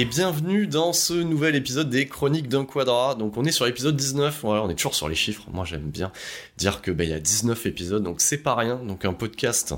Et 0.00 0.04
bienvenue 0.04 0.68
dans 0.68 0.92
ce 0.92 1.12
nouvel 1.12 1.56
épisode 1.56 1.90
des 1.90 2.06
Chroniques 2.06 2.46
d'un 2.46 2.64
Quadrat. 2.64 3.16
Donc 3.16 3.36
on 3.36 3.44
est 3.44 3.50
sur 3.50 3.66
l'épisode 3.66 3.96
19, 3.96 4.42
voilà, 4.42 4.62
on 4.62 4.70
est 4.70 4.76
toujours 4.76 4.94
sur 4.94 5.08
les 5.08 5.16
chiffres. 5.16 5.42
Moi 5.52 5.64
j'aime 5.64 5.90
bien 5.90 6.12
dire 6.56 6.82
que 6.82 6.92
bah, 6.92 7.02
il 7.02 7.10
y 7.10 7.12
a 7.12 7.18
19 7.18 7.66
épisodes, 7.66 8.04
donc 8.04 8.20
c'est 8.20 8.38
pas 8.38 8.54
rien. 8.54 8.76
Donc 8.76 9.04
un 9.04 9.12
podcast 9.12 9.74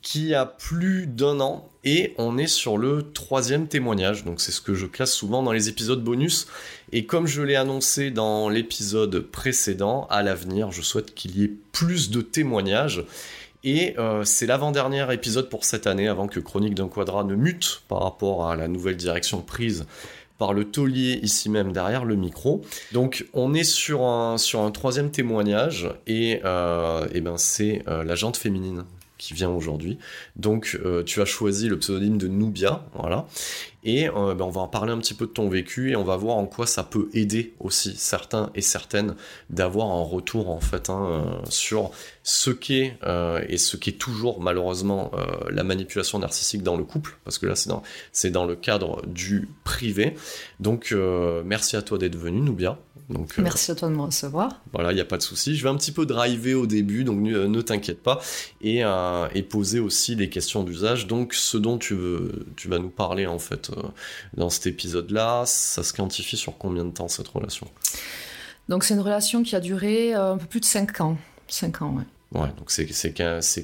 qui 0.00 0.32
a 0.32 0.46
plus 0.46 1.06
d'un 1.06 1.40
an 1.40 1.68
et 1.84 2.14
on 2.16 2.38
est 2.38 2.46
sur 2.46 2.78
le 2.78 3.12
troisième 3.12 3.68
témoignage. 3.68 4.24
Donc 4.24 4.40
c'est 4.40 4.52
ce 4.52 4.62
que 4.62 4.72
je 4.72 4.86
classe 4.86 5.12
souvent 5.12 5.42
dans 5.42 5.52
les 5.52 5.68
épisodes 5.68 6.02
bonus. 6.02 6.46
Et 6.92 7.04
comme 7.04 7.26
je 7.26 7.42
l'ai 7.42 7.56
annoncé 7.56 8.10
dans 8.10 8.48
l'épisode 8.48 9.20
précédent, 9.20 10.06
à 10.08 10.22
l'avenir, 10.22 10.72
je 10.72 10.80
souhaite 10.80 11.14
qu'il 11.14 11.38
y 11.38 11.44
ait 11.44 11.52
plus 11.72 12.08
de 12.08 12.22
témoignages. 12.22 13.04
Et 13.64 13.94
euh, 13.98 14.24
c'est 14.24 14.46
l'avant-dernier 14.46 15.12
épisode 15.12 15.48
pour 15.48 15.64
cette 15.64 15.86
année 15.86 16.08
avant 16.08 16.28
que 16.28 16.40
Chronique 16.40 16.74
d'un 16.74 16.88
Quadrat 16.88 17.24
ne 17.24 17.34
mute 17.34 17.82
par 17.88 18.02
rapport 18.02 18.48
à 18.48 18.56
la 18.56 18.68
nouvelle 18.68 18.96
direction 18.96 19.40
prise 19.40 19.86
par 20.38 20.52
le 20.52 20.64
taulier 20.64 21.18
ici 21.22 21.50
même 21.50 21.72
derrière 21.72 22.04
le 22.04 22.14
micro. 22.14 22.62
Donc 22.92 23.26
on 23.34 23.54
est 23.54 23.64
sur 23.64 24.04
un, 24.04 24.38
sur 24.38 24.60
un 24.60 24.70
troisième 24.70 25.10
témoignage 25.10 25.90
et, 26.06 26.40
euh, 26.44 27.06
ben 27.20 27.36
c'est 27.36 27.82
euh, 27.88 28.04
la 28.04 28.14
jante 28.14 28.36
féminine 28.36 28.84
qui 29.18 29.34
vient 29.34 29.50
aujourd'hui. 29.50 29.98
Donc 30.36 30.78
euh, 30.84 31.02
tu 31.02 31.20
as 31.20 31.24
choisi 31.24 31.68
le 31.68 31.78
pseudonyme 31.78 32.18
de 32.18 32.28
Nubia, 32.28 32.84
voilà. 32.94 33.26
Et 33.84 34.08
euh, 34.08 34.34
ben, 34.34 34.44
on 34.44 34.50
va 34.50 34.60
en 34.60 34.68
parler 34.68 34.92
un 34.92 34.98
petit 34.98 35.14
peu 35.14 35.26
de 35.26 35.30
ton 35.30 35.48
vécu 35.48 35.90
et 35.90 35.96
on 35.96 36.04
va 36.04 36.16
voir 36.16 36.36
en 36.36 36.46
quoi 36.46 36.66
ça 36.66 36.84
peut 36.84 37.08
aider 37.14 37.54
aussi 37.60 37.94
certains 37.96 38.50
et 38.54 38.60
certaines 38.60 39.14
d'avoir 39.50 39.88
un 39.88 40.02
retour 40.02 40.50
en 40.50 40.60
fait 40.60 40.90
hein, 40.90 41.06
euh, 41.10 41.46
sur 41.48 41.90
ce 42.22 42.50
qu'est 42.50 42.98
et 43.48 43.56
ce 43.56 43.76
qui 43.76 43.90
est 43.90 43.98
toujours 43.98 44.40
malheureusement 44.40 45.10
la 45.48 45.64
manipulation 45.64 46.18
narcissique 46.18 46.62
dans 46.62 46.76
le 46.76 46.84
couple, 46.84 47.16
parce 47.24 47.38
que 47.38 47.46
là 47.46 47.56
c'est 47.56 47.70
dans, 47.70 47.82
c'est 48.12 48.30
dans 48.30 48.44
le 48.44 48.54
cadre 48.54 49.00
du 49.06 49.48
privé. 49.64 50.14
Donc 50.60 50.94
merci 51.44 51.76
à 51.76 51.82
toi 51.82 51.96
d'être 51.96 52.16
venu, 52.16 52.42
Nubia. 52.42 52.78
Donc, 53.08 53.32
euh, 53.38 53.42
Merci 53.42 53.70
à 53.70 53.74
toi 53.74 53.88
de 53.88 53.94
me 53.94 54.02
recevoir. 54.02 54.60
voilà, 54.72 54.92
il 54.92 54.96
n'y 54.96 55.00
a 55.00 55.04
pas 55.06 55.16
de 55.16 55.22
souci. 55.22 55.56
Je 55.56 55.62
vais 55.62 55.70
un 55.70 55.76
petit 55.76 55.92
peu 55.92 56.04
driver 56.04 56.54
au 56.54 56.66
début, 56.66 57.04
donc 57.04 57.20
ne, 57.20 57.46
ne 57.46 57.60
t'inquiète 57.62 58.02
pas. 58.02 58.20
Et, 58.60 58.84
euh, 58.84 59.26
et 59.34 59.42
poser 59.42 59.80
aussi 59.80 60.14
les 60.14 60.28
questions 60.28 60.62
d'usage. 60.62 61.06
Donc, 61.06 61.32
ce 61.32 61.56
dont 61.56 61.78
tu, 61.78 61.94
veux, 61.94 62.46
tu 62.56 62.68
vas 62.68 62.78
nous 62.78 62.90
parler, 62.90 63.26
en 63.26 63.38
fait, 63.38 63.70
euh, 63.70 63.82
dans 64.36 64.50
cet 64.50 64.66
épisode-là, 64.66 65.44
ça 65.46 65.82
se 65.82 65.92
quantifie 65.94 66.36
sur 66.36 66.58
combien 66.58 66.84
de 66.84 66.90
temps, 66.90 67.08
cette 67.08 67.28
relation? 67.28 67.66
Donc 68.68 68.84
c'est 68.84 68.92
une 68.92 69.00
relation 69.00 69.42
qui 69.42 69.56
a 69.56 69.60
duré 69.60 70.14
euh, 70.14 70.34
un 70.34 70.36
peu 70.36 70.44
plus 70.46 70.60
de 70.60 70.66
5 70.66 71.00
ans. 71.00 71.16
5 71.48 71.80
ans, 71.82 71.96
ouais. 71.96 72.38
Ouais, 72.38 72.48
donc 72.58 72.70
c'est 72.70 73.14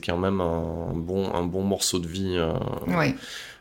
quand 0.01 0.17
même 0.17 0.41
un 0.41 0.95
bon, 0.95 1.31
un 1.35 1.45
bon 1.45 1.63
morceau 1.63 1.99
de 1.99 2.09
vie 2.09 2.37
euh, 2.39 2.55
Ouais. 2.87 3.15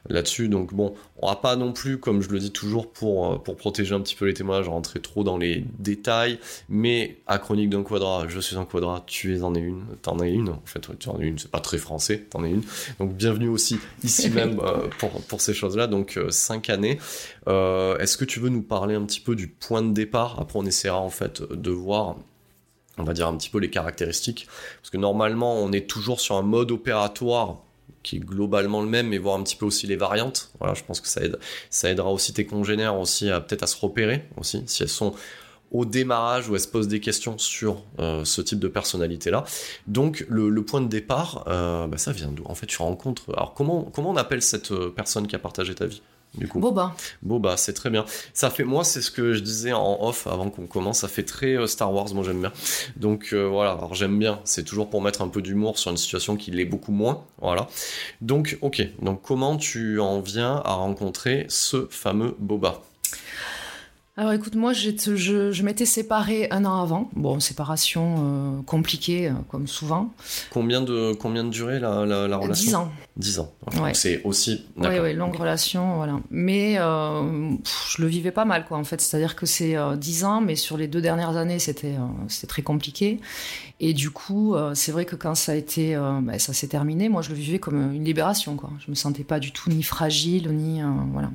Là-dessus. 0.09 0.49
Donc 0.49 0.73
bon, 0.73 0.93
on 1.21 1.27
va 1.27 1.35
pas 1.35 1.55
non 1.55 1.71
plus, 1.71 1.97
comme 1.97 2.21
je 2.21 2.29
le 2.29 2.39
dis 2.39 2.51
toujours, 2.51 2.91
pour, 2.91 3.33
euh, 3.33 3.37
pour 3.37 3.55
protéger 3.55 3.95
un 3.95 4.01
petit 4.01 4.15
peu 4.15 4.25
les 4.25 4.33
témoignages, 4.33 4.67
rentrer 4.67 4.99
trop 4.99 5.23
dans 5.23 5.37
les 5.37 5.63
détails. 5.79 6.39
Mais 6.69 7.17
à 7.27 7.37
Chronique 7.37 7.69
d'un 7.69 7.83
quadrat, 7.83 8.25
je 8.27 8.39
suis 8.39 8.57
un 8.57 8.65
quadrat, 8.65 9.03
tu 9.07 9.35
es 9.35 9.43
en 9.43 9.55
es 9.55 9.59
une, 9.59 9.83
t'en 10.01 10.19
es 10.19 10.31
une. 10.31 10.49
En 10.49 10.61
fait, 10.65 10.87
ouais, 10.89 10.95
tu 10.99 11.09
en 11.09 11.19
es 11.19 11.25
une, 11.25 11.39
c'est 11.39 11.51
pas 11.51 11.59
très 11.59 11.77
français, 11.77 12.25
t'en 12.29 12.43
es 12.43 12.49
une. 12.49 12.63
Donc 12.99 13.13
bienvenue 13.13 13.49
aussi 13.49 13.79
ici 14.03 14.29
même 14.31 14.59
euh, 14.59 14.87
pour, 14.99 15.11
pour 15.23 15.41
ces 15.41 15.53
choses-là. 15.53 15.87
Donc 15.87 16.17
euh, 16.17 16.29
cinq 16.29 16.69
années. 16.69 16.99
Euh, 17.47 17.97
est-ce 17.97 18.17
que 18.17 18.25
tu 18.25 18.39
veux 18.39 18.49
nous 18.49 18.61
parler 18.61 18.95
un 18.95 19.05
petit 19.05 19.21
peu 19.21 19.35
du 19.35 19.47
point 19.47 19.81
de 19.81 19.93
départ? 19.93 20.39
Après, 20.39 20.59
on 20.59 20.65
essaiera 20.65 20.99
en 20.99 21.09
fait 21.09 21.41
de 21.41 21.71
voir 21.71 22.17
on 22.99 23.03
va 23.03 23.13
dire 23.13 23.27
un 23.27 23.35
petit 23.35 23.49
peu 23.49 23.57
les 23.57 23.71
caractéristiques. 23.71 24.47
Parce 24.79 24.91
que 24.91 24.97
normalement, 24.97 25.55
on 25.55 25.71
est 25.71 25.89
toujours 25.89 26.19
sur 26.19 26.35
un 26.35 26.43
mode 26.43 26.71
opératoire 26.71 27.57
qui 28.03 28.17
est 28.17 28.19
globalement 28.19 28.81
le 28.81 28.87
même, 28.87 29.07
mais 29.07 29.17
voir 29.17 29.37
un 29.37 29.43
petit 29.43 29.55
peu 29.55 29.65
aussi 29.65 29.87
les 29.87 29.95
variantes. 29.95 30.51
Voilà, 30.59 30.73
je 30.73 30.83
pense 30.83 30.99
que 31.01 31.07
ça 31.07 31.21
aide, 31.23 31.39
ça 31.69 31.89
aidera 31.89 32.11
aussi 32.11 32.33
tes 32.33 32.45
congénères 32.45 32.99
aussi 32.99 33.29
à 33.29 33.39
peut-être 33.39 33.63
à 33.63 33.67
se 33.67 33.79
repérer 33.79 34.25
aussi, 34.37 34.63
si 34.67 34.83
elles 34.83 34.89
sont 34.89 35.15
au 35.73 35.85
démarrage 35.85 36.49
où 36.49 36.55
elles 36.55 36.61
se 36.61 36.67
posent 36.67 36.87
des 36.87 36.99
questions 36.99 37.37
sur 37.37 37.81
euh, 37.99 38.23
ce 38.25 38.41
type 38.41 38.59
de 38.59 38.67
personnalité-là. 38.67 39.43
Donc 39.87 40.25
le, 40.29 40.63
point 40.63 40.81
de 40.81 40.87
départ, 40.87 41.45
euh, 41.47 41.87
bah, 41.87 41.97
ça 41.97 42.11
vient 42.11 42.29
d'où? 42.29 42.43
En 42.45 42.55
fait, 42.55 42.67
tu 42.67 42.77
rencontres. 42.77 43.33
Alors 43.33 43.53
comment 43.53 43.83
comment 43.83 44.11
on 44.11 44.17
appelle 44.17 44.43
cette 44.43 44.71
euh, 44.71 44.91
personne 44.95 45.27
qui 45.27 45.35
a 45.35 45.39
partagé 45.39 45.73
ta 45.73 45.87
vie? 45.87 46.01
Du 46.35 46.47
coup 46.47 46.59
Boba. 46.59 46.95
Bon 47.21 47.39
bah 47.39 47.55
c'est 47.57 47.73
très 47.73 47.89
bien. 47.89 48.05
Ça 48.33 48.49
fait 48.49 48.63
moi 48.63 48.83
c'est 48.83 49.01
ce 49.01 49.11
que 49.11 49.33
je 49.33 49.39
disais 49.39 49.73
en 49.73 49.97
off 50.01 50.27
avant 50.27 50.49
qu'on 50.49 50.65
commence. 50.67 50.99
Ça 50.99 51.07
fait 51.07 51.23
très 51.23 51.55
euh, 51.55 51.67
Star 51.67 51.93
Wars. 51.93 52.13
Moi 52.13 52.23
j'aime 52.23 52.39
bien. 52.41 52.51
Donc 52.95 53.29
euh, 53.33 53.47
voilà. 53.47 53.71
Alors 53.71 53.93
j'aime 53.93 54.17
bien. 54.17 54.39
C'est 54.43 54.63
toujours 54.63 54.89
pour 54.89 55.01
mettre 55.01 55.21
un 55.21 55.27
peu 55.27 55.41
d'humour 55.41 55.77
sur 55.77 55.91
une 55.91 55.97
situation 55.97 56.35
qui 56.35 56.51
l'est 56.51 56.65
beaucoup 56.65 56.91
moins. 56.91 57.23
Voilà. 57.41 57.67
Donc 58.21 58.57
ok. 58.61 58.87
Donc 59.01 59.21
comment 59.21 59.57
tu 59.57 59.99
en 59.99 60.19
viens 60.21 60.61
à 60.65 60.73
rencontrer 60.73 61.45
ce 61.49 61.87
fameux 61.89 62.35
Boba? 62.39 62.81
Alors 64.15 64.31
écoute, 64.33 64.53
moi 64.53 64.73
je, 64.73 64.91
je 65.15 65.63
m'étais 65.63 65.87
séparée 65.87 66.47
un 66.51 66.65
an 66.65 66.83
avant. 66.83 67.09
Bon, 67.15 67.39
séparation 67.39 68.59
euh, 68.59 68.61
compliquée, 68.61 69.31
comme 69.49 69.67
souvent. 69.67 70.13
Combien 70.51 70.81
de 70.81 71.13
combien 71.13 71.43
de 71.43 71.49
durée 71.49 71.79
la, 71.79 72.05
la, 72.05 72.27
la 72.27 72.37
relation? 72.37 72.63
10 72.67 72.75
ans. 72.75 72.91
10 73.17 73.39
ans. 73.39 73.53
Ouais. 73.79 73.93
C'est 73.93 74.23
aussi. 74.23 74.65
Oui, 74.75 74.87
oui, 74.99 75.13
longue 75.13 75.35
relation, 75.35 75.97
voilà. 75.97 76.19
Mais 76.31 76.77
euh, 76.79 77.51
pff, 77.63 77.93
je 77.95 78.01
le 78.01 78.07
vivais 78.07 78.31
pas 78.31 78.45
mal, 78.45 78.65
quoi, 78.65 78.77
en 78.77 78.83
fait. 78.83 78.99
C'est-à-dire 79.01 79.35
que 79.35 79.45
c'est 79.45 79.77
euh, 79.77 79.95
10 79.95 80.23
ans, 80.23 80.41
mais 80.41 80.55
sur 80.55 80.77
les 80.77 80.87
deux 80.87 81.01
dernières 81.01 81.37
années, 81.37 81.59
c'était 81.59 81.95
euh, 81.95 82.45
très 82.47 82.63
compliqué. 82.63 83.19
Et 83.79 83.93
du 83.93 84.09
coup, 84.09 84.55
euh, 84.55 84.73
c'est 84.73 84.91
vrai 84.91 85.05
que 85.05 85.15
quand 85.15 85.35
ça 85.35 85.51
a 85.51 85.55
été, 85.55 85.95
euh, 85.95 86.21
bah, 86.23 86.39
ça 86.39 86.53
s'est 86.53 86.67
terminé, 86.67 87.07
moi, 87.07 87.21
je 87.21 87.29
le 87.29 87.35
vivais 87.35 87.59
comme 87.59 87.93
une 87.93 88.03
libération, 88.03 88.55
quoi. 88.55 88.71
Je 88.83 88.89
me 88.89 88.95
sentais 88.95 89.23
pas 89.23 89.39
du 89.39 89.51
tout 89.51 89.69
ni 89.69 89.83
fragile, 89.83 90.49
ni 90.49 90.81
voilà. 91.11 91.29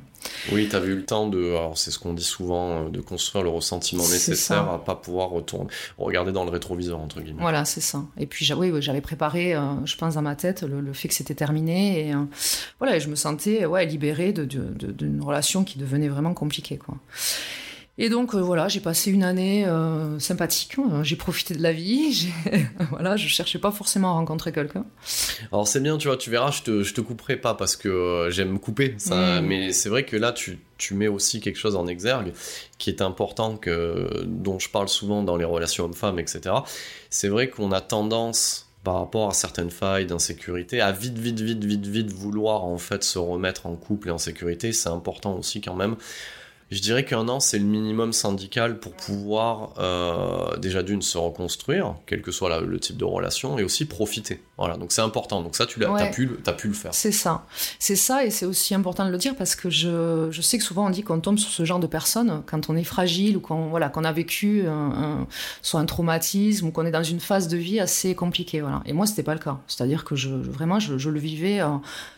Oui, 0.51 0.67
t'avais 0.67 0.87
eu 0.87 0.95
le 0.95 1.05
temps 1.05 1.29
de, 1.29 1.55
c'est 1.75 1.91
ce 1.91 1.99
qu'on 1.99 2.13
dit 2.13 2.23
souvent, 2.23 2.89
de 2.89 2.99
construire 2.99 3.43
le 3.43 3.49
ressentiment 3.49 4.03
nécessaire 4.03 4.65
ça. 4.65 4.73
à 4.73 4.77
pas 4.77 4.95
pouvoir 4.95 5.29
retourner, 5.29 5.69
regarder 5.97 6.33
dans 6.33 6.43
le 6.43 6.49
rétroviseur 6.49 6.99
entre 6.99 7.21
guillemets. 7.21 7.41
Voilà, 7.41 7.63
c'est 7.63 7.79
ça. 7.79 8.03
Et 8.17 8.25
puis, 8.25 8.51
oui, 8.53 8.69
oui, 8.69 8.81
j'avais 8.81 8.99
préparé, 8.99 9.55
je 9.85 9.95
pense, 9.95 10.15
dans 10.15 10.21
ma 10.21 10.35
tête 10.35 10.63
le, 10.63 10.81
le 10.81 10.93
fait 10.93 11.07
que 11.07 11.13
c'était 11.13 11.35
terminé. 11.35 11.68
Et 11.69 12.13
euh, 12.13 12.23
voilà, 12.79 12.97
et 12.97 12.99
je 12.99 13.09
me 13.09 13.15
sentais 13.15 13.65
ouais, 13.65 13.85
libérée 13.85 14.33
d'une 14.33 15.21
relation 15.21 15.63
qui 15.63 15.79
devenait 15.79 16.09
vraiment 16.09 16.33
compliquée. 16.33 16.77
Quoi. 16.77 16.95
Et 18.01 18.07
donc 18.07 18.33
euh, 18.33 18.39
voilà, 18.39 18.69
j'ai 18.69 18.79
passé 18.79 19.11
une 19.11 19.23
année 19.23 19.65
euh, 19.67 20.19
sympathique. 20.19 20.79
Euh, 20.79 21.03
j'ai 21.03 21.17
profité 21.17 21.53
de 21.53 21.61
la 21.61 21.73
vie. 21.73 22.29
voilà, 22.91 23.17
je 23.17 23.27
cherchais 23.27 23.59
pas 23.59 23.71
forcément 23.71 24.11
à 24.11 24.13
rencontrer 24.13 24.53
quelqu'un. 24.53 24.85
Alors 25.51 25.67
c'est 25.67 25.81
bien, 25.81 25.97
tu 25.97 26.07
vois, 26.07 26.15
tu 26.15 26.29
verras, 26.29 26.49
je 26.49 26.61
te, 26.63 26.81
je 26.81 26.93
te 26.93 27.01
couperai 27.01 27.35
pas 27.35 27.55
parce 27.55 27.75
que 27.75 28.29
j'aime 28.31 28.57
couper, 28.57 28.95
ça, 28.97 29.41
mm. 29.41 29.45
mais 29.45 29.73
c'est 29.73 29.89
vrai 29.89 30.05
que 30.05 30.15
là 30.15 30.31
tu, 30.31 30.59
tu 30.77 30.93
mets 30.93 31.09
aussi 31.09 31.41
quelque 31.41 31.57
chose 31.57 31.75
en 31.75 31.87
exergue 31.87 32.31
qui 32.77 32.89
est 32.89 33.01
important, 33.01 33.57
que, 33.57 34.23
dont 34.25 34.59
je 34.59 34.69
parle 34.69 34.87
souvent 34.87 35.21
dans 35.21 35.35
les 35.35 35.45
relations 35.45 35.83
hommes-femmes, 35.83 36.19
etc. 36.19 36.55
C'est 37.09 37.27
vrai 37.27 37.49
qu'on 37.49 37.73
a 37.73 37.81
tendance 37.81 38.68
par 38.83 38.95
rapport 38.95 39.29
à 39.29 39.33
certaines 39.33 39.71
failles 39.71 40.05
d'insécurité, 40.05 40.81
à 40.81 40.91
vite, 40.91 41.17
vite, 41.17 41.39
vite, 41.39 41.63
vite, 41.63 41.85
vite 41.85 42.11
vouloir 42.11 42.63
en 42.63 42.77
fait 42.77 43.03
se 43.03 43.19
remettre 43.19 43.65
en 43.65 43.75
couple 43.75 44.07
et 44.07 44.11
en 44.11 44.17
sécurité, 44.17 44.71
c'est 44.71 44.89
important 44.89 45.37
aussi 45.37 45.61
quand 45.61 45.75
même 45.75 45.95
je 46.71 46.81
dirais 46.81 47.03
qu'un 47.03 47.27
an, 47.27 47.39
c'est 47.39 47.57
le 47.57 47.65
minimum 47.65 48.13
syndical 48.13 48.79
pour 48.79 48.93
pouvoir 48.93 49.73
euh, 49.79 50.55
déjà 50.57 50.83
d'une 50.83 51.01
se 51.01 51.17
reconstruire, 51.17 51.95
quel 52.05 52.21
que 52.21 52.31
soit 52.31 52.59
le 52.61 52.79
type 52.79 52.97
de 52.97 53.05
relation, 53.05 53.57
et 53.57 53.63
aussi 53.63 53.85
profiter. 53.85 54.41
Voilà, 54.57 54.77
donc 54.77 54.91
c'est 54.91 55.01
important. 55.01 55.41
Donc 55.41 55.55
ça, 55.55 55.65
tu 55.65 55.83
as, 55.83 56.07
pu, 56.07 56.29
as 56.45 56.53
pu 56.53 56.67
le 56.67 56.73
faire. 56.73 56.93
C'est 56.93 57.11
ça. 57.11 57.45
C'est 57.79 57.95
ça, 57.95 58.25
et 58.25 58.29
c'est 58.29 58.45
aussi 58.45 58.75
important 58.75 59.05
de 59.05 59.11
le 59.11 59.17
dire 59.17 59.35
parce 59.35 59.55
que 59.55 59.69
je, 59.69 60.27
je 60.31 60.41
sais 60.41 60.57
que 60.57 60.63
souvent 60.63 60.87
on 60.87 60.89
dit 60.89 61.01
qu'on 61.01 61.19
tombe 61.19 61.39
sur 61.39 61.49
ce 61.49 61.65
genre 61.65 61.79
de 61.79 61.87
personnes 61.87 62.43
quand 62.45 62.69
on 62.69 62.75
est 62.75 62.83
fragile 62.83 63.37
ou 63.37 63.39
qu'on 63.39 63.69
voilà, 63.69 63.89
qu'on 63.89 64.03
a 64.03 64.11
vécu 64.11 64.67
un, 64.67 65.27
soit 65.61 65.79
un 65.79 65.85
traumatisme 65.85 66.67
ou 66.67 66.71
qu'on 66.71 66.85
est 66.85 66.91
dans 66.91 67.03
une 67.03 67.19
phase 67.19 67.47
de 67.47 67.57
vie 67.57 67.79
assez 67.79 68.15
compliquée. 68.15 68.61
Voilà. 68.61 68.81
Et 68.85 68.93
moi, 68.93 69.05
c'était 69.05 69.23
pas 69.23 69.33
le 69.33 69.39
cas. 69.39 69.59
C'est-à-dire 69.67 70.03
que 70.03 70.15
je, 70.15 70.29
vraiment, 70.29 70.79
je, 70.79 71.09
le 71.09 71.19
vivais 71.19 71.61
euh, 71.61 71.69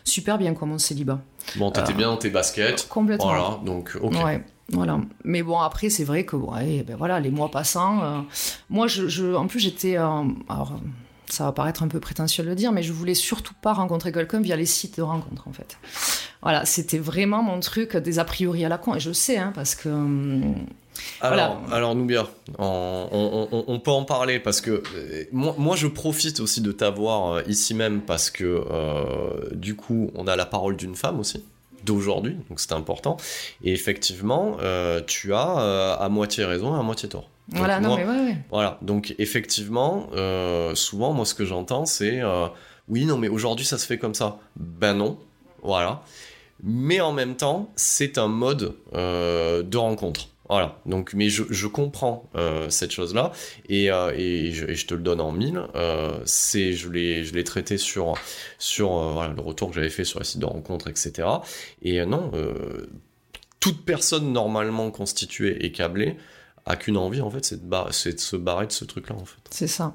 super 0.04 0.38
bien 0.38 0.54
comme 0.54 0.70
mon 0.70 0.78
célibat. 0.78 1.20
Bon, 1.56 1.70
t'étais 1.70 1.92
bien 1.92 2.08
dans 2.08 2.16
tes 2.16 2.30
baskets. 2.30 2.88
Complètement. 2.88 3.26
Voilà, 3.26 3.60
donc 3.64 3.96
ok. 4.00 4.14
Ouais. 4.24 4.44
Voilà. 4.72 5.00
Mais 5.24 5.42
bon, 5.42 5.58
après, 5.60 5.90
c'est 5.90 6.04
vrai 6.04 6.24
que 6.24 6.36
ouais, 6.36 6.82
ben 6.86 6.96
voilà, 6.96 7.20
les 7.20 7.30
mois 7.30 7.50
passant, 7.50 8.02
euh, 8.02 8.20
moi, 8.70 8.86
je, 8.86 9.34
en 9.34 9.46
plus, 9.46 9.60
j'étais. 9.60 9.98
Euh, 9.98 10.22
alors, 10.48 10.80
ça 11.28 11.44
va 11.44 11.52
paraître 11.52 11.82
un 11.82 11.88
peu 11.88 12.00
prétentieux 12.00 12.42
de 12.44 12.48
le 12.48 12.54
dire, 12.54 12.72
mais 12.72 12.82
je 12.82 12.92
voulais 12.92 13.14
surtout 13.14 13.54
pas 13.60 13.72
rencontrer 13.72 14.12
quelqu'un 14.12 14.40
via 14.40 14.56
les 14.56 14.66
sites 14.66 14.96
de 14.96 15.02
rencontres, 15.02 15.46
en 15.46 15.52
fait. 15.52 15.76
Voilà, 16.42 16.64
c'était 16.64 16.98
vraiment 16.98 17.42
mon 17.42 17.60
truc 17.60 17.96
des 17.96 18.18
a 18.18 18.24
priori 18.24 18.64
à 18.64 18.68
la 18.68 18.78
con, 18.78 18.94
et 18.94 19.00
je 19.00 19.12
sais, 19.12 19.36
hein, 19.36 19.52
parce 19.54 19.74
que. 19.74 19.88
Hum, 19.88 20.54
alors, 21.20 21.60
voilà. 21.60 21.76
alors 21.76 21.94
Noubia, 21.94 22.26
on, 22.58 23.48
on, 23.66 23.78
peut 23.80 23.90
en 23.90 24.04
parler 24.04 24.40
parce 24.40 24.60
que 24.60 24.82
euh, 24.94 25.24
moi, 25.32 25.54
moi, 25.58 25.76
je 25.76 25.86
profite 25.86 26.40
aussi 26.40 26.60
de 26.60 26.72
t'avoir 26.72 27.48
ici 27.48 27.74
même 27.74 28.00
parce 28.00 28.30
que 28.30 28.64
du 29.54 29.76
coup 29.76 30.10
on 30.14 30.26
a 30.26 30.36
la 30.36 30.46
parole 30.46 30.76
d'une 30.76 30.94
femme 30.94 31.20
aussi 31.20 31.42
d'aujourd'hui, 31.84 32.36
donc 32.48 32.60
c'est 32.60 32.72
important. 32.72 33.16
Et 33.62 33.72
effectivement, 33.72 34.56
euh, 34.60 35.00
tu 35.06 35.34
as 35.34 35.58
euh, 35.58 35.96
à 35.98 36.08
moitié 36.08 36.44
raison 36.44 36.74
et 36.76 36.78
à 36.78 36.82
moitié 36.82 37.08
tort. 37.08 37.28
voilà, 37.48 37.80
non, 37.80 37.96
mais 37.96 38.04
ouais, 38.04 38.36
Voilà, 38.50 38.78
donc 38.82 39.14
effectivement, 39.18 40.08
euh, 40.14 40.74
souvent, 40.74 41.12
moi, 41.12 41.24
ce 41.24 41.34
que 41.34 41.44
j'entends, 41.44 41.86
c'est 41.86 42.20
oui, 42.88 43.06
non, 43.06 43.16
mais 43.16 43.28
aujourd'hui, 43.28 43.64
ça 43.64 43.78
se 43.78 43.86
fait 43.86 43.98
comme 43.98 44.14
ça. 44.14 44.38
Ben 44.56 44.94
non, 44.94 45.18
voilà. 45.62 46.02
Mais 46.64 47.00
en 47.00 47.12
même 47.12 47.36
temps, 47.36 47.70
c'est 47.76 48.18
un 48.18 48.28
mode 48.28 48.74
de 48.92 49.76
rencontre. 49.76 50.28
Voilà, 50.52 50.76
donc, 50.84 51.14
mais 51.14 51.30
je, 51.30 51.66
comprends 51.66 52.28
euh, 52.34 52.68
cette 52.68 52.90
chose-là 52.90 53.32
et, 53.70 53.90
euh, 53.90 54.12
et, 54.14 54.52
je, 54.52 54.86
te 54.86 54.92
le 54.92 55.00
donne 55.00 55.22
en 55.22 55.32
mille. 55.32 55.62
Euh, 55.74 56.18
je 56.26 56.90
l'ai, 56.90 57.24
je 57.24 57.32
l'ai 57.32 57.42
traité 57.42 57.78
sur, 57.78 58.16
sur 58.58 58.90
le 59.34 59.40
retour 59.40 59.70
que 59.70 59.76
j'avais 59.76 59.88
fait 59.88 60.04
sur 60.04 60.18
les 60.18 60.26
sites 60.26 60.40
de 60.40 60.44
rencontres, 60.44 60.88
etc. 60.88 61.26
Et 61.80 62.04
non, 62.04 62.30
toute 63.60 63.86
personne 63.86 64.30
normalement 64.30 64.90
constituée 64.90 65.64
et 65.64 65.72
câblée 65.72 66.18
a 66.66 66.76
qu'une 66.76 66.98
envie 66.98 67.22
en 67.22 67.30
fait, 67.30 67.46
c'est 67.46 67.66
de, 67.66 68.10
de 68.10 68.18
se 68.18 68.36
barrer 68.36 68.66
de 68.66 68.72
ce 68.72 68.84
truc-là 68.84 69.16
en 69.16 69.24
fait. 69.24 69.40
C'est 69.48 69.66
ça. 69.66 69.94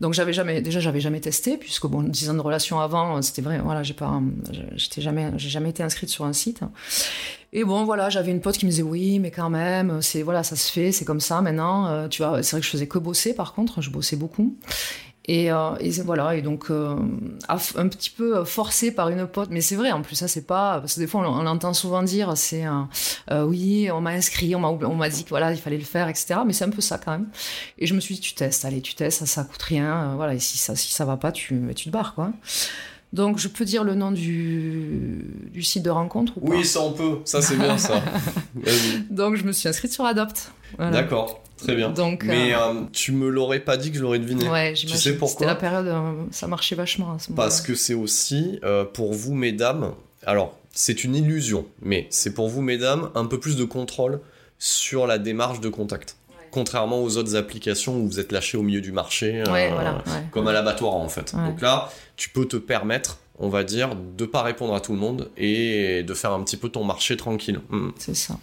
Donc 0.00 0.14
j'avais 0.14 0.32
jamais, 0.32 0.60
déjà 0.60 0.80
j'avais 0.80 1.00
jamais 1.00 1.20
testé 1.20 1.56
puisque 1.56 1.86
bon, 1.86 2.02
10 2.02 2.30
ans 2.30 2.34
de 2.34 2.40
relation 2.40 2.80
avant, 2.80 3.20
c'était 3.22 3.42
vrai, 3.42 3.60
voilà, 3.62 3.82
j'ai 3.82 3.94
pas, 3.94 4.20
j'étais 4.74 5.00
jamais, 5.00 5.30
j'ai 5.36 5.48
jamais 5.48 5.70
été 5.70 5.82
inscrite 5.82 6.10
sur 6.10 6.24
un 6.24 6.32
site. 6.32 6.60
Et 7.52 7.64
bon, 7.64 7.84
voilà, 7.84 8.10
j'avais 8.10 8.32
une 8.32 8.40
pote 8.40 8.58
qui 8.58 8.66
me 8.66 8.70
disait 8.70 8.82
oui, 8.82 9.20
mais 9.20 9.30
quand 9.30 9.50
même, 9.50 10.02
c'est 10.02 10.22
voilà, 10.22 10.42
ça 10.42 10.56
se 10.56 10.72
fait, 10.72 10.90
c'est 10.90 11.04
comme 11.04 11.20
ça 11.20 11.40
maintenant. 11.40 11.86
Euh, 11.86 12.08
tu 12.08 12.22
vois, 12.22 12.42
c'est 12.42 12.52
vrai 12.52 12.60
que 12.60 12.66
je 12.66 12.70
faisais 12.70 12.88
que 12.88 12.98
bosser 12.98 13.34
par 13.34 13.52
contre, 13.54 13.80
je 13.80 13.90
bossais 13.90 14.16
beaucoup. 14.16 14.56
Et, 15.26 15.50
euh, 15.50 15.74
et, 15.80 15.90
voilà, 16.02 16.36
et 16.36 16.42
donc 16.42 16.70
euh, 16.70 16.96
un 17.48 17.88
petit 17.88 18.10
peu 18.10 18.44
forcé 18.44 18.92
par 18.92 19.08
une 19.08 19.26
pote, 19.26 19.48
mais 19.50 19.62
c'est 19.62 19.74
vrai 19.74 19.90
en 19.90 20.02
plus, 20.02 20.16
ça 20.16 20.28
c'est 20.28 20.46
pas 20.46 20.80
parce 20.80 20.96
que 20.96 21.00
des 21.00 21.06
fois 21.06 21.26
on, 21.26 21.42
l'entend 21.42 21.72
souvent 21.72 22.02
dire, 22.02 22.36
c'est 22.36 22.66
euh, 23.30 23.42
oui, 23.44 23.88
on 23.90 24.02
m'a 24.02 24.10
inscrit, 24.10 24.54
on 24.54 24.60
m'a 24.60 25.08
dit 25.08 25.24
que 25.24 25.30
voilà 25.30 25.50
il 25.52 25.58
fallait 25.58 25.78
le 25.78 25.84
faire, 25.84 26.08
etc. 26.08 26.40
Mais 26.46 26.52
c'est 26.52 26.64
un 26.64 26.70
peu 26.70 26.82
ça 26.82 26.98
quand 26.98 27.12
même. 27.12 27.28
Et 27.78 27.86
je 27.86 27.94
me 27.94 28.00
suis 28.00 28.16
dit 28.16 28.20
tu 28.20 28.34
testes, 28.34 28.66
allez 28.66 28.82
tu 28.82 28.94
testes, 28.94 29.20
ça 29.20 29.26
ça 29.26 29.44
coûte 29.44 29.62
rien, 29.62 30.12
euh, 30.12 30.14
voilà. 30.16 30.34
Et 30.34 30.38
si 30.38 30.58
ça 30.58 30.76
si 30.76 30.92
ça 30.92 31.06
va 31.06 31.16
pas, 31.16 31.32
tu 31.32 31.72
tu 31.74 31.86
te 31.86 31.90
barres 31.90 32.14
quoi. 32.14 32.30
Donc 33.14 33.38
je 33.38 33.46
peux 33.46 33.64
dire 33.64 33.84
le 33.84 33.94
nom 33.94 34.10
du, 34.10 35.24
du 35.52 35.62
site 35.62 35.84
de 35.84 35.90
rencontre 35.90 36.32
ou 36.36 36.40
pas 36.40 36.56
Oui, 36.56 36.64
ça 36.64 36.80
on 36.80 36.92
peut, 36.92 37.20
ça 37.24 37.40
c'est 37.40 37.56
bien 37.56 37.78
ça. 37.78 38.02
Donc 39.10 39.36
je 39.36 39.44
me 39.44 39.52
suis 39.52 39.68
inscrite 39.68 39.92
sur 39.92 40.04
Adopt. 40.04 40.50
D'accord. 40.80 41.40
Très 41.56 41.76
bien. 41.76 41.90
Donc, 41.90 42.24
Mais 42.24 42.52
euh, 42.52 42.58
euh, 42.58 42.80
tu 42.92 43.12
me 43.12 43.28
l'aurais 43.28 43.60
pas 43.60 43.76
dit 43.76 43.92
que 43.92 43.96
je 43.96 44.02
l'aurais 44.02 44.18
deviné. 44.18 44.48
Ouais, 44.48 44.72
tu 44.74 44.88
sais 44.88 45.12
pourquoi 45.12 45.28
C'était 45.28 45.46
la 45.46 45.54
période, 45.54 45.86
euh, 45.86 46.24
ça 46.32 46.48
marchait 46.48 46.74
vachement 46.74 47.12
à 47.12 47.20
ce 47.20 47.30
moment 47.30 47.40
Parce 47.40 47.60
que 47.60 47.76
c'est 47.76 47.94
aussi, 47.94 48.60
pour 48.92 49.14
vous, 49.14 49.34
mesdames, 49.34 49.92
alors 50.26 50.58
c'est 50.72 51.04
une 51.04 51.14
illusion, 51.14 51.66
mais 51.82 52.08
c'est 52.10 52.34
pour 52.34 52.48
vous, 52.48 52.62
mesdames, 52.62 53.10
un 53.14 53.26
peu 53.26 53.38
plus 53.38 53.56
de 53.56 53.64
contrôle 53.64 54.20
sur 54.58 55.06
la 55.06 55.18
démarche 55.18 55.60
de 55.60 55.68
contact. 55.68 56.16
Contrairement 56.54 57.02
aux 57.02 57.16
autres 57.16 57.34
applications 57.34 57.96
où 57.96 58.06
vous 58.06 58.20
êtes 58.20 58.30
lâché 58.30 58.56
au 58.56 58.62
milieu 58.62 58.80
du 58.80 58.92
marché, 58.92 59.42
comme 60.30 60.46
à 60.46 60.52
l'abattoir 60.52 60.94
en 60.94 61.08
fait. 61.08 61.34
Donc 61.34 61.60
là, 61.60 61.90
tu 62.14 62.30
peux 62.30 62.46
te 62.46 62.56
permettre, 62.56 63.18
on 63.40 63.48
va 63.48 63.64
dire, 63.64 63.96
de 63.96 64.24
pas 64.24 64.42
répondre 64.42 64.72
à 64.72 64.80
tout 64.80 64.92
le 64.92 64.98
monde 64.98 65.30
et 65.36 66.04
de 66.04 66.14
faire 66.14 66.30
un 66.30 66.44
petit 66.44 66.56
peu 66.56 66.68
ton 66.68 66.84
marché 66.84 67.16
tranquille. 67.16 67.60
Hmm. 67.70 67.90
C'est 67.98 68.14
ça. 68.14 68.38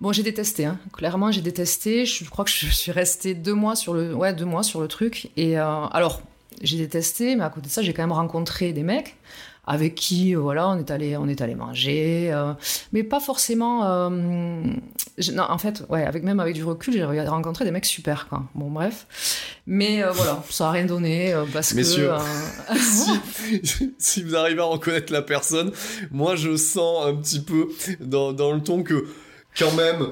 Bon, 0.00 0.12
j'ai 0.12 0.22
détesté, 0.22 0.66
hein. 0.66 0.78
clairement, 0.92 1.32
j'ai 1.32 1.40
détesté. 1.40 2.06
Je 2.06 2.30
crois 2.30 2.44
que 2.44 2.50
je 2.52 2.66
suis 2.66 2.92
restée 2.92 3.34
deux 3.34 3.54
mois 3.54 3.74
sur 3.74 3.92
le, 3.92 4.14
ouais, 4.14 4.32
deux 4.32 4.44
mois 4.44 4.62
sur 4.62 4.80
le 4.80 4.86
truc. 4.86 5.30
Et 5.36 5.58
euh, 5.58 5.86
alors, 5.86 6.22
j'ai 6.62 6.76
détesté, 6.76 7.34
mais 7.34 7.42
à 7.42 7.50
côté 7.50 7.66
de 7.66 7.72
ça, 7.72 7.82
j'ai 7.82 7.92
quand 7.92 8.02
même 8.02 8.12
rencontré 8.12 8.72
des 8.72 8.84
mecs 8.84 9.16
avec 9.66 9.94
qui, 9.94 10.34
euh, 10.36 10.40
voilà, 10.40 10.68
on 10.68 10.78
est 10.78 10.90
allé, 10.90 11.16
on 11.16 11.28
est 11.28 11.40
allé 11.40 11.54
manger, 11.54 12.30
euh, 12.32 12.52
mais 12.92 13.02
pas 13.02 13.20
forcément. 13.20 14.10
non, 14.10 15.42
en 15.48 15.58
fait, 15.58 15.84
ouais, 15.88 16.04
avec 16.04 16.22
même 16.22 16.40
avec 16.40 16.54
du 16.54 16.64
recul, 16.64 16.92
j'ai 16.92 17.04
rencontré 17.04 17.64
des 17.64 17.70
mecs 17.70 17.86
super, 17.86 18.28
quoi. 18.28 18.44
Bon, 18.54 18.70
bref, 18.70 19.06
mais 19.66 20.02
voilà, 20.02 20.42
ça 20.50 20.68
a 20.68 20.70
rien 20.72 20.84
donné 20.84 21.34
parce 21.52 21.74
Messieurs, 21.74 22.10
que. 22.68 22.78
si, 23.62 23.94
si, 23.98 24.22
vous 24.22 24.36
arrivez 24.36 24.60
à 24.60 24.64
reconnaître 24.64 25.12
la 25.12 25.22
personne, 25.22 25.72
moi, 26.10 26.36
je 26.36 26.56
sens 26.56 27.06
un 27.06 27.14
petit 27.14 27.40
peu 27.40 27.68
dans, 28.00 28.32
dans 28.32 28.52
le 28.52 28.60
ton 28.62 28.82
que 28.82 29.06
quand 29.58 29.72
même, 29.72 30.06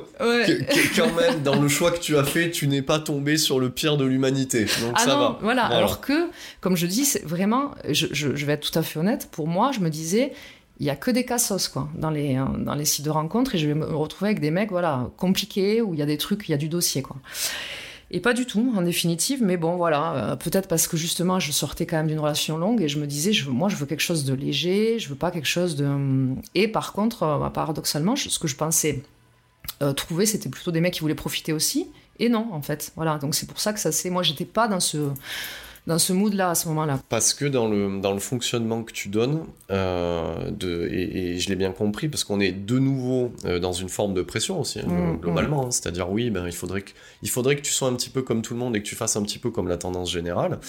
quand 0.97 1.15
même, 1.15 1.43
dans 1.43 1.61
le 1.61 1.69
choix 1.69 1.91
que 1.91 1.99
tu 1.99 2.17
as 2.17 2.25
fait, 2.25 2.51
tu 2.51 2.69
n'es 2.69 2.83
pas 2.83 2.99
tombé 2.99 3.37
sur 3.37 3.59
le 3.59 3.71
pire 3.71 3.97
de 3.97 4.05
l'humanité. 4.05 4.65
Donc 4.65 4.93
ah 4.95 5.01
ça 5.01 5.17
va. 5.17 5.39
Voilà. 5.43 5.65
Alors 5.65 6.01
que, 6.01 6.29
comme 6.61 6.77
je 6.77 6.87
dis, 6.87 7.05
c'est 7.05 7.25
vraiment, 7.25 7.73
je, 7.89 8.07
je, 8.13 8.47
vais 8.47 8.53
être 8.53 8.71
tout 8.71 8.79
à 8.79 8.83
fait 8.83 8.99
honnête, 8.99 9.29
pour 9.33 9.49
moi, 9.49 9.73
je 9.73 9.81
me 9.81 9.91
disais, 9.91 10.33
il 10.79 10.87
y 10.87 10.91
a 10.91 10.97
que 10.97 11.11
des 11.11 11.25
cassos 11.25 11.69
quoi 11.69 11.89
dans 11.95 12.11
les 12.11 12.37
euh, 12.37 12.45
dans 12.59 12.75
les 12.75 12.85
sites 12.85 13.05
de 13.05 13.11
rencontres 13.11 13.55
et 13.55 13.59
je 13.59 13.69
vais 13.69 13.75
me 13.75 13.85
retrouver 13.85 14.31
avec 14.31 14.41
des 14.41 14.51
mecs 14.51 14.71
voilà 14.71 15.11
compliqués 15.17 15.81
où 15.83 15.95
il 15.95 16.01
y 16.01 16.03
a 16.03 16.07
des 16.07 16.17
trucs, 16.17 16.49
il 16.49 16.53
y 16.53 16.55
a 16.55 16.59
du 16.59 16.69
dossier 16.69 17.03
quoi. 17.03 17.17
Et 18.15 18.21
pas 18.21 18.35
du 18.35 18.45
tout, 18.45 18.75
en 18.77 18.83
définitive, 18.83 19.43
mais 19.43 19.57
bon, 19.57 19.77
voilà, 19.77 20.15
euh, 20.15 20.37
peut-être 20.37 20.69
parce 20.69 20.87
que 20.87 20.99
justement, 20.99 21.41
je 21.41 21.51
sortais 21.51 21.87
quand 21.87 21.97
même 21.97 22.09
d'une 22.09 22.19
relation 22.19 22.59
longue 22.59 22.83
et 22.83 22.89
je 22.89 22.99
me 22.99 23.07
disais, 23.07 23.33
je, 23.33 23.49
moi, 23.49 23.71
je 23.71 23.77
veux 23.77 23.87
quelque 23.87 24.03
chose 24.03 24.27
de 24.27 24.35
léger, 24.35 24.99
je 24.99 25.09
veux 25.09 25.15
pas 25.15 25.31
quelque 25.31 25.49
chose 25.49 25.77
de. 25.77 25.89
Et 26.55 26.69
par 26.69 26.93
contre, 26.93 27.23
euh, 27.23 27.49
paradoxalement, 27.49 28.15
ce 28.15 28.39
que 28.39 28.49
je 28.49 28.57
pensais 28.57 29.03
euh, 29.83 29.93
trouver, 29.93 30.27
c'était 30.27 30.49
plutôt 30.49 30.71
des 30.71 30.81
mecs 30.81 30.95
qui 30.95 31.01
voulaient 31.01 31.15
profiter 31.15 31.53
aussi. 31.53 31.89
Et 32.19 32.29
non, 32.29 32.49
en 32.53 32.63
fait. 32.63 32.93
Voilà. 32.97 33.19
Donc 33.19 33.35
c'est 33.35 33.47
pour 33.47 33.61
ça 33.61 33.73
que 33.73 33.81
ça 33.81 33.93
c'est. 33.93 34.11
Moi, 34.11 34.23
j'étais 34.23 34.45
pas 34.45 34.69
dans 34.69 34.81
ce 34.81 35.11
dans 35.87 35.99
ce 35.99 36.13
mood-là 36.13 36.51
à 36.51 36.55
ce 36.55 36.69
moment-là. 36.69 37.01
Parce 37.09 37.35
que 37.35 37.45
dans 37.45 37.69
le, 37.69 38.01
dans 38.01 38.13
le 38.13 38.21
fonctionnement 38.21 38.85
que 38.85 38.93
tu 38.93 39.09
donnes, 39.09 39.45
euh, 39.71 40.51
de, 40.51 40.89
et, 40.89 41.39
je 41.39 41.49
l'ai 41.49 41.57
bien 41.57 41.73
compris, 41.73 42.09
parce 42.09 42.25
qu'on 42.25 42.41
est 42.41 42.53
de 42.53 42.79
nouveau 42.79 43.33
euh, 43.45 43.59
dans 43.59 43.73
une 43.73 43.89
forme 43.89 44.15
de 44.15 44.23
pression 44.23 44.61
aussi, 44.61 44.81
hein, 44.81 44.87
mmh, 44.87 45.21
globalement. 45.21 45.63
Mmh. 45.63 45.67
Hein. 45.67 45.71
C'est-à-dire, 45.71 46.11
oui, 46.11 46.31
ben, 46.31 46.47
il, 46.47 46.53
faudrait 46.53 46.83
que, 46.83 46.93
il 47.23 47.31
faudrait 47.31 47.57
que 47.57 47.63
tu 47.63 47.73
sois 47.73 47.89
un 47.89 47.95
petit 47.95 48.11
peu 48.11 48.23
comme 48.23 48.43
tout 48.43 48.55
le 48.55 48.61
monde 48.61 48.77
et 48.77 48.81
que 48.81 48.87
tu 48.87 48.95
fasses 48.95 49.17
un 49.17 49.23
petit 49.23 49.39
peu 49.39 49.51
comme 49.51 49.69
la 49.69 49.77
tendance 49.77 50.11
générale. 50.11 50.61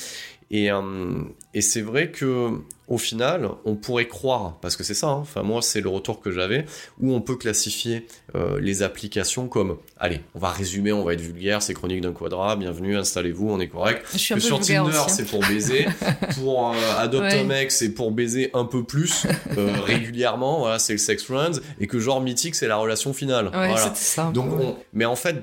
Et, 0.56 0.72
euh, 0.72 1.24
et 1.56 1.62
c'est 1.62 1.82
vrai 1.82 2.12
que 2.12 2.52
au 2.88 2.98
final, 3.00 3.50
on 3.66 3.76
pourrait 3.76 4.08
croire, 4.08 4.60
parce 4.62 4.76
que 4.76 4.84
c'est 4.84 4.94
ça, 4.94 5.08
hein, 5.08 5.16
enfin 5.22 5.42
moi 5.42 5.62
c'est 5.64 5.82
le 5.82 5.90
retour 5.90 6.20
que 6.22 6.30
j'avais, 6.32 6.66
où 7.00 7.14
on 7.16 7.22
peut 7.22 7.38
classifier 7.38 8.06
euh, 8.36 8.60
les 8.60 8.84
applications 8.84 9.48
comme, 9.48 9.78
allez, 9.98 10.22
on 10.36 10.40
va 10.40 10.50
résumer, 10.50 10.92
on 10.92 11.04
va 11.04 11.14
être 11.14 11.22
vulgaire, 11.22 11.62
c'est 11.64 11.74
chronique 11.74 12.02
d'un 12.02 12.12
quadrat, 12.12 12.56
bienvenue, 12.56 12.96
installez-vous, 12.98 13.50
on 13.50 13.60
est 13.62 13.70
correct. 13.70 14.06
Je 14.12 14.18
suis 14.20 14.34
un 14.34 14.38
que 14.38 14.42
peu 14.42 14.48
sur 14.48 14.60
Tinder 14.60 14.92
hein. 14.96 15.06
c'est 15.08 15.26
pour 15.26 15.40
baiser, 15.40 15.88
pour 16.36 16.70
euh, 16.72 16.76
Adopt 17.00 17.24
Ouais. 17.24 17.40
un 17.40 17.44
mec 17.46 17.72
c'est 17.72 17.94
pour 17.94 18.12
baiser 18.12 18.52
un 18.54 18.66
peu 18.66 18.84
plus 18.84 19.26
euh, 19.58 19.72
régulièrement, 19.86 20.60
voilà, 20.60 20.78
c'est 20.78 20.94
le 20.94 21.00
sex 21.00 21.24
friends, 21.24 21.62
et 21.80 21.88
que 21.88 22.00
genre 22.00 22.22
mythique 22.22 22.54
c'est 22.54 22.68
la 22.68 22.76
relation 22.76 23.14
finale. 23.14 23.46
Ouais, 23.48 23.70
voilà. 23.70 23.96
ça. 23.96 24.30
Donc, 24.34 24.52
on- 24.60 24.76
mais 24.92 25.06
en 25.06 25.16
fait, 25.16 25.38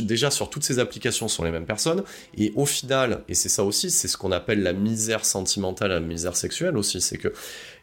déjà 0.00 0.30
sur 0.30 0.50
toutes 0.50 0.64
ces 0.64 0.78
applications 0.78 1.28
sont 1.28 1.44
les 1.44 1.50
mêmes 1.50 1.66
personnes, 1.66 2.02
et 2.36 2.52
au 2.56 2.66
final, 2.66 3.22
et 3.28 3.34
c'est 3.34 3.48
ça 3.48 3.62
aussi, 3.64 3.90
c'est 3.90 4.08
ce 4.08 4.16
qu'on 4.16 4.32
appelle 4.32 4.62
la 4.62 4.72
misère 4.72 5.24
sentimentale, 5.24 5.90
la 5.90 6.00
misère 6.00 6.36
sexuelle 6.36 6.76
aussi, 6.76 7.00
c'est 7.00 7.18
que 7.18 7.32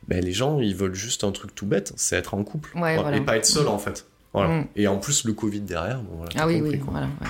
ben, 0.07 0.23
les 0.23 0.33
gens 0.33 0.59
ils 0.59 0.75
veulent 0.75 0.95
juste 0.95 1.23
un 1.23 1.31
truc 1.31 1.55
tout 1.55 1.65
bête, 1.65 1.93
c'est 1.95 2.15
être 2.17 2.33
en 2.33 2.43
couple, 2.43 2.77
Ouais, 2.77 2.97
voilà. 2.97 3.15
et 3.17 3.21
pas 3.21 3.37
être 3.37 3.45
seul 3.45 3.67
en 3.67 3.79
fait. 3.79 4.05
Voilà. 4.33 4.49
Mm. 4.61 4.67
Et 4.75 4.87
en 4.87 4.97
plus 4.97 5.23
le 5.25 5.33
Covid 5.33 5.61
derrière, 5.61 6.01
bon, 6.01 6.17
voilà, 6.17 6.31
Ah 6.37 6.47
oui, 6.47 6.55
compris, 6.59 6.71
oui, 6.71 6.79
quoi. 6.79 6.91
voilà. 6.91 7.07
ouais. 7.21 7.27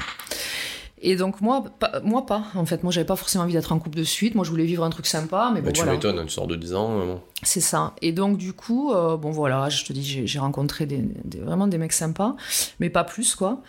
Et 1.06 1.18
donc 1.18 1.42
moi, 1.42 1.66
pas, 1.80 2.00
moi 2.02 2.26
pas. 2.26 2.46
En 2.56 2.66
fait, 2.66 2.82
moi 2.82 2.92
j'avais 2.94 3.06
pas 3.06 3.18
forcément 3.18 3.44
envie 3.44 3.52
d'être 3.52 3.74
en 3.74 3.80
couple 3.80 3.98
de 3.98 4.06
suite. 4.06 4.36
Moi 4.36 4.46
je 4.46 4.50
voulais 4.50 4.64
vivre 4.64 4.86
un 4.86 4.90
truc 4.90 5.06
sympa, 5.06 5.52
mais 5.54 5.60
Bah, 5.60 5.68
bon 5.68 5.74
tu 5.74 5.82
voilà. 5.82 5.92
m'étonnes, 5.92 6.26
tu 6.26 6.32
sors 6.32 6.48
de 6.48 6.56
10 6.56 6.74
ans, 6.76 7.00
euh. 7.02 7.16
C'est 7.42 7.60
ça. 7.60 7.94
Et 8.02 8.14
donc 8.14 8.38
du 8.38 8.54
coup, 8.54 8.94
euh, 8.94 9.18
bon 9.18 9.32
voilà, 9.32 9.68
je 9.68 9.84
te 9.84 9.92
dis, 9.92 10.02
j'ai 10.02 10.26
j'ai 10.28 10.40
rencontré 10.40 10.86
des, 10.86 11.00
des- 11.26 11.40
vraiment 11.40 11.68
des 11.68 11.78
mecs 11.78 11.92
sympas, 11.92 12.38
mais 12.80 12.90
pas 12.90 13.04
plus 13.04 13.36
quoi. 13.36 13.62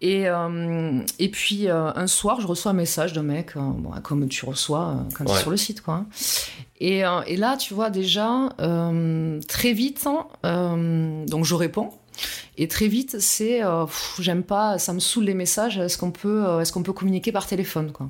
Et 0.00 0.28
euh, 0.28 1.00
et 1.18 1.28
puis 1.28 1.68
euh, 1.68 1.90
un 1.94 2.06
soir, 2.06 2.40
je 2.40 2.46
reçois 2.46 2.70
un 2.70 2.74
message 2.74 3.12
d'un 3.14 3.24
mec, 3.24 3.56
euh, 3.56 3.60
bon, 3.60 3.90
comme 4.02 4.28
tu 4.28 4.44
reçois 4.44 5.04
quand 5.14 5.24
tu 5.24 5.32
es 5.32 5.36
sur 5.36 5.50
le 5.50 5.56
site 5.56 5.80
quoi. 5.80 6.04
Et, 6.80 7.04
euh, 7.04 7.22
et 7.26 7.36
là, 7.36 7.56
tu 7.56 7.74
vois 7.74 7.90
déjà 7.90 8.50
très 9.48 9.72
vite, 9.72 10.06
hein, 10.06 11.24
donc 11.26 11.44
je 11.44 11.54
réponds. 11.54 11.90
Et 12.56 12.68
très 12.68 12.88
vite, 12.88 13.18
c'est 13.20 13.60
j'aime 14.20 14.44
pas, 14.44 14.78
ça 14.78 14.92
me 14.92 15.00
saoule 15.00 15.24
les 15.24 15.34
messages. 15.34 15.78
Est-ce 15.78 15.98
qu'on 15.98 16.12
peut, 16.12 16.60
est-ce 16.60 16.72
qu'on 16.72 16.82
peut 16.84 16.92
communiquer 16.92 17.32
par 17.32 17.46
téléphone 17.46 17.90
quoi 17.90 18.08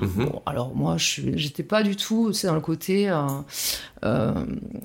Mhm. 0.00 0.26
Bon, 0.26 0.42
alors 0.46 0.74
moi, 0.74 0.96
je 0.96 1.22
j'étais 1.34 1.62
pas 1.62 1.82
du 1.82 1.96
tout, 1.96 2.32
sais, 2.32 2.46
dans 2.46 2.54
le 2.54 2.60
côté, 2.60 3.08
euh, 3.10 3.26
euh, 4.04 4.32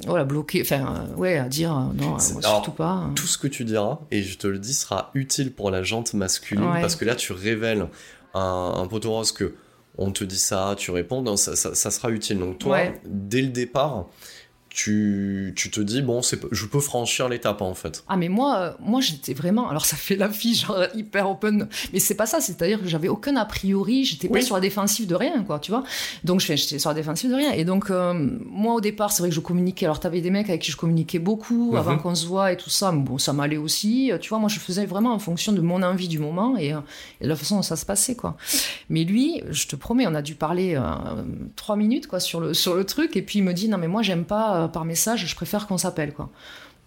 voilà, 0.06 0.24
bloqué, 0.26 0.62
enfin, 0.62 1.08
euh, 1.12 1.16
ouais, 1.16 1.38
à 1.38 1.48
dire 1.48 1.74
non, 1.96 2.18
C'est- 2.20 2.34
moi, 2.34 2.42
surtout 2.42 2.72
pas. 2.72 3.06
euh. 3.10 3.14
Tout 3.14 3.28
ce 3.28 3.38
que 3.38 3.48
tu 3.48 3.64
diras, 3.66 4.00
et 4.12 4.24
je 4.24 4.38
te 4.38 4.48
le 4.48 4.60
dis, 4.60 4.74
sera 4.74 5.12
utile 5.14 5.52
pour 5.54 5.70
la 5.72 5.84
jante 5.84 6.14
masculine, 6.14 6.64
Ouais. 6.66 6.82
parce 6.82 6.96
que 6.96 7.06
là, 7.06 7.16
tu 7.16 7.32
révèles 7.34 7.88
un, 8.34 8.74
un 8.78 8.88
poteau 8.88 9.12
rose 9.12 9.32
que 9.32 9.54
on 9.98 10.12
te 10.12 10.24
dit 10.24 10.40
ça, 10.40 10.74
tu 10.78 10.90
réponds, 10.90 11.22
non, 11.22 11.38
ça, 11.38 11.56
ça- 11.56 11.76
ça 11.76 11.92
sera 11.92 12.10
utile. 12.10 12.40
Donc 12.40 12.58
toi, 12.58 12.72
Ouais. 12.78 13.00
dès 13.06 13.42
le 13.44 13.50
départ, 13.50 14.08
tu, 14.74 15.54
tu 15.56 15.70
te 15.70 15.80
dis, 15.80 16.02
bon, 16.02 16.22
c'est, 16.22 16.40
je 16.52 16.66
peux 16.66 16.80
franchir 16.80 17.30
l'étape 17.30 17.62
en 17.62 17.74
fait. 17.76 18.04
Ah 18.10 18.18
mais 18.18 18.28
moi, 18.30 18.58
euh, 18.58 18.72
moi 18.80 19.02
j'étais 19.02 19.34
vraiment, 19.34 19.70
alors 19.70 19.86
ça 19.86 19.96
fait 19.96 20.16
la 20.16 20.30
fille 20.30 20.56
genre 20.56 20.78
hyper 20.96 21.30
open, 21.30 21.68
mais 21.94 22.00
c'est 22.00 22.16
pas 22.16 22.26
ça, 22.26 22.42
c'est-à-dire 22.42 22.82
que 22.82 22.88
j'avais 22.88 23.08
aucun 23.08 23.36
a 23.36 23.46
priori, 23.46 24.04
j'étais 24.04 24.28
pas 24.28 24.36
Oui. 24.36 24.44
sur 24.44 24.56
la 24.56 24.62
défensive 24.62 25.06
de 25.08 25.16
rien, 25.16 25.44
quoi, 25.44 25.60
tu 25.60 25.72
vois. 25.72 25.84
Donc 26.24 26.40
j'étais 26.40 26.80
sur 26.80 26.90
la 26.90 26.96
défensive 26.96 27.30
de 27.30 27.36
rien. 27.36 27.52
Et 27.52 27.66
donc 27.66 27.90
euh, 27.92 28.14
moi 28.48 28.74
au 28.74 28.82
départ, 28.82 29.12
c'est 29.12 29.22
vrai 29.22 29.30
que 29.30 29.36
je 29.36 29.40
communiquais. 29.42 29.86
Alors 29.86 30.00
t'avais 30.00 30.22
des 30.22 30.32
mecs 30.32 30.50
avec 30.50 30.62
qui 30.62 30.72
je 30.72 30.78
communiquais 30.78 31.20
beaucoup 31.20 31.72
Mhm. 31.72 31.78
avant 31.78 31.98
qu'on 31.98 32.16
se 32.16 32.26
voit 32.26 32.52
et 32.52 32.58
tout 32.58 32.70
ça, 32.72 32.92
mais 32.92 33.02
bon 33.04 33.18
ça 33.20 33.32
m'allait 33.34 33.58
aussi. 33.58 34.12
Euh, 34.12 34.18
Tu 34.18 34.30
vois, 34.30 34.40
moi 34.40 34.50
je 34.50 34.60
faisais 34.60 34.86
vraiment 34.86 35.14
en 35.14 35.20
fonction 35.20 35.52
de 35.54 35.62
mon 35.62 35.84
envie 35.84 36.08
du 36.08 36.18
moment 36.20 36.58
et, 36.58 36.70
et 36.70 37.24
de 37.24 37.30
la 37.30 37.36
façon 37.36 37.58
dont 37.58 37.62
ça 37.62 37.76
se 37.76 37.86
passait, 37.86 38.16
quoi. 38.16 38.38
Mais 38.90 39.04
lui, 39.04 39.42
je 39.52 39.68
te 39.68 39.76
promets, 39.76 40.08
on 40.08 40.16
a 40.16 40.22
dû 40.22 40.36
parler 40.36 40.76
euh, 40.76 40.82
trois 41.56 41.76
minutes 41.76 42.08
quoi 42.08 42.20
sur 42.20 42.40
le 42.40 42.54
sur 42.54 42.74
le 42.76 42.84
truc 42.86 43.16
et 43.18 43.22
puis 43.22 43.40
il 43.40 43.44
me 43.44 43.54
dit 43.54 43.68
non 43.70 43.78
mais 43.78 43.88
moi 43.88 44.02
j'aime 44.02 44.24
pas 44.26 44.63
euh, 44.64 44.68
par 44.68 44.86
message, 44.86 45.26
je 45.28 45.36
préfère 45.36 45.68
qu'on 45.68 45.78
s'appelle, 45.78 46.14
quoi. 46.14 46.30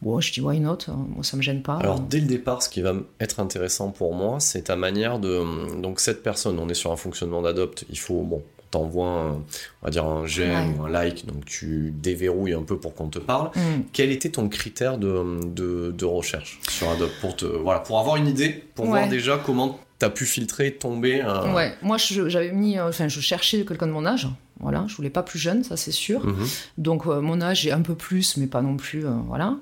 Bon, 0.02 0.21
je 0.21 0.30
dis 0.33 0.42
why 0.42 0.61
not, 0.61 0.78
euh, 0.88 0.92
moi 0.92 1.25
ça 1.25 1.37
me 1.38 1.42
gêne 1.42 1.62
pas. 1.62 1.76
Alors 1.76 2.00
dès 2.00 2.21
le 2.21 2.26
départ, 2.26 2.62
ce 2.62 2.68
qui 2.68 2.83
va 2.83 2.92
être 3.18 3.40
intéressant 3.40 3.90
pour 3.90 4.14
moi, 4.14 4.40
c'est 4.40 4.62
ta 4.64 4.76
manière 4.76 5.18
de... 5.18 5.80
Donc 5.80 6.00
cette 6.00 6.23
personne, 6.23 6.59
on 6.59 6.68
est 6.68 6.75
sur 6.75 6.92
un 6.92 6.97
fonctionnement 6.97 7.40
d'adopte, 7.40 7.85
il 7.88 7.99
faut, 7.99 8.21
bon, 8.21 8.42
t'envoies, 8.71 9.09
un- 9.09 9.30
on 9.33 9.85
va 9.85 9.90
dire 9.90 10.04
un 10.04 10.26
j'aime 10.26 10.78
ou 10.78 10.85
un 10.85 10.90
like, 10.90 11.25
donc 11.25 11.47
tu 11.47 11.95
déverrouilles 11.97 12.52
un 12.52 12.62
peu 12.62 12.76
pour 12.78 12.95
qu'on 12.95 13.09
te 13.09 13.18
parle. 13.18 13.49
Hmm. 13.54 13.85
Quel 13.95 14.11
était 14.12 14.28
ton 14.28 14.50
critère 14.50 14.99
de, 14.99 15.40
de, 15.47 15.92
de 15.97 16.04
recherche 16.04 16.61
sur 16.68 16.90
Adobe 16.90 17.09
pour 17.23 17.35
te 17.35 17.47
voilà 17.47 17.80
pour 17.80 17.99
avoir 17.99 18.16
une 18.16 18.28
idée 18.28 18.64
pour 18.75 18.85
Ouais. 18.85 18.90
voir 18.90 19.09
déjà 19.09 19.38
comment 19.38 19.78
t'as 19.99 20.11
pu 20.11 20.26
filtrer 20.26 20.73
tomber. 20.75 21.23
Ouais, 21.54 21.75
moi 21.80 21.97
j'avais 21.97 22.52
mis, 22.52 22.76
euh, 22.78 22.90
enfin 22.90 23.09
je 23.09 23.21
cherchais 23.21 23.64
quelqu'un 23.64 23.87
de 23.87 23.92
mon 23.92 24.04
âge, 24.04 24.28
voilà, 24.60 24.84
je 24.88 24.96
voulais 24.96 25.10
pas 25.10 25.22
plus 25.22 25.38
jeune, 25.38 25.62
ça 25.64 25.76
c'est 25.76 25.92
sûr. 25.92 26.25
Mhm. 26.26 26.46
Donc 26.78 27.06
euh, 27.06 27.20
mon 27.20 27.40
âge 27.40 27.66
est 27.66 27.72
un 27.72 27.82
peu 27.82 27.94
plus, 27.94 28.36
mais 28.36 28.46
pas 28.46 28.62
non 28.62 28.76
plus, 28.76 29.06
euh, 29.06 29.10
voilà. 29.26 29.56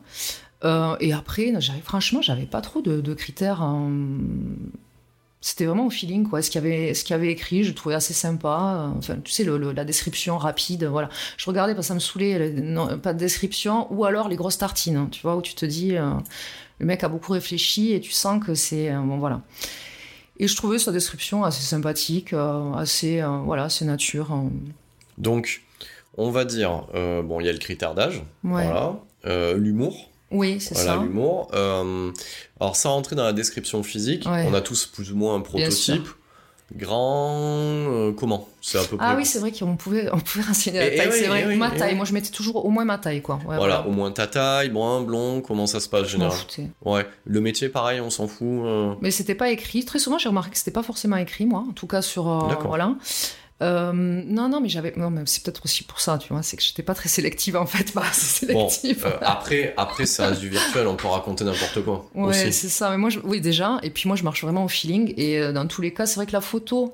Euh, 0.65 0.97
et 1.01 1.13
après, 1.13 1.53
franchement, 1.83 2.23
j'avais 2.23 2.47
pas 2.47 2.61
trop 2.63 2.81
de, 2.81 3.01
de 3.01 3.15
critères. 3.15 3.63
euh, 3.63 4.19
C'était 5.43 5.67
vraiment 5.67 5.87
au 5.87 5.91
feeling, 5.91 6.27
quoi. 6.27 6.41
Ce 6.41 6.49
qu'il 6.51 6.63
y 6.63 6.67
avait, 6.67 6.95
ce 6.95 7.05
qu'il 7.05 7.15
avait 7.15 7.31
écrit, 7.31 7.65
je 7.65 7.73
trouvais 7.73 7.95
assez 7.95 8.15
sympa. 8.15 8.91
Enfin, 8.97 9.17
tu 9.23 9.31
sais, 9.31 9.45
le- 9.45 9.59
le- 9.59 9.73
la 9.73 9.85
description 9.85 10.39
rapide, 10.39 10.85
voilà. 10.85 11.11
Je 11.37 11.45
regardais 11.45 11.75
parce 11.75 11.87
que 11.87 11.89
ça 11.89 11.95
me 11.95 12.01
saoulait, 12.01 12.39
le- 12.39 12.63
non, 12.63 12.99
pas 12.99 13.13
de 13.13 13.19
description, 13.19 13.93
ou 13.93 14.07
alors 14.07 14.31
les 14.31 14.37
grosses 14.37 14.57
tartines, 14.57 14.97
hein, 14.97 15.09
tu 15.11 15.21
vois, 15.21 15.37
où 15.37 15.43
tu 15.43 15.55
te 15.55 15.67
dis, 15.67 15.97
le 16.79 16.87
mec 16.87 17.05
a 17.05 17.09
beaucoup 17.11 17.33
réfléchi 17.33 17.93
et 17.93 18.01
tu 18.01 18.13
sens 18.13 18.43
que 18.43 18.55
c'est, 18.55 18.91
bon, 18.91 19.19
voilà. 19.19 19.43
Et 20.39 20.49
je 20.49 20.57
trouvais 20.57 20.79
sa 20.79 20.93
description 20.93 21.45
assez 21.45 21.63
sympathique, 21.63 22.33
assez, 22.75 23.23
voilà, 23.45 23.65
assez 23.65 23.85
nature. 23.85 24.33
euh. 24.33 24.49
Donc 25.19 25.63
on 26.17 26.31
va 26.31 26.45
dire 26.45 26.87
euh, 26.95 27.23
bon 27.23 27.41
il 27.41 27.47
y 27.47 27.49
a 27.49 27.53
le 27.53 27.59
critère 27.59 27.95
d'âge 27.95 28.23
Ouais. 28.45 28.65
voilà 28.65 28.95
Euh, 29.27 29.57
l'humour 29.57 30.11
Oui, 30.31 30.61
c'est 30.61 30.75
voilà 30.75 30.93
ça. 30.97 31.03
l'humour 31.03 31.49
Euh, 31.55 32.11
alors 32.61 32.77
ça 32.77 32.89
rentrer 32.91 33.17
dans 33.17 33.25
la 33.25 33.33
description 33.33 33.83
physique 33.83 34.27
Ouais. 34.27 34.47
on 34.49 34.55
a 34.55 34.61
tous 34.61 34.87
plus 34.87 35.13
ou 35.13 35.17
moins 35.17 35.35
un 35.35 35.41
prototype 35.41 36.07
grand 36.75 37.31
euh, 37.33 38.13
comment? 38.13 38.49
C'est 38.61 38.79
à 38.79 38.85
peu 38.85 38.97
près 38.97 39.07
Ah 39.07 39.15
oui, 39.17 39.27
c'est 39.27 39.39
vrai 39.39 39.53
qu'on 39.53 39.77
pouvait, 39.77 40.09
on 40.13 40.19
pouvait 40.19 40.45
renseigner 40.49 40.79
la 40.81 40.91
taille. 40.97 41.13
c'est 41.13 41.27
vrai, 41.27 41.45
oui, 41.47 41.57
ma 41.57 41.71
taille. 41.71 41.91
oui. 41.91 41.97
Moi, 41.97 42.05
je 42.07 42.13
mettais 42.15 42.31
toujours 42.31 42.65
au 42.65 42.71
moins 42.71 42.85
ma 42.87 42.97
taille, 42.99 43.21
quoi. 43.23 43.37
Ouais, 43.47 43.57
voilà, 43.57 43.87
au 43.87 43.91
moins 43.91 44.11
ta 44.11 44.27
taille, 44.27 44.71
brun, 44.71 45.03
blond, 45.03 45.41
comment 45.43 45.67
ça 45.67 45.79
se 45.81 45.89
passe 45.89 46.09
généralement. 46.09 46.41
Ouais, 46.85 47.07
le 47.27 47.41
métier 47.41 47.69
pareil, 47.69 48.01
on 48.01 48.11
s'en 48.11 48.27
fout. 48.29 48.65
Mais 49.03 49.11
c'était 49.11 49.35
pas 49.35 49.51
écrit. 49.51 49.85
Très 49.85 49.99
souvent, 49.99 50.19
j'ai 50.19 50.29
remarqué 50.29 50.53
que 50.53 50.59
c'était 50.59 50.71
pas 50.71 50.83
forcément 50.83 51.17
écrit, 51.17 51.45
moi. 51.47 51.65
En 51.69 51.73
tout 51.73 51.87
cas, 51.87 52.03
sur. 52.03 52.25
voilà. 52.67 52.95
Euh, 53.65 53.93
non, 53.93 54.49
non, 54.49 54.61
mais 54.61 54.69
j'avais. 54.69 54.93
Non, 54.97 55.11
mais 55.11 55.23
c'est 55.27 55.43
peut-être 55.43 55.63
aussi 55.65 55.83
pour 55.85 56.01
ça, 56.01 56.19
tu 56.19 56.33
vois. 56.33 56.43
C'est 56.43 56.57
que 56.57 56.63
j'étais 56.63 56.83
pas 56.83 56.95
très 56.95 57.09
sélective, 57.09 57.57
en 57.57 57.67
fait. 57.67 57.93
Pas 57.95 58.03
assez 58.09 58.53
Bon, 58.53 58.69
euh, 58.85 58.95
après, 59.23 59.75
après, 59.77 60.07
ça 60.07 60.29
reste 60.29 60.41
du 60.41 60.49
virtuel, 60.49 60.87
on 60.87 60.97
peut 60.97 61.09
raconter 61.09 61.45
n'importe 61.45 61.83
quoi. 61.85 62.07
Ouais, 62.15 62.51
c'est 62.53 62.69
ça. 62.69 62.91
Mais 62.91 62.97
moi, 62.99 63.11
je... 63.11 63.19
oui, 63.25 63.41
déjà. 63.41 63.79
Et 63.83 63.91
puis 63.91 64.09
moi, 64.09 64.17
je 64.17 64.23
marche 64.25 64.43
vraiment 64.43 64.65
au 64.65 64.69
feeling. 64.69 65.15
Et 65.17 65.39
euh, 65.39 65.53
dans 65.53 65.67
tous 65.67 65.81
les 65.83 65.93
cas, 65.93 66.07
c'est 66.07 66.17
vrai 66.17 66.27
que 66.27 66.33
la 66.33 66.41
photo. 66.41 66.93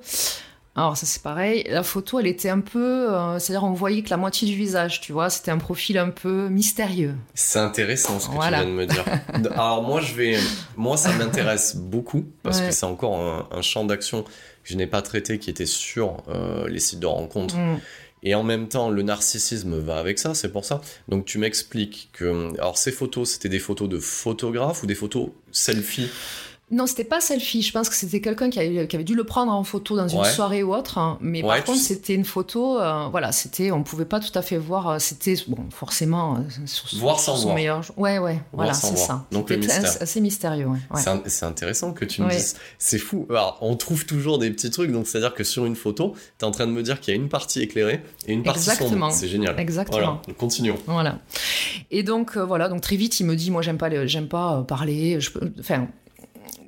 Alors 0.73 0.95
ça 0.95 1.05
c'est 1.05 1.21
pareil, 1.21 1.65
la 1.69 1.83
photo 1.83 2.17
elle 2.21 2.27
était 2.27 2.47
un 2.49 2.61
peu, 2.61 3.11
euh, 3.13 3.39
c'est-à-dire 3.39 3.65
on 3.65 3.73
voyait 3.73 4.03
que 4.03 4.09
la 4.09 4.15
moitié 4.15 4.47
du 4.47 4.55
visage, 4.55 5.01
tu 5.01 5.11
vois, 5.11 5.29
c'était 5.29 5.51
un 5.51 5.57
profil 5.57 5.97
un 5.97 6.11
peu 6.11 6.47
mystérieux. 6.47 7.13
C'est 7.33 7.59
intéressant 7.59 8.21
ce 8.21 8.29
que 8.29 8.35
Voilà. 8.35 8.59
tu 8.59 8.67
viens 8.67 8.71
de 8.73 8.77
me 8.79 8.85
dire. 8.85 9.03
Alors 9.51 9.83
moi, 9.83 9.99
je 9.99 10.13
vais, 10.13 10.37
moi, 10.77 10.95
ça 10.95 11.11
m'intéresse 11.11 11.75
beaucoup 11.75 12.23
parce 12.41 12.61
Ouais. 12.61 12.67
que 12.69 12.73
c'est 12.73 12.85
encore 12.85 13.19
un, 13.19 13.49
un 13.51 13.61
champ 13.61 13.83
d'action 13.83 14.23
que 14.63 14.69
je 14.69 14.77
n'ai 14.77 14.87
pas 14.87 15.01
traité, 15.01 15.39
qui 15.39 15.49
était 15.49 15.65
sur 15.65 16.23
euh, 16.27 16.67
les 16.67 16.79
sites 16.79 16.99
de 16.99 17.07
rencontres. 17.07 17.57
Mm. 17.57 17.79
Et 18.23 18.35
en 18.35 18.43
même 18.43 18.67
temps, 18.67 18.89
le 18.89 19.01
narcissisme 19.01 19.79
va 19.79 19.97
avec 19.97 20.19
ça, 20.19 20.35
c'est 20.35 20.51
pour 20.51 20.63
ça. 20.63 20.81
Donc 21.07 21.25
tu 21.25 21.39
m'expliques 21.39 22.09
que, 22.13 22.53
alors 22.59 22.77
ces 22.77 22.91
photos, 22.91 23.31
c'était 23.31 23.49
des 23.49 23.59
photos 23.59 23.89
de 23.89 23.97
photographes 23.97 24.83
ou 24.83 24.85
des 24.85 24.95
photos 24.95 25.29
selfie 25.51 26.09
Non, 26.71 26.87
c'était 26.87 27.03
pas 27.03 27.19
selfie. 27.21 27.61
Je 27.61 27.71
pense 27.71 27.89
que 27.89 27.95
c'était 27.95 28.21
quelqu'un 28.21 28.49
qui 28.49 28.59
avait, 28.59 28.87
qui 28.87 28.95
avait 28.95 29.03
dû 29.05 29.13
le 29.13 29.23
prendre 29.25 29.51
en 29.51 29.63
photo 29.63 29.95
dans 29.97 30.07
une 30.07 30.19
Ouais. 30.21 30.29
soirée 30.29 30.63
ou 30.63 30.73
autre. 30.73 30.97
hein. 30.97 31.17
Mais 31.21 31.41
Ouais, 31.43 31.57
par 31.57 31.63
contre, 31.65 31.79
c'était 31.79 32.15
une 32.15 32.23
photo. 32.25 32.79
euh, 32.79 33.07
voilà, 33.11 33.31
c'était. 33.31 33.71
On 33.71 33.83
pouvait 33.83 34.05
pas 34.05 34.19
tout 34.19 34.31
à 34.37 34.41
fait 34.41 34.57
voir. 34.57 34.87
euh, 34.89 34.99
C'était 34.99 35.35
bon, 35.47 35.57
forcément. 35.69 36.37
euh, 36.37 36.39
sur, 36.65 36.97
Voir 36.99 37.19
sans 37.19 37.35
son 37.35 37.43
voir. 37.43 37.55
meilleur. 37.55 37.81
Ouais, 37.97 38.19
ouais. 38.19 38.41
voilà, 38.53 38.73
sans 38.73 38.87
c'est 38.87 38.93
voir. 38.95 39.07
ça. 39.07 39.25
Donc, 39.31 39.49
le 39.49 39.57
mystère. 39.57 39.97
assez, 40.01 40.21
mystérieux. 40.21 40.67
Ouais. 40.67 40.79
C'est 40.95 41.29
C'est 41.29 41.45
intéressant 41.45 41.91
que 41.93 42.05
tu 42.05 42.21
me 42.21 42.29
dises. 42.29 42.55
C'est 42.79 42.97
fou. 42.99 43.27
Alors, 43.29 43.57
on 43.61 43.75
trouve 43.75 44.05
toujours 44.05 44.37
des 44.39 44.49
petits 44.51 44.69
trucs. 44.71 44.91
Donc, 44.91 45.07
c'est-à-dire 45.07 45.33
que 45.33 45.43
sur 45.43 45.65
une 45.65 45.75
photo, 45.75 46.13
tu 46.39 46.45
es 46.45 46.47
en 46.47 46.51
train 46.51 46.67
de 46.67 46.71
me 46.71 46.83
dire 46.83 46.99
qu'il 47.01 47.13
y 47.13 47.17
a 47.17 47.19
une 47.21 47.29
partie 47.29 47.61
éclairée 47.61 48.01
et 48.27 48.33
une 48.33 48.43
partie 48.43 48.69
Exactement. 48.69 49.09
sombre. 49.09 49.11
C'est 49.11 49.27
génial. 49.27 49.59
Exactement. 49.59 49.99
Voilà. 50.23 50.37
Continuons. 50.37 50.77
Voilà. 50.87 51.19
Et 51.91 52.03
donc 52.03 52.37
euh, 52.37 52.45
voilà, 52.45 52.69
donc 52.69 52.81
très 52.81 52.95
vite 52.95 53.19
il 53.19 53.25
me 53.25 53.35
dit 53.35 53.51
moi 53.51 53.61
j'aime 53.61 53.77
pas 53.77 53.89
j'aime 54.07 54.27
pas 54.27 54.63
parler, 54.67 55.19
je 55.19 55.31
peux 55.31 55.51
enfin 55.59 55.87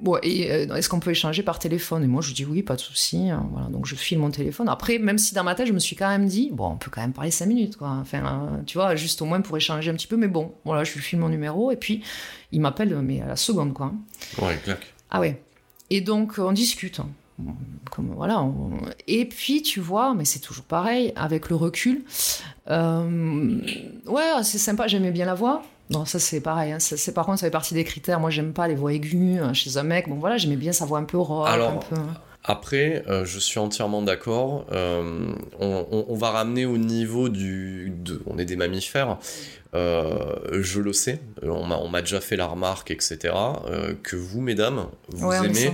Bon, 0.03 0.17
et 0.21 0.51
euh, 0.51 0.75
est-ce 0.75 0.89
qu'on 0.89 0.99
peut 0.99 1.11
échanger 1.11 1.43
par 1.43 1.59
téléphone? 1.59 2.03
Et 2.03 2.07
moi, 2.07 2.21
je 2.21 2.33
dis 2.33 2.43
oui, 2.43 2.61
pas 2.61 2.75
de 2.75 2.81
souci. 2.81 3.31
euh, 3.31 3.37
Voilà, 3.53 3.67
donc 3.69 3.85
je 3.85 3.95
file 3.95 4.19
mon 4.19 4.29
téléphone. 4.31 4.67
Après, 4.67 4.99
même 4.99 5.17
si 5.17 5.33
dans 5.33 5.45
ma 5.45 5.55
tête, 5.55 5.65
je 5.67 5.71
me 5.71 5.79
suis 5.79 5.95
quand 5.95 6.09
même 6.09 6.25
dit, 6.27 6.49
bon, 6.51 6.71
on 6.71 6.75
peut 6.75 6.91
quand 6.93 6.99
même 7.01 7.13
parler 7.13 7.31
cinq 7.31 7.45
minutes, 7.45 7.77
quoi. 7.77 7.87
Enfin, 8.01 8.49
euh, 8.51 8.61
tu 8.65 8.77
vois, 8.77 8.97
juste 8.97 9.21
au 9.21 9.25
moins 9.25 9.39
pour 9.39 9.55
échanger 9.55 9.89
un 9.89 9.93
petit 9.93 10.07
peu. 10.07 10.17
Mais 10.17 10.27
bon, 10.27 10.51
voilà, 10.65 10.83
je 10.83 10.93
lui 10.93 10.99
file 10.99 11.19
mon 11.19 11.29
numéro 11.29 11.71
et 11.71 11.77
puis 11.77 12.03
il 12.51 12.59
m'appelle, 12.59 12.93
mais 13.01 13.21
à 13.21 13.27
la 13.27 13.35
seconde, 13.37 13.73
quoi. 13.73 13.93
Ouais, 14.41 14.59
clac. 14.61 14.79
Ah 15.09 15.21
ouais. 15.21 15.41
Et 15.89 16.01
donc, 16.01 16.33
on 16.37 16.51
discute. 16.51 16.99
Comme, 17.89 18.13
voilà. 18.15 18.45
Et 19.07 19.25
puis, 19.25 19.61
tu 19.61 19.79
vois, 19.79 20.13
mais 20.13 20.25
c'est 20.25 20.39
toujours 20.39 20.65
pareil, 20.65 21.13
avec 21.15 21.49
le 21.49 21.55
recul. 21.55 22.03
Euh, 22.69 23.59
ouais, 24.07 24.43
c'est 24.43 24.57
sympa, 24.57 24.87
j'aimais 24.87 25.11
bien 25.11 25.25
la 25.25 25.33
voix. 25.33 25.63
Non, 25.93 26.05
ça 26.05 26.19
c'est 26.19 26.41
pareil. 26.41 26.71
Hein. 26.71 26.79
C'est 26.79 27.13
par 27.13 27.25
contre, 27.25 27.39
ça 27.39 27.47
fait 27.47 27.51
partie 27.51 27.73
des 27.73 27.83
critères. 27.83 28.19
Moi, 28.19 28.29
j'aime 28.29 28.53
pas 28.53 28.67
les 28.67 28.75
voix 28.75 28.93
aiguës 28.93 29.41
hein, 29.41 29.53
chez 29.53 29.77
un 29.77 29.83
mec. 29.83 30.09
Bon, 30.09 30.15
voilà, 30.15 30.37
j'aimais 30.37 30.55
bien 30.55 30.73
sa 30.73 30.85
voix 30.85 30.99
un 30.99 31.03
peu 31.03 31.17
rock. 31.17 31.47
Alors, 31.47 31.71
un 31.71 31.77
peu... 31.77 32.01
Après, 32.45 33.03
euh, 33.07 33.23
je 33.23 33.39
suis 33.39 33.59
entièrement 33.59 34.01
d'accord. 34.01 34.65
Euh, 34.71 35.33
on, 35.59 35.85
on, 35.91 36.05
on, 36.09 36.15
va 36.15 36.31
ramener 36.31 36.65
au 36.65 36.77
niveau 36.77 37.29
du. 37.29 37.93
De, 37.95 38.21
on 38.25 38.37
est 38.37 38.43
des 38.43 38.57
mammifères. 38.57 39.17
Euh, 39.75 40.35
je 40.51 40.81
le 40.81 40.91
sais. 40.91 41.21
On 41.41 41.87
m'a 41.87 42.01
déjà 42.01 42.19
fait 42.19 42.35
la 42.35 42.45
remarque, 42.45 42.91
etc. 42.91 43.33
Que 44.03 44.17
vous, 44.17 44.41
mesdames, 44.41 44.87
vous 45.07 45.27
ouais, 45.27 45.37
aimez. 45.37 45.71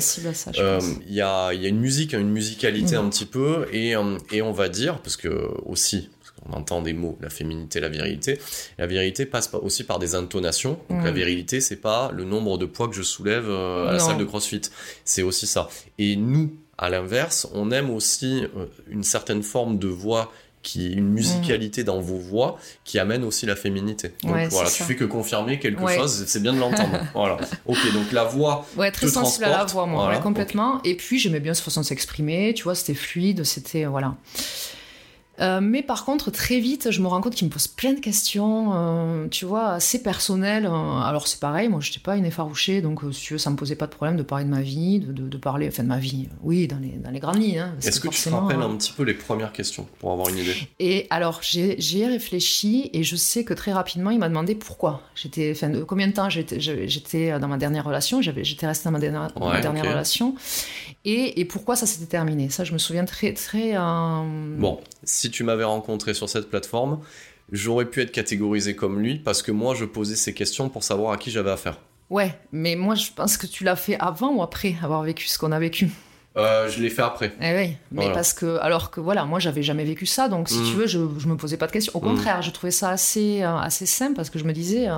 Il 1.08 1.14
y, 1.14 1.22
a, 1.22 1.54
y 1.54 1.66
a 1.66 1.70
une 1.70 1.80
musique, 1.80 2.14
une 2.14 2.30
musicalité 2.30 2.96
mmh. 2.96 3.00
un 3.00 3.10
petit 3.10 3.26
peu, 3.26 3.68
et, 3.74 3.96
et 4.32 4.42
on 4.42 4.52
va 4.52 4.70
dire, 4.70 5.00
parce 5.00 5.18
que 5.18 5.50
aussi, 5.66 6.10
on 6.48 6.54
entend 6.54 6.82
des 6.82 6.94
mots, 6.94 7.18
la 7.22 7.30
féminité, 7.30 7.80
la 7.80 7.90
virilité. 7.90 8.40
La 8.78 8.88
virilité 8.88 9.26
passe 9.26 9.50
aussi 9.62 9.84
par 9.84 10.00
des 10.00 10.16
intonations. 10.16 10.80
Donc 10.90 11.02
Mm. 11.02 11.06
la 11.06 11.12
virilité, 11.12 11.62
c'est 11.62 11.76
pas 11.78 12.12
le 12.14 12.24
nombre 12.24 12.58
de 12.58 12.66
poids 12.66 12.88
que 12.88 12.96
je 12.96 13.04
soulève 13.04 13.46
euh, 13.50 13.88
à 13.88 13.94
la 13.94 14.00
salle 14.00 14.18
de 14.18 14.26
CrossFit. 14.26 14.62
C'est 15.04 15.22
aussi 15.24 15.48
ça. 15.48 15.70
Et 15.98 16.16
nous, 16.16 16.54
à 16.78 16.90
l'inverse, 16.90 17.48
on 17.54 17.72
aime 17.72 17.90
aussi 17.90 18.44
euh, 18.56 18.66
une 18.90 19.04
certaine 19.04 19.44
forme 19.44 19.80
de 19.80 19.88
voix 19.88 20.32
qui 20.62 20.92
une 20.92 21.08
musicalité 21.08 21.86
dans 21.86 22.02
vos 22.02 22.18
voix 22.18 22.60
qui 22.84 23.00
amène 23.00 23.24
aussi 23.24 23.46
la 23.46 23.56
féminité. 23.56 24.10
Donc 24.24 24.32
Mm. 24.32 24.34
Ouais, 24.34 24.48
voilà, 24.50 24.70
tu 24.70 24.76
ça. 24.80 24.86
fais 24.86 24.96
que 24.96 25.06
confirmer 25.06 25.58
quelque 25.58 25.82
Ouais. 25.82 25.96
chose, 25.98 26.26
c'est 26.28 26.42
bien 26.42 26.54
de 26.54 26.60
l'entendre. 26.60 27.00
voilà. 27.14 27.38
OK, 27.66 27.78
donc 27.94 28.12
la 28.12 28.26
voix 28.26 28.66
Ouais, 28.76 28.92
très 28.92 29.08
te 29.08 29.12
sensible 29.12 29.46
à 29.46 29.50
la 29.52 29.66
voix, 29.66 29.86
moi, 29.86 30.04
voilà, 30.06 30.20
complètement. 30.20 30.82
Et 30.84 30.96
puis, 30.96 31.18
j'aimais 31.18 31.40
bien 31.40 31.54
sa 31.54 31.64
façon 31.64 31.80
de 31.82 31.86
s'exprimer, 31.86 32.54
tu 32.54 32.64
vois, 32.64 32.76
c'était 32.76 32.94
fluide, 32.94 33.46
c'était. 33.46 33.86
euh, 33.86 33.90
Voilà. 33.90 34.16
Euh, 35.42 35.60
mais 35.62 35.82
par 35.84 36.06
contre, 36.06 36.32
très 36.32 36.60
vite, 36.60 36.92
je 36.92 37.02
me 37.02 37.08
rends 37.08 37.22
compte 37.22 37.36
qu'il 37.36 37.48
me 37.48 37.52
pose 37.54 37.68
plein 37.68 37.94
de 37.94 38.00
questions, 38.00 38.72
euh, 38.74 39.28
tu 39.30 39.46
vois, 39.46 39.70
assez 39.70 40.04
personnelles. 40.04 40.66
euh. 40.66 41.00
alors, 41.02 41.28
c'est 41.28 41.40
pareil, 41.40 41.70
moi, 41.70 41.80
je 41.82 41.90
n'étais 41.90 42.02
pas 42.02 42.18
une 42.18 42.26
effarouchée, 42.26 42.82
donc, 42.82 43.00
si 43.12 43.22
tu 43.22 43.34
veux, 43.34 43.40
ça 43.40 43.50
me 43.50 43.56
posait 43.56 43.76
pas 43.76 43.88
de 43.88 43.92
problème 43.94 44.18
de 44.18 44.24
parler 44.24 44.44
de 44.46 44.50
ma 44.50 44.62
vie, 44.62 45.00
de, 45.00 45.12
de, 45.14 45.28
de 45.30 45.38
parler, 45.38 45.68
enfin, 45.70 45.84
de 45.84 45.88
ma 45.88 45.98
vie, 46.00 46.28
oui, 46.44 46.68
dans 46.68 46.78
les, 46.80 46.90
dans 46.90 47.12
les 47.12 47.20
grandes 47.20 47.38
lignes. 47.42 47.60
hein, 47.60 47.76
Est-ce 47.82 48.00
que 48.00 48.08
tu 48.10 48.22
te 48.22 48.30
rappelles 48.30 48.62
un 48.62 48.76
petit 48.76 48.92
peu 48.92 49.04
les 49.04 49.14
premières 49.14 49.54
questions 49.54 49.88
pour 50.00 50.12
avoir 50.12 50.30
une 50.30 50.38
idée 50.40 50.56
Et 50.80 51.08
alors, 51.10 51.40
j'ai 51.42 52.06
réfléchi 52.06 52.90
et 52.94 53.04
je 53.04 53.16
sais 53.16 53.44
que 53.44 53.54
très 53.54 53.72
rapidement, 53.72 54.10
il 54.10 54.20
m'a 54.20 54.30
demandé 54.30 54.56
pourquoi. 54.56 55.02
J'étais, 55.16 55.52
enfin, 55.56 55.72
combien 55.88 56.08
de 56.08 56.14
temps 56.14 56.30
j'étais 56.30 56.60
j'étais 56.60 57.40
dans 57.40 57.48
ma 57.48 57.58
dernière 57.58 57.86
relation. 57.86 58.22
J'étais 58.22 58.68
restée 58.68 58.86
dans 58.86 58.92
ma 58.92 59.00
dernière, 59.00 59.32
ma 59.40 59.82
relation. 59.90 60.36
Et, 61.06 61.40
et 61.40 61.46
pourquoi 61.46 61.76
ça 61.76 61.86
s'était 61.86 62.06
terminé? 62.08 62.50
Ça, 62.50 62.64
je 62.64 62.74
me 62.74 62.78
souviens 62.78 63.06
très, 63.06 63.34
très. 63.34 63.76
euh, 63.76 64.56
Bon, 64.58 64.80
si 65.04 65.29
tu 65.32 65.44
m'avais 65.44 65.64
rencontré 65.64 66.14
sur 66.14 66.28
cette 66.30 66.50
plateforme, 66.50 67.00
j'aurais 67.52 67.86
pu 67.86 68.02
être 68.02 68.12
catégorisé 68.12 68.76
comme 68.76 69.00
lui 69.00 69.20
parce 69.20 69.42
que 69.42 69.52
moi 69.52 69.76
je 69.76 69.86
posais 69.86 70.16
ces 70.16 70.34
questions 70.34 70.70
pour 70.70 70.84
savoir 70.84 71.12
à 71.14 71.18
qui 71.18 71.32
j'avais 71.32 71.52
affaire. 71.52 71.78
Ouais, 72.10 72.34
mais 72.52 72.76
moi, 72.76 72.96
je 72.96 73.12
pense 73.16 73.38
que 73.38 73.46
tu 73.46 73.64
l'as 73.64 73.76
fait 73.76 73.96
avant 74.00 74.34
ou 74.34 74.42
après 74.42 74.76
avoir 74.82 75.04
vécu 75.04 75.28
ce 75.28 75.38
qu'on 75.38 75.52
a 75.52 75.60
vécu? 75.60 75.90
Euh, 76.38 76.68
je 76.70 76.82
l'ai 76.82 76.90
fait 76.90 77.02
après. 77.04 77.34
Eh 77.40 77.56
oui, 77.56 77.76
mais 77.92 78.02
Voilà. 78.04 78.14
parce 78.14 78.34
que, 78.34 78.58
alors 78.62 78.90
que 78.92 79.00
voilà, 79.00 79.26
moi 79.26 79.38
j'avais 79.40 79.62
jamais 79.64 79.84
vécu 79.84 80.06
ça, 80.08 80.28
donc 80.28 80.50
si 80.50 80.58
Mm. 80.60 80.64
tu 80.66 80.74
veux, 80.74 80.88
je, 80.88 81.00
je 81.20 81.28
me 81.28 81.36
posais 81.38 81.58
pas 81.58 81.68
de 81.68 81.72
questions. 81.72 81.92
Au 81.96 82.00
Mm. 82.00 82.04
contraire, 82.16 82.42
je 82.42 82.50
trouvais 82.52 82.72
ça 82.72 82.90
assez, 82.90 83.44
euh, 83.44 83.58
assez 83.58 83.86
simple 83.86 84.16
parce 84.16 84.30
que 84.32 84.40
je 84.40 84.44
me 84.44 84.54
disais, 84.54 84.88
euh, 84.90 84.98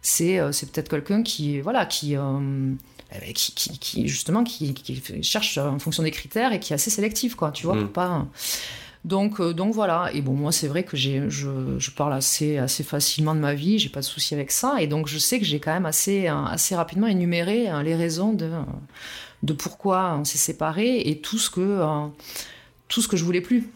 c'est 0.00 0.40
c'est 0.52 0.70
peut-être 0.72 0.88
quelqu'un 0.88 1.22
qui, 1.22 1.60
voilà, 1.60 1.84
qui, 1.84 2.12
eh 2.14 2.16
ben, 2.16 3.32
qui, 3.34 3.52
qui, 3.54 3.78
qui, 3.78 4.08
justement, 4.08 4.42
qui, 4.44 4.72
qui 4.74 5.02
cherche 5.22 5.58
en 5.58 5.78
fonction 5.78 6.02
des 6.02 6.10
critères 6.10 6.52
et 6.52 6.60
qui 6.60 6.72
est 6.72 6.76
assez 6.76 6.90
sélectif, 6.90 7.34
quoi, 7.34 7.50
tu 7.50 7.66
vois, 7.66 7.74
Mm. 7.74 7.82
pour 7.84 7.92
pas. 7.92 8.26
Donc, 9.06 9.40
euh, 9.40 9.54
donc 9.54 9.72
voilà. 9.72 10.10
Et 10.12 10.20
bon, 10.20 10.32
moi, 10.32 10.50
c'est 10.50 10.66
vrai 10.66 10.82
que 10.82 10.96
je, 10.96 11.90
parle 11.92 12.12
assez, 12.12 12.58
facilement 12.82 13.36
de 13.36 13.40
ma 13.40 13.54
vie, 13.54 13.78
j'ai 13.78 13.88
pas 13.88 14.00
de 14.00 14.04
souci 14.04 14.34
avec 14.34 14.50
ça. 14.50 14.78
Et 14.80 14.88
donc, 14.88 15.06
je 15.06 15.16
sais 15.16 15.38
que 15.38 15.44
j'ai 15.44 15.60
quand 15.60 15.72
même 15.72 15.86
assez, 15.86 16.26
euh, 16.28 16.44
assez 16.46 16.74
rapidement 16.74 17.06
énuméré 17.06 17.70
euh, 17.70 17.82
les 17.84 17.94
raisons 17.94 18.32
de, 18.32 18.50
de 19.44 19.52
pourquoi 19.52 20.16
on 20.18 20.24
s'est 20.24 20.38
séparés 20.38 21.02
et 21.02 21.20
tout 21.20 21.38
ce 21.38 21.50
que, 21.50 21.80
tout 22.88 23.00
ce 23.00 23.06
que 23.06 23.16
je 23.16 23.24
voulais 23.24 23.40
plus. 23.40 23.70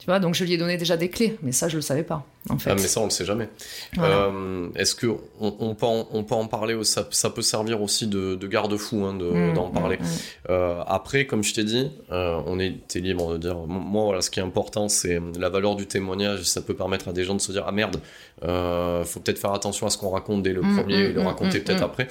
Tu 0.00 0.06
vois, 0.06 0.18
donc 0.18 0.34
je 0.34 0.44
lui 0.44 0.52
ai 0.52 0.58
donné 0.58 0.76
déjà 0.78 0.96
des 0.96 1.08
clés, 1.08 1.38
mais 1.42 1.52
ça, 1.52 1.68
je 1.68 1.76
le 1.76 1.82
savais 1.82 2.02
pas, 2.02 2.26
en 2.50 2.58
fait. 2.58 2.70
Ah, 2.70 2.74
mais 2.74 2.80
ça 2.86 3.00
on 3.00 3.04
le 3.04 3.10
sait 3.10 3.24
jamais. 3.24 3.48
Voilà. 3.96 4.16
Euh, 4.26 4.68
Est-ce 4.76 4.94
que 4.94 5.06
on, 5.40 5.54
on 5.60 5.74
peut 5.74 5.86
en, 5.86 6.06
on 6.12 6.24
peut 6.24 6.34
en 6.34 6.46
parler 6.46 6.76
ça, 6.84 7.06
ça 7.10 7.30
peut 7.30 7.42
servir 7.42 7.80
aussi 7.82 8.06
de, 8.06 8.34
de 8.34 8.46
garde-fou 8.46 9.04
hein, 9.04 9.14
Mm, 9.14 9.54
d'en 9.54 9.68
parler. 9.70 9.96
mm, 9.96 10.02
mm. 10.04 10.50
Euh, 10.50 10.82
après, 10.86 11.26
comme 11.26 11.42
je 11.42 11.54
t'ai 11.54 11.64
dit, 11.64 11.90
euh, 12.12 12.40
on 12.46 12.58
était 12.60 13.00
libre 13.00 13.32
de 13.34 13.38
dire. 13.38 13.56
Moi, 13.66 14.04
voilà, 14.04 14.20
ce 14.20 14.30
qui 14.30 14.40
est 14.40 14.42
important, 14.42 14.88
c'est 14.88 15.20
la 15.38 15.48
valeur 15.48 15.76
du 15.76 15.86
témoignage. 15.86 16.42
Ça 16.44 16.60
peut 16.62 16.74
permettre 16.74 17.08
à 17.08 17.12
des 17.12 17.24
gens 17.24 17.34
de 17.34 17.40
se 17.40 17.52
dire 17.52 17.64
ah 17.66 17.72
merde, 17.72 17.96
euh, 18.42 19.04
faut 19.04 19.20
peut-être 19.20 19.38
faire 19.38 19.52
attention 19.52 19.86
à 19.86 19.90
ce 19.90 19.98
qu'on 19.98 20.10
raconte 20.10 20.42
dès 20.42 20.52
le 20.52 20.62
Mm, 20.62 20.76
premier 20.76 20.94
et 20.94 21.08
mm, 21.10 21.14
le 21.14 21.22
mm, 21.22 21.26
raconter 21.26 21.58
mm, 21.60 21.62
peut-être 21.62 21.80
mm. 21.80 21.84
après. 21.84 22.08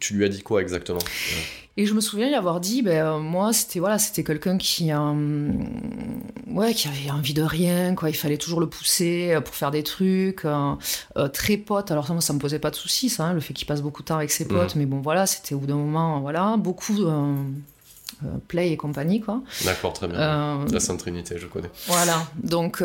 Tu 0.00 0.14
lui 0.14 0.24
as 0.24 0.28
dit 0.28 0.42
quoi 0.42 0.60
exactement? 0.62 1.00
Et 1.76 1.86
je 1.86 1.94
me 1.94 2.00
souviens 2.00 2.28
lui 2.28 2.36
avoir 2.36 2.60
dit, 2.60 2.82
ben, 2.82 3.18
moi, 3.18 3.52
c'était 3.52 3.80
voilà, 3.80 3.98
c'était 3.98 4.22
quelqu'un 4.22 4.58
qui, 4.58 4.92
ouais, 4.92 6.72
qui 6.72 6.86
avait 6.86 7.10
envie 7.10 7.34
de 7.34 7.42
rien, 7.42 7.96
quoi. 7.96 8.10
Il 8.10 8.14
fallait 8.14 8.36
toujours 8.36 8.60
le 8.60 8.68
pousser 8.68 8.93
euh, 9.02 9.40
pour 9.40 9.54
faire 9.54 9.70
des 9.70 9.82
trucs, 9.82 10.44
euh, 10.44 10.72
euh, 11.16 11.28
très 11.28 11.56
pote. 11.56 11.90
Alors 11.90 12.06
ça, 12.06 12.12
moi, 12.12 12.22
ça 12.22 12.32
me 12.32 12.38
posait 12.38 12.58
pas 12.58 12.70
de 12.70 12.76
soucis, 12.76 13.08
ça, 13.08 13.24
hein, 13.24 13.32
le 13.32 13.40
fait 13.40 13.52
qu'il 13.54 13.66
passe 13.66 13.82
beaucoup 13.82 14.02
de 14.02 14.06
temps 14.08 14.16
avec 14.16 14.30
ses 14.30 14.46
potes. 14.46 14.74
Mais 14.76 14.86
bon, 14.86 15.00
voilà, 15.00 15.26
c'était 15.26 15.54
au 15.54 15.58
bout 15.58 15.66
d'un 15.66 15.76
moment, 15.76 16.20
voilà, 16.20 16.56
beaucoup 16.58 17.02
euh, 17.02 17.34
play 18.48 18.70
et 18.70 18.76
compagnie, 18.76 19.20
quoi. 19.20 19.42
D'accord, 19.64 19.92
très 19.92 20.08
bien. 20.08 20.18
Euh, 20.18 20.64
La 20.70 20.80
Sainte 20.80 20.98
Trinité, 21.00 21.36
je 21.38 21.46
connais. 21.46 21.70
Voilà. 21.86 22.26
Donc 22.42 22.82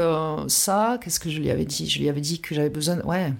ça, 0.47 0.97
qu'est-ce 1.03 1.19
que 1.19 1.29
je 1.29 1.39
lui 1.39 1.49
avais 1.51 1.65
dit? 1.65 1.89
Je 1.89 1.99
lui 1.99 2.09
avais 2.09 2.21
dit 2.21 2.39
que 2.41 2.55
j'avais 2.55 2.69
besoin. 2.69 2.95
de- 2.97 3.03
Ouais. 3.03 3.33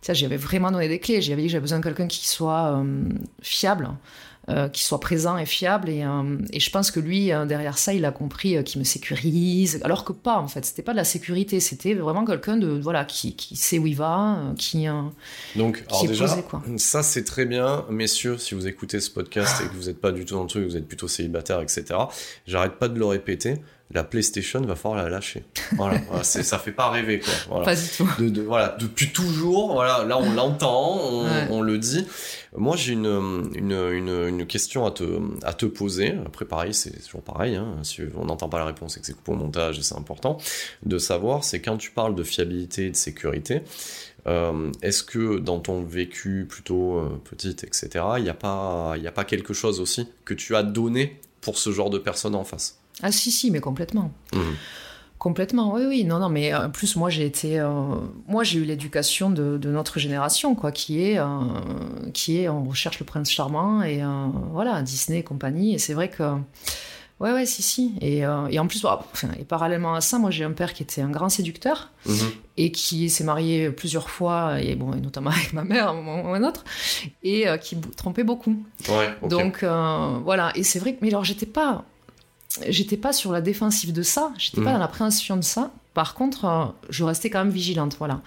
Tiens, 0.00 0.14
j'avais 0.14 0.36
vraiment 0.36 0.70
donné 0.70 0.88
des 0.88 1.00
clés. 1.00 1.20
J'avais 1.20 1.42
dit 1.42 1.48
que 1.48 1.52
j'avais 1.52 1.62
besoin 1.62 1.78
de 1.78 1.84
quelqu'un 1.84 2.06
qui 2.06 2.26
soit 2.28 2.82
fiable, 3.42 3.90
euh, 4.48 4.68
qui 4.68 4.82
soit 4.82 5.00
présent 5.00 5.36
et 5.36 5.46
fiable. 5.46 5.88
Et, 5.88 6.04
euh, 6.04 6.38
et 6.52 6.60
je 6.60 6.70
pense 6.70 6.90
que 6.90 7.00
lui, 7.00 7.32
euh, 7.32 7.44
derrière 7.44 7.78
ça, 7.78 7.92
il 7.92 8.04
a 8.04 8.10
compris 8.10 8.62
qu'il 8.64 8.78
me 8.78 8.84
sécurise. 8.84 9.80
Alors 9.82 10.04
que 10.04 10.12
pas, 10.12 10.38
en 10.38 10.48
fait. 10.48 10.64
C'était 10.64 10.82
pas 10.82 10.92
de 10.92 10.96
la 10.96 11.04
sécurité. 11.04 11.60
C'était 11.60 11.94
vraiment 11.94 12.24
quelqu'un 12.24 12.56
de 12.56 12.68
voilà 12.68 13.04
qui, 13.04 13.36
qui 13.36 13.56
sait 13.56 13.78
où 13.78 13.86
il 13.86 13.96
va, 13.96 14.38
qui. 14.56 14.86
Donc, 15.56 15.84
alors 15.88 16.00
qui 16.00 16.06
est 16.06 16.08
déjà, 16.08 16.26
posé, 16.26 16.42
quoi. 16.42 16.62
ça 16.76 17.02
c'est 17.02 17.24
très 17.24 17.46
bien, 17.46 17.84
messieurs, 17.90 18.38
si 18.38 18.54
vous 18.54 18.66
écoutez 18.66 19.00
ce 19.00 19.10
podcast 19.10 19.62
et 19.64 19.68
que 19.68 19.74
vous 19.74 19.86
n'êtes 19.86 20.00
pas 20.00 20.12
du 20.12 20.24
tout 20.24 20.34
dans 20.34 20.42
le 20.42 20.48
truc, 20.48 20.64
vous 20.64 20.76
êtes 20.76 20.88
plutôt 20.88 21.08
célibataire, 21.08 21.60
etc. 21.60 21.84
J'arrête 22.46 22.74
pas 22.74 22.88
de 22.88 22.98
le 22.98 23.06
répéter. 23.06 23.56
La 23.90 24.04
PlayStation 24.04 24.60
va 24.60 24.76
falloir 24.76 25.02
la 25.02 25.08
lâcher. 25.08 25.44
Voilà, 25.76 25.98
voilà, 26.08 26.22
ça 26.22 26.58
fait 26.58 26.72
pas 26.72 26.90
rêver 26.90 27.20
quoi. 27.20 27.32
Voilà. 27.48 27.64
Pas 27.64 27.74
du 27.74 27.88
tout. 27.96 28.08
De, 28.18 28.28
de- 28.28 28.42
voilà, 28.42 28.76
depuis 28.78 29.10
toujours, 29.12 29.72
voilà, 29.72 30.04
là 30.04 30.18
on 30.18 30.30
l'entend, 30.34 30.98
on, 31.00 31.24
Ouais. 31.24 31.46
on 31.50 31.62
le 31.62 31.78
dit. 31.78 32.06
Moi 32.56 32.76
j'ai 32.76 32.92
une, 32.92 33.50
une, 33.54 33.72
une, 33.72 34.26
une 34.28 34.46
question 34.46 34.84
à 34.84 34.90
te, 34.90 35.04
à 35.42 35.54
te 35.54 35.64
poser. 35.66 36.14
Après 36.26 36.44
pareil, 36.44 36.74
c'est 36.74 36.90
toujours 37.02 37.22
pareil, 37.22 37.56
hein. 37.56 37.76
si 37.82 38.02
on 38.16 38.26
n'entend 38.26 38.48
pas 38.50 38.58
la 38.58 38.66
réponse 38.66 38.96
et 38.96 39.00
que 39.00 39.06
c'est 39.06 39.14
coupé 39.14 39.32
au 39.32 39.36
montage, 39.36 39.80
c'est 39.80 39.96
important 39.96 40.36
de 40.84 40.98
savoir, 40.98 41.42
c'est 41.44 41.60
quand 41.62 41.78
tu 41.78 41.90
parles 41.90 42.14
de 42.14 42.22
fiabilité 42.24 42.86
et 42.86 42.90
de 42.90 42.96
sécurité, 42.96 43.62
euh, 44.26 44.70
est-ce 44.82 45.02
que 45.02 45.38
dans 45.38 45.60
ton 45.60 45.82
vécu 45.82 46.46
plutôt 46.48 46.98
euh, 46.98 47.20
petite, 47.24 47.64
etc., 47.64 47.88
il 48.18 48.24
n'y 48.24 48.28
a, 48.28 48.34
pas- 48.34 48.96
y 48.98 49.06
a 49.06 49.12
pas 49.12 49.24
quelque 49.24 49.54
chose 49.54 49.80
aussi 49.80 50.08
que 50.26 50.34
tu 50.34 50.54
as 50.56 50.62
donné 50.62 51.20
pour 51.40 51.56
ce 51.56 51.70
genre 51.72 51.88
de 51.88 51.98
personne 51.98 52.34
en 52.34 52.44
face? 52.44 52.77
Ah 53.02 53.12
si 53.12 53.30
si, 53.30 53.50
mais 53.50 53.60
complètement. 53.60 54.10
Mhm. 54.34 54.54
Complètement, 55.18 55.74
oui, 55.74 55.82
oui, 55.88 56.04
non, 56.04 56.20
non, 56.20 56.28
mais 56.28 56.54
euh, 56.54 56.66
en 56.66 56.70
plus, 56.70 56.94
moi, 56.94 57.10
j'ai 57.10 57.26
été, 57.26 57.58
euh, 57.58 57.68
moi, 58.28 58.44
j'ai 58.44 58.60
eu 58.60 58.64
l'éducation 58.64 59.30
de, 59.30 59.58
de 59.58 59.68
notre 59.70 59.98
génération, 59.98 60.54
quoi, 60.54 60.70
qui 60.70 61.02
est, 61.02 61.18
euh, 61.18 61.26
qui 62.14 62.38
est, 62.38 62.48
on 62.48 62.62
recherche 62.62 63.00
le 63.00 63.04
prince 63.04 63.28
charmant 63.28 63.82
et 63.82 64.00
euh, 64.00 64.26
voilà, 64.52 64.80
Disney 64.82 65.18
et 65.18 65.22
compagnie, 65.24 65.74
et 65.74 65.78
c'est 65.78 65.92
vrai 65.92 66.08
que, 66.08 66.22
ouais, 67.18 67.32
ouais, 67.32 67.46
si, 67.46 67.62
si, 67.62 67.94
et, 68.00 68.18
et 68.18 68.58
en 68.60 68.68
plus, 68.68 68.84
enfin, 68.84 69.28
et 69.40 69.44
parallèlement 69.44 69.94
à 69.94 70.00
ça, 70.00 70.20
moi, 70.20 70.30
j'ai 70.30 70.44
un 70.44 70.52
père 70.52 70.72
qui 70.72 70.84
était 70.84 71.00
un 71.02 71.10
grand 71.10 71.28
séducteur 71.28 71.90
Mhm. 72.06 72.30
et 72.56 72.70
qui 72.70 73.10
s'est 73.10 73.24
marié 73.24 73.70
plusieurs 73.70 74.10
fois, 74.10 74.60
et 74.62 74.76
bon, 74.76 74.92
et 74.94 75.00
notamment 75.00 75.30
avec 75.36 75.52
ma 75.52 75.64
mère 75.64 75.88
à 75.88 75.90
un 75.90 75.94
moment 75.94 76.30
ou 76.30 76.32
un 76.32 76.44
autre, 76.44 76.62
et 77.24 77.46
qui 77.60 77.76
trompait 77.96 78.22
beaucoup. 78.22 78.54
Ouais. 78.88 79.28
Donc 79.28 79.64
voilà, 79.64 80.52
et 80.54 80.62
c'est 80.62 80.78
vrai 80.78 80.92
que 80.92 80.98
mais 81.02 81.08
alors 81.08 81.24
j'étais 81.24 81.44
pas 81.46 81.84
j'étais 82.68 82.96
pas 82.96 83.12
sur 83.12 83.32
la 83.32 83.40
défensive 83.40 83.92
de 83.92 84.02
ça, 84.02 84.32
j'étais 84.38 84.60
pas 84.62 84.68
Mhm. 84.68 84.72
dans 84.74 84.78
l'appréhension 84.80 85.36
de 85.36 85.42
ça. 85.44 85.70
Par 85.94 86.14
contre, 86.14 86.44
euh, 86.44 86.64
je 86.90 87.04
restais 87.04 87.30
quand 87.30 87.40
même 87.44 87.52
vigilante, 87.52 87.96
voilà. 87.98 88.20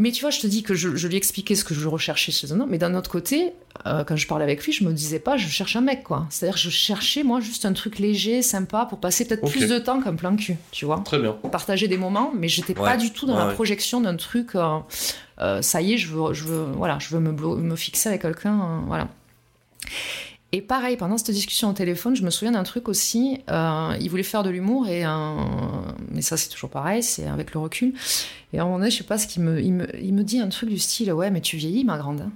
Mais 0.00 0.12
tu 0.12 0.20
vois, 0.20 0.30
je 0.30 0.38
te 0.38 0.46
dis 0.46 0.62
que 0.62 0.74
je, 0.74 0.94
je 0.94 1.08
lui 1.08 1.16
expliquais 1.16 1.56
ce 1.56 1.64
que 1.64 1.74
je 1.74 1.88
recherchais 1.88 2.30
chez 2.30 2.52
un 2.52 2.60
homme, 2.60 2.68
mais 2.70 2.78
d'un 2.78 2.94
autre 2.94 3.10
côté, 3.10 3.52
euh, 3.84 4.04
quand 4.04 4.14
je 4.14 4.28
parlais 4.28 4.44
avec 4.44 4.64
lui, 4.64 4.72
je 4.72 4.84
me 4.84 4.92
disais 4.92 5.18
pas, 5.18 5.36
je 5.36 5.48
cherche 5.48 5.74
un 5.74 5.80
mec, 5.80 6.04
quoi. 6.04 6.26
C'est-à-dire, 6.30 6.56
je 6.56 6.70
cherchais, 6.70 7.24
moi, 7.24 7.40
juste 7.40 7.64
un 7.64 7.72
truc 7.72 7.98
léger, 7.98 8.40
sympa, 8.42 8.86
pour 8.88 9.00
passer 9.00 9.26
peut-être 9.26 9.50
plus 9.50 9.66
de 9.66 9.76
temps 9.80 10.00
qu'un 10.00 10.14
plan 10.14 10.36
cul, 10.36 10.56
tu 10.70 10.84
vois. 10.84 11.00
Très 11.04 11.18
bien. 11.18 11.32
Partager 11.50 11.88
des 11.88 11.96
moments, 11.98 12.30
mais 12.32 12.46
j'étais 12.46 12.78
Ouais. 12.78 12.84
pas 12.84 12.96
du 12.96 13.12
tout 13.12 13.26
dans 13.26 13.32
Ouais, 13.32 13.40
la 13.40 13.46
ouais. 13.48 13.54
projection 13.54 14.00
d'un 14.00 14.14
truc, 14.14 14.50
euh, 14.54 15.62
ça 15.62 15.82
y 15.82 15.94
est, 15.94 15.98
je 15.98 16.14
veux, 16.14 16.32
je 16.32 16.44
veux, 16.44 16.62
voilà, 16.76 17.00
je 17.00 17.08
veux 17.08 17.18
me, 17.20 17.32
me 17.32 17.74
fixer 17.74 18.08
avec 18.08 18.22
quelqu'un, 18.22 18.84
voilà. 18.86 19.08
Et 20.52 20.62
pareil, 20.62 20.96
pendant 20.96 21.18
cette 21.18 21.30
discussion 21.30 21.68
au 21.68 21.72
téléphone, 21.74 22.16
je 22.16 22.22
me 22.22 22.30
souviens 22.30 22.52
d'un 22.52 22.62
truc 22.62 22.88
aussi. 22.88 23.40
Euh, 23.50 23.94
il 24.00 24.08
voulait 24.08 24.22
faire 24.22 24.42
de 24.42 24.48
l'humour 24.48 24.88
et 24.88 25.04
mais 26.10 26.22
ça 26.22 26.38
c'est 26.38 26.48
toujours 26.48 26.70
pareil, 26.70 27.02
c'est 27.02 27.26
avec 27.26 27.52
le 27.52 27.60
recul. 27.60 27.92
Et 28.52 28.58
à 28.58 28.62
un 28.62 28.64
moment 28.64 28.78
donné, 28.78 28.90
je 28.90 28.96
sais 28.96 29.04
pas 29.04 29.18
ce 29.18 29.26
qu'il 29.26 29.42
me, 29.42 29.60
il 29.60 29.74
me, 29.74 29.86
il 30.02 30.14
me 30.14 30.24
dit 30.24 30.40
un 30.40 30.48
truc 30.48 30.70
du 30.70 30.78
style 30.78 31.12
ouais 31.12 31.30
mais 31.30 31.42
tu 31.42 31.58
vieillis 31.58 31.84
ma 31.84 31.98
grande. 31.98 32.30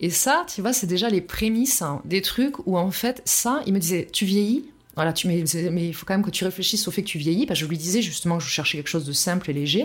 Et 0.00 0.10
ça, 0.10 0.46
tu 0.52 0.62
vois, 0.62 0.72
c'est 0.72 0.86
déjà 0.86 1.08
les 1.10 1.20
prémices 1.20 1.82
hein, 1.82 2.00
des 2.04 2.22
trucs 2.22 2.66
où 2.66 2.78
en 2.78 2.90
fait 2.90 3.20
ça, 3.26 3.60
il 3.66 3.74
me 3.74 3.78
disait 3.78 4.08
tu 4.10 4.24
vieillis, 4.24 4.70
voilà, 4.96 5.12
tu, 5.12 5.26
mais, 5.26 5.44
mais, 5.70 5.88
il 5.88 5.94
faut 5.94 6.06
quand 6.06 6.14
même 6.14 6.24
que 6.24 6.30
tu 6.30 6.44
réfléchisses 6.44 6.86
au 6.86 6.90
fait 6.90 7.02
que 7.02 7.08
tu 7.08 7.18
vieillis, 7.18 7.46
parce 7.46 7.58
que 7.58 7.64
je 7.64 7.70
lui 7.70 7.78
disais 7.78 8.02
justement 8.02 8.38
que 8.38 8.44
je 8.44 8.48
cherchais 8.48 8.78
quelque 8.78 8.88
chose 8.88 9.04
de 9.04 9.12
simple 9.12 9.50
et 9.50 9.52
léger. 9.52 9.84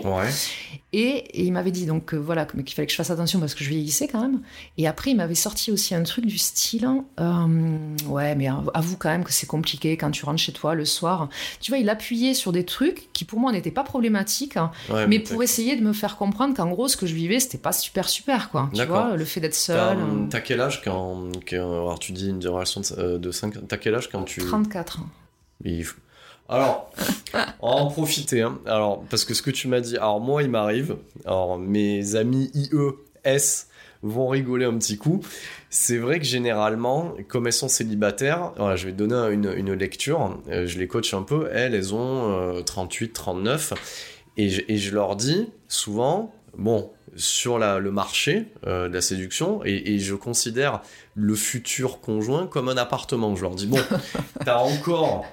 Et, 0.92 1.24
il 1.34 1.52
m'avait 1.52 1.70
dit 1.70 1.86
donc 1.86 2.14
euh, 2.14 2.16
voilà 2.16 2.44
qu'il 2.46 2.74
fallait 2.74 2.86
que 2.86 2.92
je 2.92 2.96
fasse 2.96 3.10
attention 3.10 3.38
parce 3.40 3.54
que 3.54 3.64
je 3.64 3.70
vieillissais 3.70 4.08
quand 4.08 4.20
même. 4.20 4.40
Et 4.78 4.86
après, 4.86 5.12
il 5.12 5.16
m'avait 5.16 5.34
sorti 5.34 5.70
aussi 5.70 5.94
un 5.94 6.02
truc 6.02 6.26
du 6.26 6.38
style 6.38 6.88
euh, 7.18 7.78
ouais, 8.06 8.34
mais 8.34 8.48
avoue 8.48 8.96
quand 8.96 9.08
même 9.08 9.24
que 9.24 9.32
c'est 9.32 9.46
compliqué 9.46 9.96
quand 9.96 10.10
tu 10.10 10.24
rentres 10.24 10.40
chez 10.40 10.52
toi 10.52 10.74
le 10.74 10.84
soir. 10.84 11.28
Tu 11.60 11.70
vois, 11.70 11.78
il 11.78 11.88
appuyait 11.88 12.34
sur 12.34 12.52
des 12.52 12.64
trucs 12.64 13.12
qui 13.12 13.24
pour 13.24 13.38
moi 13.38 13.52
n'étaient 13.52 13.70
pas 13.70 13.84
problématiques, 13.84 14.56
hein, 14.56 14.70
mais, 15.08 15.18
pour 15.18 15.42
essayer 15.42 15.76
de 15.76 15.82
me 15.82 15.92
faire 15.92 16.16
comprendre 16.16 16.54
qu'en 16.54 16.68
gros, 16.68 16.88
ce 16.88 16.96
que 16.96 17.06
je 17.06 17.14
vivais, 17.14 17.40
c'était 17.40 17.58
pas 17.58 17.72
super 17.72 18.08
super 18.08 18.50
quoi. 18.50 18.70
Tu 18.74 18.84
vois, 18.84 19.16
le 19.16 19.24
fait 19.24 19.40
d'être 19.40 19.54
seul. 19.54 19.98
T'as 20.30 20.38
euh. 20.38 20.40
quel 20.44 20.60
âge 20.60 20.82
quand, 20.82 21.28
alors 21.52 21.98
tu 21.98 22.12
dis 22.12 22.28
une 22.28 22.46
relation 22.46 22.80
de 22.80 23.30
5 23.30 23.68
T'as 23.68 23.76
quel 23.76 23.94
âge 23.94 24.08
quand 24.10 24.22
tu 24.24 24.40
34 24.40 24.99
alors, 26.48 26.90
on 27.60 27.68
va 27.68 27.76
en 27.76 27.86
profiter. 27.90 28.42
Hein. 28.42 28.58
Alors, 28.66 29.04
parce 29.08 29.24
que 29.24 29.34
ce 29.34 29.42
que 29.42 29.50
tu 29.50 29.68
m'as 29.68 29.80
dit, 29.80 29.96
alors 29.96 30.20
moi, 30.20 30.42
il 30.42 30.50
m'arrive. 30.50 30.96
Alors, 31.24 31.58
mes 31.58 32.16
amis 32.16 32.50
IES 32.54 33.66
vont 34.02 34.28
rigoler 34.28 34.64
un 34.64 34.76
petit 34.76 34.98
coup. 34.98 35.20
C'est 35.68 35.98
vrai 35.98 36.18
que 36.18 36.24
généralement, 36.24 37.14
comme 37.28 37.46
elles 37.46 37.52
sont 37.52 37.68
célibataires, 37.68 38.52
voilà, 38.56 38.74
je 38.74 38.86
vais 38.86 38.92
donner 38.92 39.32
une, 39.32 39.72
lecture. 39.74 40.40
Euh, 40.48 40.66
je 40.66 40.78
les 40.78 40.88
coach 40.88 41.14
un 41.14 41.22
peu. 41.22 41.48
Elles, 41.52 41.74
elles 41.74 41.94
ont 41.94 42.62
38, 42.64 43.10
euh, 43.10 43.12
39. 43.12 43.72
Et 44.36 44.48
je, 44.48 44.62
et 44.68 44.76
je 44.76 44.94
leur 44.94 45.16
dis 45.16 45.50
souvent, 45.68 46.32
bon, 46.56 46.90
sur 47.16 47.58
le 47.58 47.90
marché 47.90 48.46
euh, 48.66 48.88
de 48.88 48.94
la 48.94 49.00
séduction 49.00 49.60
et, 49.64 49.98
je 49.98 50.14
considère 50.14 50.80
le 51.14 51.34
futur 51.34 52.00
conjoint 52.00 52.46
comme 52.46 52.68
un 52.68 52.76
appartement. 52.76 53.34
Je 53.36 53.42
leur 53.42 53.54
dis 53.54 53.66
bon, 53.66 53.80
t'as 54.44 54.58
encore, 54.58 55.26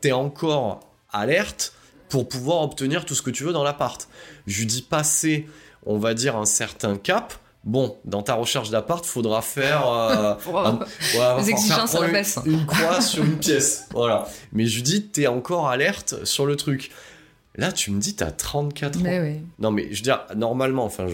t'es 0.00 0.12
encore 0.12 0.80
alerte 1.10 1.74
pour 2.08 2.28
pouvoir 2.28 2.62
obtenir 2.62 3.04
tout 3.04 3.14
ce 3.14 3.22
que 3.22 3.30
tu 3.30 3.44
veux 3.44 3.52
dans 3.52 3.64
l'appart. 3.64 4.08
Je 4.46 4.60
lui 4.60 4.66
dis 4.66 4.82
passer, 4.82 5.48
on 5.86 5.98
va 5.98 6.14
dire 6.14 6.36
un 6.36 6.44
certain 6.44 6.96
cap. 6.96 7.34
Bon, 7.64 7.96
dans 8.04 8.22
ta 8.22 8.34
recherche 8.34 8.70
d'appart, 8.70 9.06
faudra 9.06 9.40
faire, 9.40 9.88
euh, 9.88 10.34
les 11.38 11.50
exigences 11.50 11.94
à 11.94 12.00
la 12.00 12.22
une, 12.44 12.66
croix 12.66 13.00
sur 13.00 13.22
une 13.22 13.38
pièce, 13.38 13.86
voilà. 13.92 14.26
Mais 14.52 14.66
je 14.66 14.76
lui 14.76 14.82
dis, 14.82 15.06
t'es 15.06 15.28
encore 15.28 15.68
alerte 15.68 16.24
sur 16.24 16.44
le 16.44 16.56
truc. 16.56 16.90
Là, 17.54 17.70
tu 17.70 17.92
me 17.92 18.00
dis, 18.00 18.16
t'as 18.16 18.32
34 18.32 18.98
ans. 18.98 19.36
Non, 19.60 19.70
mais 19.70 19.88
je 19.92 19.98
veux 19.98 20.02
dire, 20.02 20.24
normalement, 20.34 20.84
enfin, 20.84 21.06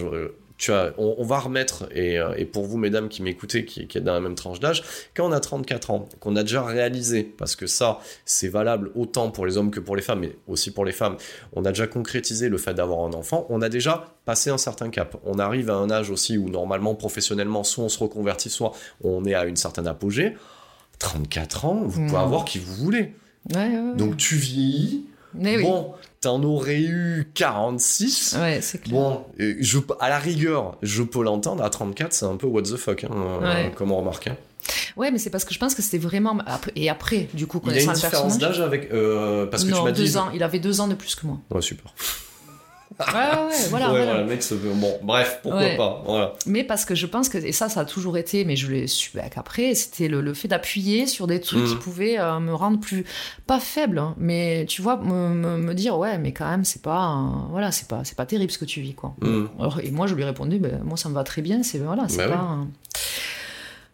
tu 0.59 0.73
as, 0.73 0.93
on, 0.97 1.23
va 1.23 1.39
remettre, 1.39 1.87
euh, 1.95 2.33
et, 2.35 2.43
pour 2.43 2.65
vous, 2.65 2.77
mesdames 2.77 3.07
qui 3.07 3.23
m'écoutez, 3.23 3.63
qui, 3.63 3.87
qui 3.87 3.97
êtes 3.97 4.03
dans 4.03 4.13
la 4.13 4.19
même 4.19 4.35
tranche 4.35 4.59
d'âge, 4.59 4.83
quand 5.15 5.25
on 5.25 5.31
a 5.31 5.39
34 5.39 5.91
ans, 5.91 6.09
qu'on 6.19 6.35
a 6.35 6.43
déjà 6.43 6.63
réalisé, 6.63 7.23
parce 7.23 7.55
que 7.55 7.65
ça, 7.65 7.99
c'est 8.25 8.49
valable 8.49 8.91
autant 8.93 9.31
pour 9.31 9.45
les 9.45 9.55
hommes 9.55 9.71
que 9.71 9.79
pour 9.79 9.95
les 9.95 10.01
femmes, 10.01 10.19
mais 10.19 10.35
aussi 10.49 10.71
pour 10.71 10.83
les 10.83 10.91
femmes, 10.91 11.15
on 11.53 11.63
a 11.63 11.69
déjà 11.69 11.87
concrétisé 11.87 12.49
le 12.49 12.57
fait 12.57 12.73
d'avoir 12.73 13.07
un 13.07 13.13
enfant, 13.13 13.47
on 13.49 13.61
a 13.61 13.69
déjà 13.69 14.13
passé 14.25 14.49
un 14.49 14.57
certain 14.57 14.89
cap. 14.89 15.15
On 15.25 15.39
arrive 15.39 15.69
à 15.69 15.75
un 15.75 15.89
âge 15.89 16.09
aussi 16.09 16.37
où, 16.37 16.49
normalement, 16.49 16.93
professionnellement, 16.93 17.63
soit 17.63 17.85
on 17.85 17.89
se 17.89 17.99
reconvertit, 17.99 18.49
soit 18.49 18.73
on 19.01 19.23
est 19.23 19.33
à 19.33 19.45
une 19.45 19.55
certaine 19.55 19.87
apogée. 19.87 20.35
34 20.99 21.65
ans, 21.65 21.83
vous 21.85 22.05
pouvez 22.05 22.19
avoir 22.19 22.43
qui 22.43 22.59
vous 22.59 22.75
voulez. 22.75 23.13
Donc 23.95 24.17
tu 24.17 24.35
vieillis. 24.35 25.05
Bon, 25.33 25.93
t'en 26.21 26.43
aurais 26.43 26.81
eu 26.81 27.31
46. 27.33 28.37
Ouais, 28.39 28.59
c'est 28.61 28.79
clair. 28.79 28.93
Bon, 28.93 29.25
je, 29.37 29.79
à 29.99 30.09
la 30.09 30.19
rigueur, 30.19 30.77
je 30.81 31.03
peux 31.03 31.23
l'entendre. 31.23 31.63
À 31.63 31.69
34, 31.69 32.13
c'est 32.13 32.25
un 32.25 32.35
peu 32.37 32.47
what 32.47 32.63
the 32.63 32.75
fuck, 32.75 33.03
hein, 33.03 33.09
euh, 33.13 33.69
comme 33.69 33.91
on 33.91 33.97
remarque. 33.97 34.27
Hein. 34.27 34.37
Ouais, 34.97 35.11
mais 35.11 35.17
c'est 35.17 35.29
parce 35.29 35.45
que 35.45 35.53
je 35.53 35.59
pense 35.59 35.75
que 35.75 35.81
c'était 35.81 35.97
vraiment. 35.97 36.37
Et 36.75 36.89
après, 36.89 37.27
du 37.33 37.47
coup, 37.47 37.59
connaissant 37.59 37.93
le 37.93 37.99
personnage. 37.99 38.11
Il 38.11 38.15
a 38.15 38.19
une 38.19 38.27
différence 38.27 38.57
d'âge 38.57 38.61
avec. 38.61 38.91
Euh, 38.91 39.45
parce 39.45 39.63
que 39.63 39.69
non, 39.69 39.77
tu 39.77 39.83
m'as 39.83 39.91
deux 39.91 40.17
ans. 40.17 40.29
Il 40.33 40.43
avait 40.43 40.59
deux 40.59 40.81
ans 40.81 40.87
de 40.87 40.95
plus 40.95 41.15
que 41.15 41.25
moi. 41.25 41.37
Ouais, 41.51 41.61
super. 41.61 41.93
Ouais, 42.99 43.05
ouais, 43.13 43.55
voilà. 43.69 43.91
ouais, 43.91 44.05
voilà. 44.05 44.21
le 44.21 44.25
mec 44.25 44.43
se 44.43 44.55
Bon, 44.55 44.99
bref, 45.01 45.39
pourquoi 45.41 45.69
pas. 45.77 46.03
Voilà. 46.05 46.33
Mais 46.45 46.63
parce 46.63 46.85
que 46.85 46.95
je 46.95 47.05
pense 47.05 47.29
que, 47.29 47.37
et 47.37 47.51
ça, 47.51 47.69
ça 47.69 47.81
a 47.81 47.85
toujours 47.85 48.17
été, 48.17 48.45
mais 48.45 48.55
je 48.55 48.71
l'ai 48.71 48.87
su 48.87 49.11
qu'après, 49.11 49.75
c'était 49.75 50.07
le, 50.07 50.33
fait 50.33 50.47
d'appuyer 50.47 51.05
sur 51.05 51.27
des 51.27 51.39
trucs 51.39 51.65
qui 51.65 51.75
mm. 51.75 51.79
pouvaient 51.79 52.19
euh, 52.19 52.39
me 52.39 52.53
rendre 52.53 52.79
plus, 52.79 53.05
pas 53.47 53.59
faible, 53.59 53.99
hein, 53.99 54.15
mais 54.17 54.65
tu 54.67 54.81
vois, 54.81 54.97
me, 54.97 55.57
me, 55.57 55.73
dire, 55.73 55.97
ouais, 55.97 56.17
mais 56.17 56.33
quand 56.33 56.49
même, 56.49 56.65
c'est 56.65 56.81
pas, 56.81 57.47
voilà, 57.49 57.71
c'est 57.71 57.87
pas, 57.87 58.03
c'est 58.03 58.17
pas 58.17 58.25
terrible 58.25 58.51
ce 58.51 58.57
que 58.57 58.65
tu 58.65 58.81
vis, 58.81 58.95
quoi. 58.95 59.15
Mm. 59.21 59.45
et 59.83 59.91
moi, 59.91 60.07
je 60.07 60.15
lui 60.15 60.23
ai 60.23 60.25
répondu, 60.25 60.59
ben, 60.59 60.81
moi, 60.83 60.97
ça 60.97 61.09
me 61.09 61.13
va 61.13 61.23
très 61.23 61.41
bien, 61.41 61.63
c'est, 61.63 61.79
voilà, 61.79 62.07
c'est 62.07 62.27
bah 62.27 62.29
pas. 62.29 62.57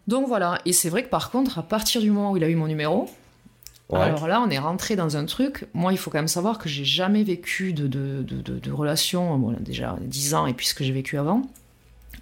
Donc 0.08 0.28
voilà, 0.28 0.60
et 0.66 0.74
c'est 0.74 0.90
vrai 0.90 1.04
que 1.04 1.10
par 1.10 1.32
contre, 1.32 1.58
à 1.58 1.64
partir 1.64 2.02
du 2.02 2.12
moment 2.12 2.32
où 2.32 2.38
il 2.38 2.44
a 2.44 2.50
eu 2.50 2.56
mon 2.56 2.68
numéro, 2.68 3.10
alors 3.94 4.28
là, 4.28 4.42
on 4.42 4.50
est 4.50 4.58
rentré 4.58 4.96
dans 4.96 5.16
un 5.16 5.26
truc. 5.26 5.68
Moi, 5.74 5.94
il 5.94 5.98
faut 5.98 6.10
quand 6.10 6.18
même 6.18 6.28
savoir 6.28 6.58
que 6.58 6.68
j'ai 6.68 6.86
jamais 6.86 7.24
vécu 7.24 7.74
de, 7.74 7.88
de, 7.88 8.24
de, 8.24 8.60
de, 8.60 8.72
relation, 8.72 9.38
bon, 9.38 9.56
déjà 9.60 9.96
10 10.02 10.34
ans 10.34 10.48
et 10.48 10.54
puis 10.54 10.66
ce 10.66 10.74
que 10.74 10.84
j'ai 10.84 10.92
vécu 10.92 11.18
avant, 11.18 11.44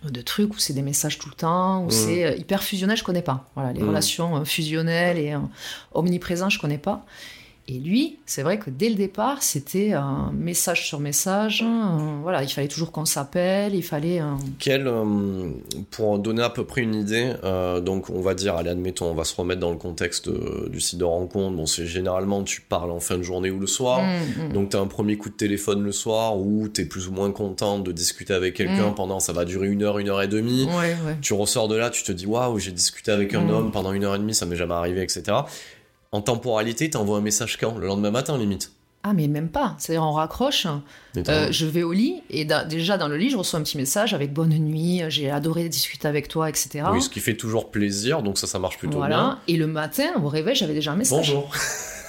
de 0.03 0.21
trucs 0.21 0.53
où 0.53 0.59
c'est 0.59 0.73
des 0.73 0.81
messages 0.81 1.17
tout 1.19 1.29
le 1.29 1.35
temps, 1.35 1.83
où 1.83 1.87
mmh. 1.87 1.91
c'est 1.91 2.25
euh, 2.25 2.35
hyper 2.35 2.63
fusionnel, 2.63 2.97
je 2.97 3.03
connais 3.03 3.21
pas. 3.21 3.49
Voilà, 3.55 3.71
les 3.71 3.81
mmh. 3.81 3.87
relations 3.87 4.37
euh, 4.37 4.45
fusionnelles 4.45 5.17
et 5.17 5.33
euh, 5.33 5.39
omniprésentes, 5.93 6.51
je 6.51 6.59
connais 6.59 6.77
pas. 6.77 7.05
Et 7.69 7.79
lui, 7.79 8.19
c'est 8.25 8.43
vrai 8.43 8.59
que 8.59 8.69
dès 8.69 8.89
le 8.89 8.95
départ, 8.95 9.41
c'était 9.41 9.93
un 9.93 10.33
message 10.33 10.85
sur 10.85 10.99
message. 10.99 11.63
voilà, 12.21 12.43
il 12.43 12.49
fallait 12.49 12.67
toujours 12.67 12.91
qu'on 12.91 13.05
s'appelle, 13.05 13.73
il 13.73 13.83
fallait. 13.83 14.21
Quel, 14.59 14.85
euh, 14.85 15.49
pour 15.89 16.19
donner 16.19 16.41
à 16.43 16.49
peu 16.49 16.65
près 16.65 16.81
une 16.81 16.93
idée, 16.93 17.33
euh, 17.45 17.79
donc 17.79 18.09
on 18.09 18.19
va 18.19 18.33
dire, 18.33 18.55
allez, 18.55 18.69
admettons, 18.69 19.09
on 19.09 19.13
va 19.13 19.23
se 19.23 19.33
remettre 19.33 19.61
dans 19.61 19.71
le 19.71 19.77
contexte 19.77 20.27
euh, 20.27 20.67
du 20.69 20.81
site 20.81 20.99
de 20.99 21.05
rencontre. 21.05 21.55
Bon, 21.55 21.65
c'est 21.65 21.85
généralement 21.85 22.43
tu 22.43 22.59
parles 22.59 22.91
en 22.91 22.99
fin 22.99 23.17
de 23.17 23.23
journée 23.23 23.49
ou 23.49 23.59
le 23.59 23.67
soir. 23.67 24.01
Mm, 24.01 24.47
mm. 24.47 24.53
Donc 24.53 24.69
tu 24.71 24.75
as 24.75 24.81
un 24.81 24.87
premier 24.87 25.15
coup 25.15 25.29
de 25.29 25.35
téléphone 25.35 25.83
le 25.83 25.93
soir 25.93 26.37
où 26.37 26.67
tu 26.67 26.81
es 26.81 26.85
plus 26.85 27.07
ou 27.07 27.13
moins 27.13 27.31
content 27.31 27.79
de 27.79 27.93
discuter 27.93 28.33
avec 28.33 28.55
quelqu'un 28.55 28.89
mm. 28.89 28.95
pendant, 28.95 29.21
ça 29.21 29.31
va 29.31 29.45
durer 29.45 29.69
une 29.69 29.83
heure, 29.83 29.99
une 29.99 30.09
heure 30.09 30.21
et 30.21 30.27
demie. 30.27 30.67
Tu 31.21 31.31
ressors 31.31 31.69
de 31.69 31.77
là, 31.77 31.89
tu 31.89 32.03
te 32.03 32.11
dis, 32.11 32.25
waouh, 32.25 32.59
j'ai 32.59 32.73
discuté 32.73 33.11
avec 33.13 33.33
un 33.33 33.47
homme 33.47 33.71
pendant 33.71 33.93
une 33.93 34.03
heure 34.03 34.15
et 34.15 34.19
demie, 34.19 34.35
ça 34.35 34.45
m'est 34.45 34.57
jamais 34.57 34.73
arrivé, 34.73 35.01
etc 35.01 35.43
en 36.13 36.21
temporalité, 36.21 36.89
t'envoies 36.89 37.17
un 37.17 37.21
message 37.21 37.57
quand? 37.59 37.77
Le 37.77 37.87
lendemain 37.87 38.11
matin, 38.11 38.37
limite 38.37 38.71
ah 39.05 39.11
mais 39.11 39.27
même 39.27 39.49
pas, 39.49 39.75
c'est-à-dire 39.79 40.03
on 40.03 40.13
raccroche, 40.13 40.65
euh, 41.17 41.47
je 41.51 41.65
vais 41.65 41.83
au 41.83 41.91
lit 41.91 42.23
et 42.29 42.47
déjà 42.69 42.97
dans 42.97 43.09
le 43.09 43.17
lit 43.17 43.29
je 43.29 43.35
reçois 43.35 43.59
un 43.59 43.63
petit 43.63 43.75
message 43.75 44.13
avec 44.13 44.31
bonne 44.31 44.57
nuit, 44.57 45.01
j'ai 45.09 45.29
adoré 45.29 45.67
discuter 45.67 46.07
avec 46.07 46.29
toi, 46.29 46.47
etc. 46.47 46.85
Oui, 46.89 47.01
ce 47.01 47.09
qui 47.09 47.19
fait 47.19 47.35
toujours 47.35 47.69
plaisir, 47.69 48.23
donc 48.23 48.37
ça 48.37 48.47
ça 48.47 48.59
marche 48.59 48.77
plutôt 48.77 48.99
voilà. 48.99 49.15
bien. 49.17 49.39
Et 49.49 49.57
le 49.57 49.67
matin 49.67 50.05
au 50.23 50.29
réveil 50.29 50.55
j'avais 50.55 50.73
déjà 50.73 50.93
un 50.93 50.95
message. 50.95 51.17
Bonjour. 51.17 51.51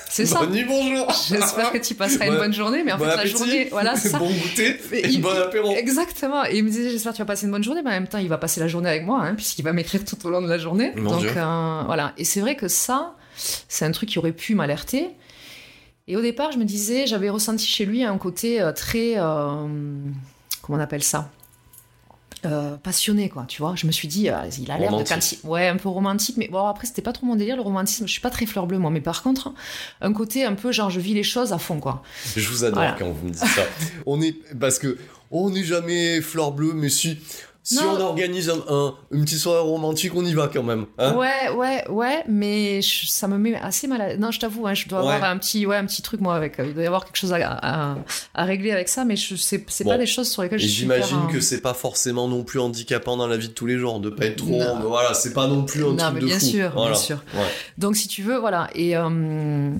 C'est 0.09 0.27
ça. 0.27 0.39
Bonne 0.39 0.53
nuit, 0.53 0.65
bonjour. 0.65 1.13
J'espère 1.29 1.73
que 1.73 1.79
tu 1.79 1.97
passeras 1.97 2.29
une 2.29 2.37
bonne 2.37 2.55
journée, 2.55 2.85
mais 2.85 2.93
en 2.93 2.99
fait 2.99 3.17
la 3.17 3.27
journée, 3.27 3.67
voilà, 3.73 3.97
c'est 3.97 4.09
ça. 4.11 4.21
Bon 4.21 4.31
goûter, 4.31 4.79
et 4.93 5.19
bon 5.19 5.31
apéro. 5.31 5.75
Exactement. 5.75 6.45
Et 6.45 6.59
il 6.59 6.63
me 6.63 6.71
disait 6.71 6.91
j'espère 6.91 7.11
que 7.11 7.17
tu 7.17 7.23
vas 7.23 7.27
passer 7.27 7.47
une 7.47 7.51
bonne 7.51 7.65
journée, 7.65 7.83
mais 7.83 7.91
en 7.91 7.95
même 7.95 8.07
temps 8.07 8.19
il 8.19 8.29
va 8.29 8.39
passer 8.39 8.61
la 8.61 8.69
journée 8.69 8.89
avec 8.89 9.05
moi, 9.05 9.21
hein, 9.25 9.35
puisqu'il 9.35 9.63
va 9.63 9.73
m'écrire 9.73 10.05
tout 10.05 10.25
au 10.25 10.31
long 10.31 10.43
de 10.43 10.49
la 10.49 10.59
journée. 10.59 10.93
donc 10.93 11.25
euh, 11.25 11.83
voilà. 11.87 12.13
Et 12.19 12.25
c'est 12.25 12.39
vrai 12.39 12.55
que 12.55 12.69
ça 12.69 13.17
c'est 13.37 13.85
un 13.85 13.93
truc 13.93 14.09
qui 14.09 14.19
aurait 14.19 14.33
pu 14.33 14.55
m'alerter. 14.55 15.11
Et 16.07 16.17
au 16.17 16.21
départ, 16.21 16.53
je 16.53 16.59
me 16.59 16.65
disais, 16.65 17.07
j'avais 17.07 17.31
ressenti 17.31 17.67
chez 17.67 17.87
lui 17.87 18.05
un 18.05 18.19
côté 18.19 18.61
euh, 18.61 18.73
très. 18.73 19.15
Euh, 19.17 19.67
comment 20.63 20.79
on 20.79 20.81
appelle 20.81 21.03
ça 21.03 21.31
euh, 22.47 22.77
passionné 22.77 23.31
quoi 23.31 23.47
tu 23.49 23.63
vois. 23.63 23.75
Je 23.75 23.87
me 23.87 23.93
suis 23.93 24.07
dit 24.07 24.29
il 24.59 24.71
a 24.71 24.79
l'air 24.79 24.95
de 24.95 25.03
quand 25.03 25.19
ouais 25.45 25.69
un 25.69 25.77
peu 25.77 25.89
romantique 25.89 26.37
mais 26.37 26.49
bon 26.49 26.67
après 26.67 26.87
c'était 26.87 27.01
pas 27.01 27.13
trop 27.13 27.25
mon 27.25 27.37
délire 27.37 27.57
le 27.57 27.63
romantisme. 27.63 28.07
Je 28.07 28.13
suis 28.13 28.21
pas 28.21 28.29
très 28.29 28.45
fleur 28.45 28.67
bleue 28.67 28.77
moi 28.77 28.91
mais 28.91 29.01
par 29.01 29.23
contre 29.23 29.55
un 30.03 30.13
côté 30.13 30.45
un 30.45 30.55
peu 30.55 30.71
genre 30.71 30.91
je 30.91 31.01
vis 31.01 31.15
les 31.15 31.23
choses 31.23 31.55
à 31.55 31.59
fond 31.59 31.81
quoi. 31.81 32.03
Je 32.37 32.47
vous 32.49 32.65
adore 32.65 32.97
quand 32.99 33.11
vous 33.11 33.29
me 33.29 33.33
dites 33.33 33.45
ça. 33.45 33.63
On 34.05 34.21
est 34.21 34.37
parce 34.59 34.79
que 34.79 34.99
on 35.31 35.49
n'est 35.51 35.65
jamais 35.65 36.21
fleur 36.21 36.53
bleue 36.53 36.75
mais 36.75 36.91
si 36.91 37.19
si 37.65 37.79
on 37.79 37.99
organise 37.99 38.51
un, 38.51 38.95
une 39.11 39.25
petite 39.25 39.39
soirée 39.39 39.63
romantique, 39.63 40.13
on 40.15 40.25
y 40.25 40.35
va 40.35 40.49
quand 40.49 40.63
même. 40.63 40.85
Hein 40.99 41.17
ouais, 41.17 41.49
ouais, 41.57 41.89
ouais, 41.89 42.23
mais 42.29 42.81
ça 42.83 43.27
me 43.27 43.39
met 43.39 43.55
assez 43.55 43.87
mal 43.87 44.03
à... 44.03 44.17
Non, 44.19 44.31
je 44.31 44.39
t'avoue, 44.39 44.67
hein, 44.67 44.75
je 44.75 44.87
dois 44.87 44.99
avoir 44.99 45.25
un 45.25 45.39
petit, 45.39 45.65
ouais, 45.65 45.77
un 45.77 45.87
petit 45.87 46.03
truc, 46.03 46.21
moi, 46.21 46.35
avec... 46.35 46.57
Il 46.59 46.75
doit 46.75 46.83
y 46.83 46.87
avoir 46.87 47.07
quelque 47.07 47.17
chose 47.17 47.33
à, 47.33 47.97
à, 48.35 48.45
régler 48.45 48.71
avec 48.71 48.91
ça, 48.91 49.07
mais 49.07 49.15
c'est 49.17 49.85
pas 49.85 49.97
des 49.97 50.05
choses 50.05 50.29
sur 50.31 50.43
lesquelles 50.43 50.59
je 50.59 50.67
suis 50.67 50.75
J'imagine 50.83 51.27
que 51.33 51.41
c'est 51.41 51.63
pas 51.63 51.73
forcément 51.73 52.29
non 52.29 52.45
plus 52.45 52.61
handicapant 52.61 53.17
dans 53.17 53.27
la 53.27 53.39
vie 53.39 53.49
de 53.49 53.55
tous 53.55 53.67
les 53.67 53.79
jours, 53.79 53.99
de 53.99 54.11
pas 54.11 54.27
être 54.27 54.37
trop... 54.37 54.61
Voilà, 54.87 55.15
c'est 55.15 55.33
pas 55.33 55.47
non 55.47 55.65
plus 55.65 55.83
un 55.85 55.93
non, 55.93 55.97
truc 55.97 56.15
mais 56.15 56.21
bien 56.21 56.39
sûr, 56.39 56.71
voilà. 56.75 56.91
bien 56.91 57.01
sûr. 57.01 57.25
Donc, 57.79 57.97
si 57.97 58.09
tu 58.09 58.23
veux, 58.23 58.37
voilà, 58.37 58.69
et... 58.75 58.95
Euh... 58.95 59.71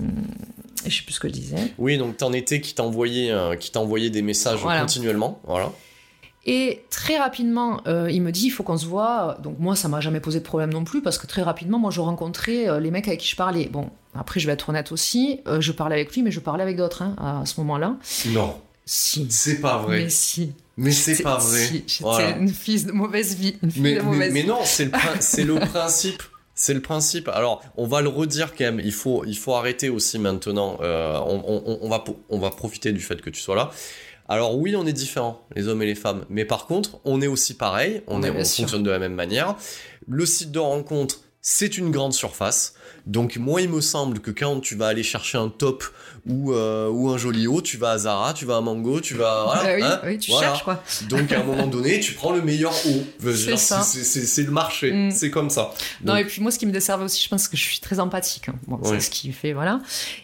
Je 0.87 0.97
sais 0.97 1.03
plus 1.03 1.13
ce 1.13 1.19
que 1.19 1.27
je 1.27 1.33
disais. 1.33 1.73
Oui, 1.77 1.97
donc 1.97 2.17
t'en 2.17 2.31
étais 2.31 2.61
qui 2.61 2.75
t'envoyait, 2.75 3.31
euh, 3.31 3.55
qui 3.55 3.71
t'envoyait 3.71 4.11
des 4.11 4.21
messages 4.21 4.59
continuellement, 4.61 5.41
voilà. 5.45 5.71
Et 6.47 6.83
très 6.91 7.17
rapidement, 7.17 7.81
euh, 7.87 8.09
il 8.11 8.21
me 8.21 8.31
dit, 8.31 8.45
il 8.45 8.49
faut 8.51 8.61
qu'on 8.63 8.77
se 8.77 8.85
voit. 8.85 9.37
Donc 9.41 9.57
moi, 9.59 9.75
ça 9.75 9.87
m'a 9.87 9.99
jamais 9.99 10.19
posé 10.19 10.39
de 10.39 10.43
problème 10.45 10.71
non 10.71 10.83
plus, 10.83 11.01
parce 11.01 11.17
que 11.17 11.25
très 11.25 11.41
rapidement, 11.41 11.79
moi, 11.79 11.89
je 11.91 12.01
rencontrais 12.01 12.69
euh, 12.69 12.79
les 12.79 12.91
mecs 12.91 13.07
avec 13.07 13.19
qui 13.21 13.27
je 13.27 13.35
parlais. 13.35 13.65
Bon, 13.71 13.89
après, 14.13 14.39
je 14.39 14.45
vais 14.45 14.53
être 14.53 14.69
honnête 14.69 14.91
aussi, 14.91 15.41
euh, 15.47 15.59
je 15.59 15.71
parlais 15.71 15.95
avec 15.95 16.13
lui, 16.13 16.21
mais 16.21 16.31
je 16.31 16.39
parlais 16.39 16.61
avec 16.63 16.77
d'autres 16.77 17.01
hein, 17.01 17.15
à 17.41 17.45
ce 17.45 17.59
moment-là. 17.61 17.95
Non. 18.27 18.55
Si. 18.85 19.25
C'est 19.31 19.59
pas 19.61 19.79
vrai. 19.79 20.03
Mais 20.03 20.09
si. 20.11 20.53
Mais 20.77 20.91
c'est 20.91 21.23
pas 21.23 21.37
vrai. 21.37 21.65
Si, 21.65 21.83
j'étais 21.87 22.03
Voilà. 22.03 22.37
une 22.37 22.49
fille 22.49 22.83
de 22.83 22.91
mauvaise 22.91 23.35
vie. 23.35 23.55
Une 23.63 23.71
fille 23.71 23.81
Mais, 23.81 23.93
de 23.95 23.99
mais, 24.01 24.05
mauvaise 24.05 24.33
mais 24.33 24.41
vie. 24.43 24.47
non, 24.47 24.59
c'est 24.63 24.85
le, 24.85 24.91
prin- 24.91 25.15
c'est 25.21 25.43
le 25.43 25.55
principe. 25.55 26.21
C'est 26.53 26.73
le 26.75 26.81
principe. 26.81 27.27
Alors, 27.29 27.63
on 27.77 27.87
va 27.87 28.01
le 28.01 28.09
redire 28.09 28.53
quand 28.55 28.65
même. 28.65 28.79
Il 28.83 28.93
faut, 28.93 29.25
il 29.25 29.37
faut 29.37 29.55
arrêter 29.55 29.89
aussi 29.89 30.19
maintenant. 30.19 30.77
Euh, 30.81 31.17
on, 31.25 31.43
on- 31.65 31.79
on 31.81 31.89
va, 31.89 32.03
on 32.29 32.37
va 32.39 32.49
profiter 32.51 32.91
du 32.93 32.99
fait 32.99 33.19
que 33.21 33.31
tu 33.31 33.41
sois 33.41 33.55
là. 33.55 33.71
Alors 34.27 34.57
oui, 34.57 34.75
on 34.75 34.85
est 34.87 34.93
différents, 34.93 35.45
les 35.55 35.67
hommes 35.67 35.81
et 35.81 35.85
les 35.85 35.95
femmes. 35.95 36.25
Mais 36.29 36.45
par 36.45 36.65
contre, 36.65 36.99
on 37.05 37.21
est 37.21 37.27
aussi 37.27 37.53
pareil. 37.53 38.01
On, 38.07 38.23
est, 38.23 38.29
on 38.29 38.43
fonctionne 38.43 38.83
de 38.83 38.89
la 38.89 38.99
même 38.99 39.13
manière. 39.13 39.55
Le 40.07 40.25
site 40.25 40.51
de 40.51 40.59
rencontre, 40.59 41.21
c'est 41.41 41.77
une 41.77 41.91
grande 41.91 42.13
surface. 42.13 42.73
Donc 43.05 43.37
moi, 43.37 43.61
il 43.61 43.69
me 43.69 43.81
semble 43.81 44.19
que 44.19 44.31
quand 44.31 44.59
tu 44.61 44.75
vas 44.75 44.87
aller 44.87 45.03
chercher 45.03 45.37
un 45.37 45.49
top 45.49 45.83
ou, 46.27 46.53
euh, 46.53 46.89
ou 46.89 47.09
un 47.09 47.17
joli 47.17 47.47
haut, 47.47 47.61
tu 47.61 47.77
vas 47.77 47.91
à 47.91 47.97
Zara, 47.99 48.33
tu 48.33 48.45
vas 48.45 48.57
à 48.57 48.61
Mango, 48.61 48.99
tu 48.99 49.13
vas... 49.13 49.43
Voilà, 49.45 49.63
Bah 49.63 49.69
oui, 49.75 49.81
hein, 49.83 49.99
oui, 50.05 50.17
tu 50.17 50.31
voilà. 50.31 50.47
cherches 50.47 50.63
quoi. 50.63 50.83
Donc 51.09 51.31
à 51.31 51.39
un 51.39 51.43
moment 51.43 51.67
donné, 51.67 51.99
tu 51.99 52.13
prends 52.13 52.31
le 52.33 52.41
meilleur 52.41 52.73
haut. 52.87 53.03
C'est 53.33 53.57
ça. 53.57 53.83
Le 54.43 54.51
marché, 54.51 54.91
Mm. 54.91 55.11
c'est 55.11 55.29
comme 55.31 55.49
ça. 55.49 55.73
Non, 56.03 56.15
et 56.15 56.25
puis 56.25 56.41
moi, 56.41 56.51
ce 56.51 56.57
qui 56.59 56.65
me 56.65 56.71
desservait 56.71 57.05
aussi, 57.05 57.23
je 57.23 57.29
pense 57.29 57.47
que 57.47 57.55
je 57.57 57.61
suis 57.63 57.79
très 57.79 57.99
empathique. 57.99 58.49
hein. 58.49 58.55
Bon, 58.67 58.79
Oui. 58.81 58.89
c'est 58.91 58.99
ce 59.01 59.09
qui 59.09 59.31
fait, 59.31 59.53
voilà. 59.53 59.81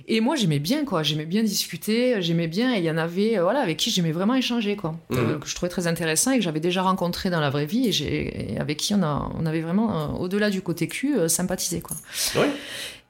Et 0.08 0.22
moi, 0.22 0.36
j'aimais 0.36 0.60
bien, 0.60 0.86
quoi. 0.86 1.04
J'aimais 1.04 1.26
bien 1.26 1.44
discuter, 1.44 2.22
j'aimais 2.22 2.48
bien, 2.48 2.74
et 2.74 2.80
il 2.80 2.84
y 2.84 2.90
en 2.92 2.98
avait, 2.98 3.38
euh, 3.38 3.44
voilà, 3.44 3.60
avec 3.62 3.78
qui 3.78 3.92
j'aimais 3.92 4.12
vraiment 4.12 4.36
échanger, 4.36 4.76
quoi. 4.76 4.96
Mhm. 5.10 5.18
Euh, 5.20 5.38
que 5.40 5.48
je 5.48 5.56
trouvais 5.56 5.70
très 5.70 5.88
intéressant 5.88 6.32
et 6.32 6.38
que 6.38 6.44
j'avais 6.44 6.60
déjà 6.60 6.82
rencontré 6.82 7.30
dans 7.30 7.40
la 7.40 7.50
vraie 7.50 7.66
vie, 7.66 7.88
et, 7.88 8.54
et 8.54 8.60
avec 8.60 8.78
qui 8.78 8.94
on, 8.94 9.04
a, 9.04 9.30
on 9.40 9.46
avait 9.46 9.62
vraiment, 9.62 9.92
euh, 9.92 10.08
au-delà 10.20 10.50
du 10.50 10.62
côté 10.62 10.88
cul, 10.88 11.18
euh, 11.18 11.28
sympathisé, 11.28 11.82
quoi. 11.82 11.96
Oui. 12.36 12.48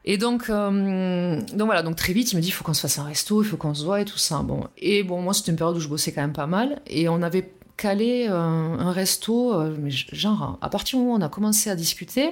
Et 0.03 0.17
donc, 0.17 0.49
euh, 0.49 1.41
donc 1.53 1.65
voilà, 1.65 1.83
donc 1.83 1.95
très 1.95 2.13
vite, 2.13 2.31
il 2.31 2.35
me 2.35 2.41
dit, 2.41 2.47
il 2.47 2.51
faut 2.51 2.63
qu'on 2.63 2.73
se 2.73 2.81
fasse 2.81 2.97
un 2.97 3.03
resto, 3.03 3.43
il 3.43 3.45
faut 3.45 3.57
qu'on 3.57 3.73
se 3.73 3.85
voit 3.85 4.01
et 4.01 4.05
tout 4.05 4.17
ça. 4.17 4.39
Bon, 4.39 4.67
et 4.77 5.03
bon, 5.03 5.21
moi, 5.21 5.33
c'était 5.33 5.51
une 5.51 5.57
période 5.57 5.77
où 5.77 5.79
je 5.79 5.87
bossais 5.87 6.11
quand 6.11 6.21
même 6.21 6.33
pas 6.33 6.47
mal, 6.47 6.81
et 6.87 7.07
on 7.07 7.21
avait 7.21 7.53
calé 7.77 8.27
euh, 8.29 8.33
un 8.33 8.91
resto, 8.91 9.53
euh, 9.53 9.75
mais 9.79 9.91
genre, 9.91 10.57
à 10.61 10.69
partir 10.69 10.97
du 10.97 11.03
moment 11.03 11.15
où 11.15 11.19
on 11.19 11.25
a 11.25 11.29
commencé 11.29 11.69
à 11.69 11.75
discuter, 11.75 12.31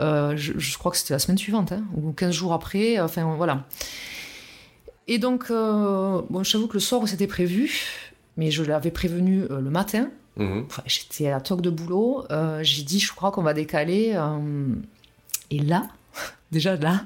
je, 0.00 0.34
je 0.34 0.78
crois 0.78 0.90
que 0.90 0.98
c'était 0.98 1.14
la 1.14 1.18
semaine 1.20 1.38
suivante, 1.38 1.72
hein, 1.72 1.84
ou 1.96 2.12
15 2.12 2.34
jours 2.34 2.52
après, 2.52 2.98
enfin 3.00 3.34
voilà. 3.36 3.64
Et 5.08 5.18
donc, 5.18 5.50
bon, 5.50 6.42
je 6.42 6.52
t'avoue 6.52 6.66
que 6.66 6.74
le 6.74 6.80
soir 6.80 7.00
où 7.00 7.06
c'était 7.06 7.28
prévu, 7.28 7.70
mais 8.36 8.50
je 8.50 8.64
l'avais 8.64 8.90
prévenu 8.90 9.44
le 9.48 9.70
matin, 9.70 10.10
mhm. 10.36 10.64
Enfin, 10.66 10.82
j'étais 10.86 11.28
à 11.28 11.30
la 11.30 11.40
toque 11.40 11.60
de 11.60 11.70
boulot, 11.70 12.24
j'ai 12.62 12.82
dit, 12.82 12.98
je 12.98 13.12
crois 13.12 13.30
qu'on 13.30 13.44
va 13.44 13.54
décaler. 13.54 14.18
et 15.52 15.60
là, 15.60 15.86
déjà 16.52 16.76
là, 16.76 17.04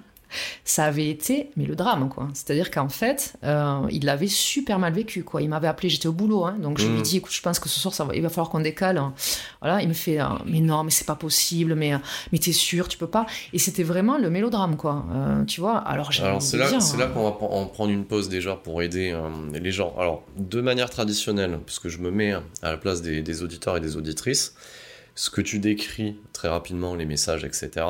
ça 0.65 0.85
avait 0.85 1.09
été, 1.09 1.51
mais 1.57 1.65
le 1.67 1.75
drame, 1.75 2.09
quoi. 2.09 2.29
C'est-à-dire 2.35 2.71
qu'en 2.71 2.89
fait, 2.89 3.35
euh, 3.43 3.81
il 3.91 4.05
l'avait 4.05 4.29
super 4.29 4.79
mal 4.79 4.93
vécu, 4.93 5.25
quoi. 5.25 5.43
Il 5.43 5.49
m'avait 5.49 5.67
appelé, 5.67 5.89
j'étais 5.89 6.07
au 6.07 6.13
boulot, 6.13 6.45
hein, 6.45 6.55
donc 6.63 6.79
je 6.79 6.85
lui 6.85 6.93
Mhm. 6.93 6.99
ai 7.01 7.03
dit, 7.03 7.17
écoute, 7.17 7.33
je 7.33 7.43
pense 7.43 7.59
que 7.59 7.69
ce 7.69 7.81
soir, 7.81 7.93
ça 7.93 8.05
va, 8.05 8.15
il 8.15 8.23
va 8.23 8.29
falloir 8.29 8.49
qu'on 8.49 8.61
décale. 8.61 8.99
hein. 8.99 9.13
Voilà, 9.61 9.83
il 9.83 9.89
me 9.89 9.93
fait, 9.93 10.21
euh, 10.21 10.27
mais 10.47 10.61
non, 10.61 10.85
mais 10.85 10.93
c'est 10.93 11.05
pas 11.07 11.17
possible, 11.17 11.75
mais, 11.75 11.95
euh, 11.95 11.99
mais 12.31 12.39
t'es 12.39 12.53
sûr, 12.53 12.87
tu 12.87 12.97
peux 12.97 13.09
pas. 13.09 13.27
Et 13.53 13.59
c'était 13.59 13.83
vraiment 13.83 14.19
le 14.19 14.31
mélodrame, 14.31 14.77
quoi. 14.77 15.05
Euh, 15.13 15.45
tu 15.47 15.61
vois, 15.61 15.79
alors 15.79 16.11
Alors 16.23 16.41
c'est 16.41 16.59
là, 16.59 16.69
dire, 16.69 16.81
c'est 16.81 16.97
là 16.97 17.07
hein. 17.07 17.11
qu'on 17.13 17.25
va 17.25 17.31
pre- 17.31 17.51
en 17.53 17.67
prendre 17.67 17.91
une 17.91 18.05
pause 18.05 18.29
déjà 18.29 18.55
pour 18.55 18.83
aider 18.83 19.11
euh, 19.11 19.29
les 19.61 19.73
gens. 19.73 19.97
Alors 19.99 20.23
de 20.37 20.61
manière 20.61 20.91
traditionnelle, 20.91 21.59
parce 21.67 21.81
que 21.81 21.89
je 21.89 21.99
me 21.99 22.13
mets 22.13 22.35
à 22.63 22.71
la 22.71 22.77
place 22.77 23.03
des, 23.03 23.23
des 23.23 23.43
auditeurs 23.43 23.77
et 23.79 23.81
des 23.81 23.97
auditrices, 23.97 24.55
ce 25.17 25.29
que 25.29 25.41
tu 25.41 25.59
décris 25.59 26.15
très 26.33 26.47
rapidement, 26.47 26.95
les 26.95 27.05
messages, 27.05 27.43
etc. 27.43 27.85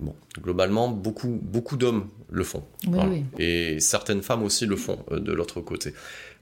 Bon, 0.00 0.14
globalement, 0.40 0.88
beaucoup, 0.88 1.38
beaucoup 1.42 1.76
d'hommes 1.76 2.08
le 2.30 2.44
font. 2.44 2.64
Oui, 2.84 2.90
Voilà. 2.92 3.10
oui. 3.10 3.24
Et 3.38 3.80
certaines 3.80 4.22
femmes 4.22 4.42
aussi 4.42 4.66
le 4.66 4.76
font 4.76 4.98
euh, 5.10 5.20
de 5.20 5.32
l'autre 5.32 5.60
côté. 5.60 5.94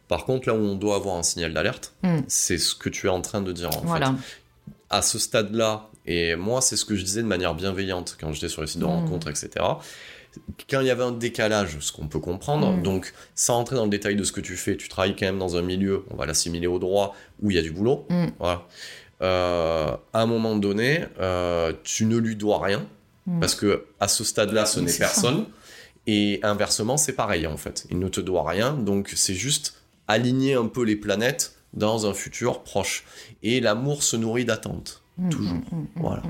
Par 0.08 0.24
contre, 0.24 0.48
là 0.48 0.54
où 0.54 0.58
on 0.58 0.74
doit 0.74 0.96
avoir 0.96 1.16
un 1.16 1.22
signal 1.22 1.54
d'alerte, 1.54 1.94
Mm. 2.02 2.18
c'est 2.28 2.58
ce 2.58 2.74
que 2.74 2.88
tu 2.88 3.06
es 3.06 3.10
en 3.10 3.20
train 3.20 3.40
de 3.42 3.52
dire 3.52 3.68
en 3.68 3.72
fait. 3.72 3.86
À 4.90 5.02
ce 5.02 5.18
stade-là, 5.18 5.88
et 6.06 6.36
moi 6.36 6.60
c'est 6.60 6.76
ce 6.76 6.84
que 6.84 6.94
je 6.96 7.04
disais 7.04 7.22
de 7.22 7.26
manière 7.26 7.54
bienveillante 7.54 8.16
quand 8.20 8.32
j'étais 8.32 8.48
sur 8.48 8.60
les 8.62 8.66
sites 8.68 8.80
de 8.80 8.84
Mm. 8.84 8.88
rencontres, 8.88 9.28
etc. 9.28 9.50
Quand 10.68 10.80
il 10.80 10.86
y 10.88 10.90
avait 10.90 11.04
un 11.04 11.12
décalage, 11.12 11.78
ce 11.80 11.92
qu'on 11.92 12.08
peut 12.08 12.18
comprendre, 12.18 12.72
Mm. 12.76 12.82
donc 12.82 13.14
sans 13.36 13.54
rentrer 13.54 13.76
dans 13.76 13.84
le 13.84 13.90
détail 13.90 14.16
de 14.16 14.24
ce 14.24 14.32
que 14.32 14.40
tu 14.40 14.56
fais, 14.56 14.76
tu 14.76 14.88
travailles 14.88 15.14
quand 15.16 15.26
même 15.26 15.38
dans 15.38 15.56
un 15.56 15.62
milieu, 15.62 16.04
on 16.10 16.16
va 16.16 16.26
l'assimiler 16.26 16.66
au 16.66 16.78
droit, 16.80 17.14
où 17.40 17.50
il 17.50 17.56
y 17.56 17.58
a 17.58 17.62
du 17.62 17.70
boulot. 17.70 18.06
Voilà. 18.40 18.66
Euh, 19.22 19.96
à 20.12 20.20
un 20.22 20.26
moment 20.26 20.56
donné, 20.56 21.04
euh, 21.20 21.72
tu 21.84 22.04
ne 22.04 22.16
lui 22.18 22.36
dois 22.36 22.58
rien, 22.62 22.84
Mm. 23.26 23.40
parce 23.40 23.54
que 23.54 23.86
à 24.00 24.08
ce 24.08 24.22
stade-là, 24.24 24.66
ce 24.66 24.80
n'est 24.80 24.88
ça. 24.90 24.98
personne. 25.06 25.46
Et 26.06 26.40
inversement, 26.42 26.96
c'est 26.98 27.14
pareil 27.14 27.46
en 27.46 27.56
fait. 27.56 27.86
Il 27.90 27.98
ne 27.98 28.08
te 28.08 28.20
doit 28.20 28.46
rien, 28.48 28.74
donc 28.74 29.12
c'est 29.16 29.34
juste 29.34 29.74
aligner 30.08 30.54
un 30.54 30.66
peu 30.66 30.82
les 30.84 30.96
planètes 30.96 31.56
dans 31.72 32.06
un 32.06 32.12
futur 32.14 32.62
proche. 32.62 33.04
Et 33.42 33.60
l'amour 33.60 34.02
se 34.02 34.16
nourrit 34.16 34.44
d'attente, 34.44 35.02
Mm, 35.16 35.28
toujours. 35.30 35.54
mm, 35.54 35.86
Voilà. 35.96 36.22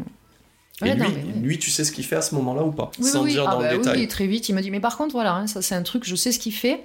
Et 0.83 0.85
Ouais, 0.85 0.94
lui, 0.94 1.02
non, 1.02 1.09
mais 1.14 1.22
oui. 1.35 1.40
lui, 1.40 1.59
tu 1.59 1.70
sais 1.70 1.85
ce 1.85 1.90
qu'il 1.92 2.04
fait 2.04 2.16
à 2.16 2.22
ce 2.22 2.35
moment-là 2.37 2.62
ou 2.64 2.72
pas? 2.72 2.90
Oui, 3.00 3.09
Sans 3.09 3.22
oui, 3.24 3.30
dire. 3.33 3.44
Ah 3.48 3.52
dans 3.52 3.61
bah 3.61 3.70
le 3.70 3.78
oui, 3.78 3.83
détail. 3.85 4.00
oui, 4.00 4.09
très 4.09 4.26
vite, 4.26 4.48
il 4.48 4.54
m'a 4.54 4.61
dit, 4.62 4.70
mais 4.70 4.80
par 4.80 4.96
contre, 4.96 5.12
voilà, 5.12 5.35
hein, 5.35 5.46
ça 5.46 5.62
c'est 5.62 5.74
un 5.74 5.83
truc, 5.83 6.04
je 6.04 6.14
sais 6.16 6.30
ce 6.33 6.38
qu'il 6.38 6.52
fait. 6.54 6.85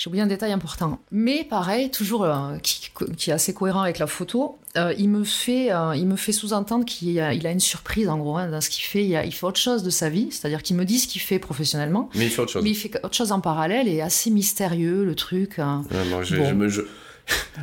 J'ai 0.00 0.06
oublié 0.06 0.22
un 0.22 0.28
détail 0.28 0.52
important. 0.52 1.00
Mais 1.10 1.42
pareil, 1.42 1.90
toujours 1.90 2.22
euh, 2.22 2.56
qui, 2.62 2.88
qui 3.16 3.30
est 3.30 3.32
assez 3.32 3.52
cohérent 3.52 3.82
avec 3.82 3.98
la 3.98 4.06
photo, 4.06 4.56
euh, 4.76 4.94
il 4.96 5.08
me 5.08 5.24
fait, 5.24 5.72
euh, 5.72 5.96
il 5.96 6.06
me 6.06 6.14
fait 6.14 6.30
sous-entendre 6.30 6.84
qu'il 6.84 7.18
a, 7.18 7.34
il 7.34 7.44
a 7.48 7.50
une 7.50 7.58
surprise 7.58 8.08
en 8.08 8.16
gros 8.16 8.36
hein, 8.36 8.48
dans 8.48 8.60
ce 8.60 8.70
qu'il 8.70 8.84
fait. 8.84 9.04
Il, 9.04 9.16
a- 9.16 9.24
il 9.24 9.32
fait 9.34 9.44
autre 9.44 9.58
chose 9.58 9.82
de 9.82 9.90
sa 9.90 10.08
vie, 10.08 10.28
c'est-à-dire 10.30 10.62
qu'il 10.62 10.76
me 10.76 10.84
dit 10.84 11.00
ce 11.00 11.08
qu'il 11.08 11.20
fait 11.20 11.40
professionnellement, 11.40 12.10
Mais 12.14 12.26
il 12.26 12.30
fait 12.30 12.40
autre 12.42 12.52
chose. 12.52 12.62
mais 12.62 12.70
il 12.70 12.76
fait 12.76 12.92
autre 13.04 13.16
chose 13.16 13.32
en 13.32 13.40
parallèle 13.40 13.88
et 13.88 14.00
assez 14.00 14.30
mystérieux 14.30 15.04
le 15.04 15.16
truc. 15.16 15.58
hein. 15.58 15.82
Je- 16.22 16.36
Bon. 16.36 16.48
je 16.48 16.54
me- 16.54 16.68
je- 16.68 16.82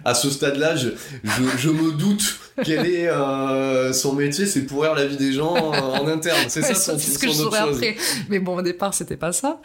À 0.04 0.14
ce 0.14 0.30
stade-là, 0.30 0.76
je, 0.76 0.90
je- 1.24 1.58
je 1.58 1.70
me 1.70 1.92
doute 1.94 2.40
quel 2.64 2.86
est 2.86 3.08
euh, 3.10 3.92
son 3.92 4.14
métier, 4.14 4.46
c'est 4.46 4.62
pourrir 4.62 4.94
la 4.96 5.06
vie 5.06 5.18
des 5.18 5.34
gens 5.34 5.56
euh, 5.74 5.80
en 5.80 6.08
interne. 6.08 6.46
C'est 6.48 6.62
Ouais, 6.62 6.74
ça 6.74 6.94
son, 6.94 7.00
ce 7.00 7.18
que 7.20 7.28
je 7.28 7.34
saurais 7.34 7.60
après. 7.60 7.96
Mais 8.30 8.40
bon, 8.40 8.58
au 8.58 8.62
départ, 8.62 8.94
c'était 8.94 9.18
pas 9.18 9.32
ça. 9.34 9.60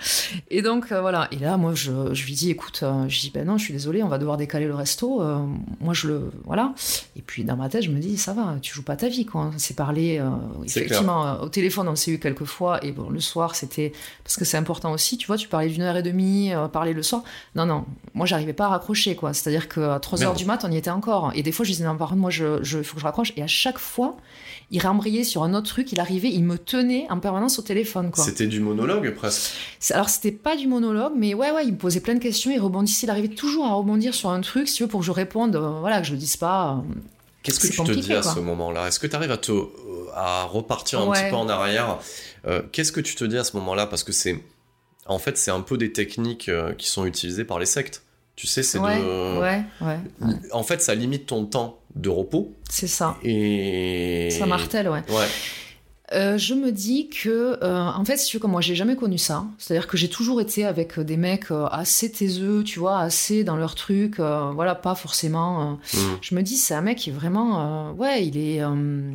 Et 0.50 0.62
donc, 0.62 0.90
euh, 0.92 1.00
voilà. 1.00 1.28
Et 1.32 1.36
là, 1.36 1.56
moi, 1.56 1.72
je, 1.74 1.92
je 2.12 2.24
lui 2.26 2.32
dis, 2.32 2.50
écoute, 2.50 2.80
euh, 2.82 3.04
je 3.08 3.20
dis, 3.20 3.30
ben 3.32 3.46
non, 3.46 3.58
je 3.58 3.64
suis 3.64 3.72
désolée, 3.72 4.02
on 4.02 4.08
va 4.08 4.18
devoir 4.18 4.36
décaler 4.36 4.66
le 4.66 4.74
resto. 4.74 5.22
Moi, 5.80 5.94
je 5.94 6.08
le. 6.08 6.30
Voilà. 6.44 6.72
Et 7.16 7.22
puis, 7.22 7.44
dans 7.44 7.56
ma 7.56 7.68
tête, 7.68 7.82
je 7.82 7.90
me 7.90 7.98
dis, 8.00 8.16
ça 8.16 8.32
va, 8.32 8.56
tu 8.62 8.74
joues 8.74 8.82
pas 8.84 8.96
ta 8.96 9.08
vie, 9.08 9.26
quoi. 9.26 9.50
On 9.54 9.58
s'est 9.58 9.74
parlé, 9.74 10.20
effectivement, 10.64 11.40
au 11.42 11.48
téléphone, 11.48 11.88
on 11.88 11.96
s'est 11.96 12.10
eu 12.12 12.18
quelques 12.18 12.44
fois. 12.44 12.84
Et 12.84 12.92
bon, 12.92 13.08
le 13.10 13.20
soir, 13.20 13.54
c'était. 13.54 13.92
Parce 14.24 14.36
que 14.36 14.44
c'est 14.44 14.56
important 14.56 14.92
aussi, 14.92 15.16
tu 15.18 15.26
vois, 15.26 15.36
tu 15.36 15.48
parlais 15.48 15.68
d'une 15.68 15.82
heure 15.82 15.96
et 15.96 16.02
demie, 16.02 16.52
parler 16.72 16.92
le 16.92 17.02
soir. 17.02 17.22
Non, 17.54 17.66
non, 17.66 17.84
moi, 18.14 18.26
j'arrivais 18.26 18.52
pas 18.52 18.66
à 18.66 18.68
raccrocher, 18.68 19.14
quoi. 19.16 19.32
C'est-à-dire 19.32 19.68
qu'à 19.68 19.89
3 19.98 20.22
heures 20.22 20.28
Merde. 20.30 20.38
du 20.38 20.44
mat, 20.44 20.64
on 20.64 20.70
y 20.70 20.76
était 20.76 20.90
encore. 20.90 21.32
Et 21.34 21.42
des 21.42 21.50
fois, 21.52 21.64
je 21.64 21.70
disais, 21.72 21.84
non, 21.84 21.96
par 21.96 22.10
contre, 22.10 22.20
moi, 22.20 22.30
je, 22.30 22.62
je, 22.62 22.82
faut 22.82 22.94
que 22.94 23.00
je 23.00 23.04
raccroche. 23.06 23.32
Et 23.36 23.42
à 23.42 23.46
chaque 23.46 23.78
fois, 23.78 24.16
il 24.70 24.80
rembrayait 24.80 25.24
sur 25.24 25.42
un 25.42 25.52
autre 25.54 25.66
truc, 25.68 25.90
il 25.92 25.98
arrivait, 26.00 26.28
il 26.30 26.44
me 26.44 26.56
tenait 26.58 27.06
en 27.10 27.18
permanence 27.18 27.58
au 27.58 27.62
téléphone. 27.62 28.12
C'était 28.14 28.46
du 28.46 28.60
monologue 28.60 29.12
presque. 29.14 29.52
Alors, 29.90 30.08
c'était 30.08 30.30
pas 30.32 30.54
du 30.56 30.68
monologue, 30.68 31.12
mais 31.16 31.34
ouais, 31.34 31.50
ouais, 31.50 31.64
il 31.66 31.72
me 31.72 31.78
posait 31.78 32.00
plein 32.00 32.14
de 32.14 32.20
questions, 32.20 32.50
il 32.50 32.60
rebondissait, 32.60 33.06
il 33.06 33.10
arrivait 33.10 33.28
toujours 33.34 33.66
à 33.66 33.72
rebondir 33.74 34.14
sur 34.14 34.30
un 34.30 34.40
truc, 34.42 34.68
si 34.68 34.74
tu 34.76 34.82
veux, 34.84 34.88
pour 34.88 35.00
que 35.00 35.06
je 35.06 35.10
réponde, 35.12 35.56
euh, 35.56 35.80
voilà, 35.80 36.00
que 36.00 36.06
je 36.06 36.12
le 36.12 36.18
dise 36.18 36.36
pas. 36.36 36.74
euh. 36.74 36.94
Qu'est-ce 37.42 37.58
que 37.60 37.68
tu 37.68 37.82
te 37.82 37.92
dis 37.92 38.12
à 38.14 38.20
quoi. 38.20 38.34
ce 38.34 38.38
moment-là? 38.40 38.86
Est-ce 38.88 39.00
que 39.00 39.06
tu 39.06 39.16
arrives 39.16 39.30
à, 39.30 39.38
te, 39.38 39.50
euh, 39.50 39.66
à 40.14 40.44
repartir 40.44 41.00
un 41.00 41.06
Ouais. 41.06 41.22
petit 41.22 41.30
peu 41.30 41.36
en 41.36 41.48
arrière? 41.48 41.98
Euh, 42.46 42.60
Qu'est-ce 42.70 42.92
que 42.92 43.00
tu 43.00 43.14
te 43.14 43.24
dis 43.24 43.38
à 43.38 43.44
ce 43.44 43.56
moment-là? 43.56 43.86
Parce 43.86 44.04
que 44.04 44.12
c'est. 44.12 44.38
En 45.06 45.18
fait, 45.18 45.38
c'est 45.38 45.50
un 45.50 45.62
peu 45.62 45.78
des 45.78 45.90
techniques 45.90 46.48
euh, 46.50 46.74
qui 46.74 46.86
sont 46.88 47.06
utilisées 47.06 47.44
par 47.44 47.58
les 47.58 47.64
sectes. 47.66 48.02
Tu 48.40 48.46
sais, 48.46 48.62
c'est 48.62 48.78
ouais, 48.78 48.98
de. 48.98 49.38
ouais, 49.38 49.62
ouais, 49.82 49.98
ouais, 50.22 50.34
En 50.52 50.62
fait, 50.62 50.80
ça 50.80 50.94
limite 50.94 51.26
ton 51.26 51.44
temps 51.44 51.78
de 51.94 52.08
repos. 52.08 52.54
c'est 52.70 52.86
ça. 52.86 53.18
Et. 53.22 54.30
Ça 54.30 54.46
martèle, 54.46 54.88
ouais. 54.88 55.02
Ouais. 55.10 55.26
Euh, 56.14 56.38
je 56.38 56.54
me 56.54 56.72
dis 56.72 57.10
que, 57.10 57.58
euh, 57.62 57.84
en 57.84 58.02
fait, 58.06 58.16
si 58.16 58.28
tu 58.30 58.36
veux, 58.38 58.40
comme 58.40 58.52
moi, 58.52 58.62
j'ai 58.62 58.74
jamais 58.74 58.96
connu 58.96 59.18
ça. 59.18 59.44
C'est-à-dire 59.58 59.86
que 59.86 59.98
j'ai 59.98 60.08
toujours 60.08 60.40
été 60.40 60.64
avec 60.64 60.98
des 60.98 61.18
mecs 61.18 61.50
euh, 61.50 61.66
assez 61.66 62.10
taiseux, 62.10 62.64
tu 62.64 62.78
vois, 62.78 62.98
assez 63.00 63.44
dans 63.44 63.56
leur 63.56 63.74
truc, 63.74 64.18
euh, 64.20 64.50
voilà, 64.54 64.74
pas 64.74 64.94
forcément. 64.94 65.72
euh, 65.94 65.98
Mm. 65.98 66.16
je 66.22 66.34
me 66.34 66.42
dis, 66.42 66.56
c'est 66.56 66.72
un 66.74 66.80
mec 66.80 66.96
qui 66.96 67.10
est 67.10 67.12
vraiment, 67.12 67.90
euh, 67.90 67.92
ouais, 67.92 68.26
il 68.26 68.38
est, 68.38 68.62
euh, 68.62 69.12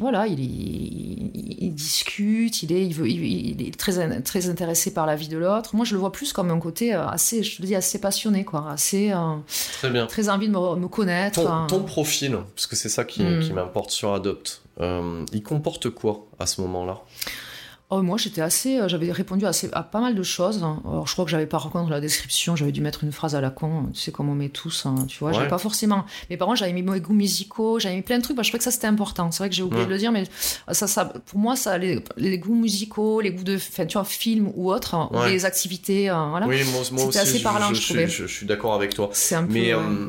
voilà, 0.00 0.26
il, 0.26 0.40
est, 0.40 0.42
il, 0.44 1.56
il 1.64 1.74
discute, 1.74 2.62
il 2.62 2.72
est, 2.72 2.84
il 2.86 2.92
veut, 2.94 3.08
il, 3.08 3.22
il 3.60 3.68
est 3.68 3.76
très, 3.76 3.98
in- 3.98 4.20
très 4.22 4.48
intéressé 4.48 4.92
par 4.92 5.06
la 5.06 5.14
vie 5.14 5.28
de 5.28 5.36
l'autre. 5.38 5.76
Moi, 5.76 5.84
je 5.84 5.94
le 5.94 6.00
vois 6.00 6.10
plus 6.12 6.32
comme 6.32 6.50
un 6.50 6.58
côté 6.58 6.94
euh, 6.94 7.06
assez, 7.06 7.42
je 7.42 7.56
te 7.58 7.62
dis, 7.62 7.74
assez 7.76 8.00
passionné, 8.00 8.44
quoi, 8.44 8.70
assez, 8.70 9.12
euh, 9.12 9.36
Très 9.74 9.90
bien. 9.90 10.06
très 10.06 10.28
envie 10.28 10.48
de 10.48 10.52
me, 10.52 10.76
me 10.76 10.88
connaître. 10.88 11.42
Ton, 11.42 11.48
euh. 11.64 11.66
ton 11.66 11.82
profil, 11.82 12.38
parce 12.56 12.66
que 12.66 12.74
c'est 12.76 12.88
ça 12.88 13.04
qui, 13.04 13.22
Mm. 13.22 13.40
qui 13.40 13.52
m'importe 13.52 13.90
sur 13.90 14.14
Adopt, 14.14 14.62
euh, 14.80 15.24
il 15.32 15.42
comporte 15.42 15.90
quoi 15.90 16.26
à 16.38 16.46
ce 16.46 16.60
moment-là? 16.62 16.98
Oh, 17.92 18.02
moi, 18.02 18.16
j'étais 18.18 18.40
assez. 18.40 18.78
euh, 18.78 18.86
J'avais 18.88 19.10
répondu 19.10 19.44
assez, 19.46 19.68
à 19.72 19.82
pas 19.82 20.00
mal 20.00 20.14
de 20.14 20.22
choses. 20.22 20.62
hein. 20.62 20.80
Alors, 20.84 21.08
je 21.08 21.12
crois 21.12 21.24
que 21.24 21.30
j'avais 21.32 21.46
pas 21.46 21.58
par 21.58 21.70
contre 21.70 21.90
la 21.90 22.00
description. 22.00 22.54
J'avais 22.54 22.70
dû 22.70 22.80
mettre 22.80 23.02
une 23.02 23.10
phrase 23.10 23.34
à 23.34 23.40
la 23.40 23.50
con. 23.50 23.86
Tu 23.92 24.00
sais, 24.00 24.12
comme 24.12 24.28
on 24.28 24.34
met 24.36 24.48
tous. 24.48 24.86
hein, 24.86 24.94
tu 25.08 25.18
vois, 25.18 25.30
Ouais. 25.30 25.34
j'avais 25.34 25.48
pas 25.48 25.58
forcément. 25.58 26.04
Mais 26.30 26.36
par 26.36 26.46
contre, 26.46 26.60
j'avais 26.60 26.72
mis 26.72 26.82
mes 26.82 27.00
goûts 27.00 27.12
musicaux. 27.12 27.80
J'avais 27.80 27.96
mis 27.96 28.02
plein 28.02 28.18
de 28.18 28.22
trucs. 28.22 28.36
Bah, 28.36 28.44
je 28.44 28.50
trouvais 28.50 28.58
que 28.58 28.64
ça, 28.64 28.70
c'était 28.70 28.86
important. 28.86 29.30
C'est 29.32 29.38
vrai 29.38 29.48
que 29.50 29.56
j'ai 29.56 29.62
oublié 29.64 29.82
Ouais. 29.82 29.86
de 29.88 29.92
le 29.92 29.98
dire, 29.98 30.12
mais 30.12 30.24
ça, 30.70 30.86
ça, 30.86 31.04
pour 31.04 31.38
moi, 31.40 31.56
ça, 31.56 31.78
les, 31.78 32.04
les 32.16 32.38
goûts 32.38 32.54
musicaux, 32.54 33.20
les 33.20 33.32
goûts 33.32 33.42
de. 33.44 33.56
Enfin, 33.56 33.86
tu 33.86 33.94
vois, 33.94 34.04
film 34.04 34.52
ou 34.54 34.70
autre, 34.70 34.94
hein, 34.94 35.08
Ouais. 35.12 35.30
les 35.32 35.44
activités. 35.44 36.08
euh, 36.10 36.14
voilà. 36.30 36.46
Oui, 36.46 36.62
moi, 36.72 36.82
moi 36.92 37.04
aussi, 37.06 37.18
assez 37.18 37.40
parlant, 37.42 37.74
je, 37.74 37.82
trouvais. 37.84 38.06
je- 38.06 38.26
je 38.26 38.32
suis 38.32 38.46
d'accord 38.46 38.74
avec 38.74 38.94
toi. 38.94 39.10
C'est 39.12 39.34
un 39.34 39.44
peu. 39.44 39.52
Mais 39.52 39.74
euh, 39.74 39.78
euh, 39.80 40.08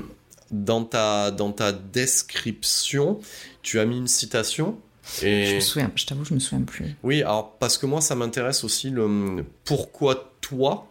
dans, 0.52 0.84
ta, 0.84 1.32
dans 1.32 1.52
ta 1.52 1.72
description, 1.72 3.20
tu 3.64 3.80
as 3.80 3.86
mis 3.86 3.98
une 3.98 4.08
citation. 4.08 4.78
Je 5.22 5.56
me 5.56 5.60
souviens. 5.60 5.92
Je 5.96 6.06
t'avoue, 6.06 6.26
je 6.26 6.34
me 6.34 6.40
souviens 6.40 6.64
plus. 6.64 6.96
oui, 7.04 7.22
alors 7.22 7.54
parce 7.60 7.78
que 7.78 7.86
moi, 7.86 8.02
ça 8.02 8.16
m'intéresse 8.16 8.64
aussi 8.64 8.90
le 8.90 9.46
pourquoi 9.66 10.32
toi, 10.42 10.88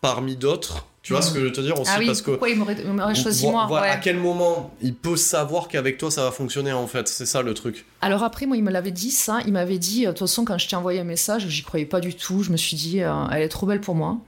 parmi 0.00 0.36
d'autres. 0.36 0.86
Tu 1.02 1.14
vois 1.14 1.22
ce 1.22 1.32
que 1.32 1.40
je 1.40 1.44
veux 1.46 1.52
te 1.52 1.62
dire 1.62 1.80
aussi 1.80 1.90
ah 1.94 1.98
oui. 1.98 2.06
parce 2.06 2.20
que 2.20 2.32
Pourquoi 2.32 2.50
il 2.50 2.58
m'aurait 2.58 2.76
il 2.78 2.92
m'aurait 2.92 3.14
choisi 3.14 3.48
moi 3.48 3.64
voilà, 3.66 3.86
ouais. 3.86 3.92
à 3.92 3.96
quel 3.96 4.18
moment 4.18 4.70
il 4.82 4.94
peut 4.94 5.16
savoir 5.16 5.68
qu'avec 5.68 5.96
toi 5.96 6.10
ça 6.10 6.24
va 6.24 6.30
fonctionner 6.30 6.72
en 6.72 6.86
fait. 6.86 7.08
C'est 7.08 7.24
ça 7.24 7.40
le 7.40 7.54
truc. 7.54 7.86
Alors 8.02 8.22
après, 8.22 8.44
moi, 8.44 8.58
il 8.58 8.62
me 8.62 8.70
l'avait 8.70 8.90
dit 8.90 9.10
ça. 9.10 9.38
Il 9.46 9.54
m'avait 9.54 9.78
dit, 9.78 10.04
euh, 10.04 10.08
de 10.08 10.12
toute 10.12 10.28
façon, 10.28 10.44
quand 10.44 10.58
je 10.58 10.68
t'ai 10.68 10.76
envoyé 10.76 11.00
un 11.00 11.04
message, 11.04 11.48
j'y 11.48 11.62
croyais 11.62 11.86
pas 11.86 12.00
du 12.00 12.14
tout. 12.14 12.42
Je 12.42 12.50
me 12.50 12.58
suis 12.58 12.76
dit, 12.76 13.02
euh, 13.02 13.12
elle 13.32 13.40
est 13.42 13.48
trop 13.48 13.66
belle 13.66 13.80
pour 13.80 13.94
moi. 13.94 14.18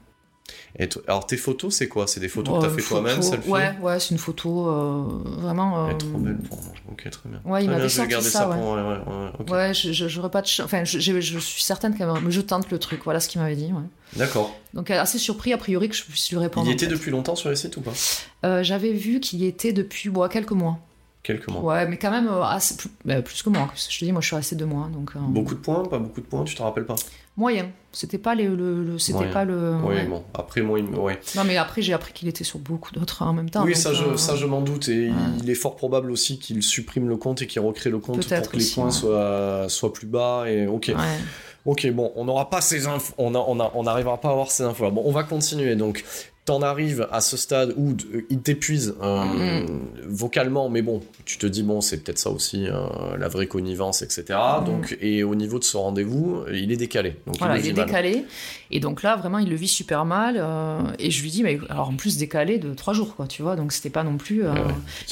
Et 0.78 0.88
alors 1.06 1.26
tes 1.26 1.36
photos, 1.36 1.74
c'est 1.74 1.88
quoi? 1.88 2.06
C'est 2.06 2.20
des 2.20 2.28
photos 2.28 2.54
que 2.54 2.64
Euh, 2.64 2.68
t'as 2.68 2.74
fait 2.74 2.80
photo- 2.80 3.00
toi-même, 3.02 3.22
selfie 3.22 3.50
Ouais, 3.50 3.74
ouais, 3.82 4.00
c'est 4.00 4.10
une 4.10 4.18
photo 4.18 4.68
euh, 4.68 5.04
vraiment. 5.38 5.86
Elle 5.86 5.92
euh, 5.92 5.94
est 5.96 5.98
trop 5.98 6.18
belle 6.18 6.38
pour 6.38 6.56
moi. 6.62 6.72
Ok, 6.90 7.10
très 7.10 7.28
bien. 7.28 7.40
Ouais, 7.44 7.64
il 7.64 7.70
m'avait 7.70 7.88
sorti 7.88 8.22
ça, 8.22 8.48
ouais. 8.48 8.56
je, 9.74 10.20
pas 10.28 10.40
de 10.40 10.46
ch- 10.46 10.60
Enfin, 10.64 10.84
je, 10.84 10.98
suis 11.38 11.62
certaine 11.62 11.96
qu'elle 11.96 12.08
mais 12.24 12.30
je 12.30 12.40
tente 12.40 12.70
le 12.70 12.78
truc. 12.78 13.02
Voilà 13.04 13.20
ce 13.20 13.28
qu'il 13.28 13.40
m'avait 13.40 13.56
dit. 13.56 13.70
D'accord. 14.16 14.54
Donc, 14.74 14.88
elle 14.90 14.98
assez 14.98 15.18
surpris, 15.18 15.52
a 15.52 15.58
priori, 15.58 15.88
que 15.88 15.94
je 15.96 16.04
puisse 16.04 16.30
lui 16.30 16.38
répondre. 16.38 16.66
Il 16.68 16.72
était 16.72 16.86
fait. 16.86 16.92
depuis 16.92 17.10
longtemps 17.10 17.36
sur 17.36 17.50
les 17.50 17.56
sites 17.56 17.76
ou 17.76 17.80
pas? 17.82 17.92
Euh, 18.44 18.62
J'avais 18.62 18.92
vu 18.92 19.20
qu'il 19.20 19.40
y 19.40 19.46
était 19.46 19.72
depuis 19.72 20.10
quelques 20.30 20.52
mois. 20.52 20.78
Quelques 21.22 21.48
mois. 21.48 21.62
Ouais, 21.62 21.86
mais 21.86 21.98
quand 21.98 22.10
même 22.10 22.26
euh, 22.28 22.42
assez, 22.42 22.76
plus, 22.76 22.90
bah, 23.04 23.22
plus 23.22 23.42
que 23.42 23.48
moi. 23.50 23.70
Je 23.76 23.98
te 23.98 24.04
dis, 24.04 24.10
moi, 24.12 24.20
je 24.20 24.26
suis 24.26 24.36
restée 24.36 24.56
deux 24.56 24.66
mois. 24.66 24.88
Donc, 24.92 25.12
euh, 25.14 25.20
Beaucoup 25.20 25.54
de 25.54 25.60
points, 25.60 25.84
pas 25.84 25.98
beaucoup 25.98 26.20
de 26.20 26.26
points, 26.26 26.44
tu 26.44 26.54
te 26.56 26.62
rappelles 26.62 26.86
pas? 26.86 26.96
Moyen. 27.36 27.70
C'était 27.94 28.16
pas, 28.18 28.34
les, 28.34 28.44
le, 28.48 28.82
le- 28.84 28.98
c'était 28.98 29.26
pas 29.26 29.44
le. 29.44 29.74
Oui, 29.84 29.94
ouais. 29.94 30.04
bon. 30.06 30.24
Après, 30.32 30.62
moi, 30.62 30.78
il 30.78 30.86
me- 30.86 30.98
ouais. 30.98 31.20
Non, 31.36 31.44
mais 31.44 31.58
après, 31.58 31.82
j'ai 31.82 31.92
appris 31.92 32.12
qu'il 32.14 32.26
était 32.28 32.44
sur 32.44 32.58
beaucoup 32.58 32.90
d'autres 32.92 33.22
en 33.22 33.34
même 33.34 33.50
temps. 33.50 33.64
oui, 33.64 33.76
ça 33.76 33.92
je, 33.92 34.04
euh, 34.04 34.16
ça, 34.16 34.34
je 34.34 34.46
m'en 34.46 34.62
doute. 34.62 34.88
Et 34.88 35.08
ouais. 35.08 35.14
il 35.42 35.50
est 35.50 35.54
fort 35.54 35.76
probable 35.76 36.10
aussi 36.10 36.38
qu'il 36.38 36.62
supprime 36.62 37.08
le 37.08 37.16
compte 37.18 37.42
et 37.42 37.46
qu'il 37.46 37.60
recrée 37.60 37.90
le 37.90 37.98
compte 37.98 38.26
pour 38.26 38.48
que 38.50 38.56
les 38.56 38.64
points 38.74 38.90
soient, 38.90 39.66
soient 39.68 39.92
plus 39.92 40.06
bas. 40.06 40.44
Et 40.48 40.66
ok. 40.66 40.92
Ok, 41.64 41.86
bon, 41.92 42.10
on 42.16 42.24
n'aura 42.24 42.50
pas 42.50 42.60
ces 42.60 42.88
infos, 42.88 43.14
on, 43.18 43.36
a- 43.36 43.38
on, 43.38 43.56
on 43.74 43.82
n'arrivera 43.84 44.20
pas 44.20 44.28
à 44.28 44.32
avoir 44.32 44.50
ces 44.50 44.64
infos. 44.64 44.90
Bon, 44.90 45.02
on 45.04 45.12
va 45.12 45.22
continuer. 45.22 45.76
Donc, 45.76 46.02
t'en 46.44 46.60
arrives 46.60 47.06
à 47.12 47.20
ce 47.20 47.36
stade 47.36 47.72
où 47.76 47.94
il 48.28 48.40
t'épuise 48.40 48.96
euh, 49.00 49.62
Mm. 49.64 49.66
vocalement, 50.08 50.68
mais 50.68 50.82
bon, 50.82 51.00
tu 51.24 51.38
te 51.38 51.46
dis 51.46 51.62
bon, 51.62 51.80
c'est 51.80 51.98
peut-être 52.02 52.18
ça 52.18 52.30
aussi, 52.30 52.66
euh, 52.66 53.16
la 53.16 53.28
vraie 53.28 53.46
connivence, 53.46 54.02
etc. 54.02 54.24
Mm. 54.60 54.64
Donc, 54.64 54.96
et 55.00 55.22
au 55.22 55.36
niveau 55.36 55.60
de 55.60 55.64
ce 55.64 55.76
rendez-vous, 55.76 56.42
il 56.52 56.72
est 56.72 56.76
décalé. 56.76 57.14
Donc, 57.26 57.38
Voilà, 57.38 57.58
il 57.58 57.68
est 57.68 57.72
mal. 57.72 57.86
décalé. 57.86 58.24
Et 58.72 58.80
donc 58.80 59.04
là, 59.04 59.14
vraiment, 59.14 59.38
il 59.38 59.48
le 59.50 59.54
vit 59.54 59.68
super 59.68 60.04
mal. 60.04 60.34
euh, 60.36 60.80
et 60.98 61.12
je 61.12 61.22
lui 61.22 61.30
dis, 61.30 61.44
mais 61.44 61.60
alors 61.68 61.90
en 61.90 61.94
plus 61.96 62.16
décalé 62.16 62.58
de 62.58 62.74
trois 62.74 62.92
jours, 62.92 63.14
quoi, 63.14 63.28
tu 63.28 63.42
vois. 63.42 63.54
Donc 63.54 63.70
c'était 63.72 63.90
pas 63.90 64.02
non 64.02 64.16
plus. 64.16 64.42
Ouais, 64.44 64.50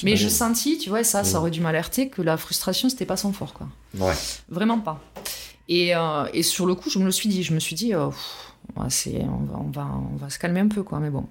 Mais 0.02 0.16
je 0.16 0.28
sentis, 0.28 0.78
tu 0.78 0.88
vois, 0.90 1.04
ça, 1.04 1.22
ça 1.22 1.38
Mm. 1.38 1.40
aurait 1.42 1.50
dû 1.52 1.60
m'alerter 1.60 2.08
que 2.08 2.22
la 2.22 2.36
frustration, 2.38 2.88
c'était 2.88 3.06
pas 3.06 3.16
son 3.16 3.32
fort, 3.32 3.52
quoi. 3.54 3.68
Ouais. 3.98 4.14
Vraiment 4.48 4.80
pas. 4.80 5.00
Et, 5.68 5.92
et 6.34 6.42
sur 6.42 6.66
le 6.66 6.74
coup, 6.74 6.90
je 6.90 6.98
me 6.98 7.04
le 7.04 7.12
suis 7.12 7.28
dit. 7.28 7.44
Je 7.44 7.54
me 7.54 7.60
suis 7.60 7.76
dit, 7.76 7.92
pff, 7.92 8.49
on, 8.76 9.44
va, 9.44 9.58
on, 9.58 9.70
va, 9.70 9.88
on 10.12 10.16
va 10.16 10.30
se 10.30 10.38
calmer 10.38 10.60
un 10.60 10.68
peu, 10.68 10.82
quoi. 10.82 10.98
Mais 11.00 11.10
bon. 11.10 11.26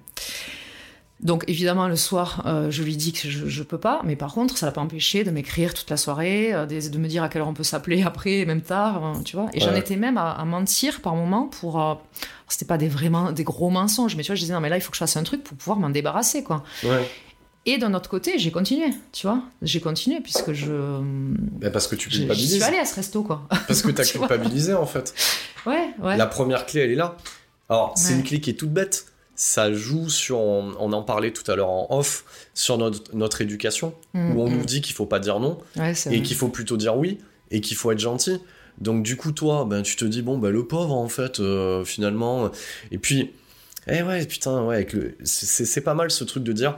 Donc 1.20 1.44
évidemment, 1.48 1.86
le 1.86 1.96
soir, 1.96 2.42
euh, 2.46 2.70
je 2.70 2.82
lui 2.82 2.96
dis 2.96 3.12
que 3.12 3.28
je, 3.28 3.46
je 3.46 3.62
peux 3.62 3.76
pas. 3.76 4.00
Mais 4.04 4.16
par 4.16 4.32
contre, 4.32 4.56
ça 4.56 4.64
l'a 4.64 4.72
pas 4.72 4.80
empêché 4.80 5.22
de 5.22 5.30
m'écrire 5.30 5.74
toute 5.74 5.90
la 5.90 5.98
soirée, 5.98 6.54
euh, 6.54 6.64
de, 6.64 6.88
de 6.88 6.98
me 6.98 7.08
dire 7.08 7.22
à 7.22 7.28
quelle 7.28 7.42
heure 7.42 7.48
on 7.48 7.52
peut 7.52 7.62
s'appeler 7.62 8.02
après, 8.02 8.46
même 8.46 8.62
tard, 8.62 9.04
hein, 9.04 9.20
tu 9.24 9.36
vois. 9.36 9.50
Et 9.52 9.60
j'en 9.60 9.74
étais 9.74 9.96
même 9.96 10.16
à, 10.16 10.30
à 10.32 10.44
mentir 10.46 11.00
par 11.02 11.14
moment 11.14 11.46
pour. 11.46 11.80
euh, 11.80 11.94
c'était 12.48 12.64
pas 12.64 12.78
des 12.78 12.88
vraiment 12.88 13.32
des 13.32 13.44
gros 13.44 13.70
mensonges, 13.70 14.16
mais 14.16 14.22
tu 14.24 14.28
vois, 14.28 14.34
je 14.34 14.40
disais 14.40 14.52
non 14.54 14.60
mais 14.60 14.68
là 14.70 14.76
il 14.76 14.80
faut 14.80 14.90
que 14.90 14.96
je 14.96 15.00
fasse 15.00 15.16
un 15.16 15.22
truc 15.22 15.44
pour 15.44 15.56
pouvoir 15.56 15.78
m'en 15.78 15.88
débarrasser 15.90 16.42
quoi. 16.42 16.64
Ouais. 16.82 17.08
Et 17.72 17.78
d'un 17.78 17.94
autre 17.94 18.08
côté, 18.10 18.36
j'ai 18.38 18.50
continué, 18.50 18.86
tu 19.12 19.26
vois. 19.28 19.42
J'ai 19.62 19.80
continué 19.80 20.20
puisque 20.20 20.52
je. 20.52 20.72
Bah, 21.60 21.70
parce 21.70 21.86
que 21.86 21.94
tu 21.94 22.10
je- 22.10 22.18
culpabilises. 22.18 22.54
suis 22.54 22.62
allée 22.64 22.78
à 22.78 22.84
ce 22.84 22.96
resto, 22.96 23.22
quoi. 23.22 23.46
Parce 23.68 23.82
que 23.82 23.90
t'as 23.92 24.04
culpabilisé 24.04 24.74
en 24.74 24.86
fait. 24.86 25.14
Ouais, 25.66 25.90
ouais. 26.02 26.16
La 26.16 26.26
première 26.26 26.66
clé, 26.66 26.80
elle 26.80 26.90
est 26.90 26.94
là. 26.96 27.16
Alors, 27.68 27.92
c'est 27.96 28.12
Ouais. 28.12 28.18
une 28.18 28.24
clé 28.24 28.40
qui 28.40 28.50
est 28.50 28.54
toute 28.54 28.72
bête. 28.72 29.06
Ça 29.36 29.72
joue 29.72 30.08
sur, 30.10 30.38
on, 30.38 30.74
on 30.80 30.92
en 30.92 31.02
parlait 31.02 31.32
tout 31.32 31.48
à 31.50 31.54
l'heure 31.56 31.68
en 31.70 31.86
off, 31.90 32.24
sur 32.54 32.76
notre, 32.76 33.14
notre 33.14 33.40
éducation, 33.40 33.94
Mm, 34.14 34.36
où 34.36 34.42
on 34.42 34.50
mm. 34.50 34.56
nous 34.58 34.64
dit 34.64 34.80
qu'il 34.82 34.94
faut 34.94 35.06
pas 35.06 35.20
dire 35.20 35.38
non 35.38 35.58
Ouais, 35.76 35.92
et 36.10 36.22
qu'il 36.22 36.36
faut 36.36 36.48
plutôt 36.48 36.76
dire 36.76 36.96
oui 36.96 37.18
et 37.52 37.60
qu'il 37.60 37.76
faut 37.76 37.90
être 37.92 37.98
gentil. 38.00 38.38
Donc 38.80 39.02
du 39.04 39.16
coup, 39.16 39.32
toi, 39.32 39.64
ben 39.68 39.82
tu 39.82 39.94
te 39.96 40.04
dis 40.04 40.22
bon, 40.22 40.38
ben 40.38 40.50
le 40.50 40.66
pauvre 40.66 40.94
en 40.94 41.08
fait, 41.08 41.38
euh, 41.40 41.84
finalement. 41.84 42.50
Et 42.90 42.98
puis, 42.98 43.30
eh 43.86 44.02
ouais, 44.02 44.26
putain, 44.26 44.62
ouais, 44.64 44.86
c'est 45.24 45.80
pas 45.82 45.94
mal 45.94 46.10
ce 46.10 46.24
truc 46.24 46.42
de 46.42 46.52
dire 46.52 46.76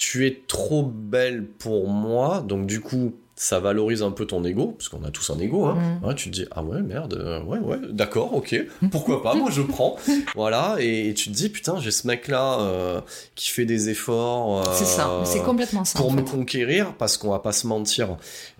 tu 0.00 0.26
es 0.26 0.42
trop 0.46 0.82
belle 0.82 1.44
pour 1.44 1.86
moi. 1.86 2.40
Donc 2.40 2.66
du 2.66 2.80
coup, 2.80 3.12
ça 3.36 3.60
valorise 3.60 4.02
un 4.02 4.10
peu 4.12 4.24
ton 4.24 4.42
ego, 4.44 4.68
parce 4.78 4.88
qu'on 4.88 5.04
a 5.04 5.10
tous 5.10 5.28
un 5.28 5.38
ego. 5.38 5.66
Hein. 5.66 5.98
Mm. 6.00 6.06
Ouais, 6.06 6.14
tu 6.14 6.30
te 6.30 6.34
dis 6.34 6.46
ah 6.52 6.62
ouais 6.62 6.80
merde, 6.80 7.14
euh, 7.20 7.42
ouais 7.42 7.58
ouais, 7.58 7.76
d'accord, 7.90 8.34
ok, 8.34 8.56
pourquoi 8.90 9.22
pas, 9.22 9.34
moi 9.34 9.50
je 9.50 9.60
prends. 9.60 9.96
Voilà, 10.34 10.76
et, 10.78 11.10
et 11.10 11.14
tu 11.14 11.30
te 11.30 11.34
dis 11.34 11.50
putain, 11.50 11.78
j'ai 11.80 11.90
ce 11.90 12.06
mec 12.06 12.28
là 12.28 13.02
qui 13.34 13.50
fait 13.50 13.66
des 13.66 13.90
efforts. 13.90 14.72
C'est 14.74 14.86
ça, 14.86 15.10
euh, 15.10 15.24
c'est 15.26 15.42
complètement 15.42 15.84
ça. 15.84 15.98
pour 15.98 16.12
me 16.12 16.18
fait. 16.18 16.30
conquérir, 16.30 16.94
parce 16.94 17.18
qu'on 17.18 17.30
va 17.30 17.40
pas 17.40 17.52
se 17.52 17.66
mentir, 17.66 18.16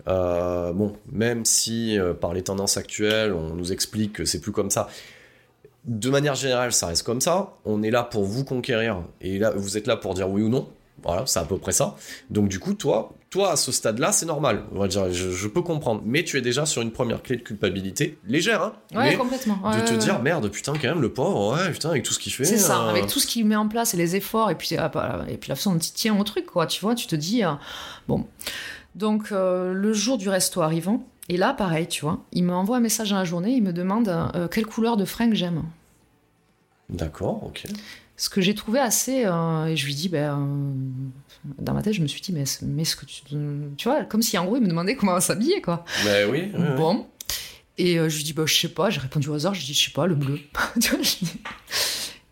euh, 0.07 0.71
bon, 0.73 0.93
même 1.11 1.43
si 1.43 1.97
euh, 1.97 2.13
par 2.13 2.33
les 2.33 2.43
tendances 2.43 2.77
actuelles, 2.77 3.33
on 3.33 3.55
nous 3.55 3.71
explique 3.71 4.13
que 4.13 4.25
c'est 4.25 4.41
plus 4.41 4.51
comme 4.51 4.69
ça, 4.69 4.89
de 5.85 6.09
manière 6.11 6.35
générale, 6.35 6.71
ça 6.71 6.87
reste 6.87 7.01
comme 7.01 7.21
ça. 7.21 7.53
On 7.65 7.81
est 7.81 7.89
là 7.89 8.03
pour 8.03 8.25
vous 8.25 8.45
conquérir, 8.45 9.01
et 9.21 9.39
là, 9.39 9.51
vous 9.55 9.77
êtes 9.77 9.87
là 9.87 9.97
pour 9.97 10.13
dire 10.13 10.29
oui 10.29 10.43
ou 10.43 10.49
non. 10.49 10.67
Voilà, 11.03 11.25
c'est 11.25 11.39
à 11.39 11.43
peu 11.45 11.57
près 11.57 11.71
ça. 11.71 11.95
Donc 12.29 12.47
du 12.47 12.59
coup, 12.59 12.73
toi, 12.73 13.13
toi 13.29 13.51
à 13.51 13.55
ce 13.55 13.71
stade-là, 13.71 14.11
c'est 14.11 14.25
normal. 14.25 14.63
On 14.73 14.79
va 14.79 14.87
dire, 14.87 15.11
je, 15.11 15.31
je 15.31 15.47
peux 15.47 15.61
comprendre, 15.61 16.01
mais 16.05 16.23
tu 16.23 16.37
es 16.37 16.41
déjà 16.41 16.65
sur 16.65 16.81
une 16.81 16.91
première 16.91 17.23
clé 17.23 17.37
de 17.37 17.41
culpabilité 17.41 18.17
légère, 18.27 18.61
hein. 18.61 18.73
Ouais, 18.93 19.11
mais 19.11 19.17
complètement. 19.17 19.57
de 19.57 19.67
Ouais, 19.67 19.85
te 19.85 19.91
ouais, 19.91 19.97
dire 19.97 20.15
ouais. 20.17 20.21
merde, 20.21 20.49
putain, 20.49 20.73
quand 20.73 20.87
même, 20.89 21.01
le 21.01 21.11
pauvre, 21.11 21.55
ouais, 21.55 21.71
putain, 21.71 21.89
avec 21.89 22.03
tout 22.03 22.13
ce 22.13 22.19
qu'il 22.19 22.31
fait. 22.33 22.45
C'est 22.45 22.57
ça, 22.57 22.83
euh, 22.85 22.89
avec 22.89 23.07
tout 23.07 23.19
ce 23.19 23.25
qu'il 23.27 23.45
met 23.45 23.55
en 23.55 23.67
place 23.67 23.93
et 23.93 23.97
les 23.97 24.15
efforts, 24.15 24.51
et 24.51 24.55
puis, 24.55 24.75
ah, 24.77 24.89
bah, 24.89 25.25
et 25.29 25.37
puis 25.37 25.49
la 25.49 25.55
façon 25.55 25.73
dont 25.73 25.79
il 25.79 25.91
tient 25.93 26.17
au 26.19 26.23
truc, 26.23 26.45
quoi. 26.45 26.67
Tu 26.67 26.81
vois, 26.81 26.93
tu 26.95 27.07
te 27.07 27.15
dis, 27.15 27.43
euh, 27.43 27.51
bon. 28.07 28.27
Donc, 28.95 29.31
euh, 29.31 29.73
le 29.73 29.93
jour 29.93 30.17
du 30.17 30.29
resto 30.29 30.61
arrivant, 30.61 31.03
et 31.29 31.37
là, 31.37 31.53
pareil, 31.53 31.87
tu 31.87 32.01
vois, 32.01 32.19
il 32.33 32.43
m'envoie 32.43 32.77
un 32.77 32.81
message 32.81 33.09
dans 33.11 33.15
la 33.15 33.23
journée, 33.25 33.51
il 33.51 33.63
me 33.63 33.71
demande 33.73 34.11
quelle 34.51 34.65
couleur 34.65 34.97
de 34.97 35.05
fringues 35.05 35.33
j'aime. 35.33 35.63
D'accord, 36.89 37.41
ok. 37.45 37.63
Ce 38.17 38.29
que 38.29 38.39
j'ai 38.41 38.53
trouvé 38.53 38.79
assez. 38.79 39.25
euh, 39.25 39.65
et 39.65 39.75
je 39.75 39.85
lui 39.85 39.95
dis, 39.95 40.09
ben. 40.09 40.39
euh, 40.39 41.51
dans 41.59 41.73
ma 41.73 41.81
tête, 41.81 41.93
je 41.93 42.01
me 42.01 42.07
suis 42.07 42.21
dit, 42.21 42.31
mais, 42.33 42.43
mais 42.61 42.85
ce 42.85 42.95
que 42.95 43.05
tu. 43.05 43.21
Tu 43.77 43.87
vois, 43.89 44.03
comme 44.05 44.21
si 44.21 44.37
en 44.37 44.45
gros, 44.45 44.57
il 44.57 44.61
me 44.61 44.67
demandait 44.67 44.95
comment 44.95 45.19
s'habiller, 45.19 45.61
quoi. 45.61 45.85
Mais 46.05 46.25
oui. 46.25 46.51
Bon. 46.77 47.07
Et 47.77 47.97
euh, 47.97 48.09
je 48.09 48.17
lui 48.17 48.23
dis, 48.23 48.33
bah, 48.33 48.43
je 48.45 48.53
sais 48.53 48.67
pas, 48.69 48.89
j'ai 48.91 48.99
répondu 48.99 49.29
au 49.29 49.33
hasard, 49.33 49.53
je 49.55 49.61
lui 49.61 49.67
dis, 49.67 49.73
je 49.73 49.85
sais 49.85 49.91
pas, 49.91 50.05
le 50.05 50.13
bleu. 50.15 50.39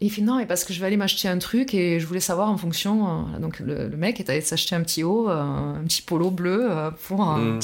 Et 0.01 0.05
il 0.05 0.09
fait, 0.09 0.21
non, 0.21 0.37
mais 0.37 0.45
parce 0.45 0.63
que 0.63 0.71
je 0.71 0.79
vais 0.79 0.87
aller 0.87 0.95
m'acheter 0.95 1.27
un 1.27 1.37
truc 1.39 1.73
et 1.73 1.99
je 1.99 2.05
voulais 2.07 2.21
savoir 2.21 2.49
en 2.49 2.55
fonction. 2.55 3.27
euh, 3.35 3.39
donc 3.39 3.59
le, 3.59 3.89
le 3.89 3.97
mec 3.97 4.21
est 4.21 4.29
allé 4.29 4.39
s'acheter 4.39 4.73
un 4.73 4.81
petit 4.81 5.03
haut, 5.03 5.29
euh, 5.29 5.41
un 5.41 5.83
petit 5.83 6.01
polo 6.01 6.31
bleu 6.31 6.67
euh, 6.71 6.89
pour. 6.89 7.25
Mm. 7.25 7.59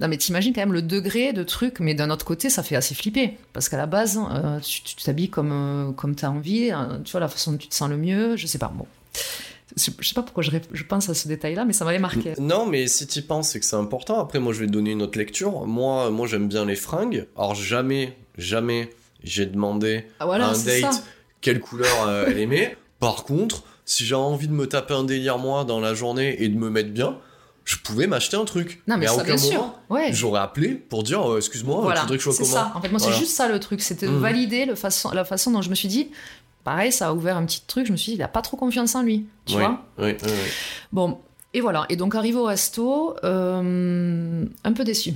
Non, 0.00 0.08
mais 0.08 0.18
t'imagines 0.18 0.52
quand 0.52 0.60
même 0.60 0.74
le 0.74 0.82
degré 0.82 1.32
de 1.32 1.42
truc, 1.42 1.80
mais 1.80 1.94
d'un 1.94 2.10
autre 2.10 2.26
côté, 2.26 2.50
ça 2.50 2.62
fait 2.62 2.76
assez 2.76 2.94
flipper. 2.94 3.38
Parce 3.54 3.70
qu'à 3.70 3.78
la 3.78 3.86
base, 3.86 4.20
euh, 4.30 4.60
tu 4.60 4.96
t'habilles 5.02 5.30
comme, 5.30 5.94
comme 5.96 6.14
t'as 6.14 6.28
envie, 6.28 6.70
euh, 6.72 6.98
tu 7.04 7.12
vois, 7.12 7.20
la 7.20 7.28
façon 7.28 7.52
dont 7.52 7.58
tu 7.58 7.68
te 7.68 7.74
sens 7.74 7.88
le 7.88 7.96
mieux, 7.96 8.36
je 8.36 8.46
sais 8.46 8.58
pas. 8.58 8.70
Bon. 8.74 8.86
Je 9.76 9.82
sais 9.82 10.14
pas 10.14 10.22
pourquoi 10.22 10.42
je, 10.42 10.82
pense 10.82 11.08
à 11.08 11.14
ce 11.14 11.28
détail-là, 11.28 11.64
mais 11.64 11.72
ça 11.72 11.84
m'avait 11.84 11.98
marqué. 11.98 12.34
Non, 12.38 12.66
mais 12.66 12.86
si 12.86 13.06
tu 13.06 13.22
penses, 13.22 13.50
c'est 13.50 13.60
que 13.60 13.66
c'est 13.66 13.76
important. 13.76 14.18
Après, 14.18 14.40
moi, 14.40 14.52
je 14.52 14.60
vais 14.60 14.66
te 14.66 14.72
donner 14.72 14.92
une 14.92 15.02
autre 15.02 15.18
lecture. 15.18 15.66
Moi, 15.66 16.10
moi 16.10 16.26
j'aime 16.26 16.48
bien 16.48 16.64
les 16.64 16.74
fringues. 16.74 17.26
Alors, 17.36 17.54
jamais, 17.54 18.16
jamais, 18.36 18.90
j'ai 19.22 19.46
demandé 19.46 20.06
Ah, 20.20 20.26
voilà, 20.26 20.46
à 20.46 20.50
un 20.50 20.52
date 20.52 20.92
ça. 20.92 21.02
Quelle 21.40 21.60
couleur 21.60 22.06
euh, 22.06 22.24
elle 22.28 22.38
aimait. 22.38 22.76
Par 23.00 23.24
contre, 23.24 23.62
si 23.84 24.04
j'ai 24.04 24.14
envie 24.14 24.48
de 24.48 24.52
me 24.52 24.66
taper 24.66 24.94
un 24.94 25.04
délire, 25.04 25.38
moi, 25.38 25.64
dans 25.64 25.80
la 25.80 25.94
journée 25.94 26.42
et 26.42 26.48
de 26.48 26.56
me 26.56 26.68
mettre 26.70 26.90
bien, 26.90 27.16
je 27.64 27.76
pouvais 27.76 28.06
m'acheter 28.06 28.36
un 28.36 28.44
truc. 28.44 28.82
Non, 28.88 28.96
mais, 28.96 29.06
à 29.06 29.10
ça, 29.10 29.22
aucun 29.22 29.36
moment, 29.36 29.76
Ouais. 29.90 30.10
j'aurais 30.12 30.40
appelé 30.40 30.70
pour 30.70 31.02
dire, 31.02 31.30
euh, 31.32 31.36
excuse-moi, 31.38 31.80
Voilà, 31.82 32.00
tu 32.00 32.02
voudrais 32.06 32.16
que 32.18 32.24
je 32.24 32.30
sois 32.30 32.38
comment 32.44 32.54
ça. 32.54 32.72
En 32.74 32.80
fait, 32.80 32.88
moi, 32.88 32.98
Voilà. 32.98 33.14
c'est 33.14 33.20
juste 33.20 33.34
ça 33.36 33.46
le 33.48 33.60
truc. 33.60 33.80
C'était 33.82 34.06
de 34.06 34.12
Mhm. 34.12 34.20
valider 34.20 34.64
le 34.64 34.74
façon, 34.74 35.10
la 35.12 35.24
façon 35.24 35.50
dont 35.50 35.62
je 35.62 35.70
me 35.70 35.74
suis 35.74 35.88
dit. 35.88 36.10
Pareil, 36.64 36.92
ça 36.92 37.08
a 37.08 37.12
ouvert 37.14 37.36
un 37.36 37.46
petit 37.46 37.62
truc. 37.66 37.86
Je 37.86 37.92
me 37.92 37.96
suis 37.96 38.12
dit, 38.12 38.18
il 38.18 38.22
a 38.22 38.28
pas 38.28 38.42
trop 38.42 38.56
confiance 38.56 38.94
en 38.94 39.02
lui. 39.02 39.26
Tu 39.46 39.54
Oui, 39.54 39.60
vois 39.60 39.84
oui, 39.98 40.14
oui, 40.22 40.28
oui. 40.30 40.50
Bon, 40.92 41.18
et 41.54 41.60
voilà. 41.60 41.86
Et 41.88 41.96
donc, 41.96 42.14
arrivé 42.14 42.36
au 42.38 42.44
resto, 42.44 43.14
euh, 43.24 44.44
un 44.64 44.72
peu 44.72 44.84
déçu. 44.84 45.12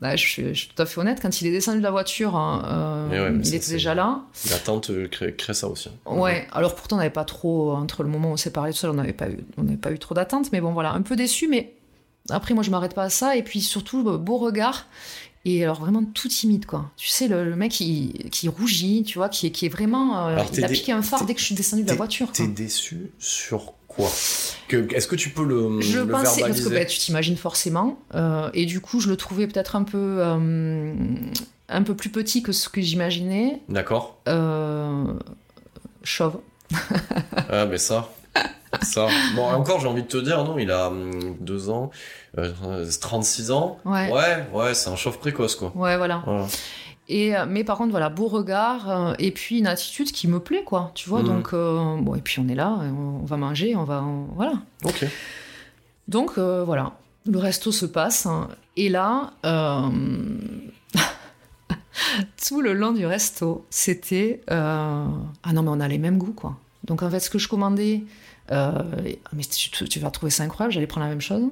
Bah, 0.00 0.16
je, 0.16 0.26
suis, 0.26 0.48
je 0.48 0.54
suis 0.54 0.68
tout 0.68 0.80
à 0.82 0.86
fait 0.86 0.98
honnête, 1.00 1.18
quand 1.20 1.40
il 1.40 1.46
est 1.46 1.50
descendu 1.52 1.78
de 1.78 1.82
la 1.82 1.90
voiture, 1.90 2.34
hein, 2.36 3.08
euh, 3.12 3.24
ouais, 3.26 3.30
mais 3.30 3.40
il 3.40 3.46
ça, 3.46 3.56
était 3.56 3.72
déjà 3.72 3.94
là. 3.94 4.22
L'attente 4.50 4.90
euh, 4.90 5.08
crée, 5.08 5.34
crée 5.34 5.54
ça 5.54 5.68
aussi. 5.68 5.90
Ouais, 6.06 6.46
alors 6.52 6.74
pourtant 6.74 6.96
on 6.96 6.98
n'avait 7.00 7.10
pas 7.10 7.24
trop, 7.24 7.72
entre 7.72 8.02
le 8.02 8.08
moment 8.08 8.30
où 8.30 8.32
on 8.32 8.36
s'est 8.36 8.50
parlé 8.52 8.72
tout 8.72 8.78
seul, 8.78 8.90
on 8.90 8.94
n'avait 8.94 9.12
pas 9.12 9.28
eu, 9.28 9.38
on 9.58 9.64
pas 9.76 9.92
eu 9.92 9.98
trop 9.98 10.14
d'attente, 10.14 10.52
mais 10.52 10.60
bon 10.60 10.72
voilà, 10.72 10.92
un 10.92 11.02
peu 11.02 11.16
déçu, 11.16 11.48
mais 11.48 11.74
après 12.30 12.54
moi 12.54 12.62
je 12.62 12.70
m'arrête 12.70 12.94
pas 12.94 13.04
à 13.04 13.10
ça, 13.10 13.36
et 13.36 13.42
puis 13.42 13.60
surtout 13.60 14.08
euh, 14.08 14.16
beau 14.16 14.38
regard, 14.38 14.86
et 15.44 15.64
alors 15.64 15.80
vraiment 15.80 16.04
tout 16.04 16.28
timide 16.28 16.66
quoi. 16.66 16.90
Tu 16.96 17.08
sais, 17.08 17.28
le, 17.28 17.44
le 17.48 17.56
mec 17.56 17.72
qui, 17.72 18.12
qui 18.30 18.48
rougit, 18.48 19.02
tu 19.04 19.18
vois, 19.18 19.28
qui, 19.28 19.46
est- 19.46 19.50
qui 19.50 19.66
est 19.66 19.70
vraiment, 19.70 20.26
euh, 20.28 20.32
Alors, 20.34 20.46
il 20.52 20.64
a 20.64 20.68
piqué 20.68 20.92
un 20.92 21.02
phare 21.02 21.24
dès 21.26 21.34
que 21.34 21.40
je 21.40 21.46
suis 21.46 21.54
descendu 21.54 21.82
de 21.82 21.88
la 21.88 21.94
voiture. 21.94 22.30
T'es 22.32 22.46
déçu 22.46 23.10
sur 23.18 23.72
Est-ce 24.70 25.06
que 25.06 25.16
tu 25.16 25.30
peux 25.30 25.44
le, 25.44 25.80
Je 25.80 25.98
le 25.98 26.06
pensais, 26.08 26.42
parce 26.42 26.60
que 26.60 26.68
verbaliser 26.68 26.70
bah, 26.70 26.84
tu 26.84 26.98
t'imagines 26.98 27.36
forcément, 27.36 27.98
euh, 28.14 28.50
et 28.54 28.66
du 28.66 28.80
coup 28.80 29.00
je 29.00 29.08
le 29.08 29.16
trouvais 29.16 29.46
peut-être 29.46 29.74
un 29.76 29.82
peu, 29.82 30.16
euh, 30.20 30.92
un 31.68 31.82
peu 31.82 31.94
plus 31.94 32.10
petit 32.10 32.42
que 32.42 32.52
ce 32.52 32.68
que 32.68 32.80
j'imaginais, 32.80 33.60
D'accord. 33.68 34.18
euh, 34.28 35.04
chauve. 36.02 36.38
Ah, 37.52 37.66
mais 37.66 37.78
ça. 37.78 38.10
Ça. 38.82 39.08
Bon, 39.34 39.42
encore, 39.42 39.80
j'ai 39.80 39.88
envie 39.88 40.04
de 40.04 40.08
te 40.08 40.16
dire, 40.16 40.44
non, 40.44 40.56
il 40.56 40.70
a 40.70 40.88
hum, 40.88 41.36
deux 41.40 41.70
ans, 41.70 41.90
euh, 42.38 42.86
36 43.00 43.50
ans. 43.50 43.78
Ouais. 43.84 44.10
ouais, 44.12 44.46
ouais, 44.52 44.74
c'est 44.74 44.90
un 44.90 44.96
chauve 44.96 45.18
précoce, 45.18 45.56
quoi. 45.56 45.72
Ouais, 45.74 45.96
voilà. 45.96 46.22
Voilà. 46.24 46.46
Et, 47.12 47.36
euh, 47.36 47.44
mais 47.48 47.64
par 47.64 47.76
contre, 47.76 47.90
voilà, 47.90 48.08
beau 48.08 48.28
regard, 48.28 48.88
euh, 48.88 49.14
et 49.18 49.32
puis 49.32 49.58
une 49.58 49.66
attitude 49.66 50.12
qui 50.12 50.28
me 50.28 50.38
plaît, 50.38 50.62
quoi. 50.64 50.92
Tu 50.94 51.08
vois, 51.08 51.22
Mhm. 51.22 51.26
donc, 51.26 51.48
euh, 51.54 51.96
bon, 52.00 52.14
et 52.14 52.20
puis 52.20 52.38
on 52.38 52.46
est 52.48 52.54
là, 52.54 52.78
on, 52.82 53.20
on 53.22 53.24
va 53.24 53.36
manger, 53.36 53.74
on 53.74 53.82
va. 53.84 54.02
on- 54.04 54.28
voilà. 54.36 54.52
Ok. 54.84 55.04
Donc, 56.06 56.38
euh, 56.38 56.62
voilà. 56.64 56.92
Le 57.26 57.38
resto 57.38 57.72
se 57.72 57.84
passe. 57.86 58.26
hein. 58.26 58.48
et 58.76 58.88
là, 58.88 59.32
euh, 59.44 59.90
tout 62.48 62.60
le 62.60 62.72
long 62.72 62.92
du 62.92 63.04
resto, 63.06 63.66
c'était. 63.70 64.40
Ah 64.48 65.06
non, 65.52 65.62
mais 65.62 65.70
on 65.70 65.80
a 65.80 65.88
les 65.88 65.98
mêmes 65.98 66.18
goûts, 66.18 66.32
quoi. 66.32 66.56
Donc, 66.84 67.02
en 67.02 67.10
fait, 67.10 67.20
ce 67.20 67.28
que 67.30 67.38
je 67.38 67.48
commandais. 67.48 68.04
Euh, 68.52 68.72
mais 69.32 69.42
tu, 69.44 69.70
tu 69.70 69.98
vas 70.00 70.10
trouver 70.10 70.30
ça 70.30 70.42
incroyable, 70.42 70.72
j'allais 70.72 70.86
prendre 70.86 71.04
la 71.06 71.10
même 71.10 71.20
chose. 71.20 71.44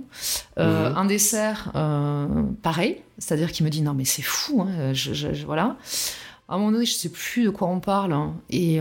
Euh, 0.58 0.90
Mhm. 0.90 0.96
Un 0.96 1.04
dessert, 1.04 1.70
euh, 1.74 2.26
pareil, 2.62 3.02
c'est-à-dire 3.18 3.52
qu'il 3.52 3.64
me 3.64 3.70
dit 3.70 3.82
non 3.82 3.94
mais 3.94 4.04
c'est 4.04 4.22
fou, 4.22 4.62
hein, 4.62 4.92
je, 4.92 5.12
je- 5.14 5.32
je- 5.34 5.46
voilà. 5.46 5.76
À 6.48 6.54
un 6.54 6.58
moment 6.58 6.72
donné, 6.72 6.86
je 6.86 6.94
sais 6.94 7.10
plus 7.10 7.44
de 7.44 7.50
quoi 7.50 7.68
on 7.68 7.80
parle 7.80 8.12
hein, 8.12 8.34
et 8.50 8.80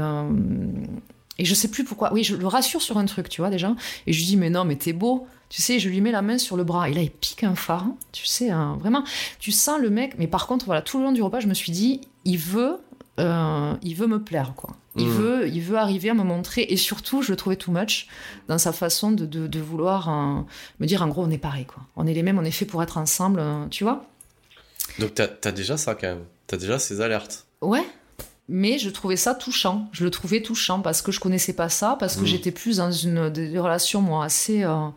et 1.39 1.45
je 1.45 1.53
sais 1.53 1.67
plus 1.67 1.83
pourquoi. 1.83 2.11
Oui, 2.13 2.23
je 2.23 2.35
le 2.35 2.47
rassure 2.47 2.81
sur 2.81 2.97
un 2.97 3.05
truc, 3.05 3.29
tu 3.29 3.41
vois 3.41 3.51
déjà. 3.51 3.75
Et 4.07 4.13
je 4.13 4.17
lui 4.19 4.25
dis 4.25 4.37
mais 4.37 4.49
non 4.49 4.65
mais 4.65 4.75
t'es 4.75 4.93
beau, 4.93 5.27
tu 5.49 5.61
sais. 5.61 5.77
Je 5.77 5.87
lui 5.89 6.01
mets 6.01 6.11
la 6.11 6.23
main 6.23 6.37
sur 6.39 6.57
le 6.57 6.63
bras 6.63 6.89
et 6.89 6.93
là 6.93 7.01
il 7.01 7.11
pique 7.11 7.43
un 7.43 7.53
phare, 7.55 7.83
hein, 7.83 7.95
tu 8.11 8.25
sais 8.25 8.49
vraiment. 8.79 9.03
Tu 9.39 9.51
sens 9.51 9.79
le 9.79 9.89
mec, 9.91 10.15
mais 10.17 10.25
par 10.27 10.47
contre 10.47 10.65
voilà 10.65 10.81
tout 10.81 10.97
le 10.97 11.03
long 11.03 11.11
du 11.11 11.21
repas, 11.21 11.39
je 11.39 11.47
me 11.47 11.53
suis 11.53 11.71
dit 11.71 12.01
il 12.25 12.37
veut 12.39 12.77
euh, 13.19 13.73
il 13.81 13.95
veut 13.95 14.07
me 14.07 14.21
plaire 14.21 14.53
quoi. 14.55 14.71
Il 14.95 15.07
Mhm. 15.07 15.11
veut 15.13 15.47
il 15.47 15.61
veut 15.61 15.77
arriver 15.77 16.09
à 16.09 16.13
me 16.13 16.23
montrer 16.23 16.63
et 16.69 16.77
surtout 16.77 17.21
je 17.21 17.31
le 17.31 17.35
trouvais 17.35 17.55
too 17.55 17.71
much 17.71 18.07
dans 18.47 18.57
sa 18.57 18.71
façon 18.71 19.11
de, 19.11 19.25
de, 19.25 19.47
de 19.47 19.59
vouloir 19.59 20.09
euh, 20.09 20.41
me 20.79 20.85
dire 20.87 21.01
en 21.01 21.07
gros 21.07 21.23
on 21.23 21.29
est 21.29 21.37
pareil 21.37 21.65
quoi. 21.65 21.83
On 21.95 22.05
est 22.07 22.13
les 22.13 22.23
mêmes, 22.23 22.37
on 22.39 22.43
est 22.45 22.51
fait 22.51 22.65
pour 22.65 22.81
être 22.83 22.97
ensemble, 22.97 23.39
euh, 23.39 23.65
tu 23.69 23.83
vois. 23.83 24.05
Donc, 24.99 25.13
t'as 25.13 25.27
as 25.43 25.51
déjà 25.51 25.77
ça, 25.77 25.93
quand 25.95 26.07
même. 26.07 26.23
T'as 26.47 26.57
déjà 26.57 26.79
ces 26.79 27.01
alertes. 27.01 27.45
Ouais. 27.61 27.85
Mais 28.49 28.77
je 28.79 28.89
trouvais 28.89 29.17
ça 29.17 29.35
touchant. 29.35 29.89
Je 29.91 30.03
le 30.05 30.09
trouvais 30.11 30.41
touchant 30.41 30.79
parce 30.79 31.01
que 31.01 31.11
je 31.11 31.19
connaissais 31.19 31.53
pas 31.53 31.69
ça, 31.69 31.97
parce 31.99 32.15
que 32.15 32.21
Mhm. 32.21 32.27
j'étais 32.27 32.51
plus 32.51 32.77
dans 32.77 32.91
une 32.91 33.29
des, 33.29 33.49
des 33.49 33.59
relations 33.59 34.01
moi 34.01 34.23
assez 34.25 34.63
euh, 34.63 34.87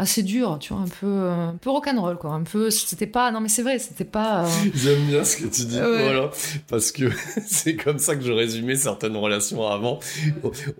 assez 0.00 0.22
dures, 0.22 0.58
tu 0.58 0.72
vois, 0.72 0.82
un 0.82 0.88
peu 0.88 1.06
euh, 1.06 1.48
un 1.48 1.56
peu 1.60 1.70
rock'n'roll 1.70 2.16
quoi, 2.16 2.30
un 2.32 2.42
peu 2.42 2.70
c'était 2.70 3.06
pas 3.06 3.30
non 3.30 3.40
mais 3.40 3.48
c'est 3.48 3.62
vrai, 3.62 3.78
c'était 3.78 4.04
pas 4.04 4.44
euh, 4.44 4.48
J'aime 4.74 5.04
bien 5.06 5.22
ce 5.24 5.36
que 5.36 5.46
tu 5.46 5.64
dis, 5.66 5.78
Ouais. 5.78 6.02
voilà, 6.02 6.30
parce 6.68 6.90
que 6.92 7.04
c'est 7.46 7.76
comme 7.76 7.98
ça 7.98 8.16
que 8.16 8.22
je 8.22 8.32
résumais 8.32 8.76
certaines 8.76 9.16
relations 9.16 9.66
avant. 9.66 10.00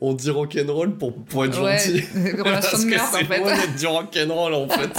On 0.00 0.14
dit 0.14 0.30
rock'n'roll 0.30 0.96
pour, 0.96 1.14
pour 1.14 1.44
être 1.44 1.62
ouais, 1.62 1.78
gentil. 1.78 2.04
des 2.14 2.32
relations 2.32 2.70
Parce 2.70 2.84
de 2.84 2.90
que 2.90 2.96
en 3.00 3.06
c'est 3.12 3.38
loin 3.38 3.48
fait. 3.54 3.60
d'être 3.66 3.76
du 3.78 3.86
rock'n'roll 3.86 4.54
en 4.54 4.68
fait. 4.68 4.92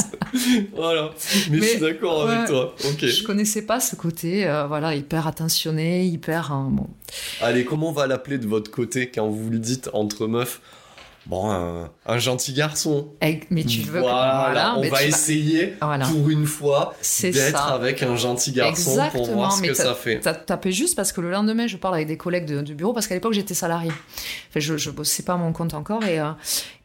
voilà. 0.75 1.09
Mais, 1.49 1.57
je 1.57 1.63
suis 1.63 1.79
d'accord 1.79 2.29
avec 2.29 2.47
toi. 2.47 2.75
Ok. 2.89 3.05
Je 3.05 3.23
connaissais 3.23 3.63
pas 3.63 3.79
ce 3.79 3.95
côté 3.95 4.47
euh, 4.47 4.67
voilà, 4.67 4.95
hyper 4.95 5.27
attentionné, 5.27 6.05
hyper 6.05 6.51
euh, 6.53 6.69
bon. 6.69 6.87
Allez, 7.41 7.65
comment 7.65 7.89
on 7.89 7.93
va 7.93 8.07
l'appeler 8.07 8.37
de 8.37 8.47
votre 8.47 8.71
côté 8.71 9.07
quand 9.09 9.27
vous 9.27 9.49
le 9.49 9.59
dites 9.59 9.89
entre 9.93 10.27
meufs? 10.27 10.61
Bon, 11.27 11.51
un, 11.51 11.91
un 12.07 12.17
gentil 12.17 12.51
garçon. 12.53 13.09
Mais 13.51 13.63
tu 13.63 13.81
veux 13.81 13.99
que- 14.01 14.07
voilà, 14.07 14.41
voilà, 14.45 14.75
on 14.77 14.81
mais 14.81 14.89
va 14.89 14.97
vas- 14.97 15.03
essayer 15.05 15.75
Voilà. 15.79 16.07
pour 16.07 16.29
une 16.31 16.47
fois 16.47 16.95
d'être 17.21 17.67
avec 17.71 18.01
un 18.01 18.15
gentil 18.15 18.51
garçon 18.51 18.95
pour 18.95 19.03
Exactement, 19.03 19.35
voir 19.35 19.51
ce 19.53 19.61
mais 19.61 19.67
que 19.67 19.73
ça 19.75 19.93
fait. 19.93 20.19
T'as 20.19 20.33
tapé 20.33 20.71
juste 20.71 20.95
parce 20.95 21.11
que 21.11 21.21
le 21.21 21.29
lendemain, 21.29 21.67
je 21.67 21.77
parle 21.77 21.93
avec 21.95 22.07
des 22.07 22.17
collègues 22.17 22.45
de- 22.45 22.61
du 22.61 22.73
bureau 22.73 22.91
parce 22.93 23.05
qu'à 23.07 23.13
l'époque, 23.13 23.33
j'étais 23.33 23.53
salariée. 23.53 23.91
Enfin, 24.49 24.59
je, 24.59 24.77
je 24.77 24.89
bossais 24.89 25.21
pas 25.23 25.33
à 25.33 25.37
mon 25.37 25.53
compte 25.53 25.75
encore 25.75 26.03
et, 26.03 26.19
euh, 26.19 26.31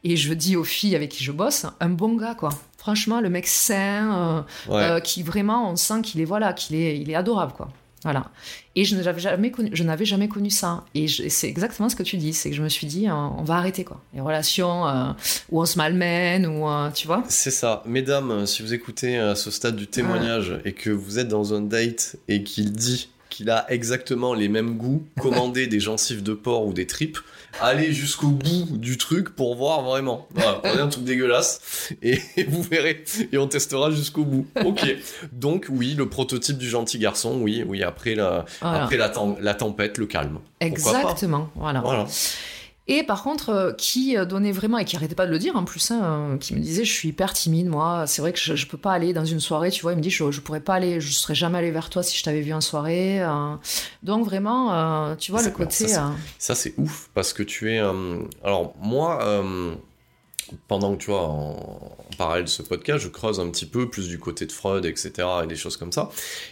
et 0.04 0.16
je 0.16 0.34
dis 0.34 0.54
aux 0.56 0.64
filles 0.64 0.94
avec 0.96 1.10
qui 1.10 1.24
je 1.24 1.32
bosse, 1.32 1.64
un 1.80 1.88
bon 1.88 2.14
gars, 2.16 2.34
quoi. 2.34 2.50
Franchement, 2.76 3.20
le 3.22 3.30
mec 3.30 3.46
sain, 3.46 4.44
euh, 4.68 4.72
Ouais. 4.72 4.82
euh, 4.82 5.00
qui 5.00 5.22
vraiment, 5.22 5.70
on 5.72 5.76
sent 5.76 6.02
qu'il 6.02 6.20
est, 6.20 6.24
voilà, 6.26 6.52
qu'il 6.52 6.76
est, 6.76 6.98
il 6.98 7.10
est 7.10 7.14
adorable, 7.16 7.52
quoi. 7.56 7.68
Voilà. 8.06 8.30
Et 8.76 8.84
je 8.84 8.94
n'avais 8.94 9.18
jamais 9.18 9.50
connu, 9.50 9.70
je 9.72 9.82
n'avais 9.82 10.04
jamais 10.04 10.28
connu 10.28 10.48
ça. 10.48 10.84
Et, 10.94 11.08
c'est 11.08 11.48
exactement 11.48 11.88
ce 11.88 11.96
que 11.96 12.04
tu 12.04 12.18
dis, 12.18 12.32
c'est 12.32 12.50
que 12.50 12.54
je 12.54 12.62
me 12.62 12.68
suis 12.68 12.86
dit, 12.86 13.08
euh, 13.08 13.12
on 13.12 13.42
va 13.42 13.56
arrêter, 13.56 13.82
quoi. 13.82 14.00
Les 14.14 14.20
relations 14.20 14.86
euh, 14.86 15.10
où 15.50 15.60
on 15.60 15.66
se 15.66 15.76
malmène, 15.76 16.46
ou 16.46 16.68
euh, 16.68 16.88
tu 16.92 17.08
vois. 17.08 17.24
C'est 17.28 17.50
ça. 17.50 17.82
Mesdames, 17.84 18.30
euh, 18.30 18.46
si 18.46 18.62
vous 18.62 18.72
écoutez 18.72 19.18
à 19.18 19.34
ce 19.34 19.50
stade 19.50 19.74
du 19.74 19.88
témoignage 19.88 20.56
et 20.64 20.72
que 20.72 20.90
vous 20.90 21.18
êtes 21.18 21.26
dans 21.26 21.52
un 21.52 21.62
date 21.62 22.14
et 22.28 22.44
qu'il 22.44 22.70
dit 22.70 23.08
qu'il 23.28 23.50
a 23.50 23.66
exactement 23.72 24.34
les 24.34 24.46
mêmes 24.46 24.76
goûts, 24.76 25.04
commandez 25.20 25.66
des 25.66 25.80
gencives 25.80 26.22
de 26.22 26.32
porc 26.32 26.64
ou 26.64 26.72
des 26.72 26.86
tripes, 26.86 27.18
allez 27.60 27.92
jusqu'au 27.92 28.28
bout 28.28 28.66
du 28.76 28.96
truc 28.98 29.34
pour 29.34 29.56
voir 29.56 29.82
vraiment. 29.82 30.26
Voilà, 30.34 30.54
prenez 30.62 30.80
un 30.80 30.88
truc 30.88 31.04
dégueulasse 31.04 31.90
et, 32.02 32.18
et 32.36 32.44
vous 32.48 32.62
verrez. 32.62 33.04
Et 33.32 33.38
on 33.38 33.46
testera 33.48 33.90
jusqu'au 33.90 34.24
bout. 34.24 34.46
Ok. 34.64 34.84
Donc 35.32 35.66
oui, 35.70 35.94
le 35.94 36.08
prototype 36.08 36.58
du 36.58 36.68
gentil 36.68 36.98
garçon, 36.98 37.38
oui, 37.40 37.64
oui, 37.66 37.82
après 37.82 38.14
la, 38.14 38.44
Voilà. 38.60 38.84
après 38.84 38.96
la, 38.96 39.08
tem- 39.08 39.36
la 39.40 39.54
tempête, 39.54 39.98
le 39.98 40.06
calme. 40.06 40.38
Exactement. 40.60 41.50
Voilà. 41.54 41.80
Voilà. 41.80 42.06
Et 42.88 43.02
par 43.02 43.22
contre, 43.24 43.48
euh, 43.50 43.72
qui 43.72 44.16
euh, 44.16 44.24
donnait 44.24 44.52
vraiment, 44.52 44.78
et 44.78 44.84
qui 44.84 44.94
arrêtait 44.94 45.14
pas 45.16 45.26
de 45.26 45.30
le 45.32 45.38
dire 45.40 45.56
en 45.56 45.64
plus, 45.64 45.90
hein, 45.90 46.00
euh, 46.34 46.36
qui 46.38 46.54
me 46.54 46.60
disait 46.60 46.84
Je 46.84 46.92
suis 46.92 47.08
hyper 47.08 47.32
timide, 47.32 47.66
moi, 47.66 48.06
c'est 48.06 48.22
vrai 48.22 48.32
que 48.32 48.38
je, 48.38 48.54
je 48.54 48.66
peux 48.68 48.78
pas 48.78 48.92
aller 48.92 49.12
dans 49.12 49.24
une 49.24 49.40
soirée, 49.40 49.70
tu 49.70 49.82
vois. 49.82 49.92
Il 49.92 49.96
me 49.96 50.02
dit 50.02 50.10
Je, 50.10 50.30
je 50.30 50.40
pourrais 50.40 50.60
pas 50.60 50.74
aller, 50.74 51.00
je 51.00 51.10
serais 51.12 51.34
jamais 51.34 51.58
allé 51.58 51.70
vers 51.72 51.90
toi 51.90 52.02
si 52.04 52.16
je 52.16 52.22
t'avais 52.22 52.42
vu 52.42 52.52
en 52.52 52.60
soirée. 52.60 53.20
donc 54.02 54.24
vraiment, 54.24 55.16
tu 55.16 55.32
vois, 55.32 55.42
le 55.42 55.50
côté. 55.50 55.88
ça, 55.88 56.12
c'est- 56.16 56.22
Ça, 56.38 56.54
c'est 56.54 56.74
ouf 56.78 57.10
parce 57.14 57.32
que 57.32 57.42
tu 57.42 57.72
es. 57.72 57.80
euh, 57.80 58.18
Alors, 58.44 58.74
moi, 58.80 59.18
euh, 59.24 59.74
pendant 60.68 60.94
que 60.94 61.02
tu 61.02 61.10
vois, 61.10 61.22
en, 61.22 61.50
en 61.56 62.16
parallèle 62.16 62.44
de 62.44 62.48
ce 62.48 62.62
podcast, 62.62 63.02
je 63.02 63.08
creuse 63.08 63.40
un 63.40 63.50
petit 63.50 63.66
peu 63.66 63.88
plus 63.90 64.06
du 64.08 64.20
côté 64.20 64.46
de 64.46 64.52
Freud, 64.52 64.84
etc., 64.84 65.10
et 65.42 65.46
des 65.48 65.56
choses 65.56 65.76
comme 65.76 65.90
ça. 65.90 66.08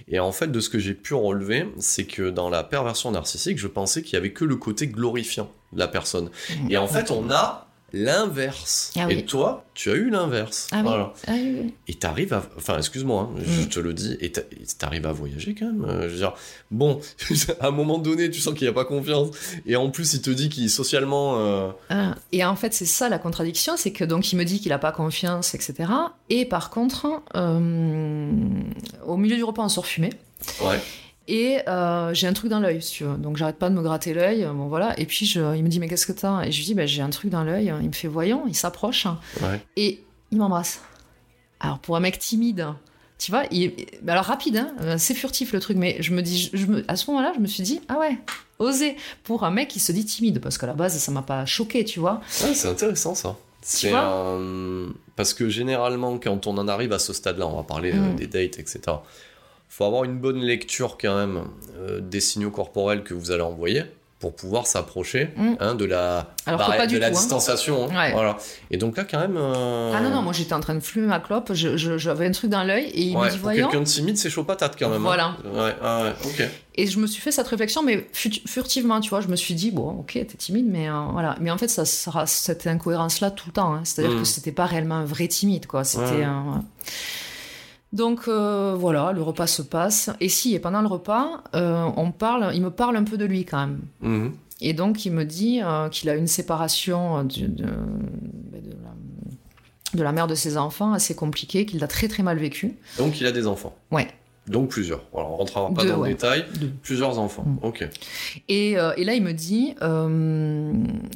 Et 0.08 0.18
en 0.18 0.32
fait, 0.32 0.48
de 0.50 0.58
ce 0.58 0.68
que 0.68 0.80
j'ai 0.80 0.94
pu 0.94 1.14
relever, 1.14 1.68
c'est 1.78 2.04
que 2.04 2.28
dans 2.30 2.50
la 2.50 2.64
perversion 2.64 3.12
narcissique, 3.12 3.56
je 3.58 3.68
pensais 3.68 4.02
qu'il 4.02 4.14
y 4.14 4.16
avait 4.16 4.32
que 4.32 4.44
le 4.44 4.56
côté 4.56 4.88
glorifiant 4.88 5.48
la 5.76 5.88
personne. 5.88 6.30
Et 6.70 6.76
en 6.76 6.86
fait, 6.88 7.10
on 7.10 7.30
a 7.30 7.60
l'inverse. 7.96 8.92
Ah 8.96 9.06
et 9.08 9.24
toi, 9.24 9.64
tu 9.72 9.88
as 9.88 9.94
eu 9.94 10.10
l'inverse. 10.10 10.66
Ah 10.72 10.78
oui. 10.78 10.82
Voilà. 10.82 11.12
ah 11.28 11.32
oui. 11.32 11.74
Et 11.86 11.94
t'arrives 11.94 12.32
à... 12.34 12.42
Enfin, 12.56 12.76
excuse-moi, 12.78 13.30
hein, 13.32 13.40
je 13.46 13.60
Mm. 13.62 13.68
te 13.68 13.78
le 13.78 13.92
dis, 13.94 14.16
et 14.20 14.32
t'a- 14.32 14.40
et 14.40 14.64
t'arrives 14.76 15.06
à 15.06 15.12
voyager 15.12 15.54
quand 15.54 15.66
même. 15.66 15.84
euh, 15.84 16.02
je 16.08 16.14
veux 16.14 16.16
dire, 16.18 16.34
bon, 16.72 16.98
à 17.60 17.68
un 17.68 17.70
moment 17.70 17.98
donné, 17.98 18.28
tu 18.30 18.40
sens 18.40 18.54
qu'il 18.54 18.64
n'y 18.66 18.70
a 18.70 18.72
pas 18.74 18.84
confiance. 18.84 19.28
Et 19.64 19.76
en 19.76 19.90
plus, 19.90 20.12
il 20.14 20.22
te 20.22 20.30
dit 20.30 20.48
qu'il 20.48 20.68
socialement... 20.70 21.36
euh, 21.38 21.68
Ah. 21.88 22.16
Et 22.32 22.44
en 22.44 22.56
fait, 22.56 22.74
c'est 22.74 22.84
ça 22.84 23.08
la 23.08 23.20
contradiction, 23.20 23.76
c'est 23.76 23.92
que 23.92 24.02
donc 24.04 24.32
il 24.32 24.36
me 24.36 24.44
dit 24.44 24.58
qu'il 24.60 24.72
a 24.72 24.78
pas 24.78 24.90
confiance, 24.90 25.54
etc. 25.54 25.74
Et 26.30 26.46
par 26.46 26.70
contre, 26.70 27.06
euh, 27.36 28.32
au 29.06 29.16
milieu 29.16 29.36
du 29.36 29.44
repas, 29.44 29.62
on 29.62 29.68
sort 29.68 29.86
fumer. 29.86 30.10
Ouais. 30.64 30.80
Et 31.26 31.58
euh, 31.68 32.12
j'ai 32.12 32.26
un 32.26 32.32
truc 32.34 32.50
dans 32.50 32.60
l'œil, 32.60 32.82
si 32.82 32.92
tu 32.92 33.04
veux. 33.04 33.16
Donc 33.16 33.36
j'arrête 33.38 33.56
pas 33.58 33.70
de 33.70 33.74
me 33.74 33.82
gratter 33.82 34.12
l'œil. 34.12 34.44
Bon 34.54 34.66
voilà. 34.66 34.98
Et 35.00 35.06
puis 35.06 35.24
je, 35.26 35.40
il 35.56 35.62
me 35.64 35.68
dit 35.68 35.80
mais 35.80 35.88
qu'est-ce 35.88 36.06
que 36.06 36.12
t'as? 36.12 36.44
Et 36.44 36.52
je 36.52 36.58
lui 36.58 36.64
dis 36.66 36.74
bah, 36.74 36.84
j'ai 36.86 37.00
un 37.02 37.10
truc 37.10 37.30
dans 37.30 37.44
l'œil. 37.44 37.72
Il 37.80 37.88
me 37.88 37.92
fait 37.92 38.08
voyons. 38.08 38.44
Il 38.46 38.54
s'approche 38.54 39.06
Ouais. 39.42 39.60
et 39.76 40.02
il 40.30 40.38
m'embrasse. 40.38 40.80
Alors 41.60 41.78
pour 41.78 41.96
un 41.96 42.00
mec 42.00 42.18
timide, 42.18 42.66
tu 43.18 43.30
vois, 43.30 43.44
il, 43.50 43.72
bah, 44.02 44.12
alors 44.12 44.26
rapide, 44.26 44.56
hein, 44.80 44.98
c'est 44.98 45.14
furtif 45.14 45.52
le 45.54 45.60
truc. 45.60 45.78
Mais 45.78 45.96
je 46.00 46.12
me 46.12 46.20
dis, 46.20 46.38
je, 46.52 46.56
je 46.58 46.66
me, 46.66 46.84
à 46.88 46.96
ce 46.96 47.10
moment-là, 47.10 47.32
je 47.34 47.40
me 47.40 47.46
suis 47.46 47.62
dit 47.62 47.80
ah 47.88 47.98
ouais, 47.98 48.18
oser 48.58 48.96
pour 49.22 49.44
un 49.44 49.50
mec 49.50 49.68
qui 49.68 49.80
se 49.80 49.92
dit 49.92 50.04
timide 50.04 50.40
parce 50.40 50.58
qu'à 50.58 50.66
la 50.66 50.74
base 50.74 50.98
ça 50.98 51.10
m'a 51.10 51.22
pas 51.22 51.46
choqué, 51.46 51.84
tu 51.86 52.00
vois. 52.00 52.20
Ah, 52.42 52.52
c'est 52.54 52.68
intéressant 52.68 53.14
ça. 53.14 53.36
C'est 53.62 53.92
euh, 53.94 54.88
parce 55.16 55.32
que 55.32 55.48
généralement, 55.48 56.18
quand 56.18 56.46
on 56.46 56.58
en 56.58 56.68
arrive 56.68 56.92
à 56.92 56.98
ce 56.98 57.14
stade-là, 57.14 57.46
on 57.46 57.56
va 57.56 57.62
parler 57.62 57.92
euh, 57.94 58.12
Mm. 58.12 58.16
des 58.16 58.26
dates, 58.26 58.58
etc. 58.58 58.80
Faut 59.76 59.84
avoir 59.84 60.04
une 60.04 60.18
bonne 60.18 60.40
lecture 60.40 60.96
quand 61.00 61.16
même 61.16 61.44
euh, 61.80 61.98
des 62.00 62.20
signaux 62.20 62.50
corporels 62.50 63.02
que 63.02 63.12
vous 63.14 63.30
allez 63.32 63.42
envoyer. 63.42 63.84
pour 64.20 64.34
pouvoir 64.34 64.66
s'approcher 64.66 65.28
Mm. 65.36 65.52
hein, 65.60 65.74
de 65.74 65.84
la, 65.84 66.30
Alors 66.46 66.58
barrière- 66.60 66.86
de 66.86 66.96
la 66.96 67.10
tout, 67.10 67.16
hein. 67.16 67.20
distanciation. 67.20 67.90
hein. 67.90 67.94
Ouais. 67.94 68.12
Voilà. 68.12 68.38
Et 68.70 68.78
donc 68.78 68.96
là, 68.96 69.04
quand 69.04 69.18
même. 69.18 69.36
euh, 69.36 69.92
Ah 69.94 70.00
non, 70.00 70.08
non, 70.08 70.22
moi 70.22 70.32
j'étais 70.32 70.54
en 70.54 70.60
train 70.60 70.74
de 70.74 70.80
fumer 70.80 71.06
ma 71.06 71.20
clope, 71.20 71.52
j'avais 71.52 72.26
un 72.26 72.30
truc 72.30 72.48
dans 72.48 72.64
l'œil 72.64 72.86
et 72.86 73.02
il 73.02 73.16
ouais, 73.18 73.26
me 73.26 73.30
dit 73.32 73.36
voyons. 73.36 73.66
quelqu'un 73.68 73.82
de 73.82 73.86
timide, 73.86 74.16
c'est 74.16 74.30
chaud 74.30 74.44
patate 74.44 74.76
quand 74.78 74.88
même. 74.88 75.02
Voilà. 75.02 75.36
Ouais, 75.52 75.74
ah. 75.82 76.14
Et 76.74 76.86
je 76.86 76.98
me 77.00 77.06
suis 77.06 77.20
fait 77.20 77.32
cette 77.32 77.48
réflexion, 77.48 77.82
mais 77.82 78.06
furtivement, 78.14 79.00
tu 79.00 79.10
vois. 79.10 79.20
Je 79.20 79.28
me 79.28 79.36
suis 79.36 79.52
dit, 79.54 79.70
bon, 79.72 79.90
ok, 79.90 80.12
t'es 80.14 80.24
timide, 80.38 80.68
mais 80.70 80.88
euh, 80.88 81.02
voilà. 81.12 81.36
Mais 81.42 81.50
en 81.50 81.58
fait, 81.58 81.68
ça 81.68 81.84
sera 81.84 82.24
cette 82.26 82.66
incohérence-là 82.66 83.30
tout 83.30 83.48
le 83.48 83.52
temps. 83.52 83.78
C'est-à-dire 83.84 84.16
Mm. 84.16 84.20
que 84.20 84.24
c'était 84.26 84.52
pas 84.52 84.64
réellement 84.64 84.94
un 84.96 85.04
vrai 85.04 85.28
timide, 85.28 85.66
quoi. 85.66 85.84
C'était. 85.84 86.24
Euh. 86.24 86.40
Donc 87.94 88.26
euh, 88.28 88.74
voilà, 88.76 89.12
le 89.12 89.22
repas 89.22 89.46
se 89.46 89.62
passe. 89.62 90.10
Et 90.20 90.28
si, 90.28 90.54
et 90.54 90.58
pendant 90.58 90.82
le 90.82 90.88
repas, 90.88 91.42
euh, 91.54 91.88
on 91.96 92.10
parle, 92.10 92.50
il 92.54 92.60
me 92.60 92.70
parle 92.70 92.96
un 92.96 93.04
peu 93.04 93.16
de 93.16 93.24
lui 93.24 93.44
quand 93.46 93.60
même. 93.66 93.80
Mhm. 94.02 94.32
Et 94.60 94.72
donc 94.72 95.06
il 95.06 95.12
me 95.12 95.24
dit 95.24 95.60
euh, 95.62 95.88
qu'il 95.88 96.10
a 96.10 96.14
une 96.16 96.26
séparation 96.26 97.22
du- 97.24 97.48
de, 97.48 97.64
de 97.64 98.70
la, 98.82 99.94
de 99.98 100.02
la 100.02 100.12
mère 100.12 100.26
de 100.26 100.34
ses 100.34 100.56
enfants 100.56 100.92
assez 100.92 101.14
compliquée, 101.14 101.66
qu'il 101.66 101.78
l'a 101.80 101.86
très 101.86 102.08
très 102.08 102.22
mal 102.24 102.36
vécu. 102.38 102.76
Donc 102.98 103.20
il 103.20 103.26
a 103.26 103.32
des 103.32 103.46
enfants. 103.46 103.74
Ouais. 103.92 104.08
Donc 104.46 104.68
plusieurs. 104.68 105.00
Alors, 105.14 105.32
on 105.32 105.36
rentrera 105.36 105.72
pas 105.72 105.82
Deux, 105.82 105.88
dans 105.90 105.98
ouais. 106.00 106.08
le 106.10 106.14
détail. 106.14 106.44
Deux. 106.60 106.70
Plusieurs 106.82 107.18
enfants. 107.18 107.44
Mm. 107.46 107.58
Ok. 107.66 107.88
Et, 108.48 108.78
euh, 108.78 108.92
et 108.96 109.04
là, 109.04 109.14
il 109.14 109.22
me 109.22 109.32
dit 109.32 109.74
euh, 109.80 110.72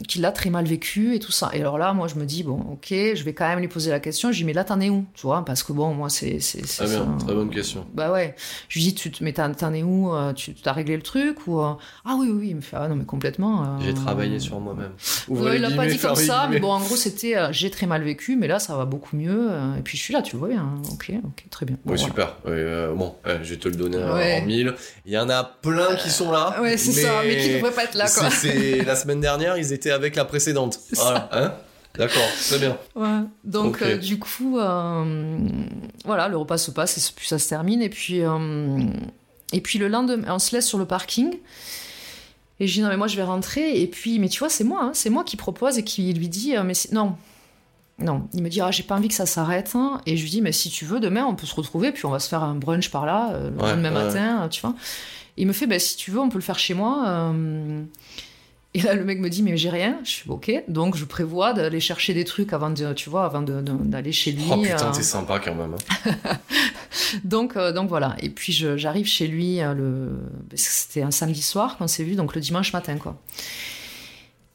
qu'il 0.09 0.23
l'a 0.23 0.33
très 0.33 0.49
mal 0.51 0.65
vécu 0.65 1.15
et 1.15 1.19
tout 1.19 1.31
ça. 1.33 1.51
Et 1.53 1.61
alors 1.61 1.77
là, 1.79 1.93
moi, 1.93 2.09
je 2.09 2.15
me 2.15 2.25
dis, 2.25 2.43
bon, 2.43 2.59
ok, 2.73 2.87
je 2.91 3.23
vais 3.25 3.35
quand 3.35 3.47
même 3.47 3.59
lui 3.61 3.69
poser 3.69 3.91
la 3.91 4.01
question. 4.01 4.31
Je 4.33 4.37
lui 4.39 4.43
dis, 4.43 4.47
mais 4.47 4.53
là, 4.55 4.65
t'en 4.65 4.81
es 4.81 4.89
où 4.89 5.05
Tu 5.15 5.27
vois, 5.27 5.45
parce 5.45 5.63
que 5.63 5.73
bon, 5.73 5.93
moi, 5.95 6.09
c'est. 6.09 6.41
c'est 6.41 6.63
bien. 6.85 6.87
ça. 6.87 7.07
Très 7.25 7.35
bonne 7.35 7.51
question. 7.51 7.87
Bah 7.93 8.11
ouais. 8.13 8.35
Je 8.69 8.79
lui 8.79 8.85
dis, 8.87 8.95
tu, 8.95 9.13
mais 9.21 9.33
t'en 9.35 9.73
es 9.75 9.83
où? 9.83 10.13
Euh, 10.15 10.33
Tu 10.33 10.55
t'as 10.55 10.73
réglé 10.73 10.97
le 10.97 11.03
truc 11.03 11.47
ou, 11.47 11.61
Ah 11.61 11.77
oui, 12.19 12.29
oui, 12.31 12.31
oui. 12.39 12.47
Il 12.51 12.57
me 12.57 12.61
fait, 12.63 12.77
ah 12.81 12.89
non, 12.89 12.95
mais 12.97 13.05
complètement. 13.05 13.63
euh, 13.63 13.67
J'ai 13.85 13.93
travaillé 13.95 14.39
sur 14.41 14.59
moi-même. 14.61 14.93
Ouais, 15.29 15.57
il 15.57 15.63
l'a 15.63 15.71
pas 15.71 15.87
dit 15.87 15.99
comme 15.99 16.15
ça, 16.15 16.49
mais 16.51 16.61
bon, 16.61 16.73
en 16.73 16.81
gros, 16.81 16.97
c'était 16.97 17.35
j'ai 17.53 17.71
très 17.71 17.87
mal 17.87 18.03
vécu, 18.03 18.37
mais 18.37 18.47
là, 18.49 18.59
ça 18.59 18.77
va 18.77 18.85
beaucoup 18.87 19.17
mieux. 19.17 19.51
et 19.79 19.83
puis, 19.83 19.99
je 19.99 20.03
suis 20.03 20.15
là, 20.15 20.23
tu 20.23 20.37
vois 20.37 20.49
bien. 20.49 20.67
Ok, 20.93 21.13
ok, 21.25 21.45
très 21.51 21.67
bien. 21.67 21.77
Bon, 21.85 21.93
Oui, 21.93 21.99
voilà. 21.99 22.35
super. 22.45 22.95
Bon, 22.97 23.15
euh, 23.27 23.39
je 23.43 23.51
vais 23.55 23.59
te 23.61 23.69
le 23.69 23.75
donner 23.77 23.99
Ouais. 23.99 24.41
en 24.43 24.47
mille. 24.47 24.75
Il 25.07 25.13
y 25.13 25.19
en 25.19 25.29
a 25.29 25.45
plein 25.45 25.97
qui 25.97 26.11
sont 26.11 26.31
là. 26.31 26.61
Ouais, 26.61 26.77
c'est 26.77 26.93
ça, 26.93 27.23
mais 27.25 27.37
qui 27.37 27.55
devraient 27.55 27.71
pas 27.73 27.85
être 27.85 27.95
là, 27.95 28.09
quoi. 28.09 28.31
c'est- 28.31 28.85
la 28.85 28.97
semaine 28.97 29.21
dernière, 29.21 29.57
ils 29.57 29.73
étaient 29.73 29.91
avec 29.91 30.17
la 30.17 30.25
précédente. 30.25 30.79
Voilà, 30.93 31.29
hein? 31.33 31.55
D'accord, 31.97 32.23
très 32.49 32.59
bien. 32.59 32.77
Ouais. 32.95 33.21
Donc 33.45 33.83
euh, 33.83 33.97
du 33.97 34.19
coup, 34.21 34.59
euh, 34.61 35.39
voilà, 36.05 36.29
le 36.29 36.37
repas 36.37 36.59
se 36.59 36.71
passe 36.71 36.97
et 36.99 37.13
puis 37.17 37.27
ça 37.27 37.39
se 37.39 37.49
termine. 37.49 37.83
Et 37.83 37.89
puis, 37.89 38.21
et 39.53 39.61
puis 39.61 39.79
le 39.79 39.89
lendemain, 39.89 40.35
on 40.35 40.39
se 40.39 40.55
laisse 40.55 40.67
sur 40.67 40.79
le 40.79 40.85
parking. 40.85 41.39
Et 42.61 42.67
je 42.67 42.73
dis 42.75 42.81
non 42.83 42.89
mais 42.89 42.97
moi 42.97 43.07
je 43.07 43.17
vais 43.17 43.23
rentrer. 43.23 43.81
Et 43.81 43.87
puis 43.87 44.19
mais 44.19 44.29
tu 44.29 44.39
vois 44.41 44.49
c'est 44.49 44.65
moi, 44.65 44.81
hein, 44.83 44.91
c'est 44.95 45.11
moi 45.11 45.25
qui 45.25 45.37
propose 45.37 45.79
et 45.79 45.85
qui 45.85 46.13
lui 46.13 46.29
dit 46.29 46.55
mais 46.65 46.75
non. 46.93 47.15
Non, 48.01 48.29
il 48.33 48.43
me 48.43 48.49
dit 48.49 48.61
ah 48.61 48.71
j'ai 48.71 48.85
pas 48.85 48.95
envie 48.95 49.09
que 49.09 49.15
ça 49.15 49.27
s'arrête 49.27 49.73
hein. 49.75 50.01
et 50.07 50.17
je 50.17 50.23
lui 50.23 50.31
dis 50.31 50.41
mais 50.41 50.53
si 50.53 50.71
tu 50.71 50.85
veux 50.85 51.01
demain 51.01 51.25
on 51.25 51.35
peut 51.35 51.47
se 51.47 51.55
retrouver 51.57 51.91
puis 51.91 52.07
on 52.07 52.11
va 52.11 52.21
se 52.21 52.29
faire 52.29 52.45
un 52.45 52.55
brunch 52.55 52.91
par 52.91 53.05
là 53.07 53.31
euh, 53.33 53.51
le 53.51 53.57
Ouais, 53.57 53.71
lendemain 53.71 53.93
ouais. 53.93 54.05
matin 54.05 54.43
euh, 54.45 54.49
tu 54.49 54.61
vois. 54.61 54.75
Il 55.37 55.47
me 55.49 55.53
fait 55.53 55.67
bah 55.67 55.79
si 55.81 55.97
tu 55.97 56.13
veux 56.13 56.21
on 56.21 56.29
peut 56.29 56.39
le 56.39 56.43
faire 56.45 56.59
chez 56.61 56.75
moi. 56.75 57.05
euh. 57.09 57.83
Et 58.75 58.83
là, 58.83 58.93
le 58.93 59.03
mec 59.03 59.19
me 59.19 59.31
dit, 59.31 59.43
mais 59.43 59.57
j'ai 59.57 59.71
rien. 59.71 59.99
Je 60.05 60.11
suis 60.11 60.31
ok. 60.31 60.53
Donc, 60.69 60.95
je 60.95 61.07
prévois 61.07 61.55
d'aller 61.55 61.81
chercher 61.81 62.13
des 62.13 62.25
trucs 62.27 62.53
avant 62.53 62.69
de, 62.69 62.93
tu 62.93 63.09
vois, 63.09 63.25
avant 63.25 63.41
d'aller 63.41 64.13
chez 64.13 64.31
lui. 64.31 64.45
Oh 64.53 64.61
putain, 64.61 64.89
euh. 64.89 64.93
t'es 64.93 65.03
sympa 65.03 65.41
quand 65.43 65.55
même. 65.55 65.75
hein. 66.05 66.37
donc, 67.25 67.57
euh, 67.57 67.73
donc 67.73 67.89
voilà. 67.89 68.15
Et 68.21 68.29
puis, 68.29 68.53
j'arrive 68.53 69.07
chez 69.07 69.27
lui 69.27 69.61
le. 69.75 70.19
C'était 70.55 71.01
un 71.03 71.11
samedi 71.11 71.41
soir 71.43 71.79
qu'on 71.79 71.89
s'est 71.89 72.05
vu, 72.05 72.15
donc 72.15 72.35
le 72.35 72.43
dimanche 72.43 72.75
matin, 72.75 72.97
quoi. 72.99 73.17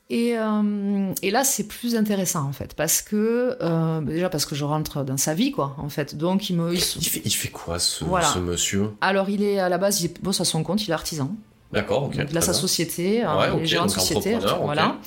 Et, 0.09 0.37
euh, 0.37 1.13
et 1.21 1.31
là, 1.31 1.43
c'est 1.43 1.67
plus 1.67 1.95
intéressant, 1.95 2.43
en 2.47 2.51
fait, 2.53 2.73
parce 2.75 3.01
que. 3.01 3.57
euh, 3.61 4.01
déjà, 4.01 4.29
parce 4.29 4.45
que 4.45 4.53
je 4.53 4.63
rentre 4.65 5.03
dans 5.03 5.17
sa 5.17 5.33
vie, 5.33 5.51
quoi, 5.51 5.75
en 5.79 5.89
fait. 5.89 6.15
Donc, 6.15 6.49
il 6.49 6.57
me. 6.57 6.73
il 6.73 6.77
Il 6.79 7.05
fait, 7.07 7.21
il 7.25 7.31
fait 7.31 7.47
quoi 7.49 7.79
ce, 7.79 8.03
Voilà. 8.03 8.25
ce 8.27 8.39
monsieur? 8.39 8.91
Alors, 9.01 9.29
il 9.29 9.41
est 9.43 9.59
à 9.59 9.69
la 9.69 9.77
base, 9.77 10.01
il 10.01 10.11
bosse 10.21 10.41
à 10.41 10.45
son 10.45 10.61
compte, 10.63 10.83
il 10.85 10.91
est 10.91 10.93
artisan. 10.93 11.33
D'accord, 11.71 12.03
ok. 12.03 12.15
Il 12.29 12.37
a 12.37 12.41
sa 12.41 12.51
bien. 12.51 12.59
société, 12.61 13.23
euh, 13.25 13.37
Ouais, 13.37 13.47
il 13.47 13.53
ok, 13.55 13.61
est 13.61 13.65
gérant 13.65 13.85
de 13.85 13.91
donc 13.91 13.99
société, 13.99 14.35
entrepreneur, 14.35 14.59
ok. 14.59 14.65
voilà. 14.65 14.97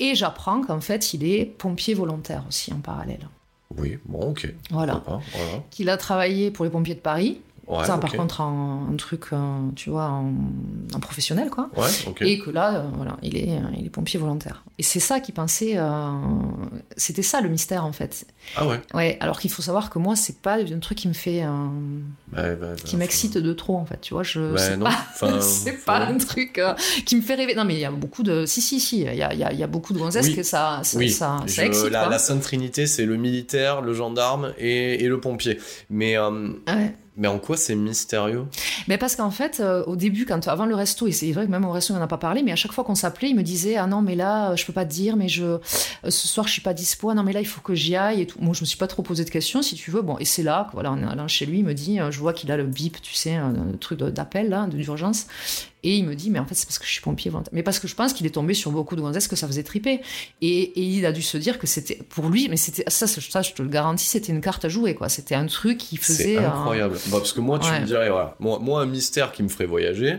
Et 0.00 0.14
j'apprends 0.14 0.60
qu'en 0.62 0.80
fait, 0.80 1.14
il 1.14 1.24
est 1.24 1.44
pompier 1.44 1.94
volontaire 1.94 2.42
aussi 2.48 2.72
en 2.72 2.78
parallèle. 2.80 3.28
Oui, 3.76 3.98
bon, 4.06 4.30
ok. 4.30 4.52
Voilà. 4.70 5.02
Voilà. 5.06 5.20
Qu'il 5.70 5.88
a 5.90 5.96
travaillé 5.96 6.50
pour 6.50 6.64
les 6.64 6.70
pompiers 6.70 6.94
de 6.94 7.00
Paris. 7.00 7.40
Ouais, 7.68 7.84
ça, 7.84 7.98
par 7.98 8.12
contre, 8.12 8.40
un 8.42 8.94
truc, 8.96 9.24
euh, 9.32 9.36
tu 9.74 9.90
vois, 9.90 10.04
en 10.04 11.00
professionnel, 11.00 11.50
quoi. 11.50 11.68
Ouais, 11.76 11.88
ok. 12.06 12.22
Et 12.22 12.38
que 12.38 12.50
là, 12.50 12.76
euh, 12.76 12.88
voilà, 12.94 13.16
il 13.22 13.36
est, 13.36 13.56
euh, 13.58 13.60
il 13.76 13.84
est 13.86 13.90
pompier 13.90 14.20
volontaire. 14.20 14.62
Et 14.78 14.84
c'est 14.84 15.00
ça 15.00 15.18
qui 15.18 15.32
pensait. 15.32 15.72
euh, 15.76 16.10
C'était 16.96 17.22
ça 17.22 17.40
le 17.40 17.48
mystère, 17.48 17.84
en 17.84 17.90
fait. 17.92 18.26
Ah 18.56 18.66
ouais. 18.68 18.80
Ouais, 18.94 19.16
alors 19.20 19.40
qu'il 19.40 19.50
faut 19.50 19.62
savoir 19.62 19.90
que 19.90 19.98
moi, 19.98 20.14
c'est 20.14 20.38
pas 20.40 20.58
un 20.58 20.78
truc 20.78 20.98
qui 20.98 21.08
me 21.08 21.12
fait. 21.12 21.42
euh, 21.42 21.48
Bah, 22.28 22.54
bah, 22.54 22.54
bah, 22.54 22.74
qui 22.76 22.96
m'excite 22.96 23.36
de 23.36 23.52
trop, 23.52 23.76
en 23.76 23.84
fait. 23.84 24.00
Tu 24.00 24.14
vois, 24.14 24.22
je. 24.22 24.56
C'est 24.56 24.76
non. 24.76 24.86
pas, 24.86 25.40
c'est 25.40 25.72
faut- 25.72 25.84
pas 25.86 25.98
un 26.06 26.18
truc 26.18 26.60
qui 27.04 27.16
me 27.16 27.20
fait 27.20 27.34
rêver. 27.34 27.54
Non, 27.56 27.64
mais 27.64 27.74
il 27.74 27.80
y 27.80 27.84
a 27.84 27.90
beaucoup 27.90 28.22
de. 28.22 28.46
Si, 28.46 28.60
si, 28.60 28.78
si. 28.78 29.00
Il 29.00 29.14
y 29.16 29.22
a, 29.22 29.34
y 29.34 29.42
a- 29.42 29.52
il 29.52 29.58
y 29.58 29.62
a 29.64 29.66
beaucoup 29.66 29.92
de 29.92 29.98
gonzesses 29.98 30.26
Oui. 30.28 30.36
que 30.36 30.42
ça, 30.44 30.80
ça, 30.84 30.98
Oui, 30.98 31.10
ça, 31.10 31.38
ça 31.46 31.62
je- 31.62 31.66
excite. 31.68 31.90
la, 31.90 32.08
la 32.08 32.18
Sainte 32.20 32.42
Trinité, 32.42 32.86
c'est 32.86 33.06
le 33.06 33.16
militaire, 33.16 33.80
le 33.82 33.92
gendarme 33.92 34.52
et, 34.58 35.02
et 35.04 35.08
le 35.08 35.20
pompier. 35.20 35.58
Mais, 35.90 36.16
Ouais. 36.16 36.94
Mais 37.16 37.28
en 37.28 37.38
quoi 37.38 37.56
c'est 37.56 37.74
mystérieux? 37.74 38.44
Mais 38.88 38.98
parce 38.98 39.16
qu'en 39.16 39.30
fait, 39.30 39.60
euh, 39.60 39.82
au 39.84 39.96
début, 39.96 40.26
quand 40.26 40.46
avant 40.48 40.66
le 40.66 40.74
resto, 40.74 41.06
et 41.06 41.12
c'est 41.12 41.32
vrai 41.32 41.46
que 41.46 41.50
même 41.50 41.64
au 41.64 41.70
resto, 41.70 41.94
on 41.94 41.96
n'en 41.96 42.02
a 42.02 42.06
pas 42.06 42.18
parlé, 42.18 42.42
mais 42.42 42.52
à 42.52 42.56
chaque 42.56 42.72
fois 42.72 42.84
qu'on 42.84 42.94
s'appelait, 42.94 43.30
il 43.30 43.36
me 43.36 43.42
disait 43.42 43.76
Ah 43.76 43.86
non, 43.86 44.02
mais 44.02 44.14
là, 44.14 44.50
euh, 44.50 44.56
je 44.56 44.66
peux 44.66 44.72
pas 44.72 44.84
te 44.84 44.92
dire, 44.92 45.16
mais 45.16 45.28
je, 45.28 45.44
euh, 45.44 45.58
ce 46.04 46.28
soir, 46.28 46.46
je 46.46 46.52
suis 46.52 46.62
pas 46.62 46.74
dispo. 46.74 47.08
Ah 47.10 47.14
non, 47.14 47.22
mais 47.22 47.32
là, 47.32 47.40
il 47.40 47.46
faut 47.46 47.62
que 47.62 47.74
j'y 47.74 47.96
aille. 47.96 48.22
Et. 48.22 48.26
Moi, 48.38 48.54
je 48.54 48.60
me 48.60 48.66
suis 48.66 48.76
pas 48.76 48.86
trop 48.86 49.02
posé 49.02 49.24
de 49.24 49.30
questions, 49.30 49.62
si 49.62 49.76
tu 49.76 49.90
veux. 49.90 50.02
Bon, 50.02 50.18
et 50.18 50.24
c'est 50.24 50.42
là, 50.42 50.68
voilà, 50.74 50.92
en 50.92 51.02
allant 51.02 51.28
chez 51.28 51.46
lui, 51.46 51.60
il 51.60 51.64
me 51.64 51.74
dit 51.74 51.98
Je 52.10 52.18
vois 52.18 52.32
qu'il 52.32 52.52
a 52.52 52.56
le 52.56 52.64
bip, 52.64 53.00
tu 53.00 53.14
sais, 53.14 53.34
un, 53.34 53.54
un 53.54 53.76
truc 53.80 53.98
d'appel, 53.98 54.50
là, 54.50 54.66
d'urgence. 54.66 55.26
Et 55.86 55.96
il 55.96 56.04
me 56.04 56.14
dit 56.16 56.30
Mais 56.30 56.38
en 56.40 56.44
fait, 56.46 56.54
c'est 56.56 56.66
parce 56.66 56.78
que 56.80 56.84
je 56.84 56.90
suis 56.90 57.00
pompier 57.00 57.30
volontaire. 57.30 57.52
Mais 57.54 57.62
parce 57.62 57.78
que 57.78 57.86
je 57.86 57.94
pense 57.94 58.12
qu'il 58.12 58.26
est 58.26 58.30
tombé 58.30 58.54
sur 58.54 58.72
beaucoup 58.72 58.96
de 58.96 59.00
gonzesses 59.00 59.28
que 59.28 59.36
ça 59.36 59.46
faisait 59.46 59.62
triper. 59.62 60.00
Et, 60.42 60.48
et 60.62 60.82
il 60.82 61.06
a 61.06 61.12
dû 61.12 61.22
se 61.22 61.36
dire 61.38 61.58
que 61.60 61.66
c'était, 61.66 61.94
pour 62.08 62.28
lui, 62.28 62.48
mais 62.50 62.56
c'était, 62.56 62.82
ça, 62.88 63.06
ça, 63.06 63.42
je 63.42 63.52
te 63.52 63.62
le 63.62 63.68
garantis, 63.68 64.06
c'était 64.06 64.32
une 64.32 64.40
carte 64.40 64.64
à 64.64 64.68
jouer, 64.68 64.94
quoi. 64.96 65.08
C'était 65.08 65.36
un 65.36 65.46
truc 65.46 65.78
qui 65.78 65.96
faisait. 65.96 66.24
C'est 66.24 66.38
euh, 66.38 66.50
incroyable. 66.50 66.96
Bah, 67.06 67.18
parce 67.18 67.32
que 67.32 67.40
moi, 67.40 67.58
tu 67.60 67.70
Ouais. 67.70 67.80
me 67.80 67.86
dirais, 67.86 68.10
voilà, 68.10 68.34
moi, 68.40 68.58
moi, 68.60 68.82
un 68.82 68.86
mystère 68.86 69.30
qui 69.32 69.42
me 69.44 69.48
ferait 69.48 69.66
voyager, 69.66 70.16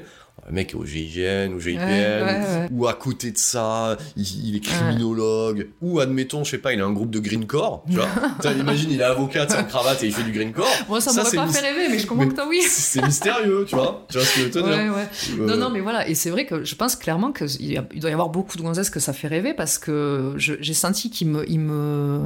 un 0.50 0.54
mec 0.54 0.74
au 0.76 0.86
GIGN 0.86 1.54
ou 1.54 1.60
GIPN, 1.60 1.78
Ouais, 1.84 2.24
ouais, 2.24 2.24
ouais. 2.24 2.68
ou 2.72 2.88
à 2.88 2.94
côté 2.94 3.32
de 3.32 3.38
ça, 3.38 3.98
il, 4.16 4.48
il 4.48 4.56
est 4.56 4.60
criminologue, 4.62 5.68
ou 5.82 6.00
admettons, 6.00 6.44
je 6.44 6.52
sais 6.52 6.58
pas, 6.58 6.74
il 6.74 6.82
a 6.82 6.86
un 6.86 6.92
groupe 6.94 7.12
de 7.12 7.20
Green 7.20 7.46
Corps, 7.46 7.84
tu 7.90 7.96
vois. 7.98 8.08
Imagine, 8.58 8.92
il 8.92 9.02
est 9.02 9.04
avocat, 9.04 9.46
tu 9.46 9.56
en 9.56 9.64
cravate 9.66 10.04
et 10.04 10.08
il 10.08 10.14
fait 10.14 10.24
du 10.24 10.32
Green 10.32 10.54
Corps. 10.54 10.66
Moi, 10.88 11.02
ça, 11.02 11.12
Ça, 11.12 11.22
m'aurait 11.24 11.36
pas 11.36 11.46
mis- 11.48 11.54
fait 11.54 11.60
rêver, 11.60 11.88
mais 11.90 12.00
je 12.00 12.08
comprends 12.08 12.24
Mais 12.24 12.30
que 12.32 12.36
toi, 12.36 12.46
oui. 12.48 12.62
C'est 12.68 13.04
mystérieux, 13.04 13.66
tu 13.68 13.76
vois. 13.76 14.06
Tu 14.10 14.18
vois 14.18 14.26
ce 14.26 14.34
que 14.36 14.40
je 14.40 14.46
veux 14.46 14.52
te 14.52 14.60
dire 14.60 14.68
ouais. 14.94 15.08
Euh, 15.40 15.48
Non, 15.48 15.58
non, 15.58 15.70
mais 15.70 15.82
voilà. 15.82 16.08
Et 16.08 16.16
c'est 16.16 16.30
vrai 16.30 16.46
que 16.46 16.64
je 16.64 16.76
pense 16.76 16.96
clairement 16.96 17.32
qu'il 17.32 17.84
il 17.94 18.00
doit 18.00 18.10
y 18.10 18.14
avoir 18.14 18.30
beaucoup 18.30 18.58
de 18.58 18.62
gonzesses 18.62 18.90
que 18.90 19.00
ça 19.00 19.14
fait 19.14 19.28
rêver 19.28 19.54
parce 19.54 19.78
que 19.78 20.34
j'ai 20.38 20.74
senti 20.74 21.10
qu'il 21.10 21.28
me, 21.28 21.50
il 21.50 21.60
me, 21.60 22.22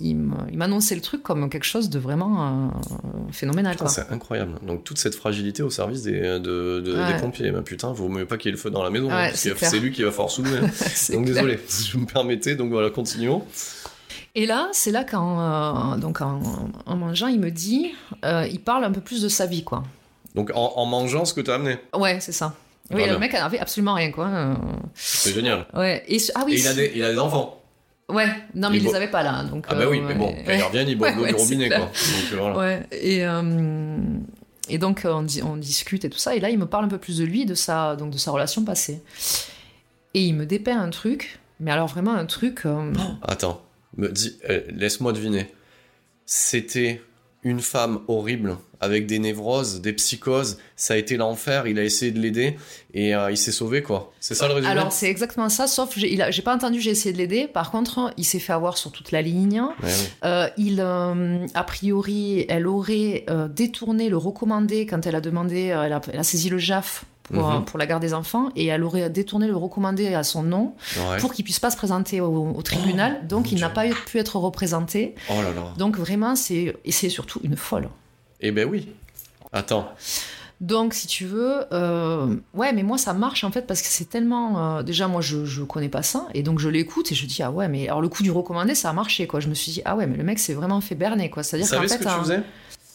il 0.00 0.16
m'annonçait 0.56 0.94
le 0.94 1.00
truc 1.00 1.22
comme 1.22 1.48
quelque 1.50 1.64
chose 1.64 1.88
de 1.90 1.98
vraiment 1.98 2.44
euh, 2.44 2.88
phénoménal. 3.32 3.76
C'est 3.86 4.10
incroyable. 4.10 4.54
Donc 4.66 4.84
toute 4.84 4.98
cette 4.98 5.14
fragilité 5.14 5.62
au 5.62 5.70
service 5.70 6.02
des, 6.02 6.20
de, 6.20 6.80
de- 6.80 6.98
Ouais. 6.98 7.12
des 7.12 7.20
pompiers. 7.30 7.50
Mais 7.52 7.62
putain, 7.62 7.92
vaut 7.92 8.08
mieux 8.08 8.26
pas 8.26 8.36
qu'il 8.36 8.48
y 8.48 8.52
ait 8.52 8.56
le 8.56 8.58
feu 8.60 8.70
dans 8.70 8.82
la 8.82 8.90
maison. 8.90 9.06
Ouais, 9.08 9.12
hein, 9.12 9.26
parce 9.28 9.40
c'est 9.40 9.50
que 9.50 9.54
clair. 9.56 9.70
c'est 9.70 9.78
lui 9.80 9.92
qui 9.92 10.02
va 10.02 10.10
falloir 10.10 10.30
soulever. 10.30 10.60
donc 11.12 11.24
désolé, 11.24 11.58
si 11.68 11.90
vous 11.92 12.00
me 12.00 12.06
permettez. 12.06 12.54
Donc 12.56 12.70
voilà, 12.70 12.90
continuons. 12.90 13.44
Et 14.34 14.46
là, 14.46 14.68
c'est 14.72 14.90
là 14.90 15.04
qu'en 15.04 15.94
euh, 15.94 15.96
donc 15.96 16.20
en, 16.20 16.40
en 16.86 16.96
mangeant, 16.96 17.26
il 17.28 17.40
me 17.40 17.50
dit, 17.50 17.92
euh, 18.24 18.46
il 18.50 18.60
parle 18.60 18.84
un 18.84 18.92
peu 18.92 19.00
plus 19.00 19.22
de 19.22 19.28
sa 19.28 19.46
vie, 19.46 19.64
quoi. 19.64 19.82
Donc 20.34 20.50
en, 20.54 20.72
en 20.76 20.86
mangeant 20.86 21.24
ce 21.24 21.34
que 21.34 21.40
t'as 21.40 21.54
amené. 21.56 21.78
Ouais, 21.94 22.20
c'est 22.20 22.32
ça. 22.32 22.54
Oui, 22.90 23.04
le 23.06 23.18
mec 23.18 23.34
avait 23.34 23.58
absolument 23.58 23.94
rien, 23.94 24.10
quoi. 24.12 24.28
euh, 24.28 24.54
C'est 24.94 25.34
génial. 25.34 25.66
Ouais. 25.74 26.02
Et 26.08 26.18
ah 26.34 26.42
oui. 26.46 26.54
Et 26.54 26.60
il 26.60 26.68
a, 26.68 26.74
des, 26.74 26.92
il 26.94 27.04
a 27.04 27.12
des 27.12 27.18
enfants. 27.18 27.60
Ouais. 28.10 28.28
Non, 28.54 28.70
mais 28.70 28.78
Il 28.78 28.82
il 28.84 28.88
les 28.88 28.94
avait 28.94 29.08
pas 29.10 29.22
là, 29.22 29.42
donc. 29.44 29.66
Ah 29.68 29.74
bah 29.74 29.82
euh, 29.82 29.90
oui, 29.90 30.00
mais 30.00 30.14
bon, 30.14 30.28
ouais. 30.28 30.42
quand 30.46 30.52
ils 30.54 30.62
reviennent, 30.62 30.88
ils 30.88 30.96
boivent 30.96 31.10
Ouais, 31.18 31.18
l'eau 31.18 31.22
ouais, 31.24 31.32
du 31.34 31.34
robinet, 31.42 31.66
clair. 31.66 31.80
quoi. 31.80 31.86
Donc 31.88 32.32
euh, 32.32 32.36
voilà. 32.38 32.56
Ouais, 32.58 32.86
et, 32.92 33.26
euh, 33.26 33.98
et 34.68 34.78
donc 34.78 35.02
on, 35.04 35.22
di- 35.22 35.42
on 35.42 35.56
discute 35.56 36.04
et 36.04 36.10
tout 36.10 36.18
ça, 36.18 36.34
et 36.36 36.40
là 36.40 36.50
il 36.50 36.58
me 36.58 36.66
parle 36.66 36.84
un 36.84 36.88
peu 36.88 36.98
plus 36.98 37.18
de 37.18 37.24
lui, 37.24 37.46
de 37.46 37.54
sa, 37.54 37.96
donc 37.96 38.10
de 38.12 38.18
sa 38.18 38.30
relation 38.30 38.64
passée. 38.64 39.02
Et 40.14 40.22
il 40.24 40.34
me 40.34 40.46
dépeint 40.46 40.78
un 40.80 40.90
truc, 40.90 41.38
mais 41.60 41.70
alors 41.70 41.86
vraiment 41.88 42.14
un 42.14 42.26
truc. 42.26 42.64
euh, 42.66 42.92
Attends, 43.22 43.62
me 43.96 44.08
dis, 44.08 44.38
euh, 44.48 44.62
laisse-moi 44.70 45.12
deviner. 45.12 45.52
C'était 46.26 47.02
une 47.48 47.60
femme 47.60 48.00
horrible 48.08 48.56
avec 48.80 49.06
des 49.06 49.18
névroses, 49.18 49.80
des 49.80 49.92
psychoses. 49.92 50.58
Ça 50.76 50.94
a 50.94 50.96
été 50.96 51.16
l'enfer. 51.16 51.66
Il 51.66 51.78
a 51.78 51.84
essayé 51.84 52.12
de 52.12 52.20
l'aider 52.20 52.56
et 52.94 53.14
euh, 53.14 53.30
il 53.30 53.36
s'est 53.36 53.52
sauvé, 53.52 53.82
quoi. 53.82 54.12
C'est 54.20 54.34
ça 54.34 54.46
le 54.46 54.54
résumé 54.54 54.70
alors 54.70 54.92
c'est 54.92 55.08
exactement 55.08 55.48
ça, 55.48 55.66
sauf 55.66 55.94
j'ai 55.96 56.42
pas 56.42 56.54
entendu, 56.54 56.80
j'ai 56.80 56.90
essayé 56.90 57.12
de 57.12 57.18
l'aider. 57.18 57.48
Par 57.48 57.70
contre, 57.70 58.12
il 58.16 58.24
s'est 58.24 58.38
fait 58.38 58.52
avoir 58.52 58.78
sur 58.78 58.92
toute 58.92 59.10
la 59.10 59.22
ligne. 59.22 59.62
Ouais. 59.82 59.90
Euh, 60.24 60.48
il, 60.56 60.80
euh, 60.80 61.46
a 61.54 61.64
priori, 61.64 62.46
elle 62.48 62.66
aurait 62.66 63.26
détourné 63.50 64.08
le 64.08 64.16
recommandé 64.16 64.86
quand 64.86 65.06
elle 65.06 65.16
a 65.16 65.20
demandé, 65.20 65.66
elle, 65.66 65.92
a, 65.92 66.00
elle 66.12 66.20
a 66.20 66.24
saisi 66.24 66.48
le 66.48 66.58
JAF 66.58 67.04
pour, 67.32 67.46
Mhm. 67.48 67.56
euh, 67.56 67.60
pour 67.60 67.78
la 67.78 67.86
garde 67.86 68.02
des 68.02 68.14
enfants 68.14 68.48
et 68.56 68.66
elle 68.66 68.82
aurait 68.84 69.10
détourné 69.10 69.46
le 69.46 69.56
recommandé 69.56 70.14
à 70.14 70.22
son 70.22 70.42
nom 70.42 70.74
Ouais. 71.10 71.18
pour 71.18 71.32
qu'il 71.32 71.44
puisse 71.44 71.60
pas 71.60 71.70
se 71.70 71.76
présenter 71.76 72.20
au, 72.20 72.52
au 72.56 72.62
tribunal. 72.62 73.26
donc 73.26 73.46
mon 73.46 73.52
il 73.52 73.60
n'a 73.60 73.68
pas 73.70 73.84
pu 74.06 74.18
être 74.18 74.36
représenté. 74.36 75.14
Oh 75.30 75.34
là 75.42 75.52
là. 75.54 75.72
Donc 75.76 75.96
vraiment, 75.98 76.34
c'est 76.36 76.76
et 76.84 76.92
c'est 76.92 77.08
surtout 77.08 77.40
une 77.44 77.56
folle. 77.56 77.88
Eh 78.40 78.50
ben 78.52 78.68
oui. 78.68 78.88
Attends. 79.52 79.88
Donc, 80.60 80.92
si 80.92 81.06
tu 81.06 81.24
veux, 81.24 81.60
euh, 81.72 82.34
ouais, 82.52 82.72
mais 82.72 82.82
moi 82.82 82.98
ça 82.98 83.12
marche 83.14 83.44
en 83.44 83.52
fait 83.52 83.64
parce 83.64 83.80
que 83.80 83.86
c'est 83.86 84.06
tellement. 84.10 84.78
euh, 84.78 84.82
déjà, 84.82 85.06
moi 85.06 85.20
je, 85.20 85.44
je 85.44 85.62
connais 85.62 85.88
pas 85.88 86.02
ça 86.02 86.26
et 86.34 86.42
donc 86.42 86.58
je 86.58 86.68
l'écoute 86.68 87.12
et 87.12 87.14
je 87.14 87.26
dis 87.26 87.44
ah 87.44 87.52
ouais, 87.52 87.68
mais 87.68 87.86
alors 87.86 88.00
le 88.00 88.08
coup 88.08 88.24
du 88.24 88.32
recommandé 88.32 88.74
ça 88.74 88.90
a 88.90 88.92
marché 88.92 89.28
quoi. 89.28 89.38
Je 89.38 89.46
me 89.46 89.54
suis 89.54 89.70
dit 89.70 89.82
ah 89.84 89.94
ouais, 89.94 90.08
mais 90.08 90.16
le 90.16 90.24
mec 90.24 90.40
s'est 90.40 90.54
vraiment 90.54 90.80
fait 90.80 90.96
berner 90.96 91.30
quoi. 91.30 91.44
C'est-à-dire 91.44 91.68
qu'en 91.70 91.76
savais 91.76 91.86
ce 91.88 91.94
fait. 91.98 92.04
que 92.04 92.08
tu 92.10 92.18
faisais? 92.20 92.42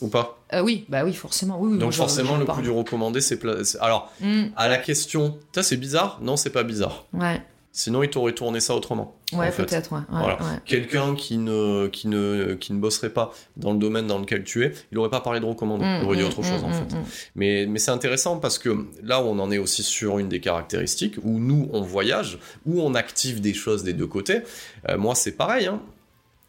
Ou 0.04 0.10
pas 0.10 0.38
Euh, 0.54 0.60
oui, 0.62 0.86
bah 0.90 1.04
oui, 1.04 1.14
forcément. 1.14 1.58
Oui, 1.60 1.70
oui, 1.72 1.74
moi, 1.78 1.86
Donc 1.86 1.94
forcément, 1.94 2.34
le 2.36 2.42
coup 2.42 2.46
parle. 2.46 2.62
du 2.62 2.70
recommandé, 2.70 3.22
c'est... 3.22 3.38
pla- 3.38 3.56
Alors, 3.80 4.12
Mm, 4.20 4.44
à 4.56 4.68
la 4.68 4.78
question, 4.78 5.38
ça 5.56 5.64
c'est 5.64 5.78
bizarre 5.78 6.20
Non, 6.22 6.36
c'est 6.38 6.52
pas 6.52 6.64
bizarre. 6.64 7.06
ouais, 7.14 7.42
Sinon, 7.76 8.04
il 8.04 8.10
t'aurait 8.12 8.34
tourné 8.34 8.60
ça 8.60 8.76
autrement. 8.76 9.16
ouais, 9.32 9.50
peut-être, 9.50 9.94
ouais. 9.94 9.98
ouais, 10.00 10.06
Voilà. 10.10 10.36
ouais. 10.36 10.60
Quelqu'un 10.64 11.16
qui 11.16 11.40
ne, 11.40 11.88
qui, 11.88 12.08
ne, 12.08 12.54
qui 12.54 12.72
ne 12.72 12.78
bosserait 12.78 13.10
pas 13.10 13.34
dans 13.58 13.72
le 13.74 13.80
domaine 13.80 14.06
dans 14.06 14.20
lequel 14.20 14.44
tu 14.44 14.64
es, 14.64 14.74
il 14.92 14.98
aurait 15.00 15.10
pas 15.10 15.22
parlé 15.22 15.40
de 15.40 15.46
recommandé, 15.46 15.84
il 15.84 16.04
Mm, 16.04 16.06
aurait 16.06 16.18
dit 16.18 16.22
mm, 16.24 16.28
autre 16.28 16.44
chose 16.44 16.64
en 16.64 16.70
fait. 16.72 16.96
Mais, 17.36 17.66
mais 17.68 17.80
c'est 17.80 17.90
intéressant 17.90 18.38
parce 18.38 18.60
que 18.60 18.86
là, 19.02 19.24
on 19.24 19.40
en 19.40 19.50
est 19.52 19.58
aussi 19.58 19.82
sur 19.82 20.20
une 20.20 20.30
des 20.30 20.40
caractéristiques 20.40 21.16
où 21.24 21.40
nous, 21.40 21.68
on 21.74 21.82
voyage, 21.82 22.38
où 22.68 22.80
on 22.80 22.94
active 22.94 23.42
des 23.42 23.56
choses 23.56 23.84
des 23.84 23.94
deux 23.94 24.06
côtés. 24.08 24.42
Euh, 24.90 24.98
moi, 25.00 25.16
c'est 25.16 25.32
pareil. 25.32 25.66
Hein. 25.66 25.82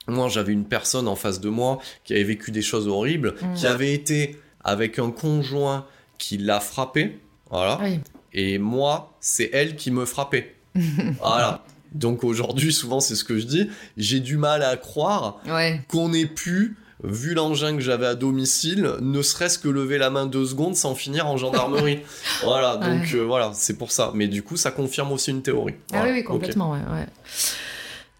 Moi, 0.06 0.28
j'avais 0.28 0.52
une 0.52 0.64
personne 0.66 1.08
en 1.08 1.16
face 1.16 1.40
de 1.40 1.48
moi 1.48 1.78
qui 2.04 2.12
avait 2.14 2.24
vécu 2.24 2.50
des 2.50 2.62
choses 2.62 2.88
horribles, 2.88 3.34
Mm. 3.42 3.54
qui 3.54 3.66
avait 3.66 3.92
été 3.94 4.38
avec 4.62 4.98
un 4.98 5.10
conjoint 5.10 5.86
qui 6.18 6.36
l'a 6.38 6.60
frappé. 6.60 7.20
Voilà. 7.50 7.78
Oui. 7.82 8.00
Et 8.32 8.58
moi, 8.58 9.16
c'est 9.20 9.50
elle 9.52 9.76
qui 9.76 9.90
me 9.90 10.04
frappait. 10.04 10.54
voilà. 11.20 11.64
Donc 11.92 12.24
aujourd'hui, 12.24 12.72
souvent, 12.72 12.98
c'est 13.00 13.14
ce 13.14 13.24
que 13.24 13.38
je 13.38 13.46
dis. 13.46 13.70
J'ai 13.96 14.20
du 14.20 14.36
mal 14.36 14.62
à 14.62 14.76
croire 14.76 15.38
Ouais. 15.46 15.80
qu'on 15.88 16.12
ait 16.12 16.26
pu, 16.26 16.76
vu 17.04 17.34
l'engin 17.34 17.74
que 17.76 17.80
j'avais 17.82 18.06
à 18.06 18.14
domicile, 18.16 18.90
ne 19.00 19.22
serait-ce 19.22 19.58
que 19.58 19.68
lever 19.68 19.98
la 19.98 20.10
main 20.10 20.26
deux 20.26 20.46
secondes 20.46 20.74
sans 20.74 20.94
finir 20.94 21.26
en 21.28 21.36
gendarmerie. 21.36 22.00
voilà, 22.42 22.76
donc 22.76 23.02
Ouais. 23.02 23.14
euh, 23.14 23.22
voilà, 23.24 23.52
c'est 23.54 23.78
pour 23.78 23.92
ça. 23.92 24.10
Mais 24.14 24.26
du 24.26 24.42
coup, 24.42 24.56
ça 24.56 24.70
confirme 24.72 25.12
aussi 25.12 25.30
une 25.30 25.42
théorie. 25.42 25.74
Ah 25.92 25.98
Voilà, 25.98 26.10
oui, 26.12 26.18
oui, 26.18 26.24
complètement, 26.24 26.72
ouais, 26.72 26.78
ouais. 26.78 27.06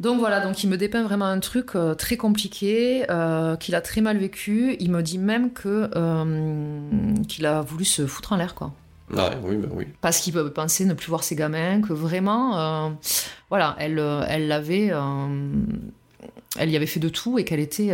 Donc 0.01 0.19
voilà, 0.19 0.41
donc 0.41 0.65
il 0.65 0.69
me 0.69 0.77
dépeint 0.77 1.05
vraiment 1.05 1.27
un 1.27 1.39
truc 1.39 1.77
euh, 1.77 1.95
très 1.95 2.17
compliqué, 2.17 3.05
euh, 3.11 3.57
qu'il 3.57 3.75
a 3.75 3.81
très 3.81 4.01
mal 4.01 4.19
vécu. 4.19 4.77
Il 4.81 4.91
me 4.91 5.03
dit 5.03 5.19
même 5.19 5.53
que 5.53 5.89
euh, 5.95 7.15
qu'il 7.29 7.47
a 7.47 7.61
voulu 7.61 7.85
se 7.85 8.07
foutre 8.07 8.33
en 8.33 8.37
l'air, 8.37 8.55
quoi. 8.55 8.73
Ouais, 9.13 9.31
oui, 9.45 9.57
bah 9.57 9.69
oui. 9.73 9.87
Parce 10.01 10.19
qu'il 10.19 10.33
peut 10.33 10.51
penser 10.51 10.85
ne 10.85 10.95
plus 10.95 11.09
voir 11.09 11.23
ses 11.23 11.37
gamins, 11.37 11.81
que 11.81 11.93
vraiment, 11.93 12.97
voilà, 13.51 13.77
elle, 13.79 14.03
elle 14.29 14.49
l'avait, 14.49 14.91
elle 16.59 16.71
y 16.71 16.77
avait 16.77 16.87
fait 16.87 17.01
de 17.01 17.11
tout 17.11 17.39
et 17.39 17.45
qu'elle 17.45 17.61
était 17.61 17.93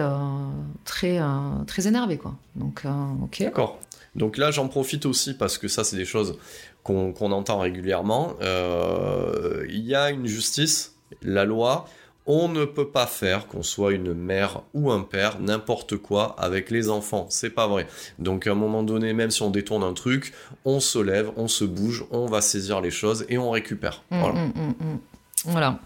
très, 0.85 1.21
très 1.67 1.89
énervée, 1.89 2.17
quoi. 2.17 2.37
Donc, 2.55 2.85
ok. 3.25 3.43
D'accord. 3.43 3.81
Donc 4.15 4.39
là, 4.39 4.53
j'en 4.53 4.69
profite 4.69 5.05
aussi 5.05 5.35
parce 5.35 5.59
que 5.59 5.67
ça, 5.67 5.83
c'est 5.83 5.97
des 5.97 6.05
choses 6.05 6.39
qu'on 6.85 7.13
entend 7.33 7.59
régulièrement. 7.59 8.37
Il 8.41 9.85
y 9.85 9.97
a 9.97 10.11
une 10.11 10.27
justice, 10.27 10.95
la 11.23 11.45
loi. 11.45 11.87
On 12.27 12.49
ne 12.49 12.65
peut 12.65 12.87
pas 12.89 13.07
faire, 13.07 13.49
qu'on 13.49 13.63
soit 13.65 13.93
une 13.93 14.13
mère 14.15 14.61
ou 14.75 14.93
un 14.93 15.01
père, 15.01 15.41
n'importe 15.41 15.97
quoi 15.97 16.37
avec 16.39 16.71
les 16.71 16.89
enfants. 16.91 17.27
C'est 17.31 17.51
pas 17.51 17.67
vrai. 17.67 17.87
Donc 18.21 18.47
à 18.47 18.53
un 18.53 18.55
moment 18.55 18.83
donné, 18.85 19.13
même 19.15 19.31
si 19.31 19.43
on 19.43 19.51
détourne 19.51 19.83
un 19.83 19.95
truc, 19.95 20.33
on 20.65 20.79
se 20.81 20.99
lève, 20.99 21.31
on 21.37 21.49
se 21.49 21.65
bouge, 21.65 22.05
on 22.13 22.27
va 22.27 22.41
saisir 22.41 22.81
les 22.83 22.91
choses 22.93 23.25
et 23.31 23.39
on 23.39 23.51
récupère. 23.51 24.03
Mm, 24.11 24.21
Voilà. 24.21 24.35
mm, 24.35 24.53
mm, 24.55 24.69
mm. 24.93 24.99
Voilà. 25.47 25.79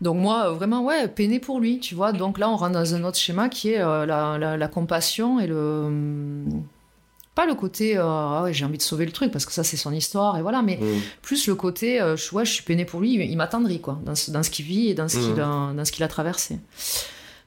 Donc 0.00 0.16
moi, 0.16 0.48
euh, 0.48 0.52
vraiment, 0.54 0.82
ouais, 0.84 1.06
peiné 1.06 1.38
pour 1.38 1.60
lui, 1.60 1.78
tu 1.78 1.94
vois. 1.94 2.12
Donc 2.12 2.38
là, 2.38 2.50
on 2.50 2.56
rentre 2.56 2.72
dans 2.72 2.94
un 2.96 3.04
autre 3.04 3.16
schéma 3.16 3.48
qui 3.48 3.70
est 3.72 3.80
euh, 3.80 4.04
la, 4.04 4.36
la- 4.36 4.56
la 4.56 4.68
compassion 4.68 5.38
et 5.38 5.46
le... 5.46 5.88
Pas 7.38 7.46
le 7.46 7.54
côté, 7.54 7.96
euh, 7.96 8.02
ah 8.04 8.42
ouais, 8.42 8.52
j'ai 8.52 8.64
envie 8.64 8.78
de 8.78 8.82
sauver 8.82 9.06
le 9.06 9.12
truc, 9.12 9.30
parce 9.30 9.46
que 9.46 9.52
ça, 9.52 9.62
c'est 9.62 9.76
son 9.76 9.92
histoire, 9.92 10.36
et 10.38 10.42
voilà, 10.42 10.60
mais 10.60 10.76
Mm. 10.80 10.98
plus 11.22 11.46
le 11.46 11.54
côté, 11.54 12.00
euh, 12.00 12.16
je, 12.16 12.34
ouais, 12.34 12.44
je 12.44 12.50
suis 12.50 12.64
peiné 12.64 12.84
pour 12.84 12.98
lui, 13.00 13.14
il 13.14 13.36
m'attendrit, 13.36 13.80
quoi, 13.80 13.96
dans 14.04 14.16
ce, 14.16 14.32
dans 14.32 14.42
ce 14.42 14.50
qu'il 14.50 14.64
vit 14.64 14.88
et 14.88 14.94
dans 14.94 15.08
ce 15.08 15.18
Mhm. 15.18 15.22
qu'il 15.24 15.40
a, 15.40 15.72
dans 15.76 15.84
ce 15.84 15.92
qu'il 15.92 16.02
a 16.02 16.08
traversé. 16.08 16.58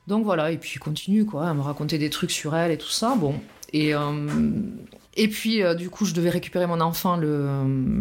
Donc 0.07 0.23
voilà, 0.23 0.49
et 0.53 0.57
puis 0.57 0.71
il 0.75 0.79
continue, 0.79 1.25
quoi, 1.25 1.49
à 1.49 1.53
me 1.53 1.59
raconter 1.59 1.97
des 1.97 2.09
trucs 2.09 2.31
sur 2.31 2.55
elle 2.55 2.71
et 2.71 2.77
tout 2.77 2.89
ça, 2.89 3.15
bon. 3.17 3.35
Et, 3.73 3.93
euh, 3.93 4.27
et 5.17 5.27
puis, 5.27 5.61
euh, 5.61 5.73
du 5.75 5.89
coup, 5.89 6.05
je 6.05 6.13
devais 6.13 6.29
récupérer 6.29 6.67
mon 6.67 6.79
enfant 6.79 7.17
le, 7.17 7.49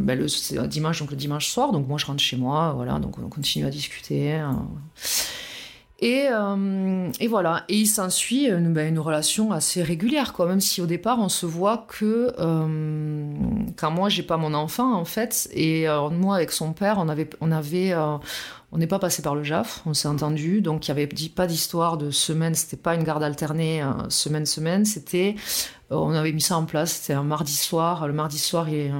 ben, 0.06 0.16
le 0.16 0.28
c'est 0.28 0.64
dimanche, 0.68 1.00
donc 1.00 1.10
le 1.10 1.16
dimanche 1.16 1.48
soir. 1.48 1.72
Donc 1.72 1.88
moi, 1.88 1.98
je 1.98 2.06
rentre 2.06 2.22
chez 2.22 2.36
moi, 2.36 2.72
voilà. 2.76 3.00
Donc 3.00 3.18
on 3.18 3.28
continue 3.28 3.66
à 3.66 3.70
discuter. 3.70 4.40
Et, 6.02 6.28
euh, 6.30 7.10
et 7.20 7.28
voilà. 7.28 7.64
Et 7.68 7.76
il 7.76 7.86
s'ensuit 7.86 8.46
une, 8.46 8.72
ben, 8.72 8.88
une 8.88 8.98
relation 8.98 9.52
assez 9.52 9.82
régulière, 9.82 10.32
quoi. 10.32 10.46
Même 10.46 10.60
si 10.60 10.80
au 10.80 10.86
départ, 10.86 11.18
on 11.20 11.28
se 11.28 11.44
voit 11.44 11.84
que 11.88 12.32
euh, 12.38 13.34
quand 13.76 13.90
moi, 13.90 14.08
j'ai 14.08 14.22
pas 14.22 14.38
mon 14.38 14.54
enfant, 14.54 14.94
en 14.94 15.04
fait. 15.04 15.50
Et 15.52 15.88
euh, 15.88 16.08
moi, 16.08 16.36
avec 16.36 16.52
son 16.52 16.72
père, 16.72 16.96
on 16.98 17.08
avait, 17.08 17.28
on 17.42 17.52
avait, 17.52 17.94
on 18.72 18.78
n'est 18.78 18.86
pas 18.86 18.98
passé 18.98 19.20
par 19.20 19.34
le 19.34 19.42
JAF, 19.42 19.82
on 19.84 19.92
s'est 19.92 20.08
entendu. 20.08 20.62
Donc 20.62 20.86
il 20.86 20.88
y 20.88 20.92
avait 20.92 21.08
pas 21.34 21.46
d'histoire 21.46 21.98
de 21.98 22.10
semaine. 22.10 22.54
C'était 22.54 22.78
pas 22.78 22.94
une 22.94 23.04
garde 23.04 23.22
alternée 23.22 23.82
euh, 23.82 24.08
semaine 24.08 24.46
semaine. 24.46 24.86
C'était 24.86 25.34
on 25.90 26.12
avait 26.12 26.32
mis 26.32 26.40
ça 26.40 26.56
en 26.56 26.64
place, 26.64 26.92
c'était 26.92 27.14
un 27.14 27.24
mardi 27.24 27.52
soir. 27.52 28.06
Le 28.06 28.14
mardi 28.14 28.38
soir, 28.38 28.68
et, 28.68 28.92